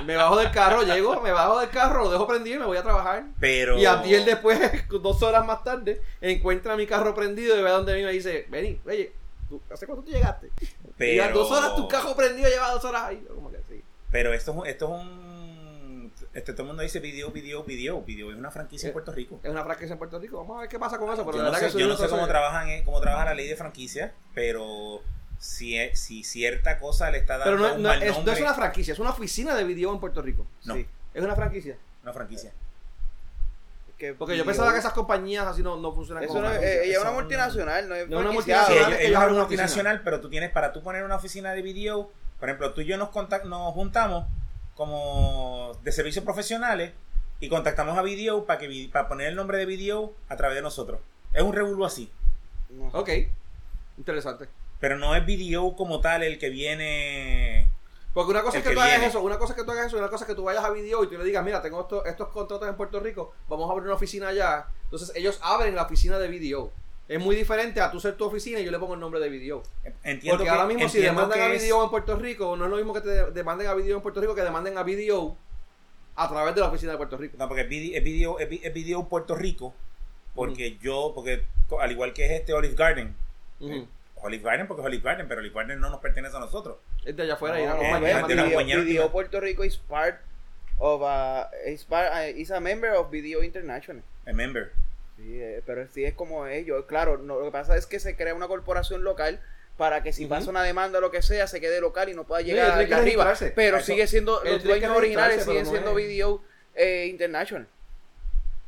me 0.06 0.16
bajo 0.16 0.36
del 0.36 0.50
carro, 0.50 0.82
llego, 0.82 1.20
me 1.20 1.32
bajo 1.32 1.60
del 1.60 1.70
carro, 1.70 2.04
lo 2.04 2.10
dejo 2.10 2.26
prendido 2.26 2.56
y 2.56 2.58
me 2.60 2.66
voy 2.66 2.76
a 2.76 2.82
trabajar. 2.82 3.24
Pero... 3.38 3.78
Y 3.78 3.86
a 3.86 4.02
él 4.04 4.24
después, 4.24 4.58
dos 5.02 5.22
horas 5.22 5.44
más 5.46 5.62
tarde, 5.64 6.00
encuentra 6.20 6.76
mi 6.76 6.86
carro 6.86 7.14
prendido 7.14 7.58
y 7.58 7.62
ve 7.62 7.68
a 7.68 7.72
donde 7.72 7.94
mí 7.94 8.00
y 8.00 8.04
me 8.04 8.12
dice, 8.12 8.46
vení, 8.48 8.80
oye, 8.86 9.12
¿tú- 9.48 9.60
¿hace 9.72 9.86
cuánto 9.86 10.04
tú 10.04 10.10
llegaste? 10.10 10.50
pero... 10.96 11.12
Y 11.12 11.20
a 11.20 11.32
dos 11.32 11.50
horas 11.50 11.74
tu 11.76 11.86
carro 11.88 12.14
prendido 12.14 12.48
lleva 12.48 12.70
dos 12.72 12.84
horas 12.84 13.02
ahí. 13.04 13.24
Como 13.34 13.50
que 13.50 13.58
sí. 13.68 13.82
Pero 14.10 14.32
esto 14.34 14.50
es 14.52 14.56
un... 14.58 14.66
Esto 14.66 14.84
es 14.86 14.90
un 14.90 15.30
este, 16.32 16.52
todo 16.52 16.62
el 16.62 16.68
mundo 16.68 16.82
dice 16.84 17.00
video, 17.00 17.30
video, 17.32 17.64
video. 17.64 18.02
Video 18.02 18.30
es 18.30 18.36
una 18.36 18.52
franquicia 18.52 18.86
en 18.88 18.92
Puerto 18.92 19.10
Rico. 19.10 19.40
Es 19.42 19.50
una 19.50 19.64
franquicia 19.64 19.94
en 19.94 19.98
Puerto 19.98 20.16
Rico. 20.20 20.36
Vamos 20.38 20.58
a 20.58 20.60
ver 20.60 20.68
qué 20.68 20.78
pasa 20.78 20.96
con 20.96 21.12
eso. 21.12 21.24
Pero 21.26 21.38
Yo 21.38 21.42
la 21.42 21.50
no 21.50 21.54
sé, 21.56 21.60
que 21.66 21.72
yo 21.72 21.78
soy 21.80 21.88
no 21.88 21.96
sé 21.96 22.04
un- 22.04 22.10
cómo 22.10 22.26
trabajan 22.28 22.68
eh, 22.68 22.82
cómo 22.84 23.00
trabaja 23.00 23.24
la 23.24 23.34
ley 23.34 23.48
de 23.48 23.56
franquicia, 23.56 24.12
pero 24.32 25.00
si, 25.40 25.76
es- 25.76 25.98
si 25.98 26.22
cierta 26.22 26.78
cosa 26.78 27.10
le 27.10 27.18
está 27.18 27.38
dando 27.38 27.56
Pero 27.56 27.58
no, 27.68 27.74
un 27.74 27.82
no- 27.82 27.88
mal 27.88 28.02
es, 28.02 28.10
no 28.10 28.16
nombre, 28.18 28.34
es 28.34 28.40
una 28.40 28.54
franquicia, 28.54 28.92
es 28.92 28.98
una 29.00 29.10
oficina 29.10 29.54
de 29.56 29.64
video 29.64 29.92
en 29.92 29.98
Puerto 29.98 30.22
Rico. 30.22 30.46
No. 30.66 30.74
Sí. 30.74 30.86
Es 31.14 31.24
una 31.24 31.34
franquicia. 31.34 31.76
una 32.04 32.12
franquicia. 32.12 32.52
Que 33.98 34.14
Porque 34.14 34.36
yo 34.36 34.44
pensaba 34.46 34.72
que 34.72 34.78
esas 34.78 34.92
compañías 34.94 35.46
así 35.46 35.62
no, 35.62 35.76
no 35.76 35.92
funcionan 35.92 36.22
Eso 36.24 36.32
como 36.34 36.44
no 36.48 36.54
eh, 36.54 36.84
ella 36.86 36.96
es 36.96 37.00
una 37.02 37.10
multinacional, 37.10 37.88
no 37.88 37.94
es 37.94 38.08
No, 38.08 38.18
una 38.20 38.28
franquiciada. 38.30 38.66
Sí, 38.66 38.72
multinacional. 38.72 38.92
ellos, 38.92 39.00
ellos 39.10 39.20
ellos 39.20 39.30
una 39.32 39.40
multinacional, 39.42 40.02
pero 40.04 40.20
tú 40.20 40.30
tienes, 40.30 40.50
para 40.52 40.72
tú 40.72 40.82
poner 40.82 41.04
una 41.04 41.16
oficina 41.16 41.52
de 41.52 41.60
video, 41.62 42.10
por 42.38 42.48
ejemplo, 42.48 42.72
tú 42.72 42.80
y 42.82 42.86
yo 42.86 42.96
nos, 42.96 43.10
contact, 43.10 43.44
nos 43.44 43.74
juntamos 43.74 44.26
como 44.74 45.76
de 45.82 45.92
servicios 45.92 46.24
profesionales 46.24 46.92
y 47.40 47.48
contactamos 47.48 47.96
a 47.98 48.02
Video 48.02 48.44
para 48.46 48.58
que 48.58 48.88
para 48.92 49.08
poner 49.08 49.28
el 49.28 49.34
nombre 49.36 49.58
de 49.58 49.66
Video 49.66 50.14
a 50.28 50.36
través 50.36 50.56
de 50.56 50.62
nosotros. 50.62 51.00
Es 51.34 51.42
un 51.42 51.52
revuelo 51.52 51.84
así. 51.84 52.10
Ok. 52.92 53.10
Interesante. 53.98 54.48
Pero 54.80 54.96
no 54.98 55.14
es 55.14 55.24
Video 55.26 55.76
como 55.76 56.00
tal 56.00 56.22
el 56.22 56.38
que 56.38 56.48
viene. 56.50 57.68
Porque 58.12 58.32
una 58.32 58.42
cosa 58.42 58.58
es 58.58 58.64
que, 58.64 58.70
que 58.70 58.74
tú 58.74 58.80
hagas 58.80 58.92
viene. 58.94 59.06
eso, 59.06 59.20
una 59.22 59.38
cosa 59.38 59.52
es 59.52 59.58
que 59.58 59.64
tú 59.64 59.70
hagas 59.70 59.86
eso, 59.86 59.96
una 59.98 60.08
cosa 60.08 60.24
es 60.24 60.28
que 60.28 60.34
tú 60.34 60.42
vayas 60.42 60.64
a 60.64 60.70
video 60.70 61.04
y 61.04 61.06
tú 61.06 61.16
le 61.16 61.24
digas, 61.24 61.44
mira, 61.44 61.62
tengo 61.62 61.82
estos, 61.82 62.04
estos 62.06 62.28
contratos 62.28 62.68
en 62.68 62.74
Puerto 62.74 62.98
Rico, 62.98 63.32
vamos 63.48 63.68
a 63.68 63.72
abrir 63.72 63.84
una 63.86 63.94
oficina 63.94 64.28
allá. 64.28 64.66
Entonces 64.84 65.12
ellos 65.14 65.38
abren 65.42 65.74
la 65.76 65.82
oficina 65.84 66.18
de 66.18 66.26
video. 66.28 66.72
Es 67.06 67.20
muy 67.20 67.36
diferente 67.36 67.80
a 67.80 67.90
tú 67.90 68.00
ser 68.00 68.16
tu 68.16 68.24
oficina 68.24 68.58
y 68.60 68.64
yo 68.64 68.70
le 68.72 68.78
pongo 68.78 68.94
el 68.94 69.00
nombre 69.00 69.20
de 69.20 69.28
video. 69.28 69.62
Entiendo 70.02 70.38
Porque 70.38 70.44
que, 70.44 70.50
ahora 70.50 70.66
mismo 70.66 70.88
si 70.88 70.98
demandan 71.00 71.40
a 71.40 71.52
es- 71.52 71.62
video 71.62 71.84
en 71.84 71.90
Puerto 71.90 72.16
Rico, 72.16 72.56
no 72.56 72.64
es 72.64 72.70
lo 72.70 72.76
mismo 72.76 72.92
que 72.94 73.00
te 73.00 73.30
demanden 73.32 73.68
a 73.68 73.74
video 73.74 73.96
en 73.96 74.02
Puerto 74.02 74.20
Rico 74.20 74.34
que 74.34 74.42
demanden 74.42 74.76
a 74.78 74.82
video 74.82 75.36
a 76.16 76.28
través 76.28 76.54
de 76.54 76.60
la 76.62 76.68
oficina 76.68 76.92
de 76.92 76.98
Puerto 76.98 77.16
Rico. 77.16 77.36
No, 77.38 77.46
porque 77.48 77.62
es 77.62 77.68
video, 77.68 77.96
es 77.98 78.04
video, 78.04 78.38
es 78.40 78.48
vi- 78.48 78.60
es 78.64 78.72
video 78.74 79.08
Puerto 79.08 79.34
Rico. 79.36 79.72
Porque 80.34 80.78
yo, 80.82 81.12
porque 81.14 81.44
al 81.80 81.90
igual 81.92 82.12
que 82.12 82.24
es 82.26 82.32
este 82.40 82.52
Olive 82.52 82.74
Garden. 82.74 83.14
Olive 84.22 84.42
Garden 84.44 84.66
porque 84.66 84.82
es 84.82 84.86
Olive 84.86 85.02
Garden, 85.02 85.28
pero 85.28 85.40
Olive 85.40 85.54
Garden 85.54 85.80
no 85.80 85.90
nos 85.90 86.00
pertenece 86.00 86.36
a 86.36 86.40
nosotros. 86.40 86.78
Es 87.04 87.16
de 87.16 87.22
allá 87.22 87.34
afuera 87.34 87.60
y 87.60 87.64
No, 87.66 87.74
eh, 87.76 87.78
de 87.78 87.88
una 87.88 87.98
grande. 88.48 88.76
video. 88.84 89.10
Puerto 89.10 89.40
Rico 89.40 89.64
is 89.64 89.76
part 89.76 90.20
of 90.78 91.02
a, 91.04 91.50
is, 91.66 91.84
part, 91.84 92.12
uh, 92.12 92.38
is 92.38 92.50
a 92.50 92.60
member 92.60 92.90
of 92.92 93.10
Video 93.10 93.42
International. 93.42 94.02
Remember. 94.26 94.72
Sí, 95.16 95.40
eh, 95.40 95.62
pero 95.66 95.86
sí 95.88 96.04
es 96.04 96.14
como 96.14 96.46
ellos. 96.46 96.84
Claro, 96.86 97.18
no, 97.18 97.38
lo 97.38 97.44
que 97.46 97.50
pasa 97.52 97.76
es 97.76 97.86
que 97.86 98.00
se 98.00 98.16
crea 98.16 98.34
una 98.34 98.48
corporación 98.48 99.04
local 99.04 99.40
para 99.76 100.02
que 100.02 100.12
si 100.12 100.26
pasa 100.26 100.50
una 100.50 100.62
demanda 100.62 100.98
o 100.98 101.00
lo 101.00 101.10
que 101.10 101.22
sea, 101.22 101.46
se 101.46 101.60
quede 101.60 101.80
local 101.80 102.08
y 102.10 102.14
no 102.14 102.24
pueda 102.24 102.42
llegar 102.42 102.76
que 102.78 102.84
allá 102.84 102.98
arriba. 102.98 103.34
Pero 103.54 103.78
Eso- 103.78 103.86
sigue 103.86 104.06
siendo, 104.06 104.42
los 104.44 104.62
dueños 104.62 104.94
originales 104.96 105.44
siguen 105.44 105.64
siendo 105.66 105.90
es- 105.90 105.96
Video 105.96 106.42
eh, 106.74 107.06
International. 107.08 107.66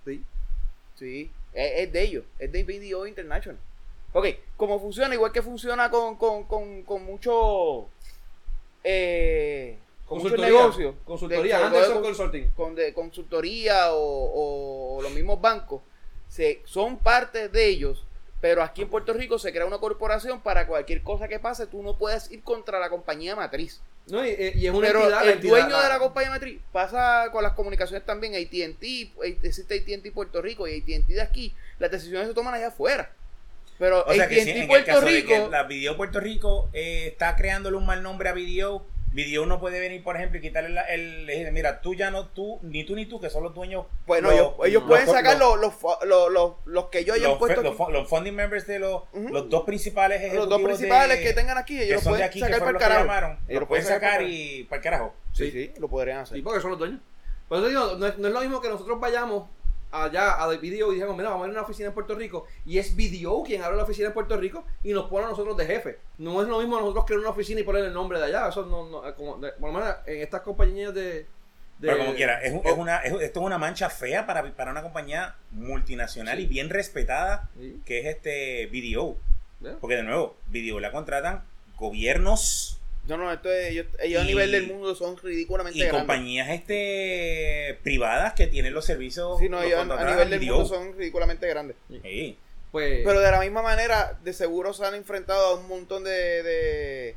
Sí. 0.06 0.22
Sí, 0.98 1.30
es, 1.52 1.72
es 1.86 1.92
de 1.92 2.02
ellos, 2.02 2.24
es 2.38 2.50
de 2.52 2.62
Video 2.64 3.06
International. 3.06 3.58
Ok, 4.14 4.26
como 4.56 4.78
funciona, 4.78 5.14
igual 5.14 5.32
que 5.32 5.42
funciona 5.42 5.90
con, 5.90 6.16
con, 6.16 6.44
con, 6.44 6.82
con 6.82 7.04
mucho 7.04 7.88
eh, 8.84 9.78
con 10.06 10.18
muchos 10.18 10.38
negocios. 10.38 10.94
Consultoría. 11.04 11.58
de- 11.58 11.64
Anderson 11.64 11.94
de- 11.96 12.02
Consulting. 12.02 12.48
con 12.50 12.74
de 12.74 12.92
consultoría 12.94 13.94
o, 13.94 14.96
o 14.98 15.02
los 15.02 15.12
mismos 15.12 15.40
bancos 15.40 15.80
se, 16.28 16.60
son 16.64 16.98
parte 16.98 17.48
de 17.48 17.66
ellos, 17.68 18.04
pero 18.40 18.62
aquí 18.62 18.82
en 18.82 18.88
Puerto 18.90 19.12
Rico 19.12 19.38
se 19.38 19.52
crea 19.52 19.64
una 19.66 19.78
corporación 19.78 20.40
para 20.40 20.66
cualquier 20.66 21.02
cosa 21.02 21.28
que 21.28 21.38
pase, 21.38 21.66
tú 21.66 21.82
no 21.82 21.96
puedes 21.96 22.30
ir 22.30 22.42
contra 22.42 22.78
la 22.80 22.90
compañía 22.90 23.36
matriz. 23.36 23.80
No, 24.08 24.26
y, 24.26 24.30
y 24.30 24.66
es 24.66 24.74
una 24.74 24.86
pero 24.88 25.00
entidad. 25.00 25.22
el 25.22 25.28
entidad, 25.30 25.50
dueño 25.52 25.80
de 25.80 25.88
la 25.88 25.98
compañía 26.00 26.30
matriz 26.30 26.60
pasa 26.72 27.28
con 27.30 27.42
las 27.44 27.52
comunicaciones 27.52 28.04
también, 28.04 28.34
AT&T, 28.34 29.12
existe 29.44 29.74
AT&T 29.78 30.10
Puerto 30.12 30.42
Rico 30.42 30.66
y 30.66 30.80
AT&T 30.80 31.12
de 31.14 31.20
aquí, 31.22 31.54
las 31.78 31.90
decisiones 31.90 32.26
se 32.28 32.34
toman 32.34 32.52
allá 32.54 32.68
afuera. 32.68 33.12
Pero 33.82 34.04
O 34.06 34.14
sea 34.14 34.28
que 34.28 34.36
si 34.44 34.50
AT&T 34.52 34.62
en 34.62 34.70
el 34.70 34.84
caso 34.84 35.00
de 35.00 35.06
Rico, 35.10 35.28
que 35.28 35.48
la 35.50 35.64
Video 35.64 35.96
Puerto 35.96 36.20
Rico 36.20 36.70
eh, 36.72 37.08
está 37.08 37.34
creándole 37.34 37.76
un 37.76 37.84
mal 37.84 38.00
nombre 38.00 38.28
a 38.28 38.32
Video, 38.32 38.86
Video 39.10 39.44
no 39.44 39.58
puede 39.58 39.80
venir, 39.80 40.04
por 40.04 40.14
ejemplo, 40.14 40.38
y 40.38 40.40
quitarle 40.40 40.68
la- 40.70 40.82
el, 40.84 41.28
mira, 41.52 41.80
tú 41.80 41.92
ya 41.92 42.12
no, 42.12 42.28
tú, 42.28 42.60
ni 42.62 42.84
tú 42.84 42.94
ni 42.94 43.06
tú, 43.06 43.20
que 43.20 43.28
son 43.28 43.42
los 43.42 43.52
dueños. 43.56 43.86
bueno, 44.06 44.28
los- 44.28 44.36
ellos, 44.38 44.52
ellos 44.66 44.82
los- 44.84 44.88
pueden 44.88 45.06
los- 45.06 45.14
sacar 45.16 45.36
los, 45.36 45.60
los, 45.60 45.72
los, 46.06 46.30
los, 46.32 46.52
los 46.64 46.84
que 46.90 47.04
yo 47.04 47.14
haya 47.14 47.26
los, 47.26 47.38
puesto 47.38 47.60
los, 47.60 47.76
los 47.90 48.08
funding 48.08 48.32
members 48.34 48.68
de 48.68 48.78
los, 48.78 49.02
los 49.12 49.50
dos 49.50 49.64
principales 49.64 50.20
los 50.20 50.28
ejecutivos 50.30 50.48
dos 50.48 50.62
principales 50.62 51.18
de- 51.18 51.24
que 51.24 51.32
tengan 51.32 51.58
aquí, 51.58 51.74
ellos 51.82 51.88
que 51.88 52.08
de 52.08 52.10
pueden 52.16 52.30
que 52.30 52.38
sacar 52.38 52.58
para 52.60 52.68
el 52.70 52.74
los 52.74 52.82
que 52.82 52.88
carajo. 52.88 53.04
llamaron, 53.04 53.30
Ellos 53.32 53.48
los 53.48 53.60
lo 53.62 53.66
pueden 53.66 53.84
sacar 53.84 54.12
para- 54.18 54.22
y 54.28 54.62
para 54.62 54.76
el 54.76 54.82
carajo. 54.84 55.14
Sí, 55.32 55.50
sí, 55.50 55.72
lo 55.80 55.88
podrían 55.88 56.18
hacer. 56.18 56.36
Sí, 56.36 56.42
porque 56.42 56.60
son 56.60 56.70
los 56.70 56.78
dueños. 56.78 57.00
Por 57.48 57.58
eso 57.58 57.68
digo, 57.68 57.96
no 57.98 58.06
es, 58.06 58.16
no 58.16 58.28
es 58.28 58.32
lo 58.32 58.40
mismo 58.42 58.60
que 58.60 58.68
nosotros 58.68 59.00
vayamos 59.00 59.48
allá 59.92 60.42
a 60.42 60.48
The 60.50 60.56
Video 60.56 60.90
y 60.90 60.96
digamos, 60.96 61.16
mira, 61.16 61.28
vamos 61.30 61.44
a 61.44 61.48
ir 61.48 61.50
a 61.56 61.58
una 61.60 61.62
oficina 61.66 61.88
en 61.88 61.94
Puerto 61.94 62.14
Rico 62.14 62.46
y 62.66 62.78
es 62.78 62.96
Video 62.96 63.42
quien 63.44 63.62
abre 63.62 63.76
la 63.76 63.84
oficina 63.84 64.08
en 64.08 64.14
Puerto 64.14 64.36
Rico 64.36 64.64
y 64.82 64.92
nos 64.92 65.08
pone 65.08 65.26
a 65.26 65.28
nosotros 65.28 65.56
de 65.56 65.66
jefe. 65.66 65.98
No 66.18 66.40
es 66.42 66.48
lo 66.48 66.58
mismo 66.58 66.80
nosotros 66.80 67.04
crear 67.04 67.20
una 67.20 67.28
oficina 67.30 67.60
y 67.60 67.64
poner 67.64 67.84
el 67.84 67.92
nombre 67.92 68.18
de 68.18 68.24
allá. 68.24 68.48
Eso 68.48 68.64
no, 68.66 68.88
no 68.88 69.14
como, 69.14 69.36
de- 69.38 69.52
por 69.52 69.72
lo 69.72 69.78
menos 69.78 69.94
en 70.06 70.20
estas 70.22 70.40
compañías 70.40 70.92
de... 70.94 71.02
de- 71.02 71.26
Pero 71.78 71.98
como 71.98 72.14
quiera, 72.14 72.40
es, 72.42 72.52
es 72.64 72.72
una, 72.76 72.98
es- 72.98 73.12
esto 73.20 73.40
es 73.40 73.46
una 73.46 73.58
mancha 73.58 73.90
fea 73.90 74.26
para, 74.26 74.42
para 74.54 74.70
una 74.70 74.82
compañía 74.82 75.36
multinacional 75.50 76.40
y 76.40 76.46
bien 76.46 76.70
respetada 76.70 77.50
sí, 77.58 77.80
que 77.84 78.00
es 78.00 78.06
este 78.06 78.66
Video. 78.66 79.16
Porque 79.80 79.96
de 79.96 80.02
nuevo, 80.02 80.36
Video 80.48 80.80
la 80.80 80.90
contratan 80.90 81.44
gobiernos 81.76 82.80
No, 83.08 83.16
no, 83.16 83.32
esto 83.32 83.50
es, 83.50 83.70
ellos, 83.72 83.86
ellos 84.00 84.20
a 84.22 84.24
Y- 84.24 84.28
nivel 84.28 84.52
del 84.52 84.68
mundo 84.68 84.94
son 84.94 85.16
ridículamente 85.16 85.76
y 85.78 85.82
grandes. 85.82 86.00
compañías 86.02 86.48
este 86.50 87.78
privadas 87.82 88.32
que 88.34 88.46
tienen 88.46 88.72
los 88.74 88.84
servicios 88.84 89.38
Sí, 89.40 89.48
no, 89.48 89.56
los 89.56 89.66
ellos 89.66 89.80
a- 89.90 90.10
nivel 90.10 90.30
del 90.30 90.40
mundo 90.40 90.64
son 90.66 90.96
ridículamente 90.96 91.46
grandes. 91.48 91.76
Sí. 91.90 92.38
Pues... 92.70 93.02
Pero 93.04 93.20
de 93.20 93.30
la 93.30 93.40
misma 93.40 93.60
manera, 93.60 94.18
de 94.22 94.32
seguro 94.32 94.72
se 94.72 94.84
han 94.86 94.94
enfrentado 94.94 95.46
a 95.46 95.54
un 95.56 95.68
montón 95.68 96.04
de, 96.04 96.42
de, 96.42 97.16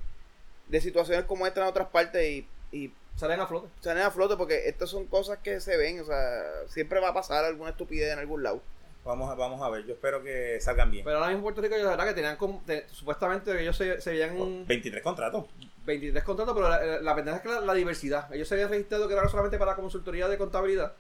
de 0.67 0.81
situaciones 0.81 1.25
como 1.25 1.47
esta 1.47 1.61
en 1.61 1.67
otras 1.67 1.87
partes 1.87 2.27
y, 2.29 2.47
y 2.71 2.91
salen 3.15 3.39
a 3.39 3.47
flote. 3.47 3.67
salen 3.79 4.03
a 4.03 4.11
flote 4.11 4.35
porque 4.35 4.67
estas 4.67 4.89
son 4.89 5.05
cosas 5.05 5.37
que 5.43 5.61
se 5.61 5.77
ven, 5.77 6.01
o 6.01 6.05
sea, 6.05 6.41
siempre 6.67 6.99
va 6.99 7.09
a 7.09 7.13
pasar 7.13 7.45
alguna 7.45 7.69
estupidez 7.69 8.11
en 8.11 8.19
algún 8.19 8.43
lado. 8.43 8.61
Vamos, 9.05 9.29
a, 9.31 9.35
vamos 9.35 9.61
a 9.61 9.69
ver, 9.69 9.85
yo 9.85 9.93
espero 9.93 10.23
que 10.23 10.59
salgan 10.59 10.89
bien. 10.91 11.05
Pero 11.05 11.17
ahora 11.17 11.27
mismo 11.29 11.37
en 11.39 11.43
Puerto 11.43 11.61
Rico, 11.61 11.77
yo 11.77 11.83
la 11.83 11.91
verdad 11.91 12.07
que 12.07 12.13
tenían 12.15 12.35
como- 12.37 12.61
te- 12.65 12.85
supuestamente 12.91 13.61
ellos 13.61 13.77
se, 13.77 14.01
se 14.01 14.09
veían 14.09 14.65
23 14.65 15.01
contratos. 15.03 15.45
23 15.85 16.23
contratos, 16.23 16.55
pero 16.55 16.69
la, 16.69 16.83
la, 16.83 17.01
la 17.01 17.13
verdad 17.13 17.35
es 17.35 17.41
que 17.41 17.49
la, 17.49 17.61
la 17.61 17.73
diversidad. 17.73 18.33
Ellos 18.33 18.47
se 18.47 18.55
habían 18.55 18.69
registrado 18.69 19.07
que 19.07 19.13
era 19.13 19.27
solamente 19.29 19.57
para 19.57 19.75
consultoría 19.75 20.27
de 20.27 20.37
contabilidad, 20.37 20.93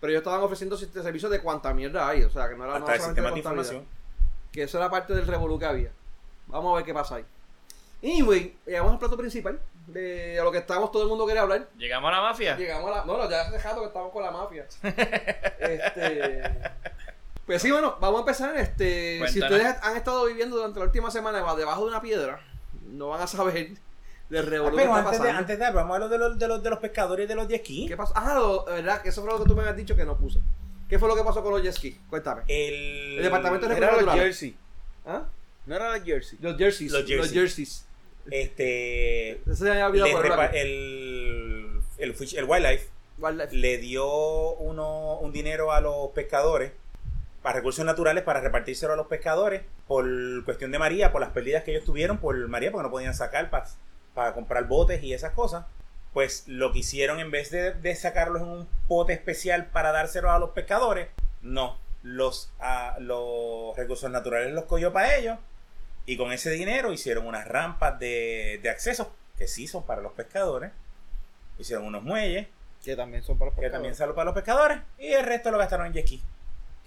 pero 0.00 0.10
ellos 0.10 0.20
estaban 0.20 0.40
ofreciendo 0.40 0.76
servicios 0.76 1.30
de 1.30 1.40
cuanta 1.40 1.74
mierda 1.74 2.08
hay, 2.08 2.24
o 2.24 2.30
sea, 2.30 2.48
que 2.48 2.56
no 2.56 2.64
era 2.64 2.76
el 2.76 2.80
solamente 2.80 3.04
sistema 3.04 3.28
de 3.28 3.34
contabilidad. 3.34 3.72
información. 3.72 3.84
Que 4.52 4.62
eso 4.62 4.78
era 4.78 4.90
parte 4.90 5.14
del 5.14 5.26
revolú 5.26 5.58
que 5.58 5.66
había. 5.66 5.90
Vamos 6.46 6.72
a 6.72 6.76
ver 6.76 6.84
qué 6.84 6.94
pasa 6.94 7.16
ahí. 7.16 7.24
Anyway, 8.02 8.56
llegamos 8.66 8.92
al 8.92 8.98
plato 8.98 9.16
principal 9.16 9.60
de 9.86 10.38
a 10.40 10.44
lo 10.44 10.50
que 10.50 10.58
estábamos, 10.58 10.90
todo 10.90 11.02
el 11.02 11.08
mundo 11.08 11.24
quiere 11.26 11.40
hablar. 11.40 11.68
Llegamos 11.76 12.08
a 12.08 12.12
la 12.12 12.22
mafia. 12.22 12.56
Llegamos 12.56 12.90
a 12.90 12.98
la. 12.98 13.04
No, 13.04 13.18
no, 13.18 13.28
ya 13.28 13.42
hace 13.42 13.52
dejado 13.52 13.80
que 13.82 13.88
estamos 13.88 14.12
con 14.12 14.22
la 14.22 14.30
mafia. 14.30 14.66
este. 14.82 16.42
Pues 17.44 17.60
sí, 17.62 17.70
bueno, 17.70 17.96
vamos 18.00 18.18
a 18.18 18.20
empezar. 18.20 18.56
Este, 18.56 19.20
si 19.28 19.40
ustedes 19.40 19.76
han 19.82 19.96
estado 19.96 20.24
viviendo 20.26 20.56
durante 20.56 20.78
la 20.78 20.86
última 20.86 21.10
semana 21.10 21.38
debajo 21.54 21.82
de 21.82 21.90
una 21.90 22.00
piedra, 22.00 22.40
no 22.88 23.08
van 23.08 23.22
a 23.22 23.26
saber 23.26 23.72
Ah, 24.32 24.70
pero 24.74 24.94
antes 24.94 25.22
de, 25.22 25.30
antes 25.30 25.58
de 25.58 25.70
vamos 25.70 25.90
a 25.92 25.94
hablar 25.94 26.08
de 26.10 26.18
los, 26.18 26.38
de 26.38 26.48
los, 26.48 26.62
de 26.62 26.70
los 26.70 26.78
pescadores 26.78 27.24
y 27.24 27.28
de 27.28 27.34
los 27.34 27.48
jet. 27.48 27.62
¿Qué 27.64 27.94
pasó? 27.96 28.12
Ah, 28.16 28.34
lo, 28.34 28.64
verdad, 28.64 29.02
que 29.02 29.08
eso 29.08 29.22
fue 29.22 29.32
lo 29.32 29.42
que 29.42 29.48
tú 29.48 29.54
me 29.56 29.62
habías 29.62 29.76
dicho 29.76 29.96
que 29.96 30.04
no 30.04 30.16
puse. 30.16 30.38
¿Qué 30.88 30.98
fue 30.98 31.08
lo 31.08 31.16
que 31.16 31.22
pasó 31.24 31.42
con 31.42 31.52
los 31.52 31.62
jet 31.62 31.72
ski? 31.72 31.98
Cuéntame. 32.08 32.42
El, 32.48 33.16
El 33.18 33.22
departamento 33.24 33.68
de 33.68 33.80
los 33.80 33.90
naturales. 33.90 34.22
jersey. 34.22 34.56
¿Ah? 35.06 35.24
No 35.66 35.74
era 35.76 35.90
la 35.90 36.00
jersey. 36.04 36.38
Los 36.40 36.56
jerseys. 36.56 36.92
Los 36.92 37.00
Los 37.02 37.10
jerseys. 37.10 37.32
jerseys. 37.32 37.86
Este. 38.30 39.40
Se 39.52 39.80
había 39.82 40.04
el, 40.52 41.80
el, 41.98 42.14
fish- 42.16 42.36
el 42.38 42.44
wildlife 42.44 42.88
Wildlife. 43.18 43.54
le 43.56 43.78
dio 43.78 44.06
uno, 44.54 45.18
un 45.18 45.32
dinero 45.32 45.72
a 45.72 45.80
los 45.80 46.10
pescadores 46.10 46.72
para 47.42 47.56
recursos 47.56 47.84
naturales 47.84 48.22
para 48.22 48.40
repartírselo 48.40 48.92
a 48.92 48.96
los 48.96 49.06
pescadores 49.06 49.62
por 49.88 50.06
cuestión 50.44 50.70
de 50.72 50.78
María, 50.78 51.10
por 51.12 51.20
las 51.22 51.30
pérdidas 51.30 51.64
que 51.64 51.70
ellos 51.72 51.84
tuvieron 51.84 52.18
por 52.18 52.36
María, 52.48 52.70
porque 52.70 52.82
no 52.84 52.90
podían 52.90 53.14
sacar 53.14 53.48
para, 53.50 53.64
para 54.14 54.34
comprar 54.34 54.64
botes 54.66 55.02
y 55.02 55.12
esas 55.14 55.32
cosas. 55.32 55.66
Pues 56.12 56.44
lo 56.48 56.72
que 56.72 56.80
hicieron 56.80 57.20
en 57.20 57.30
vez 57.30 57.50
de, 57.50 57.72
de 57.72 57.94
sacarlos 57.94 58.42
en 58.42 58.48
un 58.48 58.68
bote 58.88 59.12
especial 59.12 59.66
para 59.66 59.92
dárselos 59.92 60.32
a 60.32 60.38
los 60.40 60.50
pescadores, 60.50 61.08
no, 61.42 61.78
los, 62.02 62.52
a, 62.58 62.96
los 62.98 63.76
recursos 63.76 64.10
naturales 64.10 64.52
los 64.52 64.64
cogió 64.64 64.92
para 64.92 65.14
ellos 65.16 65.38
y 66.06 66.16
con 66.16 66.32
ese 66.32 66.50
dinero 66.50 66.92
hicieron 66.92 67.26
unas 67.26 67.46
rampas 67.46 67.98
de, 68.00 68.58
de 68.62 68.70
acceso 68.70 69.14
que 69.38 69.46
sí 69.46 69.68
son 69.68 69.84
para 69.86 70.02
los 70.02 70.12
pescadores, 70.12 70.72
hicieron 71.58 71.84
unos 71.86 72.02
muelles 72.02 72.48
Que 72.84 72.96
también 72.96 73.22
son 73.22 73.38
para 73.38 73.50
los 73.50 73.54
que 73.54 73.60
pescadores. 73.62 73.72
también 73.72 73.94
son 73.94 74.14
para 74.14 74.24
los 74.24 74.34
pescadores 74.34 74.78
y 74.98 75.08
el 75.12 75.24
resto 75.24 75.50
lo 75.50 75.58
gastaron 75.58 75.86
en 75.86 75.92
jet. 75.92 76.20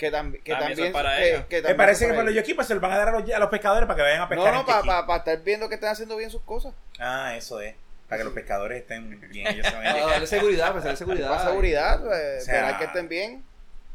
Que, 0.09 0.11
tam- 0.11 0.31
que 0.43 0.51
También 0.51 0.69
también, 0.71 0.91
para 0.93 1.17
que- 1.17 1.29
ellos. 1.29 1.45
que 1.45 1.55
Me 1.57 1.61
también 1.61 1.77
parece 1.77 1.99
que 2.05 2.07
para 2.09 2.15
por 2.17 2.25
los 2.25 2.33
pues 2.55 2.67
se 2.67 2.73
los 2.73 2.81
van 2.81 2.91
a 2.91 2.97
dar 2.97 3.07
a 3.09 3.11
los, 3.19 3.29
a 3.31 3.39
los 3.39 3.49
pescadores 3.49 3.87
para 3.87 3.95
que 3.97 4.01
vayan 4.03 4.21
a 4.21 4.27
pescar 4.29 4.53
No, 4.53 4.59
no, 4.59 4.65
para 4.65 4.79
ski. 4.81 4.89
estar 5.19 5.43
viendo 5.43 5.69
que 5.69 5.75
están 5.75 5.89
haciendo 5.91 6.17
bien 6.17 6.29
sus 6.29 6.41
cosas. 6.41 6.73
Ah, 6.99 7.35
eso 7.37 7.61
es. 7.61 7.75
Para 8.09 8.19
que 8.19 8.23
los 8.25 8.33
pescadores 8.33 8.81
estén 8.81 9.19
bien. 9.31 9.47
Ellos 9.47 9.65
se 9.67 9.75
vayan 9.75 9.93
Para 9.93 10.05
a- 10.05 10.09
darle 10.11 10.27
seguridad, 10.27 10.67
para 10.67 10.79
darle 10.81 10.97
seguridad. 10.97 11.29
Para 11.29 11.43
seguridad, 11.45 12.03
pues, 12.03 12.41
O 12.41 12.45
sea, 12.45 12.53
verán 12.53 12.77
que 12.79 12.83
estén 12.85 13.07
bien. 13.09 13.43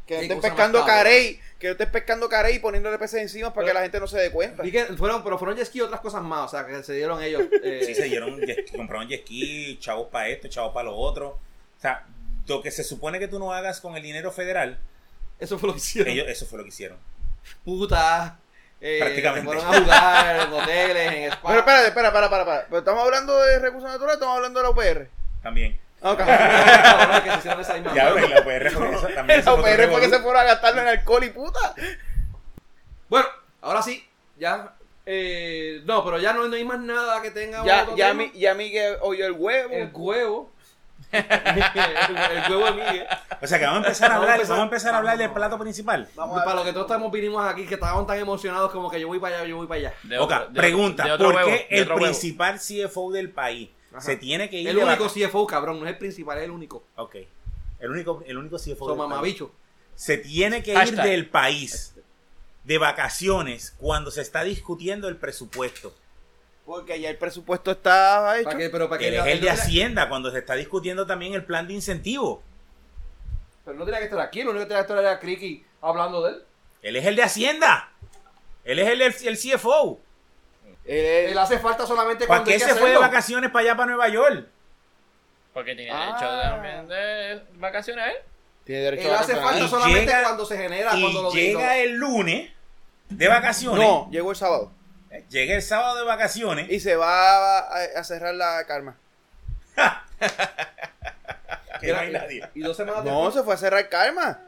Que 0.06 0.14
no 0.16 0.22
estén 0.22 0.40
pescando 0.40 0.86
carey, 0.86 1.38
que 1.58 1.66
no 1.66 1.72
estén 1.72 1.90
pescando 1.90 2.28
carey 2.30 2.56
y 2.56 2.58
poniéndole 2.60 2.96
peces 2.98 3.20
encima 3.20 3.52
para 3.52 3.66
que 3.66 3.74
la 3.74 3.82
gente 3.82 4.00
no 4.00 4.06
se 4.06 4.18
dé 4.18 4.30
cuenta. 4.30 4.62
Vi 4.62 4.72
que 4.72 4.84
fueron, 4.96 5.22
pero 5.22 5.36
fueron 5.38 5.54
jet 5.58 5.66
ski 5.66 5.78
y 5.78 5.82
otras 5.82 6.00
cosas 6.00 6.22
más, 6.22 6.46
o 6.46 6.48
sea, 6.48 6.66
que 6.66 6.82
se 6.82 6.94
dieron 6.94 7.22
ellos. 7.22 7.42
eh, 7.62 7.82
Sí, 7.84 7.94
se 7.94 8.04
dieron, 8.04 8.40
compraron 8.74 9.06
jet 9.06 9.20
ski, 9.26 9.76
chavos 9.78 10.08
para 10.10 10.28
esto, 10.28 10.48
chavos 10.48 10.72
para 10.72 10.84
lo 10.88 10.96
otro. 10.96 11.28
O 11.76 11.80
sea, 11.80 12.06
lo 12.46 12.62
que 12.62 12.70
se 12.70 12.84
supone 12.84 13.18
que 13.18 13.28
tú 13.28 13.38
no 13.38 13.52
hagas 13.52 13.82
con 13.82 13.94
el 13.98 14.02
dinero 14.02 14.32
federal, 14.32 14.78
Eso 15.38 15.58
fue 15.58 15.68
lo 15.68 15.72
que 15.74 15.78
hicieron. 15.80 16.12
ellos, 16.12 16.26
eso 16.28 16.46
fue 16.46 16.58
lo 16.58 16.64
que 16.64 16.70
hicieron. 16.70 16.98
Putas. 17.64 18.32
Eh, 18.80 18.98
Prácticamente. 19.00 19.40
se 19.50 19.56
Fueron 19.56 19.74
a 19.74 19.80
jugar 19.80 20.36
en 20.46 20.52
hoteles, 20.52 21.12
en 21.12 21.24
spa. 21.32 21.48
Pero 21.48 21.58
espérate, 21.60 21.88
espera, 21.88 22.12
para, 22.12 22.30
para, 22.30 22.44
para. 22.44 22.64
¿Pero 22.66 22.78
estamos 22.78 23.04
hablando 23.04 23.40
de 23.42 23.58
recursos 23.58 23.90
naturales 23.90 24.12
o 24.14 24.18
estamos 24.18 24.36
hablando 24.36 24.60
de 24.60 24.64
la 24.64 24.70
UPR? 24.70 25.08
También. 25.42 25.80
Ok. 26.00 26.18
Cabrón, 26.26 27.22
que 27.24 27.30
se 27.32 27.38
hicieron 27.38 27.60
esa 27.60 27.74
misma 27.74 27.94
Ya, 27.94 28.10
la 28.10 28.40
UPR 28.40 28.70
fue 28.70 28.94
eso 28.94 29.08
también. 29.08 29.44
la 29.44 29.54
UPR 29.54 29.88
fue 29.90 30.00
que 30.00 30.08
se 30.10 30.18
fueron 30.20 30.36
a 30.36 30.44
gastarlo 30.44 30.82
en 30.82 30.88
alcohol 30.88 31.24
y 31.24 31.30
puta. 31.30 31.74
Bueno, 33.08 33.26
ahora 33.62 33.82
sí, 33.82 34.06
ya. 34.36 34.74
eh, 35.06 35.80
no, 35.84 36.04
pero 36.04 36.18
ya 36.20 36.32
no, 36.32 36.46
no 36.46 36.54
hay 36.54 36.64
más 36.64 36.78
nada 36.78 37.20
que 37.22 37.30
tenga. 37.32 37.64
Ya, 37.64 37.86
ya, 37.96 38.14
mi, 38.14 38.30
ya 38.32 38.54
Miguel 38.54 38.96
oyó 39.00 39.26
el 39.26 39.32
huevo. 39.32 39.72
El 39.74 39.90
huevo. 39.92 40.52
El, 41.12 41.22
el 42.36 42.50
huevo 42.52 42.64
de 42.66 42.72
Miguel. 42.72 43.06
O 43.40 43.46
sea 43.46 43.58
que 43.58 43.64
vamos 43.64 43.84
a 43.84 43.86
empezar 43.86 44.10
a 44.10 44.14
Vamos 44.14 44.28
a 44.28 44.32
hablar, 44.32 44.36
empezar- 44.36 44.56
vamos 44.56 44.60
a 44.62 44.64
empezar 44.74 44.94
a 44.94 44.98
hablar 44.98 45.18
del 45.18 45.30
plato 45.30 45.58
principal. 45.58 46.08
Vamos 46.14 46.42
Para 46.42 46.54
lo 46.56 46.64
que 46.64 46.72
todos 46.72 46.86
estamos 46.86 47.12
vinimos 47.12 47.44
aquí, 47.46 47.66
que 47.66 47.74
estábamos 47.74 48.06
tan 48.06 48.18
emocionados 48.18 48.70
como 48.72 48.90
que 48.90 49.00
yo 49.00 49.08
voy 49.08 49.18
para 49.18 49.38
allá, 49.38 49.46
yo 49.48 49.56
voy 49.56 49.66
para 49.66 49.78
allá. 49.80 49.94
De 50.02 50.18
otro- 50.18 50.48
pregunta, 50.52 51.04
de 51.04 51.12
otro 51.12 51.26
¿por 51.26 51.36
huevo, 51.36 51.48
qué 51.48 51.66
de 51.74 51.82
el 51.82 51.88
huevo. 51.88 52.00
principal 52.00 52.58
CFO 52.58 53.12
del 53.12 53.30
país 53.30 53.70
Ajá. 53.92 54.00
se 54.00 54.16
tiene 54.16 54.50
que 54.50 54.60
ir 54.60 54.68
El 54.68 54.78
único 54.78 55.08
CFO, 55.08 55.46
cabrón, 55.46 55.80
no 55.80 55.86
es 55.86 55.92
el 55.92 55.98
principal, 55.98 56.38
es 56.38 56.44
el 56.44 56.50
único. 56.50 56.84
Ok. 56.96 57.16
El 57.80 57.90
único, 57.90 58.22
el 58.26 58.36
único 58.36 58.56
CFO 58.58 58.86
Son 58.96 58.98
del 59.10 59.20
país. 59.20 59.42
se 59.94 60.18
tiene 60.18 60.62
que 60.62 60.74
ir 60.74 60.96
del 60.96 61.26
país 61.28 61.94
de 62.64 62.76
vacaciones 62.78 63.74
cuando 63.78 64.10
se 64.10 64.20
está 64.20 64.42
discutiendo 64.44 65.08
el 65.08 65.16
presupuesto. 65.16 65.94
Porque 66.68 67.00
ya 67.00 67.08
el 67.08 67.16
presupuesto 67.16 67.70
está 67.70 68.36
hecho. 68.36 68.44
¿Para 68.44 68.58
qué? 68.58 68.68
Pero 68.68 68.90
para 68.90 68.98
que 68.98 69.08
Él 69.08 69.14
es 69.14 69.26
el 69.26 69.40
de 69.40 69.48
Hacienda 69.48 70.06
cuando 70.10 70.30
se 70.30 70.36
está 70.40 70.52
discutiendo 70.54 71.06
también 71.06 71.32
el 71.32 71.42
plan 71.42 71.66
de 71.66 71.72
incentivo. 71.72 72.42
Pero 73.64 73.78
no 73.78 73.86
tenía 73.86 74.00
que 74.00 74.04
estar 74.04 74.20
aquí, 74.20 74.42
lo 74.42 74.50
único 74.50 74.64
que 74.64 74.68
tenía 74.68 74.82
que 74.84 74.92
estar 74.92 74.98
era 75.02 75.18
Criqui 75.18 75.64
hablando 75.80 76.22
de 76.22 76.32
él. 76.34 76.42
Él 76.82 76.96
es 76.96 77.06
el 77.06 77.16
de 77.16 77.22
Hacienda. 77.22 77.88
Él 78.66 78.80
es 78.80 78.86
el, 78.86 79.00
el, 79.00 79.14
el 79.28 79.38
CFO. 79.38 79.98
Él- 80.84 81.30
Él 81.30 81.38
hace 81.38 81.58
falta 81.58 81.86
solamente 81.86 82.26
¿Para 82.26 82.40
cuando 82.40 82.48
qué 82.50 82.52
hay 82.54 82.58
que 82.60 82.66
se 82.66 82.74
fue 82.78 82.90
de 82.90 82.98
vacaciones 82.98 83.50
para 83.50 83.62
allá, 83.62 83.74
para 83.74 83.86
Nueva 83.86 84.08
York? 84.10 84.46
Porque 85.54 85.74
tiene 85.74 85.90
Ah. 85.90 86.04
derecho 86.18 86.30
de, 86.36 86.42
también 86.42 86.88
de 86.88 87.42
vacaciones 87.58 88.04
él. 88.08 88.16
tiene 88.64 88.82
derecho 88.82 89.08
Él 89.08 89.14
a 89.14 89.20
hace 89.20 89.36
falta 89.36 89.64
Y 89.64 89.68
solamente 89.68 90.06
llega- 90.06 90.22
cuando 90.22 90.44
se 90.44 90.58
genera, 90.58 90.94
Y 90.94 91.00
cuando 91.00 91.22
lo 91.22 91.32
llega 91.32 91.78
el 91.78 91.94
lunes 91.94 92.50
de 93.08 93.28
vacaciones. 93.28 93.78
No, 93.88 94.10
llegó 94.10 94.30
el 94.32 94.36
sábado. 94.36 94.70
Llega 95.30 95.54
el 95.54 95.62
sábado 95.62 95.96
de 95.98 96.04
vacaciones. 96.04 96.70
Y 96.70 96.80
se 96.80 96.96
va 96.96 97.58
a, 97.60 97.82
a 97.96 98.04
cerrar 98.04 98.34
la 98.34 98.64
karma. 98.66 98.96
que 101.80 101.92
no 101.92 101.98
hay 101.98 102.12
nadie. 102.12 102.48
Y 102.54 102.60
dos 102.60 102.76
semanas 102.76 103.04
No, 103.04 103.10
después. 103.24 103.34
se 103.34 103.42
fue 103.42 103.54
a 103.54 103.56
cerrar 103.56 103.88
karma. 103.88 104.40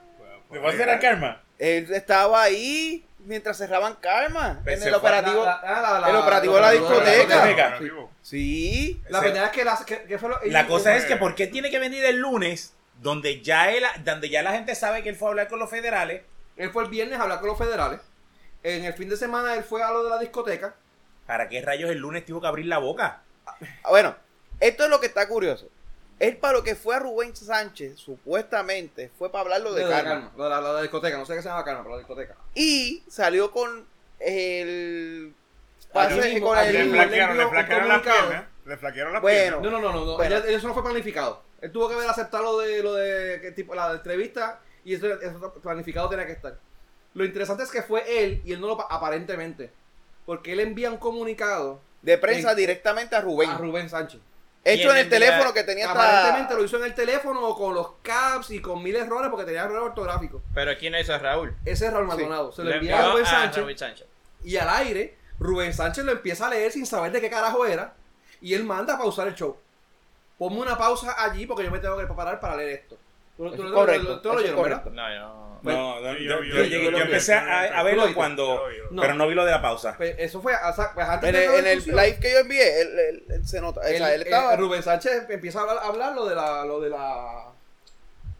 ¿Me 0.50 0.58
va 0.58 0.70
a 0.70 0.72
hacer 0.72 0.90
a 0.90 0.98
Karma? 0.98 1.40
Él 1.60 1.92
estaba 1.94 2.42
ahí 2.42 3.06
mientras 3.20 3.56
cerraban 3.56 3.94
karma. 3.96 4.58
Pues 4.64 4.76
en 4.78 4.82
se 4.82 4.88
el 4.88 4.94
fue 4.96 4.98
operativo. 5.10 5.44
La- 5.44 6.06
el 6.08 6.16
operativo 6.16 6.54
de 6.56 6.60
la 6.60 6.70
discoteca. 6.72 7.78
Sí. 7.78 7.88
Sí. 8.22 9.02
La 9.08 9.20
Se- 9.20 9.26
verdad 9.26 9.44
es 9.44 9.50
que 9.52 9.64
la, 9.64 9.78
que, 9.86 10.02
que 10.02 10.18
fue 10.18 10.28
lo- 10.30 10.40
La 10.46 10.62
y- 10.62 10.66
cosa 10.66 10.92
y- 10.94 10.98
es 10.98 11.04
que 11.04 11.14
¿por 11.16 11.36
qué 11.36 11.46
tiene 11.46 11.70
que 11.70 11.78
venir 11.78 12.04
el 12.04 12.16
lunes 12.16 12.74
donde 13.00 13.40
ya 13.42 13.70
él, 13.70 13.84
donde 14.04 14.28
ya 14.28 14.42
la 14.42 14.50
gente 14.52 14.74
sabe 14.74 15.04
que 15.04 15.10
él 15.10 15.16
fue 15.16 15.28
a 15.28 15.30
hablar 15.30 15.46
con 15.48 15.60
los 15.60 15.70
federales? 15.70 16.22
Él 16.56 16.70
fue 16.72 16.82
el 16.82 16.90
viernes 16.90 17.20
a 17.20 17.22
hablar 17.22 17.38
con 17.38 17.48
los 17.48 17.56
federales. 17.58 18.00
En 18.62 18.84
el 18.84 18.92
fin 18.94 19.08
de 19.08 19.16
semana 19.16 19.54
él 19.54 19.64
fue 19.64 19.82
a 19.82 19.90
lo 19.90 20.04
de 20.04 20.10
la 20.10 20.18
discoteca. 20.18 20.74
¿Para 21.26 21.48
qué 21.48 21.62
rayos 21.62 21.90
el 21.90 21.98
lunes 21.98 22.24
tuvo 22.26 22.40
que 22.40 22.46
abrir 22.46 22.66
la 22.66 22.78
boca? 22.78 23.22
Ah, 23.46 23.56
Bueno, 23.90 24.14
esto 24.60 24.84
es 24.84 24.90
lo 24.90 25.00
que 25.00 25.06
está 25.06 25.26
curioso. 25.28 25.68
Él 26.18 26.36
para 26.36 26.54
lo 26.58 26.62
que 26.62 26.74
fue 26.76 26.96
a 26.96 26.98
Rubén 26.98 27.34
Sánchez, 27.34 27.96
supuestamente, 27.96 29.10
fue 29.18 29.30
para 29.32 29.42
hablarlo 29.42 29.72
de 29.72 29.82
Lo 29.82 29.88
de 29.88 29.94
karma. 29.94 30.32
Lo 30.36 30.44
de 30.44 30.50
la, 30.50 30.82
discoteca. 30.82 31.16
No 31.16 31.24
sé 31.24 31.34
qué 31.34 31.42
se 31.42 31.48
llama 31.48 31.64
Karma, 31.64 31.82
pero 31.82 31.92
la 31.94 31.98
discoteca. 31.98 32.36
Y 32.54 33.02
salió 33.08 33.50
con 33.50 33.86
el... 34.18 35.34
Allí 35.94 36.16
pase- 36.16 36.32
mismo, 36.34 36.48
con 36.48 36.58
Le 36.58 36.68
el- 36.70 36.76
mismo. 36.88 36.92
flaquearon, 37.02 37.36
le 37.38 37.48
flaquearon 37.48 37.88
las 37.88 38.02
piernas. 38.02 38.44
Le 38.66 38.76
flaquearon 38.76 39.12
las 39.14 39.22
Bueno. 39.22 39.60
piernas. 39.60 39.62
No, 39.62 39.70
no, 39.80 39.92
no, 39.92 40.04
no. 40.04 40.16
Bueno. 40.16 40.36
Eso 40.36 40.68
no 40.68 40.74
fue 40.74 40.82
planificado. 40.84 41.42
Él 41.62 41.72
tuvo 41.72 41.88
que 41.88 41.94
haber 41.94 42.08
aceptado 42.08 42.42
lo 42.44 42.58
de, 42.58 42.82
lo 42.82 42.94
de 42.94 43.40
que 43.40 43.52
tipo, 43.52 43.74
la 43.74 43.90
entrevista 43.92 44.60
y 44.84 44.94
eso, 44.94 45.06
eso 45.20 45.54
planificado 45.62 46.08
tenía 46.10 46.26
que 46.26 46.32
estar. 46.32 46.58
Lo 47.14 47.24
interesante 47.24 47.62
es 47.64 47.70
que 47.70 47.82
fue 47.82 48.22
él 48.24 48.40
y 48.44 48.52
él 48.52 48.60
no 48.60 48.68
lo 48.68 48.76
pa- 48.76 48.86
aparentemente. 48.90 49.70
Porque 50.26 50.52
él 50.52 50.60
envía 50.60 50.90
un 50.90 50.98
comunicado 50.98 51.80
de 52.02 52.16
prensa 52.18 52.50
En- 52.52 52.56
directamente 52.56 53.16
a 53.16 53.20
Rubén. 53.20 53.50
a 53.50 53.58
Rubén 53.58 53.88
Sánchez. 53.88 54.20
Hecho 54.62 54.88
¿Quién 54.88 54.90
en 54.90 54.96
el 54.98 55.02
envía- 55.06 55.18
teléfono 55.18 55.52
que 55.54 55.64
tenía 55.64 55.90
Aparentemente 55.90 56.54
lo 56.54 56.62
hizo 56.64 56.76
en 56.76 56.84
el 56.84 56.94
teléfono 56.94 57.40
o 57.40 57.56
con 57.56 57.74
los 57.74 57.92
caps 58.02 58.50
y 58.50 58.60
con 58.60 58.82
mil 58.82 58.94
errores 58.94 59.30
porque 59.30 59.46
tenía 59.46 59.62
errores 59.62 59.82
ortográficos. 59.84 60.42
Pero 60.54 60.76
¿quién 60.78 60.92
lo 60.92 61.00
hizo? 61.00 61.16
Raúl. 61.18 61.54
Ese 61.64 61.86
es 61.86 61.92
Raúl 61.92 62.04
Sí. 62.04 62.16
Maldonado. 62.16 62.52
Se 62.52 62.62
lo 62.62 62.70
envía 62.70 62.98
a 62.98 63.10
Rubén 63.10 63.24
a 63.26 63.52
Sánchez 63.52 64.06
y 64.44 64.56
al 64.58 64.68
aire 64.68 65.16
Rubén 65.38 65.72
Sánchez 65.72 66.04
lo 66.04 66.12
empieza 66.12 66.46
a 66.46 66.50
leer 66.50 66.70
sin 66.70 66.84
saber 66.84 67.10
de 67.10 67.20
qué 67.22 67.30
carajo 67.30 67.64
era 67.64 67.94
y 68.42 68.52
él 68.54 68.64
manda 68.64 68.94
a 68.94 68.98
pausar 68.98 69.28
el 69.28 69.34
show. 69.34 69.56
Ponme 70.38 70.58
una 70.60 70.76
pausa 70.76 71.14
allí 71.22 71.46
porque 71.46 71.64
yo 71.64 71.70
me 71.70 71.78
tengo 71.78 71.96
que 71.98 72.04
preparar 72.06 72.38
para 72.38 72.56
leer 72.56 72.80
esto. 72.80 72.96
Tú, 73.38 73.50
tú- 73.56 73.64
es 73.66 73.72
correcto, 73.72 74.20
tú- 74.20 74.28
lo 74.28 74.40
es. 74.40 74.50
No, 74.52 74.68
yo. 74.74 74.90
No, 74.90 75.49
no, 75.62 76.00
yo, 76.00 76.12
yo- 76.18 76.42
yo 76.42 76.54
yo- 76.54 76.64
llegué- 76.64 77.00
empecé 77.02 77.34
a, 77.34 77.82
verlo 77.82 78.12
cuando... 78.14 78.62
No. 78.90 79.02
Pero 79.02 79.14
no 79.14 79.26
vi 79.28 79.34
lo 79.34 79.44
de 79.44 79.50
la 79.52 79.62
pausa. 79.62 79.94
Pues 79.96 80.14
eso 80.18 80.40
fue, 80.42 80.54
o 80.54 80.72
sea, 80.74 80.92
pues 80.94 81.08
antes 81.08 81.28
En 81.28 81.34
de 81.34 81.58
el, 81.58 81.66
en 81.66 81.96
live 81.96 82.18
que 82.20 82.32
yo 82.32 82.38
envié, 82.38 82.80
él, 82.82 82.98
él- 82.98 83.24
él 83.30 83.46
se 83.46 83.60
nota. 83.60 83.80
o 83.80 83.84
sea, 83.84 84.14
él- 84.14 84.20
él 84.20 84.22
estaba... 84.22 84.54
eh, 84.54 84.56
Rubén 84.56 84.82
Sánchez 84.82 85.28
empieza 85.30 85.58
a 85.58 85.62
hablar, 85.62 85.78
a 85.78 85.86
hablar 85.86 86.14
lo 86.14 86.26
de 86.26 86.34
la, 86.34 86.64
lo 86.64 86.80
de 86.80 86.90
la, 86.90 87.44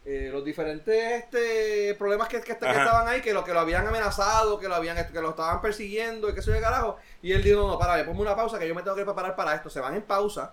eh, 0.07 0.31
los 0.33 0.45
diferentes 0.45 1.23
este, 1.25 1.95
problemas 1.97 2.29
que, 2.29 2.41
que, 2.41 2.53
estaban 2.53 3.07
ahí, 3.07 3.21
que 3.21 3.33
lo 3.33 3.45
que 3.45 3.53
lo 3.53 3.61
habían 3.61 3.87
amenazado, 3.87 4.59
que 4.59 4.66
lo 4.68 4.75
habían, 4.75 4.97
que 5.12 5.21
lo 5.21 5.31
estaban 5.31 5.61
persiguiendo 5.61 6.29
y 6.31 6.35
que 6.35 6.43
soy 6.43 6.55
de 6.55 6.61
carajo. 6.61 6.97
Y 7.23 7.33
él 7.33 7.43
dijo, 7.43 7.61
no, 7.61 7.68
no, 7.68 7.79
para, 7.79 8.05
ponme 8.05 8.21
una 8.23 8.35
pausa 8.35 8.59
que 8.59 8.66
yo 8.66 8.75
me 8.75 8.83
tengo 8.83 8.97
que 8.97 9.05
preparar 9.05 9.37
para 9.37 9.55
esto. 9.55 9.68
Se 9.71 9.79
van 9.81 9.95
en 9.95 10.03
pausa. 10.03 10.53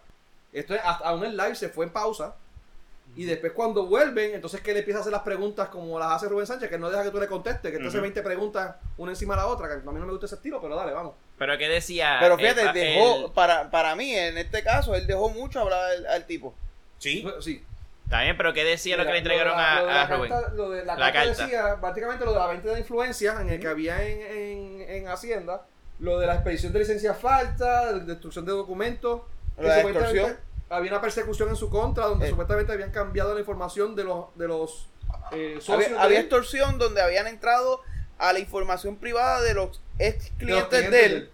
Esto 0.53 0.75
es, 0.75 0.81
hasta 0.83 1.05
aún 1.07 1.23
el 1.25 1.35
live 1.37 1.55
se 1.55 1.69
fue 1.69 1.85
en 1.85 1.91
pausa. 1.91 2.35
Y 3.17 3.25
después 3.25 3.51
cuando 3.53 3.85
vuelven, 3.87 4.35
entonces 4.35 4.61
que 4.61 4.71
le 4.73 4.79
empieza 4.79 4.99
a 4.99 5.01
hacer 5.01 5.11
las 5.11 5.23
preguntas 5.23 5.69
como 5.69 5.97
las 5.99 6.11
hace 6.13 6.29
Rubén 6.29 6.45
Sánchez, 6.45 6.69
que 6.69 6.77
no 6.77 6.89
deja 6.89 7.03
que 7.03 7.09
tú 7.09 7.19
le 7.19 7.27
contestes, 7.27 7.71
que 7.71 7.77
te 7.79 7.87
hace 7.87 7.97
Ujú. 7.97 8.03
20 8.03 8.21
preguntas 8.21 8.75
una 8.97 9.11
encima 9.11 9.33
de 9.35 9.41
la 9.41 9.47
otra, 9.47 9.67
que 9.67 9.73
a 9.73 9.77
mí 9.91 9.99
no 9.99 10.05
me 10.05 10.11
gusta 10.11 10.27
ese 10.27 10.35
estilo, 10.35 10.61
pero 10.61 10.75
dale, 10.75 10.93
vamos. 10.93 11.15
Pero 11.37 11.57
¿qué 11.57 11.67
decía? 11.67 12.17
Pero 12.19 12.37
fíjate, 12.37 12.71
dejó, 12.73 13.25
el- 13.25 13.31
para, 13.31 13.69
para 13.71 13.95
mí, 13.95 14.13
en 14.13 14.37
este 14.37 14.63
caso, 14.63 14.93
él 14.95 15.07
dejó 15.07 15.29
mucho 15.29 15.59
hablar 15.61 15.83
al, 15.83 16.05
al 16.05 16.25
tipo. 16.27 16.53
Sí. 16.99 17.27
Sí. 17.41 17.63
Está 18.05 18.21
bien, 18.21 18.37
pero 18.37 18.53
¿qué 18.53 18.63
decía 18.63 18.95
lo 18.97 19.05
que 19.05 19.11
le 19.11 19.17
entregaron 19.17 19.57
de 19.57 19.61
la- 19.63 19.73
a, 19.77 19.79
lo 19.81 19.87
de 19.87 19.93
la 19.93 20.01
a 20.03 20.07
Rubén? 20.15 20.31
carta- 20.31 20.53
lo 20.53 20.69
de 20.69 20.85
la, 20.85 20.95
La 20.95 21.11
carta 21.11 21.27
carta. 21.29 21.43
decía 21.43 21.77
prácticamente 21.81 22.23
lo 22.25 22.33
de 22.33 22.39
la 22.39 22.47
venta 22.47 22.71
de 22.71 22.79
influencias 22.79 23.41
en 23.41 23.49
el 23.49 23.59
que 23.59 23.67
había 23.67 24.01
en, 24.07 24.21
en, 24.21 24.81
en 24.89 25.07
Hacienda, 25.07 25.65
lo 25.99 26.19
de 26.19 26.27
la 26.27 26.35
expedición 26.35 26.71
de 26.71 26.79
licencias 26.79 27.17
falta, 27.17 27.93
de 27.93 28.01
destrucción 28.01 28.45
de 28.45 28.51
documentos, 28.51 29.21
que 29.57 29.63
la 29.63 29.81
extorsión. 29.81 30.37
Había 30.69 30.91
una 30.91 31.01
persecución 31.01 31.49
en 31.49 31.55
su 31.55 31.69
contra, 31.69 32.05
donde 32.07 32.27
Eh. 32.27 32.29
supuestamente 32.29 32.71
habían 32.73 32.91
cambiado 32.91 33.33
la 33.33 33.39
información 33.39 33.95
de 33.95 34.03
los, 34.03 34.25
de 34.35 34.47
los 34.47 34.87
eh, 35.31 35.57
socios 35.61 35.91
Había, 35.97 36.17
de 36.17 36.19
extorsión 36.23 36.77
donde 36.77 37.01
habían 37.01 37.27
entrado 37.27 37.81
a 38.17 38.33
la 38.33 38.39
información 38.39 38.97
privada 38.97 39.41
de 39.41 39.53
los 39.53 39.79
ex 39.99 40.25
de 40.37 40.45
los 40.45 40.67
clientes 40.67 40.91
de 40.91 41.05
él 41.05 41.31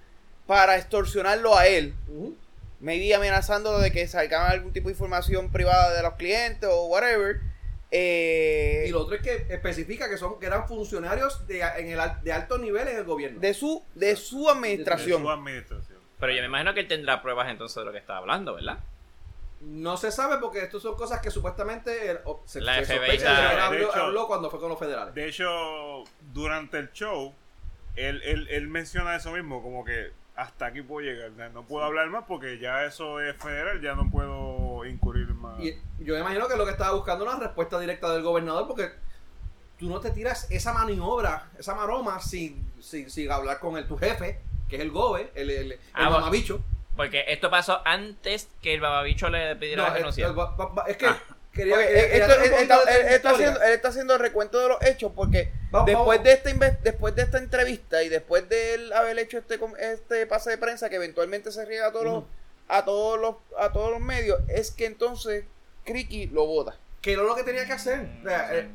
para 0.47 0.77
extorsionarlo 0.77 1.55
a 1.57 1.67
él. 1.67 1.93
Ujú. 2.07 2.35
maybe 2.79 3.15
amenazándolo 3.15 3.79
de 3.79 3.91
que 3.91 4.05
salgan 4.07 4.51
algún 4.51 4.73
tipo 4.73 4.89
de 4.89 4.93
información 4.93 5.49
privada 5.51 5.93
de 5.95 6.01
los 6.03 6.13
clientes 6.15 6.69
o 6.71 6.87
whatever. 6.87 7.39
eh, 7.91 8.85
Y 8.87 8.91
lo 8.91 9.01
otro 9.01 9.15
es 9.15 9.21
que 9.21 9.45
especifica 9.53 10.09
que 10.09 10.17
son 10.17 10.37
que 10.39 10.45
eran 10.47 10.67
funcionarios 10.67 11.47
de, 11.47 11.61
en 11.61 11.87
el, 11.91 11.99
de 12.23 12.33
alto 12.33 12.57
nivel 12.57 12.87
en 12.89 12.97
el 12.97 13.03
gobierno. 13.05 13.39
de 13.39 13.53
su 13.53 13.83
de 13.95 14.15
su 14.17 14.45
de 14.45 14.51
administración. 14.51 15.21
su 15.21 15.29
administración. 15.29 15.99
Pero 16.19 16.33
yo 16.33 16.41
me 16.41 16.47
imagino 16.47 16.73
que 16.73 16.81
él 16.81 16.87
tendrá 16.87 17.21
pruebas 17.21 17.49
entonces 17.49 17.75
de 17.77 17.85
lo 17.85 17.91
que 17.93 17.99
está 17.99 18.17
hablando, 18.17 18.55
¿verdad? 18.55 18.79
No 19.65 19.97
se 19.97 20.11
sabe 20.11 20.37
porque 20.39 20.59
esto 20.63 20.79
son 20.79 20.95
cosas 20.95 21.21
que 21.21 21.31
supuestamente 21.31 22.11
el- 22.11 22.19
o- 22.25 22.41
se, 22.45 22.61
La 22.61 22.75
se 22.75 22.85
FBI 22.85 22.97
sospecha 23.17 23.33
de 23.55 23.61
habló, 23.61 23.89
hecho- 23.89 24.03
habló 24.03 24.27
cuando 24.27 24.49
fue 24.49 24.59
con 24.59 24.69
los 24.69 24.77
federales. 24.79 25.13
De 25.13 25.27
hecho, 25.27 26.03
durante 26.33 26.77
el 26.79 26.91
show, 26.91 27.33
él, 27.95 28.21
él, 28.23 28.47
él 28.49 28.67
menciona 28.67 29.15
eso 29.15 29.31
mismo, 29.31 29.61
como 29.63 29.85
que 29.85 30.11
hasta 30.35 30.65
aquí 30.65 30.81
puedo 30.81 31.05
llegar. 31.07 31.31
No 31.51 31.63
puedo 31.63 31.85
hablar 31.85 32.09
más 32.09 32.25
porque 32.27 32.57
ya 32.59 32.83
eso 32.85 33.19
es 33.21 33.37
federal, 33.37 33.79
ya 33.81 33.93
no 33.95 34.09
puedo 34.09 34.83
incurrir 34.85 35.27
más. 35.33 35.59
Y 35.61 35.77
yo 35.99 36.15
me 36.15 36.19
imagino 36.21 36.47
que 36.47 36.57
lo 36.57 36.65
que 36.65 36.71
estaba 36.71 36.93
buscando 36.95 37.23
era 37.23 37.35
una 37.35 37.45
respuesta 37.45 37.79
directa 37.79 38.11
del 38.11 38.23
gobernador 38.23 38.67
porque 38.67 38.89
tú 39.79 39.89
no 39.89 39.99
te 39.99 40.09
tiras 40.11 40.49
esa 40.51 40.73
maniobra, 40.73 41.49
esa 41.57 41.75
maroma 41.75 42.19
sin, 42.19 42.71
sin, 42.81 43.09
sin 43.09 43.31
hablar 43.31 43.59
con 43.59 43.77
el, 43.77 43.87
tu 43.87 43.97
jefe, 43.97 44.39
que 44.67 44.75
es 44.77 44.81
el 44.81 44.91
gobe, 44.91 45.31
el, 45.35 45.49
el, 45.51 45.71
el 45.73 45.79
Ah, 45.93 46.09
bueno. 46.09 46.25
Porque 46.95 47.25
esto 47.27 47.49
pasó 47.49 47.81
antes 47.85 48.49
que 48.61 48.73
el 48.73 48.81
bababicho 48.81 49.29
le 49.29 49.55
pidiera 49.55 49.81
No, 49.83 49.87
la 49.89 49.93
es, 49.93 49.99
renuncia. 49.99 50.27
es- 50.87 50.97
que 50.97 51.05
Ah. 51.07 51.21
quería, 51.51 51.75
Ok, 51.75 51.81
quería- 51.81 52.03
eh, 52.03 52.09
quería 52.09 52.25
esto- 52.27 52.39
él, 52.43 52.53
está, 52.53 52.75
él 53.29 53.35
haciendo, 53.35 53.61
él 53.61 53.73
está 53.73 53.87
haciendo 53.87 54.13
el 54.13 54.19
recuento 54.19 54.59
de 54.59 54.67
los 54.69 54.83
hechos 54.83 55.11
porque 55.15 55.51
Vamos, 55.71 55.87
después 55.87 56.07
vamos. 56.19 56.23
de 56.23 56.31
esta 56.33 56.49
inve- 56.51 56.79
después 56.81 57.15
de 57.15 57.21
esta 57.23 57.37
entrevista 57.39 58.03
y 58.03 58.09
después 58.09 58.47
de 58.47 58.73
él 58.75 58.93
haber 58.93 59.17
hecho 59.19 59.37
este 59.39 59.59
este 59.79 60.25
pase 60.27 60.51
de 60.51 60.57
prensa 60.57 60.89
que 60.89 60.95
eventualmente 60.97 61.51
se 61.51 61.65
riega 61.65 61.87
a 61.87 61.91
todos 61.91 62.05
los 62.05 62.23
a 62.69 62.85
todos 62.85 63.19
los 63.19 63.35
a 63.57 63.71
todos 63.71 63.91
los 63.91 63.99
medios 63.99 64.39
es 64.47 64.71
que 64.71 64.85
entonces 64.85 65.45
Criqui 65.85 66.27
lo 66.27 66.45
vota. 66.45 66.75
que 67.01 67.13
era 67.13 67.23
lo 67.23 67.35
que 67.35 67.43
tenía 67.43 67.65
que 67.65 67.73
hacer. 67.73 68.07
O 68.23 68.27
sea, 68.27 68.49
eh, 68.55 68.67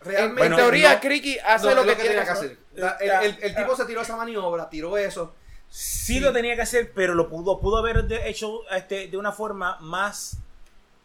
realmente 0.00 0.46
en 0.46 0.56
teoría 0.56 0.94
no- 0.94 1.00
Criqui 1.00 1.36
no, 1.36 1.42
hace 1.48 1.74
lo 1.74 1.84
que, 1.84 1.94
tiene 1.96 2.14
que 2.14 2.20
hacer. 2.30 2.56
El- 3.00 3.38
el 3.42 3.54
tipo 3.54 3.76
se 3.76 3.84
tiró 3.84 4.00
esa 4.00 4.16
maniobra, 4.16 4.70
tiró 4.70 4.96
eso. 4.96 5.34
Sí, 5.78 6.20
lo 6.20 6.32
tenía 6.32 6.56
que 6.56 6.62
hacer, 6.62 6.92
pero 6.94 7.14
lo 7.14 7.28
pudo, 7.28 7.60
pudo 7.60 7.76
haber 7.76 8.06
hecho 8.24 8.62
este, 8.70 9.08
de 9.08 9.16
una 9.18 9.30
forma 9.30 9.76
más 9.80 10.38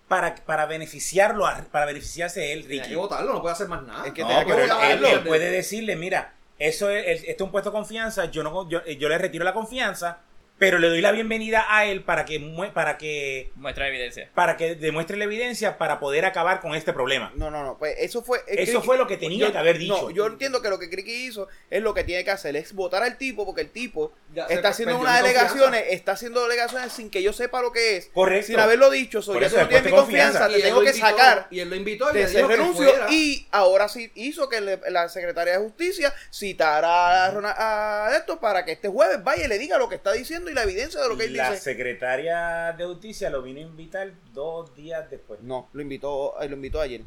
para, 0.08 0.34
para 0.36 0.66
beneficiarlo, 0.66 1.46
a- 1.46 1.58
para 1.72 1.86
beneficiarse 1.86 2.54
él, 2.54 2.62
Tenía 2.64 2.84
Ricky. 2.84 2.94
que 2.94 2.96
votarlo, 2.96 3.34
no 3.34 3.42
puede 3.42 3.52
hacer 3.54 3.68
más 3.68 3.84
nada. 3.84 4.08
Es 4.08 4.14
que 4.14 4.22
No, 4.22 4.30
tenía 4.30 4.46
que 4.46 4.52
pero 4.54 4.64
él, 4.64 4.70
votarlo. 4.70 5.08
él- 5.08 5.14
él 5.16 5.24
puede 5.28 5.52
decirle, 5.52 5.98
mira, 5.98 6.34
eso 6.58 6.90
es, 6.90 7.24
esto 7.26 7.44
es 7.44 7.48
un 7.48 7.52
puesto 7.52 7.70
de 7.72 7.74
confianza, 7.74 8.26
yo 8.26 8.44
no 8.44 8.70
yo, 8.70 8.82
yo 8.86 9.10
le 9.10 9.18
retiro 9.18 9.44
la 9.44 9.54
confianza, 9.54 10.20
pero 10.62 10.78
le 10.78 10.90
doy 10.90 11.02
la 11.02 11.12
bienvenida 11.12 11.66
a 11.70 11.86
él 11.86 12.04
para 12.04 12.24
que 12.24 12.40
mue- 12.40 12.72
para 12.72 13.00
que 13.00 13.50
Muestra 13.56 13.88
evidencia. 13.88 14.30
para 14.36 14.58
que 14.58 14.76
demuestre 14.76 15.18
la 15.18 15.24
evidencia 15.24 15.80
para 15.80 16.00
poder 16.00 16.24
acabar 16.24 16.62
con 16.62 16.76
este 16.76 16.94
problema. 16.94 17.32
No, 17.34 17.50
no, 17.50 17.64
no, 17.64 17.80
pues 17.80 17.96
eso 17.98 18.22
fue 18.22 18.42
Eso 18.46 18.80
fue 18.84 18.96
lo 18.96 19.08
que 19.08 19.18
tenía 19.18 19.52
que 19.52 19.58
haber 19.58 19.80
dicho. 19.80 20.04
No, 20.04 20.12
yo 20.12 20.28
entiendo 20.28 20.62
que 20.62 20.70
lo 20.70 20.78
que 20.78 20.88
Criqui 20.88 21.26
hizo 21.26 21.48
es 21.72 21.82
lo 21.82 21.96
que 21.96 22.04
tiene 22.04 22.24
que 22.24 22.30
hacer, 22.30 22.56
es 22.56 22.74
votar 22.74 23.02
al 23.02 23.18
tipo 23.18 23.44
porque 23.44 23.62
el 23.62 23.72
tipo 23.72 24.14
Ya 24.36 24.46
está 24.46 24.68
haciendo 24.70 25.00
unas 25.00 25.20
alegaciones, 25.22 25.84
está 25.90 26.12
haciendo 26.12 26.46
alegaciones 26.46 26.94
sin 26.94 27.10
que 27.10 27.24
yo 27.24 27.34
sepa 27.34 27.60
lo 27.64 27.72
que 27.72 27.98
es. 27.98 28.12
Correcto. 28.14 28.46
Sin 28.46 28.60
haberlo 28.60 28.92
dicho, 28.92 29.24
soy 29.24 29.40
tú 29.40 29.58
no 29.58 29.68
tienes 29.68 29.86
mi 29.86 29.90
confianza, 29.92 30.46
él 30.46 30.62
tengo 30.62 30.82
que 30.82 30.90
invitó- 30.92 31.08
sacar 31.08 31.48
Y 31.50 31.60
él 31.60 31.70
lo 31.72 31.76
invitó 31.76 32.12
y 32.12 32.14
le 32.14 32.28
dijo 32.28 32.48
que 32.48 32.56
renuncio 32.56 32.88
fuera. 32.88 33.08
y 33.10 33.48
ahora 33.50 33.90
sí 33.90 34.12
hizo 34.14 34.48
que 34.48 34.62
le- 34.62 34.80
la 34.92 35.10
secretaria 35.10 35.54
de 35.54 35.60
justicia 35.66 36.14
citara 36.32 37.26
a, 37.26 38.08
a 38.08 38.16
esto 38.16 38.40
para 38.40 38.64
que 38.64 38.74
este 38.74 38.90
jueves 38.90 39.24
vaya 39.24 39.46
y 39.46 39.48
le 39.48 39.58
diga 39.58 39.80
lo 39.80 39.90
que 39.90 39.96
está 39.96 40.12
diciendo 40.12 40.51
y 40.52 40.56
la 40.56 40.64
evidencia 40.64 41.02
de 41.02 41.10
lo 41.10 41.18
que 41.18 41.26
él 41.26 41.36
la 41.38 41.52
dice. 41.52 41.62
secretaria 41.64 42.74
de 42.78 42.86
justicia 42.86 43.30
lo 43.30 43.42
vino 43.42 43.60
a 43.60 43.64
invitar 43.64 44.12
dos 44.34 44.76
días 44.76 45.10
después. 45.10 45.40
No, 45.42 45.70
lo 45.74 45.82
invitó, 45.82 46.40
eh, 46.42 46.48
lo 46.50 46.56
invitó 46.56 46.80
ayer. 46.82 47.02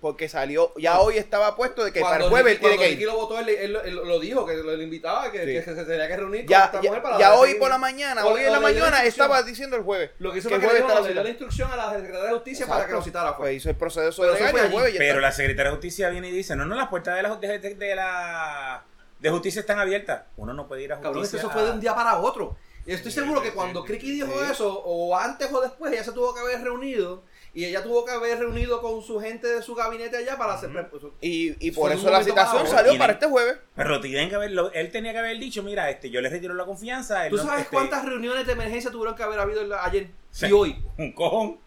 Porque 0.00 0.28
salió, 0.28 0.72
ya 0.76 0.94
No. 0.94 1.02
hoy 1.02 1.16
estaba 1.16 1.54
puesto 1.54 1.84
de 1.84 1.92
que 1.92 2.00
para 2.00 2.16
Cuando 2.18 2.26
el 2.26 2.30
jueves 2.32 2.52
él 2.54 2.58
Ricky- 2.58 2.60
tiene 2.70 2.76
que 2.82 2.90
Ricky 2.90 3.02
ir. 3.02 3.06
lo 3.08 3.14
votó, 3.18 3.38
él, 3.38 3.48
él- 3.50 3.78
él 3.84 3.94
lo 3.94 4.18
dijo, 4.18 4.44
que 4.44 4.56
lo, 4.56 4.82
invitaba, 4.82 5.30
que, 5.30 5.38
Sí. 5.38 5.44
que 5.52 5.62
se, 5.62 5.76
se 5.76 5.84
tenía 5.84 6.08
que 6.08 6.16
reunir 6.16 6.40
con 6.40 6.48
Ya, 6.48 6.64
esta 6.64 6.80
ya, 6.80 6.88
mujer 6.90 7.02
para 7.04 7.18
ya 7.20 7.28
darle 7.28 7.40
hoy 7.40 7.54
por 7.54 7.68
la 7.70 7.78
mañana, 7.78 8.26
hoy 8.26 8.40
en 8.42 8.50
la 8.50 8.58
mañana 8.58 9.04
estaba 9.04 9.40
diciendo 9.44 9.76
el 9.76 9.84
jueves. 9.84 10.10
Lo 10.18 10.32
que 10.32 10.38
hizo 10.38 10.48
que 10.48 10.56
fue 10.58 10.62
que 10.68 10.74
le 10.74 10.88
la 10.88 11.00
dio 11.02 11.22
la 11.22 11.28
instrucción 11.28 11.70
a 11.70 11.76
la 11.76 11.92
Secretaría 11.92 12.24
de 12.30 12.34
Justicia 12.34 12.66
para 12.66 12.84
que 12.86 12.92
lo 12.94 13.02
citara. 13.02 13.36
Pues 13.36 13.46
Fue. 13.46 13.54
hizo 13.54 13.70
el 13.70 13.76
proceso 13.76 14.22
Pero 14.22 14.34
de 14.34 14.40
legal 14.40 14.66
el 14.66 14.72
jueves 14.72 14.94
Pero 14.98 15.20
la 15.20 15.30
secretaria 15.30 15.70
de 15.70 15.76
justicia 15.76 16.08
viene 16.08 16.30
y 16.30 16.32
dice, 16.32 16.56
no, 16.56 16.64
no, 16.66 16.74
las 16.74 16.88
puertas 16.88 17.14
de 17.14 17.22
la, 17.22 17.36
de, 17.36 17.58
de- 17.60 17.74
de 17.76 17.94
la 17.94 18.82
de 19.20 19.30
justicia 19.30 19.60
están 19.60 19.78
abiertas. 19.78 20.22
Uno 20.36 20.52
no 20.52 20.66
puede 20.66 20.82
ir 20.82 20.92
a 20.92 20.96
justicia. 20.96 21.12
Cabrón, 21.12 21.24
eso 21.38 21.50
fue 21.50 21.62
de 21.62 21.70
un 21.70 21.80
día 21.80 21.94
para 21.94 22.18
otro. 22.18 22.56
Y 22.84 22.92
estoy 22.92 23.12
seguro 23.12 23.40
que 23.42 23.52
cuando 23.52 23.84
Criqui 23.84 24.10
dijo 24.10 24.32
Sí. 24.32 24.50
eso, 24.50 24.82
o 24.84 25.16
antes 25.16 25.52
o 25.52 25.60
después, 25.60 25.92
ella 25.92 26.02
se 26.04 26.12
tuvo 26.12 26.34
que 26.34 26.40
haber 26.40 26.62
reunido. 26.62 27.22
Y 27.54 27.66
ella 27.66 27.82
tuvo 27.82 28.04
que 28.04 28.12
haber 28.12 28.38
reunido 28.38 28.80
con 28.80 29.02
su 29.02 29.20
gente 29.20 29.46
de 29.46 29.60
su 29.62 29.74
gabinete 29.74 30.16
allá 30.16 30.38
para 30.38 30.54
hacer. 30.54 30.70
pues, 30.90 31.02
Y, 31.20 31.54
y 31.66 31.70
por 31.72 31.92
eso 31.92 32.10
la 32.10 32.24
citación 32.24 32.66
salió 32.66 32.98
para 32.98 33.12
este 33.12 33.26
jueves. 33.26 33.58
Pero 33.76 34.00
tienen 34.00 34.30
que 34.30 34.34
haber, 34.36 34.52
lo- 34.52 34.72
él 34.72 34.90
tenía 34.90 35.12
que 35.12 35.18
haber 35.18 35.38
dicho, 35.38 35.62
mira, 35.62 35.90
este, 35.90 36.08
yo 36.10 36.20
le 36.22 36.30
retiro 36.30 36.54
la 36.54 36.64
confianza. 36.64 37.26
él 37.26 37.30
¿Tú 37.30 37.36
no- 37.36 37.42
sabes 37.44 37.64
este, 37.64 37.74
cuántas 37.76 38.04
reuniones 38.06 38.46
de 38.46 38.52
emergencia 38.52 38.90
tuvieron 38.90 39.14
que 39.14 39.22
haber 39.22 39.38
habido 39.38 39.62
ayer 39.80 40.10
Sí. 40.30 40.46
y 40.46 40.52
hoy? 40.52 40.82
Un 40.96 41.12
cojón. 41.12 41.58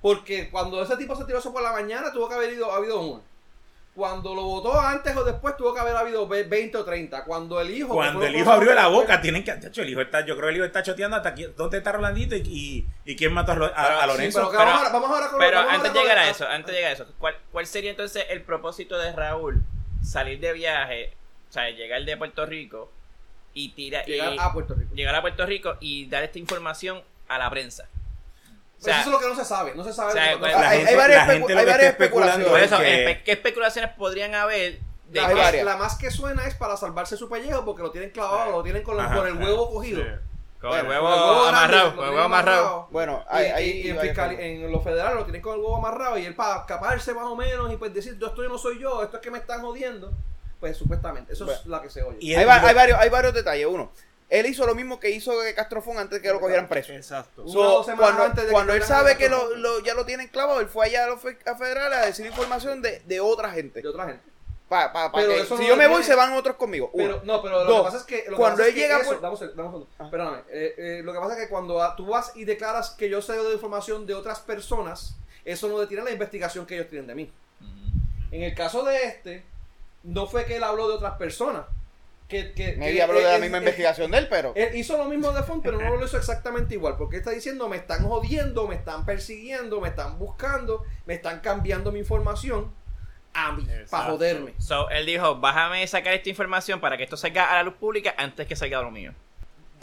Porque 0.00 0.50
cuando 0.50 0.82
ese 0.82 0.96
tipo 0.96 1.14
se 1.14 1.24
tiró 1.26 1.38
eso 1.38 1.52
por 1.52 1.62
la 1.62 1.72
mañana, 1.72 2.10
tuvo 2.12 2.28
que 2.28 2.34
haber 2.34 2.52
ido, 2.54 2.72
habido 2.72 3.00
una. 3.00 3.22
Cuando 3.94 4.34
lo 4.34 4.42
votó 4.44 4.80
antes 4.80 5.14
o 5.14 5.22
después, 5.22 5.54
tuvo 5.56 5.74
que 5.74 5.80
haber 5.80 5.94
habido 5.94 6.26
ve- 6.26 6.44
20 6.44 6.78
o 6.78 6.84
30. 6.84 7.24
Cuando 7.24 7.60
el 7.60 7.70
hijo. 7.76 7.88
Cuando 7.92 8.24
el 8.24 8.34
hijo 8.34 8.50
abrió 8.50 8.72
la 8.72 8.86
boca, 8.86 9.20
tienen 9.20 9.44
que. 9.44 9.50
El 9.50 9.90
hijo 9.90 10.00
está, 10.00 10.20
yo 10.24 10.34
creo 10.34 10.46
que 10.46 10.50
el 10.50 10.56
hijo 10.56 10.64
está 10.64 10.82
choteando 10.82 11.16
hasta 11.18 11.28
aquí. 11.28 11.44
¿Dónde 11.56 11.76
está 11.76 11.92
Rolandito 11.92 12.34
y, 12.34 12.40
y, 12.40 12.86
y 13.04 13.16
quién 13.16 13.34
mató 13.34 13.52
a, 13.52 13.56
Lo- 13.56 13.66
a- 13.66 13.98
a 13.98 14.00
Sí, 14.02 14.06
Lorenzo? 14.08 14.38
pero, 14.38 14.50
que 14.50 14.56
Pero- 14.56 14.66
vamos, 14.70 14.78
ahora, 14.86 14.92
vamos 14.92 15.10
ahora 15.10 15.28
con 15.28 15.38
Pero 15.38 15.56
vamos 15.58 15.72
antes 15.74 15.92
de 15.92 16.00
llegar 16.00 16.18
a 16.18 16.30
eso, 16.30 16.48
antes 16.48 16.66
de 16.68 16.72
llegar 16.72 16.90
a 16.90 16.94
eso, 16.94 17.06
¿cuál, 17.18 17.36
¿cuál 17.52 17.66
sería 17.66 17.90
entonces 17.90 18.24
el 18.30 18.40
propósito 18.40 18.96
de 18.98 19.12
Raúl 19.12 19.62
salir 20.02 20.40
de 20.40 20.54
viaje, 20.54 21.12
o 21.50 21.52
sea, 21.52 21.68
llegar 21.68 22.02
de 22.04 22.16
Puerto 22.16 22.46
Rico 22.46 22.90
y 23.52 23.72
tirar 23.72 24.06
Llegar 24.06 24.32
y- 24.32 24.38
a 24.40 24.52
Puerto 24.54 24.74
Rico. 24.74 24.94
llegar 24.94 25.14
a 25.16 25.20
Puerto 25.20 25.44
Rico 25.44 25.76
y 25.80 26.06
dar 26.06 26.22
esta 26.22 26.38
información 26.38 27.02
a 27.28 27.36
la 27.36 27.50
prensa? 27.50 27.86
O 28.82 28.84
sea, 28.84 29.00
eso 29.00 29.08
es 29.10 29.12
lo 29.12 29.18
que 29.20 29.28
no 29.28 29.36
se 29.36 29.44
sabe. 29.44 29.74
No 29.76 29.84
se 29.84 29.92
sabe. 29.92 30.10
o 30.10 30.12
sea, 30.12 30.36
no- 30.36 30.44
hay- 30.46 30.80
hay 30.84 30.96
varias 30.96 31.26
la 31.26 31.34
especu- 31.34 31.38
gente 31.38 31.52
hay 31.58 31.64
lo 31.64 31.70
varias 31.70 31.90
especulando 31.92 32.48
por 32.48 32.58
es 32.58 32.66
eso, 32.66 32.78
que- 32.78 33.06
espe- 33.06 33.22
¿qué 33.24 33.32
especulaciones 33.32 33.90
podrían 33.96 34.34
haber 34.34 34.80
de 35.08 35.20
La- 35.20 35.28
varias. 35.34 35.64
La 35.64 35.76
más 35.76 35.96
que 35.96 36.10
suena 36.10 36.46
es 36.46 36.54
para 36.56 36.76
salvarse 36.76 37.16
su 37.16 37.28
pellejo 37.28 37.64
porque 37.64 37.82
lo 37.82 37.90
tienen 37.92 38.10
clavado, 38.10 38.50
lo 38.50 38.62
tienen 38.62 38.82
con, 38.82 38.94
el- 38.98 39.02
Ajá, 39.06 39.14
con 39.16 39.26
el 39.28 39.34
huevo 39.34 39.70
cogido. 39.70 40.02
Sí. 40.02 40.08
con 40.60 40.70
Bueno, 40.70 40.84
el 40.84 40.90
huevo 40.90 41.08
amarrado, 41.48 41.90
lo 41.90 41.96
con 41.96 42.04
el 42.04 42.10
huevo 42.12 42.22
amarrado. 42.24 42.88
Bueno, 42.92 43.24
hay, 43.28 43.46
y- 43.46 43.50
hay- 43.50 43.70
y 43.82 43.90
en, 43.90 43.98
fiscal- 43.98 44.38
en 44.38 44.70
los 44.70 44.84
federales 44.84 45.16
lo 45.16 45.24
tienen 45.24 45.42
con 45.42 45.54
el 45.54 45.60
huevo 45.60 45.76
amarrado 45.76 46.16
y 46.18 46.24
él 46.24 46.36
para 46.36 46.60
escaparse 46.60 47.12
más 47.14 47.24
o 47.24 47.34
menos 47.34 47.72
y 47.72 47.76
pues 47.76 47.92
decir, 47.92 48.16
yo 48.16 48.28
esto 48.28 48.42
no 48.44 48.56
soy 48.58 48.78
yo, 48.78 49.02
esto 49.02 49.16
es 49.16 49.22
que 49.22 49.30
me 49.32 49.38
están 49.38 49.60
jodiendo. 49.60 50.12
Pues 50.60 50.76
supuestamente, 50.76 51.32
eso 51.32 51.50
es 51.50 51.66
la 51.66 51.82
que 51.82 51.90
se 51.90 52.02
oye. 52.04 52.18
Y 52.20 52.34
hay 52.36 52.44
varios, 52.44 52.96
hay 53.00 53.08
varios 53.10 53.34
detalles. 53.34 53.66
Uno, 53.66 53.90
él 54.38 54.46
hizo 54.46 54.64
lo 54.66 54.74
mismo 54.74 54.98
que 54.98 55.10
hizo 55.10 55.32
Castrofón 55.54 55.98
antes 55.98 56.20
de 56.20 56.22
que 56.26 56.32
lo 56.32 56.40
cogieran 56.40 56.68
preso. 56.68 56.92
Exacto. 56.92 57.46
So, 57.46 57.60
o 57.60 57.64
dos 57.64 57.86
semanas 57.86 58.06
cuando 58.08 58.22
antes 58.24 58.46
de 58.46 58.52
cuando 58.52 58.72
él 58.74 58.82
sabe 58.82 59.16
que 59.16 59.28
lo, 59.28 59.80
ya 59.80 59.94
lo 59.94 60.04
tienen 60.06 60.28
clavado, 60.28 60.60
él 60.60 60.68
fue 60.68 60.86
allá 60.86 61.04
a 61.04 61.06
los 61.08 61.20
fe- 61.20 61.38
a 61.46 61.54
federales 61.54 61.98
a 61.98 62.06
decir 62.06 62.24
información 62.26 62.80
de, 62.82 63.00
de 63.00 63.20
otra 63.20 63.50
gente. 63.50 63.82
de 63.82 63.88
otra 63.88 64.06
gente. 64.06 64.22
Pa- 64.68 64.90
pa- 64.90 65.12
pa 65.12 65.18
Pero 65.18 65.34
que 65.34 65.44
si 65.44 65.52
no 65.54 65.62
yo 65.62 65.76
me 65.76 65.86
voy, 65.86 66.02
se 66.02 66.14
van 66.14 66.32
otros 66.32 66.56
conmigo. 66.56 66.88
Uno. 66.94 67.04
Pero, 67.04 67.20
no, 67.24 67.42
pero 67.42 67.62
lo 67.62 67.70
Dos. 67.70 67.76
que 67.80 67.84
pasa 67.84 67.96
es 67.98 68.02
que. 68.04 68.30
Lo 68.30 68.36
Cuando 68.38 68.56
que 68.56 68.62
él 68.62 68.68
es 68.70 68.74
que 68.74 68.80
llega 68.80 69.00
eso- 69.00 69.10
seg- 69.12 69.20
dame 69.20 69.32
un 69.32 69.38
segundo. 69.38 69.88
Ah. 69.98 70.08
Perdóname. 70.10 70.38
Eh, 70.50 70.74
eh, 70.78 71.00
lo 71.04 71.12
que 71.12 71.18
pasa 71.18 71.34
es 71.34 71.40
que 71.42 71.48
cuando 71.50 71.94
tú 71.96 72.06
vas 72.06 72.32
y 72.34 72.44
declaras 72.46 72.90
que 72.96 73.10
yo 73.10 73.20
sé 73.20 73.34
de 73.34 73.52
información 73.52 74.06
de 74.06 74.14
otras 74.14 74.40
personas, 74.40 75.14
eso 75.44 75.68
no 75.68 75.78
detiene 75.78 76.04
la 76.04 76.10
investigación 76.10 76.64
que 76.64 76.76
ellos 76.76 76.88
tienen 76.88 77.06
de 77.06 77.14
mí. 77.14 77.30
En 78.30 78.42
el 78.42 78.54
caso 78.54 78.82
de 78.82 79.04
este, 79.04 79.44
no 80.04 80.26
fue 80.26 80.46
que 80.46 80.56
él 80.56 80.64
habló 80.64 80.88
de 80.88 80.94
otras 80.94 81.18
personas. 81.18 81.66
Que, 82.32 82.52
que, 82.54 82.78
que- 82.78 83.02
habló 83.02 83.18
de 83.18 83.24
la 83.30 83.38
misma 83.38 83.58
investigación 83.58 84.10
de 84.10 84.18
él, 84.18 84.26
pero. 84.30 84.52
Él 84.56 84.74
hizo 84.74 84.96
lo 84.96 85.04
mismo 85.04 85.30
de 85.32 85.42
Font, 85.42 85.62
pero 85.62 85.78
no 85.78 85.96
lo 85.96 86.06
hizo 86.06 86.16
exactamente 86.16 86.74
igual. 86.74 86.96
Porque 86.96 87.16
él 87.16 87.20
está 87.20 87.30
diciendo, 87.30 87.68
me 87.68 87.76
están 87.76 88.08
jodiendo, 88.08 88.66
me 88.66 88.74
están 88.74 89.04
persiguiendo, 89.04 89.80
me 89.80 89.88
están 89.88 90.18
buscando, 90.18 90.82
me 91.04 91.14
están 91.14 91.40
cambiando 91.40 91.92
mi 91.92 91.98
información 91.98 92.72
a 93.34 93.52
mí, 93.52 93.66
para 93.90 94.04
joderme. 94.10 94.54
So, 94.58 94.88
él 94.90 95.04
dijo, 95.06 95.36
bájame 95.36 95.86
sacar 95.86 96.14
esta 96.14 96.28
información 96.30 96.80
para 96.80 96.96
que 96.96 97.04
esto 97.04 97.16
salga 97.18 97.50
a 97.52 97.56
la 97.56 97.62
luz 97.64 97.74
pública 97.74 98.14
antes 98.16 98.46
que 98.46 98.56
salga 98.56 98.80
lo 98.82 98.90
mío. 98.90 99.12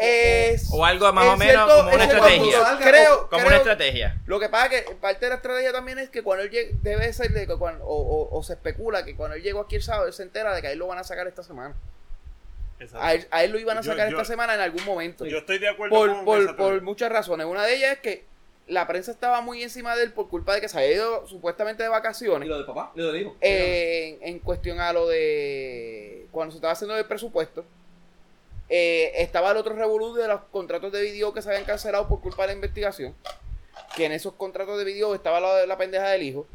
Es, 0.01 0.69
O 0.71 0.85
algo 0.85 1.11
más 1.11 1.25
o 1.25 1.33
en 1.33 1.39
menos 1.39 1.53
cierto- 1.65 1.83
como 1.83 1.95
una 1.95 2.03
estrategia. 2.05 2.59
Salga 2.61 2.85
Creo, 2.89 3.17
Como 3.29 3.29
creo- 3.29 3.47
una 3.47 3.57
estrategia. 3.57 4.21
Lo 4.27 4.39
que 4.39 4.47
pasa 4.47 4.67
es 4.73 4.83
que 4.85 4.95
parte 4.95 5.25
de 5.25 5.29
la 5.29 5.35
estrategia 5.35 5.73
también 5.73 5.99
es 5.99 6.09
que 6.09 6.23
cuando 6.23 6.43
él 6.45 6.49
llegue, 6.49 6.71
debe 6.81 7.11
ser 7.11 7.31
de 7.31 7.45
que 7.45 7.55
cuando, 7.57 7.83
o, 7.85 7.95
o- 7.97 8.37
o 8.37 8.43
se 8.43 8.53
especula 8.53 9.03
que 9.03 9.15
cuando 9.17 9.35
él 9.35 9.43
llegó 9.43 9.59
aquí 9.59 9.75
el 9.75 9.83
sábado, 9.83 10.07
él 10.07 10.13
se 10.13 10.23
entera 10.23 10.55
de 10.55 10.61
que 10.61 10.67
a 10.67 10.71
él 10.71 10.79
lo 10.79 10.87
van 10.87 10.99
a 10.99 11.03
sacar 11.03 11.27
esta 11.27 11.43
semana. 11.43 11.75
A 12.93 13.13
él, 13.13 13.27
a 13.31 13.43
él 13.43 13.51
lo 13.51 13.59
iban 13.59 13.77
a 13.77 13.83
sacar 13.83 14.09
yo- 14.09 14.17
esta 14.17 14.25
semana 14.25 14.53
en 14.55 14.61
algún 14.61 14.83
momento. 14.85 15.25
Yo 15.25 15.39
estoy 15.39 15.57
de 15.59 15.67
acuerdo 15.69 15.95
por, 15.95 16.09
con 16.09 16.25
por, 16.25 16.55
por 16.55 16.81
muchas 16.81 17.11
razones. 17.11 17.45
Una 17.45 17.63
de 17.65 17.75
ellas 17.75 17.93
es 17.93 17.99
que 17.99 18.25
la 18.67 18.85
prensa 18.87 19.11
estaba 19.11 19.41
muy 19.41 19.63
encima 19.63 19.95
de 19.95 20.03
él 20.03 20.13
por 20.13 20.29
culpa 20.29 20.53
de 20.53 20.61
que 20.61 20.69
se 20.69 20.77
había 20.77 20.93
ido 20.93 21.27
supuestamente 21.27 21.83
de 21.83 21.89
¿Y 21.89 21.91
vacaciones. 21.91 22.47
lo 22.47 22.57
de 22.59 22.63
papá? 22.65 22.91
¿Y 22.95 22.99
lo 22.99 23.11
de 23.11 23.21
hijo? 23.21 23.35
Eh, 23.41 24.19
en, 24.21 24.29
en 24.35 24.39
cuestión 24.39 24.79
a 24.79 24.93
lo 24.93 25.07
de 25.07 26.27
cuando 26.31 26.51
se 26.51 26.57
estaba 26.57 26.73
haciendo 26.73 26.95
el 26.97 27.05
presupuesto. 27.05 27.65
eh, 28.69 29.11
estaba 29.23 29.51
el 29.51 29.57
otro 29.57 29.73
revolú 29.75 30.13
de 30.13 30.27
los 30.27 30.41
contratos 30.51 30.91
de 30.91 31.01
video 31.01 31.33
que 31.33 31.41
se 31.41 31.49
habían 31.49 31.65
cancelado 31.65 32.07
por 32.07 32.21
culpa 32.21 32.43
de 32.43 32.49
la 32.49 32.53
investigación. 32.53 33.15
Que 33.95 34.05
en 34.05 34.11
esos 34.11 34.33
contratos 34.33 34.77
de 34.77 34.85
video 34.85 35.15
estaba 35.15 35.39
la, 35.39 35.65
la 35.65 35.77
pendeja 35.77 36.07
del 36.09 36.21
hijo. 36.23 36.45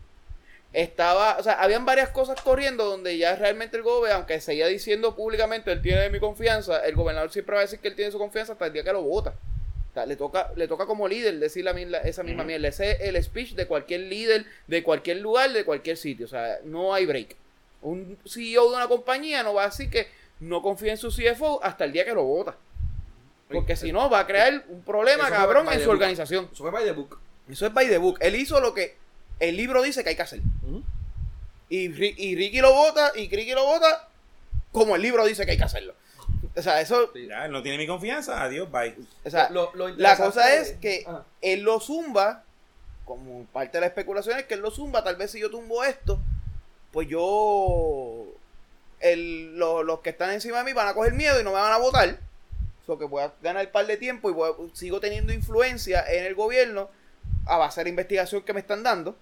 Estaba, 0.74 1.36
o 1.38 1.42
sea, 1.42 1.54
habían 1.54 1.86
varias 1.86 2.10
cosas 2.10 2.40
corriendo 2.42 2.84
donde 2.84 3.16
ya 3.16 3.36
realmente 3.36 3.76
el 3.76 3.84
gobernador, 3.84 4.16
aunque 4.16 4.40
seguía 4.40 4.66
diciendo 4.66 5.14
públicamente, 5.14 5.70
él 5.70 5.80
tiene 5.80 6.10
mi 6.10 6.18
confianza, 6.18 6.84
el 6.84 6.96
gobernador 6.96 7.30
siempre 7.30 7.54
va 7.54 7.60
a 7.60 7.62
decir 7.62 7.78
que 7.78 7.88
él 7.88 7.94
tiene 7.94 8.10
su 8.10 8.18
confianza 8.18 8.52
hasta 8.52 8.66
el 8.66 8.72
día 8.72 8.82
que 8.82 8.92
lo 8.92 9.02
vota. 9.02 9.34
O 9.90 9.94
sea, 9.94 10.04
le 10.06 10.16
toca, 10.16 10.50
le 10.56 10.66
toca 10.66 10.86
como 10.86 11.06
líder 11.06 11.38
decir 11.38 11.64
la, 11.64 11.70
esa 11.98 12.24
misma 12.24 12.42
mierda. 12.42 12.66
Ese 12.66 12.90
es 12.92 13.00
el 13.02 13.22
speech 13.22 13.54
de 13.54 13.68
cualquier 13.68 14.00
líder, 14.00 14.44
de 14.66 14.82
cualquier 14.82 15.18
lugar, 15.18 15.52
de 15.52 15.64
cualquier 15.64 15.96
sitio. 15.96 16.26
O 16.26 16.28
sea, 16.28 16.58
no 16.64 16.92
hay 16.92 17.06
break. 17.06 17.36
Un 17.80 18.18
CEO 18.26 18.70
de 18.70 18.76
una 18.76 18.88
compañía 18.88 19.44
no 19.44 19.54
va 19.54 19.62
a 19.62 19.66
decir 19.66 19.88
que 19.88 20.08
no 20.40 20.62
confía 20.62 20.90
en 20.90 20.98
su 20.98 21.10
CFO 21.10 21.62
hasta 21.62 21.84
el 21.84 21.92
día 21.92 22.04
que 22.04 22.12
lo 22.12 22.24
vota. 22.24 22.56
Porque 23.48 23.76
si 23.76 23.92
no, 23.92 24.10
va 24.10 24.20
a 24.20 24.26
crear 24.26 24.64
un 24.68 24.82
problema, 24.82 25.30
cabrón, 25.30 25.68
en 25.72 25.80
su 25.80 25.90
organización. 25.90 26.48
Eso 26.52 26.64
fue 26.64 26.72
by 26.72 26.84
the 26.84 26.92
book. 26.92 27.20
Eso 27.48 27.64
es 27.64 27.72
by 27.72 27.88
the 27.88 27.98
book. 27.98 28.18
Él 28.20 28.34
hizo 28.34 28.58
lo 28.58 28.74
que 28.74 28.96
el 29.40 29.56
libro 29.56 29.82
dice 29.82 30.02
que 30.02 30.10
hay 30.10 30.16
que 30.16 30.22
hacer. 30.22 30.40
Y, 31.68 31.88
Ri- 31.88 32.14
y 32.16 32.36
Ricky 32.36 32.60
lo 32.60 32.72
vota, 32.72 33.12
y 33.14 33.28
Ricky 33.28 33.52
lo 33.52 33.64
vota 33.64 34.08
como 34.72 34.96
el 34.96 35.02
libro 35.02 35.24
dice 35.24 35.44
que 35.44 35.52
hay 35.52 35.58
que 35.58 35.64
hacerlo. 35.64 35.94
O 36.56 36.62
sea, 36.62 36.80
eso, 36.80 37.12
Ya, 37.14 37.46
él 37.46 37.52
no 37.52 37.62
tiene 37.62 37.78
mi 37.78 37.86
confianza. 37.86 38.42
Adiós, 38.42 38.70
bye. 38.70 38.94
o 39.24 39.30
sea, 39.30 39.50
Lo- 39.50 39.72
lo 39.74 39.88
la 39.88 40.16
cosa 40.16 40.54
es 40.54 40.72
que 40.72 41.04
Ah. 41.06 41.22
él 41.40 41.62
lo 41.62 41.80
zumba, 41.80 42.44
como 43.04 43.44
parte 43.46 43.76
de 43.78 43.80
la 43.82 43.86
especulación 43.88 44.38
es 44.38 44.44
que 44.46 44.54
él 44.54 44.60
lo 44.60 44.70
zumba, 44.70 45.02
tal 45.02 45.16
vez 45.16 45.30
si 45.32 45.40
yo 45.40 45.50
tumbo 45.50 45.82
esto, 45.84 46.18
pues 46.92 47.08
yo, 47.08 48.26
el- 49.00 49.56
lo- 49.58 49.82
los 49.82 50.00
que 50.00 50.10
están 50.10 50.30
encima 50.30 50.58
de 50.58 50.64
mí 50.64 50.72
van 50.72 50.88
a 50.88 50.94
coger 50.94 51.12
miedo 51.14 51.40
y 51.40 51.44
no 51.44 51.50
me 51.50 51.58
van 51.60 51.72
a 51.72 51.78
votar. 51.78 52.18
So 52.86 52.98
que 52.98 53.04
voy 53.06 53.22
a 53.22 53.32
ganar 53.42 53.66
un 53.66 53.72
par 53.72 53.86
de 53.86 53.96
tiempo 53.96 54.30
y 54.30 54.32
voy 54.32 54.50
a- 54.50 54.76
sigo 54.76 55.00
teniendo 55.00 55.32
influencia 55.32 56.04
en 56.08 56.24
el 56.24 56.34
gobierno 56.34 56.88
a 57.46 57.56
base 57.58 57.80
de 57.80 57.84
la 57.84 57.90
investigación 57.90 58.42
que 58.42 58.52
me 58.52 58.60
están 58.60 58.82
dando. 58.82 59.16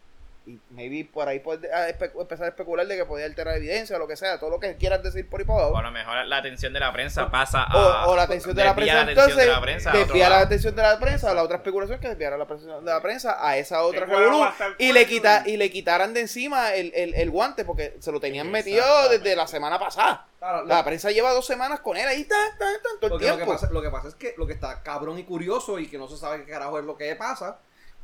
Y 0.44 0.58
maybe 0.70 1.04
por 1.08 1.28
ahí 1.28 1.38
poder 1.38 1.72
a 1.72 1.88
espe- 1.88 2.10
empezar 2.20 2.46
a 2.46 2.48
especular 2.48 2.84
de 2.84 2.96
que 2.96 3.04
podía 3.04 3.26
alterar 3.26 3.56
evidencia 3.56 3.94
o 3.94 4.00
lo 4.00 4.08
que 4.08 4.16
sea, 4.16 4.40
todo 4.40 4.50
lo 4.50 4.58
que 4.58 4.74
quieras 4.74 5.00
decir 5.00 5.30
por 5.30 5.38
ahí 5.40 5.46
abajo. 5.48 5.68
O 5.68 5.76
a 5.76 5.82
lo 5.82 5.92
mejor 5.92 6.26
la 6.26 6.38
atención 6.38 6.72
de 6.72 6.80
la 6.80 6.92
prensa 6.92 7.30
pasa 7.30 7.62
a. 7.62 8.06
O, 8.08 8.10
o 8.10 8.16
la 8.16 8.22
atención 8.24 8.52
de 8.56 8.64
la 8.64 8.74
desvía 8.74 8.92
prensa. 8.92 8.96
la 8.96 9.02
atención 9.12 9.28
entonces, 9.30 9.46
de 9.46 9.52
la 9.52 9.60
prensa 9.60 9.92
desvía 9.92 10.28
la 10.28 10.40
atención 10.40 10.74
de 10.74 10.82
la 10.82 10.98
prensa 10.98 11.30
a 11.30 11.34
la 11.34 11.44
otra 11.44 11.58
especulación 11.58 12.00
que 12.00 12.08
desviara 12.08 12.36
la 12.36 12.42
atención 12.42 12.84
de 12.84 12.90
la 12.90 13.00
prensa 13.00 13.36
a 13.40 13.56
esa 13.56 13.82
otra 13.84 14.00
estar 14.04 14.72
y 14.78 14.92
le, 14.92 15.06
quita, 15.06 15.44
y- 15.46 15.56
le 15.58 15.70
quitaran 15.70 16.12
de 16.12 16.22
encima 16.22 16.74
el, 16.74 16.92
el, 16.92 17.14
el 17.14 17.30
guante 17.30 17.64
porque 17.64 17.94
se 18.00 18.10
lo 18.10 18.18
tenían 18.18 18.50
metido 18.50 18.84
desde 19.10 19.36
la 19.36 19.46
semana 19.46 19.78
pasada. 19.78 20.26
Claro, 20.40 20.64
La 20.64 20.78
lo- 20.78 20.84
prensa 20.84 21.12
lleva 21.12 21.30
dos 21.32 21.46
semanas 21.46 21.78
con 21.78 21.96
él 21.96 22.08
ahí, 22.08 22.24
tan, 22.24 22.58
tan, 22.58 22.74
tan, 22.82 22.82
todo 22.82 23.06
el 23.06 23.10
Porque 23.10 23.26
lo 23.28 23.30
que, 23.30 23.36
tiempo. 23.36 23.52
pasa, 23.52 23.68
lo 23.70 23.80
que 23.80 23.90
pasa 23.90 24.08
es 24.08 24.16
que 24.16 24.34
lo 24.36 24.44
que 24.48 24.54
está 24.54 24.82
cabrón 24.82 25.20
y 25.20 25.22
curioso 25.22 25.78
y 25.78 25.86
que 25.86 25.98
no 25.98 26.08
se 26.08 26.16
sabe 26.16 26.44
qué 26.44 26.50
carajo 26.50 26.80
es 26.80 26.84
lo 26.84 26.96
que 26.96 27.14
pasa. 27.14 27.58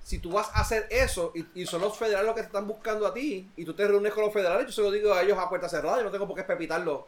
Si 0.09 0.21
tú 0.21 0.31
vas 0.33 0.49
a 0.55 0.61
hacer 0.61 0.87
eso 0.91 1.33
y, 1.35 1.45
y 1.61 1.67
son 1.67 1.83
los 1.83 1.99
federales 1.99 2.25
los 2.27 2.35
que 2.35 2.41
te 2.41 2.47
están 2.47 2.67
buscando 2.67 3.07
a 3.07 3.13
ti 3.13 3.47
y 3.57 3.65
tú 3.67 3.75
te 3.75 3.87
reúnes 3.87 4.15
con 4.15 4.25
los 4.25 4.33
federales, 4.33 4.65
yo 4.67 4.73
se 4.73 4.81
lo 4.81 4.91
digo 4.91 5.13
a 5.13 5.21
ellos 5.23 5.37
a 5.37 5.51
puerta 5.51 5.69
cerrada. 5.69 5.99
Yo 5.99 6.05
no 6.05 6.11
tengo 6.11 6.27
por 6.27 6.35
qué 6.35 6.41
espepitarlo 6.41 7.07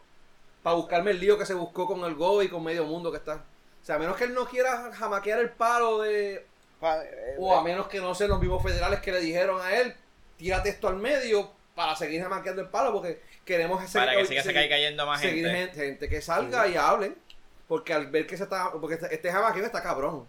para 0.62 0.76
buscarme 0.76 1.12
el 1.12 1.18
lío 1.20 1.38
que 1.38 1.46
se 1.46 1.54
buscó 1.54 1.86
con 1.86 2.04
el 2.04 2.14
GO 2.14 2.42
y 2.42 2.48
con 2.50 2.62
medio 2.62 2.84
mundo 2.84 3.10
que 3.10 3.16
está. 3.16 3.36
O 3.36 3.84
sea, 3.86 3.94
a 3.96 3.98
menos 3.98 4.16
que 4.18 4.24
él 4.24 4.34
no 4.34 4.46
quiera 4.46 4.92
jamaquear 4.92 5.38
el 5.38 5.48
palo 5.48 6.00
de. 6.02 6.34
Eh, 6.34 7.36
O 7.38 7.56
a 7.56 7.62
menos 7.62 7.88
que 7.88 8.00
no 8.00 8.14
sean 8.14 8.28
los 8.30 8.40
mismos 8.40 8.62
federales 8.62 9.00
que 9.00 9.12
le 9.12 9.20
dijeron 9.20 9.62
a 9.62 9.74
él, 9.76 9.94
tírate 10.36 10.68
esto 10.68 10.86
al 10.88 10.96
medio 10.96 11.50
para 11.74 11.96
seguir 11.96 12.20
jamaqueando 12.22 12.60
el 12.60 12.68
palo 12.68 12.92
porque 12.92 13.22
queremos 13.46 13.82
hacer- 13.82 14.02
Para 14.02 14.14
que 14.14 14.26
siga 14.26 14.42
se 14.42 14.48
seguir- 14.48 14.60
caiga 14.60 14.76
cayendo 14.76 15.06
más 15.06 15.20
seguir 15.22 15.46
gente. 15.46 15.58
gente. 15.58 15.86
gente 15.86 16.08
que 16.10 16.20
salga 16.20 16.68
y 16.68 16.76
hable. 16.76 17.14
Porque 17.66 17.94
al 17.94 18.08
ver 18.08 18.26
que 18.26 18.36
se 18.36 18.42
está. 18.42 18.72
Porque 18.72 18.96
este, 18.96 19.14
este 19.14 19.32
jamaqueo 19.32 19.64
está 19.64 19.82
cabrón. 19.82 20.26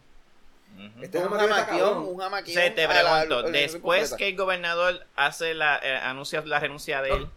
Este 1.02 1.18
un 1.20 1.30
jamaquión, 1.30 1.66
cabrón. 1.80 1.98
un 2.08 2.18
jamaquión. 2.20 2.54
Se 2.56 2.70
te 2.72 2.88
pregunto, 2.88 3.42
la 3.44 3.50
después 3.50 3.82
completa. 4.10 4.18
que 4.18 4.28
el 4.30 4.36
gobernador 4.38 5.06
hace 5.16 5.54
la, 5.54 5.80
eh, 5.84 5.96
anuncia 5.98 6.42
la 6.46 6.60
renuncia 6.60 7.02
de 7.02 7.12
él, 7.12 7.28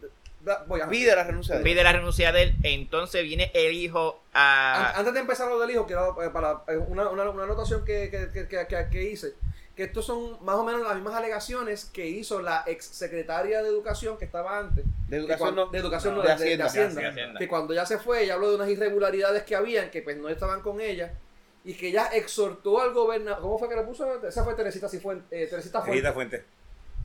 voy 0.67 0.81
a- 0.81 0.89
Pide 0.89 1.15
la 1.17 1.25
renuncia 1.25 1.55
de 1.55 1.59
él. 1.61 1.65
pide 1.65 1.83
la 1.83 1.93
renuncia 1.93 2.33
de 2.33 2.43
él, 2.43 2.55
entonces 2.63 3.23
viene 3.25 3.51
el 3.55 3.73
hijo 3.73 4.21
a... 4.35 4.93
Antes 4.97 5.15
de 5.15 5.21
empezar 5.21 5.49
lo 5.49 5.59
del 5.59 5.71
hijo, 5.71 5.87
quiero 5.87 6.23
eh, 6.23 6.31
para 6.31 6.63
eh, 6.69 6.77
una, 6.77 7.09
una, 7.09 7.29
una 7.31 7.45
anotación 7.45 7.85
que, 7.85 8.11
que, 8.11 8.47
que, 8.49 8.89
que- 8.91 9.03
hice. 9.05 9.33
Que 9.75 9.83
estos 9.83 10.07
son 10.07 10.39
más 10.45 10.55
o 10.55 10.63
menos 10.65 10.83
las 10.83 10.95
mismas 10.95 11.15
alegaciones 11.15 11.87
que 11.87 12.07
hizo 12.07 12.41
la 12.41 12.63
ex 12.65 12.85
secretaria 12.85 13.61
de 13.61 13.69
Educación 13.69 14.17
que 14.17 14.25
estaba 14.25 14.57
antes. 14.61 14.85
De 15.09 15.17
educación 15.17 15.57
no. 15.57 15.67
de 15.67 15.79
educación 15.79 16.15
no, 16.15 16.23
de 16.23 16.29
de, 16.29 16.35
de- 16.35 16.43
Hacienda. 16.45 16.65
de 16.65 16.69
Hacienda. 16.71 17.01
De 17.01 17.09
Hacienda. 17.09 17.39
Que 17.41 17.49
cuando 17.49 17.75
ya 17.75 17.85
se 17.85 17.99
fue, 17.99 18.23
ella 18.23 18.35
habló 18.35 18.51
de 18.51 18.55
unas 18.55 18.69
irregularidades 18.69 19.43
que 19.43 19.57
habían, 19.57 19.91
que 19.91 20.01
pues 20.03 20.17
no 20.17 20.29
estaban 20.29 20.61
con 20.61 20.81
ella. 20.81 21.13
Y 21.65 21.75
que 21.75 21.89
ella 21.89 22.07
exhortó 22.13 22.81
al 22.81 22.93
gobernador. 22.93 23.41
¿Cómo 23.41 23.59
fue 23.59 23.69
que 23.69 23.77
le 23.77 23.83
puso? 23.83 24.23
Esa 24.27 24.45
fue 24.45 24.55
Teresita 24.55 24.89
Cifuentes. 24.89 25.27
eh, 25.31 25.47
Teresita 25.49 25.81
Fuentes. 25.81 26.03
Rita 26.03 26.13
Fuente. 26.13 26.45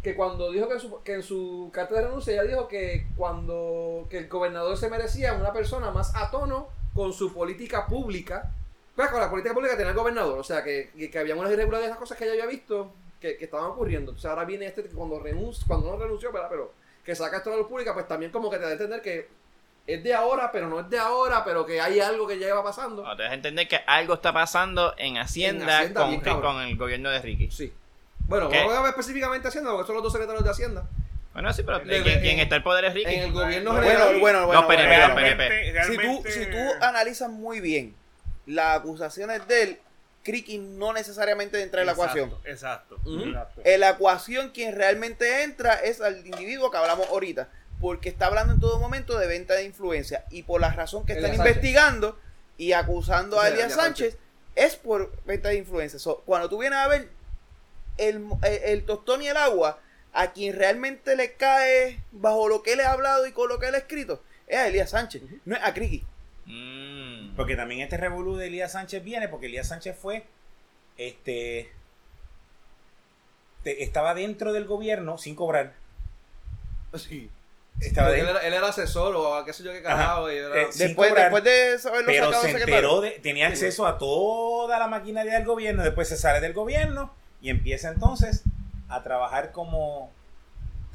que 0.03 0.15
cuando 0.15 0.52
dijo 0.52 0.68
que 0.68 0.76
en, 0.76 0.80
su, 0.80 1.03
que 1.03 1.14
en 1.14 1.23
su 1.23 1.69
carta 1.73 1.95
de 1.95 2.02
renuncia 2.03 2.34
ella 2.34 2.44
dijo 2.44 2.68
que 2.68 3.06
cuando 3.18 4.07
que 4.10 4.19
el 4.19 4.27
gobernador 4.30 4.77
se 4.77 4.90
merecía 4.90 5.34
una 5.34 5.52
persona 5.53 5.91
más 5.91 6.15
a 6.15 6.30
tono 6.31 6.68
con 6.94 7.11
su 7.14 7.34
política 7.34 7.86
pública 7.88 8.49
pues 8.95 9.10
con 9.10 9.19
la 9.19 9.30
política 9.30 9.53
pública 9.53 9.76
tenía 9.76 9.91
el 9.91 9.98
gobernador 9.98 10.40
o 10.40 10.44
sea 10.44 10.64
que, 10.64 10.90
que, 10.98 11.10
que 11.11 11.19
había 11.19 11.36
unas 11.36 11.52
irregularidades 11.52 11.90
esas 11.91 11.99
cosas 11.99 12.18
que 12.18 12.23
ella 12.26 12.34
había 12.34 12.45
visto 12.45 12.91
que, 13.19 13.38
que 13.38 13.44
estaban 13.45 13.65
ocurriendo 13.72 14.11
entonces 14.11 14.30
ahora 14.30 14.45
viene 14.45 14.68
este 14.68 14.84
que 14.84 14.90
cuando 14.90 15.19
renunció 15.19 15.65
cuando 15.68 15.91
no 15.91 15.98
renunció 15.98 16.31
¿verdad? 16.31 16.48
pero 16.49 16.72
que 17.03 17.14
saca 17.14 17.38
esto 17.38 17.49
de 17.49 17.57
la 17.57 17.61
luz 17.61 17.69
pública 17.69 17.94
pues 17.94 18.07
también 18.07 18.31
como 18.31 18.49
que 18.49 18.56
te 18.57 18.64
da 18.64 18.69
a 18.69 18.73
entender 18.73 19.02
que 19.02 19.27
es 19.94 20.03
de 20.03 20.14
ahora 20.14 20.52
pero 20.52 20.68
no 20.68 20.80
es 20.80 20.90
de 20.90 20.99
ahora 20.99 21.44
pero 21.44 21.66
que 21.66 21.82
hay 21.82 21.99
algo 21.99 22.28
que 22.28 22.38
ya 22.38 22.48
lleva 22.48 22.64
pasando 22.64 23.03
No, 23.03 23.16
te 23.16 23.24
deja 23.24 23.34
entender 23.36 23.68
que 23.68 23.80
algo 23.88 24.14
está 24.16 24.32
pasando 24.34 24.94
en 24.98 25.18
Hacienda, 25.18 25.80
Hacienda, 25.80 26.02
con, 26.02 26.10
bien 26.11 26.22
con 26.41 26.61
el 26.61 26.76
gobierno 26.78 27.10
de 27.10 27.20
Ricky. 27.20 27.49
sí 27.52 27.74
bueno 28.28 28.49
¿Qué? 28.49 28.60
vamos 28.60 28.76
a 28.76 28.82
ver 28.82 28.90
específicamente 28.91 29.48
Hacienda 29.48 29.72
porque 29.72 29.88
son 29.88 29.95
los 29.95 30.03
dos 30.03 30.11
secretarios 30.14 30.44
de 30.44 30.49
Hacienda 30.52 30.84
Bueno, 31.34 31.52
sí, 31.53 31.64
pero 31.64 31.80
de 31.80 32.02
quien, 32.03 32.07
en- 32.18 32.22
quien 32.22 32.40
está 32.40 32.56
el 32.57 32.64
poder 32.64 32.86
es 32.86 32.94
Ricky. 32.94 33.14
en 33.16 33.20
el 33.24 33.32
gobierno 33.32 33.72
Bueno, 33.72 33.84
general 33.88 34.20
Bueno, 34.20 34.20
bueno, 34.20 34.45
bueno. 34.48 34.61
No, 34.61 34.68
PNP, 34.68 34.88
bueno, 34.88 35.07
no, 35.07 35.14
bueno. 35.14 35.38
PNP. 35.38 35.84
Si 35.86 35.98
tú, 35.98 36.24
si 36.30 36.45
tú 36.52 36.57
analizas 36.82 37.30
muy 37.30 37.60
bien 37.61 37.95
las 38.45 38.78
acusaciones 38.80 39.48
de 39.48 39.61
él, 39.64 39.80
Criqui 40.24 40.57
no 40.57 40.91
necesariamente 40.94 41.61
entra 41.64 41.82
en 41.82 41.88
la 41.88 41.94
ecuación. 41.94 42.34
Exacto. 42.45 42.98
Exacto. 43.07 43.61
En 43.64 43.80
la 43.80 43.90
ecuación 43.91 44.49
quien 44.49 44.76
realmente 44.76 45.44
entra 45.44 45.76
es 45.76 46.02
al 46.02 46.26
individuo 46.28 46.70
que 46.70 46.78
hablamos 46.78 47.07
ahorita, 47.07 47.48
porque 47.80 48.10
está 48.10 48.26
hablando 48.28 48.54
en 48.54 48.60
todo 48.60 48.80
momento 48.80 49.18
de 49.18 49.28
venta 49.28 49.54
de 49.54 49.64
influencia 49.64 50.26
y 50.32 50.44
por 50.44 50.60
la 50.62 50.72
razón 50.74 51.06
que 51.06 51.14
están 51.14 51.36
Sánchez. 51.36 51.46
investigando 51.48 52.20
y 52.58 52.74
acusando 52.74 53.38
O 53.38 53.40
a 53.40 53.48
Elías 53.48 53.66
Elías 53.72 53.80
Sánchez 53.80 54.18
es 54.56 54.76
por 54.76 55.12
venta 55.24 55.50
de 55.50 55.56
influencia. 55.56 55.98
So, 56.00 56.22
cuando 56.26 56.50
tú 56.50 56.58
vienes 56.60 56.78
a 56.80 56.88
ver 56.88 57.10
el, 57.98 58.26
el, 58.44 58.54
el 58.64 58.86
tostón 58.86 59.22
y 59.22 59.28
el 59.28 59.38
agua, 59.38 59.80
a 60.12 60.32
quien 60.34 60.56
realmente 60.56 61.16
le 61.16 61.34
cae 61.34 62.04
bajo 62.12 62.50
lo 62.50 62.64
que 62.64 62.74
él 62.74 62.82
ha 62.82 62.92
hablado 62.92 63.26
y 63.28 63.32
con 63.32 63.48
lo 63.48 63.60
que 63.60 63.68
él 63.68 63.76
ha 63.76 63.80
escrito, 63.80 64.22
es 64.48 64.58
a 64.58 64.68
Elías 64.68 64.90
Sánchez, 64.90 65.22
no 65.46 65.56
es 65.56 65.64
a 65.64 65.74
Criqui. 65.74 66.04
Mm. 66.46 67.36
Porque 67.36 67.56
también 67.56 67.82
este 67.82 67.96
revolú 67.96 68.36
de 68.36 68.48
Elías 68.48 68.74
Sánchez 68.74 69.04
viene 69.04 69.30
porque 69.30 69.46
Elías 69.46 69.68
Sánchez 69.70 69.96
fue, 69.98 70.26
este, 70.98 71.72
te- 73.64 73.84
estaba 73.84 74.14
dentro 74.16 74.52
del 74.52 74.66
gobierno 74.66 75.18
sin 75.18 75.36
cobrar. 75.36 75.74
sí 76.96 77.30
Estaba 77.80 78.10
él, 78.16 78.28
era, 78.28 78.40
él 78.40 78.54
era 78.54 78.68
asesor 78.68 79.16
o 79.16 79.44
qué 79.46 79.54
sé 79.54 79.64
yo 79.64 79.72
qué 79.72 79.82
carajo. 79.82 80.30
y 80.32 80.36
era- 80.38 80.64
Eh, 80.64 80.68
Después, 80.76 81.10
cobrar, 81.10 81.32
después 81.32 81.44
de 81.46 81.80
saberlo 81.80 82.08
pero 82.08 82.26
sacado 82.26 82.44
se 82.44 82.52
enteró 82.52 83.02
de, 83.02 83.12
tenía 83.12 83.48
acceso 83.48 83.88
a 83.88 83.98
toda 83.98 84.78
la 84.80 84.88
maquinaria 84.88 85.34
del 85.36 85.46
gobierno, 85.46 85.84
después 85.84 86.08
se 86.10 86.18
sale 86.18 86.41
del 86.41 86.54
gobierno 86.54 87.14
y 87.41 87.50
empieza 87.50 87.90
entonces 87.90 88.44
a 88.90 89.02
trabajar 89.04 89.52
como 89.54 90.12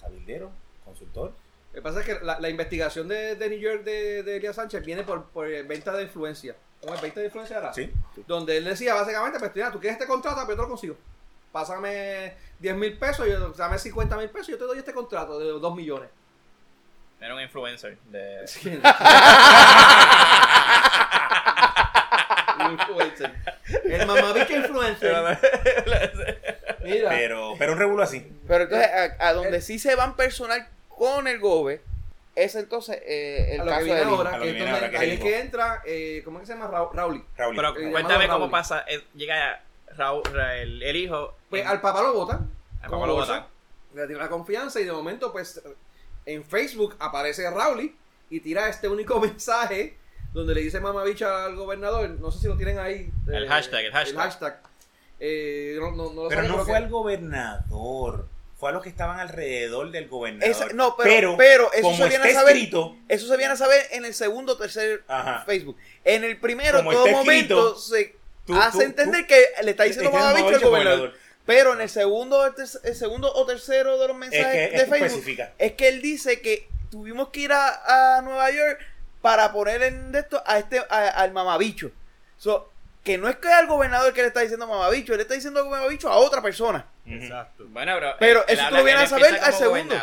cabildero, 0.01 0.51
consultor. 0.85 1.33
Lo 1.73 1.75
que 1.77 1.83
pasa 1.83 2.01
es 2.01 2.07
que 2.07 2.25
la, 2.25 2.39
la 2.39 2.49
investigación 2.51 3.09
de, 3.09 3.35
de 3.37 3.49
New 3.49 3.59
York 3.59 3.83
de, 3.85 4.23
de 4.23 4.37
Elías 4.37 4.57
Sánchez 4.57 4.85
viene 4.85 5.03
por, 5.05 5.25
por 5.31 5.47
venta 5.67 5.93
de 5.93 6.03
influencia. 6.05 6.55
¿Cómo 6.81 6.95
es? 6.95 7.01
¿Venta 7.01 7.21
de 7.21 7.27
influencia 7.27 7.59
era? 7.59 7.73
Sí. 7.73 7.91
Donde 8.27 8.59
él 8.59 8.65
decía 8.65 8.95
básicamente, 8.95 9.39
pues 9.39 9.53
mira, 9.55 9.73
tú 9.73 9.81
quieres 9.81 9.95
este 9.99 10.07
contrato, 10.07 10.37
pero 10.43 10.51
yo 10.51 10.57
te 10.57 10.63
lo 10.63 10.69
consigo. 10.69 10.97
Pásame 11.51 12.35
10 12.59 12.77
mil 12.77 12.99
pesos, 12.99 13.27
yo, 13.27 13.49
dame 13.51 13.79
50 13.79 14.17
mil 14.19 14.29
pesos, 14.29 14.49
yo 14.49 14.59
te 14.59 14.65
doy 14.65 14.79
este 14.79 14.93
contrato 14.93 15.39
de 15.39 15.47
2 15.47 15.75
millones. 15.75 16.11
Era 17.21 17.35
un 17.35 17.41
influencer. 17.41 17.97
De... 18.11 18.45
influencer. 22.71 23.33
El 23.85 24.07
mamabicho 24.07 24.57
influencer. 24.57 25.15
Mira. 26.85 27.09
Pero, 27.11 27.55
pero 27.59 27.73
un 27.73 27.79
revolú 27.79 28.03
así. 28.03 28.27
Pero 28.47 28.65
entonces, 28.65 28.89
a, 29.19 29.29
a 29.29 29.33
donde 29.33 29.61
sí 29.61 29.79
se 29.79 29.95
van 29.95 30.17
personal 30.17 30.67
con 30.89 31.27
el 31.27 31.39
GOBE, 31.41 31.81
es 32.37 32.55
entonces 32.57 33.01
eh, 33.07 33.55
el 33.55 33.61
a 33.63 33.65
lo 33.65 33.79
que 33.79 33.85
viene 33.85 34.01
ahora, 34.03 34.39
que 34.39 34.45
que 34.47 34.53
viene 34.53 34.71
ahora, 34.71 34.87
ahí 34.99 35.11
el 35.11 35.13
es 35.13 35.21
que 35.21 35.41
entra, 35.41 35.83
eh, 35.87 36.23
¿cómo 36.25 36.39
es 36.39 36.43
que 36.43 36.47
se 36.49 36.55
llama? 36.59 36.67
Ra- 36.71 36.89
Rauli. 36.93 37.25
Raúl. 37.37 37.57
Pero 37.57 37.77
Eh, 37.79 37.91
cuéntame 37.91 38.27
cómo 38.27 38.39
Raúl. 38.41 38.51
pasa. 38.51 38.85
eh, 38.89 39.03
llega 39.15 39.63
Raúl, 39.97 40.23
Ra- 40.33 40.57
el, 40.57 40.83
el 40.83 40.97
hijo. 40.97 41.35
Pues 41.49 41.63
en- 41.63 41.69
al 41.69 41.81
papá 41.81 42.03
lo 42.03 42.13
votan. 42.13 42.51
al 42.83 42.89
como 42.89 43.03
papá 43.03 43.07
lo 43.07 43.15
votan. 43.15 43.47
Le 43.95 44.07
tiene 44.07 44.21
la 44.21 44.29
confianza 44.29 44.81
y 44.81 44.85
de 44.85 44.93
momento, 44.93 45.33
pues, 45.33 45.63
en 46.27 46.45
Facebook 46.45 46.97
aparece 46.99 47.49
Rauli 47.51 47.95
y 48.31 48.41
tira 48.41 48.69
este 48.69 48.89
único 48.89 49.21
mensaje 49.21 49.97
donde 50.33 50.55
le 50.55 50.63
dice 50.63 50.81
mamabicha 50.81 51.45
al 51.45 51.55
gobernador. 51.57 52.11
No 52.21 52.31
sé 52.31 52.41
si 52.41 52.47
lo 52.49 52.57
tienen 52.57 52.79
ahí. 52.79 52.95
eh, 53.29 53.33
El 53.33 53.49
hashtag, 53.49 53.85
el 53.85 53.93
hashtag. 53.93 54.61
Eh, 55.21 55.77
no, 55.79 55.93
no, 55.93 56.13
no 56.13 56.23
lo 56.25 56.29
Pero 56.29 56.43
saben, 56.43 56.51
no 56.51 56.65
fue 56.65 56.67
que- 56.67 56.77
al 56.77 56.89
gobernador. 56.89 58.29
Fue 58.57 58.71
a 58.71 58.73
los 58.73 58.83
que 58.83 58.89
estaban 58.89 59.19
alrededor 59.21 59.91
del 59.91 60.09
gobernador. 60.09 60.49
Esa- 60.51 60.69
no, 60.75 60.97
pero, 60.97 61.37
pero, 61.37 61.73
eso 61.73 61.83
como 61.83 61.97
se 61.97 62.09
viene 62.09 62.31
a 62.31 62.35
saber. 62.35 62.57
escrito, 62.57 62.97
Eso 63.09 63.27
se 63.27 63.37
viene 63.37 63.53
a 63.53 63.57
saber 63.57 63.83
en 63.93 64.05
el 64.05 64.15
segundo 64.15 64.53
o 64.53 64.57
tercer 64.57 65.03
Ajá. 65.09 65.45
Facebook. 65.45 65.77
En 66.05 66.25
el 66.25 66.39
primero, 66.39 66.79
Como 66.79 66.93
todo 66.93 67.07
momento 67.09 67.27
escrito, 67.75 67.79
se 67.79 68.17
tú- 68.47 68.55
hace 68.57 68.79
tú- 68.79 68.85
entender 68.85 69.23
tú- 69.23 69.27
que 69.29 69.63
le 69.65 69.71
está 69.73 69.85
diciendo 69.85 70.09
Está 70.11 70.19
mamabicho 70.21 70.47
al 70.47 70.53
mamabicho 70.53 70.67
al 70.67 70.71
gobernador. 70.71 70.99
gobernador. 71.01 71.24
Pero 71.47 71.75
en 71.75 71.81
el 71.83 71.89
segundo, 71.91 72.47
el, 72.47 72.55
ter- 72.55 72.67
el 72.85 72.95
segundo 72.95 73.33
o 73.33 73.45
tercero 73.45 73.99
de 73.99 74.09
los 74.09 74.15
es 74.17 74.21
mensajes 74.21 74.71
que, 74.71 74.77
de 74.77 74.83
es 74.83 74.89
Facebook 74.89 75.07
especifica. 75.07 75.53
es 75.59 75.73
que 75.73 75.89
él 75.89 76.01
dice 76.01 76.41
que 76.41 76.69
tuvimos 76.91 77.29
que 77.29 77.41
ir 77.41 77.53
a, 77.53 78.17
a 78.19 78.23
Nueva 78.23 78.51
York 78.51 78.79
para 79.21 79.53
poner 79.53 79.83
en 79.83 80.13
de 80.13 80.21
esto 80.21 80.43
a 80.47 80.59
este 80.59 80.79
a- 80.79 81.09
al 81.09 81.33
mamabicho. 81.33 81.91
So, 82.39 82.71
que 83.03 83.19
no 83.19 83.29
es 83.29 83.37
que 83.37 83.49
al 83.49 83.67
gobernador 83.67 84.13
que 84.15 84.23
le 84.23 84.29
está 84.29 84.41
diciendo 84.41 84.67
mamabicho, 84.67 85.13
él 85.13 85.19
le 85.19 85.23
está 85.25 85.35
diciendo 85.35 85.63
mamabicho 85.69 86.09
a 86.09 86.17
otra 86.17 86.41
persona. 86.41 86.87
Exacto. 87.07 87.65
Bueno, 87.69 87.93
pero. 87.97 88.15
Pero 88.19 88.47
él- 88.47 88.55
eso 88.55 88.63
él 88.63 88.69
tú 88.71 88.77
lo 88.77 88.85
vienes 88.85 89.03
a 89.05 89.07
saber 89.09 89.39
al 89.43 89.53
segundo. 89.53 89.95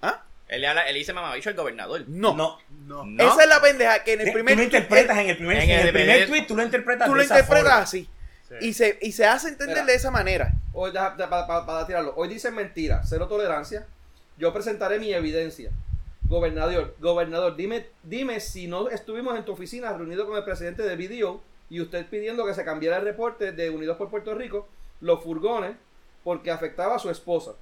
¿Ah? 0.00 0.22
Él, 0.48 0.64
habla- 0.64 0.88
él 0.88 0.94
dice 0.94 1.12
mamabicho 1.12 1.50
al 1.50 1.54
gobernador. 1.56 2.04
No. 2.08 2.32
No. 2.34 2.58
No. 2.86 3.04
No. 3.04 3.22
Esa 3.30 3.42
es 3.42 3.48
la 3.50 3.60
pendeja 3.60 4.02
que 4.04 4.14
en 4.14 4.20
el 4.22 4.26
Tú 4.28 4.32
primer 4.32 4.56
lo 4.56 4.62
interpretas 4.62 5.18
en 5.18 5.28
el 5.28 5.36
primer, 5.36 5.56
en 5.58 5.62
en 5.64 5.70
el 5.80 5.92
primer 5.92 6.06
primer- 6.06 6.28
tweet, 6.28 6.46
tú 6.46 6.56
lo 6.56 6.62
interpretas 6.62 7.06
tú 7.06 7.14
lo 7.14 7.22
interpretas 7.22 7.62
forma. 7.62 7.78
así 7.82 8.08
Sí. 8.48 8.54
y 8.60 8.72
se 8.72 8.98
y 9.02 9.12
se 9.12 9.26
hace 9.26 9.48
entender 9.48 9.76
Mira. 9.76 9.86
de 9.86 9.94
esa 9.94 10.10
manera. 10.10 10.52
Hoy, 10.72 10.92
para 10.92 11.86
tirarlo. 11.86 12.14
Hoy 12.16 12.28
dicen 12.28 12.54
mentira, 12.54 13.02
cero 13.04 13.28
tolerancia. 13.28 13.86
Yo 14.38 14.52
presentaré 14.52 14.98
mi 14.98 15.12
evidencia. 15.12 15.70
Gobernador, 16.28 16.94
gobernador, 17.00 17.56
dime, 17.56 17.86
dime 18.02 18.40
si 18.40 18.66
no 18.66 18.88
estuvimos 18.90 19.36
en 19.36 19.44
tu 19.44 19.52
oficina 19.52 19.92
reunidos 19.92 20.26
con 20.26 20.36
el 20.36 20.44
presidente 20.44 20.82
de 20.82 20.96
BDO 20.96 21.42
y 21.70 21.80
usted 21.80 22.06
pidiendo 22.06 22.46
que 22.46 22.54
se 22.54 22.64
cambiara 22.64 22.98
el 22.98 23.04
reporte 23.04 23.52
de 23.52 23.70
Unidos 23.70 23.96
por 23.96 24.10
Puerto 24.10 24.34
Rico, 24.34 24.68
los 25.00 25.22
furgones, 25.22 25.76
porque 26.24 26.50
afectaba 26.50 26.96
a 26.96 26.98
su 26.98 27.10
esposa. 27.10 27.52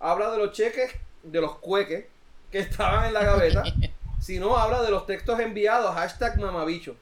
Habla 0.00 0.30
de 0.30 0.38
los 0.38 0.52
cheques, 0.52 0.92
de 1.22 1.40
los 1.40 1.58
cueques 1.58 2.06
que 2.50 2.58
estaban 2.60 3.06
en 3.06 3.14
la 3.14 3.24
gaveta. 3.24 3.62
si 4.20 4.38
no, 4.38 4.56
habla 4.56 4.82
de 4.82 4.90
los 4.90 5.06
textos 5.06 5.38
enviados, 5.40 5.94
hashtag 5.94 6.38
mamabicho. 6.38 6.96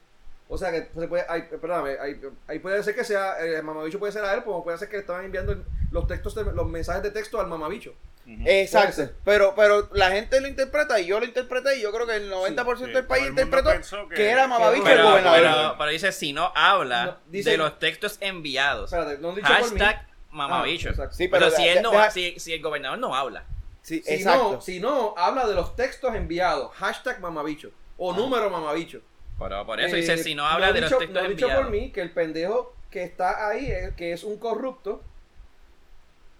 O 0.52 0.58
sea 0.58 0.70
que 0.70 0.88
se 0.98 1.08
puede, 1.08 1.24
hay, 1.30 1.42
perdóname, 1.42 1.96
hay- 1.98 2.20
ahí 2.46 2.58
puede 2.58 2.82
ser 2.82 2.94
que 2.94 3.04
sea, 3.04 3.40
eh, 3.42 3.56
el 3.56 3.62
mamabicho 3.62 3.98
puede 3.98 4.12
ser 4.12 4.22
a 4.22 4.34
él, 4.34 4.44
como 4.44 4.62
puede 4.62 4.76
ser 4.76 4.88
que 4.90 4.96
le 4.96 5.00
estaban 5.00 5.24
enviando 5.24 5.56
los 5.90 6.06
textos, 6.06 6.34
de- 6.34 6.44
los 6.52 6.66
mensajes 6.66 7.02
de 7.02 7.10
texto 7.10 7.40
al 7.40 7.46
mamabicho. 7.46 7.94
Ujú. 8.26 8.42
Exacto. 8.44 9.08
Pero 9.24 9.54
pero 9.56 9.88
la 9.94 10.10
gente 10.10 10.40
lo 10.42 10.46
interpreta 10.48 11.00
y 11.00 11.06
yo 11.06 11.18
lo 11.18 11.24
interpreté 11.24 11.78
y 11.78 11.82
yo 11.82 11.90
creo 11.90 12.06
que 12.06 12.16
el 12.16 12.30
90% 12.30 12.86
Sí, 12.86 12.92
del 12.92 13.06
país 13.06 13.28
interpretó 13.28 13.70
que, 14.10 14.14
que- 14.14 14.28
era 14.30 14.46
mamabicho 14.46 14.86
el 14.88 15.02
gobernador. 15.02 15.40
pero, 15.40 15.74
pero 15.78 15.90
dice 15.90 16.12
si 16.12 16.32
no 16.34 16.52
habla 16.54 17.04
No, 17.06 17.16
dice- 17.28 17.50
de 17.50 17.56
los 17.56 17.78
textos 17.78 18.18
enviados. 18.20 18.92
Espérate, 18.92 19.20
no 19.22 19.30
han 19.30 19.34
dicho. 19.36 19.46
Hashtag 19.48 20.06
mamabicho. 20.30 20.90
Ah. 20.90 21.08
Sí, 21.10 21.28
pero 21.28 21.46
pero 21.46 21.56
si, 21.56 21.66
él 21.66 21.82
no, 21.82 21.90
deja- 21.92 22.10
si, 22.10 22.38
si 22.38 22.52
el 22.52 22.60
gobernador 22.62 22.98
no 22.98 23.14
habla. 23.14 23.44
Sí, 23.80 24.02
Si 24.02 24.12
exacto. 24.14 24.52
no, 24.52 24.60
si 24.60 24.80
no, 24.80 25.14
habla 25.16 25.46
de 25.48 25.54
los 25.54 25.74
textos 25.76 26.14
enviados, 26.14 26.72
hashtag 26.76 27.20
mamabicho 27.20 27.70
o 27.96 28.12
número 28.12 28.50
mamabicho. 28.50 29.00
Pero 29.42 29.66
por 29.66 29.80
eso 29.80 29.96
Eh, 29.96 30.00
dice 30.00 30.18
si 30.18 30.34
no 30.34 30.46
habla 30.46 30.68
ha 30.68 30.72
de 30.72 30.80
dicho, 30.80 30.90
los 30.90 30.98
textos 31.00 31.22
no 31.22 31.28
dicho 31.28 31.48
por 31.48 31.70
mí 31.70 31.90
que 31.92 32.00
el 32.02 32.10
pendejo 32.10 32.74
que 32.90 33.02
está 33.02 33.48
ahí, 33.48 33.66
eh, 33.70 33.92
que 33.96 34.12
es 34.12 34.22
un 34.24 34.38
corrupto, 34.38 35.02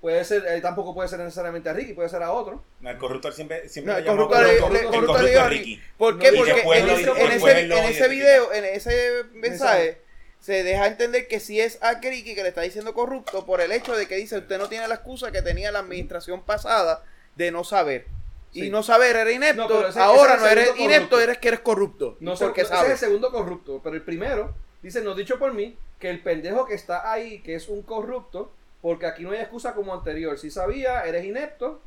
puede 0.01 0.24
ser, 0.24 0.45
él 0.47 0.61
tampoco 0.62 0.95
puede 0.95 1.09
ser 1.09 1.20
necesariamente 1.20 1.69
a 1.69 1.73
Ricky, 1.73 1.95
puede 1.95 2.09
ser 2.09 2.23
a 2.23 2.33
otro. 2.33 2.62
No, 2.81 2.91
el 2.91 2.99
corruptor 2.99 3.33
siempre, 3.33 3.69
siempre 3.69 3.93
No, 3.95 3.99
el 4.01 4.05
corrupto 4.07 4.43
le- 4.43 4.59
corrupto. 4.59 4.77
El 4.79 4.87
corrupto 4.87 5.12
corrupto 5.15 5.41
a 5.41 5.49
Ricky. 5.49 5.83
¿Por 5.97 6.19
qué? 6.19 6.33
No, 6.33 6.39
Porque 6.39 6.51
en, 6.51 6.87
lo- 6.87 6.93
ese, 6.95 7.11
en, 7.11 7.31
ese, 7.33 7.61
en 7.61 7.73
ese 7.85 8.09
video, 8.09 8.53
en 8.53 8.65
ese 8.65 9.24
mensaje, 9.33 10.01
se 10.41 10.65
deja 10.65 10.87
entender 10.89 11.29
que 11.29 11.39
si 11.39 11.61
es 11.61 11.79
a 11.83 12.01
Kriki 12.01 12.35
que 12.35 12.43
le 12.43 12.49
está 12.49 12.62
diciendo 12.62 12.95
corrupto 12.95 13.47
por 13.47 13.61
el 13.61 13.70
hecho 13.70 13.95
de 13.97 14.09
que 14.09 14.16
dice 14.16 14.39
usted 14.39 14.59
no 14.59 14.69
tiene 14.69 14.89
la 14.89 14.97
excusa 14.97 15.31
que 15.31 15.41
tenía 15.41 15.70
la 15.70 15.79
administración 15.79 16.43
pasada 16.43 17.05
de 17.37 17.53
no 17.53 17.62
saber. 17.62 18.07
Y 18.55 18.69
no 18.70 18.83
saber 18.83 19.16
era 19.16 19.31
inepto, 19.33 19.66
No, 19.81 19.87
ese- 19.89 19.99
ahora 20.01 20.35
ese 20.35 20.43
no 20.45 20.49
eres 20.51 20.65
segundo 20.66 20.85
inepto, 20.85 21.01
corrupto. 21.11 21.20
eres 21.20 21.39
que 21.39 21.49
eres 21.49 21.61
corrupto. 21.61 22.16
No 22.20 22.37
sé, 22.37 22.45
porque 22.45 22.61
ese 22.62 22.73
es 22.74 22.79
el 22.81 22.85
sabes. 22.87 23.01
segundo 23.01 23.31
corrupto, 23.31 23.81
pero 23.83 23.97
el 23.97 24.03
primero 24.03 24.55
dice, 24.83 25.01
no 25.01 25.15
dicho 25.15 25.39
por 25.39 25.53
mí, 25.55 25.77
que 25.99 26.11
el 26.11 26.20
pendejo 26.23 26.66
que 26.66 26.74
está 26.74 27.11
ahí, 27.12 27.41
que 27.43 27.55
es 27.55 27.69
un 27.69 27.83
corrupto, 27.83 28.53
porque 28.83 29.07
aquí 29.07 29.23
no 29.23 29.31
hay 29.31 29.39
excusa 29.39 29.73
como 29.74 29.95
anterior. 29.95 30.39
Si 30.39 30.51
sabía, 30.51 31.03
eres 31.07 31.24
inepto, 31.24 31.81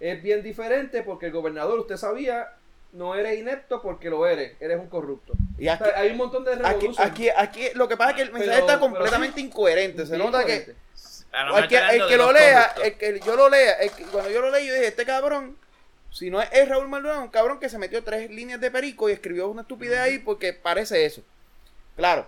es 0.00 0.22
bien 0.22 0.42
diferente 0.42 1.02
porque 1.02 1.26
el 1.26 1.32
gobernador, 1.32 1.78
usted 1.78 1.96
sabía, 1.96 2.50
no 2.92 3.14
eres 3.14 3.38
inepto 3.38 3.80
porque 3.80 4.10
lo 4.10 4.26
eres, 4.26 4.54
eres 4.60 4.78
un 4.78 4.88
corrupto. 4.88 5.32
Y 5.56 5.68
O 5.68 5.72
aquí, 5.72 5.84
sea, 5.84 5.98
hay 5.98 6.10
un 6.10 6.16
montón 6.18 6.44
de 6.44 6.52
aquí, 6.64 6.88
aquí, 6.98 7.28
aquí 7.34 7.68
lo 7.74 7.86
que 7.88 7.96
pasa 7.96 8.10
es 8.10 8.16
que 8.16 8.22
el 8.22 8.32
mensaje 8.32 8.50
Pero- 8.60 8.66
está 8.66 8.80
completamente 8.80 9.40
sí. 9.40 9.46
incoherente. 9.46 10.04
Se 10.04 10.18
nota 10.18 10.44
que 10.44 10.52
diferente. 10.58 10.82
A 11.32 11.40
lo 11.44 11.46
mejor 11.54 11.62
el 11.62 11.68
que, 11.68 11.76
el 11.96 12.06
que 12.08 12.16
lo 12.18 12.32
lea, 12.32 12.74
el 12.84 12.94
que 12.98 13.20
yo 13.24 13.36
lo 13.36 13.48
lea, 13.48 13.72
el 13.74 13.90
que- 13.92 14.02
cuando 14.04 14.28
yo 14.30 14.42
lo 14.42 14.50
leí, 14.50 14.66
yo 14.66 14.74
dije, 14.74 14.88
este 14.88 15.06
cabrón, 15.06 15.56
si 16.12 16.30
no 16.30 16.40
es, 16.42 16.48
es 16.52 16.68
Raúl 16.68 16.88
Maldonado, 16.88 17.22
un 17.22 17.28
cabrón 17.28 17.58
que 17.58 17.68
se 17.68 17.78
metió 17.78 18.04
tres 18.04 18.30
líneas 18.30 18.60
de 18.60 18.70
perico 18.70 19.08
y 19.08 19.12
escribió 19.12 19.48
una 19.48 19.62
estupidez 19.62 19.98
ahí 19.98 20.18
porque 20.18 20.52
parece 20.52 21.04
eso. 21.06 21.22
Claro, 21.96 22.26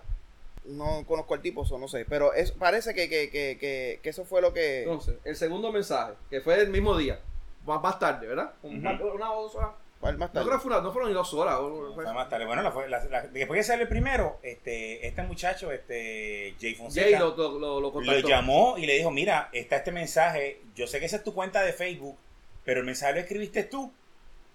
no 0.65 1.05
conozco 1.07 1.35
al 1.35 1.43
tipo, 1.43 1.65
eso 1.65 1.79
no 1.79 1.89
sé, 1.89 2.05
pero 2.09 2.33
es, 2.33 2.51
parece 2.53 2.95
que, 2.95 3.09
que, 3.09 3.31
que, 3.31 3.59
que, 3.61 4.01
que 4.03 4.09
eso 4.11 4.25
fue 4.25 4.41
lo 4.41 4.53
que... 4.55 4.81
Entonces, 4.85 5.17
el 5.25 5.37
segundo 5.37 5.71
mensaje, 5.71 6.15
que 6.31 6.41
fue 6.41 6.55
el 6.61 6.71
mismo 6.71 6.97
día, 6.97 7.21
más, 7.67 7.83
más 7.83 7.99
tarde, 7.99 8.27
¿verdad? 8.27 8.53
Una, 8.63 8.93
una 9.03 9.33
o 9.33 9.43
dos 9.43 9.55
horas. 9.57 9.71
¿Cuál 10.01 10.19
más 10.19 10.35
No 10.35 10.43
creo 10.45 10.57
que 10.57 10.63
fue 10.63 10.73
una- 10.73 10.83
no 10.83 10.93
fueron 10.93 11.09
ni 11.11 11.15
dos 11.15 11.33
horas. 11.33 11.57
o- 11.61 11.93
fue- 11.95 12.05
Fue 12.05 12.13
más 12.13 12.29
tarde. 12.29 12.45
Bueno, 12.45 12.61
la 12.63 12.73
fue- 12.73 12.89
la- 12.89 13.05
la- 13.05 13.23
después 13.29 13.59
que 13.59 13.65
sale 13.65 13.83
el 13.85 13.89
primero, 13.89 14.39
este, 14.43 15.07
este 15.07 15.23
muchacho, 15.23 15.73
este, 15.73 16.55
Jay 16.61 16.75
Fonseca, 16.75 17.07
Jay 17.07 17.19
lo, 17.19 17.35
lo, 17.59 17.81
lo, 17.81 18.01
lo 18.01 18.19
llamó 18.21 18.77
y 18.77 18.85
le 18.87 18.95
dijo, 18.99 19.11
mira, 19.11 19.49
está 19.53 19.77
este 19.77 19.93
mensaje, 19.93 20.61
yo 20.75 20.87
sé 20.87 21.01
que 21.01 21.07
esa 21.07 21.17
es 21.17 21.25
tu 21.25 21.33
cuenta 21.33 21.63
de 21.63 21.73
Facebook, 21.73 22.19
pero 22.65 22.81
el 22.81 22.87
mensaje 22.87 23.15
lo 23.15 23.21
escribiste 23.21 23.65
tú. 23.65 23.93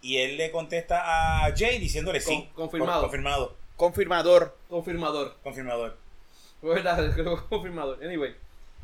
Y 0.01 0.17
él 0.17 0.37
le 0.37 0.49
contesta 0.51 1.45
a 1.45 1.53
Jay 1.55 1.77
diciéndole 1.77 2.21
sí. 2.21 2.33
Con- 2.33 2.47
confirmado. 2.65 3.01
Con- 3.01 3.09
confirmado. 3.09 3.55
Confirmador. 3.75 4.57
Confirmador. 4.69 5.37
Confirmador. 5.43 5.97
Verdad, 6.61 7.15
confirmador. 7.49 8.03
Anyway, 8.03 8.35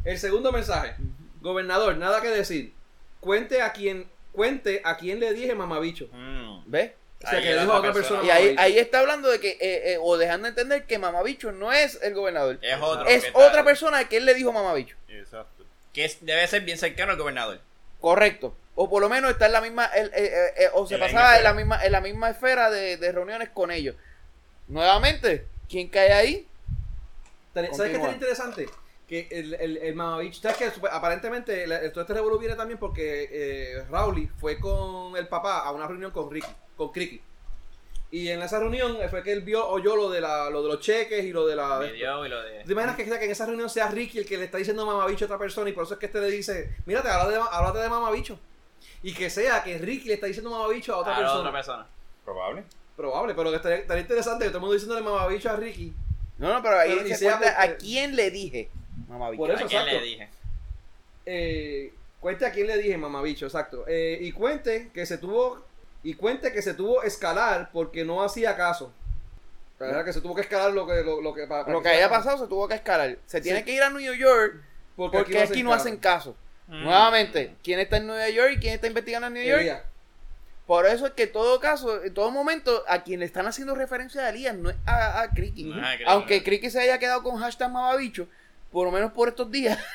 el 0.04 0.18
segundo 0.18 0.52
mensaje. 0.52 0.96
Gobernador, 1.42 1.96
nada 1.98 2.22
que 2.22 2.30
decir. 2.30 2.74
Cuente 3.20 3.62
a 3.62 3.72
quien, 3.74 4.10
cuente 4.32 4.82
a 4.84 4.98
quien 4.98 5.20
le 5.20 5.34
dije 5.34 5.56
mamabicho. 5.56 6.08
Mm. 6.12 6.64
¿Ves? 6.66 6.92
O 7.24 7.28
sea, 7.28 7.40
Ahí 7.40 7.44
que 7.44 7.54
dijo 7.60 7.72
a 7.72 7.80
otra 7.80 7.94
persona. 7.94 8.22
persona. 8.22 8.52
Y 8.52 8.56
ahí, 8.58 8.78
está 8.78 9.00
hablando 9.00 9.30
de 9.30 9.40
que, 9.40 9.52
eh, 9.52 9.94
eh, 9.94 9.98
o 10.02 10.18
dejando 10.18 10.48
entender 10.48 10.86
que 10.86 11.00
Mamabicho 11.00 11.52
no 11.54 11.72
es 11.72 11.98
el 12.04 12.14
gobernador. 12.14 12.60
Es 12.62 12.78
otro. 12.80 13.06
Es 13.08 13.26
otra 13.34 13.64
persona 13.64 14.08
que 14.08 14.18
él 14.18 14.26
le 14.26 14.34
dijo 14.36 14.52
Mamabicho. 14.52 14.96
Exacto. 15.08 15.64
Que 15.94 16.06
es- 16.06 16.24
debe 16.24 16.46
ser 16.48 16.62
bien 16.64 16.78
cercano 16.78 17.14
al 17.14 17.18
gobernador. 17.18 17.62
Correcto. 18.06 18.56
O 18.76 18.88
por 18.88 19.02
lo 19.02 19.10
menos 19.10 19.32
está 19.32 19.48
en 19.48 19.54
la 19.54 19.62
misma, 19.62 19.86
el- 19.88 20.10
eh, 20.10 20.14
eh, 20.16 20.54
eh, 20.58 20.70
o 20.74 20.86
se 20.86 21.00
pasaba 21.00 21.38
en 21.38 21.44
la 21.44 21.50
esfera. 21.50 21.54
misma, 21.56 21.84
en 21.86 21.92
la 21.92 22.02
misma 22.02 22.30
esfera 22.30 22.70
de, 22.70 22.98
de 22.98 23.12
reuniones 23.12 23.50
con 23.50 23.72
ellos. 23.72 23.96
Nuevamente, 24.68 25.48
¿quién 25.68 25.88
cae 25.90 26.14
ahí? 26.14 26.48
¿Sabes 27.78 27.92
qué 27.94 27.98
está 27.98 28.14
interesante? 28.14 28.70
Que 29.08 29.28
el, 29.32 29.56
el, 29.56 29.78
el 29.78 29.96
mamabicho, 29.96 30.40
¿sabes 30.40 30.58
qué? 30.58 30.70
Supe- 30.72 30.90
Aparentemente, 30.92 31.64
el, 31.64 31.72
el- 31.72 31.92
todo 31.92 32.02
este 32.02 32.14
revolú 32.14 32.38
viene 32.38 32.54
también 32.54 32.78
porque 32.78 33.28
eh, 33.32 33.84
Rowley 33.90 34.30
fue 34.40 34.60
con 34.60 35.18
el 35.18 35.28
papá 35.28 35.62
a 35.62 35.72
una 35.72 35.88
reunión 35.88 36.12
con 36.12 36.30
Ricky, 36.30 36.46
con 36.78 36.92
Cricky. 36.92 37.20
Y 38.16 38.30
en 38.30 38.42
esa 38.42 38.60
reunión 38.60 38.98
fue 39.10 39.24
que 39.24 39.34
él 39.34 39.42
vio, 39.42 39.68
oyó 39.68 39.94
lo 39.98 40.10
de, 40.10 40.22
la, 40.22 40.50
lo 40.50 40.62
de 40.64 40.70
los 40.70 40.80
cheques 40.80 41.26
y 41.26 41.34
lo 41.34 41.46
de 41.46 41.56
la... 41.58 41.82
y 41.86 42.00
lo 42.30 42.42
de. 42.44 42.64
¿Te 42.64 42.72
imaginas 42.72 42.96
que, 42.96 43.04
que 43.04 43.26
en 43.26 43.32
esa 43.32 43.46
reunión 43.46 43.70
sea 43.70 43.90
Ricky 43.90 44.20
el 44.20 44.26
que 44.26 44.38
le 44.38 44.46
está 44.46 44.58
diciendo 44.58 44.86
mamabicho 44.86 45.26
a 45.26 45.28
otra 45.28 45.38
persona 45.38 45.70
y 45.70 45.74
por 45.74 45.84
eso 45.84 45.96
es 45.96 46.00
que 46.00 46.06
este 46.06 46.22
le 46.22 46.30
dice, 46.32 46.70
mírate, 46.86 47.10
háblate 47.10 47.34
de, 47.34 47.44
háblate 47.52 47.80
de 47.80 47.90
mamabicho? 47.90 48.40
Y 49.04 49.14
que 49.14 49.30
sea 49.30 49.62
que 49.64 49.78
Ricky 49.80 50.08
le 50.08 50.14
está 50.14 50.28
diciendo 50.28 50.50
mamabicho 50.50 50.94
a 50.96 51.00
otra 51.00 51.14
a 51.16 51.20
persona. 51.20 51.40
otra 51.40 51.52
persona. 51.52 51.88
Probable. 52.24 52.64
Probable, 52.96 53.34
pero 53.36 53.50
que 53.50 53.58
estaría, 53.58 53.78
estaría 53.80 54.02
interesante 54.04 54.46
que 54.46 54.50
todo 54.50 54.58
el 54.60 54.62
mundo 54.62 54.74
diciéndole 54.76 55.02
mamabicho 55.02 55.50
a 55.50 55.56
Ricky. 55.58 55.94
No, 56.38 56.54
no, 56.54 56.62
pero 56.64 56.80
ahí 56.80 56.94
Pero, 56.96 57.08
y 57.08 57.10
se 57.10 57.16
sea 57.18 57.38
cuenta 57.38 57.56
porque- 57.58 57.74
a 57.74 57.78
quién 57.78 58.16
le 58.16 58.32
dije 58.32 58.70
Mamabicho. 59.10 59.38
Por 59.42 59.52
eso, 59.52 59.66
¿A 59.66 59.68
quién 59.68 59.82
exacto. 59.82 60.00
le 60.00 60.06
dije? 60.08 60.30
Eh, 61.26 61.94
cuente 62.22 62.46
a 62.46 62.52
quién 62.52 62.68
le 62.68 62.78
dije 62.78 62.98
mamabicho, 62.98 63.46
exacto. 63.46 63.84
Eh, 63.88 64.20
y 64.22 64.32
cuente 64.32 64.90
que 64.94 65.06
se 65.06 65.18
tuvo 65.18 65.66
y 66.06 66.14
cuente 66.14 66.54
que 66.54 66.62
se 66.62 66.74
tuvo 66.74 67.04
escalar 67.04 67.70
porque 67.74 68.06
no 68.06 68.24
hacía 68.24 68.56
caso. 68.56 68.94
La 69.80 69.88
verdad 69.88 70.06
que 70.06 70.14
se 70.14 70.22
tuvo 70.22 70.36
que 70.36 70.42
escalar 70.42 70.72
lo 70.72 70.88
que 70.88 71.02
lo, 71.04 71.20
lo 71.22 71.34
que 71.34 71.48
para 71.48 71.70
Lo 71.70 71.82
que 71.82 71.90
sea- 71.90 71.98
haya 71.98 72.10
pasado 72.10 72.38
se 72.38 72.48
tuvo 72.48 72.68
que 72.68 72.76
escalar. 72.76 73.18
Se 73.26 73.42
tiene 73.42 73.66
que 73.66 73.74
ir 73.74 73.84
a 73.84 73.90
New 73.90 74.14
York 74.14 74.62
porque, 74.96 75.18
porque 75.18 75.40
aquí 75.42 75.64
no 75.64 75.74
hacen 75.74 75.98
caso. 75.98 76.36
Mm. 76.68 76.84
Nuevamente, 76.84 77.56
¿quién 77.64 77.80
está 77.80 77.98
en 77.98 78.08
Nueva 78.08 78.30
York 78.30 78.52
y 78.54 78.60
quién 78.60 78.74
está 78.76 78.88
investigando 78.88 79.28
en 79.28 79.34
New 79.34 79.44
York? 79.44 79.62
Elías. 79.62 79.82
Por 80.66 80.86
eso 80.88 81.06
es 81.08 81.14
que 81.14 81.24
en 81.24 81.32
todo 81.32 81.60
caso, 81.60 82.04
en 82.04 82.14
todo 82.14 82.32
momento, 82.32 82.84
a 82.88 83.04
quien 83.04 83.20
le 83.20 83.26
están 83.26 83.46
haciendo 83.48 83.76
referencia 83.76 84.22
a 84.26 84.30
Elías 84.30 84.56
no 84.56 84.70
es 84.70 84.76
a, 84.86 85.22
a 85.22 85.30
Criqui. 85.32 85.66
No. 85.66 85.76
Aunque 86.08 86.44
Criqui 86.44 86.70
se 86.72 86.80
haya 86.80 86.98
quedado 86.98 87.22
con 87.22 87.38
hashtag 87.40 87.70
mamabicho, 87.72 88.28
por 88.76 88.86
lo 88.88 88.92
menos 88.92 89.14
por 89.14 89.30
estos 89.30 89.50
días. 89.50 89.80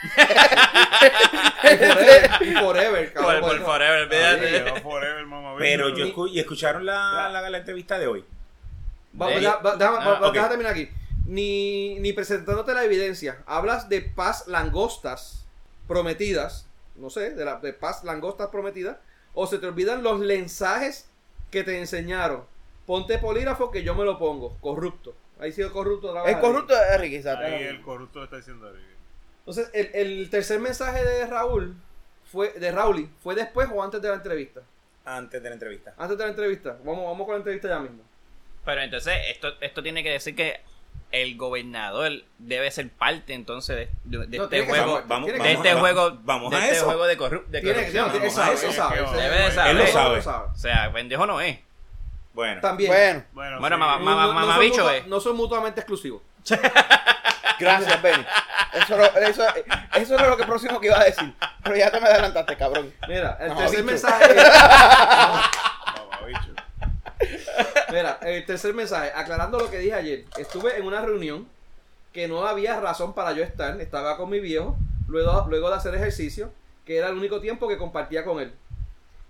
Y 1.62 1.76
forever, 1.76 2.42
y 2.42 2.54
forever, 2.56 3.12
Por, 3.12 3.22
cabrón, 3.22 3.40
por 3.42 3.50
por- 3.58 3.66
forever. 3.66 4.40
Lleva 4.40 4.80
forever, 4.82 5.26
mamá. 5.26 5.54
Pero 5.58 5.90
yo 5.90 6.06
escu- 6.06 6.30
y 6.30 6.40
escucharon 6.40 6.84
la, 6.86 7.28
la, 7.30 7.48
la 7.50 7.58
entrevista 7.58 7.98
de 7.98 8.06
hoy. 8.06 8.24
Vamos, 9.12 9.34
De- 9.36 9.42
ya, 9.42 9.56
va- 9.56 9.76
déjame, 9.76 9.98
Ah, 10.00 10.18
va- 10.20 10.30
déjame 10.30 10.48
terminar 10.48 10.72
aquí. 10.72 10.88
Ni, 11.26 11.98
ni 12.00 12.12
presentándote 12.14 12.72
la 12.74 12.84
evidencia. 12.84 13.42
Hablas 13.46 13.88
de 13.90 14.00
paz 14.00 14.46
langostas 14.48 15.44
prometidas. 15.86 16.66
no 16.96 17.10
sé, 17.10 17.30
de, 17.30 17.44
la, 17.44 17.56
de 17.56 17.72
paz, 17.74 18.02
langostas 18.04 18.48
prometidas, 18.48 18.96
o 19.34 19.46
se 19.46 19.58
te 19.58 19.66
olvidan 19.66 20.02
los 20.02 20.18
mensajes 20.20 21.08
que 21.50 21.62
te 21.64 21.78
enseñaron. 21.78 22.44
Ponte 22.86 23.18
polígrafo 23.18 23.70
que 23.70 23.82
yo 23.82 23.94
me 23.94 24.04
lo 24.04 24.18
pongo, 24.18 24.56
corrupto. 24.60 25.14
Ahí 25.40 25.52
sido 25.52 25.72
corrupto. 25.72 26.08
otra 26.10 26.22
vez 26.22 26.34
El 26.34 26.40
corrupto 26.40 26.74
de 26.74 26.98
Ricky, 26.98 27.16
exacto. 27.16 27.44
Ahí 27.46 27.62
el 27.64 27.80
corrupto 27.82 28.22
está 28.24 28.36
diciendo 28.36 28.70
Ricky. 28.70 28.84
Entonces, 29.40 29.70
el, 29.74 29.90
el 29.94 30.30
tercer 30.30 30.60
mensaje 30.60 31.04
de 31.04 31.26
Raúl, 31.26 31.74
fue 32.30 32.52
de 32.52 32.70
Raúl, 32.70 33.08
¿fue 33.22 33.34
después 33.34 33.68
o 33.72 33.82
antes 33.82 34.00
de 34.02 34.08
la 34.08 34.14
entrevista? 34.16 34.60
Antes 35.04 35.42
de 35.42 35.48
la 35.48 35.54
entrevista. 35.54 35.94
Antes 35.96 36.16
de 36.18 36.24
la 36.24 36.30
entrevista. 36.30 36.76
Vamos, 36.84 37.04
vamos 37.04 37.24
con 37.26 37.34
la 37.34 37.38
entrevista 37.38 37.68
ya 37.68 37.78
mismo. 37.80 38.02
Pero 38.64 38.82
entonces, 38.82 39.14
esto, 39.28 39.48
esto 39.60 39.82
tiene 39.82 40.02
que 40.02 40.10
decir 40.10 40.36
que 40.36 40.60
el 41.10 41.36
gobernador 41.36 42.12
debe 42.38 42.70
ser 42.70 42.88
parte 42.90 43.32
entonces 43.34 43.88
de, 44.04 44.18
de- 44.18 44.26
de 44.26 44.38
No, 44.38 44.44
este 44.44 44.60
que 44.60 44.66
juego. 44.66 45.02
vamos, 45.06 45.26
de 45.26 45.32
vamos, 45.38 45.48
este 45.48 45.74
va- 45.74 45.80
juego, 45.80 46.18
vamos 46.22 46.50
de 46.50 46.56
a 46.56 46.64
este 46.64 46.76
eso. 46.76 46.84
juego 46.84 47.06
de, 47.06 47.18
corru- 47.18 47.46
de 47.46 47.60
Tiene 47.60 47.86
que, 47.86 47.92
corrupción. 47.92 48.06
no, 48.08 48.12
vamos 48.18 48.34
sabe, 48.34 48.54
eso. 48.54 48.66
él 48.68 48.72
sabe. 48.74 48.96
Debe 49.20 49.42
de 49.42 49.50
saber. 49.50 49.70
Él 49.72 49.78
lo 49.78 49.86
sabe. 49.88 50.18
O 50.52 50.54
sea, 50.54 50.92
pendejo 50.92 51.26
no 51.26 51.40
es. 51.40 51.58
Bueno, 52.32 52.60
También. 52.60 52.90
Bueno, 52.90 53.24
Bueno, 53.32 53.60
Bueno, 53.60 53.76
sí. 53.76 53.80
mamá- 53.80 53.98
No- 53.98 54.04
mamá- 54.04 54.22
no- 54.22 54.28
no 54.28 54.34
mamá 54.34 54.52
son 54.54 54.60
bicho, 54.60 54.82
mutua- 54.84 54.96
eh. 54.96 55.04
No 55.06 55.20
son 55.20 55.36
mutuamente 55.36 55.80
exclusivos. 55.80 56.22
gracias, 57.58 58.02
Benny. 58.02 58.24
Eso, 58.74 58.96
lo- 58.96 59.04
eso, 59.18 59.42
eso 59.94 60.14
era 60.14 60.28
lo 60.28 60.36
que 60.36 60.44
próximo 60.44 60.80
que 60.80 60.86
iba 60.86 60.98
a 61.00 61.04
decir. 61.04 61.34
Pero 61.62 61.76
ya 61.76 61.90
te 61.90 62.00
me 62.00 62.06
adelantaste, 62.08 62.56
cabrón. 62.56 62.92
Mira, 63.08 63.36
el 63.40 63.54
tercer 63.54 63.70
bicho. 63.82 63.84
mensaje. 63.84 64.34
Mamá, 64.34 65.50
bicho. 66.26 66.54
Mira, 67.90 68.18
el 68.22 68.46
tercer 68.46 68.72
mensaje, 68.74 69.12
aclarando 69.14 69.58
lo 69.58 69.70
que 69.70 69.78
dije 69.78 69.94
ayer. 69.94 70.24
Estuve 70.38 70.76
en 70.78 70.86
una 70.86 71.00
reunión 71.02 71.48
que 72.12 72.28
no 72.28 72.46
había 72.46 72.80
razón 72.80 73.12
para 73.14 73.32
yo 73.32 73.42
estar. 73.42 73.80
Estaba 73.80 74.16
con 74.16 74.30
mi 74.30 74.40
viejo, 74.40 74.76
luego, 75.08 75.46
luego 75.48 75.68
de 75.70 75.76
hacer 75.76 75.94
ejercicio, 75.94 76.52
que 76.86 76.96
era 76.96 77.08
el 77.08 77.16
único 77.16 77.40
tiempo 77.40 77.68
que 77.68 77.76
compartía 77.76 78.24
con 78.24 78.40
él. 78.40 78.54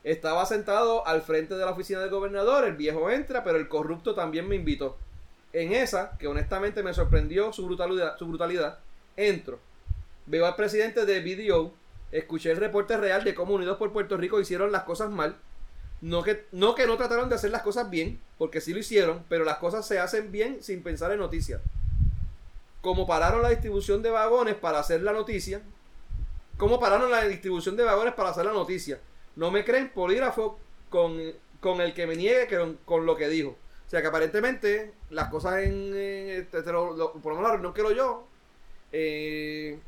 Estaba 0.02 0.46
sentado 0.46 1.06
al 1.06 1.22
frente 1.22 1.54
de 1.54 1.64
la 1.64 1.72
oficina 1.72 2.00
del 2.00 2.10
gobernador, 2.10 2.64
el 2.64 2.74
viejo 2.74 3.10
entra, 3.10 3.44
pero 3.44 3.58
el 3.58 3.68
corrupto 3.68 4.14
también 4.14 4.48
me 4.48 4.56
invitó. 4.56 4.96
En 5.52 5.72
esa, 5.72 6.16
que 6.18 6.26
honestamente 6.26 6.82
me 6.82 6.94
sorprendió 6.94 7.52
su 7.52 7.66
brutalidad, 7.66 8.16
su 8.16 8.26
brutalidad, 8.26 8.78
entro. 9.16 9.58
Veo 10.26 10.46
al 10.46 10.56
presidente 10.56 11.04
de 11.04 11.20
BDO, 11.20 11.72
escuché 12.12 12.50
el 12.50 12.56
reporte 12.56 12.96
real 12.96 13.24
de 13.24 13.34
cómo 13.34 13.54
Unidos 13.54 13.76
por 13.76 13.92
Puerto 13.92 14.16
Rico 14.16 14.40
hicieron 14.40 14.72
las 14.72 14.84
cosas 14.84 15.10
mal. 15.10 15.36
No 16.00 16.22
que, 16.22 16.46
no 16.52 16.74
que 16.74 16.86
no 16.86 16.96
trataron 16.96 17.28
de 17.28 17.34
hacer 17.34 17.50
las 17.50 17.62
cosas 17.62 17.90
bien, 17.90 18.20
porque 18.38 18.62
sí 18.62 18.72
lo 18.72 18.78
hicieron, 18.78 19.24
pero 19.28 19.44
las 19.44 19.58
cosas 19.58 19.86
se 19.86 19.98
hacen 19.98 20.32
bien 20.32 20.62
sin 20.62 20.82
pensar 20.82 21.12
en 21.12 21.18
noticias. 21.18 21.60
Como 22.80 23.06
pararon 23.06 23.42
la 23.42 23.50
distribución 23.50 24.00
de 24.00 24.10
vagones 24.10 24.54
para 24.54 24.78
hacer 24.78 25.02
la 25.02 25.12
noticia, 25.12 25.60
como 26.56 26.80
pararon 26.80 27.10
la 27.10 27.24
distribución 27.24 27.76
de 27.76 27.84
vagones 27.84 28.14
para 28.14 28.30
hacer 28.30 28.46
la 28.46 28.52
noticia. 28.52 28.98
No 29.36 29.50
me 29.50 29.64
creen 29.64 29.90
polígrafo 29.90 30.58
con, 30.88 31.18
con 31.60 31.80
el 31.80 31.94
que 31.94 32.06
me 32.06 32.16
niegue 32.16 32.46
que- 32.46 32.76
con, 32.84 33.06
lo 33.06 33.16
que 33.16 33.28
dijo. 33.28 33.50
O 33.86 33.90
sea 33.90 34.00
que 34.02 34.08
aparentemente 34.08 34.92
las 35.10 35.28
cosas 35.30 35.62
en, 35.64 35.94
en- 35.96 36.46
te- 36.46 36.62
te 36.62 36.72
lo- 36.72 36.96
lo- 36.96 37.12
por 37.14 37.32
lo 37.32 37.38
menos 37.38 37.42
la 37.50 37.52
reunión 37.54 37.74
que 37.74 37.82
lo 37.82 37.92
yo 37.92 38.24
eh, 38.92 39.78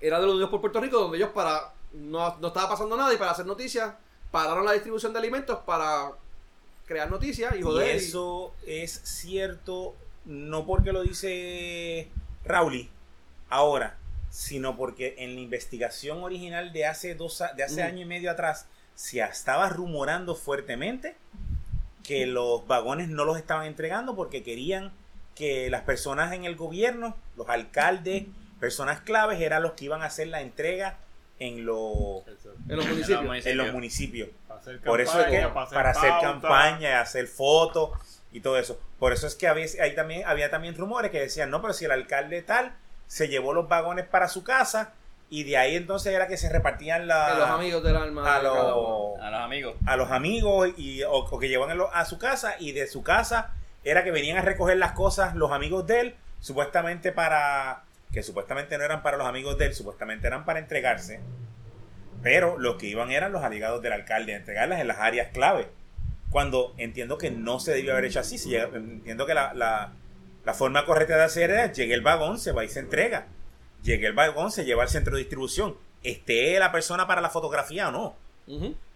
era 0.00 0.18
de 0.18 0.24
los 0.26 0.34
Unidos 0.34 0.50
por 0.50 0.60
Puerto 0.60 0.80
Rico, 0.80 0.98
donde 0.98 1.16
ellos 1.18 1.30
para 1.30 1.72
no, 1.92 2.36
no 2.38 2.48
estaba 2.48 2.70
pasando 2.70 2.96
nada 2.96 3.12
y 3.14 3.16
para 3.16 3.30
hacer 3.32 3.46
noticias 3.46 3.94
pararon 4.30 4.64
la 4.64 4.72
distribución 4.72 5.12
de 5.12 5.18
alimentos 5.20 5.58
para 5.64 6.10
crear 6.86 7.08
noticias 7.10 7.54
y 7.54 7.58
y 7.58 7.62
joder. 7.62 7.94
y- 7.94 7.98
eso 7.98 8.52
es 8.66 8.92
cierto 9.04 9.94
no 10.24 10.66
porque 10.66 10.92
lo 10.92 11.02
dice 11.02 12.08
Rauli 12.44 12.90
ahora, 13.50 13.96
sino 14.34 14.76
porque 14.76 15.14
en 15.18 15.36
la 15.36 15.40
investigación 15.40 16.24
original 16.24 16.72
de 16.72 16.86
hace 16.86 17.14
dos 17.14 17.40
de 17.56 17.62
hace 17.62 17.84
año 17.84 18.00
y 18.00 18.04
medio 18.04 18.32
atrás 18.32 18.66
se 18.96 19.20
estaba 19.20 19.68
rumorando 19.68 20.34
fuertemente 20.34 21.14
que 22.02 22.26
los 22.26 22.66
vagones 22.66 23.08
no 23.08 23.24
los 23.24 23.38
estaban 23.38 23.64
entregando 23.64 24.16
porque 24.16 24.42
querían 24.42 24.90
que 25.36 25.70
las 25.70 25.82
personas 25.82 26.32
en 26.32 26.44
el 26.44 26.56
gobierno, 26.56 27.16
los 27.36 27.48
alcaldes, 27.48 28.24
personas 28.58 29.00
claves, 29.02 29.40
eran 29.40 29.62
los 29.62 29.74
que 29.74 29.84
iban 29.84 30.02
a 30.02 30.06
hacer 30.06 30.26
la 30.26 30.40
entrega 30.40 30.98
en 31.38 31.64
los, 31.64 32.24
en 32.68 32.76
los 32.76 32.88
municipios. 32.88 33.46
en 33.46 33.56
los 33.56 33.72
municipios. 33.72 34.28
Para 34.48 34.60
hacer 34.60 34.80
Por 34.80 35.00
eso 35.00 35.20
es 35.20 35.26
que 35.26 35.40
campaña, 35.42 35.70
para 35.70 35.90
hacer 35.90 36.10
pauta. 36.10 36.26
campaña, 36.26 36.90
y 36.90 36.92
hacer 36.92 37.28
fotos 37.28 37.90
y 38.32 38.40
todo 38.40 38.58
eso. 38.58 38.80
Por 38.98 39.12
eso 39.12 39.28
es 39.28 39.36
que 39.36 39.46
había, 39.46 39.66
ahí 39.80 39.94
también, 39.94 40.24
había 40.26 40.50
también 40.50 40.74
rumores 40.76 41.12
que 41.12 41.20
decían, 41.20 41.50
no, 41.50 41.62
pero 41.62 41.72
si 41.72 41.84
el 41.84 41.92
alcalde 41.92 42.42
tal 42.42 42.76
se 43.06 43.28
llevó 43.28 43.52
los 43.52 43.68
vagones 43.68 44.06
para 44.06 44.28
su 44.28 44.42
casa 44.44 44.92
y 45.30 45.44
de 45.44 45.56
ahí 45.56 45.74
entonces 45.76 46.12
era 46.14 46.26
que 46.28 46.36
se 46.36 46.48
repartían 46.48 47.06
la, 47.06 47.26
a 47.26 47.38
los 47.38 47.48
amigos 47.48 47.82
del 47.82 47.96
alma. 47.96 48.34
a, 48.34 48.38
de 48.38 48.44
los, 48.44 49.20
A 49.20 49.30
los 49.30 49.40
amigos. 49.40 49.74
a 49.86 49.96
los 49.96 50.10
amigos 50.10 50.68
y, 50.76 51.02
o, 51.02 51.12
o 51.12 51.38
que 51.38 51.48
llevan 51.48 51.76
a, 51.92 52.04
su 52.04 52.18
casa 52.18 52.54
y 52.58 52.72
de 52.72 52.86
su 52.86 53.02
casa 53.02 53.52
era 53.82 54.04
que 54.04 54.10
venían 54.10 54.38
a 54.38 54.42
recoger 54.42 54.76
las 54.76 54.92
cosas 54.92 55.34
los 55.34 55.50
amigos 55.52 55.86
de 55.86 56.00
él, 56.00 56.14
supuestamente 56.40 57.10
para, 57.12 57.82
que 58.12 58.22
supuestamente 58.22 58.78
no 58.78 58.84
eran 58.84 59.02
para 59.02 59.16
los 59.16 59.26
amigos 59.26 59.58
de 59.58 59.66
él, 59.66 59.74
supuestamente 59.74 60.26
eran 60.26 60.44
para 60.44 60.58
entregarse, 60.58 61.20
pero 62.22 62.58
los 62.58 62.76
que 62.76 62.86
iban 62.86 63.10
eran 63.10 63.32
los 63.32 63.42
aliados 63.42 63.82
del 63.82 63.92
alcalde, 63.92 64.34
a 64.34 64.36
entregarlas 64.36 64.80
en 64.80 64.88
las 64.88 64.98
áreas 64.98 65.28
clave. 65.32 65.68
Cuando 66.30 66.74
entiendo 66.78 67.18
que 67.18 67.30
no 67.30 67.60
se 67.60 67.72
debió 67.72 67.92
haber 67.92 68.06
hecho 68.06 68.20
así, 68.20 68.38
si 68.38 68.48
llega- 68.50 68.68
entiendo 68.74 69.26
que 69.26 69.34
la, 69.34 69.52
la, 69.54 69.92
la 70.44 70.54
forma 70.54 70.84
correcta 70.84 71.16
de 71.16 71.24
hacer 71.24 71.50
era, 71.50 71.72
llegue 71.72 71.94
el 71.94 72.02
vagón, 72.02 72.38
se 72.38 72.52
va 72.52 72.64
y 72.64 72.68
se 72.68 72.80
entrega. 72.80 73.26
Llegue 73.82 74.06
el 74.06 74.12
vagón, 74.14 74.50
se 74.50 74.64
lleva 74.64 74.82
al 74.82 74.88
centro 74.88 75.14
de 75.14 75.20
distribución. 75.20 75.76
Esté 76.02 76.58
la 76.58 76.72
persona 76.72 77.06
para 77.06 77.20
la 77.20 77.30
fotografía 77.30 77.88
o 77.88 77.92
no. 77.92 78.16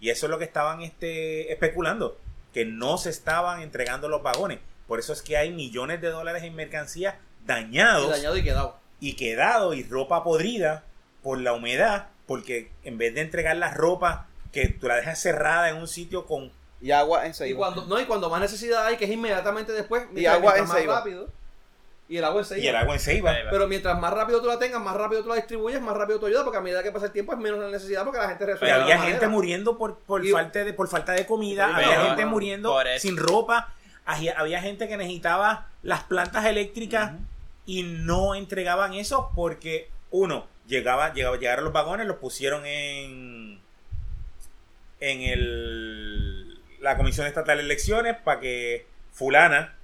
Y 0.00 0.10
eso 0.10 0.26
es 0.26 0.30
lo 0.30 0.38
que 0.38 0.44
estaban 0.44 0.82
este, 0.82 1.50
especulando, 1.52 2.18
que 2.52 2.66
no 2.66 2.98
se 2.98 3.08
estaban 3.10 3.62
entregando 3.62 4.08
los 4.08 4.22
vagones. 4.22 4.58
Por 4.86 4.98
eso 4.98 5.12
es 5.14 5.22
que 5.22 5.36
hay 5.38 5.50
millones 5.52 6.00
de 6.02 6.08
dólares 6.10 6.42
en 6.42 6.54
mercancías 6.54 7.14
Y 7.44 7.46
dañados 7.46 8.10
dañado 8.10 8.36
y 8.36 8.42
quedado. 8.42 8.76
y 9.00 9.14
quedado 9.16 9.72
y 9.74 9.82
ropa 9.84 10.22
podrida 10.22 10.84
por 11.22 11.38
la 11.38 11.54
humedad, 11.54 12.08
porque 12.26 12.70
en 12.84 12.98
vez 12.98 13.14
de 13.14 13.22
entregar 13.22 13.56
la 13.56 13.72
ropa 13.72 14.26
que 14.52 14.68
tú 14.68 14.86
la 14.88 14.96
dejas 14.96 15.18
cerrada 15.18 15.70
en 15.70 15.76
un 15.76 15.88
sitio 15.88 16.26
con 16.26 16.52
Y 16.80 16.90
agua 16.90 17.24
Y 17.24 17.28
enseguida. 17.28 17.56
cuando, 17.56 17.86
no, 17.86 17.98
y 18.00 18.04
cuando 18.04 18.28
más 18.30 18.40
necesidad 18.40 18.84
hay, 18.86 18.96
que 18.98 19.06
es 19.06 19.10
inmediatamente 19.10 19.72
después, 19.72 20.04
Y 20.14 20.26
agua 20.26 20.56
en 20.58 20.66
más 20.68 20.76
Ceiba. 20.78 20.98
rápido. 20.98 21.28
Y 22.10 22.16
el 22.16 22.24
agua 22.24 22.40
en 22.40 22.44
Ceiba. 22.46 22.64
y 22.64 22.68
el 22.68 22.76
agua 22.76 22.94
en 22.94 23.00
Ceiba. 23.00 23.34
Ceiba. 23.34 23.50
Pero 23.50 23.68
mientras 23.68 23.98
más 24.00 24.12
rápido 24.14 24.40
tú 24.40 24.46
la 24.48 24.58
tengas, 24.58 24.80
más 24.80 24.96
rápido 24.96 25.22
tú 25.22 25.28
la 25.28 25.34
distribuyes, 25.36 25.80
más 25.82 25.94
rápido 25.94 26.18
tú 26.18 26.24
ayudas, 26.26 26.42
porque 26.44 26.56
a 26.58 26.62
medida 26.62 26.82
que 26.82 26.90
pasa 26.90 27.06
el 27.06 27.12
tiempo 27.12 27.32
es 27.34 27.38
menos 27.38 27.58
la 27.60 27.68
necesidad 27.68 28.04
porque 28.04 28.18
la 28.18 28.28
gente 28.28 28.44
Y 28.44 28.46
resuelve. 28.46 28.72
había 28.74 28.96
gente 28.96 29.10
manera. 29.12 29.28
muriendo 29.28 29.76
por, 29.76 29.98
por, 29.98 30.24
Y- 30.24 30.30
falta 30.30 30.64
de, 30.64 30.72
por 30.72 30.88
falta 30.88 31.12
de 31.12 31.26
comida, 31.26 31.74
había 31.76 31.88
pero- 31.88 32.06
gente 32.06 32.24
muriendo 32.24 32.74
sin 32.98 33.16
ropa, 33.18 33.74
había, 34.06 34.38
había 34.38 34.62
gente 34.62 34.88
que 34.88 34.96
necesitaba 34.96 35.68
las 35.82 36.02
plantas 36.04 36.46
eléctricas 36.46 37.12
y 37.66 37.82
no 37.82 38.34
entregaban 38.34 38.94
eso 38.94 39.30
porque, 39.34 39.90
uno, 40.10 40.46
llegaba, 40.66 41.12
llegaba, 41.12 41.36
llegaron 41.36 41.64
los 41.64 41.74
vagones, 41.74 42.06
los 42.06 42.16
pusieron 42.16 42.64
en, 42.64 43.60
en 45.00 45.20
el, 45.22 46.58
la 46.80 46.96
Comisión 46.96 47.26
Estatal 47.26 47.58
de 47.58 47.64
Elecciones 47.64 48.16
para 48.24 48.40
que 48.40 48.86
fulana 49.12 49.74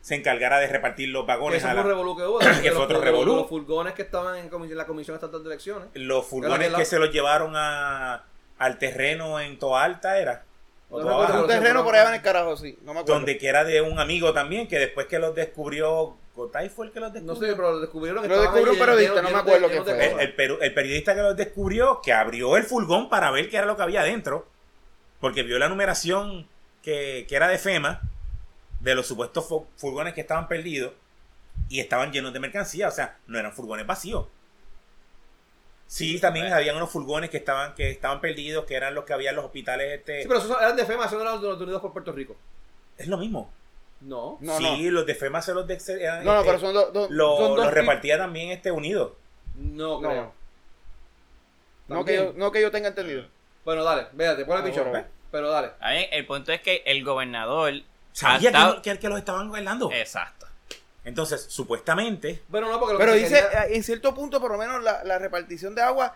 Se 0.00 0.14
encargara 0.16 0.58
de 0.58 0.66
repartir 0.66 1.08
los 1.10 1.22
Que 1.24 1.28
vagones 1.28 1.58
eso 1.58 1.68
a 1.68 1.70
fue 1.72 1.80
un 1.80 1.86
la- 1.88 1.94
revolú 1.94 2.16
que 2.16 2.22
hubo. 2.24 2.38
Que 2.40 2.46
de 2.46 2.52
fue 2.52 2.70
los- 2.70 2.78
otro 2.78 2.86
de 2.86 2.94
los- 2.94 3.04
revolú. 3.04 3.36
Los 3.36 3.48
furgones 3.48 3.94
que 3.94 4.02
estaban 4.02 4.36
en, 4.36 4.76
la 4.76 4.86
Comisión 4.86 5.14
Estatal 5.14 5.42
de 5.42 5.48
Elecciones. 5.50 5.88
los 5.94 6.26
furgones 6.26 6.70
la- 6.72 6.78
que 6.78 6.84
se 6.84 6.98
los 6.98 7.10
llevaron 7.12 7.52
a, 7.54 8.24
al 8.58 8.78
terreno 8.78 9.38
en 9.40 9.58
Toa 9.58 9.84
Alta 9.84 10.18
era. 10.18 10.44
No 10.90 10.98
un 11.40 11.46
terreno 11.46 11.84
por 11.84 11.94
allá 11.94 12.08
en 12.08 12.14
el 12.16 12.22
carajo, 12.22 12.54
sí. 12.56 12.78
No 12.82 12.92
me 12.92 13.00
acuerdo. 13.00 13.14
donde 13.14 13.38
que 13.38 13.48
era 13.48 13.64
de 13.64 13.80
un 13.80 13.98
amigo 13.98 14.34
también, 14.34 14.68
que 14.68 14.78
después 14.78 15.06
que 15.06 15.18
los 15.18 15.34
descubrió, 15.34 16.16
Gotay 16.36 16.68
fue 16.68 16.86
el 16.86 16.92
que 16.92 17.00
los 17.00 17.12
No 17.14 17.20
descubrió. 17.20 17.50
sé, 17.50 17.56
pero 17.56 17.72
lo 17.72 17.80
descubrieron. 17.80 18.18
Lo 18.28 18.34
estaban 18.34 18.42
descubrió 18.54 18.72
ahí 18.72 18.78
un 18.78 18.86
periodista, 18.86 19.22
no 19.22 19.30
me 19.30 19.38
acuerdo 19.38 19.68
fue. 19.68 19.76
el, 19.78 19.84
cosas. 19.84 19.98
el 20.20 20.36
peru- 20.36 20.58
el 20.60 20.74
periodista 20.74 21.14
que 21.14 21.22
los 21.22 21.34
descubrió, 21.36 22.00
que 22.02 22.12
abrió 22.12 22.58
el 22.58 22.64
furgón 22.64 23.08
para 23.08 23.30
ver 23.30 23.48
qué 23.48 23.56
era 23.56 23.66
lo 23.66 23.74
que 23.76 23.82
había 23.82 24.02
dentro, 24.02 24.46
porque 25.18 25.42
vio 25.44 25.58
la 25.58 25.68
numeración 25.70 26.46
que, 26.82 27.24
que 27.26 27.36
era 27.36 27.48
de 27.48 27.56
FEMA, 27.58 28.02
de 28.82 28.94
los 28.94 29.06
supuestos 29.06 29.46
fu- 29.48 29.66
furgones 29.76 30.12
que 30.14 30.20
estaban 30.20 30.48
perdidos, 30.48 30.92
y 31.68 31.80
estaban 31.80 32.12
llenos 32.12 32.32
de 32.32 32.40
mercancía, 32.40 32.88
o 32.88 32.90
sea, 32.90 33.16
no 33.26 33.38
eran 33.38 33.52
furgones 33.52 33.86
vacíos. 33.86 34.26
Sí, 35.86 36.18
también 36.20 36.44
Bueno. 36.46 36.56
habían 36.56 36.76
unos 36.76 36.90
furgones 36.90 37.28
que 37.30 37.36
estaban, 37.36 37.74
que 37.74 37.90
estaban 37.90 38.20
perdidos, 38.20 38.64
que 38.64 38.74
eran 38.74 38.94
los 38.94 39.04
que 39.04 39.12
había 39.12 39.30
en 39.30 39.36
los 39.36 39.44
hospitales. 39.44 39.98
Este, 39.98 40.22
Sí, 40.22 40.28
pero 40.28 40.40
esos 40.40 40.56
eran 40.58 40.74
de 40.76 40.86
FEMA, 40.86 41.04
esos 41.04 41.14
no 41.14 41.20
eran 41.22 41.40
de 41.40 41.48
los 41.48 41.60
Unidos 41.60 41.82
por 41.82 41.92
Puerto 41.92 42.12
Rico. 42.12 42.34
Es 42.96 43.06
lo 43.08 43.18
mismo. 43.18 43.50
No. 44.00 44.38
No, 44.40 44.58
sí, 44.58 44.90
los 44.90 45.04
de 45.06 45.14
FEMA 45.14 45.42
se 45.42 45.52
los 45.54 45.66
de, 45.66 45.78
eran, 46.00 46.24
No, 46.24 46.32
no, 46.32 46.40
este, 46.40 46.48
pero 46.50 46.60
son, 46.60 46.74
dos 46.74 46.92
dos- 46.92 47.10
lo, 47.10 47.36
son 47.36 47.48
dos 47.56 47.64
lo 47.66 47.70
tip- 47.70 47.74
repartía 47.74 48.16
también 48.18 48.50
este 48.50 48.72
unido. 48.72 49.16
No 49.54 50.00
No. 50.00 50.08
creo. 50.08 50.32
No 51.88 52.04
que, 52.04 52.14
yo, 52.16 52.32
no 52.36 52.50
que 52.50 52.62
yo 52.62 52.70
tenga 52.70 52.88
entendido. 52.88 53.26
Bueno, 53.64 53.84
dale, 53.84 54.06
véate, 54.12 54.44
ponle 54.46 54.62
No, 54.62 54.68
pichón. 54.68 54.88
pero- 54.90 55.06
Pero 55.30 55.50
dale. 55.50 55.70
A 55.80 55.90
mí, 55.92 56.06
el 56.10 56.26
punto 56.26 56.52
es 56.52 56.60
que 56.62 56.82
el 56.86 57.04
gobernador. 57.04 57.72
Sabía 58.12 58.50
ha 58.50 58.52
estado- 58.52 58.82
que, 58.82 58.92
que, 58.92 58.98
que 58.98 59.08
los 59.08 59.18
estaban 59.18 59.50
bailando. 59.50 59.90
Exacto. 59.92 60.46
Entonces, 61.04 61.46
supuestamente, 61.48 62.42
Bueno, 62.48 62.68
no, 62.70 62.78
porque 62.78 62.92
lo 62.92 62.98
Pero 63.00 63.12
que 63.12 63.18
dice, 63.18 63.42
quería- 63.42 63.66
en 63.76 63.82
cierto 63.82 64.14
punto, 64.14 64.40
por 64.40 64.52
lo 64.52 64.58
menos, 64.58 64.82
la, 64.82 65.02
la 65.04 65.18
repartición 65.18 65.74
de 65.74 65.82
agua 65.82 66.14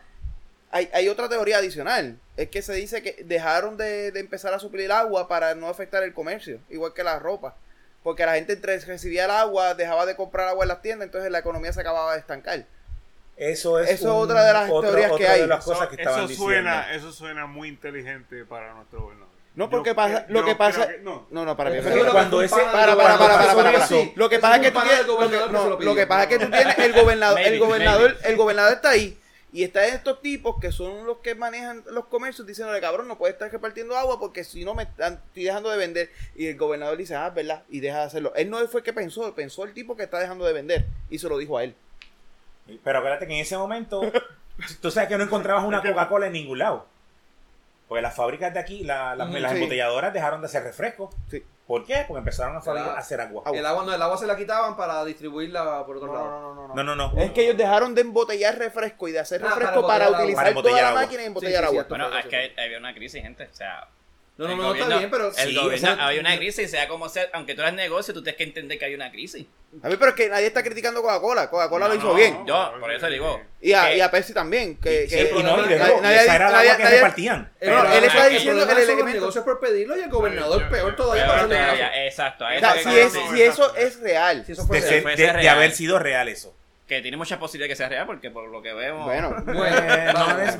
hay, 0.70 0.88
hay 0.92 1.08
otra 1.08 1.28
teoría 1.28 1.58
adicional. 1.58 2.18
Es 2.36 2.50
que 2.50 2.62
se 2.62 2.74
dice 2.74 3.02
que 3.02 3.24
dejaron 3.24 3.76
de, 3.76 4.12
de 4.12 4.20
empezar 4.20 4.52
a 4.54 4.58
suplir 4.58 4.92
agua 4.92 5.26
para 5.26 5.54
no 5.54 5.68
afectar 5.68 6.02
el 6.02 6.12
comercio, 6.14 6.60
igual 6.68 6.92
que 6.92 7.02
la 7.02 7.18
ropa. 7.18 7.56
Porque 8.04 8.24
la 8.24 8.34
gente 8.34 8.52
entre 8.52 8.78
recibía 8.78 9.24
el 9.24 9.30
agua, 9.32 9.74
dejaba 9.74 10.06
de 10.06 10.14
comprar 10.14 10.46
agua 10.48 10.64
en 10.64 10.68
las 10.68 10.82
tiendas, 10.82 11.06
entonces 11.06 11.30
la 11.32 11.38
economía 11.40 11.72
se 11.72 11.80
acababa 11.80 12.12
de 12.12 12.20
estancar. 12.20 12.64
Eso 13.36 13.80
es, 13.80 13.90
Eso 13.90 14.08
es 14.08 14.24
otra 14.24 14.44
de 14.44 14.52
las 14.52 14.66
teorías 14.68 15.12
que 15.12 15.26
hay. 15.28 15.40
de 15.42 15.46
las 15.48 15.64
cosas 15.64 15.88
que 15.88 15.96
eso, 15.96 16.10
estaban 16.10 16.28
suena, 16.28 16.76
diciendo. 16.86 17.08
eso 17.08 17.12
suena 17.12 17.46
muy 17.46 17.68
inteligente 17.68 18.44
para 18.44 18.72
nuestro 18.74 19.02
gobernador. 19.02 19.25
No, 19.56 19.70
porque 19.70 19.90
Yo 19.90 19.96
pasa, 19.96 20.26
lo 20.28 20.44
que 20.44 20.54
pasa, 20.54 20.86
que- 20.86 20.98
no. 20.98 21.26
no, 21.30 21.44
no, 21.46 21.56
para 21.56 21.70
mí. 21.70 21.78
Cuando 22.12 22.38
que 22.40 22.44
ese- 22.44 22.54
para, 22.56 22.94
para, 22.94 22.96
para, 22.96 23.18
para, 23.18 23.36
para, 23.38 23.54
para. 23.54 23.84
eso, 23.84 24.12
Lo 24.14 24.28
que 24.28 24.38
pasa 24.38 24.56
es 24.56 24.62
que 24.62 24.70
tú 24.70 24.80
tienes, 24.82 25.06
lo 25.06 25.18
que, 25.18 25.28
no, 25.50 25.80
lo 25.80 25.94
que 25.94 26.06
pasa 26.06 26.22
es 26.24 26.28
que 26.28 26.38
tú 26.44 26.50
tienes 26.50 26.78
el 26.78 26.92
gobernador, 26.92 27.40
el 27.40 27.58
gobernador, 27.58 28.12
maybe. 28.14 28.28
el 28.28 28.36
gobernador 28.36 28.72
está 28.74 28.90
ahí 28.90 29.18
y 29.52 29.62
está 29.64 29.86
estos 29.86 30.20
tipos 30.20 30.56
que 30.60 30.70
son 30.72 31.06
los 31.06 31.18
que 31.18 31.34
manejan 31.34 31.82
los 31.90 32.04
comercios 32.06 32.46
diciéndole 32.46 32.78
cabrón 32.82 33.08
no 33.08 33.16
puedes 33.16 33.32
estar 33.34 33.50
repartiendo 33.50 33.96
agua 33.96 34.20
porque 34.20 34.44
si 34.44 34.62
no 34.66 34.74
me 34.74 34.82
están- 34.82 35.22
estoy 35.28 35.44
dejando 35.44 35.70
de 35.70 35.78
vender 35.78 36.10
y 36.34 36.48
el 36.48 36.58
gobernador 36.58 36.98
dice 36.98 37.14
ah 37.14 37.30
verdad 37.30 37.62
y 37.70 37.80
deja 37.80 38.00
de 38.00 38.04
hacerlo. 38.04 38.32
Él 38.36 38.50
no 38.50 38.58
fue 38.68 38.80
el 38.80 38.84
que 38.84 38.92
pensó, 38.92 39.34
pensó 39.34 39.64
el 39.64 39.72
tipo 39.72 39.96
que 39.96 40.02
está 40.02 40.18
dejando 40.18 40.44
de 40.44 40.52
vender 40.52 40.84
y 41.08 41.18
se 41.18 41.28
lo 41.30 41.38
dijo 41.38 41.56
a 41.56 41.64
él. 41.64 41.74
Pero 42.84 42.98
acuérdate 42.98 43.26
que 43.26 43.32
en 43.32 43.40
ese 43.40 43.56
momento, 43.56 44.02
tú 44.82 44.90
sabes 44.90 45.08
que 45.08 45.16
no 45.16 45.24
encontrabas 45.24 45.64
una 45.64 45.80
Coca-Cola 45.80 46.26
en 46.26 46.32
ningún 46.34 46.58
lado. 46.58 46.86
Porque 47.88 48.02
las 48.02 48.14
fábricas 48.14 48.52
de 48.52 48.58
aquí, 48.60 48.82
la- 48.84 49.14
las, 49.14 49.28
Ujú, 49.28 49.38
las 49.38 49.52
sí. 49.52 49.58
embotelladoras 49.58 50.12
dejaron 50.12 50.40
de 50.40 50.46
hacer 50.46 50.62
refrescos. 50.64 51.14
Sí. 51.30 51.44
¿Por 51.66 51.84
qué? 51.84 52.04
Porque 52.06 52.18
empezaron 52.20 52.56
a, 52.56 52.60
fabricar, 52.60 52.88
Agua. 52.90 52.98
a 52.98 53.00
hacer 53.00 53.20
agua. 53.20 53.42
Agua. 53.44 53.58
El 53.58 53.66
agua 53.66 53.84
no, 53.84 53.94
el 53.94 54.00
agua 54.02 54.16
se 54.16 54.26
la 54.26 54.36
quitaban 54.36 54.76
para 54.76 55.04
distribuirla 55.04 55.84
por 55.84 55.96
otro 55.96 56.06
No, 56.08 56.14
lado. 56.14 56.30
no, 56.30 56.40
no, 56.40 56.54
no, 56.54 56.68
no. 56.68 56.74
No, 56.74 56.94
no, 56.96 57.12
no. 57.12 57.20
Es 57.20 57.32
que 57.32 57.42
ellos 57.44 57.56
dejaron 57.56 57.94
de 57.94 58.02
embotellar 58.02 58.56
refresco 58.58 59.08
y 59.08 59.12
de 59.12 59.18
hacer 59.20 59.40
Ah, 59.42 59.44
para 59.50 59.56
refresco 59.56 59.86
para, 59.86 60.10
utilizar 60.10 60.44
Para 60.44 60.54
toda 60.62 60.80
la 60.80 60.88
agua. 60.88 61.00
máquina 61.02 61.22
y 61.22 61.26
embotellar 61.26 61.64
Sí, 61.64 61.68
sí, 61.70 61.72
agua. 61.74 61.82
sí, 61.82 61.88
Bueno, 61.88 62.16
es 62.18 62.24
sí. 62.24 62.30
que 62.30 62.54
había 62.60 62.78
una 62.78 62.94
crisis, 62.94 63.22
gente. 63.22 63.48
O 63.50 63.54
sea, 63.54 63.88
No, 64.38 64.46
no, 64.48 64.54
no, 64.56 64.62
no, 64.64 64.74
está 64.74 64.98
bien, 64.98 65.10
pero 65.10 65.28
El 65.28 65.48
Sí, 65.48 65.56
gobierno, 65.56 65.96
había 65.98 66.20
una 66.20 66.36
crisis, 66.36 66.70
sea 66.70 66.86
como 66.88 67.08
sea, 67.08 67.26
aunque 67.32 67.54
tú 67.54 67.62
eres 67.62 67.72
negocio, 67.72 68.12
tú 68.12 68.22
tienes 68.22 68.36
que 68.36 68.44
entender 68.44 68.78
que 68.78 68.84
hay 68.84 68.94
una 68.94 69.10
crisis. 69.10 69.46
A 69.82 69.88
mí, 69.88 69.96
pero 69.98 70.10
es 70.10 70.14
que 70.14 70.28
nadie 70.28 70.46
está 70.46 70.62
criticando 70.62 71.00
Coca-Cola. 71.00 71.48
Coca-Cola 71.48 71.88
lo 71.88 71.94
hizo 71.94 72.08
no, 72.08 72.14
bien. 72.14 72.44
Yo, 72.46 72.72
por 72.78 72.92
eso 72.92 73.06
digo. 73.08 73.40
Y 73.62 73.72
a, 73.72 73.86
que- 73.88 73.96
y 73.96 74.00
a 74.02 74.10
Pepsi 74.10 74.34
también. 74.34 74.76
Que, 74.76 75.08
Sí, 75.08 75.16
que- 75.16 75.30
y 75.38 75.42
no, 75.42 75.64
y 75.64 75.68
de 75.68 75.76
nadie- 75.76 75.78
nuevo, 75.78 76.00
nadie- 76.02 76.22
esa 76.22 76.36
era 76.36 76.46
el 76.48 76.52
nadie- 76.52 76.68
agua 76.68 76.76
que 76.76 76.82
nadie- 76.84 76.96
repartían. 76.96 77.38
No, 77.42 77.48
Pero 77.60 77.92
él 77.94 78.04
está 78.04 78.26
diciendo 78.28 78.66
que 78.66 78.72
el 78.72 78.78
elemento- 78.78 79.12
negocios 79.12 79.44
por 79.44 79.58
pedirlo 79.60 79.96
y 79.96 80.00
el 80.02 80.10
gobernador 80.10 80.62
Yo- 80.62 80.68
peor 80.68 80.90
yo- 80.90 80.96
todavía 80.96 81.22
Pero, 81.26 81.48
para 81.48 82.04
exacto, 82.06 82.44
si, 82.82 82.98
es, 82.98 83.14
eso 83.40 83.74
es 83.76 84.00
real. 84.00 84.44
Si 84.44 84.52
eso 84.52 84.64
De, 84.66 84.80
de- 84.82 85.32
de 85.32 85.48
haber 85.48 85.72
sido 85.72 85.98
real 85.98 86.28
eso. 86.28 86.54
que 86.86 87.00
tiene 87.00 87.16
muchas 87.16 87.38
posibilidades 87.38 87.72
que 87.72 87.76
sea 87.76 87.88
real, 87.88 88.04
porque 88.06 88.30
por 88.30 88.48
lo 88.48 88.60
que 88.62 88.72
vemos. 88.74 89.06
Bueno, 89.06 89.30
Bueno, 89.46 89.66
es, 90.42 90.56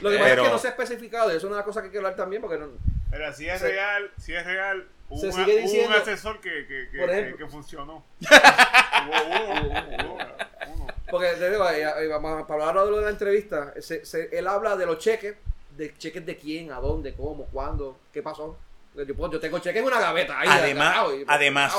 Lo 0.00 0.10
que 0.10 0.16
pasa 0.18 0.28
pero- 0.30 0.42
es 0.42 0.48
que 0.48 0.52
no 0.54 0.58
se 0.58 0.66
ha 0.66 0.70
especificado 0.70 1.32
y 1.32 1.36
eso 1.36 1.46
es 1.46 1.52
una 1.52 1.62
cosa 1.62 1.80
que 1.80 1.86
hay 1.86 1.92
que 1.92 1.98
hablar 1.98 2.16
también 2.16 2.40
porque 2.42 2.58
no... 2.58 2.66
Pero 3.12 3.32
si 3.34 3.48
es 3.48 3.60
Se- 3.60 3.68
real, 3.68 4.10
si 4.18 4.34
es 4.34 4.44
real, 4.44 4.88
hubo, 5.10 5.20
se 5.20 5.26
una- 5.28 5.34
sigue 5.44 5.52
hubo 5.58 5.62
diciendo- 5.62 5.88
un 5.96 6.02
asesor 6.02 6.40
que, 6.40 6.66
que, 6.66 6.88
que, 6.90 6.98
Por 6.98 7.08
que- 7.10 7.18
ejemplo. 7.20 7.36
que 7.46 7.52
funcionó. 7.52 8.04
Hubo 9.02 9.24
uno, 9.26 9.62
hubo 9.62 10.14
uno, 10.14 10.24
uno. 10.74 10.86
Porque 11.10 11.28
te 11.34 11.50
digo, 11.50 11.64
vamos 12.10 12.42
a- 12.42 12.46
para 12.46 12.68
hablar 12.68 12.84
de 12.86 12.90
lo 12.90 12.96
de 12.98 13.04
la 13.04 13.10
entrevista, 13.10 13.74
se- 13.80 14.04
se- 14.06 14.28
él 14.36 14.48
habla 14.48 14.76
de 14.76 14.86
los 14.86 14.98
cheques, 14.98 15.36
de 15.76 15.94
cheques 15.98 16.24
de 16.24 16.36
quién, 16.36 16.72
a 16.72 16.76
dónde, 16.80 17.14
cómo, 17.14 17.44
cuándo, 17.46 17.98
qué 18.12 18.22
pasó. 18.22 18.58
Yo, 18.94 19.04
yo 19.04 19.40
tengo 19.40 19.58
cheques 19.58 19.80
en 19.80 19.86
una 19.86 20.00
gaveta 20.00 20.38
ahí. 20.40 20.48
además, 20.50 20.96
y- 21.18 21.24
además, 21.26 21.74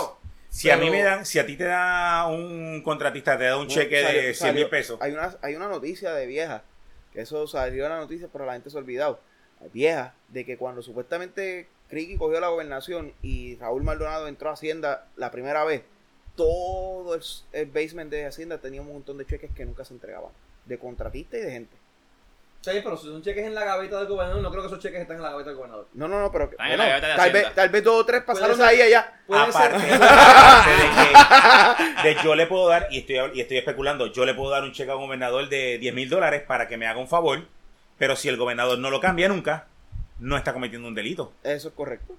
si 0.49 0.69
a 0.69 0.77
mí 0.77 0.89
me 0.91 1.01
dan, 1.03 1.25
si 1.25 1.39
a 1.39 1.45
ti 1.45 1.55
te 1.57 1.63
da 1.65 2.27
un 2.27 2.81
contratista, 2.83 3.37
te 3.37 3.45
da 3.45 3.57
un 3.57 3.67
cheque 3.67 4.03
Salió- 4.03 4.21
de 4.21 4.33
100 4.33 4.35
salió- 4.35 4.53
mil 4.53 4.69
pesos. 4.69 4.99
Hay 5.01 5.11
una, 5.13 5.35
hay 5.41 5.55
una 5.55 5.67
noticia 5.67 6.13
de 6.13 6.25
vieja, 6.27 6.63
que 7.11 7.21
eso 7.21 7.47
salió 7.47 7.85
en 7.85 7.91
la 7.91 7.97
noticia, 7.97 8.27
pero 8.31 8.45
la 8.45 8.53
gente 8.53 8.69
se 8.69 8.77
ha 8.77 8.79
olvidado. 8.81 9.19
Vieja, 9.71 10.13
de 10.29 10.45
que 10.45 10.57
cuando 10.57 10.81
supuestamente 10.81 11.67
Criqui 11.89 12.17
cogió 12.17 12.39
la 12.39 12.47
gobernación 12.49 13.13
y 13.21 13.55
Raúl 13.57 13.83
Maldonado 13.83 14.27
entró 14.27 14.49
a 14.49 14.53
Hacienda 14.53 15.07
la 15.15 15.31
primera 15.31 15.63
vez, 15.63 15.83
todo 16.35 17.13
el, 17.15 17.21
el 17.51 17.65
basement 17.67 18.09
de 18.11 18.25
Hacienda 18.25 18.57
tenía 18.57 18.81
un 18.81 18.91
montón 18.91 19.17
de 19.17 19.25
cheques 19.25 19.51
que 19.55 19.65
nunca 19.65 19.85
se 19.85 19.93
entregaban, 19.93 20.31
de 20.65 20.77
contratistas 20.79 21.39
y 21.39 21.43
de 21.43 21.51
gente. 21.51 21.77
Sí, 22.61 22.71
pero 22.81 22.95
si 22.95 23.07
son 23.07 23.21
cheques 23.21 23.45
en 23.45 23.53
la 23.53 23.65
gaveta 23.65 23.97
del 23.99 24.07
gobernador, 24.07 24.41
no 24.41 24.49
creo 24.49 24.61
que 24.63 24.67
esos 24.67 24.79
cheques 24.79 25.01
estén 25.01 25.17
en 25.17 25.23
la 25.23 25.31
gaveta 25.31 25.49
del 25.49 25.57
gobernador. 25.57 25.85
No, 25.93 26.07
no, 26.07 26.21
no, 26.21 26.31
pero 26.31 26.49
bueno, 26.57 26.83
de 26.85 27.01
tal, 27.01 27.31
vez, 27.33 27.53
tal 27.53 27.67
vez 27.67 27.83
dos 27.83 28.01
o 28.01 28.05
tres 28.05 28.23
pasaron 28.23 28.57
de 28.57 28.63
ahí 28.63 28.81
allá. 28.81 29.19
Puede 29.27 29.41
Aparte, 29.41 29.79
ser. 29.81 29.93
aparte 30.01 30.71
de 30.71 32.05
que 32.05 32.15
de 32.15 32.23
yo 32.23 32.35
le 32.35 32.47
puedo 32.47 32.69
dar, 32.69 32.87
y 32.89 32.99
estoy, 32.99 33.17
y 33.33 33.41
estoy 33.41 33.57
especulando, 33.57 34.07
yo 34.13 34.25
le 34.25 34.33
puedo 34.33 34.49
dar 34.49 34.63
un 34.63 34.71
cheque 34.71 34.89
a 34.91 34.95
un 34.95 35.03
gobernador 35.07 35.49
de 35.49 35.77
10 35.77 35.93
mil 35.93 36.09
dólares 36.09 36.43
para 36.47 36.69
que 36.69 36.77
me 36.77 36.87
haga 36.87 36.99
un 37.01 37.09
favor, 37.09 37.45
pero 37.97 38.15
si 38.15 38.29
el 38.29 38.37
gobernador 38.37 38.79
no 38.79 38.89
lo 38.89 38.99
cambia 38.99 39.27
nunca, 39.27 39.67
no 40.19 40.37
está 40.37 40.53
cometiendo 40.53 40.87
un 40.87 40.95
delito. 40.95 41.33
Eso 41.43 41.69
es 41.69 41.73
correcto. 41.73 42.15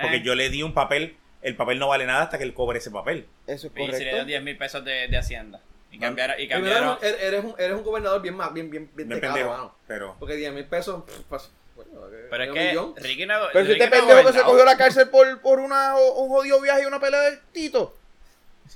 Porque 0.00 0.16
Eh, 0.16 0.22
yo 0.22 0.34
le 0.34 0.50
di 0.50 0.62
un 0.62 0.74
papel, 0.74 1.16
el 1.42 1.56
papel 1.56 1.78
no 1.78 1.88
vale 1.88 2.06
nada 2.06 2.22
hasta 2.24 2.38
que 2.38 2.44
él 2.44 2.54
cobre 2.54 2.78
ese 2.78 2.90
papel. 2.90 3.26
Eso 3.46 3.68
es 3.68 3.72
Y 3.72 3.76
si 3.76 3.80
le 3.80 3.86
correcto. 3.86 4.04
dieron 4.08 4.26
10 4.26 4.42
mil 4.42 4.56
pesos 4.58 4.84
de, 4.84 5.08
de 5.08 5.16
Hacienda. 5.16 5.60
Y 5.90 5.98
cambiaron. 5.98 6.38
Y 6.38 6.48
cambiaron 6.48 6.98
eres, 7.00 7.22
eres 7.22 7.44
un, 7.44 7.54
eres 7.58 7.76
un 7.76 7.82
gobernador 7.82 8.20
bien 8.20 8.34
más, 8.36 8.52
bien, 8.52 8.70
bien, 8.70 8.90
bien, 8.94 9.08
Bien 9.08 9.20
tecado, 9.20 9.34
pendejo, 9.34 9.56
mano. 9.56 9.74
pero... 9.86 10.16
Porque 10.18 10.34
10 10.36 10.52
mil 10.52 10.64
pesos, 10.66 11.04
pff, 11.04 11.20
pues, 11.28 11.50
bueno, 11.74 11.90
pero 12.30 12.44
es 12.44 12.50
que 12.52 12.68
millón. 12.68 12.94
Ricky 12.96 13.26
no. 13.26 13.34
Pero 13.52 13.66
si 13.66 13.72
este 13.72 13.84
no 13.84 13.90
pendejo 13.90 14.26
que 14.26 14.32
se 14.38 14.42
cogió 14.42 14.64
la 14.64 14.76
cárcel 14.76 15.08
por, 15.08 15.40
por 15.40 15.60
una, 15.60 15.94
un 15.96 16.28
jodido 16.28 16.60
viaje 16.60 16.82
y 16.82 16.86
una 16.86 17.00
pelea 17.00 17.20
de 17.22 17.38
Tito. 17.52 17.96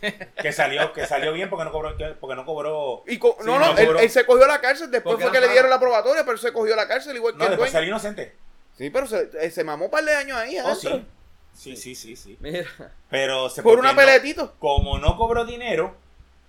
Que 0.42 0.52
salió, 0.52 0.92
que 0.92 1.06
salió 1.06 1.32
bien 1.32 1.50
porque 1.50 1.64
no 1.64 1.72
cobró, 1.72 1.96
que- 1.96 2.14
porque 2.20 2.36
no 2.36 2.44
cobró. 2.44 3.02
Y 3.06 3.18
co- 3.18 3.36
Sí, 3.40 3.46
no, 3.46 3.58
no, 3.58 3.72
no 3.72 3.78
él, 3.78 3.86
cobró. 3.86 3.98
él 4.00 4.10
se 4.10 4.24
cogió 4.26 4.46
la 4.46 4.60
cárcel, 4.60 4.90
después 4.90 5.14
Porque 5.14 5.24
fue 5.28 5.32
que 5.32 5.46
le 5.46 5.52
dieron 5.52 5.70
la 5.70 5.80
probatoria, 5.80 6.24
pero 6.24 6.38
se 6.38 6.52
cogió 6.52 6.76
la 6.76 6.86
cárcel 6.88 7.16
igual 7.16 7.34
que 7.34 7.38
No, 7.38 7.44
el 7.44 7.50
después 7.50 7.70
salió 7.70 7.88
inocente. 7.88 8.34
Sí, 8.76 8.90
pero 8.90 9.06
se, 9.06 9.28
eh, 9.40 9.50
se 9.50 9.64
mamó 9.64 9.86
un 9.86 9.90
par 9.90 10.04
de 10.04 10.14
años 10.14 10.36
ahí 10.38 10.56
Oh, 10.64 10.74
sí. 10.74 11.04
Sí, 11.52 11.76
sí, 11.76 11.94
sí, 11.94 12.14
sí. 12.16 12.36
Mira, 12.40 12.64
Pero 13.10 13.50
se 13.50 13.62
Por 13.62 13.78
una 13.78 13.90
no- 13.92 13.96
pelea 13.96 14.14
de 14.14 14.20
Tito. 14.20 14.54
Como 14.58 14.98
no 14.98 15.16
cobró 15.16 15.44
dinero, 15.44 15.96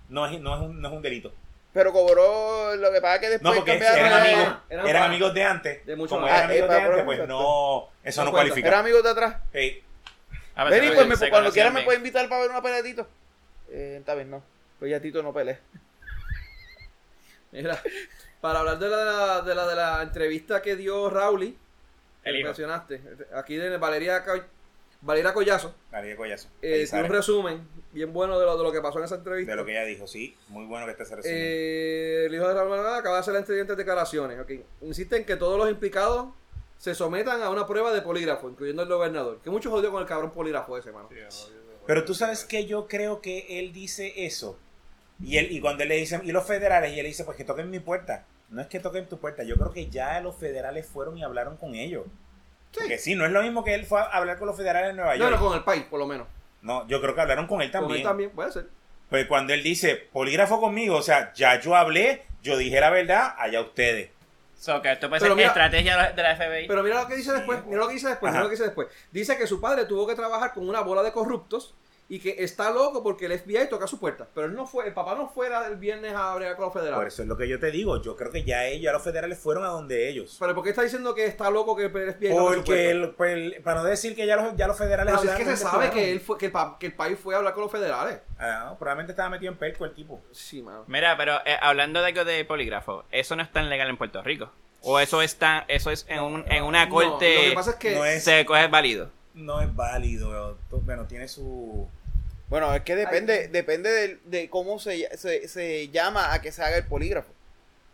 no 0.09 0.25
es, 0.27 0.39
no 0.39 0.55
es, 0.55 0.61
un, 0.61 0.79
no 0.81 0.87
es 0.87 0.93
un 0.93 1.01
delito. 1.01 1.33
Pero 1.73 1.91
cobró 1.93 2.75
lo 2.75 2.91
que 2.91 3.01
pasa 3.01 3.19
que 3.19 3.29
después 3.29 3.49
No, 3.53 3.55
porque 3.59 3.71
cambiaron 3.79 4.05
eran 4.05 4.21
amigos, 4.21 4.55
eran 4.69 4.87
eran 4.87 5.03
amigos 5.03 5.33
de 5.33 5.43
antes. 5.43 5.85
De 5.85 5.95
mucho 5.95 6.15
como 6.15 6.27
eran 6.27 6.41
Ah, 6.41 6.43
amigos 6.45 6.69
eh, 6.69 6.73
de 6.73 6.79
antes, 6.81 7.03
pues 7.05 7.27
no, 7.27 7.89
eso 8.03 8.23
No 8.25 8.31
cualifica. 8.31 8.67
Eran 8.67 8.79
amigos 8.81 9.03
de 9.03 9.09
atrás. 9.09 9.35
Ey, 9.53 9.83
A 10.55 10.65
ver, 10.65 10.73
Vení, 10.81 10.93
pues 10.93 11.07
me- 11.19 11.29
cuando 11.29 11.51
quieras 11.51 11.71
me 11.73 11.79
bien. 11.79 11.85
puede 11.85 11.97
invitar 11.97 12.27
para 12.29 12.41
ver 12.41 12.51
una 12.51 12.61
pelea 12.61 12.77
de 12.81 12.89
Tito. 12.89 13.07
Eh, 13.71 13.97
está 13.99 14.13
bien, 14.15 14.29
no. 14.29 14.43
Pues 14.79 14.91
ya 14.91 14.99
Tito 15.01 15.23
no 15.23 15.33
pelea. 15.33 15.59
mira. 17.51 17.81
Para 18.39 18.59
hablar 18.61 18.79
de 18.79 18.89
la, 18.89 19.41
de 19.41 19.53
la, 19.53 19.67
de 19.67 19.75
la 19.75 20.01
entrevista 20.01 20.61
que 20.63 20.75
dio 20.75 21.11
Rauli, 21.11 21.55
que 22.23 22.29
El 22.31 22.37
hijo. 22.37 22.47
mencionaste, 22.47 22.99
aquí 23.35 23.55
de 23.55 23.77
Valeria, 23.77 24.23
Valeria 25.01 25.31
Collazo, 25.31 25.75
María 25.91 26.15
Collazo. 26.15 26.47
eh, 26.63 26.87
un 26.91 27.05
resumen 27.05 27.67
bien 27.91 28.11
bueno 28.11 28.39
de 28.39 28.45
lo, 28.47 28.57
de 28.57 28.63
lo 28.63 28.71
que 28.71 28.81
pasó 28.81 28.97
en 28.97 29.05
esa 29.05 29.15
entrevista. 29.15 29.51
de 29.51 29.55
lo 29.57 29.63
que 29.63 29.73
ella 29.73 29.85
dijo, 29.85 30.07
sí. 30.07 30.35
Muy 30.47 30.65
bueno 30.65 30.85
que 30.87 30.93
esté 30.93 31.03
ese 31.03 31.15
resumen. 31.17 31.37
Eh, 31.37 32.23
el 32.25 32.33
hijo 32.33 32.47
de 32.47 32.53
Raúl 32.55 32.73
acaba 32.73 33.17
de 33.17 33.19
hacer 33.19 33.35
las 33.35 33.45
siguientes 33.45 33.77
declaraciones. 33.77 34.39
ok. 34.39 34.51
Insiste 34.81 35.17
en 35.17 35.25
que 35.25 35.35
todos 35.35 35.59
los 35.59 35.69
implicados 35.69 36.29
se 36.79 36.95
sometan 36.95 37.43
a 37.43 37.51
una 37.51 37.67
prueba 37.67 37.93
de 37.93 38.01
polígrafo, 38.01 38.49
incluyendo 38.49 38.81
el 38.81 38.89
gobernador. 38.89 39.39
Que 39.43 39.51
mucho 39.51 39.69
jodió 39.69 39.91
con 39.91 40.01
el 40.01 40.07
cabrón 40.07 40.31
polígrafo 40.31 40.79
ese, 40.79 40.91
mano. 40.91 41.09
Sí, 41.11 41.51
Pero 41.87 42.05
tú 42.05 42.13
sabes 42.13 42.45
que 42.45 42.65
yo 42.65 42.87
creo 42.87 43.21
que 43.21 43.59
él 43.59 43.73
dice 43.73 44.25
eso. 44.25 44.57
Y 45.23 45.37
él, 45.37 45.51
y 45.51 45.59
cuando 45.59 45.83
él 45.83 45.89
le 45.89 45.95
dicen, 45.97 46.21
y 46.23 46.31
los 46.31 46.45
federales, 46.45 46.93
y 46.95 46.99
él 46.99 47.05
dice, 47.05 47.23
pues 47.23 47.37
que 47.37 47.43
toquen 47.43 47.69
mi 47.69 47.79
puerta. 47.79 48.25
No 48.49 48.61
es 48.61 48.67
que 48.67 48.79
toquen 48.79 49.07
tu 49.07 49.17
puerta, 49.19 49.43
yo 49.43 49.55
creo 49.55 49.71
que 49.71 49.87
ya 49.89 50.19
los 50.19 50.35
federales 50.35 50.85
fueron 50.85 51.17
y 51.17 51.23
hablaron 51.23 51.57
con 51.57 51.75
ellos. 51.75 52.05
Porque 52.73 52.97
sí, 52.97 53.15
no 53.15 53.25
es 53.25 53.31
lo 53.31 53.41
mismo 53.41 53.63
que 53.63 53.73
él 53.73 53.85
fue 53.85 53.99
a 53.99 54.03
hablar 54.03 54.37
con 54.37 54.47
los 54.47 54.57
federales 54.57 54.91
en 54.91 54.95
Nueva 54.97 55.15
No, 55.15 55.29
York. 55.29 55.39
no, 55.39 55.47
con 55.47 55.57
el 55.57 55.63
país, 55.63 55.83
por 55.89 55.99
lo 55.99 56.07
menos. 56.07 56.27
No, 56.61 56.87
yo 56.87 57.01
creo 57.01 57.15
que 57.15 57.21
hablaron 57.21 57.47
con 57.47 57.61
él 57.61 57.71
Con 57.71 57.81
también. 57.81 57.97
él 58.01 58.03
también, 58.03 58.29
puede 58.31 58.51
ser. 58.51 58.67
Pues 59.09 59.25
cuando 59.27 59.53
él 59.53 59.61
dice 59.63 59.95
polígrafo 59.95 60.59
conmigo, 60.61 60.95
o 60.97 61.01
sea, 61.01 61.33
ya 61.33 61.59
yo 61.59 61.75
hablé, 61.75 62.23
yo 62.43 62.57
dije 62.57 62.79
la 62.79 62.89
verdad, 62.89 63.35
allá 63.37 63.61
ustedes. 63.61 64.09
So, 64.61 64.79
que 64.79 64.91
esto 64.91 65.09
puede 65.09 65.21
Pero 65.21 65.31
ser 65.31 65.37
mira- 65.37 65.47
estrategia 65.47 66.11
de 66.13 66.21
la 66.21 66.35
FBI. 66.35 66.67
Pero 66.67 66.83
mira 66.83 67.01
lo 67.01 67.07
que 67.07 67.15
dice 67.15 67.33
después, 67.33 67.65
mira 67.65 67.79
lo 67.79 67.87
que 67.87 67.95
dice 67.95 68.09
después, 68.09 68.29
Ajá. 68.29 68.37
mira 68.37 68.43
lo 68.43 68.49
que 68.49 68.53
dice 68.55 68.65
después. 68.65 68.87
Dice 69.11 69.35
que 69.35 69.47
su 69.47 69.59
padre 69.59 69.85
tuvo 69.85 70.05
que 70.05 70.13
trabajar 70.13 70.53
con 70.53 70.69
una 70.69 70.81
bola 70.81 71.01
de 71.01 71.11
corruptos 71.11 71.73
y 72.13 72.19
que 72.19 72.35
está 72.43 72.71
loco 72.71 73.01
porque 73.01 73.25
el 73.27 73.39
FBI 73.39 73.69
toca 73.69 73.87
su 73.87 73.97
puerta. 73.97 74.27
Pero 74.35 74.47
él 74.47 74.53
no 74.53 74.67
fue, 74.67 74.85
el 74.85 74.93
papá 74.93 75.15
no 75.15 75.29
fuera 75.29 75.65
el 75.67 75.77
viernes 75.77 76.13
a 76.13 76.35
bregar 76.35 76.57
con 76.57 76.65
los 76.65 76.73
Por 76.73 76.81
federales. 76.81 77.13
eso 77.13 77.21
es 77.21 77.27
lo 77.29 77.37
que 77.37 77.47
yo 77.47 77.57
te 77.57 77.71
digo. 77.71 78.01
Yo 78.01 78.17
creo 78.17 78.29
que 78.31 78.43
ya 78.43 78.65
ellos, 78.65 78.83
ya 78.83 78.91
los 78.91 79.01
federales 79.01 79.39
fueron 79.39 79.63
a 79.63 79.67
donde 79.69 80.09
ellos. 80.09 80.35
Pero 80.37 80.53
¿por 80.53 80.61
qué 80.65 80.71
está 80.71 80.81
diciendo 80.83 81.15
que 81.15 81.25
está 81.25 81.49
loco 81.49 81.73
que 81.73 81.85
el 81.85 81.89
FBI 81.91 82.31
Porque, 82.33 82.61
puerta? 82.63 82.73
el, 82.73 83.09
pues, 83.11 83.33
el- 83.33 83.63
para 83.63 83.79
no 83.81 83.85
decir 83.85 84.13
que 84.13 84.27
ya 84.27 84.35
los, 84.35 84.53
ya 84.57 84.67
los 84.67 84.77
federales 84.77 85.13
Pero 85.13 85.21
si 85.21 85.27
es 85.29 85.35
que 85.47 85.55
se 85.55 85.63
no 85.63 85.71
sabe 85.71 85.89
que, 85.89 86.11
él 86.11 86.19
fue, 86.19 86.37
que, 86.37 86.47
el, 86.47 86.51
pa- 86.51 86.75
que 86.77 86.87
el 86.87 86.93
país 86.95 87.17
fue 87.17 87.33
a 87.33 87.37
hablar 87.37 87.53
con 87.53 87.63
los 87.63 87.71
federales. 87.71 88.19
Ah, 88.37 88.65
no, 88.71 88.77
probablemente 88.77 89.13
estaba 89.13 89.29
metido 89.29 89.49
en 89.53 89.57
perco 89.57 89.85
el 89.85 89.93
tipo. 89.93 90.21
Sí, 90.33 90.61
mano. 90.61 90.83
Mira, 90.87 91.15
pero 91.15 91.37
eh, 91.45 91.55
hablando 91.61 92.01
de 92.01 92.07
algo 92.07 92.25
de 92.25 92.43
polígrafo, 92.43 93.05
eso 93.11 93.37
no 93.37 93.41
es 93.43 93.51
tan 93.53 93.69
legal 93.69 93.87
en 93.89 93.95
Puerto 93.97 94.21
Rico. 94.21 94.51
O 94.81 94.99
eso 94.99 95.21
está, 95.21 95.63
eso 95.69 95.91
es 95.91 96.05
en, 96.09 96.19
un, 96.21 96.43
en 96.51 96.63
una 96.65 96.87
No, 96.87 96.91
corte 96.93 97.35
lo 97.35 97.41
que 97.51 97.55
pasa 97.55 97.69
es 97.71 97.75
que 97.77 97.95
no 97.95 98.03
es- 98.03 98.21
se 98.25 98.45
coge 98.45 98.67
válido. 98.67 99.09
No 99.33 99.61
es 99.61 99.73
válido. 99.73 100.57
Bueno, 100.71 101.05
tiene 101.05 101.29
su... 101.29 101.87
Bueno, 102.51 102.75
es 102.75 102.81
que 102.81 102.95
depende, 102.95 103.47
depende 103.47 103.89
de, 103.89 104.17
de 104.25 104.49
cómo 104.49 104.77
se, 104.77 105.09
se, 105.17 105.47
se 105.47 105.87
llama 105.89 106.33
a 106.33 106.41
que 106.41 106.51
se 106.51 106.61
haga 106.63 106.77
el 106.77 106.83
polígrafo. 106.85 107.31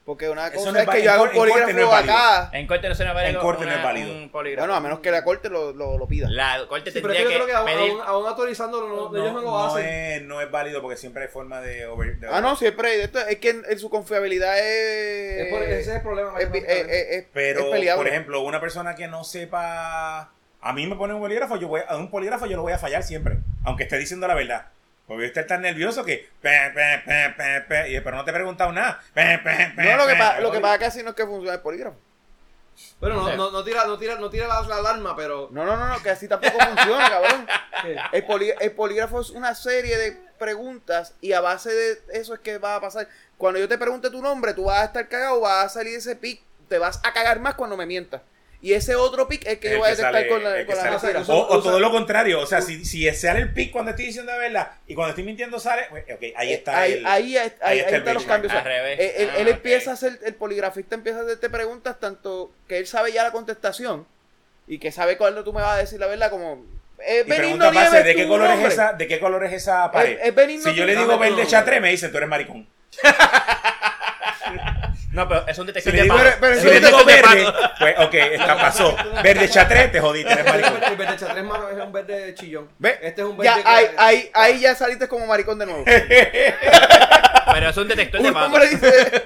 Porque 0.03 0.29
una 0.29 0.47
Eso 0.47 0.55
cosa 0.59 0.71
no 0.71 0.79
es 0.79 0.87
es 0.87 0.89
que 0.95 1.03
yo 1.03 1.09
en 1.09 1.15
hago 1.15 1.23
un 1.25 1.29
cor- 1.31 1.47
en 1.49 1.53
corte 1.53 1.59
no 1.59 1.65
polígrafo 1.67 1.81
es 1.99 2.07
válido. 2.07 2.13
acá. 2.17 2.49
En 2.57 2.65
corte 2.67 2.87
no 2.89 2.95
se 2.95 3.03
En 3.03 3.35
corte 3.35 3.65
no 3.65 3.71
es 3.73 3.83
válido. 3.83 4.11
un 4.13 4.29
polígrafo. 4.29 4.61
Bueno, 4.65 4.75
a 4.75 4.79
menos 4.79 4.99
que 5.01 5.11
la 5.11 5.23
corte 5.25 5.49
lo, 5.49 5.73
lo, 5.73 5.97
lo 5.97 6.07
pida. 6.07 6.29
La 6.29 6.65
corte 6.69 6.91
Sí, 6.91 7.01
pero 7.01 7.13
tendría 7.13 7.27
que 7.27 7.33
yo 7.39 7.45
que, 7.45 7.45
creo 7.45 7.45
que 7.45 7.53
aún, 7.53 7.65
pedir... 7.65 7.91
aún- 7.91 8.01
aún 8.07 8.27
autorizándolo, 8.27 8.87
no- 9.11 9.15
ellos 9.17 9.33
no 9.33 9.41
lo 9.41 9.51
no 9.51 9.65
hacen. 9.65 9.85
es, 9.85 10.21
no 10.23 10.39
es 10.41 10.49
válido 10.49 10.81
porque 10.81 10.95
siempre 10.97 11.23
hay 11.23 11.27
forma 11.29 11.59
de... 11.61 11.85
over- 11.87 12.17
de- 12.19 12.27
Ah, 12.31 12.39
no, 12.39 12.55
siempre 12.55 12.89
hay 12.91 12.97
de 12.99 13.03
esto. 13.03 13.19
Es 13.19 13.37
que 13.39 13.49
en, 13.49 13.63
en 13.69 13.77
su 13.79 13.89
confiabilidad 13.89 14.57
es. 14.57 15.41
Es 15.45 15.53
por- 15.53 15.61
ese 15.63 15.79
es 15.81 15.87
el 15.89 16.01
problema. 16.01 16.39
es, 16.39 16.47
es, 16.53 16.63
es, 16.65 16.87
es- 17.09 17.25
Pero, 17.33 17.69
por 17.97 18.07
ejemplo, 18.07 18.39
una 18.41 18.61
persona 18.61 18.95
que 18.95 19.07
no 19.09 19.23
sepa... 19.25 20.31
A 20.61 20.73
mí 20.73 20.87
me 20.87 20.95
pone 20.95 21.13
un 21.13 21.19
polígrafo, 21.21 21.55
yo 21.57 21.67
voy 21.67 21.81
a 21.87 21.95
un 21.97 22.09
polígrafo 22.09 22.45
yo 22.45 22.55
lo 22.57 22.63
voy 22.63 22.73
a 22.73 22.79
fallar 22.79 23.03
siempre, 23.03 23.37
aunque 23.63 23.83
esté 23.83 23.97
diciendo 23.97 24.27
la 24.27 24.33
verdad. 24.35 24.67
Porque 25.05 25.17
voy 25.19 25.23
a 25.25 25.27
estar 25.27 25.45
tan 25.47 25.61
nervioso 25.61 26.03
que... 26.03 26.29
pe, 26.41 26.71
pe, 26.73 27.01
pe, 27.05 27.33
pe, 27.37 27.61
pe, 27.61 27.91
y, 27.93 27.99
pero 28.01 28.17
no 28.17 28.25
te 28.25 28.31
he 28.31 28.33
preguntado 28.33 28.73
nada. 28.73 28.99
Pe, 29.13 29.39
pe, 29.41 29.71
pe, 29.75 29.83
no, 29.83 29.95
lo 29.97 30.05
que, 30.05 30.13
pe, 30.13 30.17
pa- 30.17 30.35
pe, 30.35 30.41
lo 30.41 30.51
que 30.51 30.59
pasa 30.59 30.73
es 30.73 30.79
que 30.79 30.85
así 30.85 31.03
no 31.03 31.09
es 31.11 31.15
que 31.15 31.25
funciona 31.25 31.53
el 31.53 31.61
polígrafo. 31.61 31.95
Bueno, 32.99 33.15
no, 33.15 33.35
no, 33.35 33.51
no 33.51 33.63
tira, 33.63 33.85
no 33.85 33.97
tira, 33.97 34.15
no 34.15 34.29
tira 34.29 34.47
la, 34.47 34.61
la 34.63 34.77
alarma, 34.77 35.15
pero. 35.15 35.47
No, 35.51 35.63
no, 35.65 35.77
no, 35.77 35.87
no, 35.87 36.03
que 36.03 36.09
así 36.09 36.27
tampoco 36.27 36.59
funciona, 36.59 37.09
cabrón. 37.09 37.47
El, 38.11 38.25
poli- 38.25 38.53
el 38.59 38.71
polígrafo 38.73 39.21
es 39.21 39.29
una 39.29 39.55
serie 39.55 39.97
de 39.97 40.11
preguntas 40.37 41.13
y 41.21 41.31
a 41.33 41.41
base 41.41 41.71
de 41.73 41.97
eso 42.13 42.33
es 42.33 42.39
que 42.41 42.57
va 42.57 42.75
a 42.75 42.81
pasar. 42.81 43.07
Cuando 43.37 43.59
yo 43.59 43.67
te 43.67 43.77
pregunte 43.77 44.09
tu 44.09 44.21
nombre, 44.21 44.53
tú 44.53 44.65
vas 44.65 44.81
a 44.81 44.85
estar 44.85 45.07
cagado, 45.07 45.39
vas 45.39 45.65
a 45.65 45.69
salir 45.69 45.95
ese 45.95 46.15
pic, 46.15 46.41
te 46.67 46.77
vas 46.79 46.99
a 47.03 47.13
cagar 47.13 47.39
más 47.39 47.55
cuando 47.55 47.77
me 47.77 47.85
mientas. 47.85 48.21
Y 48.59 48.73
ese 48.73 48.95
otro 48.95 49.27
pic 49.27 49.45
es 49.45 49.59
que 49.59 49.67
El 49.67 49.73
yo 49.73 49.79
voy 49.79 49.87
a 49.87 49.91
detectar 49.91 50.13
sale- 50.13 50.27
con 50.29 50.43
la, 50.43 50.65
con 50.65 50.75
la 50.75 50.99
sale- 50.99 51.17
O, 51.27 51.61
todo 51.61 51.79
lo 51.79 51.91
contrario, 51.91 52.39
o 52.41 52.45
sea, 52.47 52.59
si, 52.61 52.83
si 52.85 53.07
sale 53.13 53.41
el 53.41 53.53
pic 53.53 53.71
cuando 53.71 53.91
estoy 53.91 54.07
diciendo 54.07 54.31
la 54.31 54.37
verdad 54.39 54.71
y 54.87 54.95
cuando 54.95 55.09
estoy 55.11 55.23
mintiendo 55.25 55.59
sale, 55.59 55.83
pues, 55.91 56.03
ok, 56.11 56.23
ahí 56.35 56.53
está 56.53 56.79
ahí, 56.79 56.93
el... 56.93 57.05
ahí, 57.05 57.37
ahí, 57.37 57.51
ahí 57.61 57.79
está 57.79 57.97
están 57.97 58.13
los 58.15 58.25
cambios. 58.25 58.51
o 58.51 58.55
sea, 58.55 58.61
Al 58.61 58.65
revés. 58.67 58.99
Él, 58.99 59.11
él- 59.17 59.29
Ah, 59.31 59.37
él 59.37 59.47
empieza 59.49 59.91
a 59.91 59.93
hacer, 59.93 60.19
el 60.25 60.33
poligrafista 60.33 60.95
empieza 60.95 61.19
a 61.19 61.21
hacerte 61.21 61.49
preguntas 61.51 61.99
tanto 61.99 62.51
que 62.67 62.79
él 62.79 62.87
sabe 62.87 63.11
ya 63.13 63.21
la 63.23 63.31
contestación 63.31 64.07
y 64.67 64.79
que 64.79 64.91
sabe 64.91 65.17
cuándo 65.17 65.43
tú 65.43 65.53
me 65.53 65.61
vas 65.61 65.75
a 65.75 65.77
decir 65.77 65.99
la 65.99 66.07
verdad, 66.07 66.31
como... 66.31 66.65
Eh, 67.05 67.23
Y 67.25 67.29
Benigno 67.29 67.69
pregunta 67.69 67.71
base, 67.71 68.03
¿de 68.03 68.15
qué 68.15 68.27
color 68.27 68.49
es 68.59 68.73
esa, 68.73 68.93
de 68.93 69.07
qué 69.07 69.19
color 69.19 69.43
es 69.45 69.53
esa 69.53 69.91
pared? 69.91 70.17
Es- 70.19 70.27
es 70.29 70.35
benigno 70.35 70.63
si 70.71 70.75
yo 70.75 70.83
le 70.83 70.95
digo 70.95 71.15
verde 71.19 71.45
chatre, 71.45 71.79
me 71.79 71.91
dicen, 71.91 72.09
tú 72.11 72.17
eres 72.17 72.27
maricón. 72.27 72.67
No, 75.11 75.27
pero 75.27 75.47
es 75.47 75.57
un 75.57 75.65
Si 75.67 75.73
detector 75.73 75.93
de 75.93 76.01
digo, 76.03 76.15
pero 76.41 76.53
Es 76.53 76.59
si 76.61 76.67
un 76.67 76.73
le 76.73 76.79
detector 76.81 77.05
digo 77.07 77.09
de 77.09 77.21
verde, 77.21 77.53
pues 77.79 77.95
ok, 77.99 78.13
está, 78.13 78.57
pasó. 78.57 78.95
Verde 79.23 79.49
chatre, 79.49 79.87
te 79.87 79.99
jodiste. 80.01 80.33
El 80.33 80.43
verde 80.97 81.15
chatrés 81.17 81.43
más 81.45 81.59
es 81.71 81.83
un 81.83 81.91
verde 81.93 82.35
chillón. 82.35 82.69
¿Ve? 82.77 82.99
Este 83.01 83.21
es 83.21 83.27
un 83.27 83.37
verde 83.37 83.45
Ya, 83.55 83.63
que- 83.63 83.69
ahí, 83.69 83.87
ahí, 83.97 84.31
ahí 84.33 84.59
ya 84.59 84.75
saliste 84.75 85.07
como 85.07 85.25
maricón 85.25 85.57
de 85.59 85.65
nuevo. 85.65 85.85
Pero 87.53 87.69
es 87.69 87.77
un 87.77 87.87
detector 87.87 88.21
de 88.21 88.67
dice... 88.69 89.23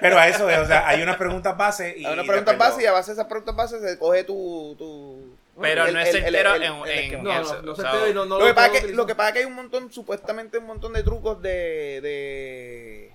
Pero 0.00 0.18
a 0.18 0.28
eso, 0.28 0.48
es, 0.50 0.58
o 0.58 0.66
sea, 0.66 0.86
hay 0.86 1.02
unas 1.02 1.16
preguntas 1.16 1.56
base 1.56 1.94
y... 1.96 2.04
Hay 2.04 2.12
una 2.12 2.22
pregunta 2.24 2.52
después 2.52 2.68
base 2.70 2.82
y 2.82 2.86
a 2.86 2.92
base 2.92 3.10
de 3.12 3.14
esas 3.14 3.26
preguntas 3.26 3.56
bases 3.56 3.80
se 3.82 3.98
coge 3.98 4.24
tu... 4.24 4.74
tu 4.76 5.36
Pero 5.60 5.86
el- 5.86 5.94
no 5.94 6.00
es 6.00 6.08
el- 6.10 6.16
el- 6.16 6.22
certero 6.24 6.54
el- 6.54 6.62
en, 6.62 6.74
en. 7.14 7.24
No, 7.24 7.32
no, 7.32 7.40
eso. 7.40 7.62
no 7.62 7.74
no, 8.12 8.24
no 8.26 8.38
lo, 8.38 8.46
que 8.46 8.54
pasa 8.54 8.70
que, 8.72 8.88
lo 8.92 9.06
que 9.06 9.14
pasa 9.14 9.32
que 9.32 9.38
hay 9.40 9.44
un 9.46 9.54
montón, 9.54 9.90
supuestamente 9.92 10.58
un 10.58 10.66
montón 10.66 10.92
de 10.92 11.02
trucos 11.02 11.40
de... 11.40 12.00
de 12.02 13.05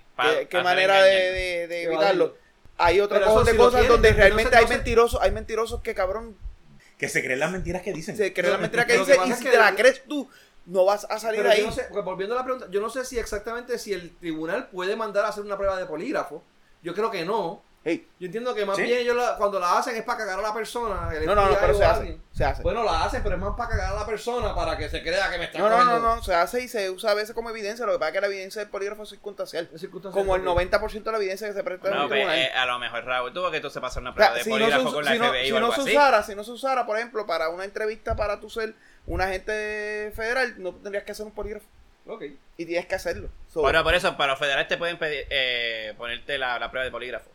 ¿Qué, 0.49 0.61
manera 0.61 1.01
de, 1.03 1.83
evitarlo? 1.83 2.35
Hay 2.77 2.99
otra 2.99 3.23
cosa 3.23 3.45
de 3.45 3.51
si 3.51 3.57
cosas 3.57 3.81
quieren, 3.81 3.89
donde 3.91 4.09
que 4.09 4.13
no 4.13 4.17
se- 4.17 4.21
realmente 4.23 4.55
no 4.55 4.61
hay 4.61 4.67
mentirosos, 4.67 5.21
hay 5.21 5.31
mentirosos 5.31 5.81
que 5.81 5.93
cabrón 5.93 6.35
Que 6.97 7.09
se 7.09 7.23
creen 7.23 7.39
las 7.39 7.51
mentiras 7.51 7.81
que 7.81 7.93
dicen. 7.93 8.17
se 8.17 8.33
creen 8.33 8.53
la 8.53 8.57
mentira 8.59 8.85
que 8.85 8.97
Lo 8.97 9.05
que 9.05 9.11
dice 9.11 9.17
pasa 9.19 9.33
y 9.33 9.37
si 9.37 9.49
te 9.49 9.57
la 9.57 9.75
crees 9.75 10.03
tú, 10.07 10.27
no 10.65 10.85
vas 10.85 11.05
a 11.09 11.19
salir 11.19 11.45
ahí. 11.47 11.63
no 11.65 11.71
sé, 11.71 11.85
porque 11.89 12.01
volviendo 12.05 12.35
a 12.35 12.39
la 12.39 12.43
pregunta, 12.43 12.67
yo 12.71 12.81
no 12.81 12.89
sé 12.89 13.05
si 13.05 13.19
exactamente 13.19 13.77
si 13.79 13.93
el 13.93 14.15
tribunal 14.17 14.69
puede 14.69 14.95
mandar 14.95 15.25
a 15.25 15.29
hacer 15.29 15.43
una 15.43 15.57
prueba 15.57 15.77
de 15.77 15.85
polígrafo. 15.85 16.43
Yo 16.83 16.93
creo 16.95 17.11
que 17.11 17.23
no. 17.25 17.63
Hey, 17.83 18.07
Yo 18.19 18.27
entiendo 18.27 18.53
que 18.53 18.63
más 18.63 18.75
¿Sí? 18.77 18.83
bien 18.83 18.99
ellos 18.99 19.15
la- 19.15 19.35
cuando 19.37 19.59
la 19.59 19.79
hacen 19.79 19.95
es 19.95 20.03
para 20.03 20.19
cagar 20.19 20.37
a 20.37 20.41
la 20.43 20.53
persona. 20.53 21.09
el 21.15 21.25
no, 21.25 21.33
no, 21.33 21.47
no, 21.49 21.57
pero 21.59 21.73
se 21.73 21.83
hace, 21.83 22.19
se 22.31 22.45
hace. 22.45 22.61
Bueno, 22.61 22.83
la 22.83 23.05
hacen, 23.05 23.23
pero 23.23 23.35
es 23.37 23.41
más 23.41 23.55
para 23.57 23.69
cagar 23.69 23.93
a 23.93 23.95
la 24.01 24.05
persona 24.05 24.53
para 24.53 24.77
que 24.77 24.87
se 24.87 25.01
crea 25.01 25.31
que 25.31 25.39
me 25.39 25.45
está 25.45 25.57
No, 25.57 25.67
no, 25.67 25.83
no, 25.83 25.99
no, 25.99 26.21
se 26.23 26.35
hace 26.35 26.61
y 26.61 26.67
se 26.67 26.91
usa 26.91 27.09
a 27.09 27.13
veces 27.15 27.33
como 27.33 27.49
evidencia. 27.49 27.83
Lo 27.87 27.93
que 27.93 27.97
pasa 27.97 28.09
es 28.09 28.13
que 28.13 28.21
la 28.21 28.27
evidencia 28.27 28.61
del 28.61 28.69
polígrafo 28.69 29.01
es 29.01 29.09
circunstancial. 29.09 29.67
Es 29.73 29.81
circunstancial. 29.81 30.23
Como 30.23 30.35
el 30.35 30.43
90% 30.43 31.03
de 31.05 31.11
la 31.11 31.17
evidencia 31.17 31.47
que 31.47 31.53
se 31.55 31.63
presta 31.63 31.87
en 31.89 31.95
No, 31.95 32.03
un 32.03 32.07
pues, 32.09 32.19
tribunal. 32.19 32.37
eh, 32.39 32.51
a 32.53 32.65
lo 32.67 32.77
mejor 32.77 33.03
Raúl 33.03 33.33
tuvo 33.33 33.49
que 33.49 33.59
tú 33.61 33.71
se 33.71 33.81
pasar 33.81 34.03
una 34.03 34.11
O 34.11 34.13
prueba 34.13 34.31
sea, 34.35 34.37
de 34.37 34.43
si 34.43 34.49
no, 34.51 34.55
se, 34.57 34.61
polígrafo 34.61 34.93
con 34.93 35.05
la 35.05 35.11
si 35.13 35.17
no- 35.17 35.25
FBI 35.29 35.45
si 35.47 35.51
o 35.51 35.59
no 35.59 35.65
algo 35.65 35.75
se 35.75 35.81
así. 35.81 35.97
usara, 35.97 36.23
si 36.23 36.35
no 36.35 36.43
se 36.43 36.51
usara, 36.51 36.85
por 36.85 36.97
ejemplo, 36.97 37.25
para 37.25 37.49
una 37.49 37.63
entrevista 37.63 38.15
para 38.15 38.39
tu 38.39 38.51
ser 38.51 38.75
un 39.07 39.21
agente 39.21 40.11
federal, 40.15 40.53
no 40.59 40.71
tendrías 40.75 41.03
que 41.03 41.13
hacer 41.13 41.25
un 41.25 41.31
polígrafo. 41.31 41.65
Ok. 42.05 42.23
Y 42.57 42.65
tienes 42.67 42.85
que 42.85 42.93
hacerlo. 42.93 43.29
So, 43.47 43.61
Bueno, 43.61 43.83
por 43.83 43.95
eso, 43.95 44.15
para 44.17 44.33
los 44.33 44.39
federales 44.39 44.67
te 44.67 44.77
pueden 44.77 44.99
pedir, 44.99 45.25
eh, 45.31 45.95
ponerte 45.97 46.37
la, 46.37 46.59
la 46.59 46.69
prueba 46.69 46.85
de 46.85 46.91
polígrafo. 46.91 47.29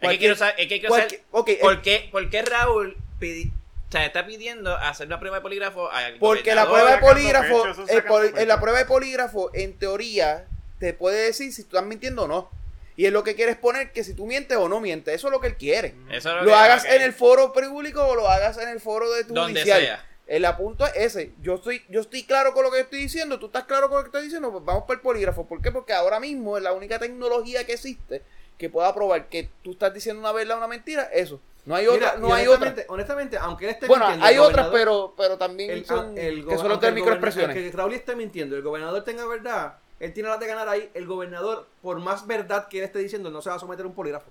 Es 0.00 0.08
que 0.10 0.18
quiero 0.18 0.36
saber, 0.36 0.54
es 0.58 0.68
que 0.68 0.80
quiero 0.80 0.94
saber 0.94 1.08
cualquier- 1.08 1.22
ok, 1.30 1.48
el- 1.48 1.58
¿por, 1.58 1.82
qué, 1.82 2.08
por 2.10 2.30
qué 2.30 2.42
Raúl 2.42 2.96
pidi- 3.20 3.52
o 3.88 3.92
sea, 3.92 4.06
está 4.06 4.24
pidiendo 4.24 4.74
hacer 4.76 5.06
una 5.08 5.18
prueba 5.18 5.38
de 5.38 5.42
polígrafo 5.42 5.90
Porque 6.20 6.54
la 6.54 6.66
prueba 6.68 6.92
de 6.92 6.98
polígrafo, 6.98 7.64
el 7.88 8.38
en 8.38 8.48
la 8.48 8.60
prueba 8.60 8.78
de 8.78 8.84
polígrafo, 8.84 9.50
en 9.52 9.76
teoría, 9.78 10.46
te 10.78 10.94
puede 10.94 11.24
decir 11.24 11.52
si 11.52 11.64
tú 11.64 11.76
estás 11.76 11.84
mintiendo 11.88 12.22
o 12.22 12.28
no. 12.28 12.50
Y 12.96 13.06
él 13.06 13.12
lo 13.14 13.24
que 13.24 13.34
quiere 13.34 13.52
es 13.52 13.56
poner 13.58 13.92
que 13.92 14.04
si 14.04 14.14
tú 14.14 14.26
mientes 14.26 14.56
o 14.58 14.68
no 14.68 14.78
mientes. 14.80 15.14
Eso 15.14 15.28
es 15.28 15.32
lo 15.32 15.40
que 15.40 15.48
él 15.48 15.56
quiere. 15.56 15.94
Eso 16.10 16.30
es 16.36 16.42
Lo 16.44 16.50
que- 16.50 16.54
hagas 16.54 16.84
en 16.84 17.02
el 17.02 17.12
foro 17.12 17.52
público 17.52 18.02
o 18.06 18.14
lo 18.14 18.28
hagas 18.28 18.58
en 18.58 18.68
el 18.68 18.78
foro 18.80 19.10
de 19.10 19.24
tu 19.24 19.34
Donde 19.34 19.60
judicial. 19.60 19.80
sea. 19.80 20.06
El 20.26 20.44
apunto 20.44 20.86
es 20.86 20.92
ese. 20.96 21.32
Yo 21.42 21.56
estoy, 21.56 21.82
yo 21.88 22.00
estoy 22.02 22.22
claro 22.24 22.52
con 22.52 22.62
lo 22.62 22.70
que 22.70 22.80
estoy 22.80 23.00
diciendo. 23.00 23.38
Tú 23.40 23.46
estás 23.46 23.64
claro 23.64 23.88
con 23.88 23.98
lo 23.98 24.04
que 24.04 24.08
estoy 24.08 24.22
diciendo. 24.24 24.52
Pues 24.52 24.64
vamos 24.64 24.84
por 24.84 24.94
el 24.96 25.02
polígrafo. 25.02 25.46
¿Por 25.48 25.60
qué? 25.60 25.72
Porque 25.72 25.92
ahora 25.92 26.20
mismo 26.20 26.56
es 26.56 26.62
la 26.62 26.72
única 26.72 26.98
tecnología 27.00 27.64
que 27.66 27.72
existe 27.72 28.22
que 28.60 28.68
pueda 28.68 28.94
probar 28.94 29.26
que 29.30 29.48
tú 29.64 29.70
estás 29.70 29.92
diciendo 29.94 30.20
una 30.20 30.32
verdad 30.32 30.56
o 30.56 30.58
una 30.58 30.66
mentira. 30.68 31.04
Eso. 31.04 31.40
No 31.64 31.74
hay 31.74 31.86
otra. 31.86 32.14
Mira, 32.16 32.28
no 32.28 32.34
hay 32.34 32.46
otra. 32.46 32.74
honestamente, 32.88 33.38
aunque 33.38 33.64
él 33.64 33.70
esté 33.70 33.86
Bueno, 33.86 34.04
mintiendo, 34.04 34.26
hay 34.26 34.34
el 34.34 34.40
otras, 34.42 34.68
pero, 34.70 35.14
pero 35.16 35.38
también 35.38 35.70
el- 35.70 35.86
son, 35.86 36.16
el 36.18 36.46
que 36.46 36.54
aunque 36.54 36.78
de 36.80 36.88
el 36.88 36.94
microexpresiones. 36.94 37.56
Que 37.56 37.72
Raúl 37.72 37.94
esté 37.94 38.14
mintiendo, 38.14 38.56
el 38.56 38.62
gobernador 38.62 39.02
tenga 39.02 39.24
verdad, 39.26 39.78
él 39.98 40.12
tiene 40.12 40.28
las 40.28 40.38
de 40.38 40.46
ganar 40.46 40.68
ahí. 40.68 40.90
El 40.92 41.06
gobernador, 41.06 41.68
por 41.80 41.98
más 42.00 42.26
verdad 42.26 42.68
que 42.68 42.78
él 42.80 42.84
esté 42.84 42.98
diciendo, 42.98 43.30
no 43.30 43.40
se 43.40 43.48
va 43.48 43.56
a 43.56 43.58
someter 43.58 43.86
a 43.86 43.88
un 43.88 43.94
polígrafo. 43.94 44.30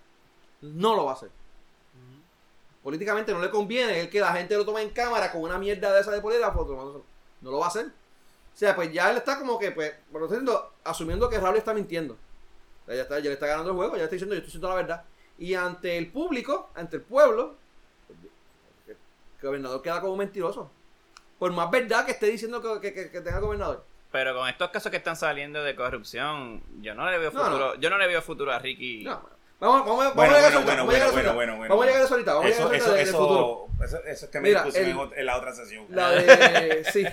No 0.61 0.95
lo 0.95 1.05
va 1.05 1.11
a 1.11 1.15
hacer. 1.15 1.31
Políticamente 2.83 3.33
no 3.33 3.39
le 3.39 3.49
conviene 3.49 3.99
él 3.99 4.09
que 4.11 4.19
la 4.19 4.31
gente 4.33 4.55
lo 4.55 4.63
tome 4.63 4.83
en 4.83 4.91
cámara 4.91 5.31
con 5.31 5.41
una 5.41 5.57
mierda 5.57 5.91
de 5.91 6.01
esa 6.01 6.11
de 6.11 6.21
polígrafo. 6.21 6.65
No, 6.69 7.01
no 7.41 7.51
lo 7.51 7.57
va 7.57 7.65
a 7.65 7.69
hacer. 7.69 7.87
O 7.87 8.57
sea, 8.59 8.75
pues 8.75 8.91
ya 8.93 9.09
él 9.09 9.17
está 9.17 9.39
como 9.39 9.57
que, 9.57 9.71
pues, 9.71 9.91
por 10.11 10.21
lo 10.21 10.27
tanto, 10.27 10.71
asumiendo 10.83 11.29
que 11.29 11.39
Raúl 11.39 11.57
está 11.57 11.73
mintiendo. 11.73 12.15
Ya, 12.95 13.03
está, 13.03 13.19
ya 13.19 13.25
le 13.25 13.33
está 13.33 13.47
ganando 13.47 13.71
el 13.71 13.75
juego, 13.77 13.93
ya 13.93 13.97
le 13.99 14.03
está 14.05 14.15
diciendo, 14.15 14.33
yo 14.35 14.39
estoy 14.39 14.47
diciendo 14.47 14.69
la 14.69 14.75
verdad. 14.75 15.03
Y 15.37 15.53
ante 15.53 15.97
el 15.97 16.07
público, 16.11 16.69
ante 16.75 16.97
el 16.97 17.01
pueblo, 17.03 17.55
el 18.87 18.95
gobernador 19.41 19.81
queda 19.81 20.01
como 20.01 20.15
mentiroso. 20.15 20.69
Por 21.37 21.51
más 21.53 21.71
verdad 21.71 22.05
que 22.05 22.11
esté 22.11 22.27
diciendo 22.27 22.61
que, 22.61 22.81
que- 22.81 22.93
que- 22.93 23.11
que 23.11 23.21
tenga 23.21 23.37
el 23.37 23.43
gobernador. 23.43 23.85
Pero 24.11 24.35
con 24.35 24.49
estos 24.49 24.69
casos 24.71 24.89
que 24.91 24.97
están 24.97 25.15
saliendo 25.15 25.63
de 25.63 25.75
corrupción, 25.75 26.61
yo 26.81 26.95
no 26.95 27.09
le 27.09 27.17
veo 27.19 27.31
No, 27.31 27.43
futuro, 27.45 27.75
yo 27.75 27.89
no 27.89 27.97
le 27.97 28.07
veo 28.07 28.21
futuro 28.21 28.51
a 28.51 28.57
Ricky. 28.59 29.03
No, 29.03 29.21
vamos, 29.59 29.85
vamos, 29.85 29.97
vamos 29.97 30.15
Bueno, 30.15 30.33
a 30.33 30.37
llegar 30.37 30.51
a 30.53 30.55
bueno, 30.55 30.57
eso 30.57 30.57
ahorita, 30.57 30.65
bueno, 30.65 30.81
vamos 30.81 30.93
a 30.93 30.97
llegar 30.97 31.07
a 31.07 31.09
eso 31.09 31.13
bueno, 31.13 31.29
ahorita. 31.29 31.35
bueno, 31.35 31.57
bueno, 31.57 31.69
Vamos 31.69 31.83
a 31.83 31.87
llegar 31.87 32.01
a 32.01 32.05
bueno. 32.05 32.05
eso 32.05 32.13
ahorita, 32.15 32.33
vamos 32.33 32.45
a 32.45 32.49
llegar 32.49 32.73
a 32.73 32.75
Eso, 32.75 32.95
eso 32.95 33.09
eso, 33.09 33.17
futuro. 33.17 33.67
eso, 33.85 33.97
eso, 33.97 34.07
eso 34.07 34.25
es 34.25 34.31
tema 34.31 34.43
de 34.43 34.49
Mira, 34.49 34.63
discusión 34.63 34.99
el- 35.13 35.19
en 35.19 35.25
la 35.25 35.37
otra 35.37 35.53
sesión. 35.53 35.85
La 35.89 36.09
de. 36.11 36.83
Sí. 36.91 37.05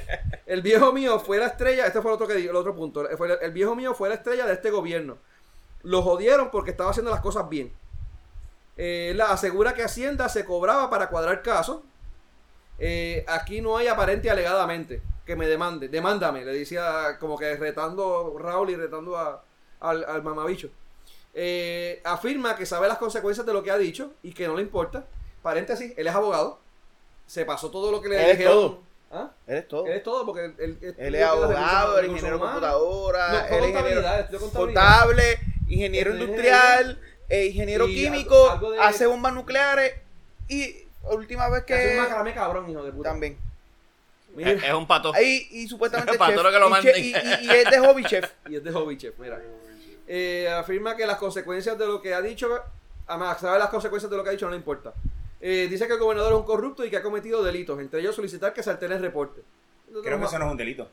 El 0.47 0.62
viejo 0.62 0.93
mío 0.93 1.20
fue 1.20 1.39
la 1.39 1.47
estrella. 1.47 1.86
Este 1.86 2.01
fue 2.01 2.11
el 2.11 2.15
otro, 2.15 2.27
que, 2.27 2.35
di- 2.35 2.48
el 2.48 2.57
otro 2.57 2.74
punto. 2.74 3.07
Fue 3.19 3.28
el, 3.31 3.39
el 3.43 3.53
viejo 3.53 3.77
mío 3.77 3.94
fue 3.94 4.09
la 4.09 4.15
estrella 4.16 4.47
de 4.47 4.55
este 4.55 4.70
gobierno. 4.70 5.19
Lo 5.86 6.02
jodieron 6.02 6.50
porque 6.50 6.72
estaba 6.72 6.90
haciendo 6.90 7.10
las 7.12 7.20
cosas 7.20 7.48
bien. 7.48 7.72
Eh, 8.76 9.12
la 9.14 9.30
asegura 9.30 9.72
que 9.72 9.82
Hacienda 9.84 10.28
se 10.28 10.44
cobraba 10.44 10.90
para 10.90 11.08
cuadrar 11.08 11.42
casos. 11.42 11.78
Eh, 12.78 13.24
aquí 13.28 13.60
no 13.60 13.76
hay 13.76 13.86
aparente 13.86 14.28
alegadamente 14.28 15.00
que 15.24 15.36
me 15.36 15.46
demande. 15.46 15.88
Demándame, 15.88 16.44
le 16.44 16.52
decía 16.52 17.16
como 17.20 17.38
que 17.38 17.56
retando 17.56 18.36
Raúl 18.38 18.70
y 18.70 18.76
retando 18.76 19.16
a- 19.16 19.42
al, 19.80 20.04
al 20.04 20.22
mamabicho. 20.22 20.68
Eh, 21.34 22.00
afirma 22.04 22.56
que 22.56 22.66
sabe 22.66 22.88
las 22.88 22.98
consecuencias 22.98 23.46
de 23.46 23.52
lo 23.52 23.62
que 23.62 23.70
ha 23.70 23.78
dicho 23.78 24.12
y 24.22 24.32
que 24.32 24.46
no 24.48 24.56
le 24.56 24.62
importa. 24.62 25.04
Paréntesis, 25.42 25.92
él 25.96 26.06
es 26.06 26.14
abogado. 26.14 26.58
Se 27.26 27.44
pasó 27.44 27.70
todo 27.70 27.90
lo 27.92 28.00
que 28.00 28.08
le 28.08 28.16
Él 28.24 28.30
es 28.32 28.38
dijeron. 28.38 28.54
todo. 28.54 28.80
¿Ah? 29.12 29.30
Eres 29.46 29.68
todo. 29.68 29.86
Él 29.86 29.92
es 29.92 30.02
todo 30.02 30.26
porque 30.26 30.44
él, 30.46 30.54
él- 30.58 30.78
él- 30.82 30.94
Él 30.98 31.14
es 31.14 31.22
abogado, 31.24 31.98
el 32.00 32.06
ingeniero 32.06 32.36
de 32.38 32.42
computadora, 32.42 33.28
No, 33.32 33.38
él 33.56 33.64
es 33.64 33.70
ingeniero 33.70 34.02
contable, 34.50 35.38
ingeniero 35.68 36.14
industrial, 36.16 37.01
eh, 37.28 37.47
ingeniero 37.47 37.88
y 37.88 37.94
químico, 37.94 38.34
algo- 38.51 38.52
algo 38.52 38.70
de- 38.72 38.80
hace 38.80 39.06
bombas 39.06 39.32
nucleares 39.34 39.94
y 40.48 40.76
última 41.10 41.48
vez 41.48 41.64
Que 41.64 41.74
hace 41.74 41.90
un 41.97 42.02
macramé 42.02 42.34
cabrón, 42.34 42.70
hijo 42.70 42.82
de 42.84 42.93
puta. 42.93 43.10
también. 43.10 43.36
Mira, 44.34 44.51
Es, 44.52 44.62
es 44.64 44.72
un 44.74 44.86
pato. 44.86 45.14
Ahí, 45.14 45.47
y 45.51 45.66
supuestamente 45.66 46.12
Para 46.18 46.30
chef, 46.30 46.36
todo 46.36 46.44
lo 46.51 46.52
que 46.55 46.60
lo 46.60 46.66
y, 46.68 46.70
manden. 46.70 46.94
che- 46.94 47.01
y- 47.01 47.10
y- 47.12 47.47
y 47.47 47.51
es 47.51 47.70
de 47.70 47.78
hobby 47.78 48.05
chef. 48.05 48.30
y 48.48 48.56
es 48.56 48.64
de 48.64 48.70
hobby 48.72 48.97
chef, 48.98 49.14
mira. 49.18 49.40
Eh, 50.09 50.48
afirma 50.48 50.94
que 50.97 51.06
las 51.06 51.16
consecuencias 51.16 51.76
de 51.78 51.86
lo 51.86 52.01
que 52.02 52.12
ha 52.14 52.20
dicho, 52.20 52.48
además, 53.06 53.40
sabe 53.40 53.59
las 53.59 53.70
consecuencias 53.70 54.10
de 54.10 54.16
lo 54.16 54.22
que 54.22 54.28
ha 54.28 54.32
dicho, 54.32 54.44
no 54.47 54.52
le 54.52 54.59
importa. 54.59 54.93
Eh, 55.40 55.66
dice 55.70 55.86
que 55.86 55.94
el 55.94 55.98
gobernador 55.98 56.32
es 56.32 56.38
un 56.38 56.44
corrupto 56.44 56.84
y 56.84 56.90
que 56.90 56.97
ha 56.98 57.02
cometido 57.02 57.43
delitos, 57.43 57.78
entre 57.80 58.01
ellos 58.01 58.14
solicitar 58.14 58.52
que 58.52 58.62
se 58.62 58.70
altere 58.70 58.94
el 58.97 59.01
reporte. 59.02 59.40
Creo 60.02 60.18
que 60.18 60.24
eso 60.26 60.38
no 60.38 60.47
es 60.47 60.51
un 60.51 60.56
delito. 60.56 60.88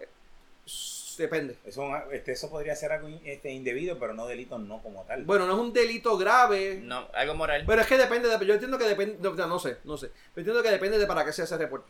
Depende. 1.18 1.58
Eso, 1.66 1.90
este, 2.12 2.34
eso 2.34 2.50
podría 2.50 2.76
ser 2.76 2.92
algo 2.92 3.08
este, 3.26 3.52
indebido, 3.52 4.00
pero 4.00 4.14
no 4.14 4.26
delito 4.28 4.58
no 4.58 4.82
como 4.82 5.04
tal. 5.04 5.24
Bueno, 5.24 5.46
no 5.46 5.54
es 5.54 5.60
un 5.60 5.74
delito 5.74 6.18
grave. 6.18 6.80
No, 6.84 7.08
algo 7.14 7.36
moral. 7.36 7.64
Pero 7.66 7.82
es 7.82 7.88
que 7.88 7.98
depende, 7.98 8.30
de, 8.30 8.46
yo 8.46 8.54
entiendo 8.54 8.78
que 8.78 8.86
depende, 8.86 9.18
no, 9.20 9.48
no 9.48 9.60
sé, 9.60 9.78
no 9.84 9.98
sé. 9.98 10.08
Yo 10.08 10.42
entiendo 10.42 10.64
que 10.64 10.70
depende 10.70 10.98
de 10.98 11.08
para 11.08 11.26
qué 11.26 11.34
se 11.34 11.44
hace 11.44 11.56
el 11.56 11.62
reporte. 11.62 11.88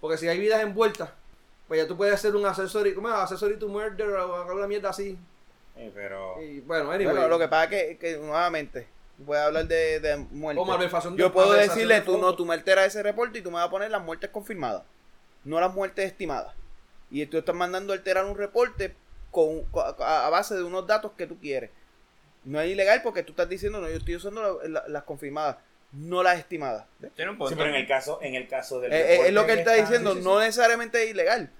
Porque 0.00 0.18
si 0.18 0.28
hay 0.28 0.38
vidas 0.38 0.62
envueltas, 0.62 1.10
pues 1.68 1.80
ya 1.80 1.88
tú 1.88 1.96
puedes 1.96 2.14
hacer 2.14 2.36
un 2.36 2.46
accessory, 2.46 2.94
¿cómo 2.94 3.08
es? 3.08 3.14
Accessory 3.14 3.58
to 3.58 3.68
murder 3.68 4.08
o 4.10 4.42
alguna 4.42 4.66
mierda 4.66 4.90
así. 4.90 5.18
Pero 5.94 6.40
Y 6.42 6.60
bueno, 6.60 6.90
anyway. 6.90 7.14
Bueno, 7.14 7.28
lo 7.28 7.38
que 7.38 7.48
pasa 7.48 7.64
es 7.64 7.70
que, 7.70 7.98
que 7.98 8.16
nuevamente 8.18 8.86
voy 9.18 9.36
a 9.36 9.46
hablar 9.46 9.66
de, 9.66 10.00
de 10.00 10.16
muerte. 10.16 10.60
O 10.60 11.16
Yo 11.16 11.32
puedo 11.32 11.52
decirle, 11.52 11.96
de 11.96 12.00
tú 12.02 12.18
no, 12.18 12.34
tú 12.34 12.44
me 12.46 12.54
alteras 12.54 12.86
ese 12.86 13.02
reporte 13.02 13.38
y 13.38 13.42
tú 13.42 13.50
me 13.50 13.56
vas 13.56 13.66
a 13.66 13.70
poner 13.70 13.90
las 13.90 14.02
muertes 14.02 14.30
confirmadas, 14.30 14.82
no 15.44 15.60
las 15.60 15.72
muertes 15.74 16.06
estimadas. 16.06 16.54
Y 17.10 17.24
tú 17.26 17.38
estás 17.38 17.54
mandando 17.54 17.92
a 17.92 17.96
alterar 17.96 18.24
un 18.24 18.36
reporte 18.36 18.94
con, 19.30 19.64
a, 20.00 20.26
a 20.26 20.30
base 20.30 20.54
de 20.54 20.62
unos 20.62 20.86
datos 20.86 21.12
que 21.16 21.26
tú 21.26 21.38
quieres. 21.38 21.70
No 22.44 22.60
es 22.60 22.70
ilegal 22.70 23.02
porque 23.02 23.22
tú 23.22 23.32
estás 23.32 23.48
diciendo, 23.48 23.80
no, 23.80 23.88
yo 23.88 23.96
estoy 23.96 24.16
usando 24.16 24.60
la- 24.62 24.68
la- 24.68 24.88
las 24.88 25.02
confirmadas, 25.04 25.56
no 25.92 26.22
las 26.22 26.38
estimadas. 26.38 26.86
Sí, 27.00 27.08
punto. 27.26 27.48
pero 27.56 27.66
en 27.68 27.74
el 27.74 27.86
caso, 27.88 28.18
en 28.22 28.34
el 28.34 28.48
caso 28.48 28.80
del 28.80 28.92
Eh, 28.92 28.96
eh, 28.96 29.02
reporte 29.08 29.28
es 29.28 29.34
lo 29.34 29.46
que 29.46 29.52
él 29.52 29.58
está 29.60 29.72
está- 29.76 29.82
diciendo, 29.84 30.12
sí, 30.12 30.18
sí, 30.18 30.24
no 30.24 30.38
sí. 30.38 30.44
necesariamente 30.46 31.02
es 31.04 31.10
ilegal. 31.10 31.50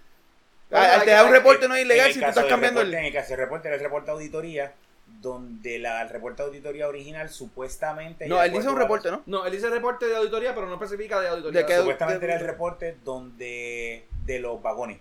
Al 0.70 1.04
que- 1.04 1.22
un 1.22 1.30
reporte 1.32 1.68
no 1.68 1.76
es 1.76 1.84
ilegal 1.84 2.12
si 2.12 2.20
tú 2.20 2.26
estás 2.26 2.44
cambiando 2.46 2.80
reporte, 2.80 2.96
el... 2.98 3.00
En 3.00 3.06
el 3.06 3.12
caso 3.12 3.28
del 3.30 3.38
reporte, 3.38 3.72
el 3.74 3.80
reporte 3.80 4.06
de 4.06 4.12
auditoría, 4.12 4.72
donde 5.20 5.78
la, 5.78 6.02
el 6.02 6.08
reporte 6.08 6.42
de 6.42 6.48
auditoría 6.48 6.88
original 6.88 7.30
supuestamente... 7.30 8.26
No, 8.26 8.42
él 8.42 8.52
dice 8.52 8.68
un 8.68 8.76
reporte, 8.76 9.10
¿no? 9.10 9.22
No, 9.26 9.46
él 9.46 9.52
dice 9.52 9.70
reporte 9.70 10.06
de 10.06 10.16
auditoría, 10.16 10.54
pero 10.54 10.66
no 10.66 10.74
especifica 10.74 11.20
de 11.20 11.28
auditoría. 11.28 11.60
¿De 11.60 11.66
qué? 11.66 11.76
Supuestamente 11.78 12.26
de- 12.26 12.32
era 12.32 12.40
el 12.40 12.46
reporte 12.46 12.96
donde 13.04 14.06
de 14.24 14.38
los 14.40 14.60
vagones. 14.60 14.98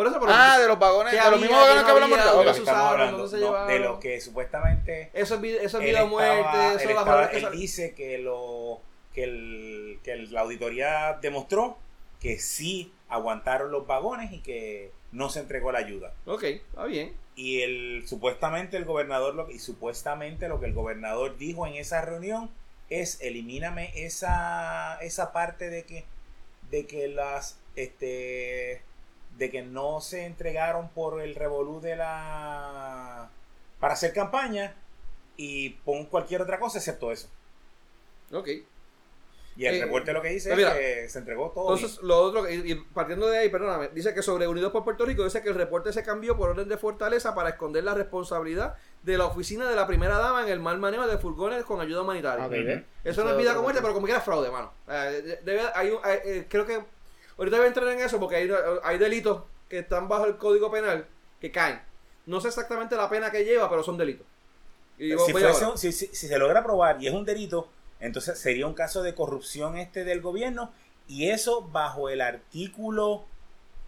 Por 0.00 0.06
eso, 0.06 0.18
por 0.18 0.30
Ah, 0.32 0.58
de 0.58 0.66
los 0.66 0.78
vagones, 0.78 1.12
¿Qué 1.14 1.20
de 1.22 1.30
los 1.30 1.40
mismos 1.42 1.60
vagones 1.60 1.84
que 1.84 1.90
hablamos 1.90 2.18
ahorita. 2.18 2.38
De 2.38 2.44
lo 2.44 2.50
que 2.50 2.54
se 2.54 2.60
estamos 2.60 2.80
usaron, 2.80 3.00
hablando, 3.00 3.18
dónde 3.18 3.36
se 3.36 3.44
no, 3.44 3.52
de 3.52 3.58
llevaron. 3.74 3.82
lo 3.82 4.00
que 4.00 4.20
supuestamente 4.22 5.10
Eso 5.12 5.34
es, 5.34 5.62
eso 5.62 5.78
vida 5.78 6.04
o 6.04 6.06
muerte, 6.06 6.58
eso 6.76 6.78
él 6.84 6.90
estaba- 6.90 7.28
que 7.30 7.36
él 7.36 7.50
dice 7.52 7.94
que 7.94 8.16
lo 8.18 8.80
que, 9.12 9.24
el, 9.24 10.00
que 10.02 10.12
el- 10.12 10.32
la 10.32 10.40
auditoría 10.40 11.18
demostró 11.20 11.76
que 12.18 12.38
sí 12.38 12.94
aguantaron 13.10 13.70
los 13.70 13.86
vagones 13.86 14.32
y 14.32 14.38
que 14.40 14.90
no 15.12 15.28
se 15.28 15.40
entregó 15.40 15.70
la 15.70 15.80
ayuda. 15.80 16.14
Ok, 16.24 16.44
está 16.44 16.84
bien. 16.86 17.14
Y 17.36 17.60
el 17.60 18.04
supuestamente 18.08 18.78
el 18.78 18.86
gobernador 18.86 19.34
lo, 19.34 19.50
y 19.50 19.58
supuestamente 19.58 20.48
lo 20.48 20.60
que 20.60 20.66
el 20.66 20.72
gobernador 20.72 21.36
dijo 21.36 21.66
en 21.66 21.74
esa 21.74 22.00
reunión 22.00 22.48
es 22.88 23.20
elimíname 23.20 23.92
esa 23.96 24.96
esa 25.02 25.32
parte 25.32 25.68
de 25.68 25.84
que 25.84 26.04
de 26.70 26.86
que 26.86 27.08
las 27.08 27.58
este 27.76 28.82
de 29.40 29.50
que 29.50 29.62
no 29.62 30.00
se 30.02 30.26
entregaron 30.26 30.90
por 30.90 31.20
el 31.20 31.34
revolú 31.34 31.80
de 31.80 31.96
la 31.96 33.28
para 33.80 33.94
hacer 33.94 34.12
campaña 34.12 34.74
y 35.36 35.70
pon 35.70 36.04
cualquier 36.04 36.42
otra 36.42 36.60
cosa 36.60 36.78
excepto 36.78 37.10
eso. 37.10 37.28
Ok. 38.32 38.48
Y 39.56 39.66
el 39.66 39.74
Eh, 39.76 39.84
reporte 39.84 40.12
lo 40.12 40.20
que 40.22 40.28
dice 40.28 40.52
pues 40.52 40.64
es 40.66 40.72
que 40.74 41.08
se 41.08 41.18
entregó 41.18 41.50
todo. 41.50 41.74
Entonces, 41.74 42.00
lo 42.02 42.18
otro, 42.18 42.48
y, 42.50 42.70
y 42.70 42.74
partiendo 42.74 43.28
de 43.28 43.38
ahí, 43.38 43.48
perdóname, 43.48 43.88
dice 43.88 44.12
que 44.14 44.22
sobre 44.22 44.46
Unidos 44.46 44.72
por 44.72 44.84
Puerto 44.84 45.04
Rico, 45.06 45.24
dice 45.24 45.42
que 45.42 45.48
el 45.48 45.54
reporte 45.54 45.92
se 45.92 46.02
cambió 46.04 46.36
por 46.36 46.50
orden 46.50 46.68
de 46.68 46.76
Fortaleza 46.76 47.34
para 47.34 47.48
esconder 47.50 47.82
la 47.84 47.94
responsabilidad 47.94 48.76
de 49.02 49.16
la 49.18 49.24
oficina 49.26 49.68
de 49.68 49.74
la 49.76 49.86
primera 49.86 50.18
dama 50.18 50.42
en 50.44 50.50
el 50.50 50.60
mal 50.60 50.78
manejo 50.78 51.06
de 51.06 51.16
furgones 51.18 51.64
con 51.64 51.80
ayuda 51.80 52.02
humanitaria. 52.02 52.44
Ok, 52.46 52.52
Ujú. 52.52 52.64
¿ves? 52.64 52.82
Eso 53.04 53.24
no 53.24 53.30
es 53.30 53.36
vida 53.38 53.52
como 53.52 53.62
muerte, 53.64 53.80
pero 53.80 53.94
como 53.94 54.04
quiera 54.06 54.18
es 54.18 54.24
fraude, 54.24 54.50
mano. 54.50 54.72
Eh, 54.88 55.22
de- 55.24 55.36
debe- 55.42 55.72
hay 55.74 55.90
un- 55.90 56.00
hay, 56.04 56.18
eh, 56.24 56.46
creo 56.48 56.64
que 56.66 56.84
ahorita 57.40 57.56
voy 57.56 57.64
a 57.64 57.68
entrar 57.68 57.88
en 57.88 58.00
eso 58.00 58.18
porque 58.20 58.36
hay, 58.36 58.50
hay 58.84 58.98
delitos 58.98 59.42
que 59.68 59.80
están 59.80 60.08
bajo 60.08 60.26
el 60.26 60.36
código 60.36 60.70
penal 60.70 61.06
que 61.40 61.50
caen. 61.50 61.80
No 62.26 62.40
sé 62.40 62.48
exactamente 62.48 62.96
la 62.96 63.08
pena 63.10 63.30
que 63.32 63.44
lleva, 63.44 63.68
pero 63.68 63.82
son 63.82 63.96
delitos. 63.96 64.26
Y 64.98 65.08
si, 65.08 65.14
voy 65.14 65.32
fuese 65.32 65.46
ahora. 65.48 65.68
un- 65.70 65.78
si, 65.78 65.90
si- 65.92 66.08
si 66.08 66.28
se 66.28 66.38
logra 66.38 66.62
probar 66.62 67.02
y 67.02 67.06
es 67.08 67.14
un 67.14 67.24
delito, 67.24 67.68
entonces 67.98 68.38
sería 68.38 68.66
un 68.66 68.74
caso 68.74 69.02
de 69.02 69.14
corrupción 69.14 69.76
este 69.78 70.04
del 70.04 70.20
gobierno 70.20 70.72
y 71.08 71.30
eso 71.30 71.62
bajo 71.62 72.08
el 72.08 72.20
artículo 72.20 73.24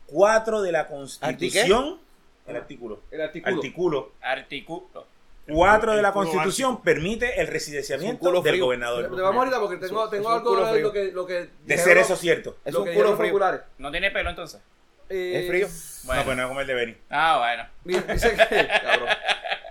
4 0.06 0.62
de 0.62 0.72
la 0.72 0.88
Constitución. 0.88 2.00
El 2.46 2.56
artículo. 2.56 3.00
el 3.10 3.20
artículo. 3.20 3.54
Artículo 3.56 4.12
Artículo. 4.20 5.06
4 5.48 5.96
de 5.96 6.02
la 6.02 6.12
Constitución 6.12 6.70
básico. 6.74 6.84
permite 6.84 7.34
el 7.40 7.46
Es 7.46 7.50
residenciamiento 7.52 8.30
del 8.30 8.42
frío. 8.42 8.64
gobernador. 8.66 9.14
Te 9.14 9.20
vamos 9.22 9.38
ahorita 9.40 9.60
porque 9.60 9.76
tengo, 9.76 10.12
es 10.12 10.26
algo 10.26 10.66
de 10.66 10.80
lo 10.80 10.92
que, 10.92 11.04
lo 11.12 11.26
que 11.26 11.50
De 11.64 11.78
ser 11.78 11.98
eso 11.98 12.16
cierto. 12.16 12.56
Es 12.64 12.74
un 12.74 12.92
culo 12.92 13.16
frío. 13.16 13.38
No 13.78 13.90
tiene 13.90 14.10
pelo 14.10 14.30
entonces. 14.30 14.60
Eh, 15.08 15.40
Es 15.42 15.48
frío. 15.48 15.68
Bueno. 16.04 16.20
No, 16.20 16.24
pues 16.26 16.36
no 16.36 16.42
es 16.42 16.48
como 16.48 16.60
el 16.60 16.66
de 16.66 16.74
Benny. 16.74 16.96
Ah, 17.10 17.38
bueno. 17.38 17.68
Mira, 17.84 18.12
Dice 18.14 18.30
que, 18.30 18.68
cabrón, 18.82 19.08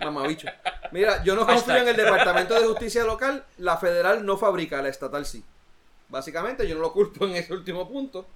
mamabicho. 0.02 0.48
Mira, 0.92 1.24
yo 1.24 1.36
no 1.36 1.46
confío 1.46 1.66
Hashtag. 1.74 1.82
en 1.84 1.88
el 1.88 1.96
Departamento 1.98 2.54
de 2.60 2.68
Justicia 2.68 3.04
local, 3.06 3.44
la 3.58 3.78
federal 3.78 4.26
no 4.26 4.38
fabrica, 4.38 4.82
la 4.82 4.90
estatal 4.90 5.26
sí. 5.26 5.44
Básicamente, 6.10 6.68
yo 6.68 6.76
no 6.76 6.82
lo 6.82 6.92
culpo 6.94 7.26
en 7.26 7.36
ese 7.38 7.54
último 7.54 7.88
punto. 7.90 8.28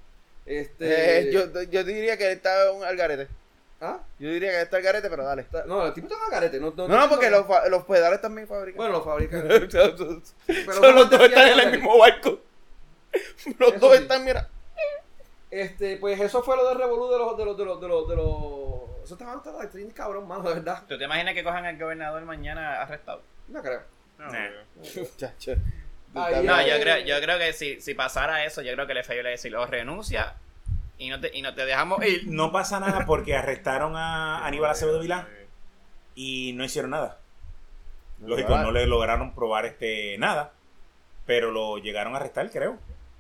Este, 0.46 1.20
Eh, 1.30 1.32
yo, 1.32 1.62
yo 1.64 1.84
diría 1.84 2.18
que 2.18 2.32
está 2.32 2.72
un 2.72 2.84
al 2.84 2.96
garete. 2.96 3.28
¿Ah? 3.82 4.00
Yo 4.20 4.30
diría 4.30 4.52
que 4.52 4.62
está 4.62 4.78
al 4.78 4.84
garete, 4.84 5.10
pero 5.10 5.24
dale. 5.26 5.42
Está- 5.42 5.66
No, 5.66 5.86
el 5.86 5.94
tipo 5.94 6.08
está 6.08 6.18
en 6.26 6.32
garete. 6.32 6.60
No, 6.60 6.74
no, 6.76 6.88
No, 6.88 6.98
no, 6.98 7.10
porque 7.10 7.30
los, 7.30 7.46
fa- 7.46 7.68
los 7.68 7.84
pedales 7.84 8.22
también 8.22 8.48
fabrican. 8.48 8.78
Bueno, 8.78 8.94
lo 8.94 9.04
fabrican. 9.04 9.42
Pero 9.48 9.68
Pero 10.48 10.92
los 10.94 11.10
dos 11.10 11.22
están 11.22 11.48
en 11.50 11.60
el 11.60 11.72
mismo 11.72 11.98
barco. 11.98 12.40
Los 13.60 13.70
Eso 13.74 13.80
dos 13.80 13.96
sí. 13.98 14.02
están, 14.04 14.24
mira. 14.26 14.50
Este, 15.52 15.96
pues 15.98 16.20
eso 16.20 16.44
fue 16.44 16.58
lo 16.58 16.68
de 16.68 16.74
Revolú 16.76 17.10
de 17.10 17.18
los, 17.18 17.38
de 17.38 17.46
los, 17.46 17.58
de 17.58 17.66
los, 17.66 17.80
de 17.82 17.88
los, 17.88 18.10
de 18.10 18.16
los... 18.18 19.04
Eso 19.06 19.14
estaba, 19.14 19.36
estaba 19.36 19.64
estoy 19.64 19.86
cabrón, 19.92 20.28
mano, 20.28 20.44
de 20.50 20.56
verdad. 20.56 20.84
¿Tú 20.88 20.98
te 20.98 21.06
imaginas 21.06 21.34
que 21.34 21.44
cojan 21.44 21.66
al 21.66 21.78
gobernador 21.80 22.24
mañana 22.24 22.82
arrestado? 22.82 23.22
No 23.48 23.62
creo. 23.62 23.82
No, 24.18 24.32
Nah. 24.32 24.50
yo- 24.84 25.04
Chacho. 25.18 25.54
Ahí 26.16 26.46
No, 26.46 26.62
yo 26.66 26.80
creo, 26.80 26.98
yo 27.00 27.22
creo 27.22 27.38
que 27.38 27.54
si, 27.54 27.80
si 27.80 27.94
pasara 27.94 28.44
eso, 28.46 28.62
yo 28.64 28.74
creo 28.74 28.88
que 28.88 28.94
le 28.96 29.04
FBI 29.04 29.22
le 29.24 29.30
decir, 29.32 29.56
o 29.56 29.66
renuncia 29.66 30.36
y 30.98 31.10
no 31.10 31.20
te, 31.20 31.36
y 31.38 31.42
no 31.42 31.54
te 31.56 31.66
dejamos 31.66 32.04
ir. 32.06 32.28
No 32.28 32.52
pasa 32.52 32.80
nada 32.80 33.06
porque 33.06 33.36
arrestaron 33.36 33.96
a 33.96 34.46
Aníbal 34.46 34.72
Acevedo 34.72 35.00
Vilá 35.00 35.28
eh, 35.32 35.48
y 36.16 36.54
no 36.54 36.64
hicieron 36.64 36.92
nada. 36.92 37.20
Lógico, 38.22 38.58
no 38.58 38.72
le 38.72 38.86
lograron 38.88 39.36
probar 39.36 39.66
este 39.66 40.18
nada, 40.18 40.54
pero 41.26 41.52
lo 41.52 41.78
llegaron 41.78 42.14
a 42.14 42.18
arrestar, 42.18 42.50
creo. 42.50 42.78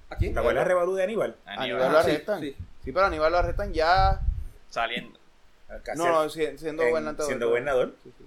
¿A 0.09 0.15
quién? 0.15 0.33
¿Te 0.33 0.39
acuerdas 0.39 0.63
de 0.63 0.69
revalú 0.69 0.93
de 0.95 1.03
Aníbal? 1.03 1.35
Aníbal, 1.45 1.63
Aníbal 1.81 1.91
lo 1.91 1.99
arrestan. 1.99 2.41
sí. 2.41 2.55
Sí, 2.83 2.91
pero 2.91 3.05
Aníbal 3.07 3.31
lo 3.31 3.37
arrestan 3.39 3.73
ya. 3.73 4.21
saliendo. 4.69 5.19
No, 5.95 6.07
no, 6.07 6.29
si- 6.29 6.57
siendo 6.57 6.83
En- 6.83 6.89
gobernante. 6.89 7.23
siendo 7.23 7.49
gobernador. 7.49 7.95
Sí, 8.03 8.13
sí. 8.17 8.25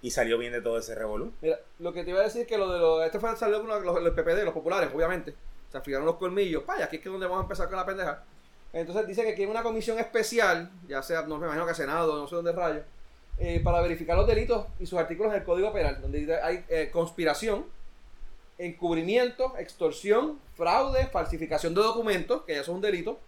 Y 0.00 0.10
salió 0.10 0.38
bien 0.38 0.52
de 0.52 0.60
todo 0.62 0.78
ese 0.78 0.94
revolú. 0.94 1.32
Mira, 1.40 1.58
lo 1.80 1.92
que 1.92 2.04
te 2.04 2.10
iba 2.10 2.20
a 2.20 2.22
decir 2.24 2.42
es 2.42 2.46
que 2.48 2.56
lo 2.56 2.72
de 2.72 2.78
los. 2.78 3.04
Este 3.04 3.18
fue 3.20 3.36
salió 3.36 3.58
con 3.60 3.68
los, 3.68 3.82
los, 3.84 4.00
los 4.02 4.14
PPD, 4.14 4.44
los 4.44 4.54
populares, 4.54 4.90
obviamente. 4.94 5.34
Se 5.70 5.78
afilaron 5.78 6.06
los 6.06 6.16
colmillos. 6.16 6.64
Vaya, 6.64 6.86
aquí 6.86 6.96
es 6.96 7.02
que 7.02 7.08
es 7.08 7.12
donde 7.12 7.26
vamos 7.26 7.40
a 7.40 7.44
empezar 7.44 7.68
con 7.68 7.76
la 7.76 7.84
pendeja. 7.84 8.22
Entonces 8.72 9.06
dice 9.06 9.24
que 9.24 9.34
quiere 9.34 9.50
una 9.50 9.62
comisión 9.62 9.98
especial, 9.98 10.70
ya 10.86 11.02
sea, 11.02 11.22
no 11.22 11.38
me 11.38 11.46
imagino 11.46 11.66
que 11.66 11.74
Senado, 11.74 12.16
no 12.16 12.28
sé 12.28 12.36
dónde 12.36 12.52
rayos, 12.52 12.84
eh, 13.38 13.60
para 13.62 13.80
verificar 13.80 14.16
los 14.16 14.26
delitos 14.26 14.66
y 14.78 14.86
sus 14.86 14.98
artículos 14.98 15.32
en 15.32 15.38
el 15.38 15.44
Código 15.44 15.72
Penal, 15.72 16.00
donde 16.02 16.40
hay 16.42 16.64
eh, 16.68 16.90
conspiración, 16.92 17.66
encubrimiento, 18.58 19.56
extorsión, 19.56 20.40
fraude, 20.54 21.06
falsificación 21.06 21.74
de 21.74 21.82
documentos, 21.82 22.42
que 22.42 22.56
ya 22.56 22.64
son 22.64 22.76
un 22.76 22.80
delito. 22.80 23.18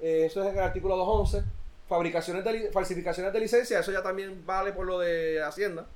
Eh, 0.00 0.24
eso 0.26 0.42
es 0.42 0.52
el 0.52 0.60
artículo 0.60 0.96
211. 0.96 1.44
Fabricaciones 1.88 2.44
de, 2.44 2.72
falsificaciones 2.72 3.32
de 3.32 3.40
licencia, 3.40 3.78
eso 3.78 3.92
ya 3.92 4.02
también 4.02 4.44
vale 4.44 4.72
por 4.72 4.86
lo 4.86 4.98
de 4.98 5.42
Hacienda. 5.42 5.86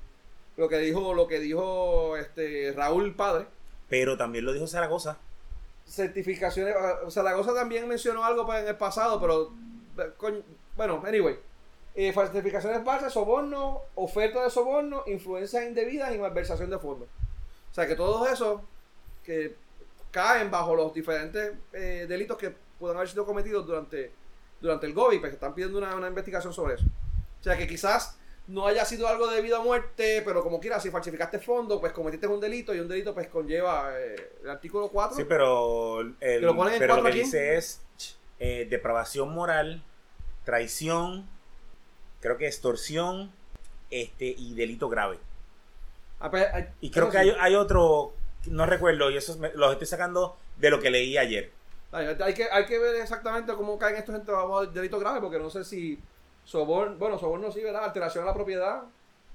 Lo 0.55 0.69
que 0.69 0.77
dijo, 0.77 1.13
lo 1.13 1.27
que 1.27 1.39
dijo 1.39 2.15
este 2.15 2.73
Raúl 2.75 3.13
Padre. 3.15 3.45
Pero 3.89 4.17
también 4.17 4.45
lo 4.45 4.53
dijo 4.53 4.67
Zaragoza. 4.67 5.17
Certificaciones, 5.89 6.75
o 7.03 7.09
Zaragoza 7.09 7.53
también 7.53 7.87
mencionó 7.87 8.23
algo 8.23 8.45
pues, 8.45 8.61
en 8.61 8.67
el 8.67 8.77
pasado, 8.77 9.19
pero 9.19 9.51
eh, 9.97 10.43
bueno, 10.77 11.01
anyway. 11.05 11.39
Eh, 11.95 12.13
falsificaciones 12.13 12.83
falsas, 12.85 13.11
soborno, 13.11 13.81
oferta 13.95 14.43
de 14.43 14.49
soborno, 14.49 15.03
influencias 15.07 15.65
indebidas 15.65 16.13
y 16.13 16.19
malversación 16.19 16.69
de 16.69 16.77
fondos. 16.77 17.09
O 17.71 17.73
sea 17.73 17.87
que 17.87 17.95
todos 17.95 18.29
esos 18.31 18.61
que 19.23 19.55
caen 20.11 20.51
bajo 20.51 20.75
los 20.75 20.93
diferentes 20.93 21.53
eh, 21.73 22.05
delitos 22.07 22.37
que 22.37 22.53
puedan 22.79 22.97
haber 22.97 23.09
sido 23.09 23.25
cometidos 23.25 23.65
durante, 23.65 24.11
durante 24.61 24.85
el 24.85 24.93
GOBI, 24.93 25.19
pues 25.19 25.33
están 25.33 25.55
pidiendo 25.55 25.79
una, 25.79 25.95
una 25.95 26.07
investigación 26.07 26.53
sobre 26.53 26.75
eso. 26.75 26.85
O 27.39 27.43
sea 27.43 27.57
que 27.57 27.67
quizás 27.67 28.18
no 28.49 28.65
haya 28.65 28.83
sido 28.83 29.07
algo 29.07 29.27
de 29.27 29.41
vida 29.41 29.59
o 29.59 29.63
muerte, 29.63 30.21
pero 30.25 30.41
como 30.43 30.59
quiera, 30.59 30.79
si 30.79 30.89
falsificaste 30.89 31.39
fondos, 31.39 31.79
pues 31.79 31.93
cometiste 31.93 32.25
un 32.27 32.39
delito 32.39 32.73
y 32.73 32.79
un 32.79 32.87
delito 32.87 33.13
pues 33.13 33.27
conlleva 33.27 33.91
eh, 33.97 34.33
el 34.43 34.49
artículo 34.49 34.89
4. 34.89 35.15
Sí, 35.17 35.23
pero, 35.27 36.01
el- 36.01 36.15
¿Que 36.19 36.39
lo 36.39 36.55
ponen 36.55 36.73
en 36.73 36.79
pero 36.79 36.95
lo 36.97 37.03
que 37.03 37.09
aquí? 37.09 37.19
dice 37.19 37.55
es 37.57 37.81
eh, 38.39 38.67
depravación 38.69 39.29
moral, 39.33 39.83
traición, 40.45 41.27
creo 42.21 42.37
que 42.37 42.47
extorsión 42.47 43.31
este 43.91 44.33
y 44.37 44.53
delito 44.55 44.89
grave. 44.89 45.19
Ah, 46.19 46.29
pues, 46.31 46.47
hay- 46.53 46.67
Y 46.81 46.91
creo 46.91 47.07
que 47.09 47.17
sí. 47.21 47.29
hay, 47.29 47.35
hay 47.39 47.55
otro, 47.55 48.13
no 48.47 48.65
recuerdo, 48.65 49.09
y 49.11 49.17
eso 49.17 49.37
me- 49.37 49.53
los 49.53 49.71
estoy 49.71 49.87
sacando 49.87 50.37
de 50.57 50.69
lo 50.69 50.79
que 50.79 50.89
leí 50.89 51.17
ayer. 51.17 51.51
Hay, 51.91 52.33
que, 52.35 52.47
hay 52.51 52.65
que 52.65 52.77
ver 52.77 52.95
exactamente 52.95 53.51
cómo 53.53 53.77
caen 53.79 53.95
estos 53.95 54.13
gente 54.15 54.31
bajo 54.31 54.61
el 54.61 54.73
delito 54.73 54.99
grave, 54.99 55.21
porque 55.21 55.39
no 55.39 55.49
sé 55.49 55.63
si 55.63 55.97
Soborno, 56.45 56.95
bueno, 56.97 57.17
soborno 57.19 57.51
sí, 57.51 57.61
¿verdad? 57.63 57.83
Alteración 57.83 58.23
a 58.23 58.27
la 58.27 58.33
propiedad. 58.33 58.83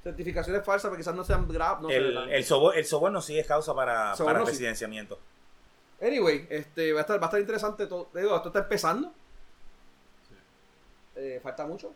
Certificaciones 0.03 0.65
falsas, 0.65 0.91
pero 0.91 0.99
quizás 0.99 1.15
no 1.15 1.25
sean 1.25 1.49
graves. 1.49 1.83
No 1.83 1.89
el, 1.91 2.17
el, 2.31 2.45
sobor- 2.45 2.75
el 2.75 2.85
soborno 2.85 3.23
sí 3.23 3.39
es 3.39 3.47
causa 3.47 3.75
para, 3.75 4.15
Soborno 4.15 4.41
para 4.41 4.47
sí. 4.47 4.53
residenciamiento. 4.53 5.19
Anyway, 6.03 6.47
este, 6.51 6.93
va, 6.93 6.99
a 6.99 7.03
estar, 7.03 7.19
va 7.19 7.23
a 7.23 7.29
estar 7.29 7.41
interesante 7.41 7.87
todo. 7.87 8.07
te 8.13 8.21
Digo, 8.21 8.37
esto 8.37 8.49
está 8.49 8.59
empezando. 8.61 9.13
Eh, 11.17 11.41
falta 11.43 11.65
mucho. 11.67 11.95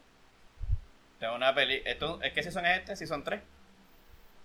Tengo 1.18 1.34
una 1.34 1.54
peli. 1.54 1.82
Esto, 1.84 2.18
¿Es 2.22 2.32
qué 2.32 2.42
season 2.42 2.64
es 2.64 2.78
este? 2.78 2.96
¿Season 2.96 3.24
3? 3.24 3.40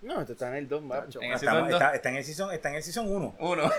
No, 0.04 0.20
esto 0.22 0.34
está 0.34 0.50
en 0.50 0.56
el 0.56 0.68
2, 0.68 0.82
macho. 0.84 1.02
Tacho. 1.06 1.22
En 1.22 1.30
el 1.30 1.36
Estamos- 1.36 1.54
season 1.64 1.70
2. 1.72 1.82
está, 1.82 1.96
está 1.96 2.10
en 2.10 2.16
el 2.18 2.24
season, 2.26 2.52
está 2.54 2.70
en 2.70 2.76
el 2.76 2.84
season 2.84 3.08
1. 3.16 3.36
Uno. 3.40 3.72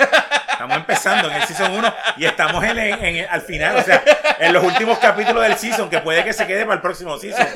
Estamos 0.51 0.77
empezando 0.77 1.29
en 1.29 1.35
el 1.35 1.43
season 1.45 1.73
1 1.73 1.95
y 2.17 2.25
estamos 2.25 2.65
en, 2.65 3.27
al 3.29 3.41
final, 3.43 3.77
o 3.77 3.83
sea, 3.83 4.03
en 4.39 4.53
los 4.53 4.63
últimos 4.65 4.99
capítulos 4.99 5.43
del 5.43 5.57
season, 5.57 5.91
que 5.91 5.99
puede 6.01 6.25
que 6.25 6.33
se 6.33 6.47
quede 6.47 6.63
para 6.65 6.77
el 6.77 6.81
próximo 6.81 7.19
season. 7.19 7.47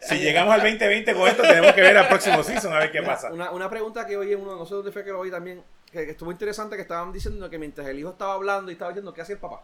Si 0.00 0.18
llegamos 0.18 0.52
al 0.54 0.60
2020 0.60 1.14
con 1.14 1.28
esto, 1.28 1.42
tenemos 1.42 1.72
que 1.72 1.80
ver 1.82 1.96
al 1.96 2.08
próximo 2.08 2.42
season 2.42 2.72
a 2.74 2.78
ver 2.80 2.90
qué 2.92 3.00
Mira, 3.00 3.14
pasa. 3.14 3.32
Una, 3.32 3.50
una 3.52 3.70
pregunta 3.70 4.06
que 4.06 4.16
oí 4.16 4.32
en 4.32 4.40
uno, 4.40 4.56
no 4.56 4.66
sé 4.66 4.74
dónde 4.74 4.92
fue 4.92 5.04
que 5.04 5.10
lo 5.12 5.20
oí 5.20 5.30
también, 5.30 5.62
que, 5.90 6.04
que 6.04 6.10
estuvo 6.12 6.30
interesante, 6.32 6.76
que 6.76 6.82
estaban 6.82 7.12
diciendo 7.12 7.48
que 7.48 7.58
mientras 7.58 7.86
el 7.88 7.98
hijo 7.98 8.10
estaba 8.10 8.34
hablando 8.34 8.70
y 8.70 8.74
estaba 8.74 8.90
diciendo, 8.90 9.12
¿qué 9.14 9.22
hacía 9.22 9.34
el 9.34 9.40
papá? 9.40 9.62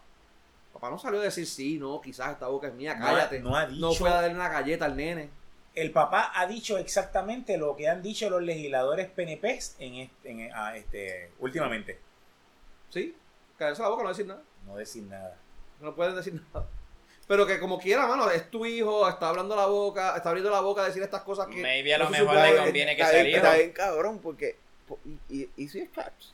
Papá 0.73 0.91
no 0.91 0.99
salió 0.99 1.21
a 1.21 1.25
decir, 1.25 1.47
sí, 1.47 1.79
no, 1.79 2.01
quizás 2.01 2.33
esta 2.33 2.47
boca 2.49 2.69
es 2.69 2.75
mía, 2.75 2.95
No 2.95 3.07
ha- 3.07 3.11
cállate. 3.11 3.41
no 3.41 3.57
ha 3.57 3.67
dicho- 3.67 3.93
fue 3.95 4.09
a 4.11 4.15
darle 4.15 4.35
una 4.35 4.49
galleta 4.49 4.85
al 4.85 4.97
nene. 4.97 5.31
El 5.77 5.93
papá 5.93 6.33
ha 6.35 6.47
dicho 6.47 6.79
exactamente 6.79 7.57
lo 7.59 7.77
que 7.77 7.89
han 7.89 8.03
dicho 8.03 8.29
los 8.31 8.43
legisladores 8.43 9.09
PNPs 9.09 9.77
en 9.79 9.95
este, 9.97 10.31
en, 10.31 10.51
ah, 10.53 10.77
este, 10.77 11.31
últimamente. 11.39 11.99
¿Sí? 12.91 13.15
Callarse 13.59 13.83
la 13.83 13.89
boca, 13.91 14.03
no 14.03 14.09
decir 14.09 14.27
nada. 14.27 14.43
No 14.67 14.77
decir 14.77 15.03
nada. 15.05 15.37
No 15.81 15.95
pueden 15.95 16.17
decir 16.17 16.35
nada. 16.53 16.67
Pero 17.29 17.47
que 17.47 17.59
como 17.61 17.79
quiera, 17.79 18.07
mano, 18.07 18.31
es 18.31 18.51
tu 18.51 18.65
hijo, 18.65 19.07
está 19.09 19.29
hablando 19.29 19.55
la 19.55 19.67
boca, 19.67 20.17
está 20.17 20.29
abriendo 20.31 20.51
la 20.51 20.61
boca 20.61 20.83
a 20.83 20.87
decir 20.87 21.03
estas 21.03 21.23
cosas 21.23 21.47
que... 21.49 21.57
Maybe 21.61 21.95
a 21.95 21.99
lo 21.99 22.05
no 22.05 22.11
mejor 22.11 22.29
supone- 22.37 22.53
le 22.53 22.57
conviene 22.59 22.97
que 22.97 23.05
sea 23.05 23.23
hijo. 23.29 23.37
está 23.37 23.55
bien 23.57 23.73
cabrón, 23.73 24.19
porque. 24.21 24.57
po- 24.89 24.99
¿Y, 25.05 25.19
y, 25.43 25.51
y 25.57 25.69
si 25.69 25.81
es 25.81 25.93
Chaps? 25.93 26.33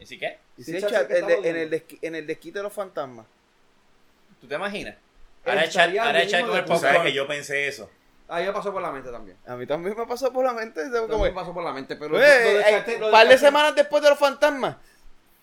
¿Y 0.00 0.06
si 0.06 0.18
qué? 0.18 0.38
¿Y 0.56 0.62
Sí, 0.64 0.70
si 0.72 0.76
es 0.78 0.86
Chaps 0.86 1.10
En, 1.10 1.44
en 1.44 1.56
el 1.56 1.84
en 2.02 2.14
el 2.14 2.26
desquite 2.26 2.58
de 2.58 2.62
los 2.62 2.72
fantasmas. 2.72 3.26
¿Tú 4.40 4.46
te 4.46 4.54
imaginas? 4.54 4.96
Ahora 5.44 5.64
echar, 5.64 5.98
ahora 5.98 6.22
echar 6.22 6.46
con 6.46 6.56
el 6.56 6.64
Tú 6.64 6.68
sabes 6.72 6.82
popcorn. 6.84 7.04
que 7.06 7.12
yo 7.12 7.26
pensé 7.26 7.66
eso. 7.68 7.90
A 8.28 8.38
mí 8.40 8.46
me 8.46 8.52
pasó 8.52 8.72
por 8.72 8.82
la 8.82 8.90
mente 8.90 9.10
también. 9.10 9.36
A 9.46 9.54
mí 9.56 9.66
también 9.66 9.96
me 9.96 10.06
pasó 10.06 10.32
por 10.32 10.44
la 10.44 10.52
mente. 10.52 10.82
Como, 11.08 11.24
me 11.24 11.30
pasó 11.30 11.54
por 11.54 11.62
la 11.62 11.72
mente, 11.72 11.94
pero... 11.96 12.10
Pues, 12.12 12.22
lo 12.44 12.50
eh, 12.60 12.64
descarté- 12.64 12.98
lo 12.98 13.06
un 13.06 13.12
par 13.12 13.28
de 13.28 13.38
semanas 13.38 13.74
después 13.74 14.02
de 14.02 14.10
los 14.10 14.18
fantasmas. 14.18 14.76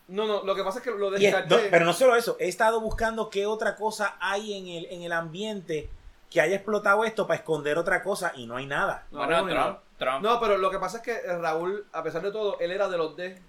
No, 0.10 0.26
no, 0.26 0.44
lo 0.44 0.54
que 0.54 0.64
pasa 0.64 0.80
es 0.80 0.84
que 0.84 0.92
lo 0.92 1.16
es- 1.16 1.22
descarté... 1.22 1.56
no, 1.56 1.62
pero 1.72 1.86
no 1.86 1.94
solo 1.94 2.16
eso, 2.16 2.36
he 2.40 2.50
estado 2.50 2.82
buscando 2.82 3.30
qué 3.30 3.46
otra 3.46 3.76
cosa 3.76 4.18
hay 4.20 4.54
en 4.58 4.68
el, 4.68 4.86
en 4.92 5.04
el 5.04 5.14
ambiente 5.14 5.90
que 6.30 6.42
haya 6.42 6.56
explotado 6.56 7.06
esto 7.06 7.26
para 7.26 7.38
esconder 7.40 7.78
otra 7.78 8.04
cosa 8.04 8.34
y 8.36 8.46
no 8.48 8.58
hay 8.58 8.66
nada. 8.66 9.06
No, 9.12 9.20
Bueno, 9.20 9.42
no, 9.42 9.48
no. 9.48 9.54
Trump, 9.54 9.80
Trump. 9.98 10.22
No, 10.24 10.40
pero 10.42 10.58
lo 10.58 10.70
que 10.70 10.80
pasa 10.80 10.98
es 10.98 11.04
que 11.04 11.12
eh, 11.14 11.38
Raúl, 11.38 11.86
a 11.94 12.04
pesar 12.04 12.22
de 12.22 12.32
todo, 12.32 12.60
él 12.60 12.72
era 12.72 12.90
de 12.90 12.98
los 12.98 13.16
de, 13.16 13.40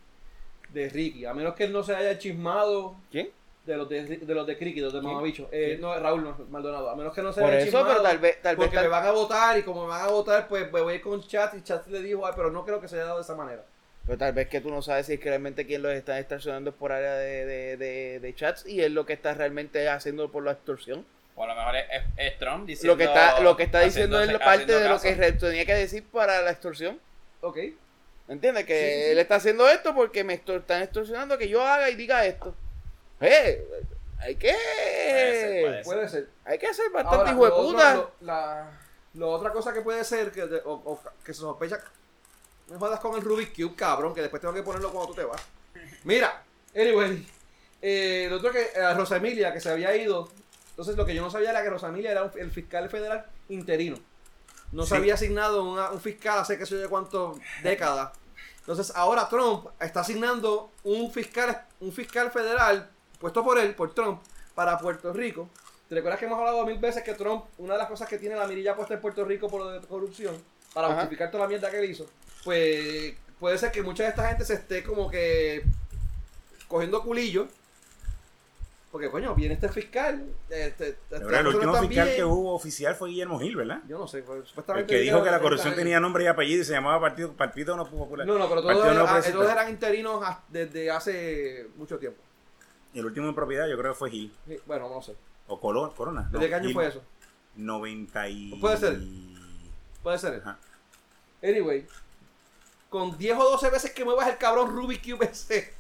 de 0.69 0.89
Ricky. 0.91 1.25
A 1.25 1.35
menos 1.35 1.55
que 1.55 1.65
él 1.65 1.73
no 1.73 1.83
se 1.83 1.97
haya 1.97 2.17
chismado 2.19 2.95
¿Quién? 3.11 3.31
De 3.67 3.77
los 3.77 3.89
de, 3.89 4.05
de 4.05 4.35
los 4.35 4.47
de 4.47 4.55
Ricky, 4.55 4.81
de 4.81 4.83
los 4.83 4.93
de 4.93 5.01
¿Quién? 5.01 5.13
Mamabicho. 5.13 5.49
Eh, 5.53 5.79
no, 5.81 5.99
Raúl 5.99 6.23
no, 6.23 6.37
Maldonado. 6.51 6.91
A 6.91 6.97
menos 6.97 7.15
que 7.15 7.23
no 7.23 7.33
se 7.33 7.41
Por 7.41 7.53
eso, 7.55 7.65
chismado. 7.65 7.87
pero 7.89 8.03
tal 8.03 8.19
vez. 8.19 8.43
Tal 8.43 8.57
vez 8.57 8.65
porque 8.67 8.77
tal- 8.77 8.85
me 8.85 8.91
van 8.91 9.07
a 9.07 9.11
votar 9.13 9.59
y 9.59 9.63
como 9.63 9.83
me 9.85 9.89
van 9.89 10.03
a 10.03 10.09
votar, 10.09 10.49
pues 10.49 10.71
me 10.71 10.81
voy 10.83 10.93
a 10.93 10.97
ir 10.97 11.03
con 11.03 11.23
Chat 11.27 11.55
y 11.55 11.63
Chat 11.63 11.87
le 11.89 12.03
dijo, 12.03 12.27
ay, 12.27 12.33
pero 12.37 12.51
no 12.51 12.65
creo 12.65 12.81
que 12.81 12.89
se 12.89 12.97
haya 12.97 13.05
dado 13.07 13.17
de 13.17 13.23
esa 13.23 13.35
manera. 13.35 13.65
Pero 14.07 14.19
tal 14.19 14.35
vez 14.35 14.49
que 14.49 14.61
tú 14.61 14.69
no 14.71 14.83
sabes 14.83 15.07
si 15.07 15.15
es 15.15 15.21
que 15.21 15.31
realmente 15.31 15.67
quien 15.67 15.81
los 15.83 15.93
está 15.93 16.19
extorsionando 16.19 16.71
es 16.71 16.77
por 16.77 16.93
área 16.93 17.15
de, 17.15 17.47
de, 17.47 17.77
de, 17.79 18.21
de 18.21 18.35
chats 18.35 18.67
y 18.67 18.83
es 18.83 18.91
lo 18.91 19.07
que 19.07 19.15
está 19.15 19.33
realmente 19.33 19.89
haciendo 19.89 20.31
por 20.31 20.45
la 20.45 20.53
extorsión. 20.53 21.07
O 21.37 21.43
a 21.43 21.47
lo 21.47 21.55
mejor 21.55 21.75
es, 21.77 21.85
es- 22.19 22.39
Trump 22.39 22.67
diciendo. 22.67 22.93
Lo 22.95 22.99
que 22.99 23.05
está, 23.05 23.41
lo 23.41 23.57
que 23.57 23.63
está 23.63 23.81
diciendo 23.81 24.21
es 24.21 24.31
parte 24.39 24.79
de 24.79 24.89
lo 24.91 25.01
que 25.01 25.15
tenía 25.33 25.65
que 25.65 25.75
decir 25.75 26.05
para 26.05 26.43
la 26.43 26.51
extorsión. 26.51 27.01
Ok. 27.41 27.59
¿Entiendes? 28.29 28.65
Que 28.65 28.75
Sí, 28.79 28.85
sí, 28.95 29.03
sí. 29.07 29.11
él 29.13 29.19
está 29.19 29.35
haciendo 29.37 29.69
esto 29.69 29.95
porque 29.95 30.23
me 30.25 30.35
están 30.35 30.83
extorsionando 30.83 31.37
que 31.39 31.49
yo 31.49 31.63
haga 31.63 31.91
y 31.91 31.95
diga 31.95 32.25
esto. 32.27 32.55
Eh, 33.21 33.67
hay 34.19 34.37
que. 34.37 34.53
Puede 34.53 35.41
ser, 35.41 35.63
puede 35.63 35.75
ser. 35.77 35.85
Puede 35.85 36.09
ser. 36.09 36.29
Hay 36.45 36.59
que 36.59 36.75
ser 36.75 36.91
bastante 36.91 37.31
hijo 37.33 37.45
de 37.45 37.51
puta. 37.51 37.95
lo- 37.95 38.13
la, 38.21 38.71
lo 39.15 39.31
otra 39.31 39.53
cosa 39.53 39.73
que 39.73 39.81
puede 39.83 40.05
ser 40.05 40.33
que, 40.33 40.47
de- 40.47 40.63
o, 40.65 40.73
o 40.73 41.01
que 41.25 41.33
se 41.35 41.41
sospecha. 41.41 41.81
No 42.69 42.79
jodas 42.79 42.99
con 43.01 43.15
el 43.15 43.23
Rubik 43.23 43.55
Cube, 43.55 43.75
cabrón, 43.77 44.15
que 44.15 44.23
después 44.23 44.41
tengo 44.41 44.55
que 44.55 44.63
ponerlo 44.63 44.91
cuando 44.91 45.09
tú 45.11 45.15
te 45.15 45.25
vas. 45.25 45.41
Mira, 46.05 46.43
anyway. 46.75 47.27
Eh, 47.83 48.27
lo 48.31 48.37
otro 48.37 48.51
que 48.51 48.71
eh, 48.75 48.95
Rosa 48.95 49.17
Emilia, 49.17 49.53
que 49.53 49.61
se 49.61 49.69
había 49.71 49.95
ido. 49.95 50.31
Entonces, 50.71 50.97
lo 50.97 51.05
que 51.05 51.15
yo 51.15 51.21
no 51.23 51.31
sabía 51.31 51.51
era 51.51 51.63
que 51.63 51.69
Rosa 51.71 51.89
Emilia 51.89 52.11
era 52.13 52.23
un- 52.25 52.31
el 52.39 52.51
fiscal 52.51 52.89
federal 52.89 53.27
interino. 53.51 53.97
No 54.73 54.87
se 54.87 54.97
había 54.97 55.15
asignado 55.15 55.63
una- 55.63 55.91
un 55.91 56.01
fiscal 56.01 56.39
hace 56.39 56.57
que 56.59 56.65
sé 56.67 56.75
yo 56.77 56.81
de 56.81 56.89
cuántas 56.89 57.37
décadas. 57.63 58.13
Entonces, 58.61 58.91
ahora 58.97 59.29
Trump 59.29 59.67
está 59.79 60.01
asignando 60.01 60.73
un 60.85 61.13
fiscal, 61.13 61.67
un 61.81 61.93
fiscal 61.93 62.31
federal 62.31 62.89
puesto 63.25 63.43
por 63.43 63.59
él, 63.59 63.75
por 63.75 63.95
Trump, 63.95 64.21
para 64.55 64.77
Puerto 64.79 65.11
Rico. 65.11 65.49
¿Te 65.89 65.95
recuerdas 65.95 66.21
que 66.21 66.27
hemos 66.27 66.39
hablado 66.39 66.67
mil 66.67 66.77
veces 66.77 67.03
que 67.03 67.15
Trump, 67.15 67.47
una 67.57 67.73
de 67.73 67.79
las 67.79 67.89
cosas 67.89 68.07
que 68.07 68.19
tiene 68.19 68.37
la 68.37 68.47
mirilla 68.47 68.77
puesta 68.77 68.93
en 68.93 69.01
Puerto 69.01 69.25
Rico 69.25 69.49
por 69.49 69.63
lo 69.63 69.71
de 69.71 69.81
corrupción, 69.87 70.37
para 70.75 70.89
Ajá. 70.89 70.97
justificar 70.97 71.31
toda 71.31 71.45
la 71.45 71.49
mierda 71.49 71.71
que 71.71 71.79
él 71.79 71.91
hizo? 71.91 72.05
Pues 72.45 73.15
puede 73.41 73.57
ser 73.57 73.73
que 73.73 73.83
mucha 73.83 74.03
de 74.03 74.11
esta 74.11 74.29
gente 74.29 74.45
se 74.45 74.53
esté 74.53 74.85
como 74.85 75.11
que 75.11 75.65
cogiendo 76.69 77.03
culillo. 77.03 77.49
Porque, 78.93 79.09
coño, 79.09 79.35
viene 79.35 79.55
este 79.55 79.71
fiscal. 79.71 80.23
Este, 80.51 80.91
este- 80.91 81.17
el 81.17 81.45
no 81.45 81.49
último 81.49 81.75
fiscal 81.77 81.89
bien. 82.07 82.17
que 82.17 82.25
hubo 82.25 82.55
oficial 82.55 82.95
fue 82.95 83.09
Guillermo 83.09 83.41
Gil, 83.41 83.57
¿verdad? 83.57 83.81
Yo 83.89 83.99
no 83.99 84.07
sé, 84.07 84.23
pues, 84.23 84.53
El 84.77 84.85
que 84.85 84.99
dijo 84.99 85.25
que 85.25 85.31
la 85.31 85.41
corrupción 85.41 85.75
tenía 85.75 85.99
nombre 85.99 86.25
y 86.25 86.27
apellido 86.27 86.61
y 86.61 86.65
se 86.67 86.73
llamaba 86.75 87.01
Partido, 87.01 87.33
partido 87.33 87.75
No 87.75 87.89
Popular. 87.89 88.27
No, 88.27 88.39
no, 88.39 88.47
pero 88.51 88.61
todos, 88.61 88.85
Nuevo 88.85 89.09
ah, 89.09 89.23
todos 89.33 89.51
eran 89.51 89.71
interinos 89.71 90.23
desde 90.51 90.91
hace 90.91 91.69
mucho 91.77 91.99
tiempo. 91.99 92.24
Y 92.95 93.01
el 93.01 93.07
último 93.07 93.29
en 93.29 93.35
propiedad 93.35 93.69
yo 93.69 93.77
creo 93.77 93.93
que 93.93 93.99
fue 93.99 94.11
Gil. 94.11 94.33
Sí, 94.47 94.57
Bueno, 94.67 94.89
no 94.89 95.03
sé. 95.03 95.15
O 95.49 95.61
Colo- 95.61 95.93
Corona. 95.95 96.23
¿Desde 96.31 96.45
no, 96.45 96.49
qué 96.49 96.55
año 96.55 96.65
Gil. 96.67 96.75
fue 96.75 96.87
eso? 96.87 97.03
90 97.57 98.29
y... 98.29 98.55
Puede 98.61 98.77
ser. 98.79 98.99
Puede 100.03 100.19
ser. 100.19 100.35
Ajá. 100.41 100.59
Anyway, 101.43 101.87
con 102.89 103.19
10 103.19 103.37
o 103.39 103.51
12 103.51 103.71
veces 103.71 103.91
que 103.93 104.05
muevas 104.05 104.29
el 104.29 104.39
cabrón 104.39 104.75
Rubik 104.75 105.03
Cube 105.05 105.27
ese. 105.31 105.75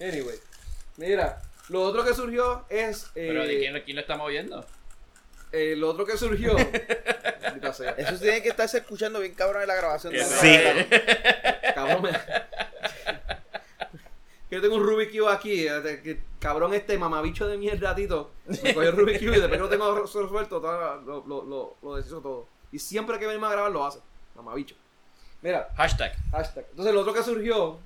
Anyway, 0.00 0.38
mira, 0.98 1.40
lo 1.70 1.82
otro 1.82 2.04
que 2.04 2.14
surgió 2.14 2.64
es. 2.68 3.04
eh, 3.14 3.28
Pero 3.28 3.44
¿de 3.46 3.58
quién, 3.58 3.74
lo- 3.74 3.82
quién 3.82 3.96
lo 3.96 4.02
está 4.02 4.16
moviendo? 4.16 4.64
eh, 5.52 5.74
lo 5.76 5.88
otro 5.90 6.04
que 6.04 6.16
surgió. 6.18 6.54
Eso 7.96 8.18
tiene 8.20 8.42
que 8.42 8.50
estarse 8.50 8.78
escuchando 8.78 9.20
bien 9.20 9.34
cabrón 9.34 9.62
en 9.62 9.68
la 9.68 9.74
grabación. 9.76 10.12
De 10.12 10.22
Sí. 10.22 10.58
Cabrón, 11.74 12.02
me... 12.02 12.10
que 14.48 14.56
yo 14.56 14.62
tengo 14.62 14.76
un 14.76 14.84
Rubik 14.86 15.10
Cube 15.10 15.28
aquí. 15.30 15.64
que 16.02 16.20
cabrón, 16.38 16.74
este 16.74 16.96
mamabicho 16.98 17.46
de 17.48 17.56
mierda, 17.58 17.94
Tito. 17.94 18.30
Me 18.46 18.74
cogió 18.74 18.90
el 18.90 18.96
Rubik 18.96 19.18
Cube 19.18 19.36
y 19.36 19.40
después 19.40 19.60
lo 19.60 19.68
tengo 19.68 19.94
resuelto, 20.00 20.60
todo, 20.60 21.00
lo, 21.02 21.24
lo, 21.26 21.44
lo, 21.44 21.76
lo 21.82 21.96
deshizo 21.96 22.20
todo. 22.20 22.46
Y 22.72 22.78
siempre 22.78 23.18
que 23.18 23.26
venimos 23.26 23.48
a 23.48 23.52
grabar 23.52 23.72
lo 23.72 23.84
hace. 23.84 24.00
Mamabicho. 24.34 24.74
Mira, 25.42 25.68
Hashtag. 25.76 26.12
hashtag. 26.30 26.66
Entonces, 26.70 26.94
lo 26.94 27.00
otro 27.00 27.12
que 27.14 27.22
surgió, 27.22 27.78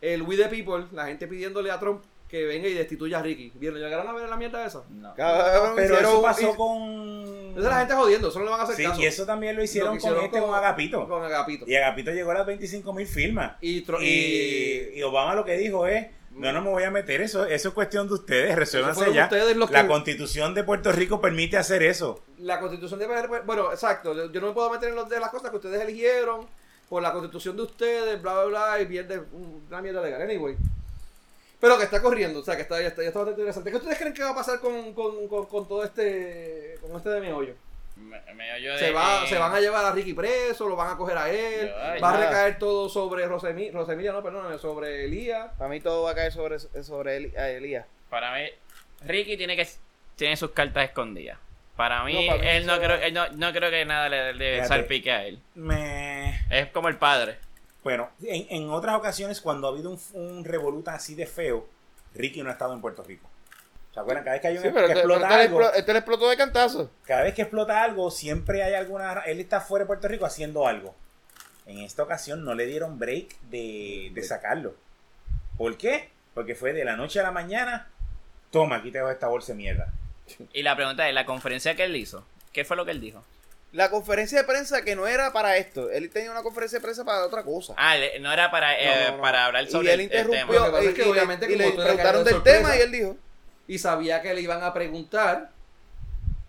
el 0.00 0.22
We 0.22 0.36
the 0.36 0.48
People, 0.48 0.86
la 0.92 1.06
gente 1.06 1.26
pidiéndole 1.26 1.70
a 1.70 1.78
Trump 1.78 2.02
que 2.28 2.44
venga 2.44 2.66
y 2.68 2.74
destituya 2.74 3.18
a 3.18 3.22
Ricky. 3.22 3.52
¿Vieron? 3.54 3.78
¿Llegaron 3.80 4.08
a 4.08 4.12
ver 4.12 4.28
la 4.28 4.36
mierda 4.36 4.64
esa? 4.66 4.82
No. 4.90 5.14
Cabrón, 5.14 5.72
Pero 5.76 5.94
hicieron 5.94 6.12
eso 6.12 6.22
pasó 6.22 6.56
con... 6.56 7.52
Esa 7.52 7.58
es 7.60 7.64
la 7.64 7.78
gente 7.80 7.94
jodiendo, 7.94 8.28
eso 8.28 8.38
no 8.40 8.44
le 8.46 8.50
van 8.50 8.60
a 8.60 8.62
hacer 8.64 8.76
Sí, 8.76 8.82
caso. 8.84 9.00
y 9.00 9.06
eso 9.06 9.24
también 9.26 9.56
lo 9.56 9.62
hicieron, 9.62 9.88
Lo 9.88 9.92
que 9.94 9.98
hicieron 9.98 10.18
con 10.18 10.26
este, 10.26 10.40
con 10.40 10.54
Agapito. 10.54 11.08
Con 11.08 11.24
Agapito. 11.24 11.64
Y 11.68 11.76
Agapito 11.76 12.10
llegó 12.10 12.32
a 12.32 12.34
las 12.34 12.46
25 12.46 12.92
mil 12.92 13.06
firmas. 13.06 13.56
Y, 13.60 13.84
tro- 13.84 14.02
Y, 14.02 14.98
y 14.98 15.02
Obama 15.02 15.34
lo 15.34 15.44
que 15.44 15.56
dijo 15.56 15.86
es, 15.86 16.06
no, 16.32 16.52
no 16.52 16.60
me 16.60 16.68
voy 16.68 16.82
a 16.82 16.90
meter 16.90 17.22
eso, 17.22 17.46
eso 17.46 17.68
es 17.68 17.74
cuestión 17.74 18.08
de 18.08 18.14
ustedes, 18.14 18.54
resuélvanse 18.56 19.10
ya. 19.14 19.24
ustedes 19.24 19.56
los 19.56 19.70
La 19.70 19.82
que- 19.82 19.88
constitución 19.88 20.52
de 20.54 20.64
Puerto 20.64 20.92
Rico 20.92 21.20
permite 21.20 21.56
hacer 21.56 21.82
eso. 21.82 22.22
la 22.40 22.60
constitución 22.60 22.98
de 23.00 23.06
bueno 23.46 23.72
exacto 23.72 24.12
yo 24.14 24.30
yo 24.30 24.40
no 24.42 24.48
me 24.48 24.52
puedo 24.52 24.68
meter 24.70 24.90
en 24.90 24.96
los 24.96 25.08
de 25.08 25.18
las 25.18 25.30
cosas 25.30 25.48
que 25.50 25.56
ustedes 25.56 25.80
eligieron 25.80 26.46
por 26.90 27.02
la 27.02 27.10
constitución 27.14 27.56
de 27.56 27.62
ustedes 27.62 28.20
bla 28.20 28.34
bla 28.34 28.44
bla 28.74 28.80
y 28.82 28.84
pierde 28.84 29.22
una 29.68 29.80
mierda 29.80 30.02
legal 30.02 30.20
anyway 30.20 30.54
pero 31.60 31.78
que 31.78 31.84
está 31.84 32.00
corriendo 32.02 32.40
o 32.40 32.44
sea 32.44 32.56
que 32.56 32.62
está 32.62 32.80
ya 32.80 32.88
está, 32.88 33.02
ya 33.02 33.08
está 33.08 33.20
bastante 33.20 33.40
interesante 33.40 33.70
¿qué 33.70 33.76
ustedes 33.76 33.98
creen 33.98 34.12
que 34.14 34.22
va 34.22 34.30
a 34.30 34.34
pasar 34.34 34.60
con, 34.60 34.92
con, 34.94 35.26
con, 35.28 35.46
con 35.46 35.66
todo 35.68 35.84
este 35.84 36.78
con 36.80 36.96
este 36.96 37.08
de 37.10 37.20
meollo? 37.20 37.54
Me, 37.96 38.20
me 38.34 38.52
oyó 38.54 38.72
de 38.74 38.78
se 38.78 38.90
va 38.92 39.22
que- 39.22 39.28
se 39.30 39.38
van 39.38 39.54
a 39.54 39.60
llevar 39.60 39.84
a 39.84 39.92
Ricky 39.92 40.12
preso 40.12 40.68
lo 40.68 40.76
van 40.76 40.92
a 40.92 40.96
coger 40.98 41.16
a 41.16 41.30
él 41.30 41.72
Ay, 41.80 42.00
va 42.00 42.12
a 42.12 42.16
recaer 42.26 42.58
todo 42.58 42.88
sobre 42.90 43.26
Rosemi, 43.26 43.70
Rosemilia 43.70 44.12
no 44.12 44.22
perdón 44.22 44.58
sobre 44.58 45.04
Elías 45.06 45.50
Para 45.56 45.70
mí 45.70 45.80
todo 45.80 46.02
va 46.02 46.10
a 46.10 46.14
caer 46.14 46.30
sobre, 46.32 46.58
sobre 46.58 47.16
Elías. 47.56 47.86
Para 48.10 48.34
mí, 48.34 48.48
Ricky 49.06 49.36
tiene 49.36 49.56
que 49.56 49.66
tiene 50.14 50.36
sus 50.36 50.50
cartas 50.52 50.84
escondidas. 50.84 51.38
Para 51.76 52.04
mí, 52.04 52.14
No, 52.14 52.32
para 52.32 52.42
mí 52.42 52.48
él 52.48 52.66
no 52.66 52.78
creo, 52.78 52.96
él 52.96 53.12
no, 53.12 53.28
no 53.30 53.52
creo 53.52 53.70
que 53.70 53.84
nada 53.84 54.08
le, 54.08 54.32
le 54.34 54.64
salpique 54.66 55.10
a 55.10 55.24
él. 55.26 55.38
Me... 55.54 56.40
Es 56.50 56.68
como 56.68 56.88
el 56.88 56.96
padre. 56.96 57.36
Bueno, 57.86 58.10
en, 58.20 58.48
en 58.50 58.70
otras 58.70 58.96
ocasiones 58.96 59.40
cuando 59.40 59.68
ha 59.68 59.70
habido 59.70 59.90
un, 59.90 60.00
un 60.14 60.44
revoluta 60.44 60.92
así 60.92 61.14
de 61.14 61.24
feo, 61.24 61.68
Ricky 62.14 62.42
no 62.42 62.48
ha 62.48 62.54
estado 62.54 62.74
en 62.74 62.80
Puerto 62.80 63.04
Rico. 63.04 63.30
¿Se 63.94 64.00
acuerdan? 64.00 64.24
Cada 64.24 64.34
vez 64.34 64.42
que 64.42 64.48
hay 64.48 64.56
un 64.56 64.62
Sí, 64.64 64.70
pero 64.74 64.86
que 64.88 64.92
este, 64.92 64.98
explota 65.02 65.26
este 65.26 65.36
le 65.36 65.42
algo, 65.44 65.72
este 65.72 65.92
le 65.92 65.98
explotó 66.00 66.28
de 66.28 66.36
cantazo. 66.36 66.90
cada 67.04 67.22
vez 67.22 67.34
que 67.34 67.42
explota 67.42 67.84
algo, 67.84 68.10
siempre 68.10 68.64
hay 68.64 68.74
alguna. 68.74 69.20
Él 69.26 69.38
está 69.38 69.60
fuera 69.60 69.84
de 69.84 69.86
Puerto 69.86 70.08
Rico 70.08 70.26
haciendo 70.26 70.66
algo. 70.66 70.96
En 71.64 71.78
esta 71.78 72.02
ocasión 72.02 72.44
no 72.44 72.56
le 72.56 72.66
dieron 72.66 72.98
break 72.98 73.38
de, 73.42 74.10
de 74.12 74.22
sacarlo. 74.24 74.74
¿Por 75.56 75.76
qué? 75.76 76.10
Porque 76.34 76.56
fue 76.56 76.72
de 76.72 76.84
la 76.84 76.96
noche 76.96 77.20
a 77.20 77.22
la 77.22 77.30
mañana. 77.30 77.88
Toma, 78.50 78.78
aquí 78.78 78.90
te 78.90 78.98
dejo 78.98 79.12
esta 79.12 79.28
bolsa 79.28 79.52
de 79.52 79.58
mierda. 79.58 79.92
Y 80.52 80.64
la 80.64 80.74
pregunta 80.74 81.08
es, 81.08 81.14
la 81.14 81.24
conferencia 81.24 81.76
que 81.76 81.84
él 81.84 81.94
hizo, 81.94 82.26
¿qué 82.52 82.64
fue 82.64 82.76
lo 82.76 82.84
que 82.84 82.90
él 82.90 83.00
dijo? 83.00 83.22
La 83.76 83.90
conferencia 83.90 84.38
de 84.38 84.44
prensa 84.44 84.82
que 84.82 84.96
no 84.96 85.06
era 85.06 85.32
para 85.32 85.56
esto. 85.58 85.90
Él 85.90 86.08
tenía 86.10 86.30
una 86.30 86.42
conferencia 86.42 86.78
de 86.78 86.82
prensa 86.82 87.04
para 87.04 87.26
otra 87.26 87.42
cosa. 87.42 87.74
Ah, 87.76 87.94
no 88.20 88.32
era 88.32 88.50
para, 88.50 88.78
eh, 88.80 88.86
No, 89.04 89.10
no, 89.10 89.16
no. 89.18 89.22
para 89.22 89.44
hablar 89.46 89.66
sobre 89.68 89.88
y 89.88 89.90
él 89.90 90.00
el- 90.00 90.04
el 90.06 90.10
tema. 90.10 90.22
interrumpió. 90.40 90.72
Pasa 90.72 90.84
y, 90.84 90.86
es 90.88 90.94
que 90.94 91.06
y 91.06 91.10
obviamente 91.10 91.46
y 91.52 91.56
le 91.56 91.70
preguntaron 91.72 92.24
de 92.24 92.24
del 92.24 92.34
sorpresa, 92.34 92.58
tema 92.58 92.76
y 92.76 92.80
él 92.80 92.90
dijo. 92.92 93.16
Y 93.68 93.78
sabía 93.78 94.22
que 94.22 94.32
le 94.32 94.40
iban 94.40 94.62
a 94.62 94.72
preguntar. 94.72 95.50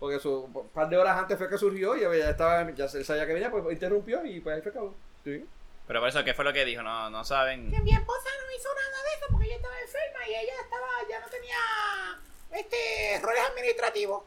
Porque 0.00 0.20
su, 0.20 0.32
un 0.54 0.68
par 0.68 0.88
de 0.88 0.96
horas 0.96 1.18
antes 1.18 1.36
fue 1.36 1.48
que 1.50 1.58
surgió 1.58 1.96
y 1.96 2.00
ya 2.18 2.30
estaba, 2.30 2.70
ya 2.72 2.88
se- 2.88 3.02
sabía 3.04 3.26
que 3.26 3.32
venía, 3.34 3.50
pues 3.50 3.64
interrumpió 3.72 4.24
y 4.24 4.40
pues 4.40 4.56
ahí 4.56 4.62
fue 4.62 4.70
acabó. 4.70 4.94
Sí. 5.24 5.44
Pero 5.86 6.00
por 6.00 6.08
eso, 6.08 6.22
¿qué 6.24 6.34
fue 6.34 6.44
lo 6.44 6.52
que 6.52 6.64
dijo? 6.64 6.82
No, 6.82 7.10
no 7.10 7.24
saben. 7.24 7.70
Que 7.70 7.80
mi 7.80 7.92
esposa 7.92 8.28
no 8.40 8.56
hizo 8.56 8.68
nada 8.74 9.02
de 9.02 9.14
eso 9.16 9.26
porque 9.32 9.46
ella 9.46 9.56
estaba 9.56 9.74
enferma 9.80 10.28
y 10.28 10.30
ella 10.34 10.52
estaba, 10.62 10.86
ya 11.10 11.20
no 11.20 11.26
tenía 11.28 12.62
este 12.62 13.14
errores 13.14 13.40
administrativos. 13.50 14.22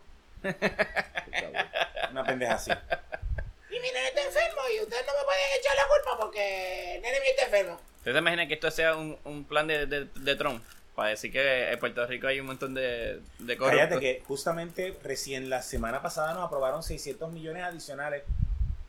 Una 2.12 2.24
pendeja 2.26 2.56
así. 2.56 2.72
Y 2.72 3.80
mi 3.80 3.88
nene 3.92 4.08
está 4.10 4.22
enfermo 4.26 4.62
y 4.76 4.82
ustedes 4.82 5.06
no 5.08 5.14
me 5.14 5.24
pueden 5.24 5.60
echar 5.60 5.76
la 5.76 5.84
culpa 5.88 6.18
porque 6.20 6.96
el 6.96 7.02
nene 7.02 7.20
mío 7.20 7.30
está 7.32 7.46
enfermo. 7.46 7.80
¿Ustedes 7.98 8.16
se 8.16 8.20
imaginan 8.20 8.48
que 8.48 8.54
esto 8.56 8.72
sea 8.72 8.96
un, 8.96 9.18
un 9.24 9.46
plan 9.46 9.68
de, 9.68 9.86
de, 9.86 10.06
de 10.06 10.36
Trump? 10.36 10.64
Para 10.96 11.10
decir 11.10 11.32
que 11.32 11.72
en 11.72 11.80
Puerto 11.80 12.06
Rico 12.06 12.28
hay 12.28 12.40
un 12.42 12.48
montón 12.48 12.74
de, 12.74 13.22
de 13.40 13.58
corruptos. 13.58 13.80
Cállate 13.88 14.00
que 14.00 14.24
justamente 14.28 14.98
recién 15.04 15.50
la 15.50 15.62
semana 15.62 16.02
pasada 16.02 16.34
nos 16.34 16.46
aprobaron 16.46 16.84
600 16.84 17.32
millones 17.32 17.64
adicionales 17.64 18.24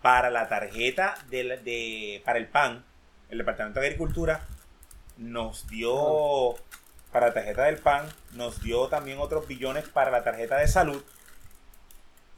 para 0.02 0.30
la 0.30 0.48
tarjeta 0.48 1.16
de, 1.30 1.44
la- 1.44 1.56
de- 1.58 2.20
para 2.24 2.38
el 2.40 2.48
PAN. 2.48 2.84
El 3.30 3.38
Departamento 3.38 3.78
de 3.80 3.86
Agricultura 3.86 4.44
nos 5.16 5.68
dio 5.68 6.56
para 7.12 7.28
la 7.28 7.34
tarjeta 7.34 7.64
del 7.64 7.78
PAN, 7.78 8.08
nos 8.32 8.60
dio 8.62 8.88
también 8.88 9.18
otros 9.20 9.46
billones 9.46 9.88
para 9.88 10.10
la 10.10 10.24
tarjeta 10.24 10.56
de 10.58 10.66
salud. 10.66 11.02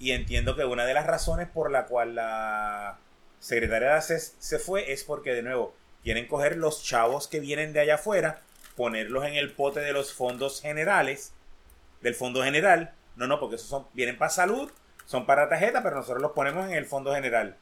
Y 0.04 0.12
entiendo 0.12 0.54
que 0.54 0.66
una 0.66 0.84
de 0.84 0.92
las 0.92 1.06
razones 1.06 1.48
por 1.48 1.70
la 1.70 1.86
cual 1.86 2.14
la 2.16 2.98
secretaria 3.40 3.88
de 3.88 3.94
ACES 3.94 4.36
se 4.38 4.58
fue 4.58 4.92
es 4.92 5.02
porque, 5.02 5.32
de 5.32 5.42
nuevo, 5.42 5.74
quieren 6.02 6.26
coger 6.28 6.58
los 6.58 6.84
chavos 6.84 7.26
que 7.26 7.40
vienen 7.40 7.72
de 7.72 7.80
allá 7.80 7.94
afuera, 7.94 8.42
ponerlos 8.76 9.24
en 9.24 9.32
el 9.32 9.50
pote 9.52 9.80
de 9.80 9.94
los 9.94 10.12
fondos 10.12 10.60
generales, 10.60 11.32
del 12.02 12.14
fondo 12.14 12.44
general. 12.44 12.92
No, 13.16 13.26
no, 13.26 13.40
porque 13.40 13.56
esos 13.56 13.68
son, 13.68 13.86
vienen 13.94 14.18
para 14.18 14.28
salud, 14.28 14.70
son 15.06 15.24
para 15.24 15.48
tarjeta, 15.48 15.82
pero 15.82 15.96
nosotros 15.96 16.20
los 16.20 16.32
ponemos 16.32 16.66
en 16.68 16.74
el 16.74 16.84
fondo 16.84 17.14
general. 17.14 17.56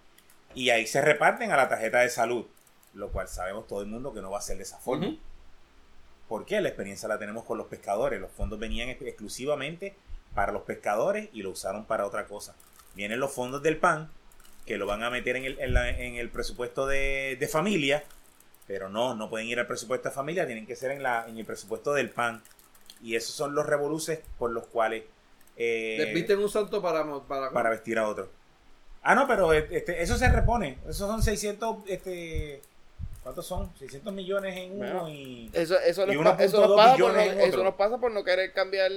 Y 0.57 0.71
ahí 0.71 0.89
se 0.89 1.01
reparten 1.01 1.53
a 1.53 1.57
la 1.57 1.69
tarjeta 1.69 2.01
de 2.01 2.09
salud. 2.09 2.45
Lo 2.93 3.13
cual 3.13 3.29
sabemos 3.29 3.69
todo 3.69 3.83
el 3.83 3.87
mundo 3.87 4.13
que 4.13 4.21
no 4.21 4.33
va 4.33 4.39
a 4.39 4.43
ser 4.43 4.57
de 4.57 4.65
esa 4.65 4.79
forma. 4.79 5.07
Ujú. 5.07 5.19
¿Por 6.29 6.45
qué? 6.45 6.61
La 6.61 6.71
experiencia 6.71 7.09
la 7.09 7.21
tenemos 7.21 7.45
con 7.45 7.57
los 7.57 7.69
pescadores. 7.69 8.21
Los 8.21 8.33
fondos 8.33 8.59
venían 8.59 8.89
ex- 8.89 9.03
exclusivamente 9.03 9.95
para 10.35 10.53
los 10.53 10.63
pescadores 10.63 11.29
y 11.33 11.43
lo 11.43 11.51
usaron 11.51 11.85
para 11.85 12.07
otra 12.07 12.27
cosa. 12.27 12.55
Vienen 12.95 13.21
los 13.21 13.33
fondos 13.33 13.63
del 13.63 13.77
PAN, 13.77 14.11
que 14.67 14.77
lo 14.79 14.87
van 14.87 15.03
a 15.03 15.11
meter 15.11 15.37
en 15.37 15.45
el, 15.45 15.59
en 15.61 15.75
la- 15.75 15.91
en 15.91 16.17
el 16.17 16.29
presupuesto 16.31 16.87
de, 16.87 17.37
de 17.39 17.49
familia, 17.49 18.05
pero 18.67 18.89
no, 18.89 19.15
no 19.15 19.29
pueden 19.29 19.49
ir 19.49 19.59
al 19.59 19.67
presupuesto 19.67 20.09
de 20.09 20.15
familia, 20.15 20.47
tienen 20.47 20.67
que 20.67 20.77
ser 20.77 20.91
en, 20.93 21.03
la, 21.03 21.27
en 21.29 21.37
el 21.39 21.45
presupuesto 21.45 21.93
del 21.95 22.11
PAN. 22.11 22.43
Y 23.03 23.17
esos 23.17 23.35
son 23.35 23.55
los 23.55 23.67
revoluces 23.67 24.21
por 24.39 24.53
los 24.53 24.67
cuales... 24.67 25.03
eh, 25.57 25.97
Desvisten 26.07 26.39
un 26.39 26.49
santo 26.49 26.81
para, 26.81 27.05
para, 27.23 27.51
para 27.51 27.71
vestir 27.71 27.99
a 27.99 28.07
otro. 28.09 28.31
Ah, 29.03 29.17
no, 29.17 29.27
pero 29.27 29.53
este, 29.53 30.01
eso 30.01 30.17
se 30.17 30.29
repone. 30.29 30.79
Esos 30.89 31.09
son 31.09 31.21
600, 31.21 31.79
este, 31.89 32.63
¿cuántos 33.25 33.45
son? 33.45 33.73
600 33.77 34.13
millones 34.15 34.57
en 34.57 34.73
uno 34.81 34.85
Bueno, 35.03 35.09
y... 35.09 35.51
Eso, 35.53 35.77
eso, 35.81 36.07
Y 36.11 36.15
nos, 36.17 36.37
pa- 36.37 36.45
eso, 36.45 36.61
nos 36.61 36.71
1.2 36.71 36.77
pasa 36.77 36.97
por 36.97 37.13
no, 37.13 37.21
eso 37.21 37.65
nos 37.65 37.75
pasa 37.75 37.99
por 37.99 38.13
no 38.13 38.23
querer 38.23 38.53
cambiar 38.53 38.93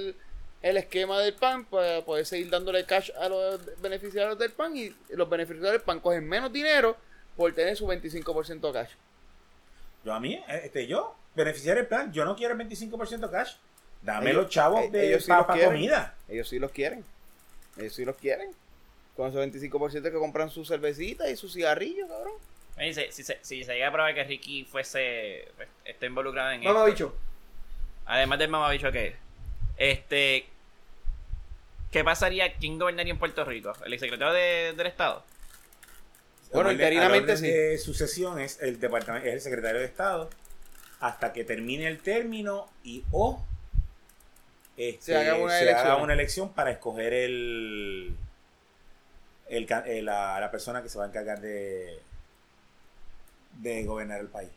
el, 0.62 0.76
esquema 0.76 1.20
del 1.20 1.34
PAN 1.34 1.64
para 1.64 2.02
poder 2.04 2.26
seguir 2.26 2.50
dándole 2.50 2.84
cash 2.84 3.10
a 3.20 3.28
los 3.28 3.60
beneficiarios 3.80 4.38
del 4.38 4.52
PAN 4.52 4.76
y 4.76 4.94
los 5.10 5.28
beneficiarios 5.28 5.72
del 5.72 5.80
PAN 5.82 6.00
cogen 6.00 6.28
menos 6.28 6.52
dinero 6.52 6.96
por 7.36 7.52
tener 7.54 7.76
su 7.76 7.86
25% 7.86 8.72
cash. 8.72 8.90
Yo 10.04 10.12
a 10.14 10.20
mí, 10.20 10.34
eh, 10.48 10.62
este, 10.64 10.86
yo, 10.86 11.14
beneficiar 11.34 11.78
el 11.78 11.86
plan, 11.86 12.12
yo 12.12 12.24
no 12.24 12.34
quiero 12.36 12.54
el 12.54 12.60
25% 12.68 13.30
cash. 13.30 13.54
Dame 14.02 14.30
Ellos- 14.30 14.42
los 14.44 14.50
chavos 14.52 14.84
eh, 14.84 14.90
de 14.90 15.08
ellos 15.08 15.24
sí 15.24 15.28
para 15.28 15.46
comida. 15.64 16.14
Ellos 16.28 16.48
sí 16.48 16.58
los 16.58 16.70
quieren. 16.70 17.04
Ellos 17.76 17.94
sí 17.94 18.04
los 18.04 18.16
quieren. 18.16 18.50
Con 19.16 19.28
esos 19.28 19.40
25% 19.40 20.02
que 20.02 20.12
compran 20.18 20.50
su 20.50 20.64
cervecita 20.64 21.28
y 21.30 21.36
su 21.36 21.48
cigarrillo, 21.48 22.06
cabrón. 22.06 22.34
Si, 22.78 22.92
si, 23.10 23.22
se- 23.24 23.38
si 23.42 23.64
se 23.64 23.72
llega 23.74 23.88
a 23.88 23.92
probar 23.92 24.14
que 24.14 24.22
Ricky 24.24 24.64
fuese 24.64 25.48
pues, 25.56 25.68
esté 25.84 26.06
involucrado 26.06 26.50
en 26.52 26.62
Mamá 26.62 26.80
esto, 26.80 26.90
bicho. 26.90 27.16
además 28.04 28.38
del 28.38 28.50
mamabicho 28.50 28.92
que 28.92 29.06
es, 29.08 29.14
este, 29.76 30.46
¿qué 31.90 32.04
pasaría? 32.04 32.54
¿Quién 32.56 32.78
gobernaría 32.78 33.12
en 33.12 33.18
Puerto 33.18 33.44
Rico? 33.44 33.72
¿El 33.84 33.92
exsecretario 33.92 34.32
de- 34.34 34.72
del 34.76 34.86
Estado? 34.86 35.24
Bueno, 36.52 36.70
orden 36.70 37.38
sí. 37.38 37.46
de 37.48 37.78
sucesión 37.78 38.38
es 38.40 38.60
el 38.62 38.78
departamento, 38.80 39.26
es 39.28 39.34
el 39.34 39.40
secretario 39.40 39.80
de 39.80 39.86
Estado 39.86 40.30
hasta 41.00 41.32
que 41.32 41.44
termine 41.44 41.86
el 41.88 41.98
término 41.98 42.70
y 42.84 43.04
o 43.12 43.44
este, 44.76 45.02
Se 45.12 45.16
haga 45.16 45.34
una 45.36 45.52
se 45.58 45.62
elección. 45.64 45.86
haga 45.86 45.96
una 46.02 46.12
elección 46.14 46.52
para 46.52 46.70
escoger 46.70 47.12
el, 47.12 48.16
el 49.48 49.66
eh, 49.86 50.02
la, 50.02 50.38
la 50.40 50.50
persona 50.50 50.82
que 50.82 50.88
se 50.88 50.98
va 50.98 51.04
a 51.04 51.08
encargar 51.08 51.40
de 51.40 51.98
de 53.58 53.84
gobernar 53.84 54.20
el 54.20 54.28
país. 54.28 54.50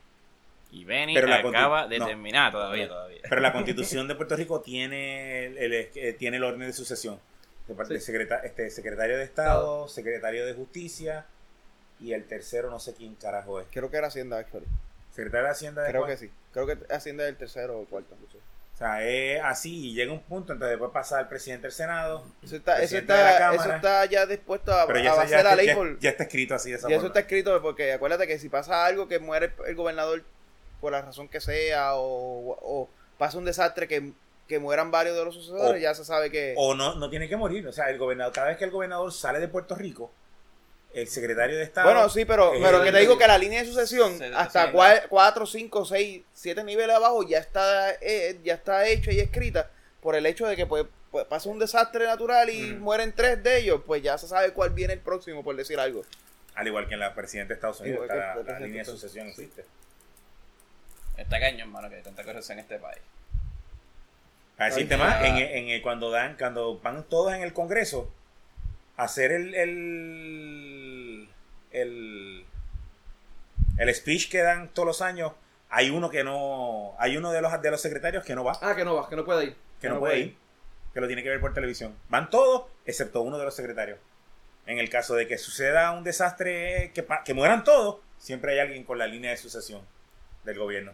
Y 0.72 0.86
Benny 0.86 1.16
Pero 1.16 1.28
la 1.28 1.38
acaba 1.38 1.88
de 1.88 1.98
no. 2.00 2.06
terminar 2.08 2.52
todavía, 2.52 2.86
No. 2.88 2.94
todavía. 2.94 3.20
Pero 3.28 3.42
la 3.42 3.52
constitución 3.54 4.08
de 4.08 4.16
Puerto 4.16 4.36
Rico 4.36 4.62
tiene 4.62 5.46
el, 5.48 5.58
el- 5.74 6.16
tiene 6.18 6.38
el 6.38 6.44
orden 6.44 6.60
de 6.62 6.74
sucesión. 6.74 7.20
De 7.68 7.76
parte 7.76 7.90
Sí. 7.90 7.94
del 7.96 8.02
secreta- 8.04 8.42
este, 8.46 8.70
secretario 8.70 9.18
de 9.18 9.24
Estado, 9.24 9.88
secretario 9.88 10.46
de 10.46 10.54
Justicia 10.54 11.26
y 12.00 12.14
el 12.14 12.26
tercero 12.26 12.70
no 12.70 12.80
sé 12.80 12.94
quién 12.94 13.16
carajo 13.16 13.60
es. 13.60 13.68
Creo 13.72 13.90
que 13.92 13.98
era 13.98 14.08
Hacienda, 14.08 14.38
actually. 14.38 14.66
Secretario 15.12 15.46
de 15.46 15.52
Hacienda 15.52 15.82
de 15.84 15.90
Creo 15.90 16.02
cuál? 16.02 16.12
que 16.12 16.18
sí. 16.18 16.32
Creo 16.54 16.66
que 16.68 16.78
Hacienda 16.94 17.24
es 17.26 17.30
el 17.30 17.38
tercero 17.38 17.78
o 17.78 17.82
el 17.82 17.88
cuarto. 17.88 18.16
no 18.22 18.30
sé. 18.32 18.38
O 18.38 18.78
sea, 18.80 19.04
es 19.06 19.42
así 19.44 19.90
y 19.90 19.94
llega 19.94 20.14
un 20.14 20.22
punto, 20.22 20.54
entonces 20.54 20.72
después 20.78 20.92
pasa 20.94 21.20
al 21.20 21.28
presidente 21.28 21.64
del 21.64 21.74
Senado. 21.74 22.24
Eso 22.42 22.56
está, 22.56 22.82
eso, 22.82 22.96
de 22.96 23.02
está, 23.02 23.38
Cámara. 23.38 23.62
eso 23.62 23.76
está 23.76 24.06
ya 24.06 24.26
dispuesto 24.26 24.72
a, 24.74 24.88
Pero 24.88 25.00
ya, 25.00 25.26
ya, 25.26 25.38
de 25.40 25.44
la 25.44 25.56
ley 25.56 25.66
ya- 25.68 25.76
por... 25.76 26.00
ya 26.00 26.12
está 26.12 26.24
escrito 26.24 26.56
así 26.56 26.70
de 26.72 26.78
esa 26.78 26.90
Y 26.90 26.94
eso 26.94 27.08
está 27.08 27.20
escrito 27.20 27.62
porque 27.62 27.92
acuérdate 27.92 28.26
que 28.26 28.40
si 28.40 28.48
pasa 28.48 28.86
algo 28.86 29.10
que 29.10 29.20
muere 29.20 29.52
el 29.68 29.76
gobernador 29.76 30.24
por 30.80 30.92
la 30.92 31.02
razón 31.02 31.28
que 31.28 31.42
sea 31.42 31.96
o, 31.96 32.58
o 32.62 32.90
pasa 33.18 33.38
un 33.38 33.46
desastre 33.46 33.88
que, 33.88 34.12
que 34.48 34.60
mueran 34.60 34.92
varios 34.92 35.16
de 35.18 35.26
los 35.26 35.36
sucesores, 35.36 35.76
O- 35.82 35.84
ya 35.84 35.94
se 35.94 36.06
sabe 36.06 36.32
que... 36.32 36.54
O 36.58 36.74
no, 36.76 36.96
no 36.96 37.10
tiene 37.10 37.28
que 37.30 37.36
morir. 37.38 37.68
O 37.68 37.72
sea, 37.74 37.90
el 37.90 37.98
gobernador, 37.98 38.34
cada 38.34 38.48
vez 38.48 38.58
que 38.58 38.66
el 38.66 38.72
gobernador 38.72 39.12
sale 39.12 39.40
de 39.40 39.48
Puerto 39.48 39.76
Rico, 39.76 40.12
el 40.94 41.08
secretario 41.08 41.56
de 41.58 41.64
Estado. 41.64 41.88
bueno, 41.92 42.10
sí, 42.10 42.26
pero, 42.26 42.54
eh, 42.56 42.60
pero 42.64 42.82
que 42.84 42.92
te 42.92 43.00
digo 43.00 43.18
que 43.18 43.28
la 43.28 43.38
línea 43.38 43.62
de 43.62 43.68
sucesión 43.68 44.18
Se- 44.18 44.26
hasta 44.34 44.68
se- 44.72 45.08
4, 45.10 45.46
5, 45.46 45.86
6, 45.86 46.24
7 46.34 46.64
niveles 46.64 46.96
abajo 46.96 47.22
ya 47.24 47.38
está 47.38 47.92
eh, 48.02 48.40
ya 48.44 48.56
está 48.56 48.88
hecha 48.88 49.12
y 49.12 49.20
escrita 49.20 49.70
por 50.02 50.16
el 50.16 50.26
hecho 50.26 50.48
de 50.48 50.56
que 50.56 50.66
pues, 50.66 50.86
pues, 51.12 51.26
pasa 51.26 51.50
un 51.50 51.60
desastre 51.60 52.06
natural 52.08 52.50
y 52.50 52.62
Mm. 52.74 52.80
mueren 52.82 53.14
tres 53.14 53.44
de 53.44 53.60
ellos, 53.60 53.82
pues 53.86 54.02
ya 54.02 54.18
se 54.18 54.28
sabe 54.28 54.52
cuál 54.54 54.72
viene 54.72 54.94
el 54.94 55.00
próximo, 55.00 55.44
por 55.44 55.56
decir 55.56 55.80
algo. 55.80 56.04
Al 56.56 56.66
igual 56.68 56.88
que 56.88 56.96
en 56.96 57.02
la 57.02 57.14
presidenta 57.14 57.50
de 57.50 57.56
Estados 57.56 57.82
Unidos, 57.82 58.02
está 58.04 58.36
la, 58.44 58.60
línea 58.60 58.80
de 58.84 58.86
sucesión 58.90 59.28
existe. 59.28 59.66
Está 61.22 61.40
cañón, 61.40 61.62
hermano, 61.62 61.90
que 61.90 61.96
hay 61.98 62.02
tanta 62.04 62.24
corrupción 62.24 62.58
en 62.60 62.64
este 62.64 62.80
país. 62.80 63.00
A 64.58 64.66
decirte 64.66 64.96
Ay, 64.96 65.00
más, 65.00 65.20
ya. 65.22 65.28
en, 65.28 65.38
en 65.38 65.70
el- 65.70 65.82
cuando 65.82 66.12
dan, 66.12 66.36
cuando 66.38 66.80
van 66.80 67.04
todos 67.04 67.34
en 67.34 67.42
el 67.44 67.54
Congreso 67.54 68.12
a 68.98 69.04
hacer 69.04 69.32
el, 69.32 69.56
el, 69.56 71.30
el, 71.72 72.46
el 73.78 73.96
speech 73.96 74.30
que 74.30 74.42
dan 74.42 74.68
todos 74.70 74.86
los 74.86 75.02
años, 75.02 75.32
hay 75.70 75.90
uno 75.90 76.10
que 76.10 76.24
no, 76.24 76.94
hay 77.00 77.16
uno 77.16 77.32
de 77.32 77.42
los 77.42 77.62
de 77.62 77.72
los 77.72 77.80
secretarios 77.82 78.24
que 78.26 78.36
no 78.36 78.44
va, 78.44 78.58
Ah, 78.62 78.76
que 78.76 78.84
no 78.84 78.96
va, 78.96 79.08
que 79.10 79.16
no 79.16 79.24
puede 79.24 79.46
ir. 79.46 79.56
que 79.80 79.88
no, 79.90 80.00
puede 80.00 80.20
ir, 80.20 80.38
que 80.94 81.00
lo 81.02 81.08
tiene 81.08 81.24
que 81.24 81.30
ver 81.30 81.40
por 81.40 81.54
televisión. 81.54 81.96
Van 82.10 82.30
todos, 82.30 82.66
excepto 82.86 83.22
uno 83.22 83.38
de 83.38 83.46
los 83.46 83.56
secretarios. 83.56 84.00
En 84.66 84.78
el 84.78 84.90
caso 84.90 85.16
de 85.16 85.28
que 85.28 85.38
suceda 85.38 85.92
un 85.92 86.04
desastre, 86.04 86.92
que, 86.94 87.06
que 87.26 87.34
mueran 87.34 87.64
todos, 87.64 87.98
siempre 88.18 88.52
hay 88.54 88.60
alguien 88.60 88.84
con 88.84 88.98
la 88.98 89.08
línea 89.08 89.32
de 89.32 89.38
sucesión 89.38 89.82
del 90.44 90.58
gobierno. 90.60 90.92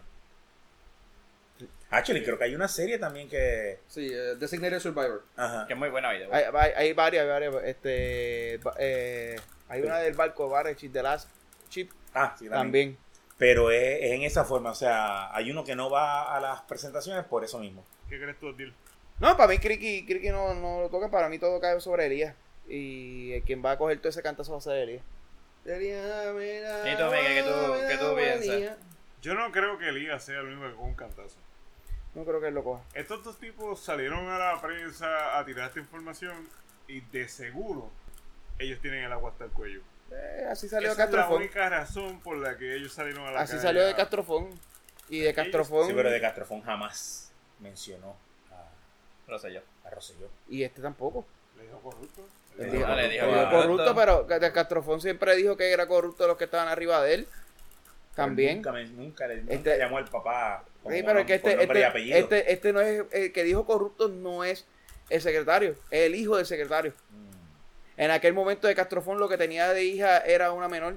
Actually, 1.90 2.22
creo 2.24 2.36
que 2.36 2.44
hay 2.44 2.54
una 2.54 2.68
serie 2.68 2.98
también 2.98 3.28
que... 3.28 3.78
Sí, 3.86 4.08
eh, 4.12 4.34
Designated 4.36 4.80
Survivor. 4.80 5.22
Ajá. 5.36 5.66
Que 5.66 5.74
es 5.74 5.78
muy 5.78 5.88
buena 5.88 6.12
vida. 6.12 6.26
Hay, 6.32 6.44
hay, 6.52 6.72
hay 6.76 6.92
varias, 6.92 7.22
hay 7.24 7.28
varias, 7.48 7.64
este, 7.64 8.60
eh, 8.78 9.36
hay 9.68 9.82
una 9.82 9.98
del 9.98 10.14
barco 10.14 10.48
Barrechip 10.48 10.92
de 10.92 11.02
las 11.02 11.28
Chip 11.68 11.90
Ah, 12.12 12.34
sí, 12.38 12.48
también. 12.48 12.96
también. 12.96 12.98
Pero 13.38 13.70
es, 13.70 13.98
es 14.02 14.12
en 14.12 14.22
esa 14.22 14.44
forma, 14.44 14.70
o 14.70 14.74
sea, 14.74 15.34
hay 15.34 15.50
uno 15.50 15.62
que 15.64 15.76
no 15.76 15.90
va 15.90 16.34
a 16.34 16.40
las 16.40 16.62
presentaciones 16.62 17.24
por 17.24 17.44
eso 17.44 17.58
mismo. 17.58 17.84
¿Qué 18.08 18.18
crees 18.18 18.38
tú, 18.40 18.52
Dil? 18.54 18.72
No, 19.20 19.36
para 19.36 19.48
mí 19.50 19.58
Criqui, 19.58 20.04
Criqui 20.06 20.30
no, 20.30 20.54
no 20.54 20.80
lo 20.82 20.88
toca, 20.90 21.10
para 21.10 21.28
mí 21.28 21.38
todo 21.38 21.60
cae 21.60 21.78
sobre 21.80 22.06
Elías. 22.06 22.34
Y 22.68 23.32
el 23.32 23.42
quien 23.42 23.64
va 23.64 23.72
a 23.72 23.78
coger 23.78 23.98
todo 23.98 24.08
ese 24.08 24.22
cantazo 24.22 24.52
va 24.52 24.58
a 24.58 24.60
ser 24.62 24.76
Elías. 24.78 25.02
Elías, 25.64 26.34
mira, 26.34 26.92
¿Y 26.92 26.96
tú, 26.96 27.04
Miguel, 27.04 27.34
qué 27.34 27.42
tú- 27.42 27.74
mira, 27.74 27.88
qué 27.88 27.96
tú 27.98 28.04
mira, 28.14 28.16
piensas? 28.16 28.54
Elías. 28.56 28.76
Yo 29.22 29.34
no 29.34 29.50
creo 29.52 29.78
que 29.78 29.92
Liga 29.92 30.18
sea 30.20 30.40
el 30.40 30.46
único 30.46 30.68
que 30.68 30.74
con 30.76 30.84
un 30.86 30.94
cantazo. 30.94 31.36
No 32.16 32.24
creo 32.24 32.40
que 32.40 32.48
él 32.48 32.54
lo 32.54 32.64
coja. 32.64 32.82
Estos 32.94 33.22
dos 33.22 33.38
tipos 33.38 33.78
salieron 33.78 34.26
a 34.28 34.38
la 34.38 34.60
prensa 34.60 35.38
a 35.38 35.44
tirar 35.44 35.68
esta 35.68 35.80
información 35.80 36.48
y 36.88 37.00
de 37.02 37.28
seguro 37.28 37.90
ellos 38.58 38.80
tienen 38.80 39.04
el 39.04 39.12
agua 39.12 39.30
hasta 39.32 39.44
el 39.44 39.50
cuello. 39.50 39.82
Eh, 40.10 40.46
así 40.50 40.66
salió 40.66 40.88
de 40.88 40.94
Esa 40.94 41.04
es 41.04 41.10
la 41.10 41.16
Castrofón. 41.18 41.42
única 41.42 41.68
razón 41.68 42.20
por 42.20 42.38
la 42.38 42.56
que 42.56 42.74
ellos 42.74 42.92
salieron 42.94 43.26
a 43.26 43.32
la 43.32 43.40
Así 43.40 43.52
calle 43.52 43.62
salió 43.62 43.84
de 43.84 43.94
Castrofón. 43.94 44.48
Y 45.10 45.20
de 45.20 45.34
Castrofón. 45.34 45.86
Sí, 45.88 45.92
pero 45.94 46.10
de 46.10 46.20
Castrofón 46.20 46.62
jamás 46.62 47.32
mencionó 47.60 48.16
a, 48.50 49.48
yo. 49.48 49.60
a 49.84 49.90
Rosselló. 49.90 50.28
Y 50.48 50.62
este 50.62 50.80
tampoco. 50.80 51.26
Le 51.58 51.64
dijo 51.64 51.80
corrupto. 51.80 52.22
Le 52.56 52.64
dijo- 52.64 52.76
dijo 52.78 52.88
le 52.94 53.08
dijo 53.10 53.24
él 53.26 53.34
dijo 53.34 53.50
corrupto. 53.50 53.94
pero 53.94 54.24
de 54.24 54.52
Castrofón 54.52 55.00
siempre 55.02 55.36
dijo 55.36 55.56
que 55.56 55.70
era 55.70 55.86
corrupto 55.86 56.26
los 56.26 56.38
que 56.38 56.44
estaban 56.44 56.68
arriba 56.68 57.02
de 57.02 57.12
él. 57.14 57.28
También. 58.14 58.56
Nunca, 58.58 58.72
me- 58.72 58.86
nunca, 58.86 59.26
le- 59.26 59.42
nunca 59.42 59.52
Este- 59.54 59.78
llamó 59.78 59.98
al 59.98 60.06
papá. 60.06 60.64
Sí, 60.90 61.02
pero 61.04 61.20
es 61.20 61.26
que 61.26 61.34
este, 61.34 61.62
este, 61.62 62.18
este, 62.18 62.52
este 62.52 62.72
no 62.72 62.80
es 62.80 63.04
el 63.12 63.32
que 63.32 63.44
dijo 63.44 63.66
corrupto, 63.66 64.08
no 64.08 64.44
es 64.44 64.66
el 65.10 65.20
secretario, 65.20 65.76
es 65.90 66.00
el 66.06 66.14
hijo 66.14 66.36
del 66.36 66.46
secretario. 66.46 66.92
Mm. 67.10 68.00
En 68.02 68.10
aquel 68.10 68.34
momento 68.34 68.66
de 68.66 68.74
Castrofón 68.74 69.18
lo 69.18 69.28
que 69.28 69.38
tenía 69.38 69.72
de 69.72 69.84
hija 69.84 70.18
era 70.18 70.52
una 70.52 70.68
menor 70.68 70.96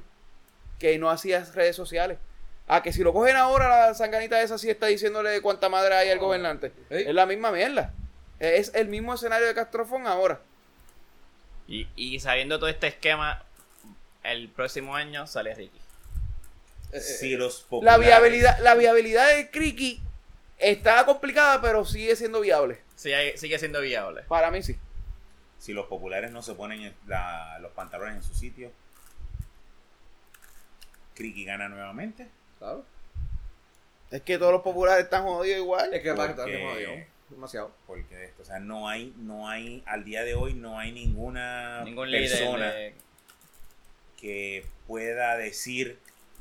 que 0.79 0.97
no 0.97 1.09
hacía 1.09 1.43
redes 1.53 1.75
sociales. 1.75 2.17
Ah, 2.67 2.83
que 2.83 2.93
si 2.93 3.03
lo 3.03 3.13
cogen 3.13 3.35
ahora 3.35 3.87
la 3.87 3.93
sanganita 3.93 4.41
esa 4.41 4.57
sí 4.57 4.69
está 4.69 4.85
diciéndole 4.85 5.41
cuánta 5.41 5.69
madre 5.69 5.95
hay 5.95 6.09
al 6.09 6.19
gobernante. 6.19 6.71
Es 6.89 7.13
la 7.13 7.25
misma 7.25 7.51
mierda. 7.51 7.93
Es 8.39 8.73
el 8.75 8.87
mismo 8.87 9.15
escenario 9.15 9.47
de 9.47 9.55
Castrofón 9.55 10.07
ahora. 10.07 10.39
Y, 11.67 11.87
y 11.95 12.19
sabiendo 12.19 12.59
todo 12.59 12.69
este 12.69 12.87
esquema, 12.87 13.43
el 14.23 14.49
próximo 14.49 14.95
año 14.95 15.25
sale 15.27 15.55
Ricky. 15.55 15.78
Eh, 16.91 16.99
Si 16.99 17.35
los 17.35 17.63
La 17.63 17.69
populares- 17.69 18.05
viabilidad, 18.05 18.59
la 18.59 18.75
viabilidad 18.75 19.35
de 19.35 19.49
Criqui 19.51 20.01
está 20.57 21.05
complicada, 21.05 21.61
pero 21.61 21.85
sigue 21.85 22.15
siendo 22.15 22.41
viable. 22.41 22.79
Sigue, 22.95 23.37
sigue 23.37 23.59
siendo 23.59 23.81
viable. 23.81 24.23
Para 24.23 24.49
mí 24.51 24.61
sí. 24.63 24.77
Si 25.59 25.73
los 25.73 25.87
populares 25.87 26.31
no 26.31 26.41
se 26.41 26.55
ponen 26.55 26.81
en 26.81 26.95
la- 27.07 27.59
los 27.59 27.71
pantalones 27.73 28.15
en 28.15 28.23
su 28.23 28.33
sitio, 28.33 28.71
Criqui 31.15 31.45
gana 31.45 31.67
nuevamente. 31.69 32.27
Claro. 32.59 32.85
Es 34.11 34.21
que 34.21 34.37
todos 34.37 34.51
los 34.51 34.61
populares 34.61 35.03
están 35.03 35.23
jodidos 35.23 35.59
igual. 35.59 35.93
Es 35.93 36.01
que 36.01 36.11
va 36.13 36.23
a 36.23 36.27
estar 36.29 36.45
Porque- 36.45 36.57
demasiado. 36.57 36.95
Demasiado. 37.29 37.71
Porque 37.85 38.15
de 38.15 38.25
esto, 38.25 38.41
o 38.41 38.45
sea, 38.45 38.59
no 38.59 38.87
hay, 38.89 39.13
no 39.17 39.47
hay, 39.47 39.83
al 39.85 40.03
día 40.03 40.23
de 40.23 40.33
hoy 40.33 40.55
no 40.55 40.79
hay 40.79 40.91
ninguna 40.91 41.83
Ningún 41.83 42.09
persona 42.09 42.71
de- 42.71 42.95
que 44.17 44.65
pueda 44.87 45.37
decir 45.37 45.99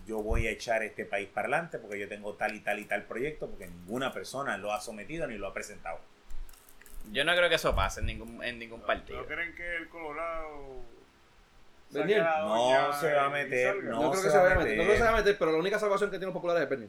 yo 0.08 0.22
voy 0.22 0.46
a 0.46 0.50
echar 0.50 0.82
este 0.82 1.04
país 1.04 1.28
para 1.28 1.48
adelante 1.48 1.78
porque 1.78 1.98
yo 2.00 2.08
tengo 2.08 2.32
tal 2.34 2.54
y 2.56 2.60
tal 2.60 2.78
y 2.78 2.86
tal 2.86 3.04
proyecto 3.04 3.46
porque 3.48 3.66
ninguna 3.66 4.12
persona 4.12 4.56
lo 4.56 4.72
ha 4.72 4.80
sometido 4.80 5.26
ni 5.26 5.36
lo 5.36 5.46
ha 5.46 5.52
presentado. 5.52 5.98
Yo 7.12 7.24
no 7.24 7.36
creo 7.36 7.48
que 7.48 7.56
eso 7.56 7.74
pase 7.74 8.00
en 8.00 8.06
ningún, 8.06 8.42
en 8.42 8.58
ningún 8.58 8.80
partido. 8.80 9.20
¿No 9.20 9.26
creen 9.26 9.54
que 9.54 9.76
el 9.76 9.88
Colorado 9.88 10.82
Bernier. 11.90 12.22
No 12.22 12.92
se 12.98 13.12
va 13.12 13.26
a 13.26 13.30
meter, 13.30 13.84
no. 13.84 14.02
No, 14.02 14.10
creo 14.10 14.22
se 14.22 14.28
que 14.28 14.30
se 14.30 14.36
va 14.36 14.42
a 14.42 14.46
vaya 14.48 14.56
a 14.56 14.64
meter. 14.64 14.76
No 14.76 14.82
creo 14.82 14.92
que 14.92 14.98
se 14.98 15.04
vaya 15.04 15.14
a 15.14 15.20
meter, 15.20 15.38
pero 15.38 15.52
la 15.52 15.58
única 15.58 15.78
salvación 15.78 16.10
que 16.10 16.16
tienen 16.18 16.28
los 16.28 16.34
populares 16.34 16.62
es 16.64 16.70
Bernie. 16.70 16.88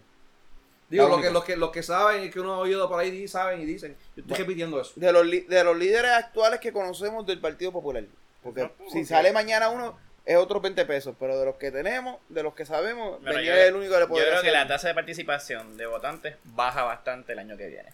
Digo, 0.90 1.08
lo 1.08 1.22
que, 1.22 1.30
los, 1.30 1.44
que, 1.44 1.56
los 1.56 1.72
que 1.72 1.84
saben 1.84 2.24
y 2.24 2.30
que 2.32 2.40
uno 2.40 2.54
ha 2.56 2.58
oído 2.58 2.90
por 2.90 3.00
ahí 3.00 3.28
saben 3.28 3.62
y 3.62 3.66
dicen. 3.66 3.92
Yo 4.16 4.22
estoy 4.22 4.24
Bueno. 4.24 4.44
repitiendo 4.44 4.82
eso. 4.82 4.94
De 4.96 5.12
los, 5.12 5.30
de 5.30 5.64
los 5.64 5.78
líderes 5.78 6.12
actuales 6.12 6.60
que 6.60 6.74
conocemos 6.74 7.26
del 7.28 7.40
Partido 7.40 7.72
Popular. 7.72 8.06
Porque 8.42 8.72
si 8.92 9.06
sale 9.06 9.32
mañana 9.32 9.70
uno, 9.70 9.98
es 10.26 10.38
otros 10.38 10.62
20 10.62 10.86
pesos. 10.86 11.16
Pero 11.20 11.38
de 11.40 11.46
los 11.46 11.56
que 11.56 11.72
tenemos, 11.72 12.20
de 12.30 12.44
los 12.44 12.54
que 12.54 12.66
sabemos, 12.66 13.20
yo- 13.24 13.32
es 13.32 13.48
el 13.70 13.76
único 13.76 13.94
que 13.94 14.00
le 14.00 14.06
Yo 14.06 14.10
puede 14.10 14.28
creo 14.30 14.42
que 14.42 14.52
la 14.52 14.68
tasa 14.68 14.88
de 14.90 14.94
participación 14.94 15.78
de 15.78 15.86
votantes 15.86 16.36
baja 16.44 16.84
bastante 16.84 17.34
el 17.34 17.40
año 17.40 17.58
que 17.58 17.68
viene. 17.68 17.90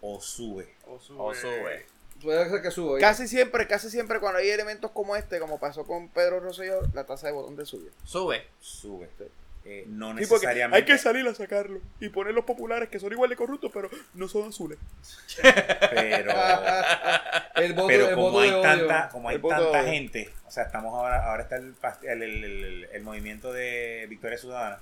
O 0.00 0.20
sube. 0.20 0.74
O 0.86 0.98
sube. 0.98 1.18
O 1.20 1.34
sube. 1.34 1.86
Puede 2.20 2.48
ser 2.48 2.62
que 2.62 2.70
suba. 2.70 2.98
Casi 3.00 3.26
siempre, 3.26 3.66
casi 3.66 3.90
siempre 3.90 4.20
cuando 4.20 4.38
hay 4.38 4.48
elementos 4.50 4.90
como 4.92 5.16
este, 5.16 5.40
como 5.40 5.58
pasó 5.58 5.84
con 5.84 6.08
Pedro 6.08 6.38
Rosselló, 6.40 6.80
la 6.94 7.04
tasa 7.04 7.26
de 7.28 7.32
votantes 7.32 7.68
sube. 7.68 7.90
Sube. 8.04 8.46
Sube. 8.60 9.08
Eh, 9.64 9.84
no 9.86 10.08
Sí, 10.08 10.26
porque 10.26 10.46
necesariamente. 10.46 10.76
hay 10.76 10.84
que 10.84 10.98
salir 11.00 11.26
a 11.28 11.34
sacarlo 11.36 11.80
y 12.00 12.08
poner 12.08 12.34
los 12.34 12.44
populares 12.44 12.88
que 12.88 12.98
son 12.98 13.12
igual 13.12 13.30
de 13.30 13.36
corruptos, 13.36 13.70
pero 13.72 13.88
no 14.14 14.26
son 14.26 14.48
azules. 14.48 14.76
Pero, 15.40 16.32
el 17.56 17.72
voto, 17.74 17.86
pero 17.86 18.08
el 18.08 18.14
como 18.16 18.30
voto 18.32 18.40
hay 18.40 18.62
tanta, 18.62 19.08
como 19.10 19.28
hay 19.28 19.36
El 19.36 19.40
voto 19.42 19.54
tanta 19.62 19.82
de- 19.84 19.90
gente, 19.92 20.30
o 20.46 20.50
sea, 20.50 20.64
estamos 20.64 20.92
ahora, 20.94 21.24
ahora 21.30 21.42
está 21.44 21.56
el, 21.56 21.74
el, 22.02 22.22
el- 22.22 22.44
el- 22.44 22.88
el 22.92 23.02
movimiento 23.02 23.52
de 23.52 24.06
Victoria 24.08 24.36
Ciudadana, 24.36 24.80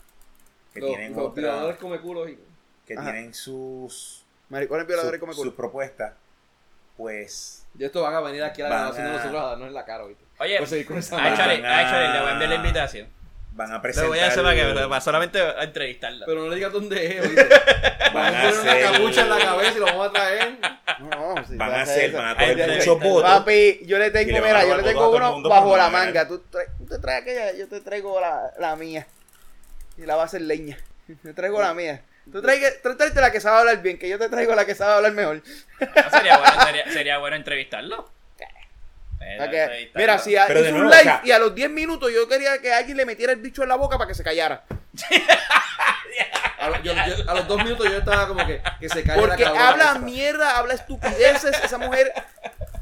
que 0.72 0.80
los, 0.80 0.88
tienen 0.90 1.12
los 1.14 1.26
otra- 1.26 1.42
violadores 1.42 1.76
come 1.78 2.00
culos 2.00 2.30
y- 2.30 2.38
que 2.86 2.94
Ajá. 2.94 3.04
tienen 3.12 3.34
sus, 3.34 4.24
Maricones 4.48 4.86
violadores 4.86 5.18
su- 5.20 5.26
come 5.26 5.34
sus 5.34 5.52
propuestas, 5.54 6.14
pues 6.96 7.66
Y 7.78 7.84
estos 7.84 8.02
van 8.02 8.14
a 8.14 8.20
venir 8.20 8.42
aquí 8.42 8.62
a 8.62 8.68
la 8.68 8.76
grabación 8.76 9.06
de 9.06 9.12
nosotros 9.12 9.42
a 9.42 9.46
darnos 9.46 9.68
en 9.68 9.74
la 9.74 9.84
cara, 9.84 10.04
¿viste? 10.06 10.24
Oye, 10.38 10.56
Pues 10.58 10.72
a 11.12 11.36
Charlie 11.36 11.56
le 11.58 11.62
voy 12.20 12.28
a 12.28 12.32
enviar 12.32 12.48
la 12.50 12.54
invitación. 12.56 13.19
Van 13.52 13.70
a 13.70 13.74
Lo 13.76 13.82
presentar... 13.82 14.08
voy 14.08 14.18
a 14.18 14.26
hacer 14.28 14.42
para 14.42 14.54
que 14.54 14.64
para 14.88 15.00
solamente 15.00 15.40
a 15.40 15.62
entrevistarla. 15.64 16.26
Pero 16.26 16.42
no 16.42 16.48
le 16.48 16.56
digas 16.56 16.72
dónde 16.72 17.06
es, 17.06 17.20
¿oíste? 17.26 17.48
Van 18.14 18.34
a 18.34 18.38
a 18.38 18.42
poner 18.50 18.60
una 18.60 18.72
hacer- 18.72 18.92
capucha 18.92 19.20
en 19.20 19.30
la 19.30 19.38
cabeza 19.38 19.72
y 19.76 19.78
lo 19.78 19.86
vamos 19.86 20.08
a 20.08 20.12
traer. 20.12 20.58
No, 20.98 21.34
no, 21.36 21.44
sí, 21.46 21.56
van 21.56 21.70
va 21.70 21.74
a 21.76 21.82
hacer, 21.82 22.10
van 22.12 22.28
a 22.28 22.34
coger 22.34 22.70
muchos 22.76 23.00
votos. 23.00 23.22
Papi, 23.30 23.80
yo 23.84 23.98
le 23.98 24.10
tengo, 24.10 24.32
le 24.32 24.40
mira, 24.40 24.64
yo 24.66 24.76
le 24.76 24.82
tengo 24.82 25.10
uno 25.10 25.42
bajo 25.42 25.76
la 25.76 25.88
manga. 25.90 26.26
Tú, 26.26 26.40
tú 26.40 26.58
te 26.88 26.98
traes 26.98 27.22
aquella, 27.22 27.52
yo 27.56 27.68
te 27.68 27.80
traigo 27.80 28.20
la, 28.20 28.50
la 28.58 28.74
mía. 28.74 29.06
Y 29.96 30.02
la 30.06 30.16
va 30.16 30.22
a 30.22 30.24
hacer 30.24 30.40
leña. 30.42 30.76
Te 31.22 31.32
traigo 31.34 31.60
la 31.62 31.72
mía. 31.72 32.02
Tú 32.32 32.42
traes, 32.42 32.82
tú 32.82 32.96
tráete 32.96 33.20
la 33.20 33.30
que 33.30 33.40
sabe 33.40 33.58
hablar 33.60 33.80
bien, 33.80 33.96
que 33.98 34.08
yo 34.08 34.18
te 34.18 34.28
traigo 34.28 34.54
la 34.56 34.64
que 34.64 34.74
sabe 34.74 34.94
hablar 34.94 35.12
mejor. 35.12 35.42
No, 35.80 36.10
sería, 36.10 36.36
bueno, 36.38 36.64
sería, 36.66 36.92
sería 36.92 37.18
bueno 37.18 37.36
entrevistarlo. 37.36 38.10
Mira, 39.94 40.18
si 40.18 40.36
a- 40.36 40.44
hizo 40.46 40.54
nuevo, 40.54 40.78
un 40.78 40.84
live 40.90 41.00
o 41.00 41.02
sea- 41.02 41.20
y 41.24 41.30
a 41.30 41.38
los 41.38 41.54
10 41.54 41.70
minutos 41.70 42.10
yo 42.12 42.26
quería 42.28 42.58
que 42.58 42.72
alguien 42.72 42.96
le 42.96 43.04
metiera 43.06 43.32
el 43.32 43.38
bicho 43.40 43.62
en 43.62 43.68
la 43.68 43.76
boca 43.76 43.98
para 43.98 44.08
que 44.08 44.14
se 44.14 44.24
callara. 44.24 44.64
A, 46.58 46.68
lo- 46.68 46.82
yo- 46.82 46.92
yo- 46.92 47.30
a 47.30 47.34
los 47.34 47.48
dos 47.48 47.56
minutos 47.64 47.86
yo 47.90 47.96
estaba 47.98 48.28
como 48.28 48.46
que, 48.46 48.60
que 48.80 48.88
se 48.90 49.02
cae 49.02 49.18
Porque 49.18 49.46
habla 49.46 49.84
esa. 49.92 49.98
mierda, 50.00 50.58
habla 50.58 50.74
estupideces. 50.74 51.56
Esa 51.64 51.78
mujer, 51.78 52.12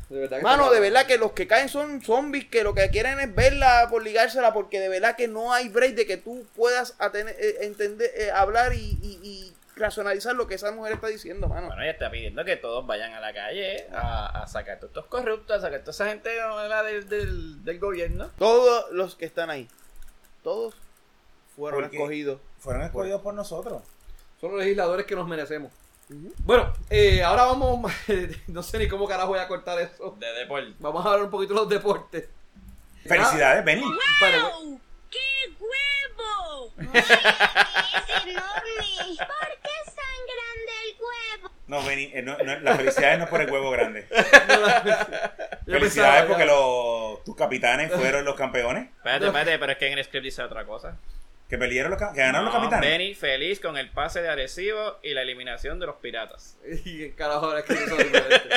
De 0.09 0.19
verdad 0.19 0.39
que 0.39 0.43
mano, 0.43 0.71
de 0.73 0.81
verdad 0.81 1.07
que 1.07 1.17
los 1.17 1.31
que 1.31 1.47
caen 1.47 1.69
son 1.69 2.03
zombies 2.03 2.47
que 2.47 2.65
lo 2.65 2.75
que 2.75 2.89
quieren 2.91 3.21
es 3.21 3.33
verla 3.33 3.87
por 3.89 4.03
ligársela. 4.03 4.53
Porque 4.53 4.81
de 4.81 4.89
verdad 4.89 5.15
que 5.15 5.29
no 5.29 5.53
hay 5.53 5.69
break 5.69 5.95
de 5.95 6.07
que 6.07 6.17
tú 6.17 6.45
puedas 6.57 6.97
eh, 7.15 7.59
entender, 7.61 8.11
eh, 8.17 8.31
hablar 8.35 8.73
y, 8.75 8.99
y- 9.01 9.21
y 9.23 9.53
racionalizar 9.79 10.35
lo 10.35 10.47
que 10.47 10.55
esa 10.55 10.71
mujer 10.73 10.95
está 10.95 11.07
diciendo, 11.09 11.49
mano. 11.49 11.69
Bueno, 11.69 11.83
ella 11.83 11.93
está 11.93 12.11
pidiendo 12.11 12.45
que 12.45 12.57
todos 12.57 12.87
vayan 12.87 13.13
a 13.15 13.21
la 13.21 13.33
calle 13.33 13.87
a, 13.93 14.43
a 14.43 14.47
sacar 14.47 14.79
todos 14.79 14.91
estos 14.91 15.07
corruptos, 15.07 15.57
a 15.57 15.61
sacar 15.61 15.81
toda 15.81 15.93
esa 15.93 16.07
gente 16.09 16.31
del, 16.31 17.09
del, 17.09 17.65
del 17.65 17.79
gobierno. 17.79 18.31
Todos 18.39 18.91
los 18.93 19.15
que 19.17 19.25
están 19.27 19.51
ahí, 19.51 19.69
todos 20.43 20.75
fueron 21.57 21.81
Porque- 21.83 21.97
escogidos. 21.97 22.41
Fueron 22.61 22.83
escogidos 22.83 23.23
por 23.23 23.35
nosotros. 23.35 23.83
Son 24.41 24.51
los 24.51 24.61
legisladores 24.61 25.07
que 25.07 25.15
nos 25.15 25.27
merecemos. 25.29 25.73
Bueno, 26.39 26.73
eh, 26.91 27.23
ahora 27.23 27.45
vamos. 27.45 27.93
no 28.49 28.63
sé 28.63 28.79
ni 28.79 28.89
cómo 28.89 29.07
carajo 29.07 29.29
voy 29.29 29.39
a 29.39 29.47
cortar 29.49 29.79
eso. 29.81 30.17
De 30.19 30.27
deporte. 30.33 30.75
Vamos 30.79 31.05
a 31.05 31.09
hablar 31.11 31.25
un 31.25 31.31
poquito 31.31 31.55
de 31.55 31.61
los 31.61 31.69
deportes. 31.69 32.29
Felicidades, 33.05 33.65
Benny. 33.65 33.83
Vale, 34.21 34.41
¡Wow! 34.41 34.81
¡Qué 35.11 35.19
huevo! 36.19 36.73
¡Ay, 36.79 36.91
es 38.09 38.27
enorme! 38.27 39.17
¿Por 39.19 39.49
qué 39.63 39.71
es 39.87 39.95
tan 39.95 40.19
grande 40.27 40.73
el 40.85 40.97
huevo? 41.01 41.51
No, 41.67 41.83
Benny, 41.83 42.11
eh, 42.15 42.23
no, 42.23 42.37
no, 42.39 42.59
la 42.61 42.77
felicidad 42.77 43.19
no 43.19 43.25
es 43.25 43.31
por 43.31 43.41
el 43.43 43.51
huevo 43.51 43.71
grande. 43.71 44.07
Felicidades 45.67 46.25
porque 46.27 46.47
los, 46.47 47.23
tus 47.25 47.37
capitanes 47.37 47.93
fueron 47.93 48.25
los 48.25 48.35
campeones. 48.37 48.89
Espérate, 48.97 49.27
espérate, 49.27 49.59
pero 49.59 49.73
es 49.73 49.79
que 49.79 49.87
en 49.93 49.99
el 49.99 50.05
script 50.05 50.25
dice 50.25 50.43
otra 50.43 50.65
cosa. 50.65 50.97
Que 51.49 51.57
perdieron 51.57 51.91
los, 51.91 51.99
que 51.99 52.07
ganaron 52.15 52.45
los 52.45 52.53
No, 52.55 52.61
capitanes. 52.61 52.91
Benny 52.91 53.15
feliz 53.15 53.59
con 53.61 53.79
el 53.79 53.91
pase 53.91 54.21
de 54.21 54.29
Arecibo 54.29 54.99
y 55.03 55.15
la 55.15 55.23
eliminación 55.23 55.79
de 55.81 55.87
los 55.87 55.97
piratas. 55.97 56.59
Y 56.85 57.11
carajo 57.13 57.47
ahora 57.47 57.61
es 57.61 57.65
que 57.65 57.73
eso 57.73 57.99
es 57.99 58.13
diferente. 58.13 58.55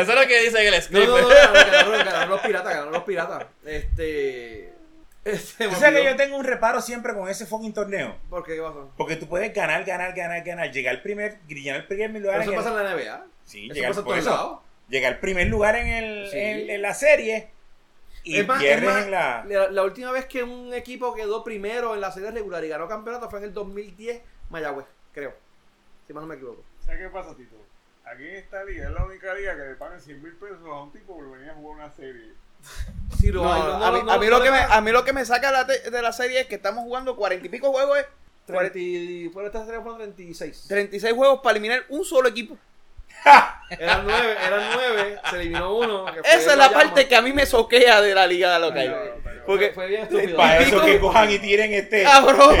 Eso 0.00 0.12
es 0.12 0.20
lo 0.20 0.26
que 0.28 0.40
dice 0.42 0.60
en 0.60 0.74
el 0.74 0.80
No, 0.80 0.80
script. 0.80 1.06
no, 1.08 1.20
no, 1.20 1.28
ganaron, 1.28 1.62
ganaron, 1.62 2.04
ganaron 2.04 2.30
los 2.30 2.40
piratas, 2.40 2.68
ganaron 2.72 2.92
los 2.92 3.02
piratas. 3.04 3.46
Este. 3.64 4.73
Este. 5.24 5.64
Tú 5.64 5.70
me 5.70 5.76
sabes 5.78 6.00
que 6.02 6.04
yo 6.10 6.16
tengo 6.16 6.36
un 6.36 6.44
reparo 6.44 6.80
siempre 6.82 7.14
con 7.14 7.28
ese 7.28 7.46
fucking 7.46 7.72
torneo. 7.72 8.16
¿Por 8.28 8.44
qué? 8.44 8.56
¿Qué 8.56 8.60
pasó? 8.62 8.90
Porque 8.96 9.16
tú 9.16 9.26
puedes 9.28 9.54
ganar, 9.54 9.84
ganar, 9.84 10.12
ganar, 10.14 10.44
ganar, 10.44 10.70
llegar 10.70 10.96
al 10.96 11.02
primer, 11.02 11.40
llegar 11.46 11.76
al 11.76 11.86
primer 11.86 12.10
lugar 12.20 12.40
Eso 12.42 12.52
en 12.52 12.58
el- 12.58 12.64
pasa 12.64 12.78
en 12.80 12.84
la 12.84 12.92
NBA. 12.94 13.26
Sí, 13.44 13.64
Eso 13.66 13.74
llegar, 13.74 13.90
pasa 13.90 14.04
por 14.04 14.18
eso, 14.18 14.62
llegar 14.88 15.12
al 15.14 15.20
primer 15.20 15.46
lugar 15.48 15.76
en, 15.76 15.86
el, 15.88 16.30
Sí. 16.30 16.38
en, 16.38 16.70
en 16.70 16.82
la 16.82 16.92
serie 16.94 17.48
y 18.22 18.38
Es 18.38 18.46
más, 18.46 18.58
más, 18.58 19.04
en 19.04 19.10
la... 19.10 19.44
la... 19.46 19.70
la 19.70 19.82
última 19.82 20.10
vez 20.12 20.26
que 20.26 20.42
un 20.42 20.72
equipo 20.74 21.14
quedó 21.14 21.42
primero 21.44 21.94
en 21.94 22.00
la 22.00 22.10
serie 22.12 22.30
regular 22.30 22.64
y 22.64 22.68
ganó 22.68 22.86
campeonato 22.88 23.28
fue 23.30 23.38
en 23.40 23.46
el 23.46 23.52
2010 23.54 24.22
Mayagüez, 24.50 24.86
creo. 25.12 25.34
Si 26.06 26.12
mal 26.12 26.22
no 26.24 26.28
me 26.28 26.34
equivoco. 26.36 26.62
¿Sabes 26.84 27.00
qué 27.00 27.08
pasa, 27.08 27.34
Tito? 27.36 27.56
aquí 28.06 28.28
en 28.28 28.36
esta 28.36 28.62
liga 28.64 28.84
es 28.84 28.90
la 28.90 29.04
única 29.06 29.32
liga 29.32 29.56
que 29.56 29.62
le 29.62 29.74
pagan 29.76 29.98
100 29.98 30.22
mil 30.22 30.32
pesos 30.34 30.58
a 30.66 30.82
un 30.82 30.92
tipo 30.92 31.16
por 31.16 31.30
venir 31.32 31.48
a 31.50 31.54
jugar 31.54 31.76
una 31.78 31.90
serie. 31.90 32.32
Sí, 33.20 33.30
lo 33.30 33.42
No, 33.44 33.52
hay, 33.52 33.62
no, 33.62 33.84
a, 33.84 33.92
mí, 33.92 34.02
no, 34.04 34.12
a 34.12 34.18
mí 34.18 34.26
no 34.26 34.30
lo 34.38 34.42
que 34.42 34.50
me, 34.50 34.58
a 34.58 34.80
mí 34.80 34.90
lo 34.90 35.04
que 35.04 35.12
me 35.12 35.24
saca 35.24 35.50
la 35.52 35.66
te- 35.66 35.90
de 35.90 36.02
la 36.02 36.12
serie 36.12 36.40
es 36.40 36.46
que 36.46 36.56
estamos 36.56 36.84
jugando 36.84 37.16
cuarenta 37.16 37.46
y 37.46 37.48
pico 37.48 37.70
juegos, 37.72 37.98
eh, 37.98 38.06
30 38.46 38.78
y- 38.78 39.28
fuera 39.32 39.46
esta 39.48 39.64
serie 39.64 39.80
fueron 39.80 39.98
36. 39.98 40.64
36 40.68 41.14
juegos 41.14 41.40
para 41.42 41.52
eliminar 41.52 41.84
un 41.88 42.04
solo 42.04 42.28
equipo. 42.28 42.58
Eran 43.70 44.04
9, 44.06 44.36
eran 44.46 44.62
9, 44.74 45.18
se 45.30 45.36
eliminó 45.36 45.74
uno. 45.76 46.04
que 46.06 46.20
Esa 46.20 46.52
es 46.52 46.56
la 46.56 46.70
parte 46.70 47.08
que 47.08 47.16
a 47.16 47.22
mí 47.22 47.32
me 47.32 47.44
soquea 47.46 48.00
de 48.02 48.14
la 48.14 48.26
liga 48.26 48.58
local. 48.58 49.14
Pero- 49.24 49.44
Porque, 49.46 49.72
Fue 49.74 49.86
bien 49.88 50.02
estúpido. 50.02 50.36
Para 50.36 50.58
eso 50.58 50.80
que 50.84 51.00
cojan 51.00 51.30
y 51.30 51.38
tiren 51.38 51.72
este. 51.74 52.02
cabrón, 52.02 52.56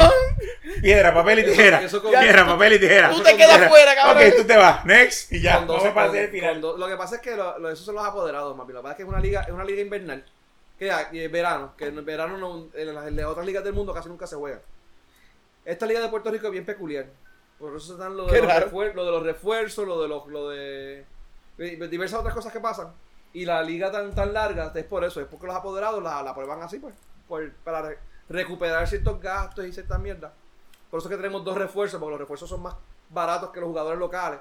Piedra, 0.82 1.14
papel 1.14 1.38
y 1.40 1.44
tijera. 1.44 1.82
eso 1.82 2.02
con- 2.02 2.10
Piedra, 2.10 2.44
papel 2.46 2.72
y 2.74 2.78
tijera. 2.80 3.10
tú 3.10 3.22
te 3.22 3.36
quedas 3.36 3.52
Tijera. 3.52 3.68
fuera, 3.68 3.94
cabrón. 3.94 4.26
Ok, 4.26 4.34
tú 4.36 4.44
te 4.44 4.56
vas. 4.56 4.84
Next. 4.84 5.32
Y 5.32 5.40
ya. 5.40 5.58
Con 5.58 5.66
No 5.68 5.72
12 5.74 5.88
me 5.88 5.94
pasé 5.94 6.18
el 6.20 6.24
con- 6.30 6.32
final. 6.40 6.60
Lo 6.60 6.88
que 6.88 6.96
pasa 6.96 7.14
es 7.16 7.20
que 7.22 7.36
lo, 7.36 7.58
lo- 7.58 7.70
esos 7.70 7.84
son 7.86 7.94
los 7.94 8.04
apoderados, 8.04 8.54
bien. 8.56 8.74
Lo 8.74 8.80
que 8.80 8.82
pasa 8.82 8.92
es 8.92 8.96
que 8.96 9.02
es 9.04 9.08
una 9.08 9.20
liga, 9.20 9.42
es 9.42 9.50
una 9.50 9.64
liga 9.64 9.80
invernal. 9.82 10.24
Que 10.78 10.86
ya, 10.86 11.08
y 11.12 11.20
es 11.20 11.30
verano. 11.30 11.74
Que 11.78 11.86
en 11.86 11.98
el 11.98 12.04
verano 12.04 12.36
no- 12.36 12.66
en, 12.74 12.94
las, 12.94 13.06
en 13.06 13.16
las 13.16 13.26
otras 13.26 13.46
ligas 13.46 13.62
del 13.64 13.72
mundo 13.74 13.94
casi 13.94 14.08
nunca 14.08 14.26
se 14.26 14.36
juega. 14.36 14.58
Esta 15.64 15.86
liga 15.86 16.00
de 16.00 16.08
Puerto 16.08 16.30
Rico 16.30 16.46
es 16.46 16.52
bien 16.52 16.66
peculiar. 16.66 17.06
Por 17.68 17.76
eso 17.76 17.92
están 17.94 18.16
lo 18.16 18.26
de, 18.26 18.40
los, 18.42 18.50
refuer- 18.50 18.94
lo 18.94 19.04
de 19.04 19.10
los 19.10 19.22
refuerzos, 19.22 19.86
lo 19.86 20.00
de 20.02 20.08
los, 20.08 20.26
lo 20.28 20.48
de, 20.50 21.04
diversas 21.56 22.20
otras 22.20 22.34
cosas 22.34 22.52
que 22.52 22.60
pasan. 22.60 22.88
Y 23.32 23.44
la 23.46 23.62
liga 23.62 23.90
tan, 23.90 24.14
tan 24.14 24.32
larga 24.32 24.70
es 24.74 24.84
por 24.84 25.02
eso, 25.04 25.20
es 25.20 25.26
porque 25.26 25.46
los 25.46 25.56
apoderados 25.56 26.02
la, 26.02 26.22
la 26.22 26.34
prueban 26.34 26.62
así, 26.62 26.78
pues, 26.78 26.94
por- 27.26 27.50
para 27.64 27.82
re- 27.82 27.98
recuperar 28.28 28.86
ciertos 28.86 29.20
gastos 29.20 29.66
y 29.66 29.72
ciertas 29.72 29.98
mierdas. 29.98 30.32
Por 30.90 30.98
eso 30.98 31.08
es 31.08 31.10
que 31.10 31.16
tenemos 31.16 31.44
dos 31.44 31.56
refuerzos, 31.58 31.98
porque 31.98 32.12
los 32.12 32.20
refuerzos 32.20 32.48
son 32.48 32.62
más 32.62 32.74
baratos 33.10 33.50
que 33.50 33.60
los 33.60 33.68
jugadores 33.68 33.98
locales. 33.98 34.38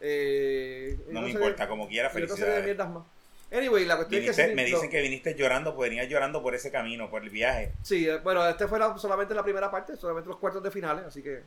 Eh, 0.00 0.98
No 1.08 1.22
me 1.22 1.30
importa, 1.30 1.68
como 1.68 1.86
quiera, 1.88 2.10
serie 2.10 2.26
de 2.26 2.32
felicidades. 2.34 2.64
mierdas 2.64 2.90
más. 2.90 3.02
Anyway, 3.52 3.84
la 3.84 3.96
cuestión 3.96 4.22
Viniste- 4.22 4.42
es 4.42 4.48
que 4.48 4.54
me 4.54 4.64
dicen 4.64 4.90
que 4.90 5.00
viniste 5.02 5.34
llorando, 5.34 5.74
pues 5.76 5.90
venías 5.90 6.08
llorando 6.08 6.42
por 6.42 6.54
ese 6.54 6.70
camino, 6.70 7.10
por 7.10 7.22
el 7.22 7.28
viaje. 7.30 7.72
Sí, 7.82 8.08
eh, 8.08 8.18
bueno, 8.18 8.46
este 8.48 8.66
fue 8.66 8.78
la- 8.78 8.96
solamente 8.98 9.34
la 9.34 9.42
primera 9.42 9.70
parte, 9.70 9.94
solamente 9.96 10.28
los 10.28 10.38
cuartos 10.38 10.62
de 10.62 10.70
finales, 10.70 11.04
así 11.04 11.22
que. 11.22 11.42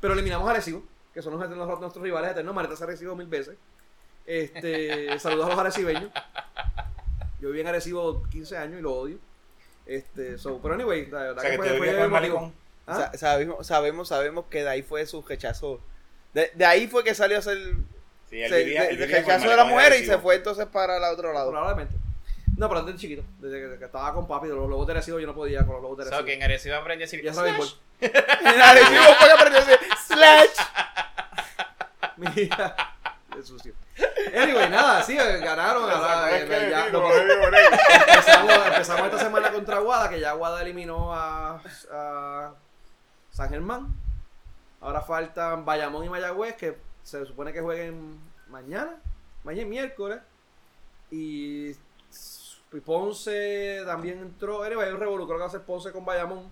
Pero 0.00 0.14
eliminamos 0.14 0.46
a 0.48 0.52
Arecibo, 0.52 0.82
que 1.12 1.22
son 1.22 1.38
los- 1.38 1.50
los- 1.50 1.80
nuestros 1.80 2.02
rivales 2.02 2.30
eternos. 2.32 2.54
Marita 2.54 2.76
se 2.76 2.84
ha 2.84 2.86
Arecibo 2.86 3.14
mil 3.16 3.26
veces. 3.26 3.56
Este, 4.26 5.18
saludos 5.18 5.46
a 5.46 5.50
los 5.50 5.58
arecibeños. 5.58 6.10
Yo 7.40 7.48
viví 7.48 7.60
en 7.60 7.66
Arecibo 7.68 8.22
15 8.30 8.56
años 8.56 8.78
y 8.78 8.82
lo 8.82 8.92
odio. 8.94 9.18
Este, 9.86 10.38
so, 10.38 10.60
pero 10.62 10.74
anyway, 10.74 11.06
la 11.10 11.18
verdad 11.20 11.38
O 11.38 11.40
sea, 11.40 11.50
que 11.50 11.56
te 11.58 11.78
fue. 11.78 11.86
¿Ah? 12.86 12.96
Sa- 13.12 13.18
sabemos, 13.18 13.66
sabemos, 13.66 14.08
sabemos 14.08 14.44
que 14.50 14.62
de 14.62 14.68
ahí 14.68 14.82
fue 14.82 15.04
su 15.06 15.22
rechazo. 15.22 15.80
De, 16.34 16.50
de 16.54 16.64
ahí 16.64 16.86
fue 16.86 17.02
que 17.02 17.14
salió 17.14 17.36
a 17.36 17.40
hacer 17.40 17.58
Sí, 18.28 18.40
él 18.40 18.48
se- 18.50 18.64
vivía, 18.64 18.82
de- 18.82 18.90
él 18.90 18.98
de 18.98 19.06
vivía 19.06 19.22
por 19.22 19.32
el 19.32 19.36
rechazo 19.40 19.50
de 19.50 19.56
la 19.56 19.64
mujer 19.64 19.92
y 20.00 20.06
se 20.06 20.18
fue 20.18 20.36
entonces 20.36 20.66
para 20.66 20.96
el 20.98 21.04
otro 21.04 21.32
lado. 21.32 21.50
Probablemente. 21.50 21.94
No, 22.60 22.68
pero 22.68 22.82
desde 22.82 22.98
chiquito, 22.98 23.22
desde 23.38 23.70
que, 23.72 23.78
que 23.78 23.84
estaba 23.86 24.12
con 24.12 24.28
papi, 24.28 24.46
de 24.48 24.54
los 24.54 24.68
lobos 24.68 24.86
de 24.86 24.92
Arecibo 24.92 25.18
yo 25.18 25.26
no 25.26 25.34
podía 25.34 25.64
con 25.64 25.72
los 25.74 25.82
lobos 25.82 25.96
de 25.98 26.04
O 26.04 26.06
Arecibo. 26.06 26.18
sea, 26.18 26.26
que 26.26 26.34
en 26.34 26.42
Arecibo 26.42 26.74
aprendí 26.76 27.02
a 27.02 27.06
decir 27.06 27.22
Ya 27.24 27.32
sabes, 27.32 27.54
slash. 27.56 27.74
por- 27.74 28.10
En 28.54 28.60
Arecibo 28.62 29.02
fue 29.18 29.26
que 29.26 29.32
aprendió 29.32 29.60
a 29.60 29.64
decir 29.64 29.78
slash. 30.06 30.50
Mira, 32.16 32.76
qué 33.34 33.42
sucio. 33.42 33.72
Anyway, 34.36 34.68
nada, 34.68 35.02
sí, 35.02 35.16
ganaron. 35.16 35.90
ahora, 35.90 36.36
Es 36.36 36.48
ya- 36.48 36.86
empezamos, 36.86 38.66
empezamos 38.66 39.04
esta 39.06 39.18
semana 39.18 39.50
contra 39.52 39.76
Aguada, 39.76 40.08
que 40.08 40.20
ya 40.20 40.30
Aguada 40.30 40.62
eliminó 40.62 41.14
a, 41.14 41.60
a 41.92 42.52
San 43.32 43.48
Germán. 43.48 43.88
Ahora 44.82 45.00
faltan 45.02 45.64
Bayamón 45.64 46.04
y 46.04 46.08
Mayagüez, 46.08 46.56
que 46.56 46.76
se 47.02 47.24
supone 47.26 47.52
que 47.52 47.60
jueguen 47.60 48.18
mañana, 48.48 48.96
mañana 49.44 49.62
es 49.62 49.68
miércoles. 49.68 50.20
Y 51.10 51.74
Ponce 52.84 53.80
también 53.84 54.18
entró. 54.20 54.62
Anyway, 54.62 54.86
hay 54.88 54.92
un 54.94 55.00
revolú, 55.00 55.26
creo 55.26 55.38
que 55.38 55.42
va 55.42 55.48
a 55.48 55.50
ser 55.50 55.62
Ponce 55.62 55.90
con 55.92 56.04
Bayamón. 56.04 56.48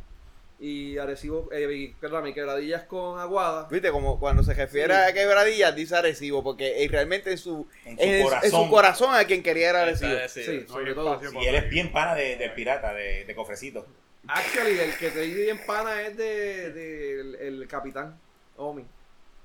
Y 0.61 0.99
Arecibo, 0.99 1.49
eh, 1.53 1.73
y- 1.73 1.89
perdón, 2.01 2.27
y 2.27 2.35
Quebradillas 2.35 2.83
con 2.83 3.21
Aguada. 3.21 3.69
Viste, 3.71 3.93
como 3.93 4.19
cuando 4.19 4.43
se 4.43 4.55
refiere 4.55 4.93
a 4.93 5.13
quebradillas, 5.13 5.73
dice 5.77 5.95
Arecibo, 5.95 6.43
porque 6.43 6.83
eh, 6.83 6.89
realmente 6.91 7.31
en 7.31 7.39
su, 7.39 7.69
En 7.85 7.97
su 7.97 8.03
en, 8.03 8.11
en 8.17 8.23
corazón. 8.25 8.51
su 8.51 8.69
corazón 8.71 9.15
a 9.15 9.25
quien 9.25 9.45
quería 9.45 9.71
era 9.71 9.83
Arecibo. 9.83 10.11
Sí. 10.27 10.43
Sí, 10.43 10.51
No 10.51 10.57
hay 10.59 10.67
sobre 10.67 10.95
todo. 10.95 11.21
Y 11.41 11.47
él 11.47 11.55
es 11.55 11.71
bien 11.71 11.93
pana 11.93 12.17
de, 12.17 12.35
del 12.37 12.53
pirata, 12.55 12.93
de, 12.93 13.25
de 13.25 13.35
cofrecito. 13.37 13.87
Actually, 14.27 14.81
el 14.81 14.97
que 14.99 15.11
te 15.13 15.21
di 15.21 15.33
bien 15.33 15.61
pana 15.65 16.03
es 16.03 16.17
de, 16.17 16.73
de- 16.73 17.21
el, 17.21 17.35
el 17.37 17.69
capitán 17.69 18.19
Omi. 18.57 18.85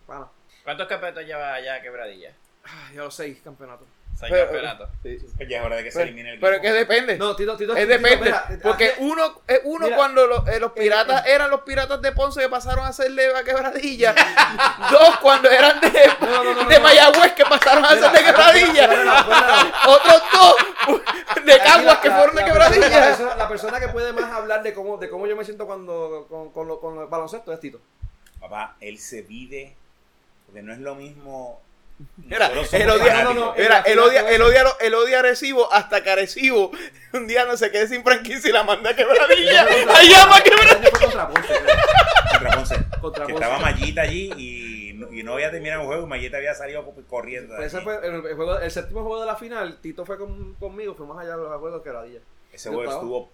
Pana. 0.07 0.27
¿Cuántos 0.63 0.87
campeonatos 0.87 1.25
lleva 1.27 1.61
ya 1.61 1.79
Quebradilla? 1.79 2.33
Ah, 2.65 2.89
ya 2.91 3.03
los 3.03 3.13
seis 3.15 3.37
campeonatos. 3.43 3.85
Seis 4.27 4.31
Pero- 4.31 4.45
campeonatos. 4.45 4.89
Sí. 5.03 5.17
Pues 5.37 5.49
ya 5.49 5.59
es 5.59 5.65
hora 5.65 5.75
de 5.77 5.83
que 5.83 5.91
se 5.91 6.01
elimine 6.03 6.33
el 6.33 6.39
pero 6.39 6.61
que 6.61 6.71
depende. 6.71 7.17
No, 7.17 7.35
Tito, 7.35 7.55
Tito, 7.57 7.73
es 7.75 7.79
Tito, 7.87 7.89
depende. 8.01 8.25
mira, 8.25 8.47
porque 8.63 8.89
hace- 8.89 9.01
uno, 9.01 9.41
eh, 9.47 9.61
uno 9.65 9.85
mira, 9.85 9.97
cuando 9.97 10.27
lo- 10.27 10.47
eh, 10.47 10.59
los 10.59 10.71
piratas 10.73 11.25
eran 11.27 11.49
los 11.49 11.61
piratas 11.61 12.01
de 12.01 12.11
Ponce 12.11 12.41
que 12.41 12.49
pasaron 12.49 12.85
a 12.85 12.89
hacerle 12.89 13.35
a 13.35 13.43
quebradilla. 13.43 14.13
Dos 14.91 15.17
cuando 15.19 15.49
eran 15.49 15.79
de, 15.79 15.91
No, 16.21 16.43
no, 16.43 16.53
no, 16.55 16.63
de 16.69 16.75
no. 16.77 16.81
Mayagüez 16.83 17.33
que 17.33 17.43
pasaron 17.45 17.85
a 17.85 17.89
Mira, 17.95 18.07
hacerle 18.09 18.25
quebradilla. 18.25 18.89
Otros 19.87 20.21
dos 20.33 20.55
de 21.45 21.57
Caguas 21.59 21.97
que 21.99 22.11
fueron 22.11 22.35
de 22.35 22.45
quebradilla. 22.45 22.89
persona, 23.07 23.35
la 23.35 23.47
persona 23.47 23.79
que 23.79 23.87
puede 23.89 24.13
más 24.13 24.31
hablar 24.31 24.63
de 24.63 24.73
cómo, 24.73 24.97
de 24.97 25.09
cómo 25.09 25.27
yo 25.27 25.35
me 25.35 25.43
siento 25.45 25.65
cuando 25.65 26.25
con, 26.29 26.51
con, 26.51 26.67
lo- 26.67 26.79
con 26.79 26.99
el 26.99 27.07
baloncesto 27.07 27.51
es 27.53 27.59
Tito. 27.59 27.79
Papá, 28.39 28.75
él 28.81 28.99
se 28.99 29.21
vive. 29.21 29.75
Porque 30.45 30.61
no 30.61 30.73
es 30.73 30.79
lo 30.79 30.95
mismo. 30.95 31.61
Somos 32.53 32.73
él 32.73 32.89
odia, 32.89 33.23
no, 33.25 33.53
él 33.55 33.99
odia, 33.99 34.21
él 34.29 34.41
odia, 34.41 34.65
él 34.79 34.93
odia 34.95 35.17
a 35.17 35.19
Arecibo 35.19 35.71
hasta 35.71 36.01
que 36.03 36.09
Arecibo 36.09 36.71
un 37.13 37.27
día 37.27 37.45
no 37.45 37.55
se 37.57 37.69
quede 37.71 37.87
sin 37.87 38.03
franquicia 38.03 38.49
y 38.49 38.53
la 38.53 38.63
manda 38.63 38.89
a 38.91 38.95
quebradilla. 38.95 39.65
Ahí 39.95 40.09
llama 40.09 40.35
a 40.35 40.37
El 40.39 40.43
quebradilla. 40.43 40.89
fue 40.89 40.99
contra 40.99 41.27
Ponce. 41.29 41.53
Contra 42.31 42.51
Ponce. 42.55 42.75
Contra 43.01 43.25
que 43.27 43.33
Ponce. 43.33 43.45
estaba 43.47 43.59
Mallita 43.59 44.01
allí 44.01 44.31
y 44.37 44.93
no, 44.93 45.11
y 45.13 45.21
no 45.23 45.33
había 45.33 45.51
terminado 45.51 45.81
el 45.81 45.87
juego 45.87 46.03
y 46.03 46.07
Mallita 46.07 46.37
había 46.37 46.55
salido 46.55 46.83
corriendo. 47.07 47.55
Pues 47.55 47.73
ese 47.73 47.83
fue 47.83 47.97
el, 47.97 48.15
el 48.25 48.35
juego, 48.35 48.57
el 48.59 48.71
séptimo 48.71 49.01
juego 49.03 49.19
de 49.19 49.25
la 49.27 49.35
final. 49.35 49.77
Tito 49.81 50.05
fue 50.05 50.17
con- 50.17 50.55
conmigo, 50.55 50.95
fuimos 50.95 51.19
allá 51.19 51.33
al 51.35 51.59
juego 51.59 51.77
de 51.77 51.83
Quebradilla. 51.83 52.19
Ese 52.51 52.69
juego 52.69 52.91
estuvo 52.91 53.31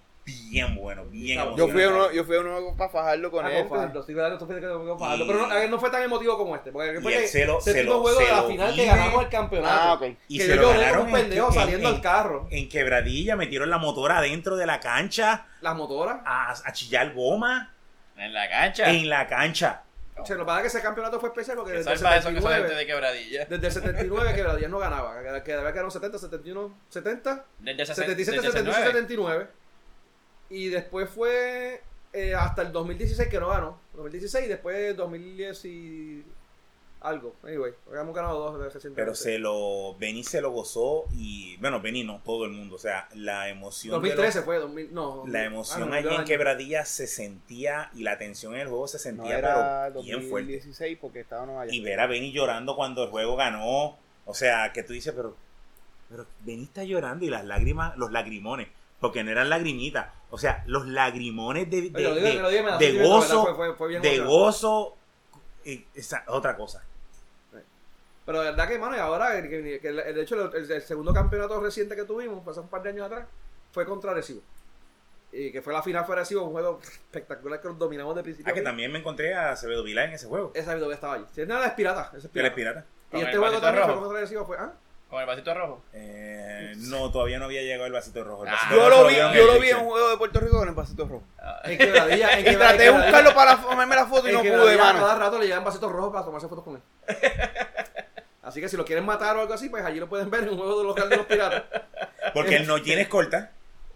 bien 0.50 0.76
bueno, 0.76 1.06
bien 1.06 1.40
Yo 1.40 1.56
Yo 1.58 1.68
fui 1.70 1.82
a 1.82 1.86
emocionante. 1.86 1.96
uno, 2.08 2.12
yo 2.12 2.24
fui 2.24 2.36
a 2.36 2.40
uno 2.40 2.76
para 2.78 2.90
fajarlo 2.90 3.32
con 3.32 3.46
Ah, 3.46 3.52
él. 3.52 3.68
con 3.68 3.78
Fajardo, 3.78 4.00
estoy 4.00 4.16
hablando, 4.16 4.38
tú 4.38 4.46
fuiste 4.46 4.66
que 4.66 4.72
con 4.74 5.00
Fajardo, 5.00 5.24
Y- 5.24 5.28
Pero 5.28 5.40
no, 5.40 5.46
a 5.52 5.56
ver, 5.56 5.70
no 5.70 5.80
fue 5.80 5.90
tan 5.90 6.04
emotivo 6.04 6.38
como 6.38 6.56
este. 6.56 6.72
Porque 6.72 6.98
Y 6.98 7.02
fue 7.02 7.12
que 7.14 7.28
se 7.28 7.46
lo- 7.46 7.62
se 7.62 7.84
lo- 7.84 8.00
juego 8.02 8.18
se 8.20 8.26
de 8.26 8.32
la 8.32 8.44
final 8.44 8.70
que 8.76 8.82
vive. 8.82 8.86
ganamos 8.96 9.24
el 9.24 9.30
campeonato. 9.30 9.74
Ah, 9.82 9.94
ok. 9.94 10.04
Y 10.28 10.38
que 10.38 10.44
se 10.46 10.56
yo 10.56 10.62
lo 10.62 10.70
ganaron 10.70 11.02
un 11.02 11.08
en- 11.10 11.14
pendejo 11.16 11.48
en- 11.48 11.54
saliendo 11.54 11.90
en- 11.90 11.96
al 11.96 12.02
carro. 12.02 12.48
En 12.52 12.70
quebradilla 12.70 13.36
metieron 13.36 13.70
la 13.70 13.78
motora 13.78 14.18
adentro 14.20 14.56
de 14.58 14.66
la 14.66 14.80
cancha 14.80 15.48
Las 15.62 15.76
motoras. 15.76 16.22
a, 16.26 16.52
a 16.52 16.74
chillar 16.74 17.14
goma 17.14 17.74
En 18.18 18.34
la 18.34 18.50
cancha. 18.50 18.90
en 18.90 19.10
la 19.10 19.28
cancha. 19.28 19.84
O 20.22 20.26
sea, 20.26 20.36
lo 20.36 20.42
que 20.44 20.48
pasa 20.48 20.58
es 20.60 20.62
que 20.64 20.68
ese 20.80 20.82
campeonato 20.86 21.18
fue 21.18 21.30
especial 21.30 21.56
porque 21.56 21.72
Que 21.72 21.78
desde 21.78 21.94
el 21.94 21.98
salva 21.98 22.18
eso 22.18 22.28
que 22.28 22.36
79, 22.42 22.76
de 22.76 22.86
Quebradilla. 22.86 23.46
desde 23.46 23.68
el 23.68 23.72
79 23.72 24.30
que 24.32 24.36
Quebradillas 24.36 24.70
no 24.70 24.78
ganaba. 24.78 25.16
Que, 25.24 25.44
que 25.44 25.56
debía 25.56 25.72
quedar 25.72 25.90
70, 25.90 26.18
71, 26.20 26.78
70, 26.90 27.46
Desde 27.60 27.82
el 27.82 27.88
77, 27.88 28.16
desde 28.16 28.32
el 28.34 28.52
78, 28.52 28.52
69. 28.52 28.86
79. 28.92 29.48
Y 30.50 30.70
después 30.70 31.10
fue 31.10 31.82
eh, 32.14 32.34
hasta 32.34 32.62
el 32.64 32.72
2016 32.72 33.30
que 33.30 33.40
no 33.40 33.50
ganó. 33.50 33.80
2016 33.94 34.46
y 34.46 34.50
después 34.50 34.96
2010 34.98 35.66
y 35.66 36.24
algo. 37.02 37.36
Anyway, 37.44 37.72
habíamos 37.88 38.14
ganado 38.16 38.40
dos 38.40 38.60
recientemente. 38.60 39.02
Pero 39.02 39.16
se 39.16 39.40
lo. 39.40 39.96
Benny 39.98 40.24
se 40.24 40.42
lo 40.42 40.52
gozó 40.52 41.06
y. 41.14 41.56
Bueno, 41.58 41.80
Benny 41.80 42.04
no, 42.04 42.22
todo 42.26 42.46
el 42.46 42.52
mundo. 42.52 42.76
O 42.76 42.80
sea, 42.80 43.08
la 43.14 43.48
emoción. 43.50 43.92
de 43.92 43.96
2013 44.10 44.40
los- 44.40 44.46
fue, 44.46 44.58
2000, 44.58 44.94
no. 44.94 45.04
2000, 45.18 45.34
la 45.34 45.44
emoción 45.46 45.84
ah, 45.84 45.86
no, 45.86 45.94
allí 45.94 46.04
yo 46.06 46.20
en 46.20 46.26
quebradilla 46.26 46.84
se 46.86 47.08
sentía 47.08 47.90
y 47.96 48.04
la 48.04 48.18
tensión 48.18 48.56
en 48.56 48.62
el 48.62 48.68
juego 48.68 48.88
se 48.88 48.98
No 48.98 49.02
sentía, 49.04 49.38
era 49.38 49.86
pero 49.90 50.04
bien 50.04 50.30
fuerte. 50.30 50.52
2016 50.54 50.98
porque 51.00 51.22
estábamos 51.22 51.62
allá. 51.62 51.74
Y 51.74 51.80
ver 51.82 52.00
a 52.00 52.08
Benny 52.08 52.32
llorando 52.32 52.76
cuando 52.76 53.04
el 53.04 53.10
juego 53.10 53.36
ganó. 53.36 53.98
O 54.26 54.34
sea, 54.34 54.72
que 54.74 54.84
tú 54.84 54.94
dices, 54.94 55.14
pero. 55.16 55.36
Pero 56.10 56.26
Benny 56.42 56.64
está 56.64 56.84
llorando 56.84 57.24
y 57.24 57.30
las 57.30 57.46
lágrimas, 57.46 57.96
los 57.98 58.12
lagrimones. 58.12 58.68
Porque 59.00 59.24
no 59.24 59.32
eran 59.32 59.50
lagrimitas. 59.50 60.08
O 60.32 60.38
sea, 60.38 60.64
los 60.68 60.88
lagrimones 60.88 61.70
de, 61.70 61.90
de, 61.90 61.96
Oye, 61.96 62.04
lo 62.04 62.16
digo- 62.16 62.28
de- 62.28 62.36
me 62.36 62.42
lo 62.42 62.50
digo, 62.50 62.64
me 62.64 62.70
da 62.72 62.78
de 62.78 63.04
gozo. 63.08 63.44
Fue- 63.46 63.56
fue- 63.56 63.76
fue 63.76 64.00
de 64.00 64.20
gozo. 64.20 64.96
y 65.66 65.86
esa, 65.96 66.24
otra 66.28 66.56
cosa. 66.56 66.84
Pero 68.26 68.42
de 68.42 68.52
verdad 68.52 68.68
que, 68.68 68.78
mano, 68.78 68.96
y 68.96 69.00
ahora, 69.00 69.38
el, 69.40 69.50
que- 69.50 69.60
de 69.62 70.22
hecho, 70.22 70.52
el, 70.56 70.72
el 70.72 70.82
segundo 70.84 71.14
campeonato 71.14 71.60
reciente 71.60 71.96
que 71.96 72.04
tuvimos, 72.04 72.48
hace 72.48 72.60
un 72.60 72.68
par 72.68 72.84
de 72.84 72.90
años 72.90 73.08
atrás, 73.08 73.28
fue 73.72 73.86
contra 73.86 74.12
Arecibo. 74.12 74.42
Y 75.32 75.52
que 75.52 75.62
fue 75.64 75.74
la 75.74 75.82
final 75.82 76.06
fue 76.06 76.16
Arecibo, 76.16 76.44
un 76.44 76.52
juego 76.52 76.80
espectacular 76.84 77.60
que 77.62 77.68
los 77.70 77.78
dominamos 77.80 78.16
de 78.16 78.22
principio. 78.24 78.52
Ah, 78.52 78.54
que 78.54 78.62
también 78.62 78.92
me 78.92 79.00
encontré 79.00 79.34
a 79.34 79.52
Acevedo 79.52 79.84
Vilá 79.84 80.06
en 80.06 80.14
ese 80.14 80.28
juego. 80.28 80.52
Esa 80.54 80.76
video 80.76 80.88
que 80.90 80.94
estaba 80.96 81.16
allí. 81.16 81.26
Si 81.34 81.44
nada, 81.46 81.66
es 81.68 81.74
pirata. 81.74 82.12
Ese 82.16 82.28
es 82.28 82.34
Que 82.34 82.40
él 82.40 82.46
es 82.46 82.54
pirata. 82.54 82.86
pirata. 83.10 83.26
Y 83.26 83.26
este 83.28 83.38
juego 83.40 83.60
también 83.60 83.86
fue 83.86 83.96
contra 83.96 84.18
Arecibo. 84.20 84.46
Fue, 84.46 84.58
ah, 84.60 84.74
Con 85.10 85.20
el 85.22 85.26
vasito 85.26 85.54
rojo. 85.56 85.82
Eh, 85.94 86.74
no, 86.78 87.12
todavía 87.12 87.40
no 87.40 87.46
había 87.46 87.62
llegado 87.64 87.88
el 87.88 87.94
vasito 87.94 88.24
rojo. 88.24 88.44
El 88.46 88.50
Ah. 88.54 88.58
Yo 88.72 88.90
lo 88.90 89.08
vi, 89.08 89.16
yo 89.16 89.46
lo 89.54 89.60
vi 89.60 89.70
en 89.70 89.78
un 89.78 89.86
juego 89.90 90.10
de 90.12 90.18
Puerto 90.18 90.40
Rico 90.40 90.60
con 90.60 90.70
el 90.70 90.76
vasito 90.76 91.06
rojo. 91.08 91.24
en 91.64 91.78
quebradilla. 91.80 92.34
En 92.34 92.40
Y 92.42 92.44
quebra- 92.44 92.68
traté 92.70 92.84
de 92.84 92.90
quebradilla- 92.92 93.04
buscarlo 93.06 93.34
para 93.36 93.58
tomarme 93.62 93.96
la 93.96 94.06
foto 94.06 94.30
y 94.30 94.34
no 94.34 94.40
pude, 94.40 94.52
quebradilla 94.52 94.84
mano. 94.84 95.00
Cada 95.00 95.16
rato 95.16 95.40
le 95.40 95.48
llevan 95.48 95.64
vasitos 95.64 95.92
rojos 95.92 96.12
para 96.14 96.26
tomarse 96.26 96.48
fotos 96.48 96.64
con 96.64 96.76
él. 96.76 96.82
Así 98.44 98.62
que 98.62 98.70
si 98.70 98.78
lo 98.78 98.86
quieren 98.86 99.06
matar 99.06 99.36
o 99.38 99.42
algo 99.42 99.54
así, 99.54 99.70
pues 99.70 99.84
allí 99.86 100.00
lo 100.00 100.10
pueden 100.10 100.30
ver 100.32 100.44
en 100.44 100.50
un 100.50 100.58
juego 100.58 100.80
de 100.80 100.84
local 100.86 101.08
de 101.10 101.18
los 101.18 101.26
piratas. 101.28 101.64
Porque 102.34 102.56
él 102.56 102.66
no 102.68 102.82
tiene 102.82 103.04
escolta. 103.04 103.52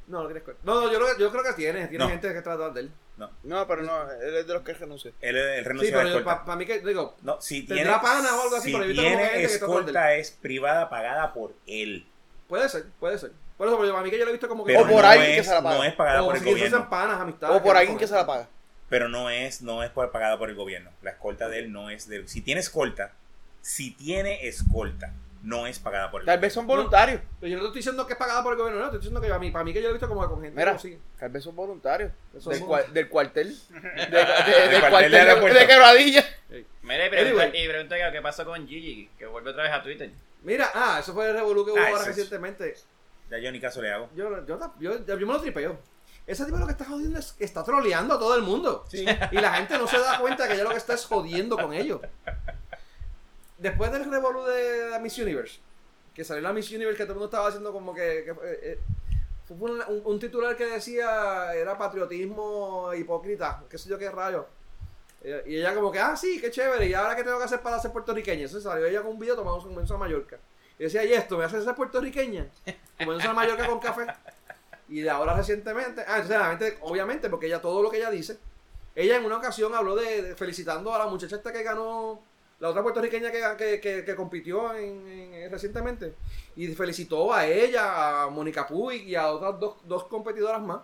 No, 0.07 0.19
no 0.21 0.25
tienes 0.27 0.43
cuenta. 0.43 0.61
No, 0.65 0.81
no, 0.81 0.91
yo, 0.91 0.99
creo- 0.99 1.17
yo 1.17 1.31
creo 1.31 1.43
que 1.43 1.53
tiene. 1.53 1.87
Tiene 1.87 2.03
No. 2.03 2.09
gente 2.09 2.31
que 2.33 2.41
trata 2.41 2.69
de 2.69 2.81
él. 2.81 2.91
No, 3.17 3.67
pero 3.67 3.83
no, 3.83 4.11
él 4.11 4.35
es 4.37 4.47
de 4.47 4.53
los 4.53 4.63
que 4.63 4.73
renunció. 4.73 5.11
Él, 5.21 5.35
él 5.37 5.59
Sí, 5.59 5.67
renunció 5.67 5.99
a 5.99 6.03
pero 6.03 6.23
para 6.23 6.55
mí 6.55 6.65
que, 6.65 6.79
digo, 6.79 7.15
No, 7.21 7.39
si 7.41 7.63
¿Tendrá 7.65 7.99
tiene, 7.99 7.99
pana 8.01 8.35
o 8.35 8.41
algo 8.41 8.55
así? 8.55 8.71
si 8.71 8.77
Pero 8.77 8.83
como 8.85 8.93
tiene 9.01 9.23
gente 9.25 9.37
que 9.39 9.43
escolta 9.45 10.15
es 10.15 10.31
privada 10.31 10.89
pagada 10.89 11.33
por 11.33 11.53
él. 11.67 12.05
puede 12.47 12.67
ser, 12.69 12.85
puede 12.99 13.17
ser. 13.19 13.31
Por 13.57 13.67
eso, 13.67 13.77
para 13.77 14.01
mí 14.01 14.09
que 14.09 14.17
yo 14.17 14.25
lo 14.25 14.29
he 14.29 14.33
visto 14.33 14.49
como 14.49 14.65
que... 14.65 14.73
Pero 14.73 14.85
O 14.85 14.89
por 14.89 15.03
no 15.03 15.07
alguien 15.07 15.33
que 15.35 15.39
es, 15.39 15.45
se 15.47 15.53
la 15.53 15.61
paga. 15.61 15.77
no 15.77 15.83
es 15.83 15.93
pagada 15.93 16.23
o 16.23 16.25
por 16.25 16.35
el 16.35 16.41
si 16.43 16.49
gobierno. 16.49 16.89
panas. 16.89 17.21
O 17.21 17.61
por 17.61 17.73
que 17.73 17.77
alguien 17.77 17.93
no 17.93 17.99
que 17.99 18.07
se 18.07 18.15
la 18.15 18.25
paga. 18.25 18.47
Pero 18.89 19.09
no 19.09 19.29
es, 19.29 19.61
no 19.61 19.83
es 19.83 19.91
pagada 19.91 20.37
por 20.37 20.49
el 20.49 20.55
gobierno. 20.55 20.89
La 21.03 21.11
escolta 21.11 21.47
de 21.49 21.59
él 21.59 21.71
no 21.71 21.89
es 21.91 22.07
de 22.07 22.27
Si 22.27 22.41
tiene 22.41 22.61
escolta, 22.61 23.13
si 23.61 23.91
tiene 23.91 24.47
escolta, 24.47 25.13
no 25.43 25.67
es 25.67 25.77
pagada 25.77 26.09
por 26.09 26.21
el 26.21 26.25
Tal 26.25 26.33
gobierno. 26.37 26.41
vez 26.41 26.53
son 26.53 26.65
voluntarios. 26.67 27.21
Pero 27.39 27.49
yo 27.51 27.57
no 27.57 27.61
te 27.63 27.67
estoy 27.67 27.79
diciendo 27.79 28.07
que 28.07 28.13
es 28.13 28.19
pagada 28.19 28.41
por 28.41 28.53
el 28.53 28.59
gobierno, 28.59 28.79
no. 28.79 28.85
Estoy 28.85 28.99
diciendo 28.99 29.21
que 29.21 29.31
a 29.31 29.37
mí, 29.37 29.51
para 29.51 29.63
mí 29.65 29.73
que 29.73 29.79
yo 29.81 29.83
lo 29.87 29.89
he 29.89 29.93
visto 29.93 30.07
como 30.07 30.27
con 30.27 30.41
gente 30.41 30.57
Mira, 30.57 30.77
que 30.77 30.97
tal 31.19 31.29
vez 31.29 31.43
son 31.43 31.55
voluntarios. 31.55 32.11
Del, 32.45 32.59
cual- 32.61 32.91
del 32.93 33.09
cuartel. 33.09 33.55
De, 33.69 33.79
de- 33.81 33.89
Del 33.99 34.11
del 34.11 34.79
cuartel 34.79 34.89
cuartel 34.89 35.11
de 35.11 35.17
de, 35.17 35.23
aeropuerto. 35.29 35.59
de 35.59 35.67
Quebradilla. 35.67 36.25
Mira, 36.81 37.05
y 37.05 37.09
pregunta, 37.09 37.47
y 37.57 37.67
pregunta 37.67 37.95
que 37.97 38.11
qué 38.11 38.21
pasó 38.21 38.45
con 38.45 38.67
Gigi, 38.67 39.09
que 39.17 39.25
vuelve 39.25 39.51
otra 39.51 39.63
vez 39.63 39.71
a 39.73 39.83
Twitter. 39.83 40.09
Mira, 40.43 40.69
ah, 40.73 40.97
eso 40.99 41.13
fue 41.13 41.27
el 41.29 41.33
revolú 41.35 41.63
que 41.65 41.71
hubo 41.71 41.79
Ah, 41.79 41.87
ahora 41.89 42.05
recientemente. 42.05 42.75
Ya 43.29 43.37
yo 43.37 43.51
ni 43.51 43.59
caso 43.59 43.81
le 43.81 43.91
hago. 43.91 44.09
Yo, 44.15 44.45
yo, 44.45 44.59
yo, 44.79 45.05
yo, 45.05 45.15
me 45.27 45.33
lo 45.33 45.41
tripeo. 45.41 45.79
Ese 46.27 46.45
tipo 46.45 46.57
lo 46.57 46.65
que 46.65 46.71
está 46.73 46.85
jodiendo 46.85 47.19
es 47.19 47.33
que 47.33 47.43
está 47.43 47.63
troleando 47.63 48.13
a 48.15 48.19
todo 48.19 48.35
el 48.35 48.43
mundo. 48.43 48.85
Y 48.93 49.35
la 49.39 49.53
gente 49.55 49.77
no 49.77 49.87
se 49.87 49.97
da 49.99 50.19
cuenta 50.19 50.47
que 50.47 50.55
ya 50.57 50.63
lo 50.63 50.69
que 50.69 50.77
está 50.77 50.93
es 50.93 51.05
jodiendo 51.05 51.57
con 51.57 51.73
ellos. 51.73 51.99
Después 53.63 53.91
del 53.91 54.09
revolú 54.11 54.43
de 54.43 54.89
la 54.89 54.99
Miss 54.99 55.17
Universe, 55.17 55.59
que 56.13 56.23
salió 56.23 56.41
la 56.43 56.53
Miss 56.53 56.69
Universe, 56.71 56.97
que 56.97 57.03
todo 57.05 57.13
el 57.13 57.19
mundo 57.19 57.25
estaba 57.31 57.47
haciendo 57.47 57.71
como 57.71 57.93
que. 57.93 58.23
que, 58.25 58.35
eh, 58.43 58.79
fue 59.47 59.57
un, 59.71 59.81
un- 59.87 60.01
un 60.05 60.19
titular 60.19 60.55
que 60.55 60.65
decía 60.65 61.53
era 61.53 61.77
patriotismo 61.77 62.93
hipócrita, 62.93 63.63
qué 63.69 63.77
sé 63.77 63.89
yo 63.89 63.97
qué 63.97 64.09
rayo. 64.11 64.45
Eh, 65.23 65.43
Y 65.47 65.55
ella 65.57 65.73
como 65.75 65.91
que, 65.91 65.99
ah, 65.99 66.15
sí, 66.15 66.39
qué 66.41 66.51
chévere, 66.51 66.85
y 66.87 66.93
ahora 66.93 67.15
qué 67.15 67.23
tengo 67.23 67.37
que 67.37 67.45
hacer 67.45 67.61
para 67.61 67.79
ser 67.79 67.91
puertorriqueña. 67.91 68.43
Entonces 68.43 68.63
salió 68.63 68.85
ella 68.85 69.01
con 69.01 69.11
un 69.11 69.19
video 69.19 69.35
tomando 69.35 69.67
un 69.67 69.75
mensaje 69.75 69.95
a 69.95 69.99
Mallorca. 69.99 70.39
Y 70.79 70.83
decía, 70.83 71.03
y 71.05 71.13
esto, 71.13 71.37
¿me 71.37 71.45
hace 71.45 71.61
ser 71.61 71.75
puertorriqueña? 71.75 72.47
Comienza 72.97 73.29
a 73.29 73.33
Mallorca 73.33 73.65
con 73.67 73.79
café. 73.79 74.07
Y 74.89 75.01
de 75.01 75.09
ahora 75.09 75.33
recientemente, 75.35 76.01
ah, 76.07 76.15
entonces 76.19 76.37
la 76.39 76.49
gente, 76.49 76.77
obviamente, 76.81 77.29
porque 77.29 77.45
ella 77.47 77.61
todo 77.61 77.81
lo 77.81 77.89
que 77.89 77.97
ella 77.97 78.11
dice, 78.11 78.37
ella 78.95 79.15
en 79.17 79.25
una 79.25 79.37
ocasión 79.37 79.73
habló 79.73 79.95
de, 79.95 80.21
de 80.21 80.35
felicitando 80.35 80.93
a 80.93 80.99
la 80.99 81.07
muchacha 81.07 81.35
esta 81.37 81.51
que 81.53 81.63
ganó, 81.63 82.21
la 82.63 82.69
otra 82.69 82.81
puertorriqueña 82.81 83.29
que, 83.29 83.79
que, 83.81 84.03
que- 84.05 84.15
compitió 84.15 84.73
en- 84.73 85.51
recientemente, 85.51 86.13
y 86.55 86.67
felicitó 86.69 87.33
a 87.33 87.45
ella, 87.45 88.23
a 88.23 88.29
Mónica 88.29 88.65
Puig 88.65 89.03
y 89.05 89.15
a 89.15 89.27
otras 89.31 89.59
dos, 89.59 89.75
dos 89.83 90.05
competidoras 90.05 90.61
más. 90.61 90.79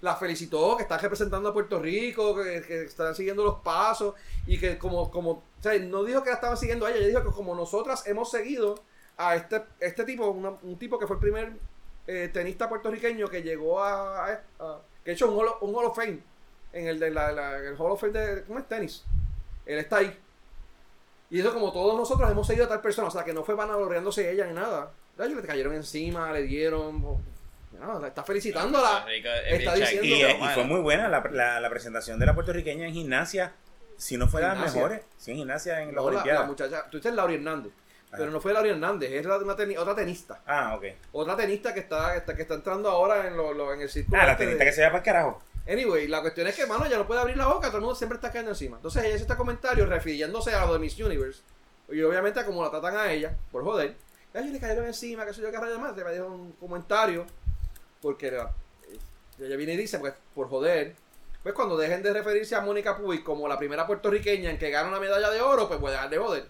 La 0.00 0.16
felicitó, 0.16 0.76
que 0.76 0.84
están 0.84 1.00
representando 1.00 1.50
a 1.50 1.52
Puerto 1.52 1.78
Rico, 1.80 2.34
que, 2.34 2.62
que 2.62 2.84
están 2.84 3.14
siguiendo 3.14 3.44
los 3.44 3.56
pasos, 3.60 4.14
y 4.46 4.58
que 4.58 4.78
como, 4.78 5.10
como, 5.10 5.30
o 5.32 5.42
sea, 5.60 5.78
no 5.80 6.02
dijo 6.04 6.22
que 6.22 6.30
la 6.30 6.36
estaban 6.36 6.56
siguiendo 6.56 6.86
a 6.86 6.90
ella, 6.90 6.98
ella 7.00 7.08
dijo 7.08 7.24
que 7.24 7.36
como 7.36 7.54
nosotras 7.54 8.06
hemos 8.06 8.30
seguido 8.30 8.76
a 9.18 9.36
este, 9.36 9.62
este 9.80 10.04
tipo, 10.04 10.30
un 10.30 10.78
tipo 10.78 10.98
que 10.98 11.06
fue 11.06 11.16
el 11.16 11.20
primer 11.20 11.52
eh, 12.06 12.30
tenista 12.32 12.70
puertorriqueño 12.70 13.28
que 13.28 13.42
llegó 13.42 13.82
a, 13.82 14.24
a- 14.32 14.40
a- 14.60 14.80
que 15.04 15.12
hecho 15.12 15.30
un 15.30 15.36
Hall, 15.38 15.48
un 15.60 15.74
Hall 15.74 15.84
of 15.84 15.96
Fame 15.96 16.20
en 16.72 16.86
el 16.86 16.98
de 16.98 17.10
la, 17.10 17.32
la- 17.32 17.58
el 17.58 17.74
Hall 17.76 17.90
of 17.92 18.00
Fame 18.00 18.12
de 18.18 18.44
¿cómo 18.44 18.60
es 18.60 18.66
tenis? 18.66 19.04
Él 19.66 19.78
está 19.78 19.98
ahí. 19.98 20.18
Y 21.30 21.40
eso 21.40 21.52
como 21.52 21.72
todos 21.72 21.96
nosotros 21.96 22.30
hemos 22.30 22.46
seguido 22.46 22.66
a 22.66 22.68
tal 22.68 22.80
persona, 22.80 23.08
o 23.08 23.10
sea 23.10 23.24
que 23.24 23.32
no 23.34 23.44
fue 23.44 23.54
vanagloriándose 23.54 24.30
ella 24.30 24.46
ni 24.46 24.54
nada. 24.54 24.90
De 25.16 25.26
hecho, 25.26 25.36
le 25.36 25.42
cayeron 25.46 25.74
encima, 25.74 26.32
le 26.32 26.42
dieron, 26.42 27.02
no, 27.02 27.98
la 28.00 28.08
está 28.08 28.22
felicitándola. 28.24 29.04
Está 29.46 29.74
diciendo 29.74 30.04
Y, 30.06 30.22
eh, 30.22 30.38
y 30.40 30.48
fue 30.54 30.64
muy 30.64 30.80
buena 30.80 31.08
la, 31.08 31.20
la, 31.30 31.60
la 31.60 31.70
presentación 31.70 32.18
de 32.18 32.26
la 32.26 32.34
puertorriqueña 32.34 32.86
en 32.86 32.94
gimnasia. 32.94 33.52
Si 33.96 34.16
no 34.16 34.28
fue 34.28 34.40
de 34.40 34.46
las 34.48 34.58
mejores. 34.74 35.02
Sí, 35.18 35.32
en 35.32 35.38
gimnasia 35.38 35.82
en 35.82 35.88
No, 35.88 35.96
la, 35.96 36.00
la 36.00 36.06
Olimpiadas. 36.08 36.46
muchacha, 36.46 36.84
tú 36.90 36.98
dices 36.98 37.12
Laura 37.12 37.34
Hernández, 37.34 37.72
pero 38.12 38.30
no 38.30 38.40
fue 38.40 38.52
Laura 38.52 38.70
Hernández, 38.70 39.10
es 39.10 39.26
la- 39.26 39.38
una 39.38 39.56
teni- 39.56 39.76
otra 39.76 39.94
tenista. 39.96 40.40
Ah, 40.46 40.74
ok. 40.76 40.84
Otra 41.12 41.36
tenista 41.36 41.74
que 41.74 41.80
está, 41.80 42.12
que 42.12 42.18
está, 42.18 42.36
que 42.36 42.42
está 42.42 42.54
entrando 42.54 42.88
ahora 42.88 43.26
en, 43.26 43.36
lo, 43.36 43.52
lo- 43.52 43.74
en 43.74 43.80
el 43.82 43.88
círculo. 43.90 44.16
Ah, 44.20 44.24
la 44.26 44.32
este 44.32 44.44
tenista 44.44 44.64
de- 44.64 44.70
que 44.70 44.74
se 44.76 44.82
va 44.82 44.88
para 44.88 44.98
el 44.98 45.04
carajo. 45.04 45.42
Anyway, 45.68 46.08
la 46.08 46.22
cuestión 46.22 46.46
es 46.46 46.56
que, 46.56 46.66
mano, 46.66 46.86
ya 46.86 46.96
no 46.96 47.06
puede 47.06 47.20
abrir 47.20 47.36
la 47.36 47.46
boca, 47.46 47.66
todo 47.68 47.76
el 47.78 47.82
mundo 47.82 47.94
siempre 47.94 48.16
está 48.16 48.28
cayendo 48.28 48.52
encima. 48.52 48.76
Entonces 48.76 49.04
ella 49.04 49.14
hace 49.14 49.22
este 49.24 49.36
comentario 49.36 49.84
refiriéndose 49.86 50.54
a 50.54 50.64
lo 50.64 50.72
de 50.72 50.78
Miss 50.78 50.98
Universe. 50.98 51.42
Y 51.90 52.00
obviamente 52.02 52.44
como 52.44 52.62
la 52.62 52.70
tratan 52.70 52.96
a 52.96 53.12
ella, 53.12 53.36
por 53.52 53.62
joder, 53.64 53.94
a 54.34 54.38
ella 54.40 54.50
le 54.50 54.60
cayeron 54.60 54.86
encima, 54.86 55.26
que 55.26 55.34
sé 55.34 55.42
yo 55.42 55.50
qué 55.50 55.58
rayo 55.58 55.78
más, 55.78 55.94
le 55.96 56.04
me 56.04 56.20
un 56.22 56.52
comentario, 56.52 57.26
porque 58.00 58.30
la- 58.30 58.52
ella 59.38 59.56
viene 59.56 59.74
y 59.74 59.76
dice, 59.76 59.98
pues, 59.98 60.14
por 60.34 60.48
joder, 60.48 60.94
pues 61.42 61.54
cuando 61.54 61.76
dejen 61.76 62.02
de 62.02 62.12
referirse 62.12 62.54
a 62.56 62.60
Mónica 62.60 62.96
Puig 62.96 63.22
como 63.22 63.46
la 63.46 63.58
primera 63.58 63.86
puertorriqueña 63.86 64.50
en 64.50 64.58
que 64.58 64.70
gana 64.70 64.88
una 64.88 65.00
medalla 65.00 65.30
de 65.30 65.40
oro, 65.40 65.68
pues 65.68 65.78
voy 65.80 65.90
a 65.90 65.92
dejar 65.92 66.10
de 66.10 66.18
joder. 66.18 66.44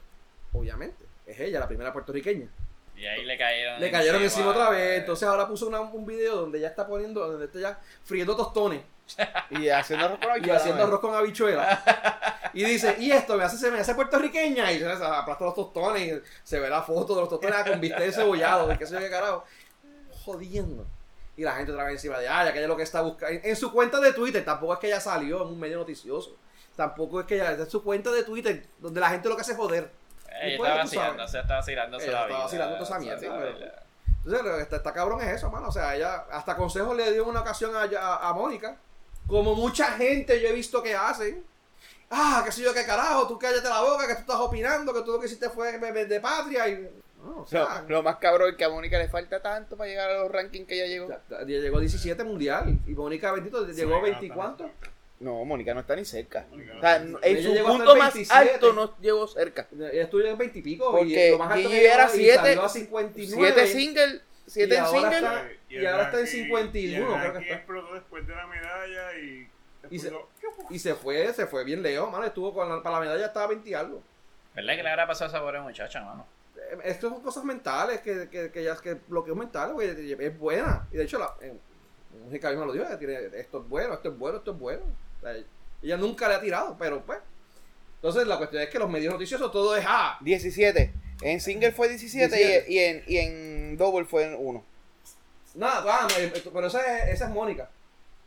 Obviamente, 0.52 1.04
es 1.26 1.38
ella 1.40 1.60
la 1.60 1.68
primera 1.68 1.92
puertorriqueña. 1.92 2.48
Y 2.96 3.04
ahí 3.04 3.24
le 3.24 3.36
cayeron. 3.38 3.80
Le 3.80 3.90
cayeron 3.90 4.22
encima 4.22 4.48
otra 4.48 4.70
vez. 4.70 4.80
eh. 4.80 4.96
Entonces 4.96 5.28
ahora 5.28 5.46
puso 5.46 5.68
una- 5.68 5.80
un 5.80 6.04
video 6.06 6.36
donde 6.36 6.58
ella 6.58 6.68
está 6.68 6.86
poniendo, 6.86 7.28
donde 7.28 7.44
está 7.46 7.58
ya 7.60 7.78
friendo 8.04 8.34
tostones 8.34 8.80
Y 9.50 9.68
haciendo 9.68 10.06
arroz 10.06 10.18
con 10.18 10.28
y 10.28 10.32
habichuela, 10.32 10.56
haciendo 10.58 10.80
¿no? 10.82 10.86
arroz 10.88 11.00
con 11.00 11.14
habichuela. 11.14 11.82
Y 12.54 12.64
dice, 12.64 12.96
y 12.98 13.10
esto 13.10 13.36
me 13.36 13.44
hace, 13.44 13.58
se 13.58 13.70
me 13.70 13.78
hace 13.80 13.94
puertorriqueña. 13.94 14.72
Y 14.72 14.78
se 14.78 14.90
aplasta 14.90 15.44
los 15.44 15.54
tostones 15.54 16.02
y 16.02 16.22
se 16.42 16.58
ve 16.58 16.70
la 16.70 16.82
foto 16.82 17.14
de 17.14 17.20
los 17.20 17.28
tostones 17.28 17.56
ah, 17.58 17.64
con 17.64 17.80
bistec 17.80 18.10
cebollado, 18.12 18.76
qué 18.76 18.86
sé 18.86 18.94
yo 18.94 19.00
qué 19.00 19.10
carajo. 19.10 19.44
Jodiendo. 20.24 20.86
Y 21.36 21.42
la 21.42 21.52
gente 21.54 21.72
otra 21.72 21.84
vez 21.84 21.94
encima 21.94 22.18
de, 22.18 22.26
ah, 22.28 22.44
ya 22.44 22.52
que 22.52 22.58
ella 22.58 22.68
lo 22.68 22.76
que 22.76 22.82
está 22.82 23.02
buscando. 23.02 23.34
En, 23.34 23.42
en 23.44 23.54
su 23.54 23.70
cuenta 23.70 24.00
de 24.00 24.12
Twitter, 24.12 24.44
tampoco 24.44 24.72
es 24.72 24.78
que 24.80 24.86
ella 24.88 24.98
salió 25.00 25.42
en 25.42 25.48
un 25.48 25.60
medio 25.60 25.76
noticioso. 25.78 26.36
Tampoco 26.74 27.20
es 27.20 27.26
que 27.26 27.36
ella, 27.36 27.52
es 27.52 27.68
su 27.68 27.82
cuenta 27.84 28.10
de 28.10 28.24
Twitter, 28.24 28.64
donde 28.78 28.98
la 29.00 29.10
gente 29.10 29.28
lo 29.28 29.36
que 29.36 29.42
hace 29.42 29.52
es 29.52 29.58
joder. 29.58 29.90
Ella 30.40 30.56
Pues, 30.56 30.70
está 30.70 30.82
vacilando, 30.82 31.28
se 31.28 31.38
está 31.40 31.54
vacilando 31.56 31.96
Ella 31.98 32.06
la 32.06 32.12
está 32.18 32.26
vida, 32.26 32.38
vacilando 32.38 32.74
toda 32.74 32.84
esa 32.86 32.98
mierda, 32.98 33.26
Entonces, 33.26 34.42
lo 34.44 34.56
que 34.56 34.62
está, 34.62 34.76
está 34.76 34.92
cabrón 34.92 35.20
es 35.20 35.28
eso, 35.28 35.50
mano. 35.50 35.68
O 35.68 35.72
sea, 35.72 35.94
ella 35.94 36.24
hasta 36.32 36.56
consejos 36.56 36.96
le 36.96 37.12
dio 37.12 37.24
una 37.26 37.40
ocasión 37.40 37.76
a, 37.76 37.82
a, 37.82 38.28
a 38.28 38.32
Mónica. 38.32 38.76
Como 39.28 39.54
mucha 39.54 39.92
gente 39.92 40.40
yo 40.40 40.48
he 40.48 40.52
visto 40.52 40.82
que 40.82 40.94
hacen. 40.94 41.44
Ah, 42.10 42.42
qué 42.44 42.50
sé 42.50 42.62
yo, 42.62 42.72
qué 42.72 42.84
carajo, 42.86 43.28
tú 43.28 43.38
cállate 43.38 43.68
la 43.68 43.82
boca, 43.82 44.06
que 44.08 44.14
tú 44.14 44.20
estás 44.20 44.36
opinando, 44.36 44.94
que 44.94 45.02
tú 45.02 45.12
lo 45.12 45.20
que 45.20 45.26
hiciste 45.26 45.50
fue 45.50 45.78
de, 45.78 46.20
patria. 46.20 46.66
Y, 46.68 46.88
no, 47.22 47.42
o 47.42 47.46
sea, 47.46 47.82
Lo, 47.86 47.96
lo 47.96 48.02
más 48.02 48.16
cabrón 48.16 48.48
es 48.50 48.56
que 48.56 48.64
a 48.64 48.70
Mónica 48.70 48.98
le 48.98 49.08
falta 49.08 49.40
tanto 49.42 49.76
para 49.76 49.90
llegar 49.90 50.10
a 50.10 50.18
los 50.22 50.32
rankings 50.32 50.66
que 50.66 50.74
ella 50.76 50.86
llegó. 50.86 51.08
ya- 51.08 51.20
ya 51.40 51.44
llegó 51.44 51.78
17 51.80 52.24
mundial. 52.24 52.78
Y 52.86 52.92
Mónica, 52.92 53.30
bendito, 53.32 53.66
llegó 53.66 53.96
Sí, 53.96 54.02
20 54.02 54.24
y 54.26 54.28
no, 54.30 54.34
cuánto. 54.34 54.70
No, 55.20 55.44
Mónica 55.44 55.74
no 55.74 55.80
está 55.80 55.96
ni 55.96 56.04
cerca. 56.06 56.46
No 56.50 56.78
O 56.78 56.80
sea, 56.80 56.98
ni 57.00 57.10
en 57.10 57.18
su 57.18 57.18
Ella 57.22 57.50
llegó 57.54 57.68
hasta 57.68 57.78
punto 57.84 57.96
más 57.96 58.14
27. 58.14 58.54
alto 58.54 58.72
no 58.72 58.94
llegó 59.02 59.26
cerca. 59.26 59.66
Ella 59.72 60.04
estuvo 60.04 60.20
en 60.22 60.38
20 60.38 60.58
y 60.60 60.62
pico. 60.62 60.90
Porque 60.92 61.28
y 61.28 61.30
lo 61.32 61.38
más 61.38 61.50
alto 61.52 61.68
Gigi 61.68 61.80
que 61.80 61.86
era 61.92 62.06
llegó, 62.06 62.14
y 62.16 62.18
siete- 62.24 62.36
salió 62.38 62.62
a 62.62 62.68
59. 62.70 63.52
7 63.54 63.66
single, 63.66 64.20
7 64.48 64.74
Y 64.74 64.76
en 64.76 64.82
ahora 64.84 65.00
single. 65.00 65.16
está- 65.18 65.48
y 65.68 65.86
ahora 65.86 66.02
está 66.04 66.18
en 66.20 66.24
ranking- 66.26 66.42
51, 66.44 66.98
y 66.98 67.04
creo 67.04 67.08
que 67.18 67.24
ranking 67.28 67.42
está. 67.42 67.54
explotó 67.56 67.94
después 67.94 68.26
de 68.26 68.34
la 68.34 68.46
medalla 68.46 69.16
y. 69.18 69.48
Y 69.90 69.98
se- 69.98 70.10
después 70.10 70.28
lo- 70.68 70.74
Y 70.74 70.78
se 70.78 70.94
fue, 70.94 71.32
se 71.32 71.46
fue 71.46 71.64
bien 71.64 71.82
lejos, 71.82 72.10
mano. 72.10 72.24
Estuvo 72.24 72.52
con 72.52 72.68
la, 72.68 72.82
para 72.82 72.96
la 72.96 73.00
medalla 73.04 73.26
estaba 73.26 73.46
20 73.48 73.70
y 73.70 73.74
algo. 73.74 74.02
¿Verdad 74.54 74.76
que 74.76 74.82
le 74.82 74.90
habrá 74.90 75.06
pasado 75.06 75.26
a 75.26 75.28
esa 75.36 75.40
pobre 75.40 75.60
muchacha, 75.60 76.00
mano? 76.02 76.26
Eh, 76.56 76.78
Esto 76.84 77.08
son 77.10 77.22
cosas 77.22 77.44
mentales, 77.44 78.00
que, 78.00 78.28
que, 78.28 78.50
que 78.50 78.64
ya 78.64 78.76
que 78.76 78.94
bloqueos 79.06 79.36
mentales, 79.36 79.74
güey, 79.74 79.88
es 80.20 80.38
buena. 80.38 80.86
Y 80.90 80.96
de 80.96 81.04
hecho, 81.04 81.18
la 81.18 81.32
en- 81.40 81.60
música 82.24 82.50
misma 82.50 82.66
lo 82.66 82.72
dijo, 82.72 82.84
ella 82.84 82.98
tiene, 82.98 83.14
esto 83.34 83.60
es 83.62 83.68
bueno, 83.68 83.94
esto 83.94 84.08
es 84.08 84.18
bueno, 84.18 84.38
esto 84.38 84.50
es 84.52 84.58
bueno. 84.58 84.82
O 85.18 85.20
sea, 85.22 85.34
ella 85.82 85.96
nunca 85.96 86.28
le 86.28 86.34
ha 86.34 86.40
tirado, 86.40 86.76
pero 86.78 87.00
pues. 87.02 87.18
Entonces 87.96 88.26
la 88.26 88.36
cuestión 88.38 88.62
es 88.62 88.68
que 88.68 88.78
los 88.78 88.88
medios 88.90 89.12
noticiosos 89.12 89.50
todo 89.52 89.76
es 89.76 89.84
ah, 89.86 90.18
17. 90.20 90.92
En 91.22 91.40
single 91.40 91.72
fue 91.72 91.88
17, 91.88 92.34
17. 92.36 92.64
Y, 92.70 92.74
y 92.74 92.78
en, 92.78 93.02
y 93.06 93.16
en 93.18 93.76
double 93.76 94.04
fue 94.04 94.24
en 94.24 94.36
1. 94.38 94.64
nada, 95.54 95.84
ah, 95.86 96.08
no, 96.10 96.16
eh, 96.24 96.32
pero 96.52 96.66
esa 96.66 96.98
es, 97.08 97.14
esa 97.14 97.24
es 97.26 97.30
Mónica. 97.30 97.68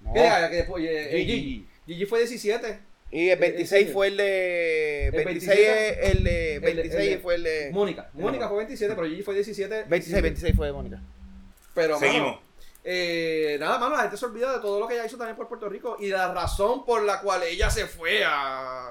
No. 0.02 0.14
Que, 0.14 0.22
que 0.50 0.56
después, 0.58 0.84
eh, 0.84 1.18
eh, 1.22 1.26
Gigi. 1.26 1.68
Gigi. 1.86 2.06
Fue 2.06 2.20
17. 2.20 2.80
Y 3.12 3.30
el 3.30 3.40
26 3.40 3.70
single. 3.80 3.94
fue 3.94 4.08
el 4.08 4.18
de. 4.18 5.06
El 5.08 5.12
26 5.26 5.48
27 5.48 6.06
es 6.06 6.16
el 6.16 6.24
de. 6.24 6.56
el 6.56 6.62
de- 6.62 6.72
26 6.74 7.04
el 7.04 7.10
de- 7.10 7.20
fue 7.20 7.36
el 7.36 7.44
de. 7.44 7.70
Mónica. 7.72 8.10
Mónica 8.14 8.48
fue 8.48 8.58
27, 8.58 8.96
pero 8.96 9.08
Gigi 9.08 9.22
fue 9.24 9.34
17. 9.36 9.84
26, 9.88 10.22
26 10.24 10.56
fue 10.56 10.68
de 10.68 10.74
Mónica. 10.74 11.02
Pero, 11.74 11.96
mano, 12.00 12.06
Seguimos. 12.08 12.40
Eh, 12.84 13.58
nada, 13.60 13.78
mano, 13.78 13.96
la 13.96 14.02
gente 14.04 14.18
se 14.18 14.26
olvida 14.26 14.54
de 14.54 14.60
todo 14.60 14.80
lo 14.80 14.88
que 14.88 14.96
ella 14.96 15.06
hizo 15.06 15.16
también 15.18 15.36
por 15.38 15.48
Puerto 15.48 15.70
Rico 15.70 15.98
y 16.00 16.08
la 16.08 16.34
razón 16.34 16.84
por 16.84 17.04
la 17.04 17.22
cual 17.22 17.44
ella 17.44 17.70
se 17.70 17.86
fue 17.86 18.24
a, 18.26 18.90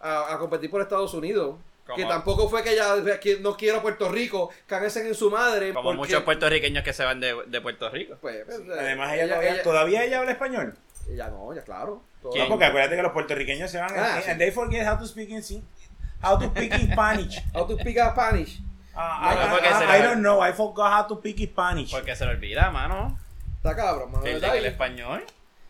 a, 0.00 0.34
a 0.34 0.38
competir 0.38 0.70
por 0.70 0.82
Estados 0.82 1.14
Unidos. 1.14 1.56
Como- 1.86 1.96
Que 1.96 2.04
tampoco 2.06 2.48
fue 2.48 2.62
que 2.62 2.72
ella 2.72 2.94
que 3.20 3.38
no 3.40 3.56
quiero 3.56 3.82
Puerto 3.82 4.08
Rico, 4.10 4.50
cáguense 4.66 5.06
en 5.06 5.14
su 5.14 5.30
madre. 5.30 5.72
Como 5.74 5.90
porque, 5.90 5.96
muchos 5.98 6.22
puertorriqueños 6.22 6.82
que 6.82 6.92
se 6.94 7.04
van 7.04 7.20
de, 7.20 7.36
de 7.46 7.60
Puerto 7.60 7.90
Rico. 7.90 8.16
pues, 8.22 8.42
pues, 8.46 8.60
Además, 8.78 9.12
ella, 9.12 9.28
todavía, 9.28 9.62
todavía 9.62 10.04
ella 10.04 10.18
habla 10.20 10.32
español. 10.32 10.74
ella 11.10 11.28
no, 11.28 11.52
ya 11.54 11.62
claro. 11.62 12.02
No, 12.22 12.48
porque 12.48 12.64
acuérdate 12.64 12.96
que 12.96 13.02
los 13.02 13.12
puertorriqueños 13.12 13.70
se 13.70 13.78
van 13.78 13.90
Ah, 13.94 14.14
and, 14.14 14.24
sí. 14.24 14.30
and 14.30 14.38
they 14.38 14.50
forget 14.50 14.88
how 14.88 14.96
to 14.98 15.06
speak 15.06 15.28
in, 15.28 15.42
how 16.22 16.38
to 16.38 16.46
speak 16.46 16.72
in 16.72 16.90
Spanish. 16.92 17.42
How 17.54 17.66
to 17.66 17.78
speak 17.78 17.98
Spanish. 17.98 18.60
Ah, 18.96 19.34
No, 19.50 19.58
I, 19.58 19.60
I- 19.60 19.98
I 19.98 20.00
le- 20.00 20.06
don't 20.08 20.20
know, 20.22 20.40
I 20.42 20.52
forgot 20.54 20.90
how 20.90 21.06
to 21.06 21.16
speak 21.20 21.38
Spanish. 21.50 21.90
Porque 21.90 22.16
se 22.16 22.24
le 22.24 22.30
olvida, 22.30 22.70
mano. 22.70 23.18
Está 23.56 23.76
cabrón, 23.76 24.10
mano. 24.12 24.24
El, 24.24 24.64
español. 24.64 25.22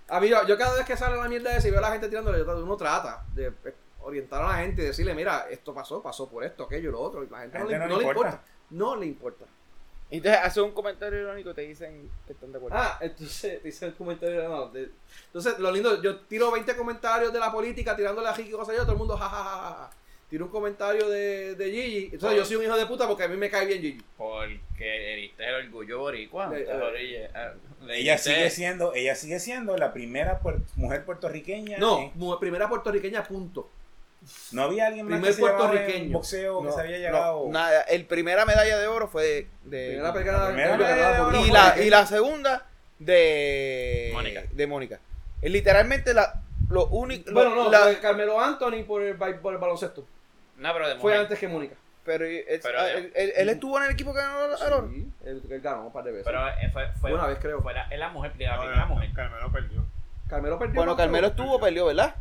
A 0.09 0.20
mí, 0.20 0.28
yo, 0.28 0.47
yo 0.47 0.57
cada 0.59 0.77
vez 0.77 0.85
que 0.86 0.97
sale 0.97 1.16
la 1.16 1.27
mierda 1.28 1.57
esa 1.57 1.66
y 1.66 1.70
veo 1.73 1.81
a 1.81 1.82
la 1.82 1.91
gente 1.91 2.09
tirándole, 2.09 2.39
yo, 2.39 2.45
uno 2.62 2.77
trata 2.77 3.24
de 3.35 3.47
eh, 3.47 3.74
orientar 4.05 4.43
a 4.43 4.49
la 4.49 4.55
gente 4.59 4.83
y 4.83 4.87
decirle, 4.87 5.15
mira, 5.15 5.47
esto 5.51 5.75
pasó, 5.75 6.03
pasó 6.03 6.29
por 6.29 6.45
esto, 6.45 6.65
aquello 6.65 6.89
y 6.91 6.93
lo 6.93 7.01
otro. 7.01 7.25
Y 7.25 7.29
la 7.29 7.41
gente, 7.41 7.59
La 7.59 7.65
no, 7.65 7.69
gente 7.71 7.73
le, 7.73 7.79
no 7.79 7.95
no 7.95 7.99
le 7.99 8.05
le 8.05 8.09
importa. 8.11 8.29
importa. 8.31 8.53
No 8.71 8.97
le 8.97 9.07
importa. 9.07 9.45
Y 10.11 10.19
entonces 10.19 10.41
hace 10.45 10.61
un 10.61 10.71
comentario 10.73 11.19
irónico 11.21 11.51
y 11.51 11.55
te 11.55 11.63
dicen 11.63 12.09
que 12.27 12.35
están 12.35 12.53
de 12.53 12.59
acuerdo. 12.59 12.77
Ah, 12.79 12.99
entonces 13.01 13.63
dice 13.63 13.87
el 13.87 13.95
comentario. 13.95 14.49
No, 14.49 14.69
de- 14.69 14.91
entonces, 15.27 15.59
lo 15.59 15.73
lindo, 15.73 16.01
yo 16.03 16.21
tiro 16.21 16.51
20 16.53 16.77
comentarios 16.77 17.33
de 17.33 17.41
la 17.41 17.51
política 17.51 17.97
tirándole 17.97 18.29
a 18.29 18.33
Ricky 18.35 18.51
y 18.51 18.53
cosas 18.53 18.77
yo, 18.77 18.83
todo 18.83 18.93
el 18.93 18.99
mundo 18.99 19.17
jajajaja. 19.17 19.91
Tiro 20.29 20.47
un 20.47 20.51
comentario 20.51 21.09
de, 21.09 21.55
de 21.55 21.71
Gigi. 21.71 22.11
Entonces, 22.13 22.39
yo 22.39 22.45
soy 22.45 22.57
un 22.57 22.65
hijo 22.65 22.77
de 22.77 22.87
puta 22.87 23.07
porque 23.07 23.25
a 23.25 23.29
mí 23.29 23.37
me 23.37 23.51
cae 23.51 23.67
bien 23.67 23.81
Gigi. 23.81 24.03
Porque 24.17 25.13
heriste 25.15 25.47
el 25.49 25.67
orgullo 25.67 25.99
boricua. 26.01 26.49
Le- 26.49 26.65
Te 26.65 26.71
eh, 26.73 27.31
eh, 27.35 27.53
le 27.85 27.99
Ella 28.01 28.19
sigue 28.19 28.51
siendo, 28.51 28.95
ella 28.95 29.15
sigue 29.15 29.39
siendo 29.41 29.77
la 29.77 29.93
primera 29.93 30.41
puer- 30.41 30.63
mujer 30.77 31.05
puertorriqueña. 31.05 31.79
No, 31.79 31.99
en- 32.15 32.39
primera 32.41 32.69
puertorriqueña, 32.69 33.25
punto. 33.25 33.69
No 34.53 34.63
había 34.63 34.87
alguien 34.87 35.07
más 35.09 35.19
primer 35.21 35.35
que 35.37 35.41
en 35.43 35.47
puertorriqueño. 35.57 36.13
boxeo 36.13 36.61
que 36.61 36.67
No, 36.69 36.73
se 36.73 36.81
había 36.81 36.97
no, 36.97 37.03
llegado. 37.03 37.47
nada, 37.51 37.83
el 37.83 38.07
primera 38.07 38.45
medalla 38.45 38.79
de 38.79 38.87
oro 38.87 39.09
fue 39.09 39.23
de, 39.25 39.49
de- 39.65 39.89
pegada- 40.13 40.47
primera 40.49 40.77
medalla 40.77 41.13
de 41.15 41.21
oro 41.21 41.41
y 41.45 41.51
la 41.51 41.79
y 41.83 41.91
la 41.91 42.07
segunda 42.07 42.67
de 42.99 44.11
Mónica. 44.13 44.43
de 44.51 44.67
Mónica. 44.67 45.01
Eh, 45.43 45.49
Literalmente 45.49 46.15
la 46.15 46.41
lo 46.71 46.87
único 46.87 47.31
Bueno, 47.33 47.55
no, 47.55 47.71
la- 47.71 48.01
Carmelo 48.01 48.41
Anthony 48.41 48.85
por 48.87 49.03
el, 49.03 49.17
por 49.17 49.53
el 49.53 49.59
baloncesto. 49.59 50.07
No, 50.57 50.73
pero 50.73 50.89
de 50.89 50.95
Fue 50.97 51.11
mujer. 51.11 51.21
antes 51.21 51.39
que 51.39 51.49
Mónica. 51.49 51.75
pero, 52.05 52.25
él, 52.25 52.45
Pero, 52.63 52.79
ah, 52.81 52.89
eh, 52.91 52.99
él- 52.99 53.13
él- 53.15 53.33
él 53.37 53.49
estuvo 53.51 53.77
en 53.79 53.85
el 53.85 53.91
equipo 53.91 54.13
que 54.15 54.21
ganó 54.21 54.45
el 54.45 54.53
oro. 54.73 54.89
Sí, 54.93 55.11
él, 55.25 55.43
él 55.51 55.61
ganó 55.61 55.87
un 55.87 55.93
par 55.93 56.05
de 56.05 56.13
veces. 56.13 56.25
Pero 56.27 56.49
eh, 56.49 56.71
fue, 56.73 56.89
fue 57.01 57.13
Una 57.15 57.27
vez, 57.27 57.39
creo. 57.41 57.61
Fue 57.61 57.75
la, 57.75 57.83
es 57.89 57.99
la 57.99 58.09
mujer, 58.09 58.33
la 58.39 58.57
No, 58.57 58.63
primera 58.63 58.87
no, 58.87 58.95
mujer. 58.95 59.11
Carmelo 59.15 59.53
perdió. 59.53 59.85
Carmelo 60.29 60.59
perdió. 60.59 60.75
Bueno, 60.77 60.93
¿no? 60.93 60.97
Carmelo 60.97 61.27
estuvo, 61.29 61.61
perdió, 61.61 61.87
¿verdad? 61.87 62.15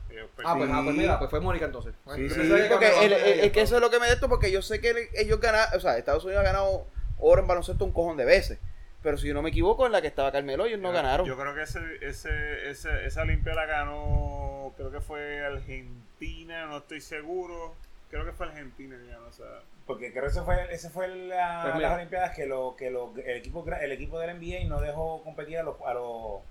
Ah, 0.45 0.55
pues, 0.57 0.69
ah, 0.71 0.81
pues 0.83 0.95
mira, 0.95 1.17
pues 1.19 1.29
fue 1.31 1.39
Mónica 1.39 1.65
entonces. 1.65 1.93
Sí, 2.15 2.27
Yo 2.27 2.35
sí, 2.35 2.63
porque 2.69 3.05
el- 3.05 3.13
el- 3.13 3.39
es 3.41 3.51
que 3.51 3.61
eso 3.61 3.75
es 3.75 3.81
lo 3.81 3.89
que 3.89 3.99
me 3.99 4.07
de 4.07 4.13
esto 4.13 4.27
porque 4.29 4.51
yo 4.51 4.61
sé 4.61 4.81
que 4.81 4.89
el- 4.89 5.07
ellos 5.15 5.39
ganaron, 5.39 5.77
o 5.77 5.79
sea, 5.79 5.97
Estados 5.97 6.23
Unidos 6.25 6.41
ha 6.41 6.43
ganado 6.43 6.85
oro 7.19 7.41
en 7.41 7.47
baloncesto 7.47 7.85
un 7.85 7.91
cojón 7.93 8.17
de 8.17 8.25
veces. 8.25 8.59
Pero 9.01 9.17
si 9.17 9.27
yo 9.27 9.33
no 9.33 9.41
me 9.41 9.49
equivoco, 9.49 9.85
en 9.85 9.91
la 9.91 10.01
que 10.01 10.07
estaba 10.07 10.31
Carmelo, 10.31 10.65
ellos 10.65 10.79
no 10.79 10.89
Yo- 10.89 10.93
ganaron. 10.95 11.25
Yo 11.27 11.37
creo 11.37 11.53
que 11.55 11.63
ese, 11.63 11.79
ese, 12.01 12.69
ese, 12.69 13.05
esa 13.05 13.21
Olimpiada 13.21 13.61
la 13.61 13.65
ganó, 13.67 14.73
creo 14.77 14.91
que 14.91 15.01
fue 15.01 15.45
Argentina, 15.45 16.65
no 16.67 16.77
estoy 16.77 17.01
seguro. 17.01 17.75
Creo 18.09 18.25
que 18.25 18.31
fue 18.31 18.45
Argentina 18.47 18.95
que 18.97 19.11
ganó 19.11 19.27
esa. 19.27 19.43
Porque 19.87 20.11
creo 20.11 20.23
que 20.23 20.29
ese 20.29 20.41
fue, 20.43 20.73
ese 20.73 20.89
fue 20.89 21.07
la- 21.09 21.69
Pues 21.71 21.81
las 21.81 21.93
Olimpiadas 21.95 22.35
que, 22.35 22.45
lo, 22.45 22.75
que 22.77 22.91
lo- 22.91 23.13
el, 23.25 23.37
equipo, 23.37 23.65
el 23.81 23.91
equipo 23.91 24.19
del 24.19 24.29
NBA 24.39 24.65
no 24.69 24.79
dejó 24.79 25.21
competir 25.23 25.57
a 25.57 25.63
los, 25.63 25.75
a 25.85 25.93
los, 25.93 26.41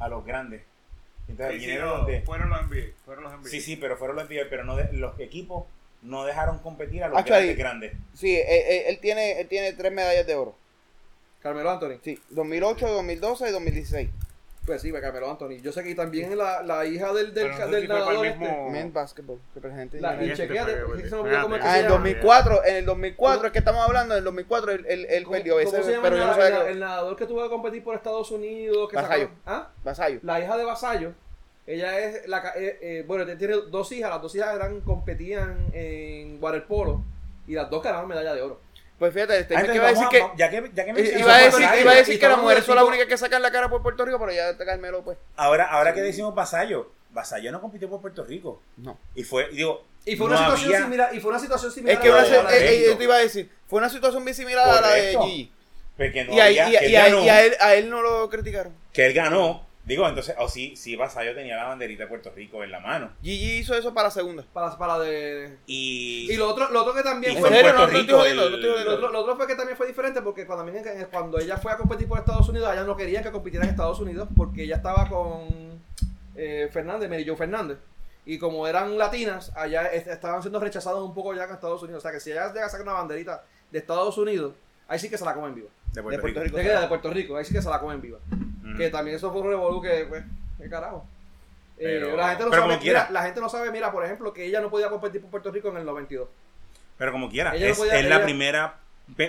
a 0.00 0.08
los 0.08 0.24
grandes. 0.24 0.62
Entonces 1.28 1.54
Sí, 1.54 1.60
sí, 1.60 1.66
vinieron 1.66 1.88
no, 1.88 1.96
los 1.98 2.06
de- 2.06 2.20
fueron 2.22 2.50
los 2.50 2.60
NBA. 2.62 2.92
Fueron 3.04 3.24
los 3.24 3.32
NBA. 3.32 3.48
sí, 3.48 3.60
sí, 3.60 3.76
pero 3.76 3.96
fueron 3.96 4.16
los 4.16 4.28
NBA, 4.28 4.44
pero 4.50 4.64
no 4.64 4.76
de- 4.76 4.92
los 4.92 5.18
equipos 5.20 5.64
no 6.02 6.24
dejaron 6.24 6.58
competir 6.58 7.02
a 7.02 7.08
los 7.08 7.18
Actually- 7.18 7.54
grandes, 7.54 7.92
grandes. 7.92 7.92
Sí, 8.14 8.36
él, 8.36 8.44
él- 8.68 8.82
él 8.88 8.98
tiene, 9.00 9.40
él 9.40 9.48
tiene 9.48 9.72
tres 9.72 9.90
medallas 9.92 10.26
de 10.26 10.34
oro. 10.34 10.54
Carmelo 11.42 11.70
Anthony. 11.70 11.98
Sí, 12.02 12.18
2008, 12.30 12.88
2012 12.88 13.48
y 13.48 13.52
2016. 13.52 14.10
Pues 14.66 14.80
sí, 14.80 14.90
Carmelo 14.92 15.30
Anthony. 15.30 15.58
Yo 15.62 15.72
sé 15.72 15.84
que 15.84 15.94
también 15.94 16.38
la, 16.38 16.62
la 16.62 16.86
hija 16.86 17.12
del, 17.12 17.34
del, 17.34 17.50
no 17.50 17.56
si 17.68 17.74
el 17.74 17.88
nadador 17.88 18.26
mismo- 18.26 18.46
este. 18.46 18.70
Men 18.70 18.92
Basketball, 18.94 19.38
representante. 19.54 20.00
La, 20.00 20.14
y 20.24 20.30
Este 20.30 20.48
que 20.48 20.54
se 20.58 21.14
me 21.16 21.20
olvidó 21.20 21.42
cómo 21.42 21.56
es 21.56 21.60
que 21.62 21.68
Ah, 21.68 21.76
en 21.78 21.82
llama. 21.84 21.94
2004, 21.96 22.64
en 22.64 22.76
el 22.76 22.86
2004 22.86 23.46
es 23.48 23.52
que 23.52 23.58
estamos 23.58 23.82
hablando, 23.86 24.14
en 24.14 24.18
el 24.18 24.24
2004 24.24 24.72
él, 24.72 24.86
él, 24.88 25.06
él 25.10 25.24
¿Cómo, 25.24 25.36
perdió 25.36 25.52
cómo 25.56 25.68
ese, 25.68 25.82
se 25.82 25.90
llama 25.90 26.02
pero 26.04 26.16
el, 26.16 26.20
yo 26.22 26.26
no 26.26 26.32
el- 26.34 26.40
sabía 26.42 26.60
el 26.68 26.72
que 26.74 26.80
nadador 26.80 27.16
que 27.16 27.26
tuvo 27.26 27.42
que 27.42 27.48
competir 27.50 27.84
por 27.84 27.94
Estados 27.94 28.30
Unidos? 28.30 28.88
Que 28.88 28.96
Vasallo. 28.96 29.24
sacó- 29.24 29.36
¿Ah? 29.44 29.68
Vasallo. 29.84 30.20
La 30.22 30.40
hija 30.40 30.56
de 30.56 30.64
Vasallo. 30.64 31.12
Ella 31.66 31.98
es 31.98 32.26
la 32.26 32.40
ca- 32.42 32.54
eh, 32.56 32.78
eh, 32.80 33.04
bueno, 33.06 33.24
tiene 33.36 33.54
dos 33.70 33.92
hijas, 33.92 34.08
las 34.10 34.22
dos 34.22 34.34
hijas 34.34 34.54
eran 34.54 34.80
competían 34.80 35.66
en 35.74 36.38
waterpolo 36.42 37.02
y 37.46 37.52
las 37.54 37.68
dos 37.68 37.82
ganaron 37.82 38.08
medalla 38.08 38.34
de 38.34 38.40
oro. 38.42 38.60
Pues 38.98 39.12
fíjate, 39.12 39.40
este 39.40 39.54
que 39.54 39.74
iba 39.74 39.86
a 39.86 39.90
decir 39.90 40.06
que 40.08 40.20
a- 40.22 40.32
ya 40.36 40.50
que, 40.50 40.70
ya 40.72 40.84
que 40.84 40.90
eh, 40.90 40.92
mencionas 40.94 41.20
iba 41.20 41.34
a 41.34 41.38
decir, 41.38 41.60
Vasallo, 41.62 41.80
iba 41.80 41.90
a 41.92 41.94
decir 41.96 42.14
y 42.14 42.18
que 42.18 42.22
las 42.22 42.30
estamos 42.30 42.42
mujeres 42.44 42.64
son 42.64 42.76
las 42.76 42.84
únicas 42.84 43.06
que 43.06 43.18
sacan 43.18 43.42
la 43.42 43.50
cara 43.50 43.68
por 43.68 43.82
Puerto 43.82 44.04
Rico, 44.04 44.18
pero 44.20 44.32
ya 44.32 44.50
este 44.50 44.64
Carmelo 44.64 45.02
pues 45.02 45.18
Ahora, 45.36 45.64
ahora 45.64 45.92
que 45.94 46.00
decimos 46.00 46.34
Vasallo, 46.34 46.92
Vasallo 47.10 47.50
no 47.52 47.60
compitió 47.60 47.88
por 47.88 48.00
Puerto 48.00 48.24
Rico. 48.24 48.62
no. 48.76 48.96
Y 49.14 49.24
fue, 49.24 49.48
digo, 49.50 49.84
Y 50.04 50.16
fue 50.16 50.28
no 50.28 50.36
una 50.36 50.44
situación 50.44 50.68
había- 50.74 50.84
similar, 50.84 51.14
y 51.14 51.20
fue 51.20 51.30
una 51.30 51.40
situación 51.40 51.72
similar 51.72 51.94
Es 51.96 52.00
que 52.00 52.08
a 52.08 52.14
la 52.14 52.24
una, 52.28 52.42
la 52.44 52.50
de 52.50 52.56
eh, 52.56 52.60
eh, 52.60 52.70
México. 52.70 52.90
yo 52.92 52.98
te 52.98 53.04
iba 53.04 53.14
a 53.16 53.18
decir, 53.18 53.50
fue 53.66 53.78
una 53.78 53.88
situación 53.88 54.22
muy 54.22 54.34
similar 54.34 54.68
a 54.68 54.80
la 54.80 54.88
de. 54.94 55.18
Gigi. 55.22 55.52
porque 55.96 56.24
no 56.24 56.32
y, 56.34 56.40
había- 56.40 56.68
y 56.88 56.96
a 56.96 57.42
él, 57.44 57.56
a 57.60 57.74
él 57.74 57.90
no 57.90 58.00
lo 58.02 58.28
criticaron. 58.30 58.72
que 58.92 59.06
él 59.06 59.12
ganó. 59.12 59.66
Digo, 59.84 60.08
entonces, 60.08 60.34
o 60.38 60.48
sí, 60.48 60.76
sí, 60.76 60.96
Vasallo 60.96 61.34
tenía 61.34 61.56
la 61.56 61.64
banderita 61.64 62.04
de 62.04 62.08
Puerto 62.08 62.30
Rico 62.34 62.64
en 62.64 62.70
la 62.70 62.80
mano. 62.80 63.10
Gigi 63.22 63.58
hizo 63.58 63.74
eso 63.74 63.92
para 63.92 64.08
la 64.08 64.10
segunda. 64.12 64.42
para, 64.52 64.78
para 64.78 64.98
de 65.00 65.58
Y, 65.66 66.32
y 66.32 66.36
lo 66.36 66.48
otro, 66.48 66.70
lo 66.70 66.80
otro 66.82 66.94
que 66.94 67.02
también 67.02 67.34
y 67.34 67.36
¿En 67.36 67.42
fue 67.42 67.50
Lo 69.12 69.20
otro, 69.20 69.36
fue 69.36 69.46
que 69.46 69.54
también 69.56 69.76
fue 69.76 69.86
diferente 69.86 70.22
porque 70.22 70.46
cuando, 70.46 70.72
cuando 71.10 71.38
ella 71.38 71.58
fue 71.58 71.72
a 71.72 71.76
competir 71.76 72.08
por 72.08 72.18
Estados 72.18 72.48
Unidos, 72.48 72.70
ella 72.72 72.84
no 72.84 72.96
quería 72.96 73.22
que 73.22 73.30
compitiera 73.30 73.64
en 73.66 73.70
Estados 73.72 74.00
Unidos 74.00 74.28
porque 74.34 74.62
ella 74.64 74.76
estaba 74.76 75.06
con 75.08 75.82
eh, 76.34 76.68
Fernández, 76.72 77.10
Mary 77.10 77.26
Jo 77.28 77.36
Fernández. 77.36 77.76
Y 78.26 78.38
como 78.38 78.66
eran 78.66 78.96
latinas, 78.96 79.52
allá 79.54 79.86
est- 79.88 80.06
estaban 80.08 80.40
siendo 80.40 80.58
rechazadas 80.60 81.00
un 81.02 81.12
poco 81.12 81.34
ya 81.34 81.44
en 81.44 81.50
Estados 81.50 81.82
Unidos. 81.82 81.98
O 81.98 82.02
sea 82.02 82.10
que 82.10 82.20
si 82.20 82.32
ella 82.32 82.50
llega 82.54 82.64
a 82.64 82.70
sacar 82.70 82.84
una 82.86 82.94
banderita 82.94 83.44
de 83.70 83.78
Estados 83.80 84.16
Unidos, 84.16 84.54
ahí 84.88 84.98
sí 84.98 85.10
que 85.10 85.18
se 85.18 85.26
la 85.26 85.34
comen 85.34 85.54
viva. 85.54 85.68
De 85.94 86.02
Puerto, 86.02 86.16
de 86.16 86.20
Puerto 86.22 86.40
Rico. 86.42 86.58
Rico. 86.58 86.80
De, 86.80 86.86
Puerto 86.88 87.10
Rico, 87.12 87.36
ahí 87.36 87.44
sí 87.44 87.54
que 87.54 87.62
se 87.62 87.70
la 87.70 87.80
comen 87.80 88.00
viva. 88.00 88.18
Ujú. 88.30 88.76
Que 88.76 88.90
también 88.90 89.16
eso 89.16 89.30
fue 89.32 89.40
un 89.40 89.48
revolú 89.48 89.80
que, 89.80 90.04
pues, 90.08 90.24
qué 90.58 90.68
carajo. 90.68 91.06
Eh, 91.78 91.98
Pero- 92.02 92.16
la, 92.16 92.28
gente 92.28 92.44
no 92.44 92.50
pero 92.50 92.62
sabe, 92.62 92.72
como 92.74 92.82
quiera. 92.82 93.00
mira, 93.08 93.12
la 93.12 93.22
gente 93.26 93.40
no 93.40 93.48
sabe, 93.48 93.70
mira, 93.70 93.90
por 93.92 94.04
ejemplo, 94.04 94.32
que 94.32 94.44
ella 94.44 94.60
no 94.60 94.70
podía 94.70 94.88
competir 94.90 95.20
por 95.20 95.30
Puerto 95.30 95.50
Rico 95.50 95.68
en 95.70 95.78
el 95.78 95.84
92. 95.84 96.28
Pero 96.98 97.10
como 97.12 97.28
quiera, 97.28 97.54
Ella 97.54 97.66
no 97.66 97.72
es, 97.72 97.78
podía- 97.78 97.98
es 97.98 98.08
la 98.08 98.22
primera 98.22 98.76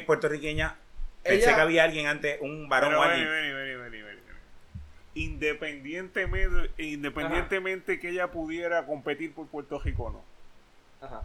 puertorriqueña. 0.05 0.75
Pensé 1.23 1.45
Ella- 1.45 1.55
que 1.55 1.61
había 1.61 1.83
alguien 1.83 2.05
antes, 2.07 2.39
un 2.41 2.69
varón 2.69 2.93
o 2.93 3.01
alguien. 3.01 3.27
vení, 3.27 3.51
vení, 3.51 3.75
vení, 3.75 3.81
vení, 3.81 4.01
vení. 4.03 4.15
Independientemente, 5.15 6.71
independientemente 6.83 7.99
que 7.99 8.09
ella 8.09 8.27
pudiera 8.27 8.85
competir 8.85 9.33
por 9.33 9.47
Puerto 9.47 9.79
Rico 9.79 10.03
o 10.03 10.09
no. 10.11 10.21
Ajá. 11.01 11.21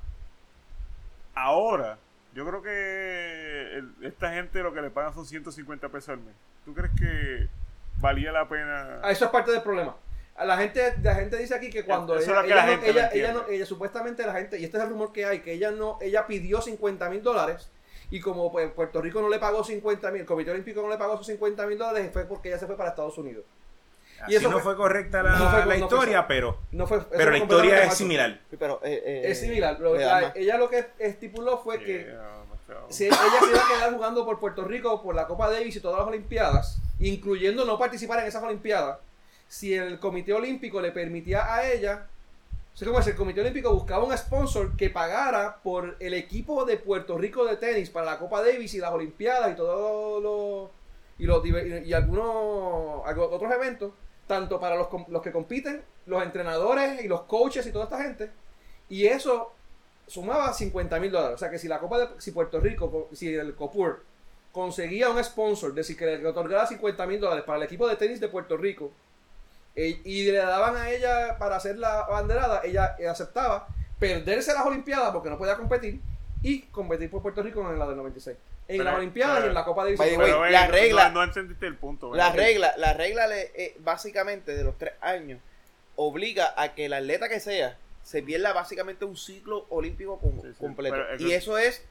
Ahora, 1.35 1.99
yo 2.35 2.47
creo 2.47 2.63
que 2.63 3.75
el- 3.77 3.95
esta 4.03 4.33
gente 4.33 4.63
lo 4.63 4.73
que 4.73 4.81
le 4.83 4.91
pagan 4.91 5.13
son 5.15 5.27
150 5.27 5.89
pesos 5.89 6.11
al 6.11 6.19
mes. 6.19 6.35
¿Tú 6.65 6.75
crees 6.75 6.93
que 6.99 7.49
valía 7.99 8.33
la 8.33 8.49
pena? 8.49 9.01
Ah, 9.03 9.11
Eso 9.11 9.25
es 9.27 9.31
parte 9.31 9.51
del 9.51 9.63
problema. 9.63 9.97
La 10.45 10.57
gente, 10.57 10.95
la 11.03 11.15
gente 11.17 11.37
dice 11.37 11.55
aquí 11.55 11.69
que 11.69 11.85
cuando 11.85 12.17
Eso 12.17 12.31
ella, 12.33 12.41
que 12.43 12.47
ella 12.47 12.57
la 12.57 12.67
no- 12.77 12.83
ella- 12.83 13.11
ella 13.13 13.33
no- 13.35 13.47
ella 13.49 13.67
supuestamente 13.67 14.25
la 14.25 14.33
gente, 14.33 14.59
y 14.59 14.65
este 14.65 14.79
es 14.79 14.83
el 14.85 14.89
rumor 14.89 15.13
que 15.13 15.27
hay, 15.27 15.41
que 15.41 15.53
ella 15.53 15.71
no, 15.71 15.99
ella 16.01 16.27
pidió 16.27 16.63
50 16.63 17.11
mil 17.11 17.23
dólares 17.23 17.71
y 18.11 18.21
como 18.21 18.51
pues, 18.51 18.71
Puerto 18.73 19.03
Rico 19.03 19.21
no 19.21 19.29
le 19.29 19.39
pagó 19.39 19.63
50 19.63 20.11
mil, 20.11 20.23
el 20.23 20.27
Comité 20.27 20.51
Olímpico 20.53 20.81
no 20.81 20.89
le 20.89 20.97
pagó 20.97 21.15
esos 21.15 21.27
50 21.27 21.67
mil 21.67 21.77
dólares, 21.77 22.09
fue 22.13 22.25
porque 22.25 22.49
ella 22.49 22.59
se 22.59 22.67
fue 22.67 22.77
para 22.77 22.89
Estados 22.91 23.19
Unidos. 23.19 23.45
Así 24.23 24.35
eso 24.37 24.49
no 24.51 24.57
fue- 24.59 24.63
fue 24.63 24.77
correcta 24.77 25.23
la, 25.23 25.31
no 25.31 25.51
fue- 25.51 25.59
la 25.61 25.65
no 25.65 25.71
fue 25.71 25.79
historia, 25.79 26.27
pero, 26.27 26.59
No 26.73 26.87
fue, 26.87 27.01
pero 27.11 27.31
la 27.31 27.39
historia 27.39 27.85
es 27.85 27.95
similar. 27.95 28.41
Pero, 28.59 28.81
eh, 28.85 29.03
eh, 29.05 29.23
Es 29.27 29.41
similar. 29.41 29.79
Lo- 29.81 29.95
la- 29.97 30.33
ella 30.35 30.59
lo 30.59 30.69
que 30.69 30.87
estipuló 30.99 31.59
fue 31.59 31.79
que 31.79 32.05
Yeah, 32.05 32.37
si 32.89 33.07
ella 33.07 33.17
se 33.17 33.51
iba 33.51 33.59
a 33.65 33.69
quedar 33.69 33.93
jugando 33.95 34.25
por 34.25 34.39
Puerto 34.39 34.65
Rico 34.65 35.03
por 35.03 35.15
la 35.15 35.27
Copa 35.27 35.51
Davis 35.51 35.75
y 35.77 35.81
todas 35.81 35.99
las 35.99 36.09
Olimpiadas, 36.09 36.79
incluyendo 37.01 37.65
no 37.65 37.79
participar 37.79 38.21
en 38.21 38.27
esas 38.27 38.43
Olimpiadas, 38.43 38.99
si 39.49 39.75
el 39.75 39.99
Comité 39.99 40.33
Olímpico 40.33 40.81
le 40.81 40.93
permitía 40.93 41.53
a 41.53 41.67
ella, 41.69 42.07
o 42.73 42.77
sea, 42.77 42.87
como 42.87 43.01
es, 43.01 43.07
el 43.09 43.17
Comité 43.17 43.41
Olímpico 43.41 43.73
buscaba 43.75 44.05
un 44.05 44.17
sponsor 44.17 44.77
que 44.77 44.89
pagara 44.91 45.57
por 45.65 45.97
el 45.99 46.15
equipo 46.15 46.65
de 46.65 46.77
Puerto 46.77 47.19
Rico 47.19 47.45
de 47.45 47.57
tenis 47.57 47.91
para 47.91 48.07
la 48.07 48.19
Copa 48.19 48.41
Davis 48.43 48.75
y 48.75 48.79
las 48.79 48.93
Olimpiadas 48.93 49.51
y 49.53 49.57
todos 49.57 50.23
los 50.23 50.71
y 51.19 51.25
los 51.27 51.45
y 51.45 51.93
algunos 51.93 53.03
otros 53.07 53.53
eventos, 53.53 53.93
tanto 54.31 54.61
para 54.61 54.77
los, 54.77 54.87
los 55.09 55.23
que 55.23 55.33
compiten, 55.33 55.83
los 56.07 56.23
entrenadores 56.23 57.03
y 57.03 57.09
los 57.09 57.23
coaches 57.23 57.67
y 57.67 57.73
toda 57.73 57.87
esta 57.87 58.01
gente, 58.01 58.31
y 58.89 59.07
eso 59.07 59.53
sumaba 60.07 60.53
50 60.53 61.01
mil 61.01 61.11
dólares. 61.11 61.35
O 61.35 61.39
sea 61.39 61.51
que 61.51 61.59
si 61.59 61.67
la 61.67 61.81
Copa 61.81 61.99
de, 61.99 62.09
si 62.19 62.31
Puerto 62.31 62.61
Rico, 62.61 63.09
si 63.13 63.35
el 63.35 63.57
COPUR 63.57 64.05
conseguía 64.53 65.11
un 65.11 65.23
sponsor, 65.25 65.71
de 65.71 65.81
decir 65.81 65.97
que 65.97 66.07
le 66.07 66.29
otorgara 66.29 66.65
50 66.65 67.07
mil 67.09 67.19
dólares 67.19 67.43
para 67.45 67.59
el 67.59 67.65
equipo 67.65 67.89
de 67.89 67.97
tenis 67.97 68.21
de 68.21 68.29
Puerto 68.29 68.57
Rico 68.57 68.93
eh, 69.75 70.01
y 70.05 70.31
le 70.31 70.39
daban 70.39 70.77
a 70.77 70.91
ella 70.91 71.37
para 71.37 71.57
hacer 71.57 71.77
la 71.77 72.07
banderada, 72.07 72.61
ella 72.63 72.95
eh, 73.01 73.09
aceptaba 73.09 73.67
perderse 73.99 74.55
las 74.55 74.65
Olimpiadas 74.65 75.11
porque 75.11 75.29
no 75.29 75.39
podía 75.39 75.57
competir 75.57 76.01
y 76.41 76.63
competir 76.63 77.11
por 77.11 77.21
Puerto 77.21 77.43
Rico 77.43 77.69
en 77.69 77.81
la 77.81 77.87
del 77.89 77.97
96. 77.97 78.37
En 78.71 78.77
Pero- 78.79 78.85
las 78.91 78.95
Olimpiadas 78.99 79.35
pero- 79.37 79.47
y 79.47 79.49
en 79.49 79.55
la 79.55 79.65
Copa 79.65 79.85
División. 79.85 80.09
Pero, 80.19 80.47
la 80.47 80.63
ven, 80.63 80.71
regla- 80.73 81.09
No, 81.09 81.15
no 81.15 81.25
entendiste 81.25 81.67
el 81.67 81.77
punto. 81.77 82.15
La 82.15 82.31
regla, 82.31 82.73
la 82.77 82.93
regla 82.95 83.27
le, 83.27 83.51
eh, 83.55 83.75
básicamente 83.81 84.55
de 84.55 84.63
los 84.65 84.79
tres 84.79 84.93
años 85.01 85.41
obliga 85.97 86.55
a 86.57 86.75
que 86.75 86.87
el 86.87 86.93
atleta 86.93 87.29
que 87.29 87.41
sea 87.41 87.77
se 88.03 88.23
pierda 88.23 88.53
básicamente 88.53 89.05
un 89.05 89.17
ciclo 89.17 89.67
olímpico 89.71 90.19
com- 90.19 90.41
Sí, 90.41 90.49
sí, 90.49 90.55
completo. 90.59 90.97
pero 90.97 91.23
y 91.23 91.33
eso 91.33 91.59
es 91.59 91.85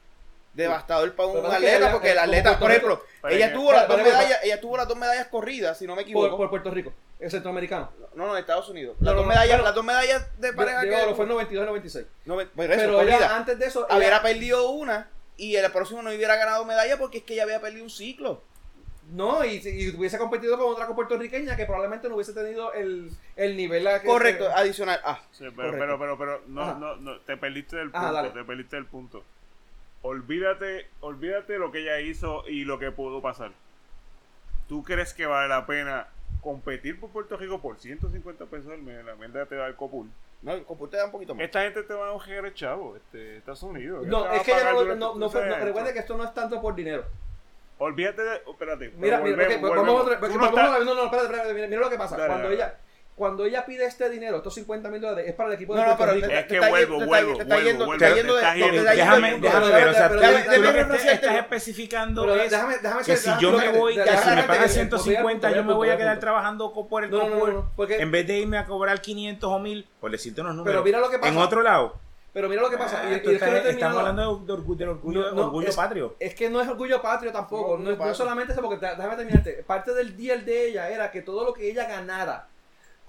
devastador 0.54 1.14
para 1.14 1.28
un 1.28 1.34
Pero 1.34 1.44
es 1.46 1.50
que 1.50 1.56
atleta, 1.56 1.76
ella- 1.78 1.92
porque 1.92 2.10
el 2.10 2.18
atleta, 2.18 2.58
por 2.58 2.70
ejemplo, 2.70 3.04
Pero 3.22 3.34
ella 3.34 3.52
tuvo 3.52 3.72
las 3.72 3.86
dos 3.86 3.96
pero- 3.96 4.08
pero- 4.08 4.18
medallas, 4.18 4.40
ella 4.42 4.60
tuvo 4.60 4.76
las 4.76 4.88
dos 4.88 4.96
medallas 4.96 5.26
corridas, 5.28 5.78
si 5.78 5.86
no 5.86 5.94
me 5.94 6.02
equivoco. 6.02 6.36
por 6.36 6.50
Puerto 6.50 6.70
Rico, 6.72 6.92
el 7.20 7.30
centroamericano. 7.30 7.92
No, 8.14 8.26
no, 8.26 8.36
Estados 8.36 8.68
Unidos. 8.68 8.96
Las, 8.98 9.12
no, 9.14 9.18
dos, 9.18 9.22
no, 9.22 9.28
medallas, 9.28 9.52
pero- 9.52 9.64
las 9.64 9.74
dos 9.74 9.84
medallas 9.84 10.40
de 10.40 10.52
pareja 10.52 10.80
de 10.80 10.88
que 10.88 10.96
oro 10.96 11.14
fue 11.14 11.24
en 11.24 11.28
92 11.28 11.62
y 11.62 11.66
96. 11.66 12.06
no, 12.24 12.34
por 12.34 12.44
eso, 12.44 12.54
Pero 12.66 13.00
ella, 13.02 13.36
antes 13.36 13.58
de 13.58 13.66
eso, 13.66 13.86
hubiera 13.94 14.20
perdido 14.22 14.70
una 14.70 15.08
y 15.48 15.56
el 15.56 15.70
próximo 15.72 16.02
no 16.02 16.10
hubiera 16.10 16.36
ganado 16.36 16.64
medalla 16.64 16.98
porque 16.98 17.18
es 17.18 17.24
que 17.24 17.34
ella 17.34 17.44
había 17.44 17.60
perdido 17.60 17.84
un 17.84 17.90
ciclo. 17.90 18.42
no, 19.12 19.44
y, 19.44 19.60
y 19.64 19.88
hubiese 19.96 20.18
competido 20.18 20.56
con 20.58 20.68
otra 20.72 20.86
puertorriqueña 20.94 21.56
que 21.56 21.66
probablemente 21.66 22.08
no 22.08 22.14
hubiese 22.14 22.32
tenido 22.32 22.72
el, 22.74 23.10
el 23.36 23.56
nivel 23.56 23.86
a 23.88 24.00
que 24.00 24.06
Correcto, 24.06 24.48
adicional. 24.54 25.00
Ah, 25.04 25.20
Sí, 25.32 25.44
pero, 25.56 25.72
correcto. 25.72 25.78
pero, 25.78 25.98
pero, 25.98 26.18
pero, 26.18 26.42
no, 26.46 26.74
no, 26.78 26.96
no, 26.96 27.20
te 27.20 27.36
perdiste 27.36 27.76
del 27.76 27.90
punto, 27.90 28.32
te 28.32 28.44
perdiste 28.44 28.76
del 28.76 28.86
punto. 28.86 29.24
Olvídate, 30.02 30.88
olvídate 31.00 31.58
lo 31.58 31.70
que 31.72 31.80
ella 31.80 32.00
hizo 32.00 32.46
y 32.48 32.64
lo 32.64 32.78
que 32.78 32.90
pudo 32.92 33.20
pasar. 33.20 33.52
¿Tú 34.68 34.82
crees 34.84 35.12
que 35.14 35.26
vale 35.26 35.48
la 35.48 35.66
pena 35.66 36.08
competir 36.40 36.98
por 37.00 37.10
Puerto 37.10 37.36
Rico 37.36 37.60
por 37.60 37.78
150 37.78 38.46
pesos 38.46 38.70
al 38.72 38.82
mes? 38.82 39.04
La 39.04 39.14
mierda 39.16 39.46
te 39.46 39.56
da 39.56 39.66
el 39.66 39.74
copul. 39.76 40.08
No, 40.42 40.52
el 40.52 40.64
un 41.04 41.10
poquito 41.10 41.34
más. 41.34 41.44
Esta 41.44 41.62
gente 41.62 41.82
te 41.82 41.92
va 41.92 42.08
a 42.08 42.12
el 42.44 42.54
chavo, 42.54 42.96
este, 42.96 43.38
Estados 43.38 43.62
Unidos. 43.62 44.06
No, 44.06 44.30
es 44.32 44.42
que 44.42 44.52
pagar 44.52 44.74
no, 44.74 44.94
no, 44.94 45.14
no 45.16 45.28
recuerde 45.28 45.92
que 45.92 45.98
esto 45.98 46.16
no 46.16 46.24
es 46.24 46.32
tanto 46.32 46.60
por 46.60 46.74
dinero. 46.74 47.04
Olvídate 47.78 48.22
de. 48.22 48.36
espérate. 48.36 48.92
Mira, 48.96 49.20
mira, 49.20 49.36
vamos 49.60 50.06
a 50.06 50.28
no 50.28 50.84
no, 50.84 50.94
no, 50.94 51.04
espérate, 51.04 51.26
espérate, 51.26 51.54
mira, 51.54 51.66
mira 51.66 51.80
lo 51.80 51.90
que 51.90 51.96
pasa. 51.96 52.16
Dale, 52.16 52.28
cuando 52.28 52.44
dale. 52.44 52.56
ella 52.56 52.78
cuando 53.20 53.44
ella 53.44 53.66
pide 53.66 53.84
este 53.84 54.08
dinero, 54.08 54.38
estos 54.38 54.54
50 54.54 54.88
mil 54.88 54.98
dólares, 54.98 55.26
es 55.28 55.34
para 55.34 55.50
el 55.50 55.56
equipo 55.56 55.74
No, 55.74 55.82
de 55.82 55.86
no, 55.88 55.96
Puerto 55.98 56.14
pero 56.14 56.26
Rico. 56.26 56.38
Es 56.40 56.46
que 56.46 56.58
vuelvo, 56.70 56.96
vuelvo, 57.04 57.38
vuelvo, 57.44 57.98
de- 57.98 58.82
Déjame, 58.96 59.38
déjame 59.38 59.68
ver, 59.70 59.88
o 59.88 59.92
sea, 59.92 60.08
tú, 60.08 60.14
lo 60.14 60.72
que 60.72 60.80
estás 61.12 61.34
especificando 61.36 62.34
es 62.34 62.52
que 63.04 63.16
si 63.18 63.30
yo 63.38 63.52
me 63.52 63.68
voy, 63.72 63.94
que 63.94 64.02
si 64.04 64.08
me 64.30 64.42
pagan 64.44 64.48
déjame- 64.48 64.68
150, 64.68 65.50
yo 65.50 65.64
me 65.64 65.74
voy 65.74 65.90
a 65.90 65.98
quedar 65.98 66.18
trabajando 66.18 66.72
por 66.72 67.04
el 67.04 67.10
porque- 67.76 67.98
en 68.00 68.10
vez 68.10 68.26
de 68.26 68.38
irme 68.38 68.56
a 68.56 68.64
cobrar 68.64 69.02
500 69.02 69.50
o 69.52 69.58
1000, 69.58 69.86
por 70.00 70.10
decirte 70.10 70.40
unos 70.40 70.54
números. 70.54 70.72
Pero 70.72 70.82
mira 70.84 70.98
lo 70.98 71.10
que 71.10 71.18
pasa. 71.18 71.30
En 71.30 71.38
otro 71.38 71.62
lado, 71.62 71.96
Pero 72.32 72.48
mira 72.48 72.62
lo 72.62 72.70
que 72.70 72.78
pasa. 72.78 73.02
y- 73.04 73.08
y 73.08 73.28
Ah, 73.28 73.32
estás- 73.32 73.66
estamos 73.66 73.98
hablando 73.98 74.36
de, 74.38 74.46
de 74.46 74.52
orgullo, 74.52 74.86
No, 74.86 75.30
no, 75.32 75.42
orgullo 75.46 75.68
es- 75.68 75.76
patrio. 75.76 76.14
Es 76.20 76.34
que 76.34 76.48
no 76.48 76.60
es 76.62 76.68
orgullo 76.68 77.02
patrio 77.02 77.32
tampoco. 77.32 77.62
No, 77.62 77.66
No, 77.68 77.72
orgullo 77.74 77.90
es- 77.90 77.98
no 77.98 77.98
patrio. 77.98 78.14
solamente 78.14 78.52
eso, 78.52 78.62
porque 78.62 78.86
déjame 78.86 79.16
terminarte. 79.16 79.64
Parte 79.66 79.92
del 79.94 80.16
deal 80.16 80.44
de 80.44 80.68
ella 80.68 80.88
era 80.90 81.10
que 81.10 81.22
todo 81.22 81.44
lo 81.44 81.52
que 81.52 81.68
ella 81.70 81.86
ganara 81.88 82.46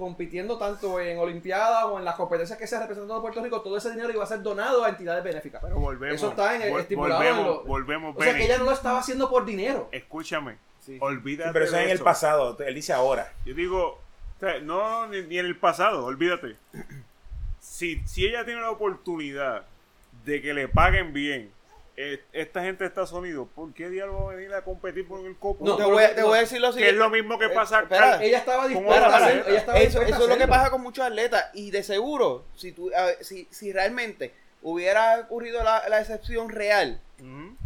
compitiendo 0.01 0.57
tanto 0.57 0.99
en 0.99 1.19
Olimpiadas 1.19 1.85
o 1.85 1.99
en 1.99 2.05
las 2.05 2.15
competencias 2.15 2.57
que 2.57 2.65
se 2.65 2.79
representando 2.79 3.15
a 3.15 3.21
Puerto 3.21 3.41
Rico, 3.43 3.61
todo 3.61 3.77
ese 3.77 3.91
dinero 3.91 4.11
iba 4.11 4.23
a 4.23 4.27
ser 4.27 4.41
donado 4.41 4.83
a 4.83 4.89
entidades 4.89 5.23
benéficas. 5.23 5.61
Pero 5.63 5.75
volvemos. 5.79 6.15
Eso 6.15 6.29
está 6.29 6.55
en 6.55 6.63
el- 6.63 6.73
vol- 6.73 6.79
estipulado 6.81 7.21
en 7.21 7.29
Volvemos, 7.29 7.45
lo- 7.57 7.63
volvemos, 7.65 8.15
O 8.17 8.21
sea 8.23 8.35
que 8.35 8.43
ella 8.45 8.57
no 8.57 8.63
lo 8.65 8.71
estaba 8.71 8.97
haciendo 8.99 9.29
por 9.29 9.45
dinero. 9.45 9.87
Escúchame. 9.91 10.57
Sí. 10.83 10.97
Olvídate. 10.99 11.49
Sí, 11.49 11.53
pero 11.53 11.65
eso 11.65 11.77
es 11.77 11.83
en 11.85 11.89
el 11.91 11.99
pasado, 11.99 12.57
él 12.65 12.73
dice 12.73 12.91
ahora. 12.93 13.31
Yo 13.45 13.53
digo, 13.53 13.99
sea, 14.39 14.59
no, 14.59 15.05
ni, 15.07 15.21
ni 15.21 15.37
en 15.37 15.45
el 15.45 15.55
pasado, 15.55 16.03
olvídate. 16.03 16.55
Si, 17.59 18.01
si 18.07 18.25
ella 18.25 18.43
tiene 18.43 18.61
la 18.61 18.71
oportunidad 18.71 19.65
de 20.25 20.41
que 20.41 20.53
le 20.55 20.67
paguen 20.67 21.13
bien 21.13 21.51
eh, 21.97 22.23
esta 22.33 22.61
gente 22.63 22.83
de 22.83 22.87
Estados 22.87 23.11
Unidos, 23.11 23.47
¿por 23.53 23.73
qué 23.73 23.89
diablos 23.89 24.23
va 24.25 24.31
a 24.31 24.35
venir 24.35 24.53
a 24.53 24.63
competir 24.63 25.07
por 25.07 25.25
el 25.25 25.35
copo? 25.37 25.65
No, 25.65 25.75
te, 25.77 25.83
voy 25.83 26.03
a, 26.03 26.15
te 26.15 26.23
voy 26.23 26.37
a 26.37 26.41
decir 26.41 26.59
lo 26.61 26.67
que 26.69 26.73
siguiente. 26.73 26.93
es 26.95 26.99
lo 26.99 27.09
mismo 27.09 27.37
que 27.37 27.45
Eh, 27.45 27.49
pasa 27.49 27.81
espera, 27.81 28.13
acá. 28.15 28.23
Ella 28.23 28.37
estaba 28.37 28.63
¿Cómo 28.63 28.79
dispuesta 28.79 29.09
a? 29.09 29.31
Ella 29.31 29.57
estaba 29.59 29.79
Eso, 29.79 30.01
eso 30.01 30.23
es 30.23 30.29
lo 30.29 30.37
que 30.37 30.47
pasa 30.47 30.69
con 30.71 30.81
muchos 30.81 31.05
atletas. 31.05 31.45
Y 31.53 31.71
de 31.71 31.83
seguro, 31.83 32.45
si, 32.55 32.71
tú, 32.71 32.91
ver, 33.05 33.17
si, 33.21 33.47
si 33.51 33.71
realmente 33.73 34.33
hubiera 34.63 35.19
ocurrido 35.19 35.63
la, 35.63 35.87
la 35.89 35.99
excepción 35.99 36.49
real, 36.49 36.99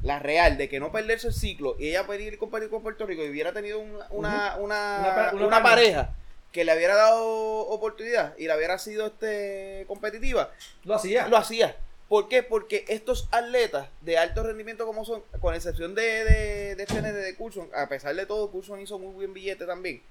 la 0.03 0.19
real, 0.19 0.57
de 0.57 0.68
que 0.68 0.80
no 0.81 0.91
perderse 0.91 1.27
el 1.27 1.34
ciclo 1.34 1.76
y 1.80 1.89
ella 1.89 2.06
pedir 2.06 2.38
competir 2.38 2.69
con 2.69 2.81
Puerto 2.81 3.06
Rico 3.06 3.23
y 3.23 3.30
hubiera 3.30 3.53
tenido 3.53 3.80
un- 3.80 3.97
una, 4.10 4.56
una, 4.57 5.31
Una 5.34 5.45
una 5.47 5.64
pareja 5.64 6.10
que 6.52 6.65
le 6.65 6.76
hubiera 6.76 6.95
dado 6.95 7.26
oportunidad 7.68 8.34
y 8.38 8.47
la 8.47 8.57
hubiera 8.57 8.77
sido 8.80 9.06
este 9.07 9.85
competitiva, 9.88 10.52
Lo 10.84 10.95
hacía. 10.95 11.27
lo 11.27 11.38
hacía. 11.38 11.76
¿Por 12.10 12.27
qué? 12.30 12.44
Porque 12.44 12.86
estos 12.88 13.27
atletas 13.32 13.88
de 14.02 14.18
alto 14.18 14.44
rendimiento 14.44 14.86
como 14.86 15.06
son, 15.06 15.23
con 15.41 15.56
excepción 15.56 15.95
de, 15.95 16.03
de, 16.23 16.76
de 16.76 16.84
este 16.84 17.02
de 17.02 17.36
Coulson, 17.36 17.68
a 17.76 17.88
pesar 17.90 18.15
de 18.15 18.26
todo, 18.27 18.52
Coulson 18.52 18.80
hizo 18.80 18.99
muy 18.99 19.14
buen 19.15 19.34
billete 19.34 19.65
también. 19.65 20.02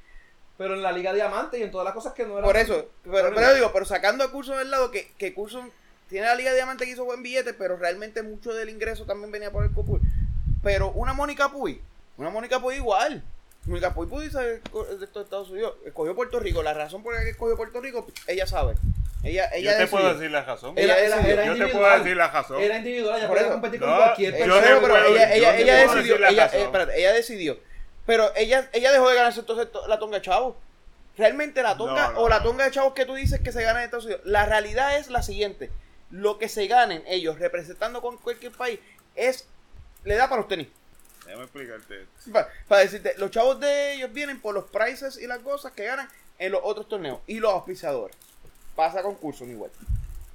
Pero 0.58 0.74
en 0.74 0.82
la 0.82 0.92
Liga 0.92 1.12
Diamante 1.12 1.58
y 1.58 1.62
en 1.62 1.70
todas 1.70 1.84
las 1.84 1.94
cosas 1.94 2.12
que 2.12 2.24
no 2.24 2.32
eran. 2.38 2.44
Por 2.44 2.56
eso, 2.56 2.88
pero, 3.04 3.32
Pero- 3.34 3.54
digo, 3.54 3.70
pero 3.72 3.84
sacando 3.84 4.24
a 4.24 4.30
Coulson 4.32 4.58
del 4.58 4.70
lado, 4.70 4.90
que, 4.90 5.12
que 5.18 5.34
Coulson 5.34 5.70
tiene 6.08 6.26
la 6.26 6.34
Liga 6.34 6.52
Diamante 6.52 6.84
que 6.84 6.92
hizo 6.92 7.04
buen 7.04 7.22
billete, 7.22 7.54
pero 7.54 7.76
realmente 7.76 8.22
mucho 8.22 8.52
del 8.52 8.68
ingreso 8.70 9.04
también 9.04 9.30
venía 9.30 9.50
por 9.52 9.64
el 9.64 9.72
Copul. 9.72 10.00
Pero 10.62 10.90
una 10.92 11.12
Mónica 11.12 11.50
Puy, 11.50 11.80
una 12.16 12.30
Mónica 12.30 12.60
Puy 12.60 12.76
igual. 12.76 13.22
Mónica 13.66 13.94
Puy 13.94 14.06
pudo 14.06 14.22
irse 14.22 14.38
de 14.40 14.54
estos 15.02 15.24
Estados 15.24 15.48
Unidos, 15.50 15.74
escogió 15.86 16.14
Puerto 16.14 16.38
Rico. 16.40 16.62
La 16.62 16.74
razón 16.74 17.02
por 17.02 17.14
la 17.14 17.22
que 17.22 17.30
escogió 17.30 17.56
Puerto 17.56 17.80
Rico, 17.80 18.06
ella 18.26 18.46
sabe. 18.46 18.74
Ella, 19.24 19.48
ella 19.52 19.70
Yo 19.72 19.76
te 19.76 19.82
decidió. 19.82 19.90
puedo 19.90 20.14
decir 20.14 20.30
la 20.30 20.42
razón. 20.44 20.74
Ella 20.78 20.98
Era, 20.98 21.05
era, 21.05 21.16
Yo 21.16 21.22
te 21.22 21.32
puedo 21.34 21.52
individual. 21.66 21.98
decir 22.02 22.16
la 22.16 22.28
razón. 22.28 22.62
Era 22.62 22.76
individual, 22.78 23.16
ella 23.18 23.26
Por 23.26 23.36
podía 23.36 23.42
eso. 23.48 23.52
competir 23.52 23.80
con 23.80 23.90
No, 23.90 23.96
cualquier 23.96 24.32
persona. 24.38 24.60
pero, 24.62 24.80
pero 24.82 24.96
ella, 25.06 25.28
yo 25.28 25.34
ella, 25.34 25.52
decidió, 25.52 26.16
ella, 26.28 26.44
razón. 26.44 26.60
eh, 26.60 26.62
espérate, 26.64 26.98
ella 26.98 27.12
decidió. 27.12 27.59
Pero 28.06 28.32
ella, 28.36 28.68
ella 28.72 28.92
dejó 28.92 29.09
de 29.09 29.14
ganarse 29.16 29.40
entonces 29.40 29.72
to- 29.72 29.86
la 29.88 29.98
tonga 29.98 30.18
de 30.18 30.22
chavos. 30.22 30.56
Realmente 31.16 31.62
la 31.62 31.76
tonga 31.76 32.09
No, 32.09 32.12
no, 32.12 32.20
o 32.20 32.28
la 32.28 32.42
tonga 32.42 32.64
de 32.64 32.70
chavos 32.70 32.92
que 32.92 33.06
tú 33.06 33.14
dices 33.14 33.40
que 33.40 33.52
se 33.52 33.62
gana 33.62 33.78
en 33.80 33.84
Estados 33.86 34.05
Unidos, 34.05 34.22
la 34.24 34.44
realidad 34.46 34.98
es 34.98 35.09
la 35.09 35.22
siguiente. 35.22 35.70
Lo 36.10 36.38
que 36.38 36.48
se 36.48 36.66
ganen 36.66 37.02
ellos 37.06 37.38
representando 37.38 38.02
con 38.02 38.18
cualquier 38.18 38.52
país 38.52 38.78
es, 39.14 39.46
le 40.05 40.16
da 40.16 40.28
para 40.28 40.40
los 40.42 40.48
tenis. 40.48 40.68
Déjame 41.24 41.44
explicarte 41.44 42.02
esto. 42.02 42.32
Pa- 42.32 42.48
Para, 42.68 42.82
decirte, 42.82 43.14
los 43.16 43.30
chavos 43.30 43.59
de 43.59 43.94
ellos 43.94 44.12
vienen 44.12 44.40
por 44.40 44.55
los 44.55 44.64
prices 44.64 45.16
y 45.16 45.26
las 45.26 45.38
cosas 45.38 45.72
que 45.72 45.84
ganan 45.86 46.09
en 46.38 46.52
los 46.52 46.60
otros 46.62 46.88
torneos. 46.88 47.20
Y 47.26 47.38
los 47.38 47.52
auspiciadores. 47.52 48.14
Pasa 48.76 49.02
con 49.02 49.14
Curson 49.14 49.51
igual. 49.51 49.70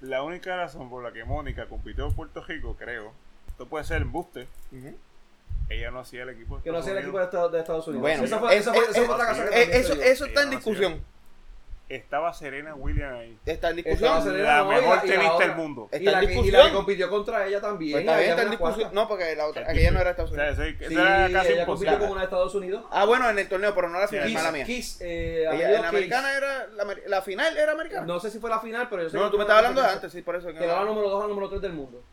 La 0.02 0.24
única 0.24 0.56
razón 0.56 0.90
por 0.90 1.04
la 1.04 1.12
que 1.12 1.24
Mónica 1.26 1.66
compitió 1.68 2.06
en 2.08 2.14
Puerto 2.14 2.42
Rico, 2.44 2.76
creo, 2.80 3.12
esto 3.50 3.66
puede 3.68 3.84
ser 3.84 4.02
embuste, 4.02 4.48
ella 5.70 5.92
no 5.92 6.00
hacía 6.00 6.24
el 6.24 6.30
equipo 6.30 6.58
de 6.58 6.64
Que 6.64 6.72
no 6.72 6.80
Estados 6.80 6.86
sea 6.86 6.94
el 6.94 7.00
equipo 7.00 7.18
de 7.18 7.24
Unidos. 7.24 7.28
Estados, 7.28 7.52
de 7.52 7.60
Estados 7.60 7.88
Unidos. 7.88 8.02
Bueno, 8.02 8.24
esa 8.24 8.40
fue, 8.40 8.56
es- 8.56 8.62
esa 8.62 8.74
fue, 8.74 8.84
es- 8.84 8.90
esa 8.90 9.04
fue 9.06 9.16
otra 9.16 9.28
cosa 9.30 9.50
que 9.50 9.62
Eh, 9.62 9.70
eso, 9.80 9.94
eso 9.94 10.26
está 10.26 10.44
en 10.44 10.50
discusión. 10.52 11.04
Estaba 11.90 12.32
Serena 12.36 12.76
Williams 12.76 13.14
ahí. 13.20 13.38
Está 13.48 13.72
en 13.72 13.80
Estaba 13.80 14.18
discusión. 14.20 14.24
Serena, 14.24 14.58
La 14.58 14.58
no, 14.64 14.70
mejor 14.70 14.96
la 14.98 15.02
tenista 15.02 15.40
del 15.40 15.56
mundo. 15.56 15.90
Y 15.92 15.96
Está 15.96 16.12
la, 16.12 16.20
en 16.22 16.28
que, 16.28 16.34
y 16.34 16.36
la 16.36 16.42
discusión. 16.44 16.68
que 16.68 16.74
compitió 16.76 17.10
contra 17.10 17.48
ella 17.48 17.62
también. 17.62 17.92
Pues 17.94 18.02
está 18.06 18.22
está 18.22 18.42
en 18.44 18.50
discusión. 18.52 18.90
No, 18.94 19.08
porque 19.08 19.36
la 19.36 19.48
otra, 19.48 19.64
aquella 19.64 19.90
no 19.92 20.00
era 20.00 20.12
Estados 20.12 20.32
O 20.32 20.36
sea, 20.36 20.44
Unidos. 20.50 20.60
eso, 20.68 20.78
eso 20.80 20.88
Sí, 20.90 20.94
era 20.96 21.30
casi 21.32 21.52
ella 21.54 21.66
compitió 21.66 21.98
como 22.00 22.12
una 22.12 22.22
de 22.22 22.26
Estados 22.26 22.54
Unidos. 22.54 22.86
Ah, 22.92 23.06
bueno, 23.06 23.28
en 23.28 23.40
el 23.40 23.50
torneo, 23.50 23.74
pero 23.74 23.90
no 23.90 24.00
la 24.00 24.08
final, 24.08 24.28
Sí, 24.28 24.34
mala 24.36 24.52
mía. 24.52 24.66
Kiss, 24.66 25.02
eh, 25.02 25.46
Ella, 25.52 25.76
en 25.78 25.82
la 25.82 25.90
americana 25.90 26.38
era. 26.38 26.68
La, 27.08 27.22
final 27.24 27.58
era 27.58 27.72
americana. 27.72 28.06
No, 28.06 28.14
No 28.14 28.20
sé 28.20 28.30
si 28.30 28.38
fue 28.38 28.52
la 28.52 28.60
final, 28.60 28.88
pero 28.88 29.02
yo 29.04 29.10
sé 29.10 29.18
que 29.18 29.24
tú 29.32 29.38
me 29.38 29.44
estabas 29.44 29.58
hablando 29.66 29.82
de 29.82 29.88
antes, 29.90 30.12
sí, 30.12 30.22
por 30.22 30.36
eso. 30.36 30.54
que 30.54 30.64
era 30.64 30.74
la 30.76 30.80
no- 30.82 30.86
número 30.86 31.10
2 31.10 31.24
al 31.24 31.30
número 31.30 31.50
3 31.50 31.62
del 31.62 31.74
mundo. 31.74 32.04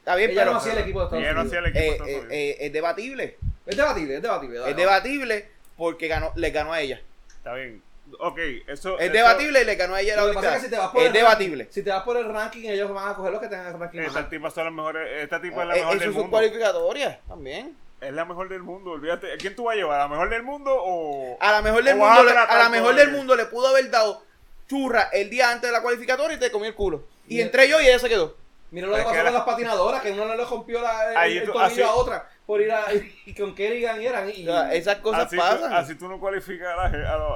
Está 0.00 0.16
bien, 0.16 0.30
Ella 0.30 0.40
pero. 0.42 0.52
no 0.52 0.58
hacía 0.58 0.72
el 0.72 0.78
equipo 0.80 0.98
de 0.98 1.04
Estados 1.06 1.24
Ella 1.24 1.32
no 1.32 1.40
Unidos. 1.40 1.56
hacía 1.56 1.58
el 1.70 1.76
equipo 1.76 1.80
de 1.80 1.88
eh, 1.88 1.92
Estados 1.92 2.10
eh, 2.10 2.16
Unidos. 2.18 2.32
eh, 2.32 2.56
es 2.66 2.72
debatible. 2.74 3.38
Es 3.64 3.76
debatible, 3.76 4.16
es 4.16 4.22
debatible. 4.22 4.68
Es 4.70 4.76
debatible 4.76 5.48
porque 5.76 6.08
ganó, 6.08 6.32
le 6.34 6.50
ganó 6.50 6.72
a 6.74 6.80
ella. 6.80 7.00
Está 7.36 7.54
bien. 7.54 7.82
Ok, 8.24 8.38
eso. 8.68 8.98
Es 8.98 9.04
eso- 9.06 9.12
debatible 9.12 9.62
y 9.62 9.64
le 9.64 9.74
ganó 9.74 9.94
a 9.96 10.00
ella 10.00 10.14
la 10.16 10.22
Lo 10.22 10.28
que 10.28 10.34
pasa 10.34 10.48
es 10.50 10.54
que 10.58 10.64
si 10.66 10.70
te 10.70 10.78
vas 10.78 10.90
por 10.90 11.00
Es 11.00 11.06
el 11.08 11.12
debatible. 11.12 11.64
ranking- 11.64 11.74
si 11.74 11.82
te 11.82 11.90
vas 11.90 12.02
por 12.04 12.16
el 12.16 12.32
ranking, 12.32 12.68
ellos 12.70 12.92
van 12.94 13.08
a 13.08 13.14
coger 13.14 13.32
los 13.32 13.40
que 13.40 13.48
tengan 13.48 13.66
el 13.74 13.80
ranking 13.80 13.98
más 13.98 14.06
Esta 14.08 14.18
alto. 14.20 14.30
tipa 14.30 14.50
son 14.50 14.64
las 14.64 14.72
mejores. 14.72 15.22
Esta 15.22 15.40
tipa 15.42 15.62
es 15.62 15.68
la 15.68 15.74
Eh, 15.74 15.78
mejor 15.80 15.92
Eso 15.96 16.00
del 16.00 16.08
es 16.10 16.14
un 16.14 16.20
mundo. 16.22 16.30
cualificatoria 16.30 17.20
también. 17.26 17.76
Es 18.00 18.12
la 18.12 18.24
mejor 18.24 18.48
del 18.48 18.62
mundo. 18.62 18.90
Olvídate. 18.92 19.32
¿A 19.32 19.36
quién 19.36 19.54
tú 19.56 19.64
vas 19.64 19.74
a 19.74 19.76
llevar? 19.76 20.00
¿A 20.00 20.04
la 20.04 20.08
mejor 20.08 20.30
del 20.30 20.42
mundo 20.42 20.70
o.? 20.74 21.36
A 21.40 21.52
la 21.52 21.62
mejor 21.62 21.82
del 21.84 21.96
o 21.96 22.00
vas 22.00 22.08
mundo, 22.16 22.24
le- 22.28 22.32
tratar 22.32 22.56
a 22.56 22.62
la 22.62 22.68
mejor 22.68 22.86
con 22.88 22.96
del 22.96 23.08
él? 23.08 23.14
mundo 23.16 23.36
le 23.36 23.44
pudo 23.46 23.68
haber 23.68 23.90
dado 23.90 24.22
churra 24.68 25.08
el 25.12 25.28
día 25.30 25.50
antes 25.50 25.68
de 25.68 25.72
la 25.72 25.82
cualificatoria 25.82 26.36
y 26.36 26.40
te 26.40 26.50
comió 26.50 26.68
el 26.68 26.74
culo. 26.74 27.04
Y 27.28 27.38
Y- 27.38 27.40
entré 27.42 27.68
yo 27.68 27.80
y 27.80 27.86
ella 27.86 27.98
se 27.98 28.08
quedó. 28.08 28.36
Mira 28.70 28.86
lo 28.86 28.94
que 28.94 29.00
Es 29.00 29.06
pasó 29.06 29.22
con 29.24 29.34
las 29.34 29.42
patinadoras, 29.44 30.00
que 30.00 30.12
uno 30.12 30.24
no 30.24 30.34
le 30.34 30.44
rompió 30.46 30.80
la, 30.80 31.10
el, 31.10 31.16
Ahí 31.16 31.38
el 31.38 31.44
tú- 31.44 31.52
tobillo 31.52 31.66
así- 31.66 31.82
a 31.82 31.92
otra 31.92 32.28
por 32.46 32.60
ir 32.60 32.72
a. 32.72 32.84
Y 33.26 33.34
con 33.34 33.54
Kerrigan 33.54 34.00
eran. 34.00 34.28
Y, 34.34 34.48
O 34.48 34.52
sea, 34.52 34.72
esas 34.74 34.96
cosas 34.98 35.26
así, 35.26 35.36
tú, 35.36 35.42
pasan. 35.42 35.72
así 35.72 35.94
tú 35.94 36.08
no 36.08 36.18
cualificas 36.18 36.68
a 36.76 36.76
la, 36.76 36.84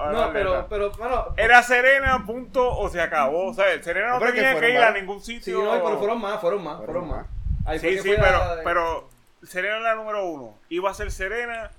a 0.08 0.12
no, 0.12 0.32
pero, 0.32 0.50
atletas. 0.54 0.66
pero, 0.68 0.90
bueno. 0.92 1.34
Era 1.36 1.62
Serena, 1.62 2.24
punto, 2.26 2.76
o 2.76 2.88
se 2.88 3.00
acabó. 3.00 3.46
O 3.48 3.54
sea, 3.54 3.64
Serena 3.82 4.10
no 4.14 4.18
Pero 4.18 4.32
que 4.32 4.40
tenía 4.42 4.60
que, 4.60 4.70
ir 4.70 4.78
a 4.78 4.90
ningún 4.92 5.20
Sí, 5.20 5.36
sitio. 5.36 5.62
no, 5.62 5.82
pero 5.84 5.98
fueron 5.98 6.20
más, 6.20 6.40
fueron 6.40 6.62
más, 6.64 6.76
Fueron 6.78 6.94
fueron 6.94 7.08
más. 7.08 7.26
más. 7.26 7.66
Ahí 7.66 7.78
fue 7.78 7.90
Sí, 7.92 7.98
sí, 8.00 8.10
pero, 8.16 8.22
la- 8.38 8.60
pero 8.64 9.08
Serena 9.42 9.76
es 9.78 9.82
la 9.82 9.94
número 9.94 10.26
uno. 10.26 10.58
Iba 10.68 10.90
a 10.90 10.94
ser 10.94 11.10
Serena, 11.12 11.70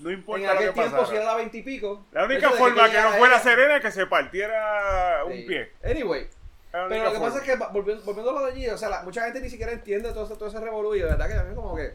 no 0.00 0.10
importa 0.10 0.40
En 0.40 0.46
lo 0.46 0.52
aquel 0.54 0.66
que 0.68 0.72
tiempo, 0.74 0.90
pasara. 0.92 1.08
si 1.08 1.16
era 1.16 1.24
la 1.24 1.34
20 1.36 1.58
y 1.58 1.62
pico. 1.62 2.04
La 2.12 2.24
única 2.24 2.50
forma 2.50 2.88
que, 2.90 3.00
no 3.00 3.10
fuera 3.12 3.34
ella- 3.34 3.42
Serena 3.42 3.76
es 3.76 3.82
que 3.82 3.90
se 3.90 4.06
partiera 4.06 5.24
un 5.26 5.32
Sí. 5.32 5.42
pie. 5.42 5.72
Anyway. 5.84 6.28
Era 6.72 6.82
la 6.82 6.88
Pero 6.88 7.04
lo 7.04 7.10
que 7.12 7.16
forma. 7.18 7.32
pasa 7.34 7.44
es 7.44 7.50
que, 7.50 7.64
volviendo, 7.72 8.04
volviendo 8.04 8.30
a 8.30 8.34
lo 8.34 8.46
de 8.46 8.52
allí, 8.52 8.68
o 8.68 8.78
sea, 8.78 8.88
la- 8.88 9.02
mucha 9.02 9.24
gente 9.24 9.40
ni 9.40 9.50
siquiera 9.50 9.72
entiende 9.72 10.12
todo 10.12 10.24
ese, 10.26 10.36
todo 10.36 10.48
ese 10.48 10.60
revolú 10.60 10.94
y 10.94 11.00
de 11.00 11.06
verdad 11.06 11.26
que 11.28 11.34
a 11.34 11.42
mí 11.42 11.54
como 11.54 11.74
que... 11.74 11.92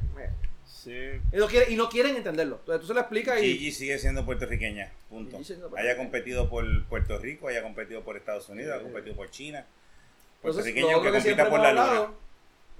Sí. 0.65 0.91
y, 1.31 1.37
no 1.37 1.47
quiere, 1.47 1.71
y 1.71 1.75
no 1.75 1.89
quieren 1.89 2.15
entenderlo. 2.15 2.57
Entonces 2.59 2.81
tú 2.81 2.87
se 2.87 2.93
lo 2.93 2.99
explicas 3.01 3.41
y... 3.41 3.53
Gigi 3.57 3.71
sigue 3.71 3.97
siendo 3.99 4.25
puertorriqueña, 4.25 4.91
punto. 5.09 5.41
Siendo 5.43 5.71
Haya 5.77 5.95
competido 5.97 6.49
por 6.49 6.65
Puerto 6.85 7.17
Rico, 7.17 7.47
haya 7.47 7.61
competido 7.63 8.01
por 8.03 8.17
Estados 8.17 8.49
Unidos, 8.49 8.73
haya 8.73 8.83
competido 8.83 9.15
por 9.15 9.29
China. 9.29 9.59
Entonces, 9.59 10.63
Puertorriqueño 10.63 10.91
lo 10.97 11.01
que 11.01 11.07
que 11.11 11.13
compita 11.13 11.49
por 11.49 11.59
la 11.59 11.69
hablado 11.69 12.05
luna. 12.05 12.17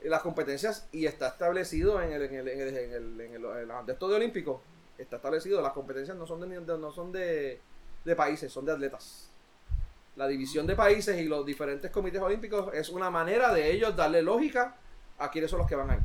las 0.04 0.22
competencias 0.22 0.88
y 0.92 1.06
está 1.06 1.30
establecido 1.30 2.02
en 2.02 2.12
el, 2.12 2.22
en 2.24 2.34
el, 2.36 2.48
en 2.50 2.60
el, 2.62 2.68
en 2.68 2.76
el, 2.76 3.22
en 3.22 3.34
el- 3.36 3.46
en 3.46 3.70
el- 3.70 3.86
de 3.98 4.16
olímpico, 4.16 4.62
está 4.98 5.16
establecido, 5.16 5.62
las 5.62 5.72
competencias 5.74 6.18
no 6.18 6.26
son 6.28 6.42
de, 6.42 6.60
de- 6.60 6.78
no 6.78 6.92
son 6.92 7.12
de, 7.12 7.60
de 8.04 8.16
países, 8.16 8.52
son 8.52 8.66
de 8.66 8.74
atletas. 8.74 9.30
La 10.16 10.28
división 10.28 10.68
de 10.68 10.76
países 10.76 11.18
y 11.20 11.24
los 11.26 11.46
diferentes 11.46 11.90
comités 11.90 12.22
olímpicos 12.22 12.74
es 12.74 12.90
una 12.90 13.10
manera 13.10 13.54
de 13.54 13.72
ellos 13.72 13.96
darle 13.96 14.22
lógica 14.22 14.76
a 15.18 15.32
quiénes 15.32 15.50
son 15.50 15.60
los 15.60 15.68
que 15.68 15.76
van 15.76 15.90
ahí. 15.90 16.00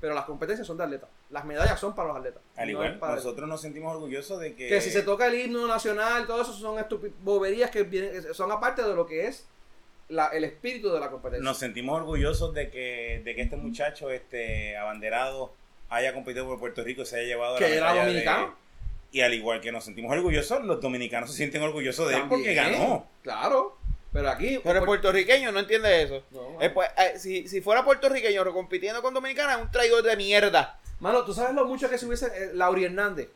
Pero 0.00 0.14
las 0.14 0.24
competencias 0.24 0.66
son 0.66 0.78
de 0.78 0.84
atletas. 0.84 1.10
Las 1.30 1.44
medallas 1.44 1.78
son 1.78 1.94
para 1.94 2.08
los 2.08 2.16
atletas. 2.16 2.42
Al 2.56 2.64
No 2.66 2.70
igual, 2.72 2.98
para- 2.98 3.16
nosotros 3.16 3.48
nos 3.48 3.60
sentimos 3.60 3.94
orgullosos 3.94 4.40
de 4.40 4.54
que... 4.54 4.68
que 4.68 4.80
si 4.80 4.90
se 4.90 5.02
toca 5.02 5.26
el 5.26 5.34
himno 5.38 5.66
nacional, 5.66 6.26
todo 6.26 6.40
eso 6.42 6.52
son 6.54 6.82
boberías 7.22 7.70
que 7.70 7.82
vienen, 7.82 8.32
son 8.32 8.50
aparte 8.50 8.82
de 8.82 8.94
lo 8.94 9.06
que 9.06 9.26
es 9.26 9.46
la- 10.08 10.28
el 10.28 10.44
espíritu 10.44 10.90
de 10.90 11.00
la 11.00 11.10
competencia. 11.10 11.44
Nos 11.44 11.58
sentimos 11.58 11.96
orgullosos 12.00 12.54
de 12.54 12.70
que, 12.70 13.20
de 13.24 13.34
que 13.34 13.42
este 13.42 13.56
muchacho, 13.56 14.10
este 14.10 14.76
abanderado, 14.76 15.52
haya 15.90 16.14
competido 16.14 16.46
por 16.46 16.58
Puerto 16.58 16.82
Rico 16.82 17.02
y 17.02 17.06
se 17.06 17.16
haya 17.18 17.26
llevado 17.26 17.56
Que 17.56 17.68
la 17.68 17.74
era 17.76 17.80
medalla 17.92 18.00
de- 18.00 18.06
dominicano. 18.08 18.54
Y 19.12 19.20
al 19.22 19.34
igual 19.34 19.60
que 19.60 19.72
nos 19.72 19.84
sentimos 19.84 20.12
orgullosos, 20.12 20.64
los 20.64 20.80
dominicanos 20.80 21.30
se 21.32 21.36
sienten 21.36 21.62
orgullosos 21.62 22.08
de 22.08 22.14
él 22.16 22.22
porque 22.28 22.54
ganó. 22.54 23.06
Claro. 23.22 23.76
Pero 24.12 24.28
aquí. 24.28 24.60
Pero 24.64 24.80
el 24.80 24.84
puertorriqueño 24.84 25.52
no 25.52 25.60
entiende 25.60 26.02
eso. 26.02 26.22
No. 26.30 26.60
Eh, 26.60 26.70
pues, 26.70 26.88
eh, 26.98 27.18
si, 27.18 27.46
si 27.48 27.60
fuera 27.60 27.84
puertorriqueño 27.84 28.44
compitiendo 28.52 29.02
con 29.02 29.14
dominicana, 29.14 29.54
es 29.54 29.62
un 29.62 29.70
traidor 29.70 30.02
de 30.02 30.16
mierda. 30.16 30.78
Mano, 30.98 31.24
tú 31.24 31.32
sabes 31.32 31.54
lo 31.54 31.64
mucho 31.64 31.88
que 31.88 31.96
se 31.98 32.06
hubiese. 32.06 32.26
eh, 32.26 32.50
Lauri 32.54 32.84
Hernández. 32.84 33.28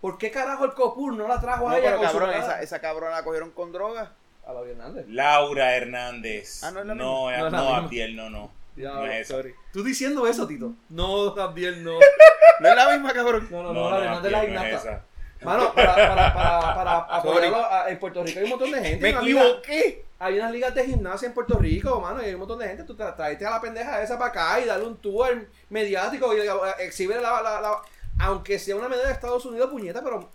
¿Por 0.00 0.16
qué 0.16 0.30
carajo 0.30 0.64
el 0.64 0.72
Copur 0.72 1.12
no 1.12 1.28
la 1.28 1.38
trajo 1.40 1.68
No, 1.68 1.74
a 1.74 1.78
ella 1.78 1.90
pero 1.98 2.00
cabrón, 2.02 2.30
esa, 2.30 2.62
esa 2.62 2.80
cabrona 2.80 3.16
la 3.16 3.22
cogieron 3.24 3.50
con 3.50 3.70
droga. 3.72 4.12
A 4.46 4.52
Lauri 4.54 4.70
Hernández. 4.70 5.04
Laura 5.08 5.76
Hernández. 5.76 6.64
Ah, 6.64 6.70
¿no 6.70 6.80
es 6.80 6.86
la 6.86 6.94
no, 6.94 7.26
misma? 7.26 7.34
eh, 7.34 7.38
No 7.38 7.44
la 7.44 7.50
no, 7.50 7.62
misma. 7.64 7.76
Abdiel, 7.76 8.16
no, 8.16 8.30
no. 8.30 8.50
Ya, 8.76 8.92
no 8.94 9.04
es 9.04 9.28
sorry. 9.28 9.54
Tú 9.72 9.82
diciendo 9.84 10.26
eso, 10.26 10.46
Tito. 10.46 10.72
No, 10.88 11.26
Abdiel, 11.38 11.84
no. 11.84 11.98
No 12.60 12.68
es 12.68 12.76
la 12.76 12.90
misma, 12.90 13.12
cabrón. 13.14 13.48
No, 13.50 13.62
no, 13.62 13.72
no, 13.72 13.74
No, 13.74 13.90
no, 13.90 13.98
Hernández 14.02 14.24
es 14.26 14.32
la 14.32 14.38
Abdiel, 14.40 15.00
Mano, 15.42 15.72
para, 15.74 15.94
para, 15.94 16.34
para, 16.34 16.74
para 16.74 16.98
apoyarlo, 17.16 17.64
a- 17.64 17.90
en 17.90 17.98
Puerto 17.98 18.22
Rico 18.22 18.38
hay 18.38 18.44
un 18.44 18.50
montón 18.50 18.70
de 18.72 18.80
gente. 18.82 19.00
Me 19.00 19.08
hay 19.08 19.14
una 19.14 19.22
liga- 19.22 19.42
equivoqué. 19.46 20.04
Hay 20.18 20.38
unas 20.38 20.52
ligas 20.52 20.74
de 20.74 20.84
gimnasia 20.84 21.26
en 21.28 21.32
Puerto 21.34 21.58
Rico, 21.58 21.98
mano, 22.00 22.22
y 22.22 22.26
hay 22.26 22.34
un 22.34 22.40
montón 22.40 22.58
de 22.58 22.68
gente. 22.68 22.84
Tú 22.84 22.94
tra- 22.94 23.16
traete 23.16 23.46
a 23.46 23.50
la 23.50 23.60
pendeja 23.60 24.02
esa 24.02 24.18
para 24.18 24.30
acá 24.30 24.60
y 24.60 24.66
darle 24.66 24.86
un 24.86 24.96
tour 24.98 25.48
mediático 25.70 26.34
y 26.36 26.40
eh, 26.40 26.50
exhibe 26.80 27.14
la, 27.20 27.40
la- 27.40 27.60
la- 27.60 27.80
Aunque 28.18 28.58
sea 28.58 28.76
una 28.76 28.88
medalla 28.88 29.08
de 29.08 29.14
Estados 29.14 29.46
Unidos, 29.46 29.70
puñeta, 29.70 30.02
pero 30.02 30.28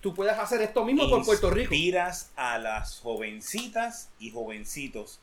tú 0.00 0.14
puedes 0.14 0.38
hacer 0.38 0.62
esto 0.62 0.84
mismo 0.84 1.10
por 1.10 1.24
Puerto 1.24 1.50
Rico. 1.50 1.74
Inspiras 1.74 2.30
a 2.36 2.58
las 2.58 3.00
jovencitas 3.00 4.10
y 4.20 4.30
jovencitos 4.30 5.18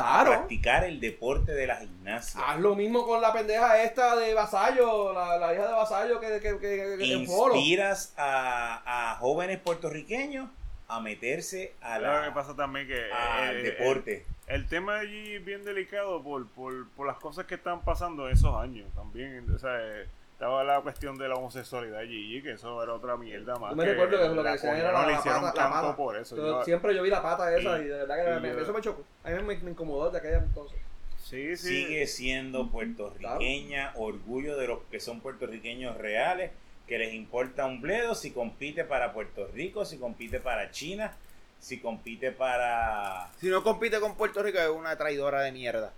a 0.00 0.02
Claro. 0.02 0.30
practicar 0.32 0.84
el 0.84 1.00
deporte 1.00 1.52
de 1.52 1.66
la 1.66 1.76
gimnasia. 1.76 2.40
Haz 2.46 2.60
lo 2.60 2.74
mismo 2.74 3.06
con 3.06 3.20
la 3.20 3.32
pendeja 3.32 3.82
esta 3.82 4.16
de 4.16 4.34
Vasallo, 4.34 5.12
la, 5.12 5.36
la 5.38 5.54
hija 5.54 5.66
de 5.66 5.72
Vasallo 5.72 6.20
que, 6.20 6.26
que, 6.40 6.40
que, 6.40 6.58
que- 6.58 6.96
que- 6.98 7.12
en 7.12 7.26
polo. 7.26 7.54
Inspiras 7.56 8.12
a, 8.16 9.12
a 9.12 9.16
jóvenes 9.16 9.58
puertorriqueños 9.60 10.48
a 10.88 11.00
meterse 11.00 11.72
a 11.80 11.98
Claro, 11.98 12.20
la, 12.20 12.26
que 12.26 12.32
pasa 12.32 12.54
también 12.54 12.86
que 12.86 13.10
al 13.12 13.56
eh, 13.56 13.62
deporte. 13.62 14.26
El, 14.46 14.56
el 14.62 14.68
tema 14.68 14.94
de 14.96 15.00
allí 15.00 15.34
es 15.36 15.44
bien 15.44 15.64
delicado 15.64 16.22
por, 16.22 16.46
por, 16.48 16.88
por 16.90 17.06
las 17.06 17.16
cosas 17.16 17.46
que 17.46 17.54
están 17.54 17.80
pasando 17.82 18.26
en 18.28 18.34
esos 18.34 18.54
años 18.56 18.86
también. 18.94 19.46
O 19.54 19.58
sea, 19.58 19.76
eh, 19.80 20.06
estaba 20.44 20.62
la 20.62 20.80
cuestión 20.82 21.16
de 21.16 21.26
la 21.26 21.36
homosexualidad 21.36 22.00
allí, 22.00 22.42
que 22.42 22.52
eso 22.52 22.82
era 22.82 22.92
otra 22.92 23.16
mierda 23.16 23.56
más. 23.56 23.70
Yo 23.70 23.76
me 23.76 23.84
recuerdo 23.86 24.18
que 24.18 24.28
lo 24.28 24.34
que 24.34 24.42
la 24.42 24.52
decían 24.52 24.76
era 24.76 24.92
la, 24.92 25.06
le 25.06 25.12
la 25.12 25.18
hicieron 25.18 25.40
pata, 25.40 25.56
la 25.56 25.62
canto 25.70 25.80
pata. 25.86 25.96
por 25.96 26.16
eso. 26.18 26.36
Yo- 26.36 26.42
Yo- 26.58 26.64
siempre 26.64 26.94
yo 26.94 27.02
vi 27.02 27.08
la 27.08 27.22
pata 27.22 27.56
esa 27.56 27.78
y 27.78 27.84
de 27.84 27.96
verdad 27.96 28.16
que 28.16 28.36
y 28.38 28.40
me- 28.42 28.48
yo- 28.56 28.60
eso 28.62 28.72
me 28.74 28.80
chocó. 28.82 29.02
A 29.24 29.30
mí 29.30 29.42
me, 29.42 29.56
me 29.56 29.70
incomodó 29.70 30.10
de 30.10 30.18
aquella 30.18 30.36
entonces. 30.38 30.78
sí, 31.22 31.56
sí. 31.56 31.84
Sigue 31.86 32.06
siendo 32.06 32.68
puertorriqueña, 32.70 33.92
orgullo 33.96 34.56
de 34.58 34.66
los 34.68 34.80
que 34.90 35.00
son 35.00 35.20
puertorriqueños 35.20 35.96
reales, 35.96 36.50
que 36.86 36.98
les 36.98 37.14
importa 37.14 37.64
un 37.64 37.80
bledo 37.80 38.14
si 38.14 38.30
compite 38.30 38.84
para 38.84 39.14
Puerto 39.14 39.48
Rico, 39.54 39.86
si 39.86 39.96
compite 39.96 40.40
para 40.40 40.70
China, 40.70 41.12
si 41.58 41.80
compite 41.80 42.30
para... 42.32 43.30
Si 43.40 43.48
no 43.48 43.62
compite 43.62 43.98
con 44.00 44.14
Puerto 44.16 44.42
Rico, 44.42 44.58
es 44.58 44.68
una 44.68 44.94
traidora 44.98 45.40
de 45.40 45.52
mierda. 45.52 45.92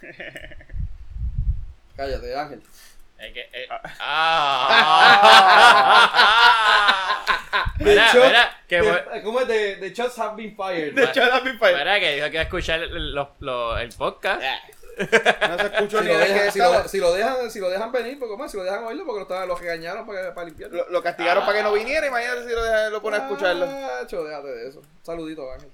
Cállate, 1.96 2.34
Ángel. 2.36 2.62
Es 3.18 3.32
que, 3.32 3.48
eh, 3.52 3.68
ah. 4.00 5.34
Mira, 7.80 8.10
mira, 8.14 8.62
que 8.68 8.80
De- 8.80 9.22
¿Cómo 9.22 9.40
es? 9.40 9.48
De, 9.48 9.76
de 9.76 9.90
shots 9.92 10.18
have 10.18 10.36
been 10.36 10.54
fired. 10.56 10.92
De 10.94 11.04
hecho, 11.04 11.24
la 11.24 11.42
pipa. 11.42 11.68
mira, 11.70 11.98
que 12.00 12.14
dijo 12.16 12.26
que 12.26 12.32
iba 12.32 12.40
a 12.40 12.44
escuchar 12.44 12.80
el, 12.80 13.14
los- 13.14 13.28
los- 13.40 13.80
el 13.80 13.88
podcast. 13.90 14.42
No 14.98 15.06
se 15.58 15.66
escuchó 15.66 15.98
Si 16.00 16.04
ni 16.06 16.12
lo, 16.12 16.18
dejan, 16.18 16.52
si, 16.52 16.58
lo, 16.58 16.88
si 16.88 16.98
lo 16.98 17.12
dejan, 17.12 17.50
si 17.52 17.60
lo 17.60 17.70
dejan 17.70 17.92
venir, 17.92 18.18
¿cómo 18.18 18.44
es? 18.44 18.50
Si 18.50 18.56
lo 18.56 18.64
dejan 18.64 18.82
oírlo, 18.84 19.04
porque 19.06 19.18
lo, 19.20 19.22
estaban- 19.22 19.46
los 19.48 19.60
regañaron 19.60 20.04
para, 20.06 20.34
para 20.34 20.46
limpiarlo. 20.48 20.76
Lo, 20.84 20.90
lo 20.90 21.02
castigaron 21.02 21.44
para 21.46 21.58
que 21.58 21.62
no 21.64 21.72
viniera. 21.72 22.06
Imagínate 22.06 22.42
si 22.48 22.50
lo, 22.54 22.64
dejan- 22.64 22.90
lo 22.92 23.00
pone 23.02 23.16
a 23.16 23.20
escucharlo. 23.20 23.66
Ah, 23.68 24.00
cho, 24.08 24.24
déjate 24.24 24.48
de 24.48 24.68
eso. 24.68 24.82
Saludito, 25.02 25.50
Ángel. 25.52 25.70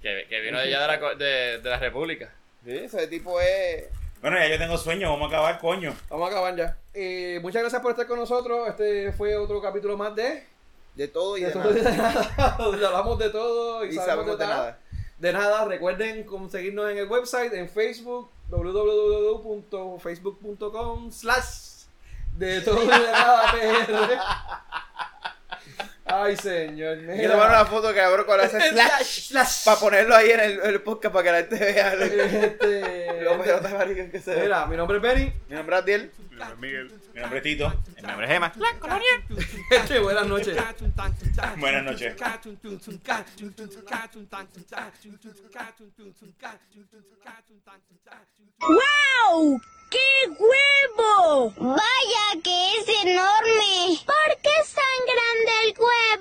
Que, 0.00 0.26
que 0.28 0.40
vino 0.40 0.58
de 0.58 0.64
allá 0.64 0.80
de 0.86 0.86
la, 0.98 1.14
de, 1.14 1.58
de 1.58 1.70
la 1.70 1.78
República. 1.78 2.30
Sí, 2.64 2.76
ese 2.76 3.06
tipo 3.08 3.38
es. 3.40 3.84
Bueno, 4.24 4.38
ya 4.38 4.48
yo 4.48 4.56
tengo 4.56 4.78
sueño, 4.78 5.10
vamos 5.10 5.26
a 5.26 5.28
acabar, 5.36 5.60
coño. 5.60 5.94
Vamos 6.08 6.26
a 6.26 6.30
acabar 6.32 6.56
ya. 6.56 6.78
Eh, 6.94 7.38
muchas 7.42 7.60
gracias 7.60 7.82
por 7.82 7.90
estar 7.90 8.06
con 8.06 8.18
nosotros. 8.18 8.66
Este 8.70 9.12
fue 9.12 9.36
otro 9.36 9.60
capítulo 9.60 9.98
más 9.98 10.16
de... 10.16 10.42
De 10.94 11.08
todo 11.08 11.36
y 11.36 11.42
de, 11.42 11.48
de 11.48 11.52
todo 11.52 11.70
nada. 11.70 11.74
de 11.74 11.82
nada, 11.98 12.56
donde 12.58 12.86
hablamos 12.86 13.18
de 13.18 13.28
todo 13.28 13.84
y, 13.84 13.90
Y 13.90 13.92
sabemos 13.92 14.38
de 14.38 14.46
nada. 14.46 14.78
De 15.18 15.30
nada, 15.30 15.66
recuerden 15.66 16.24
conseguirnos 16.24 16.90
en 16.90 16.96
el 16.96 17.06
website, 17.06 17.52
en 17.52 17.68
Facebook, 17.68 18.30
www.facebook.com 18.48 21.12
slash 21.12 21.84
de 22.38 22.62
todo 22.62 22.82
y 22.82 22.86
de 22.86 23.12
nada 23.12 23.52
PR. 23.52 24.18
Ay, 26.06 26.36
señor. 26.36 26.98
Quiero 26.98 27.32
tomar 27.32 27.48
una 27.48 27.64
foto 27.64 27.92
que 27.94 28.00
abro 28.00 28.26
con 28.26 28.38
ese 28.40 28.58
slash 28.70 29.64
para 29.64 29.80
ponerlo 29.80 30.14
ahí 30.14 30.30
en 30.32 30.40
el, 30.40 30.82
podcast 30.82 31.14
para 31.14 31.24
que 31.24 31.30
la 31.32 31.38
gente 31.38 31.58
vea 31.72 31.94
lo- 31.96 32.04
Este, 32.04 33.22
lo 33.22 33.42
pelotas 33.42 33.72
maricas 33.72 34.10
que 34.10 34.20
se 34.20 34.34
ve. 34.34 34.42
Mira, 34.42 34.66
mi 34.66 34.76
nombre 34.76 34.98
es 34.98 35.02
Benny. 35.02 35.32
Mi 35.48 35.56
nombre 35.56 35.76
es 35.76 35.82
Adiel. 35.82 36.12
Miguel. 36.58 36.92
Mi 37.14 37.20
nombre 37.20 37.38
es 37.38 37.42
Tito. 37.44 37.72
Mi 37.96 38.02
nombre 38.02 38.26
es 38.26 38.32
Emma. 38.32 38.52
Este, 39.70 39.98
buenas 40.00 40.26
noches. 40.26 40.56
Buenas 41.56 41.84
noches. 41.84 42.14
¡Wow! 48.60 49.60
¡Qué 49.90 49.98
huevo! 50.38 51.52
Vaya 51.58 52.42
que 52.42 52.72
es 52.78 52.88
enorme. 53.04 53.98
¿Por 54.06 54.40
qué 54.42 54.50
es 54.60 54.72
tan 54.74 54.98
grande 55.06 55.52
el 55.64 55.74
huevo? 55.78 56.14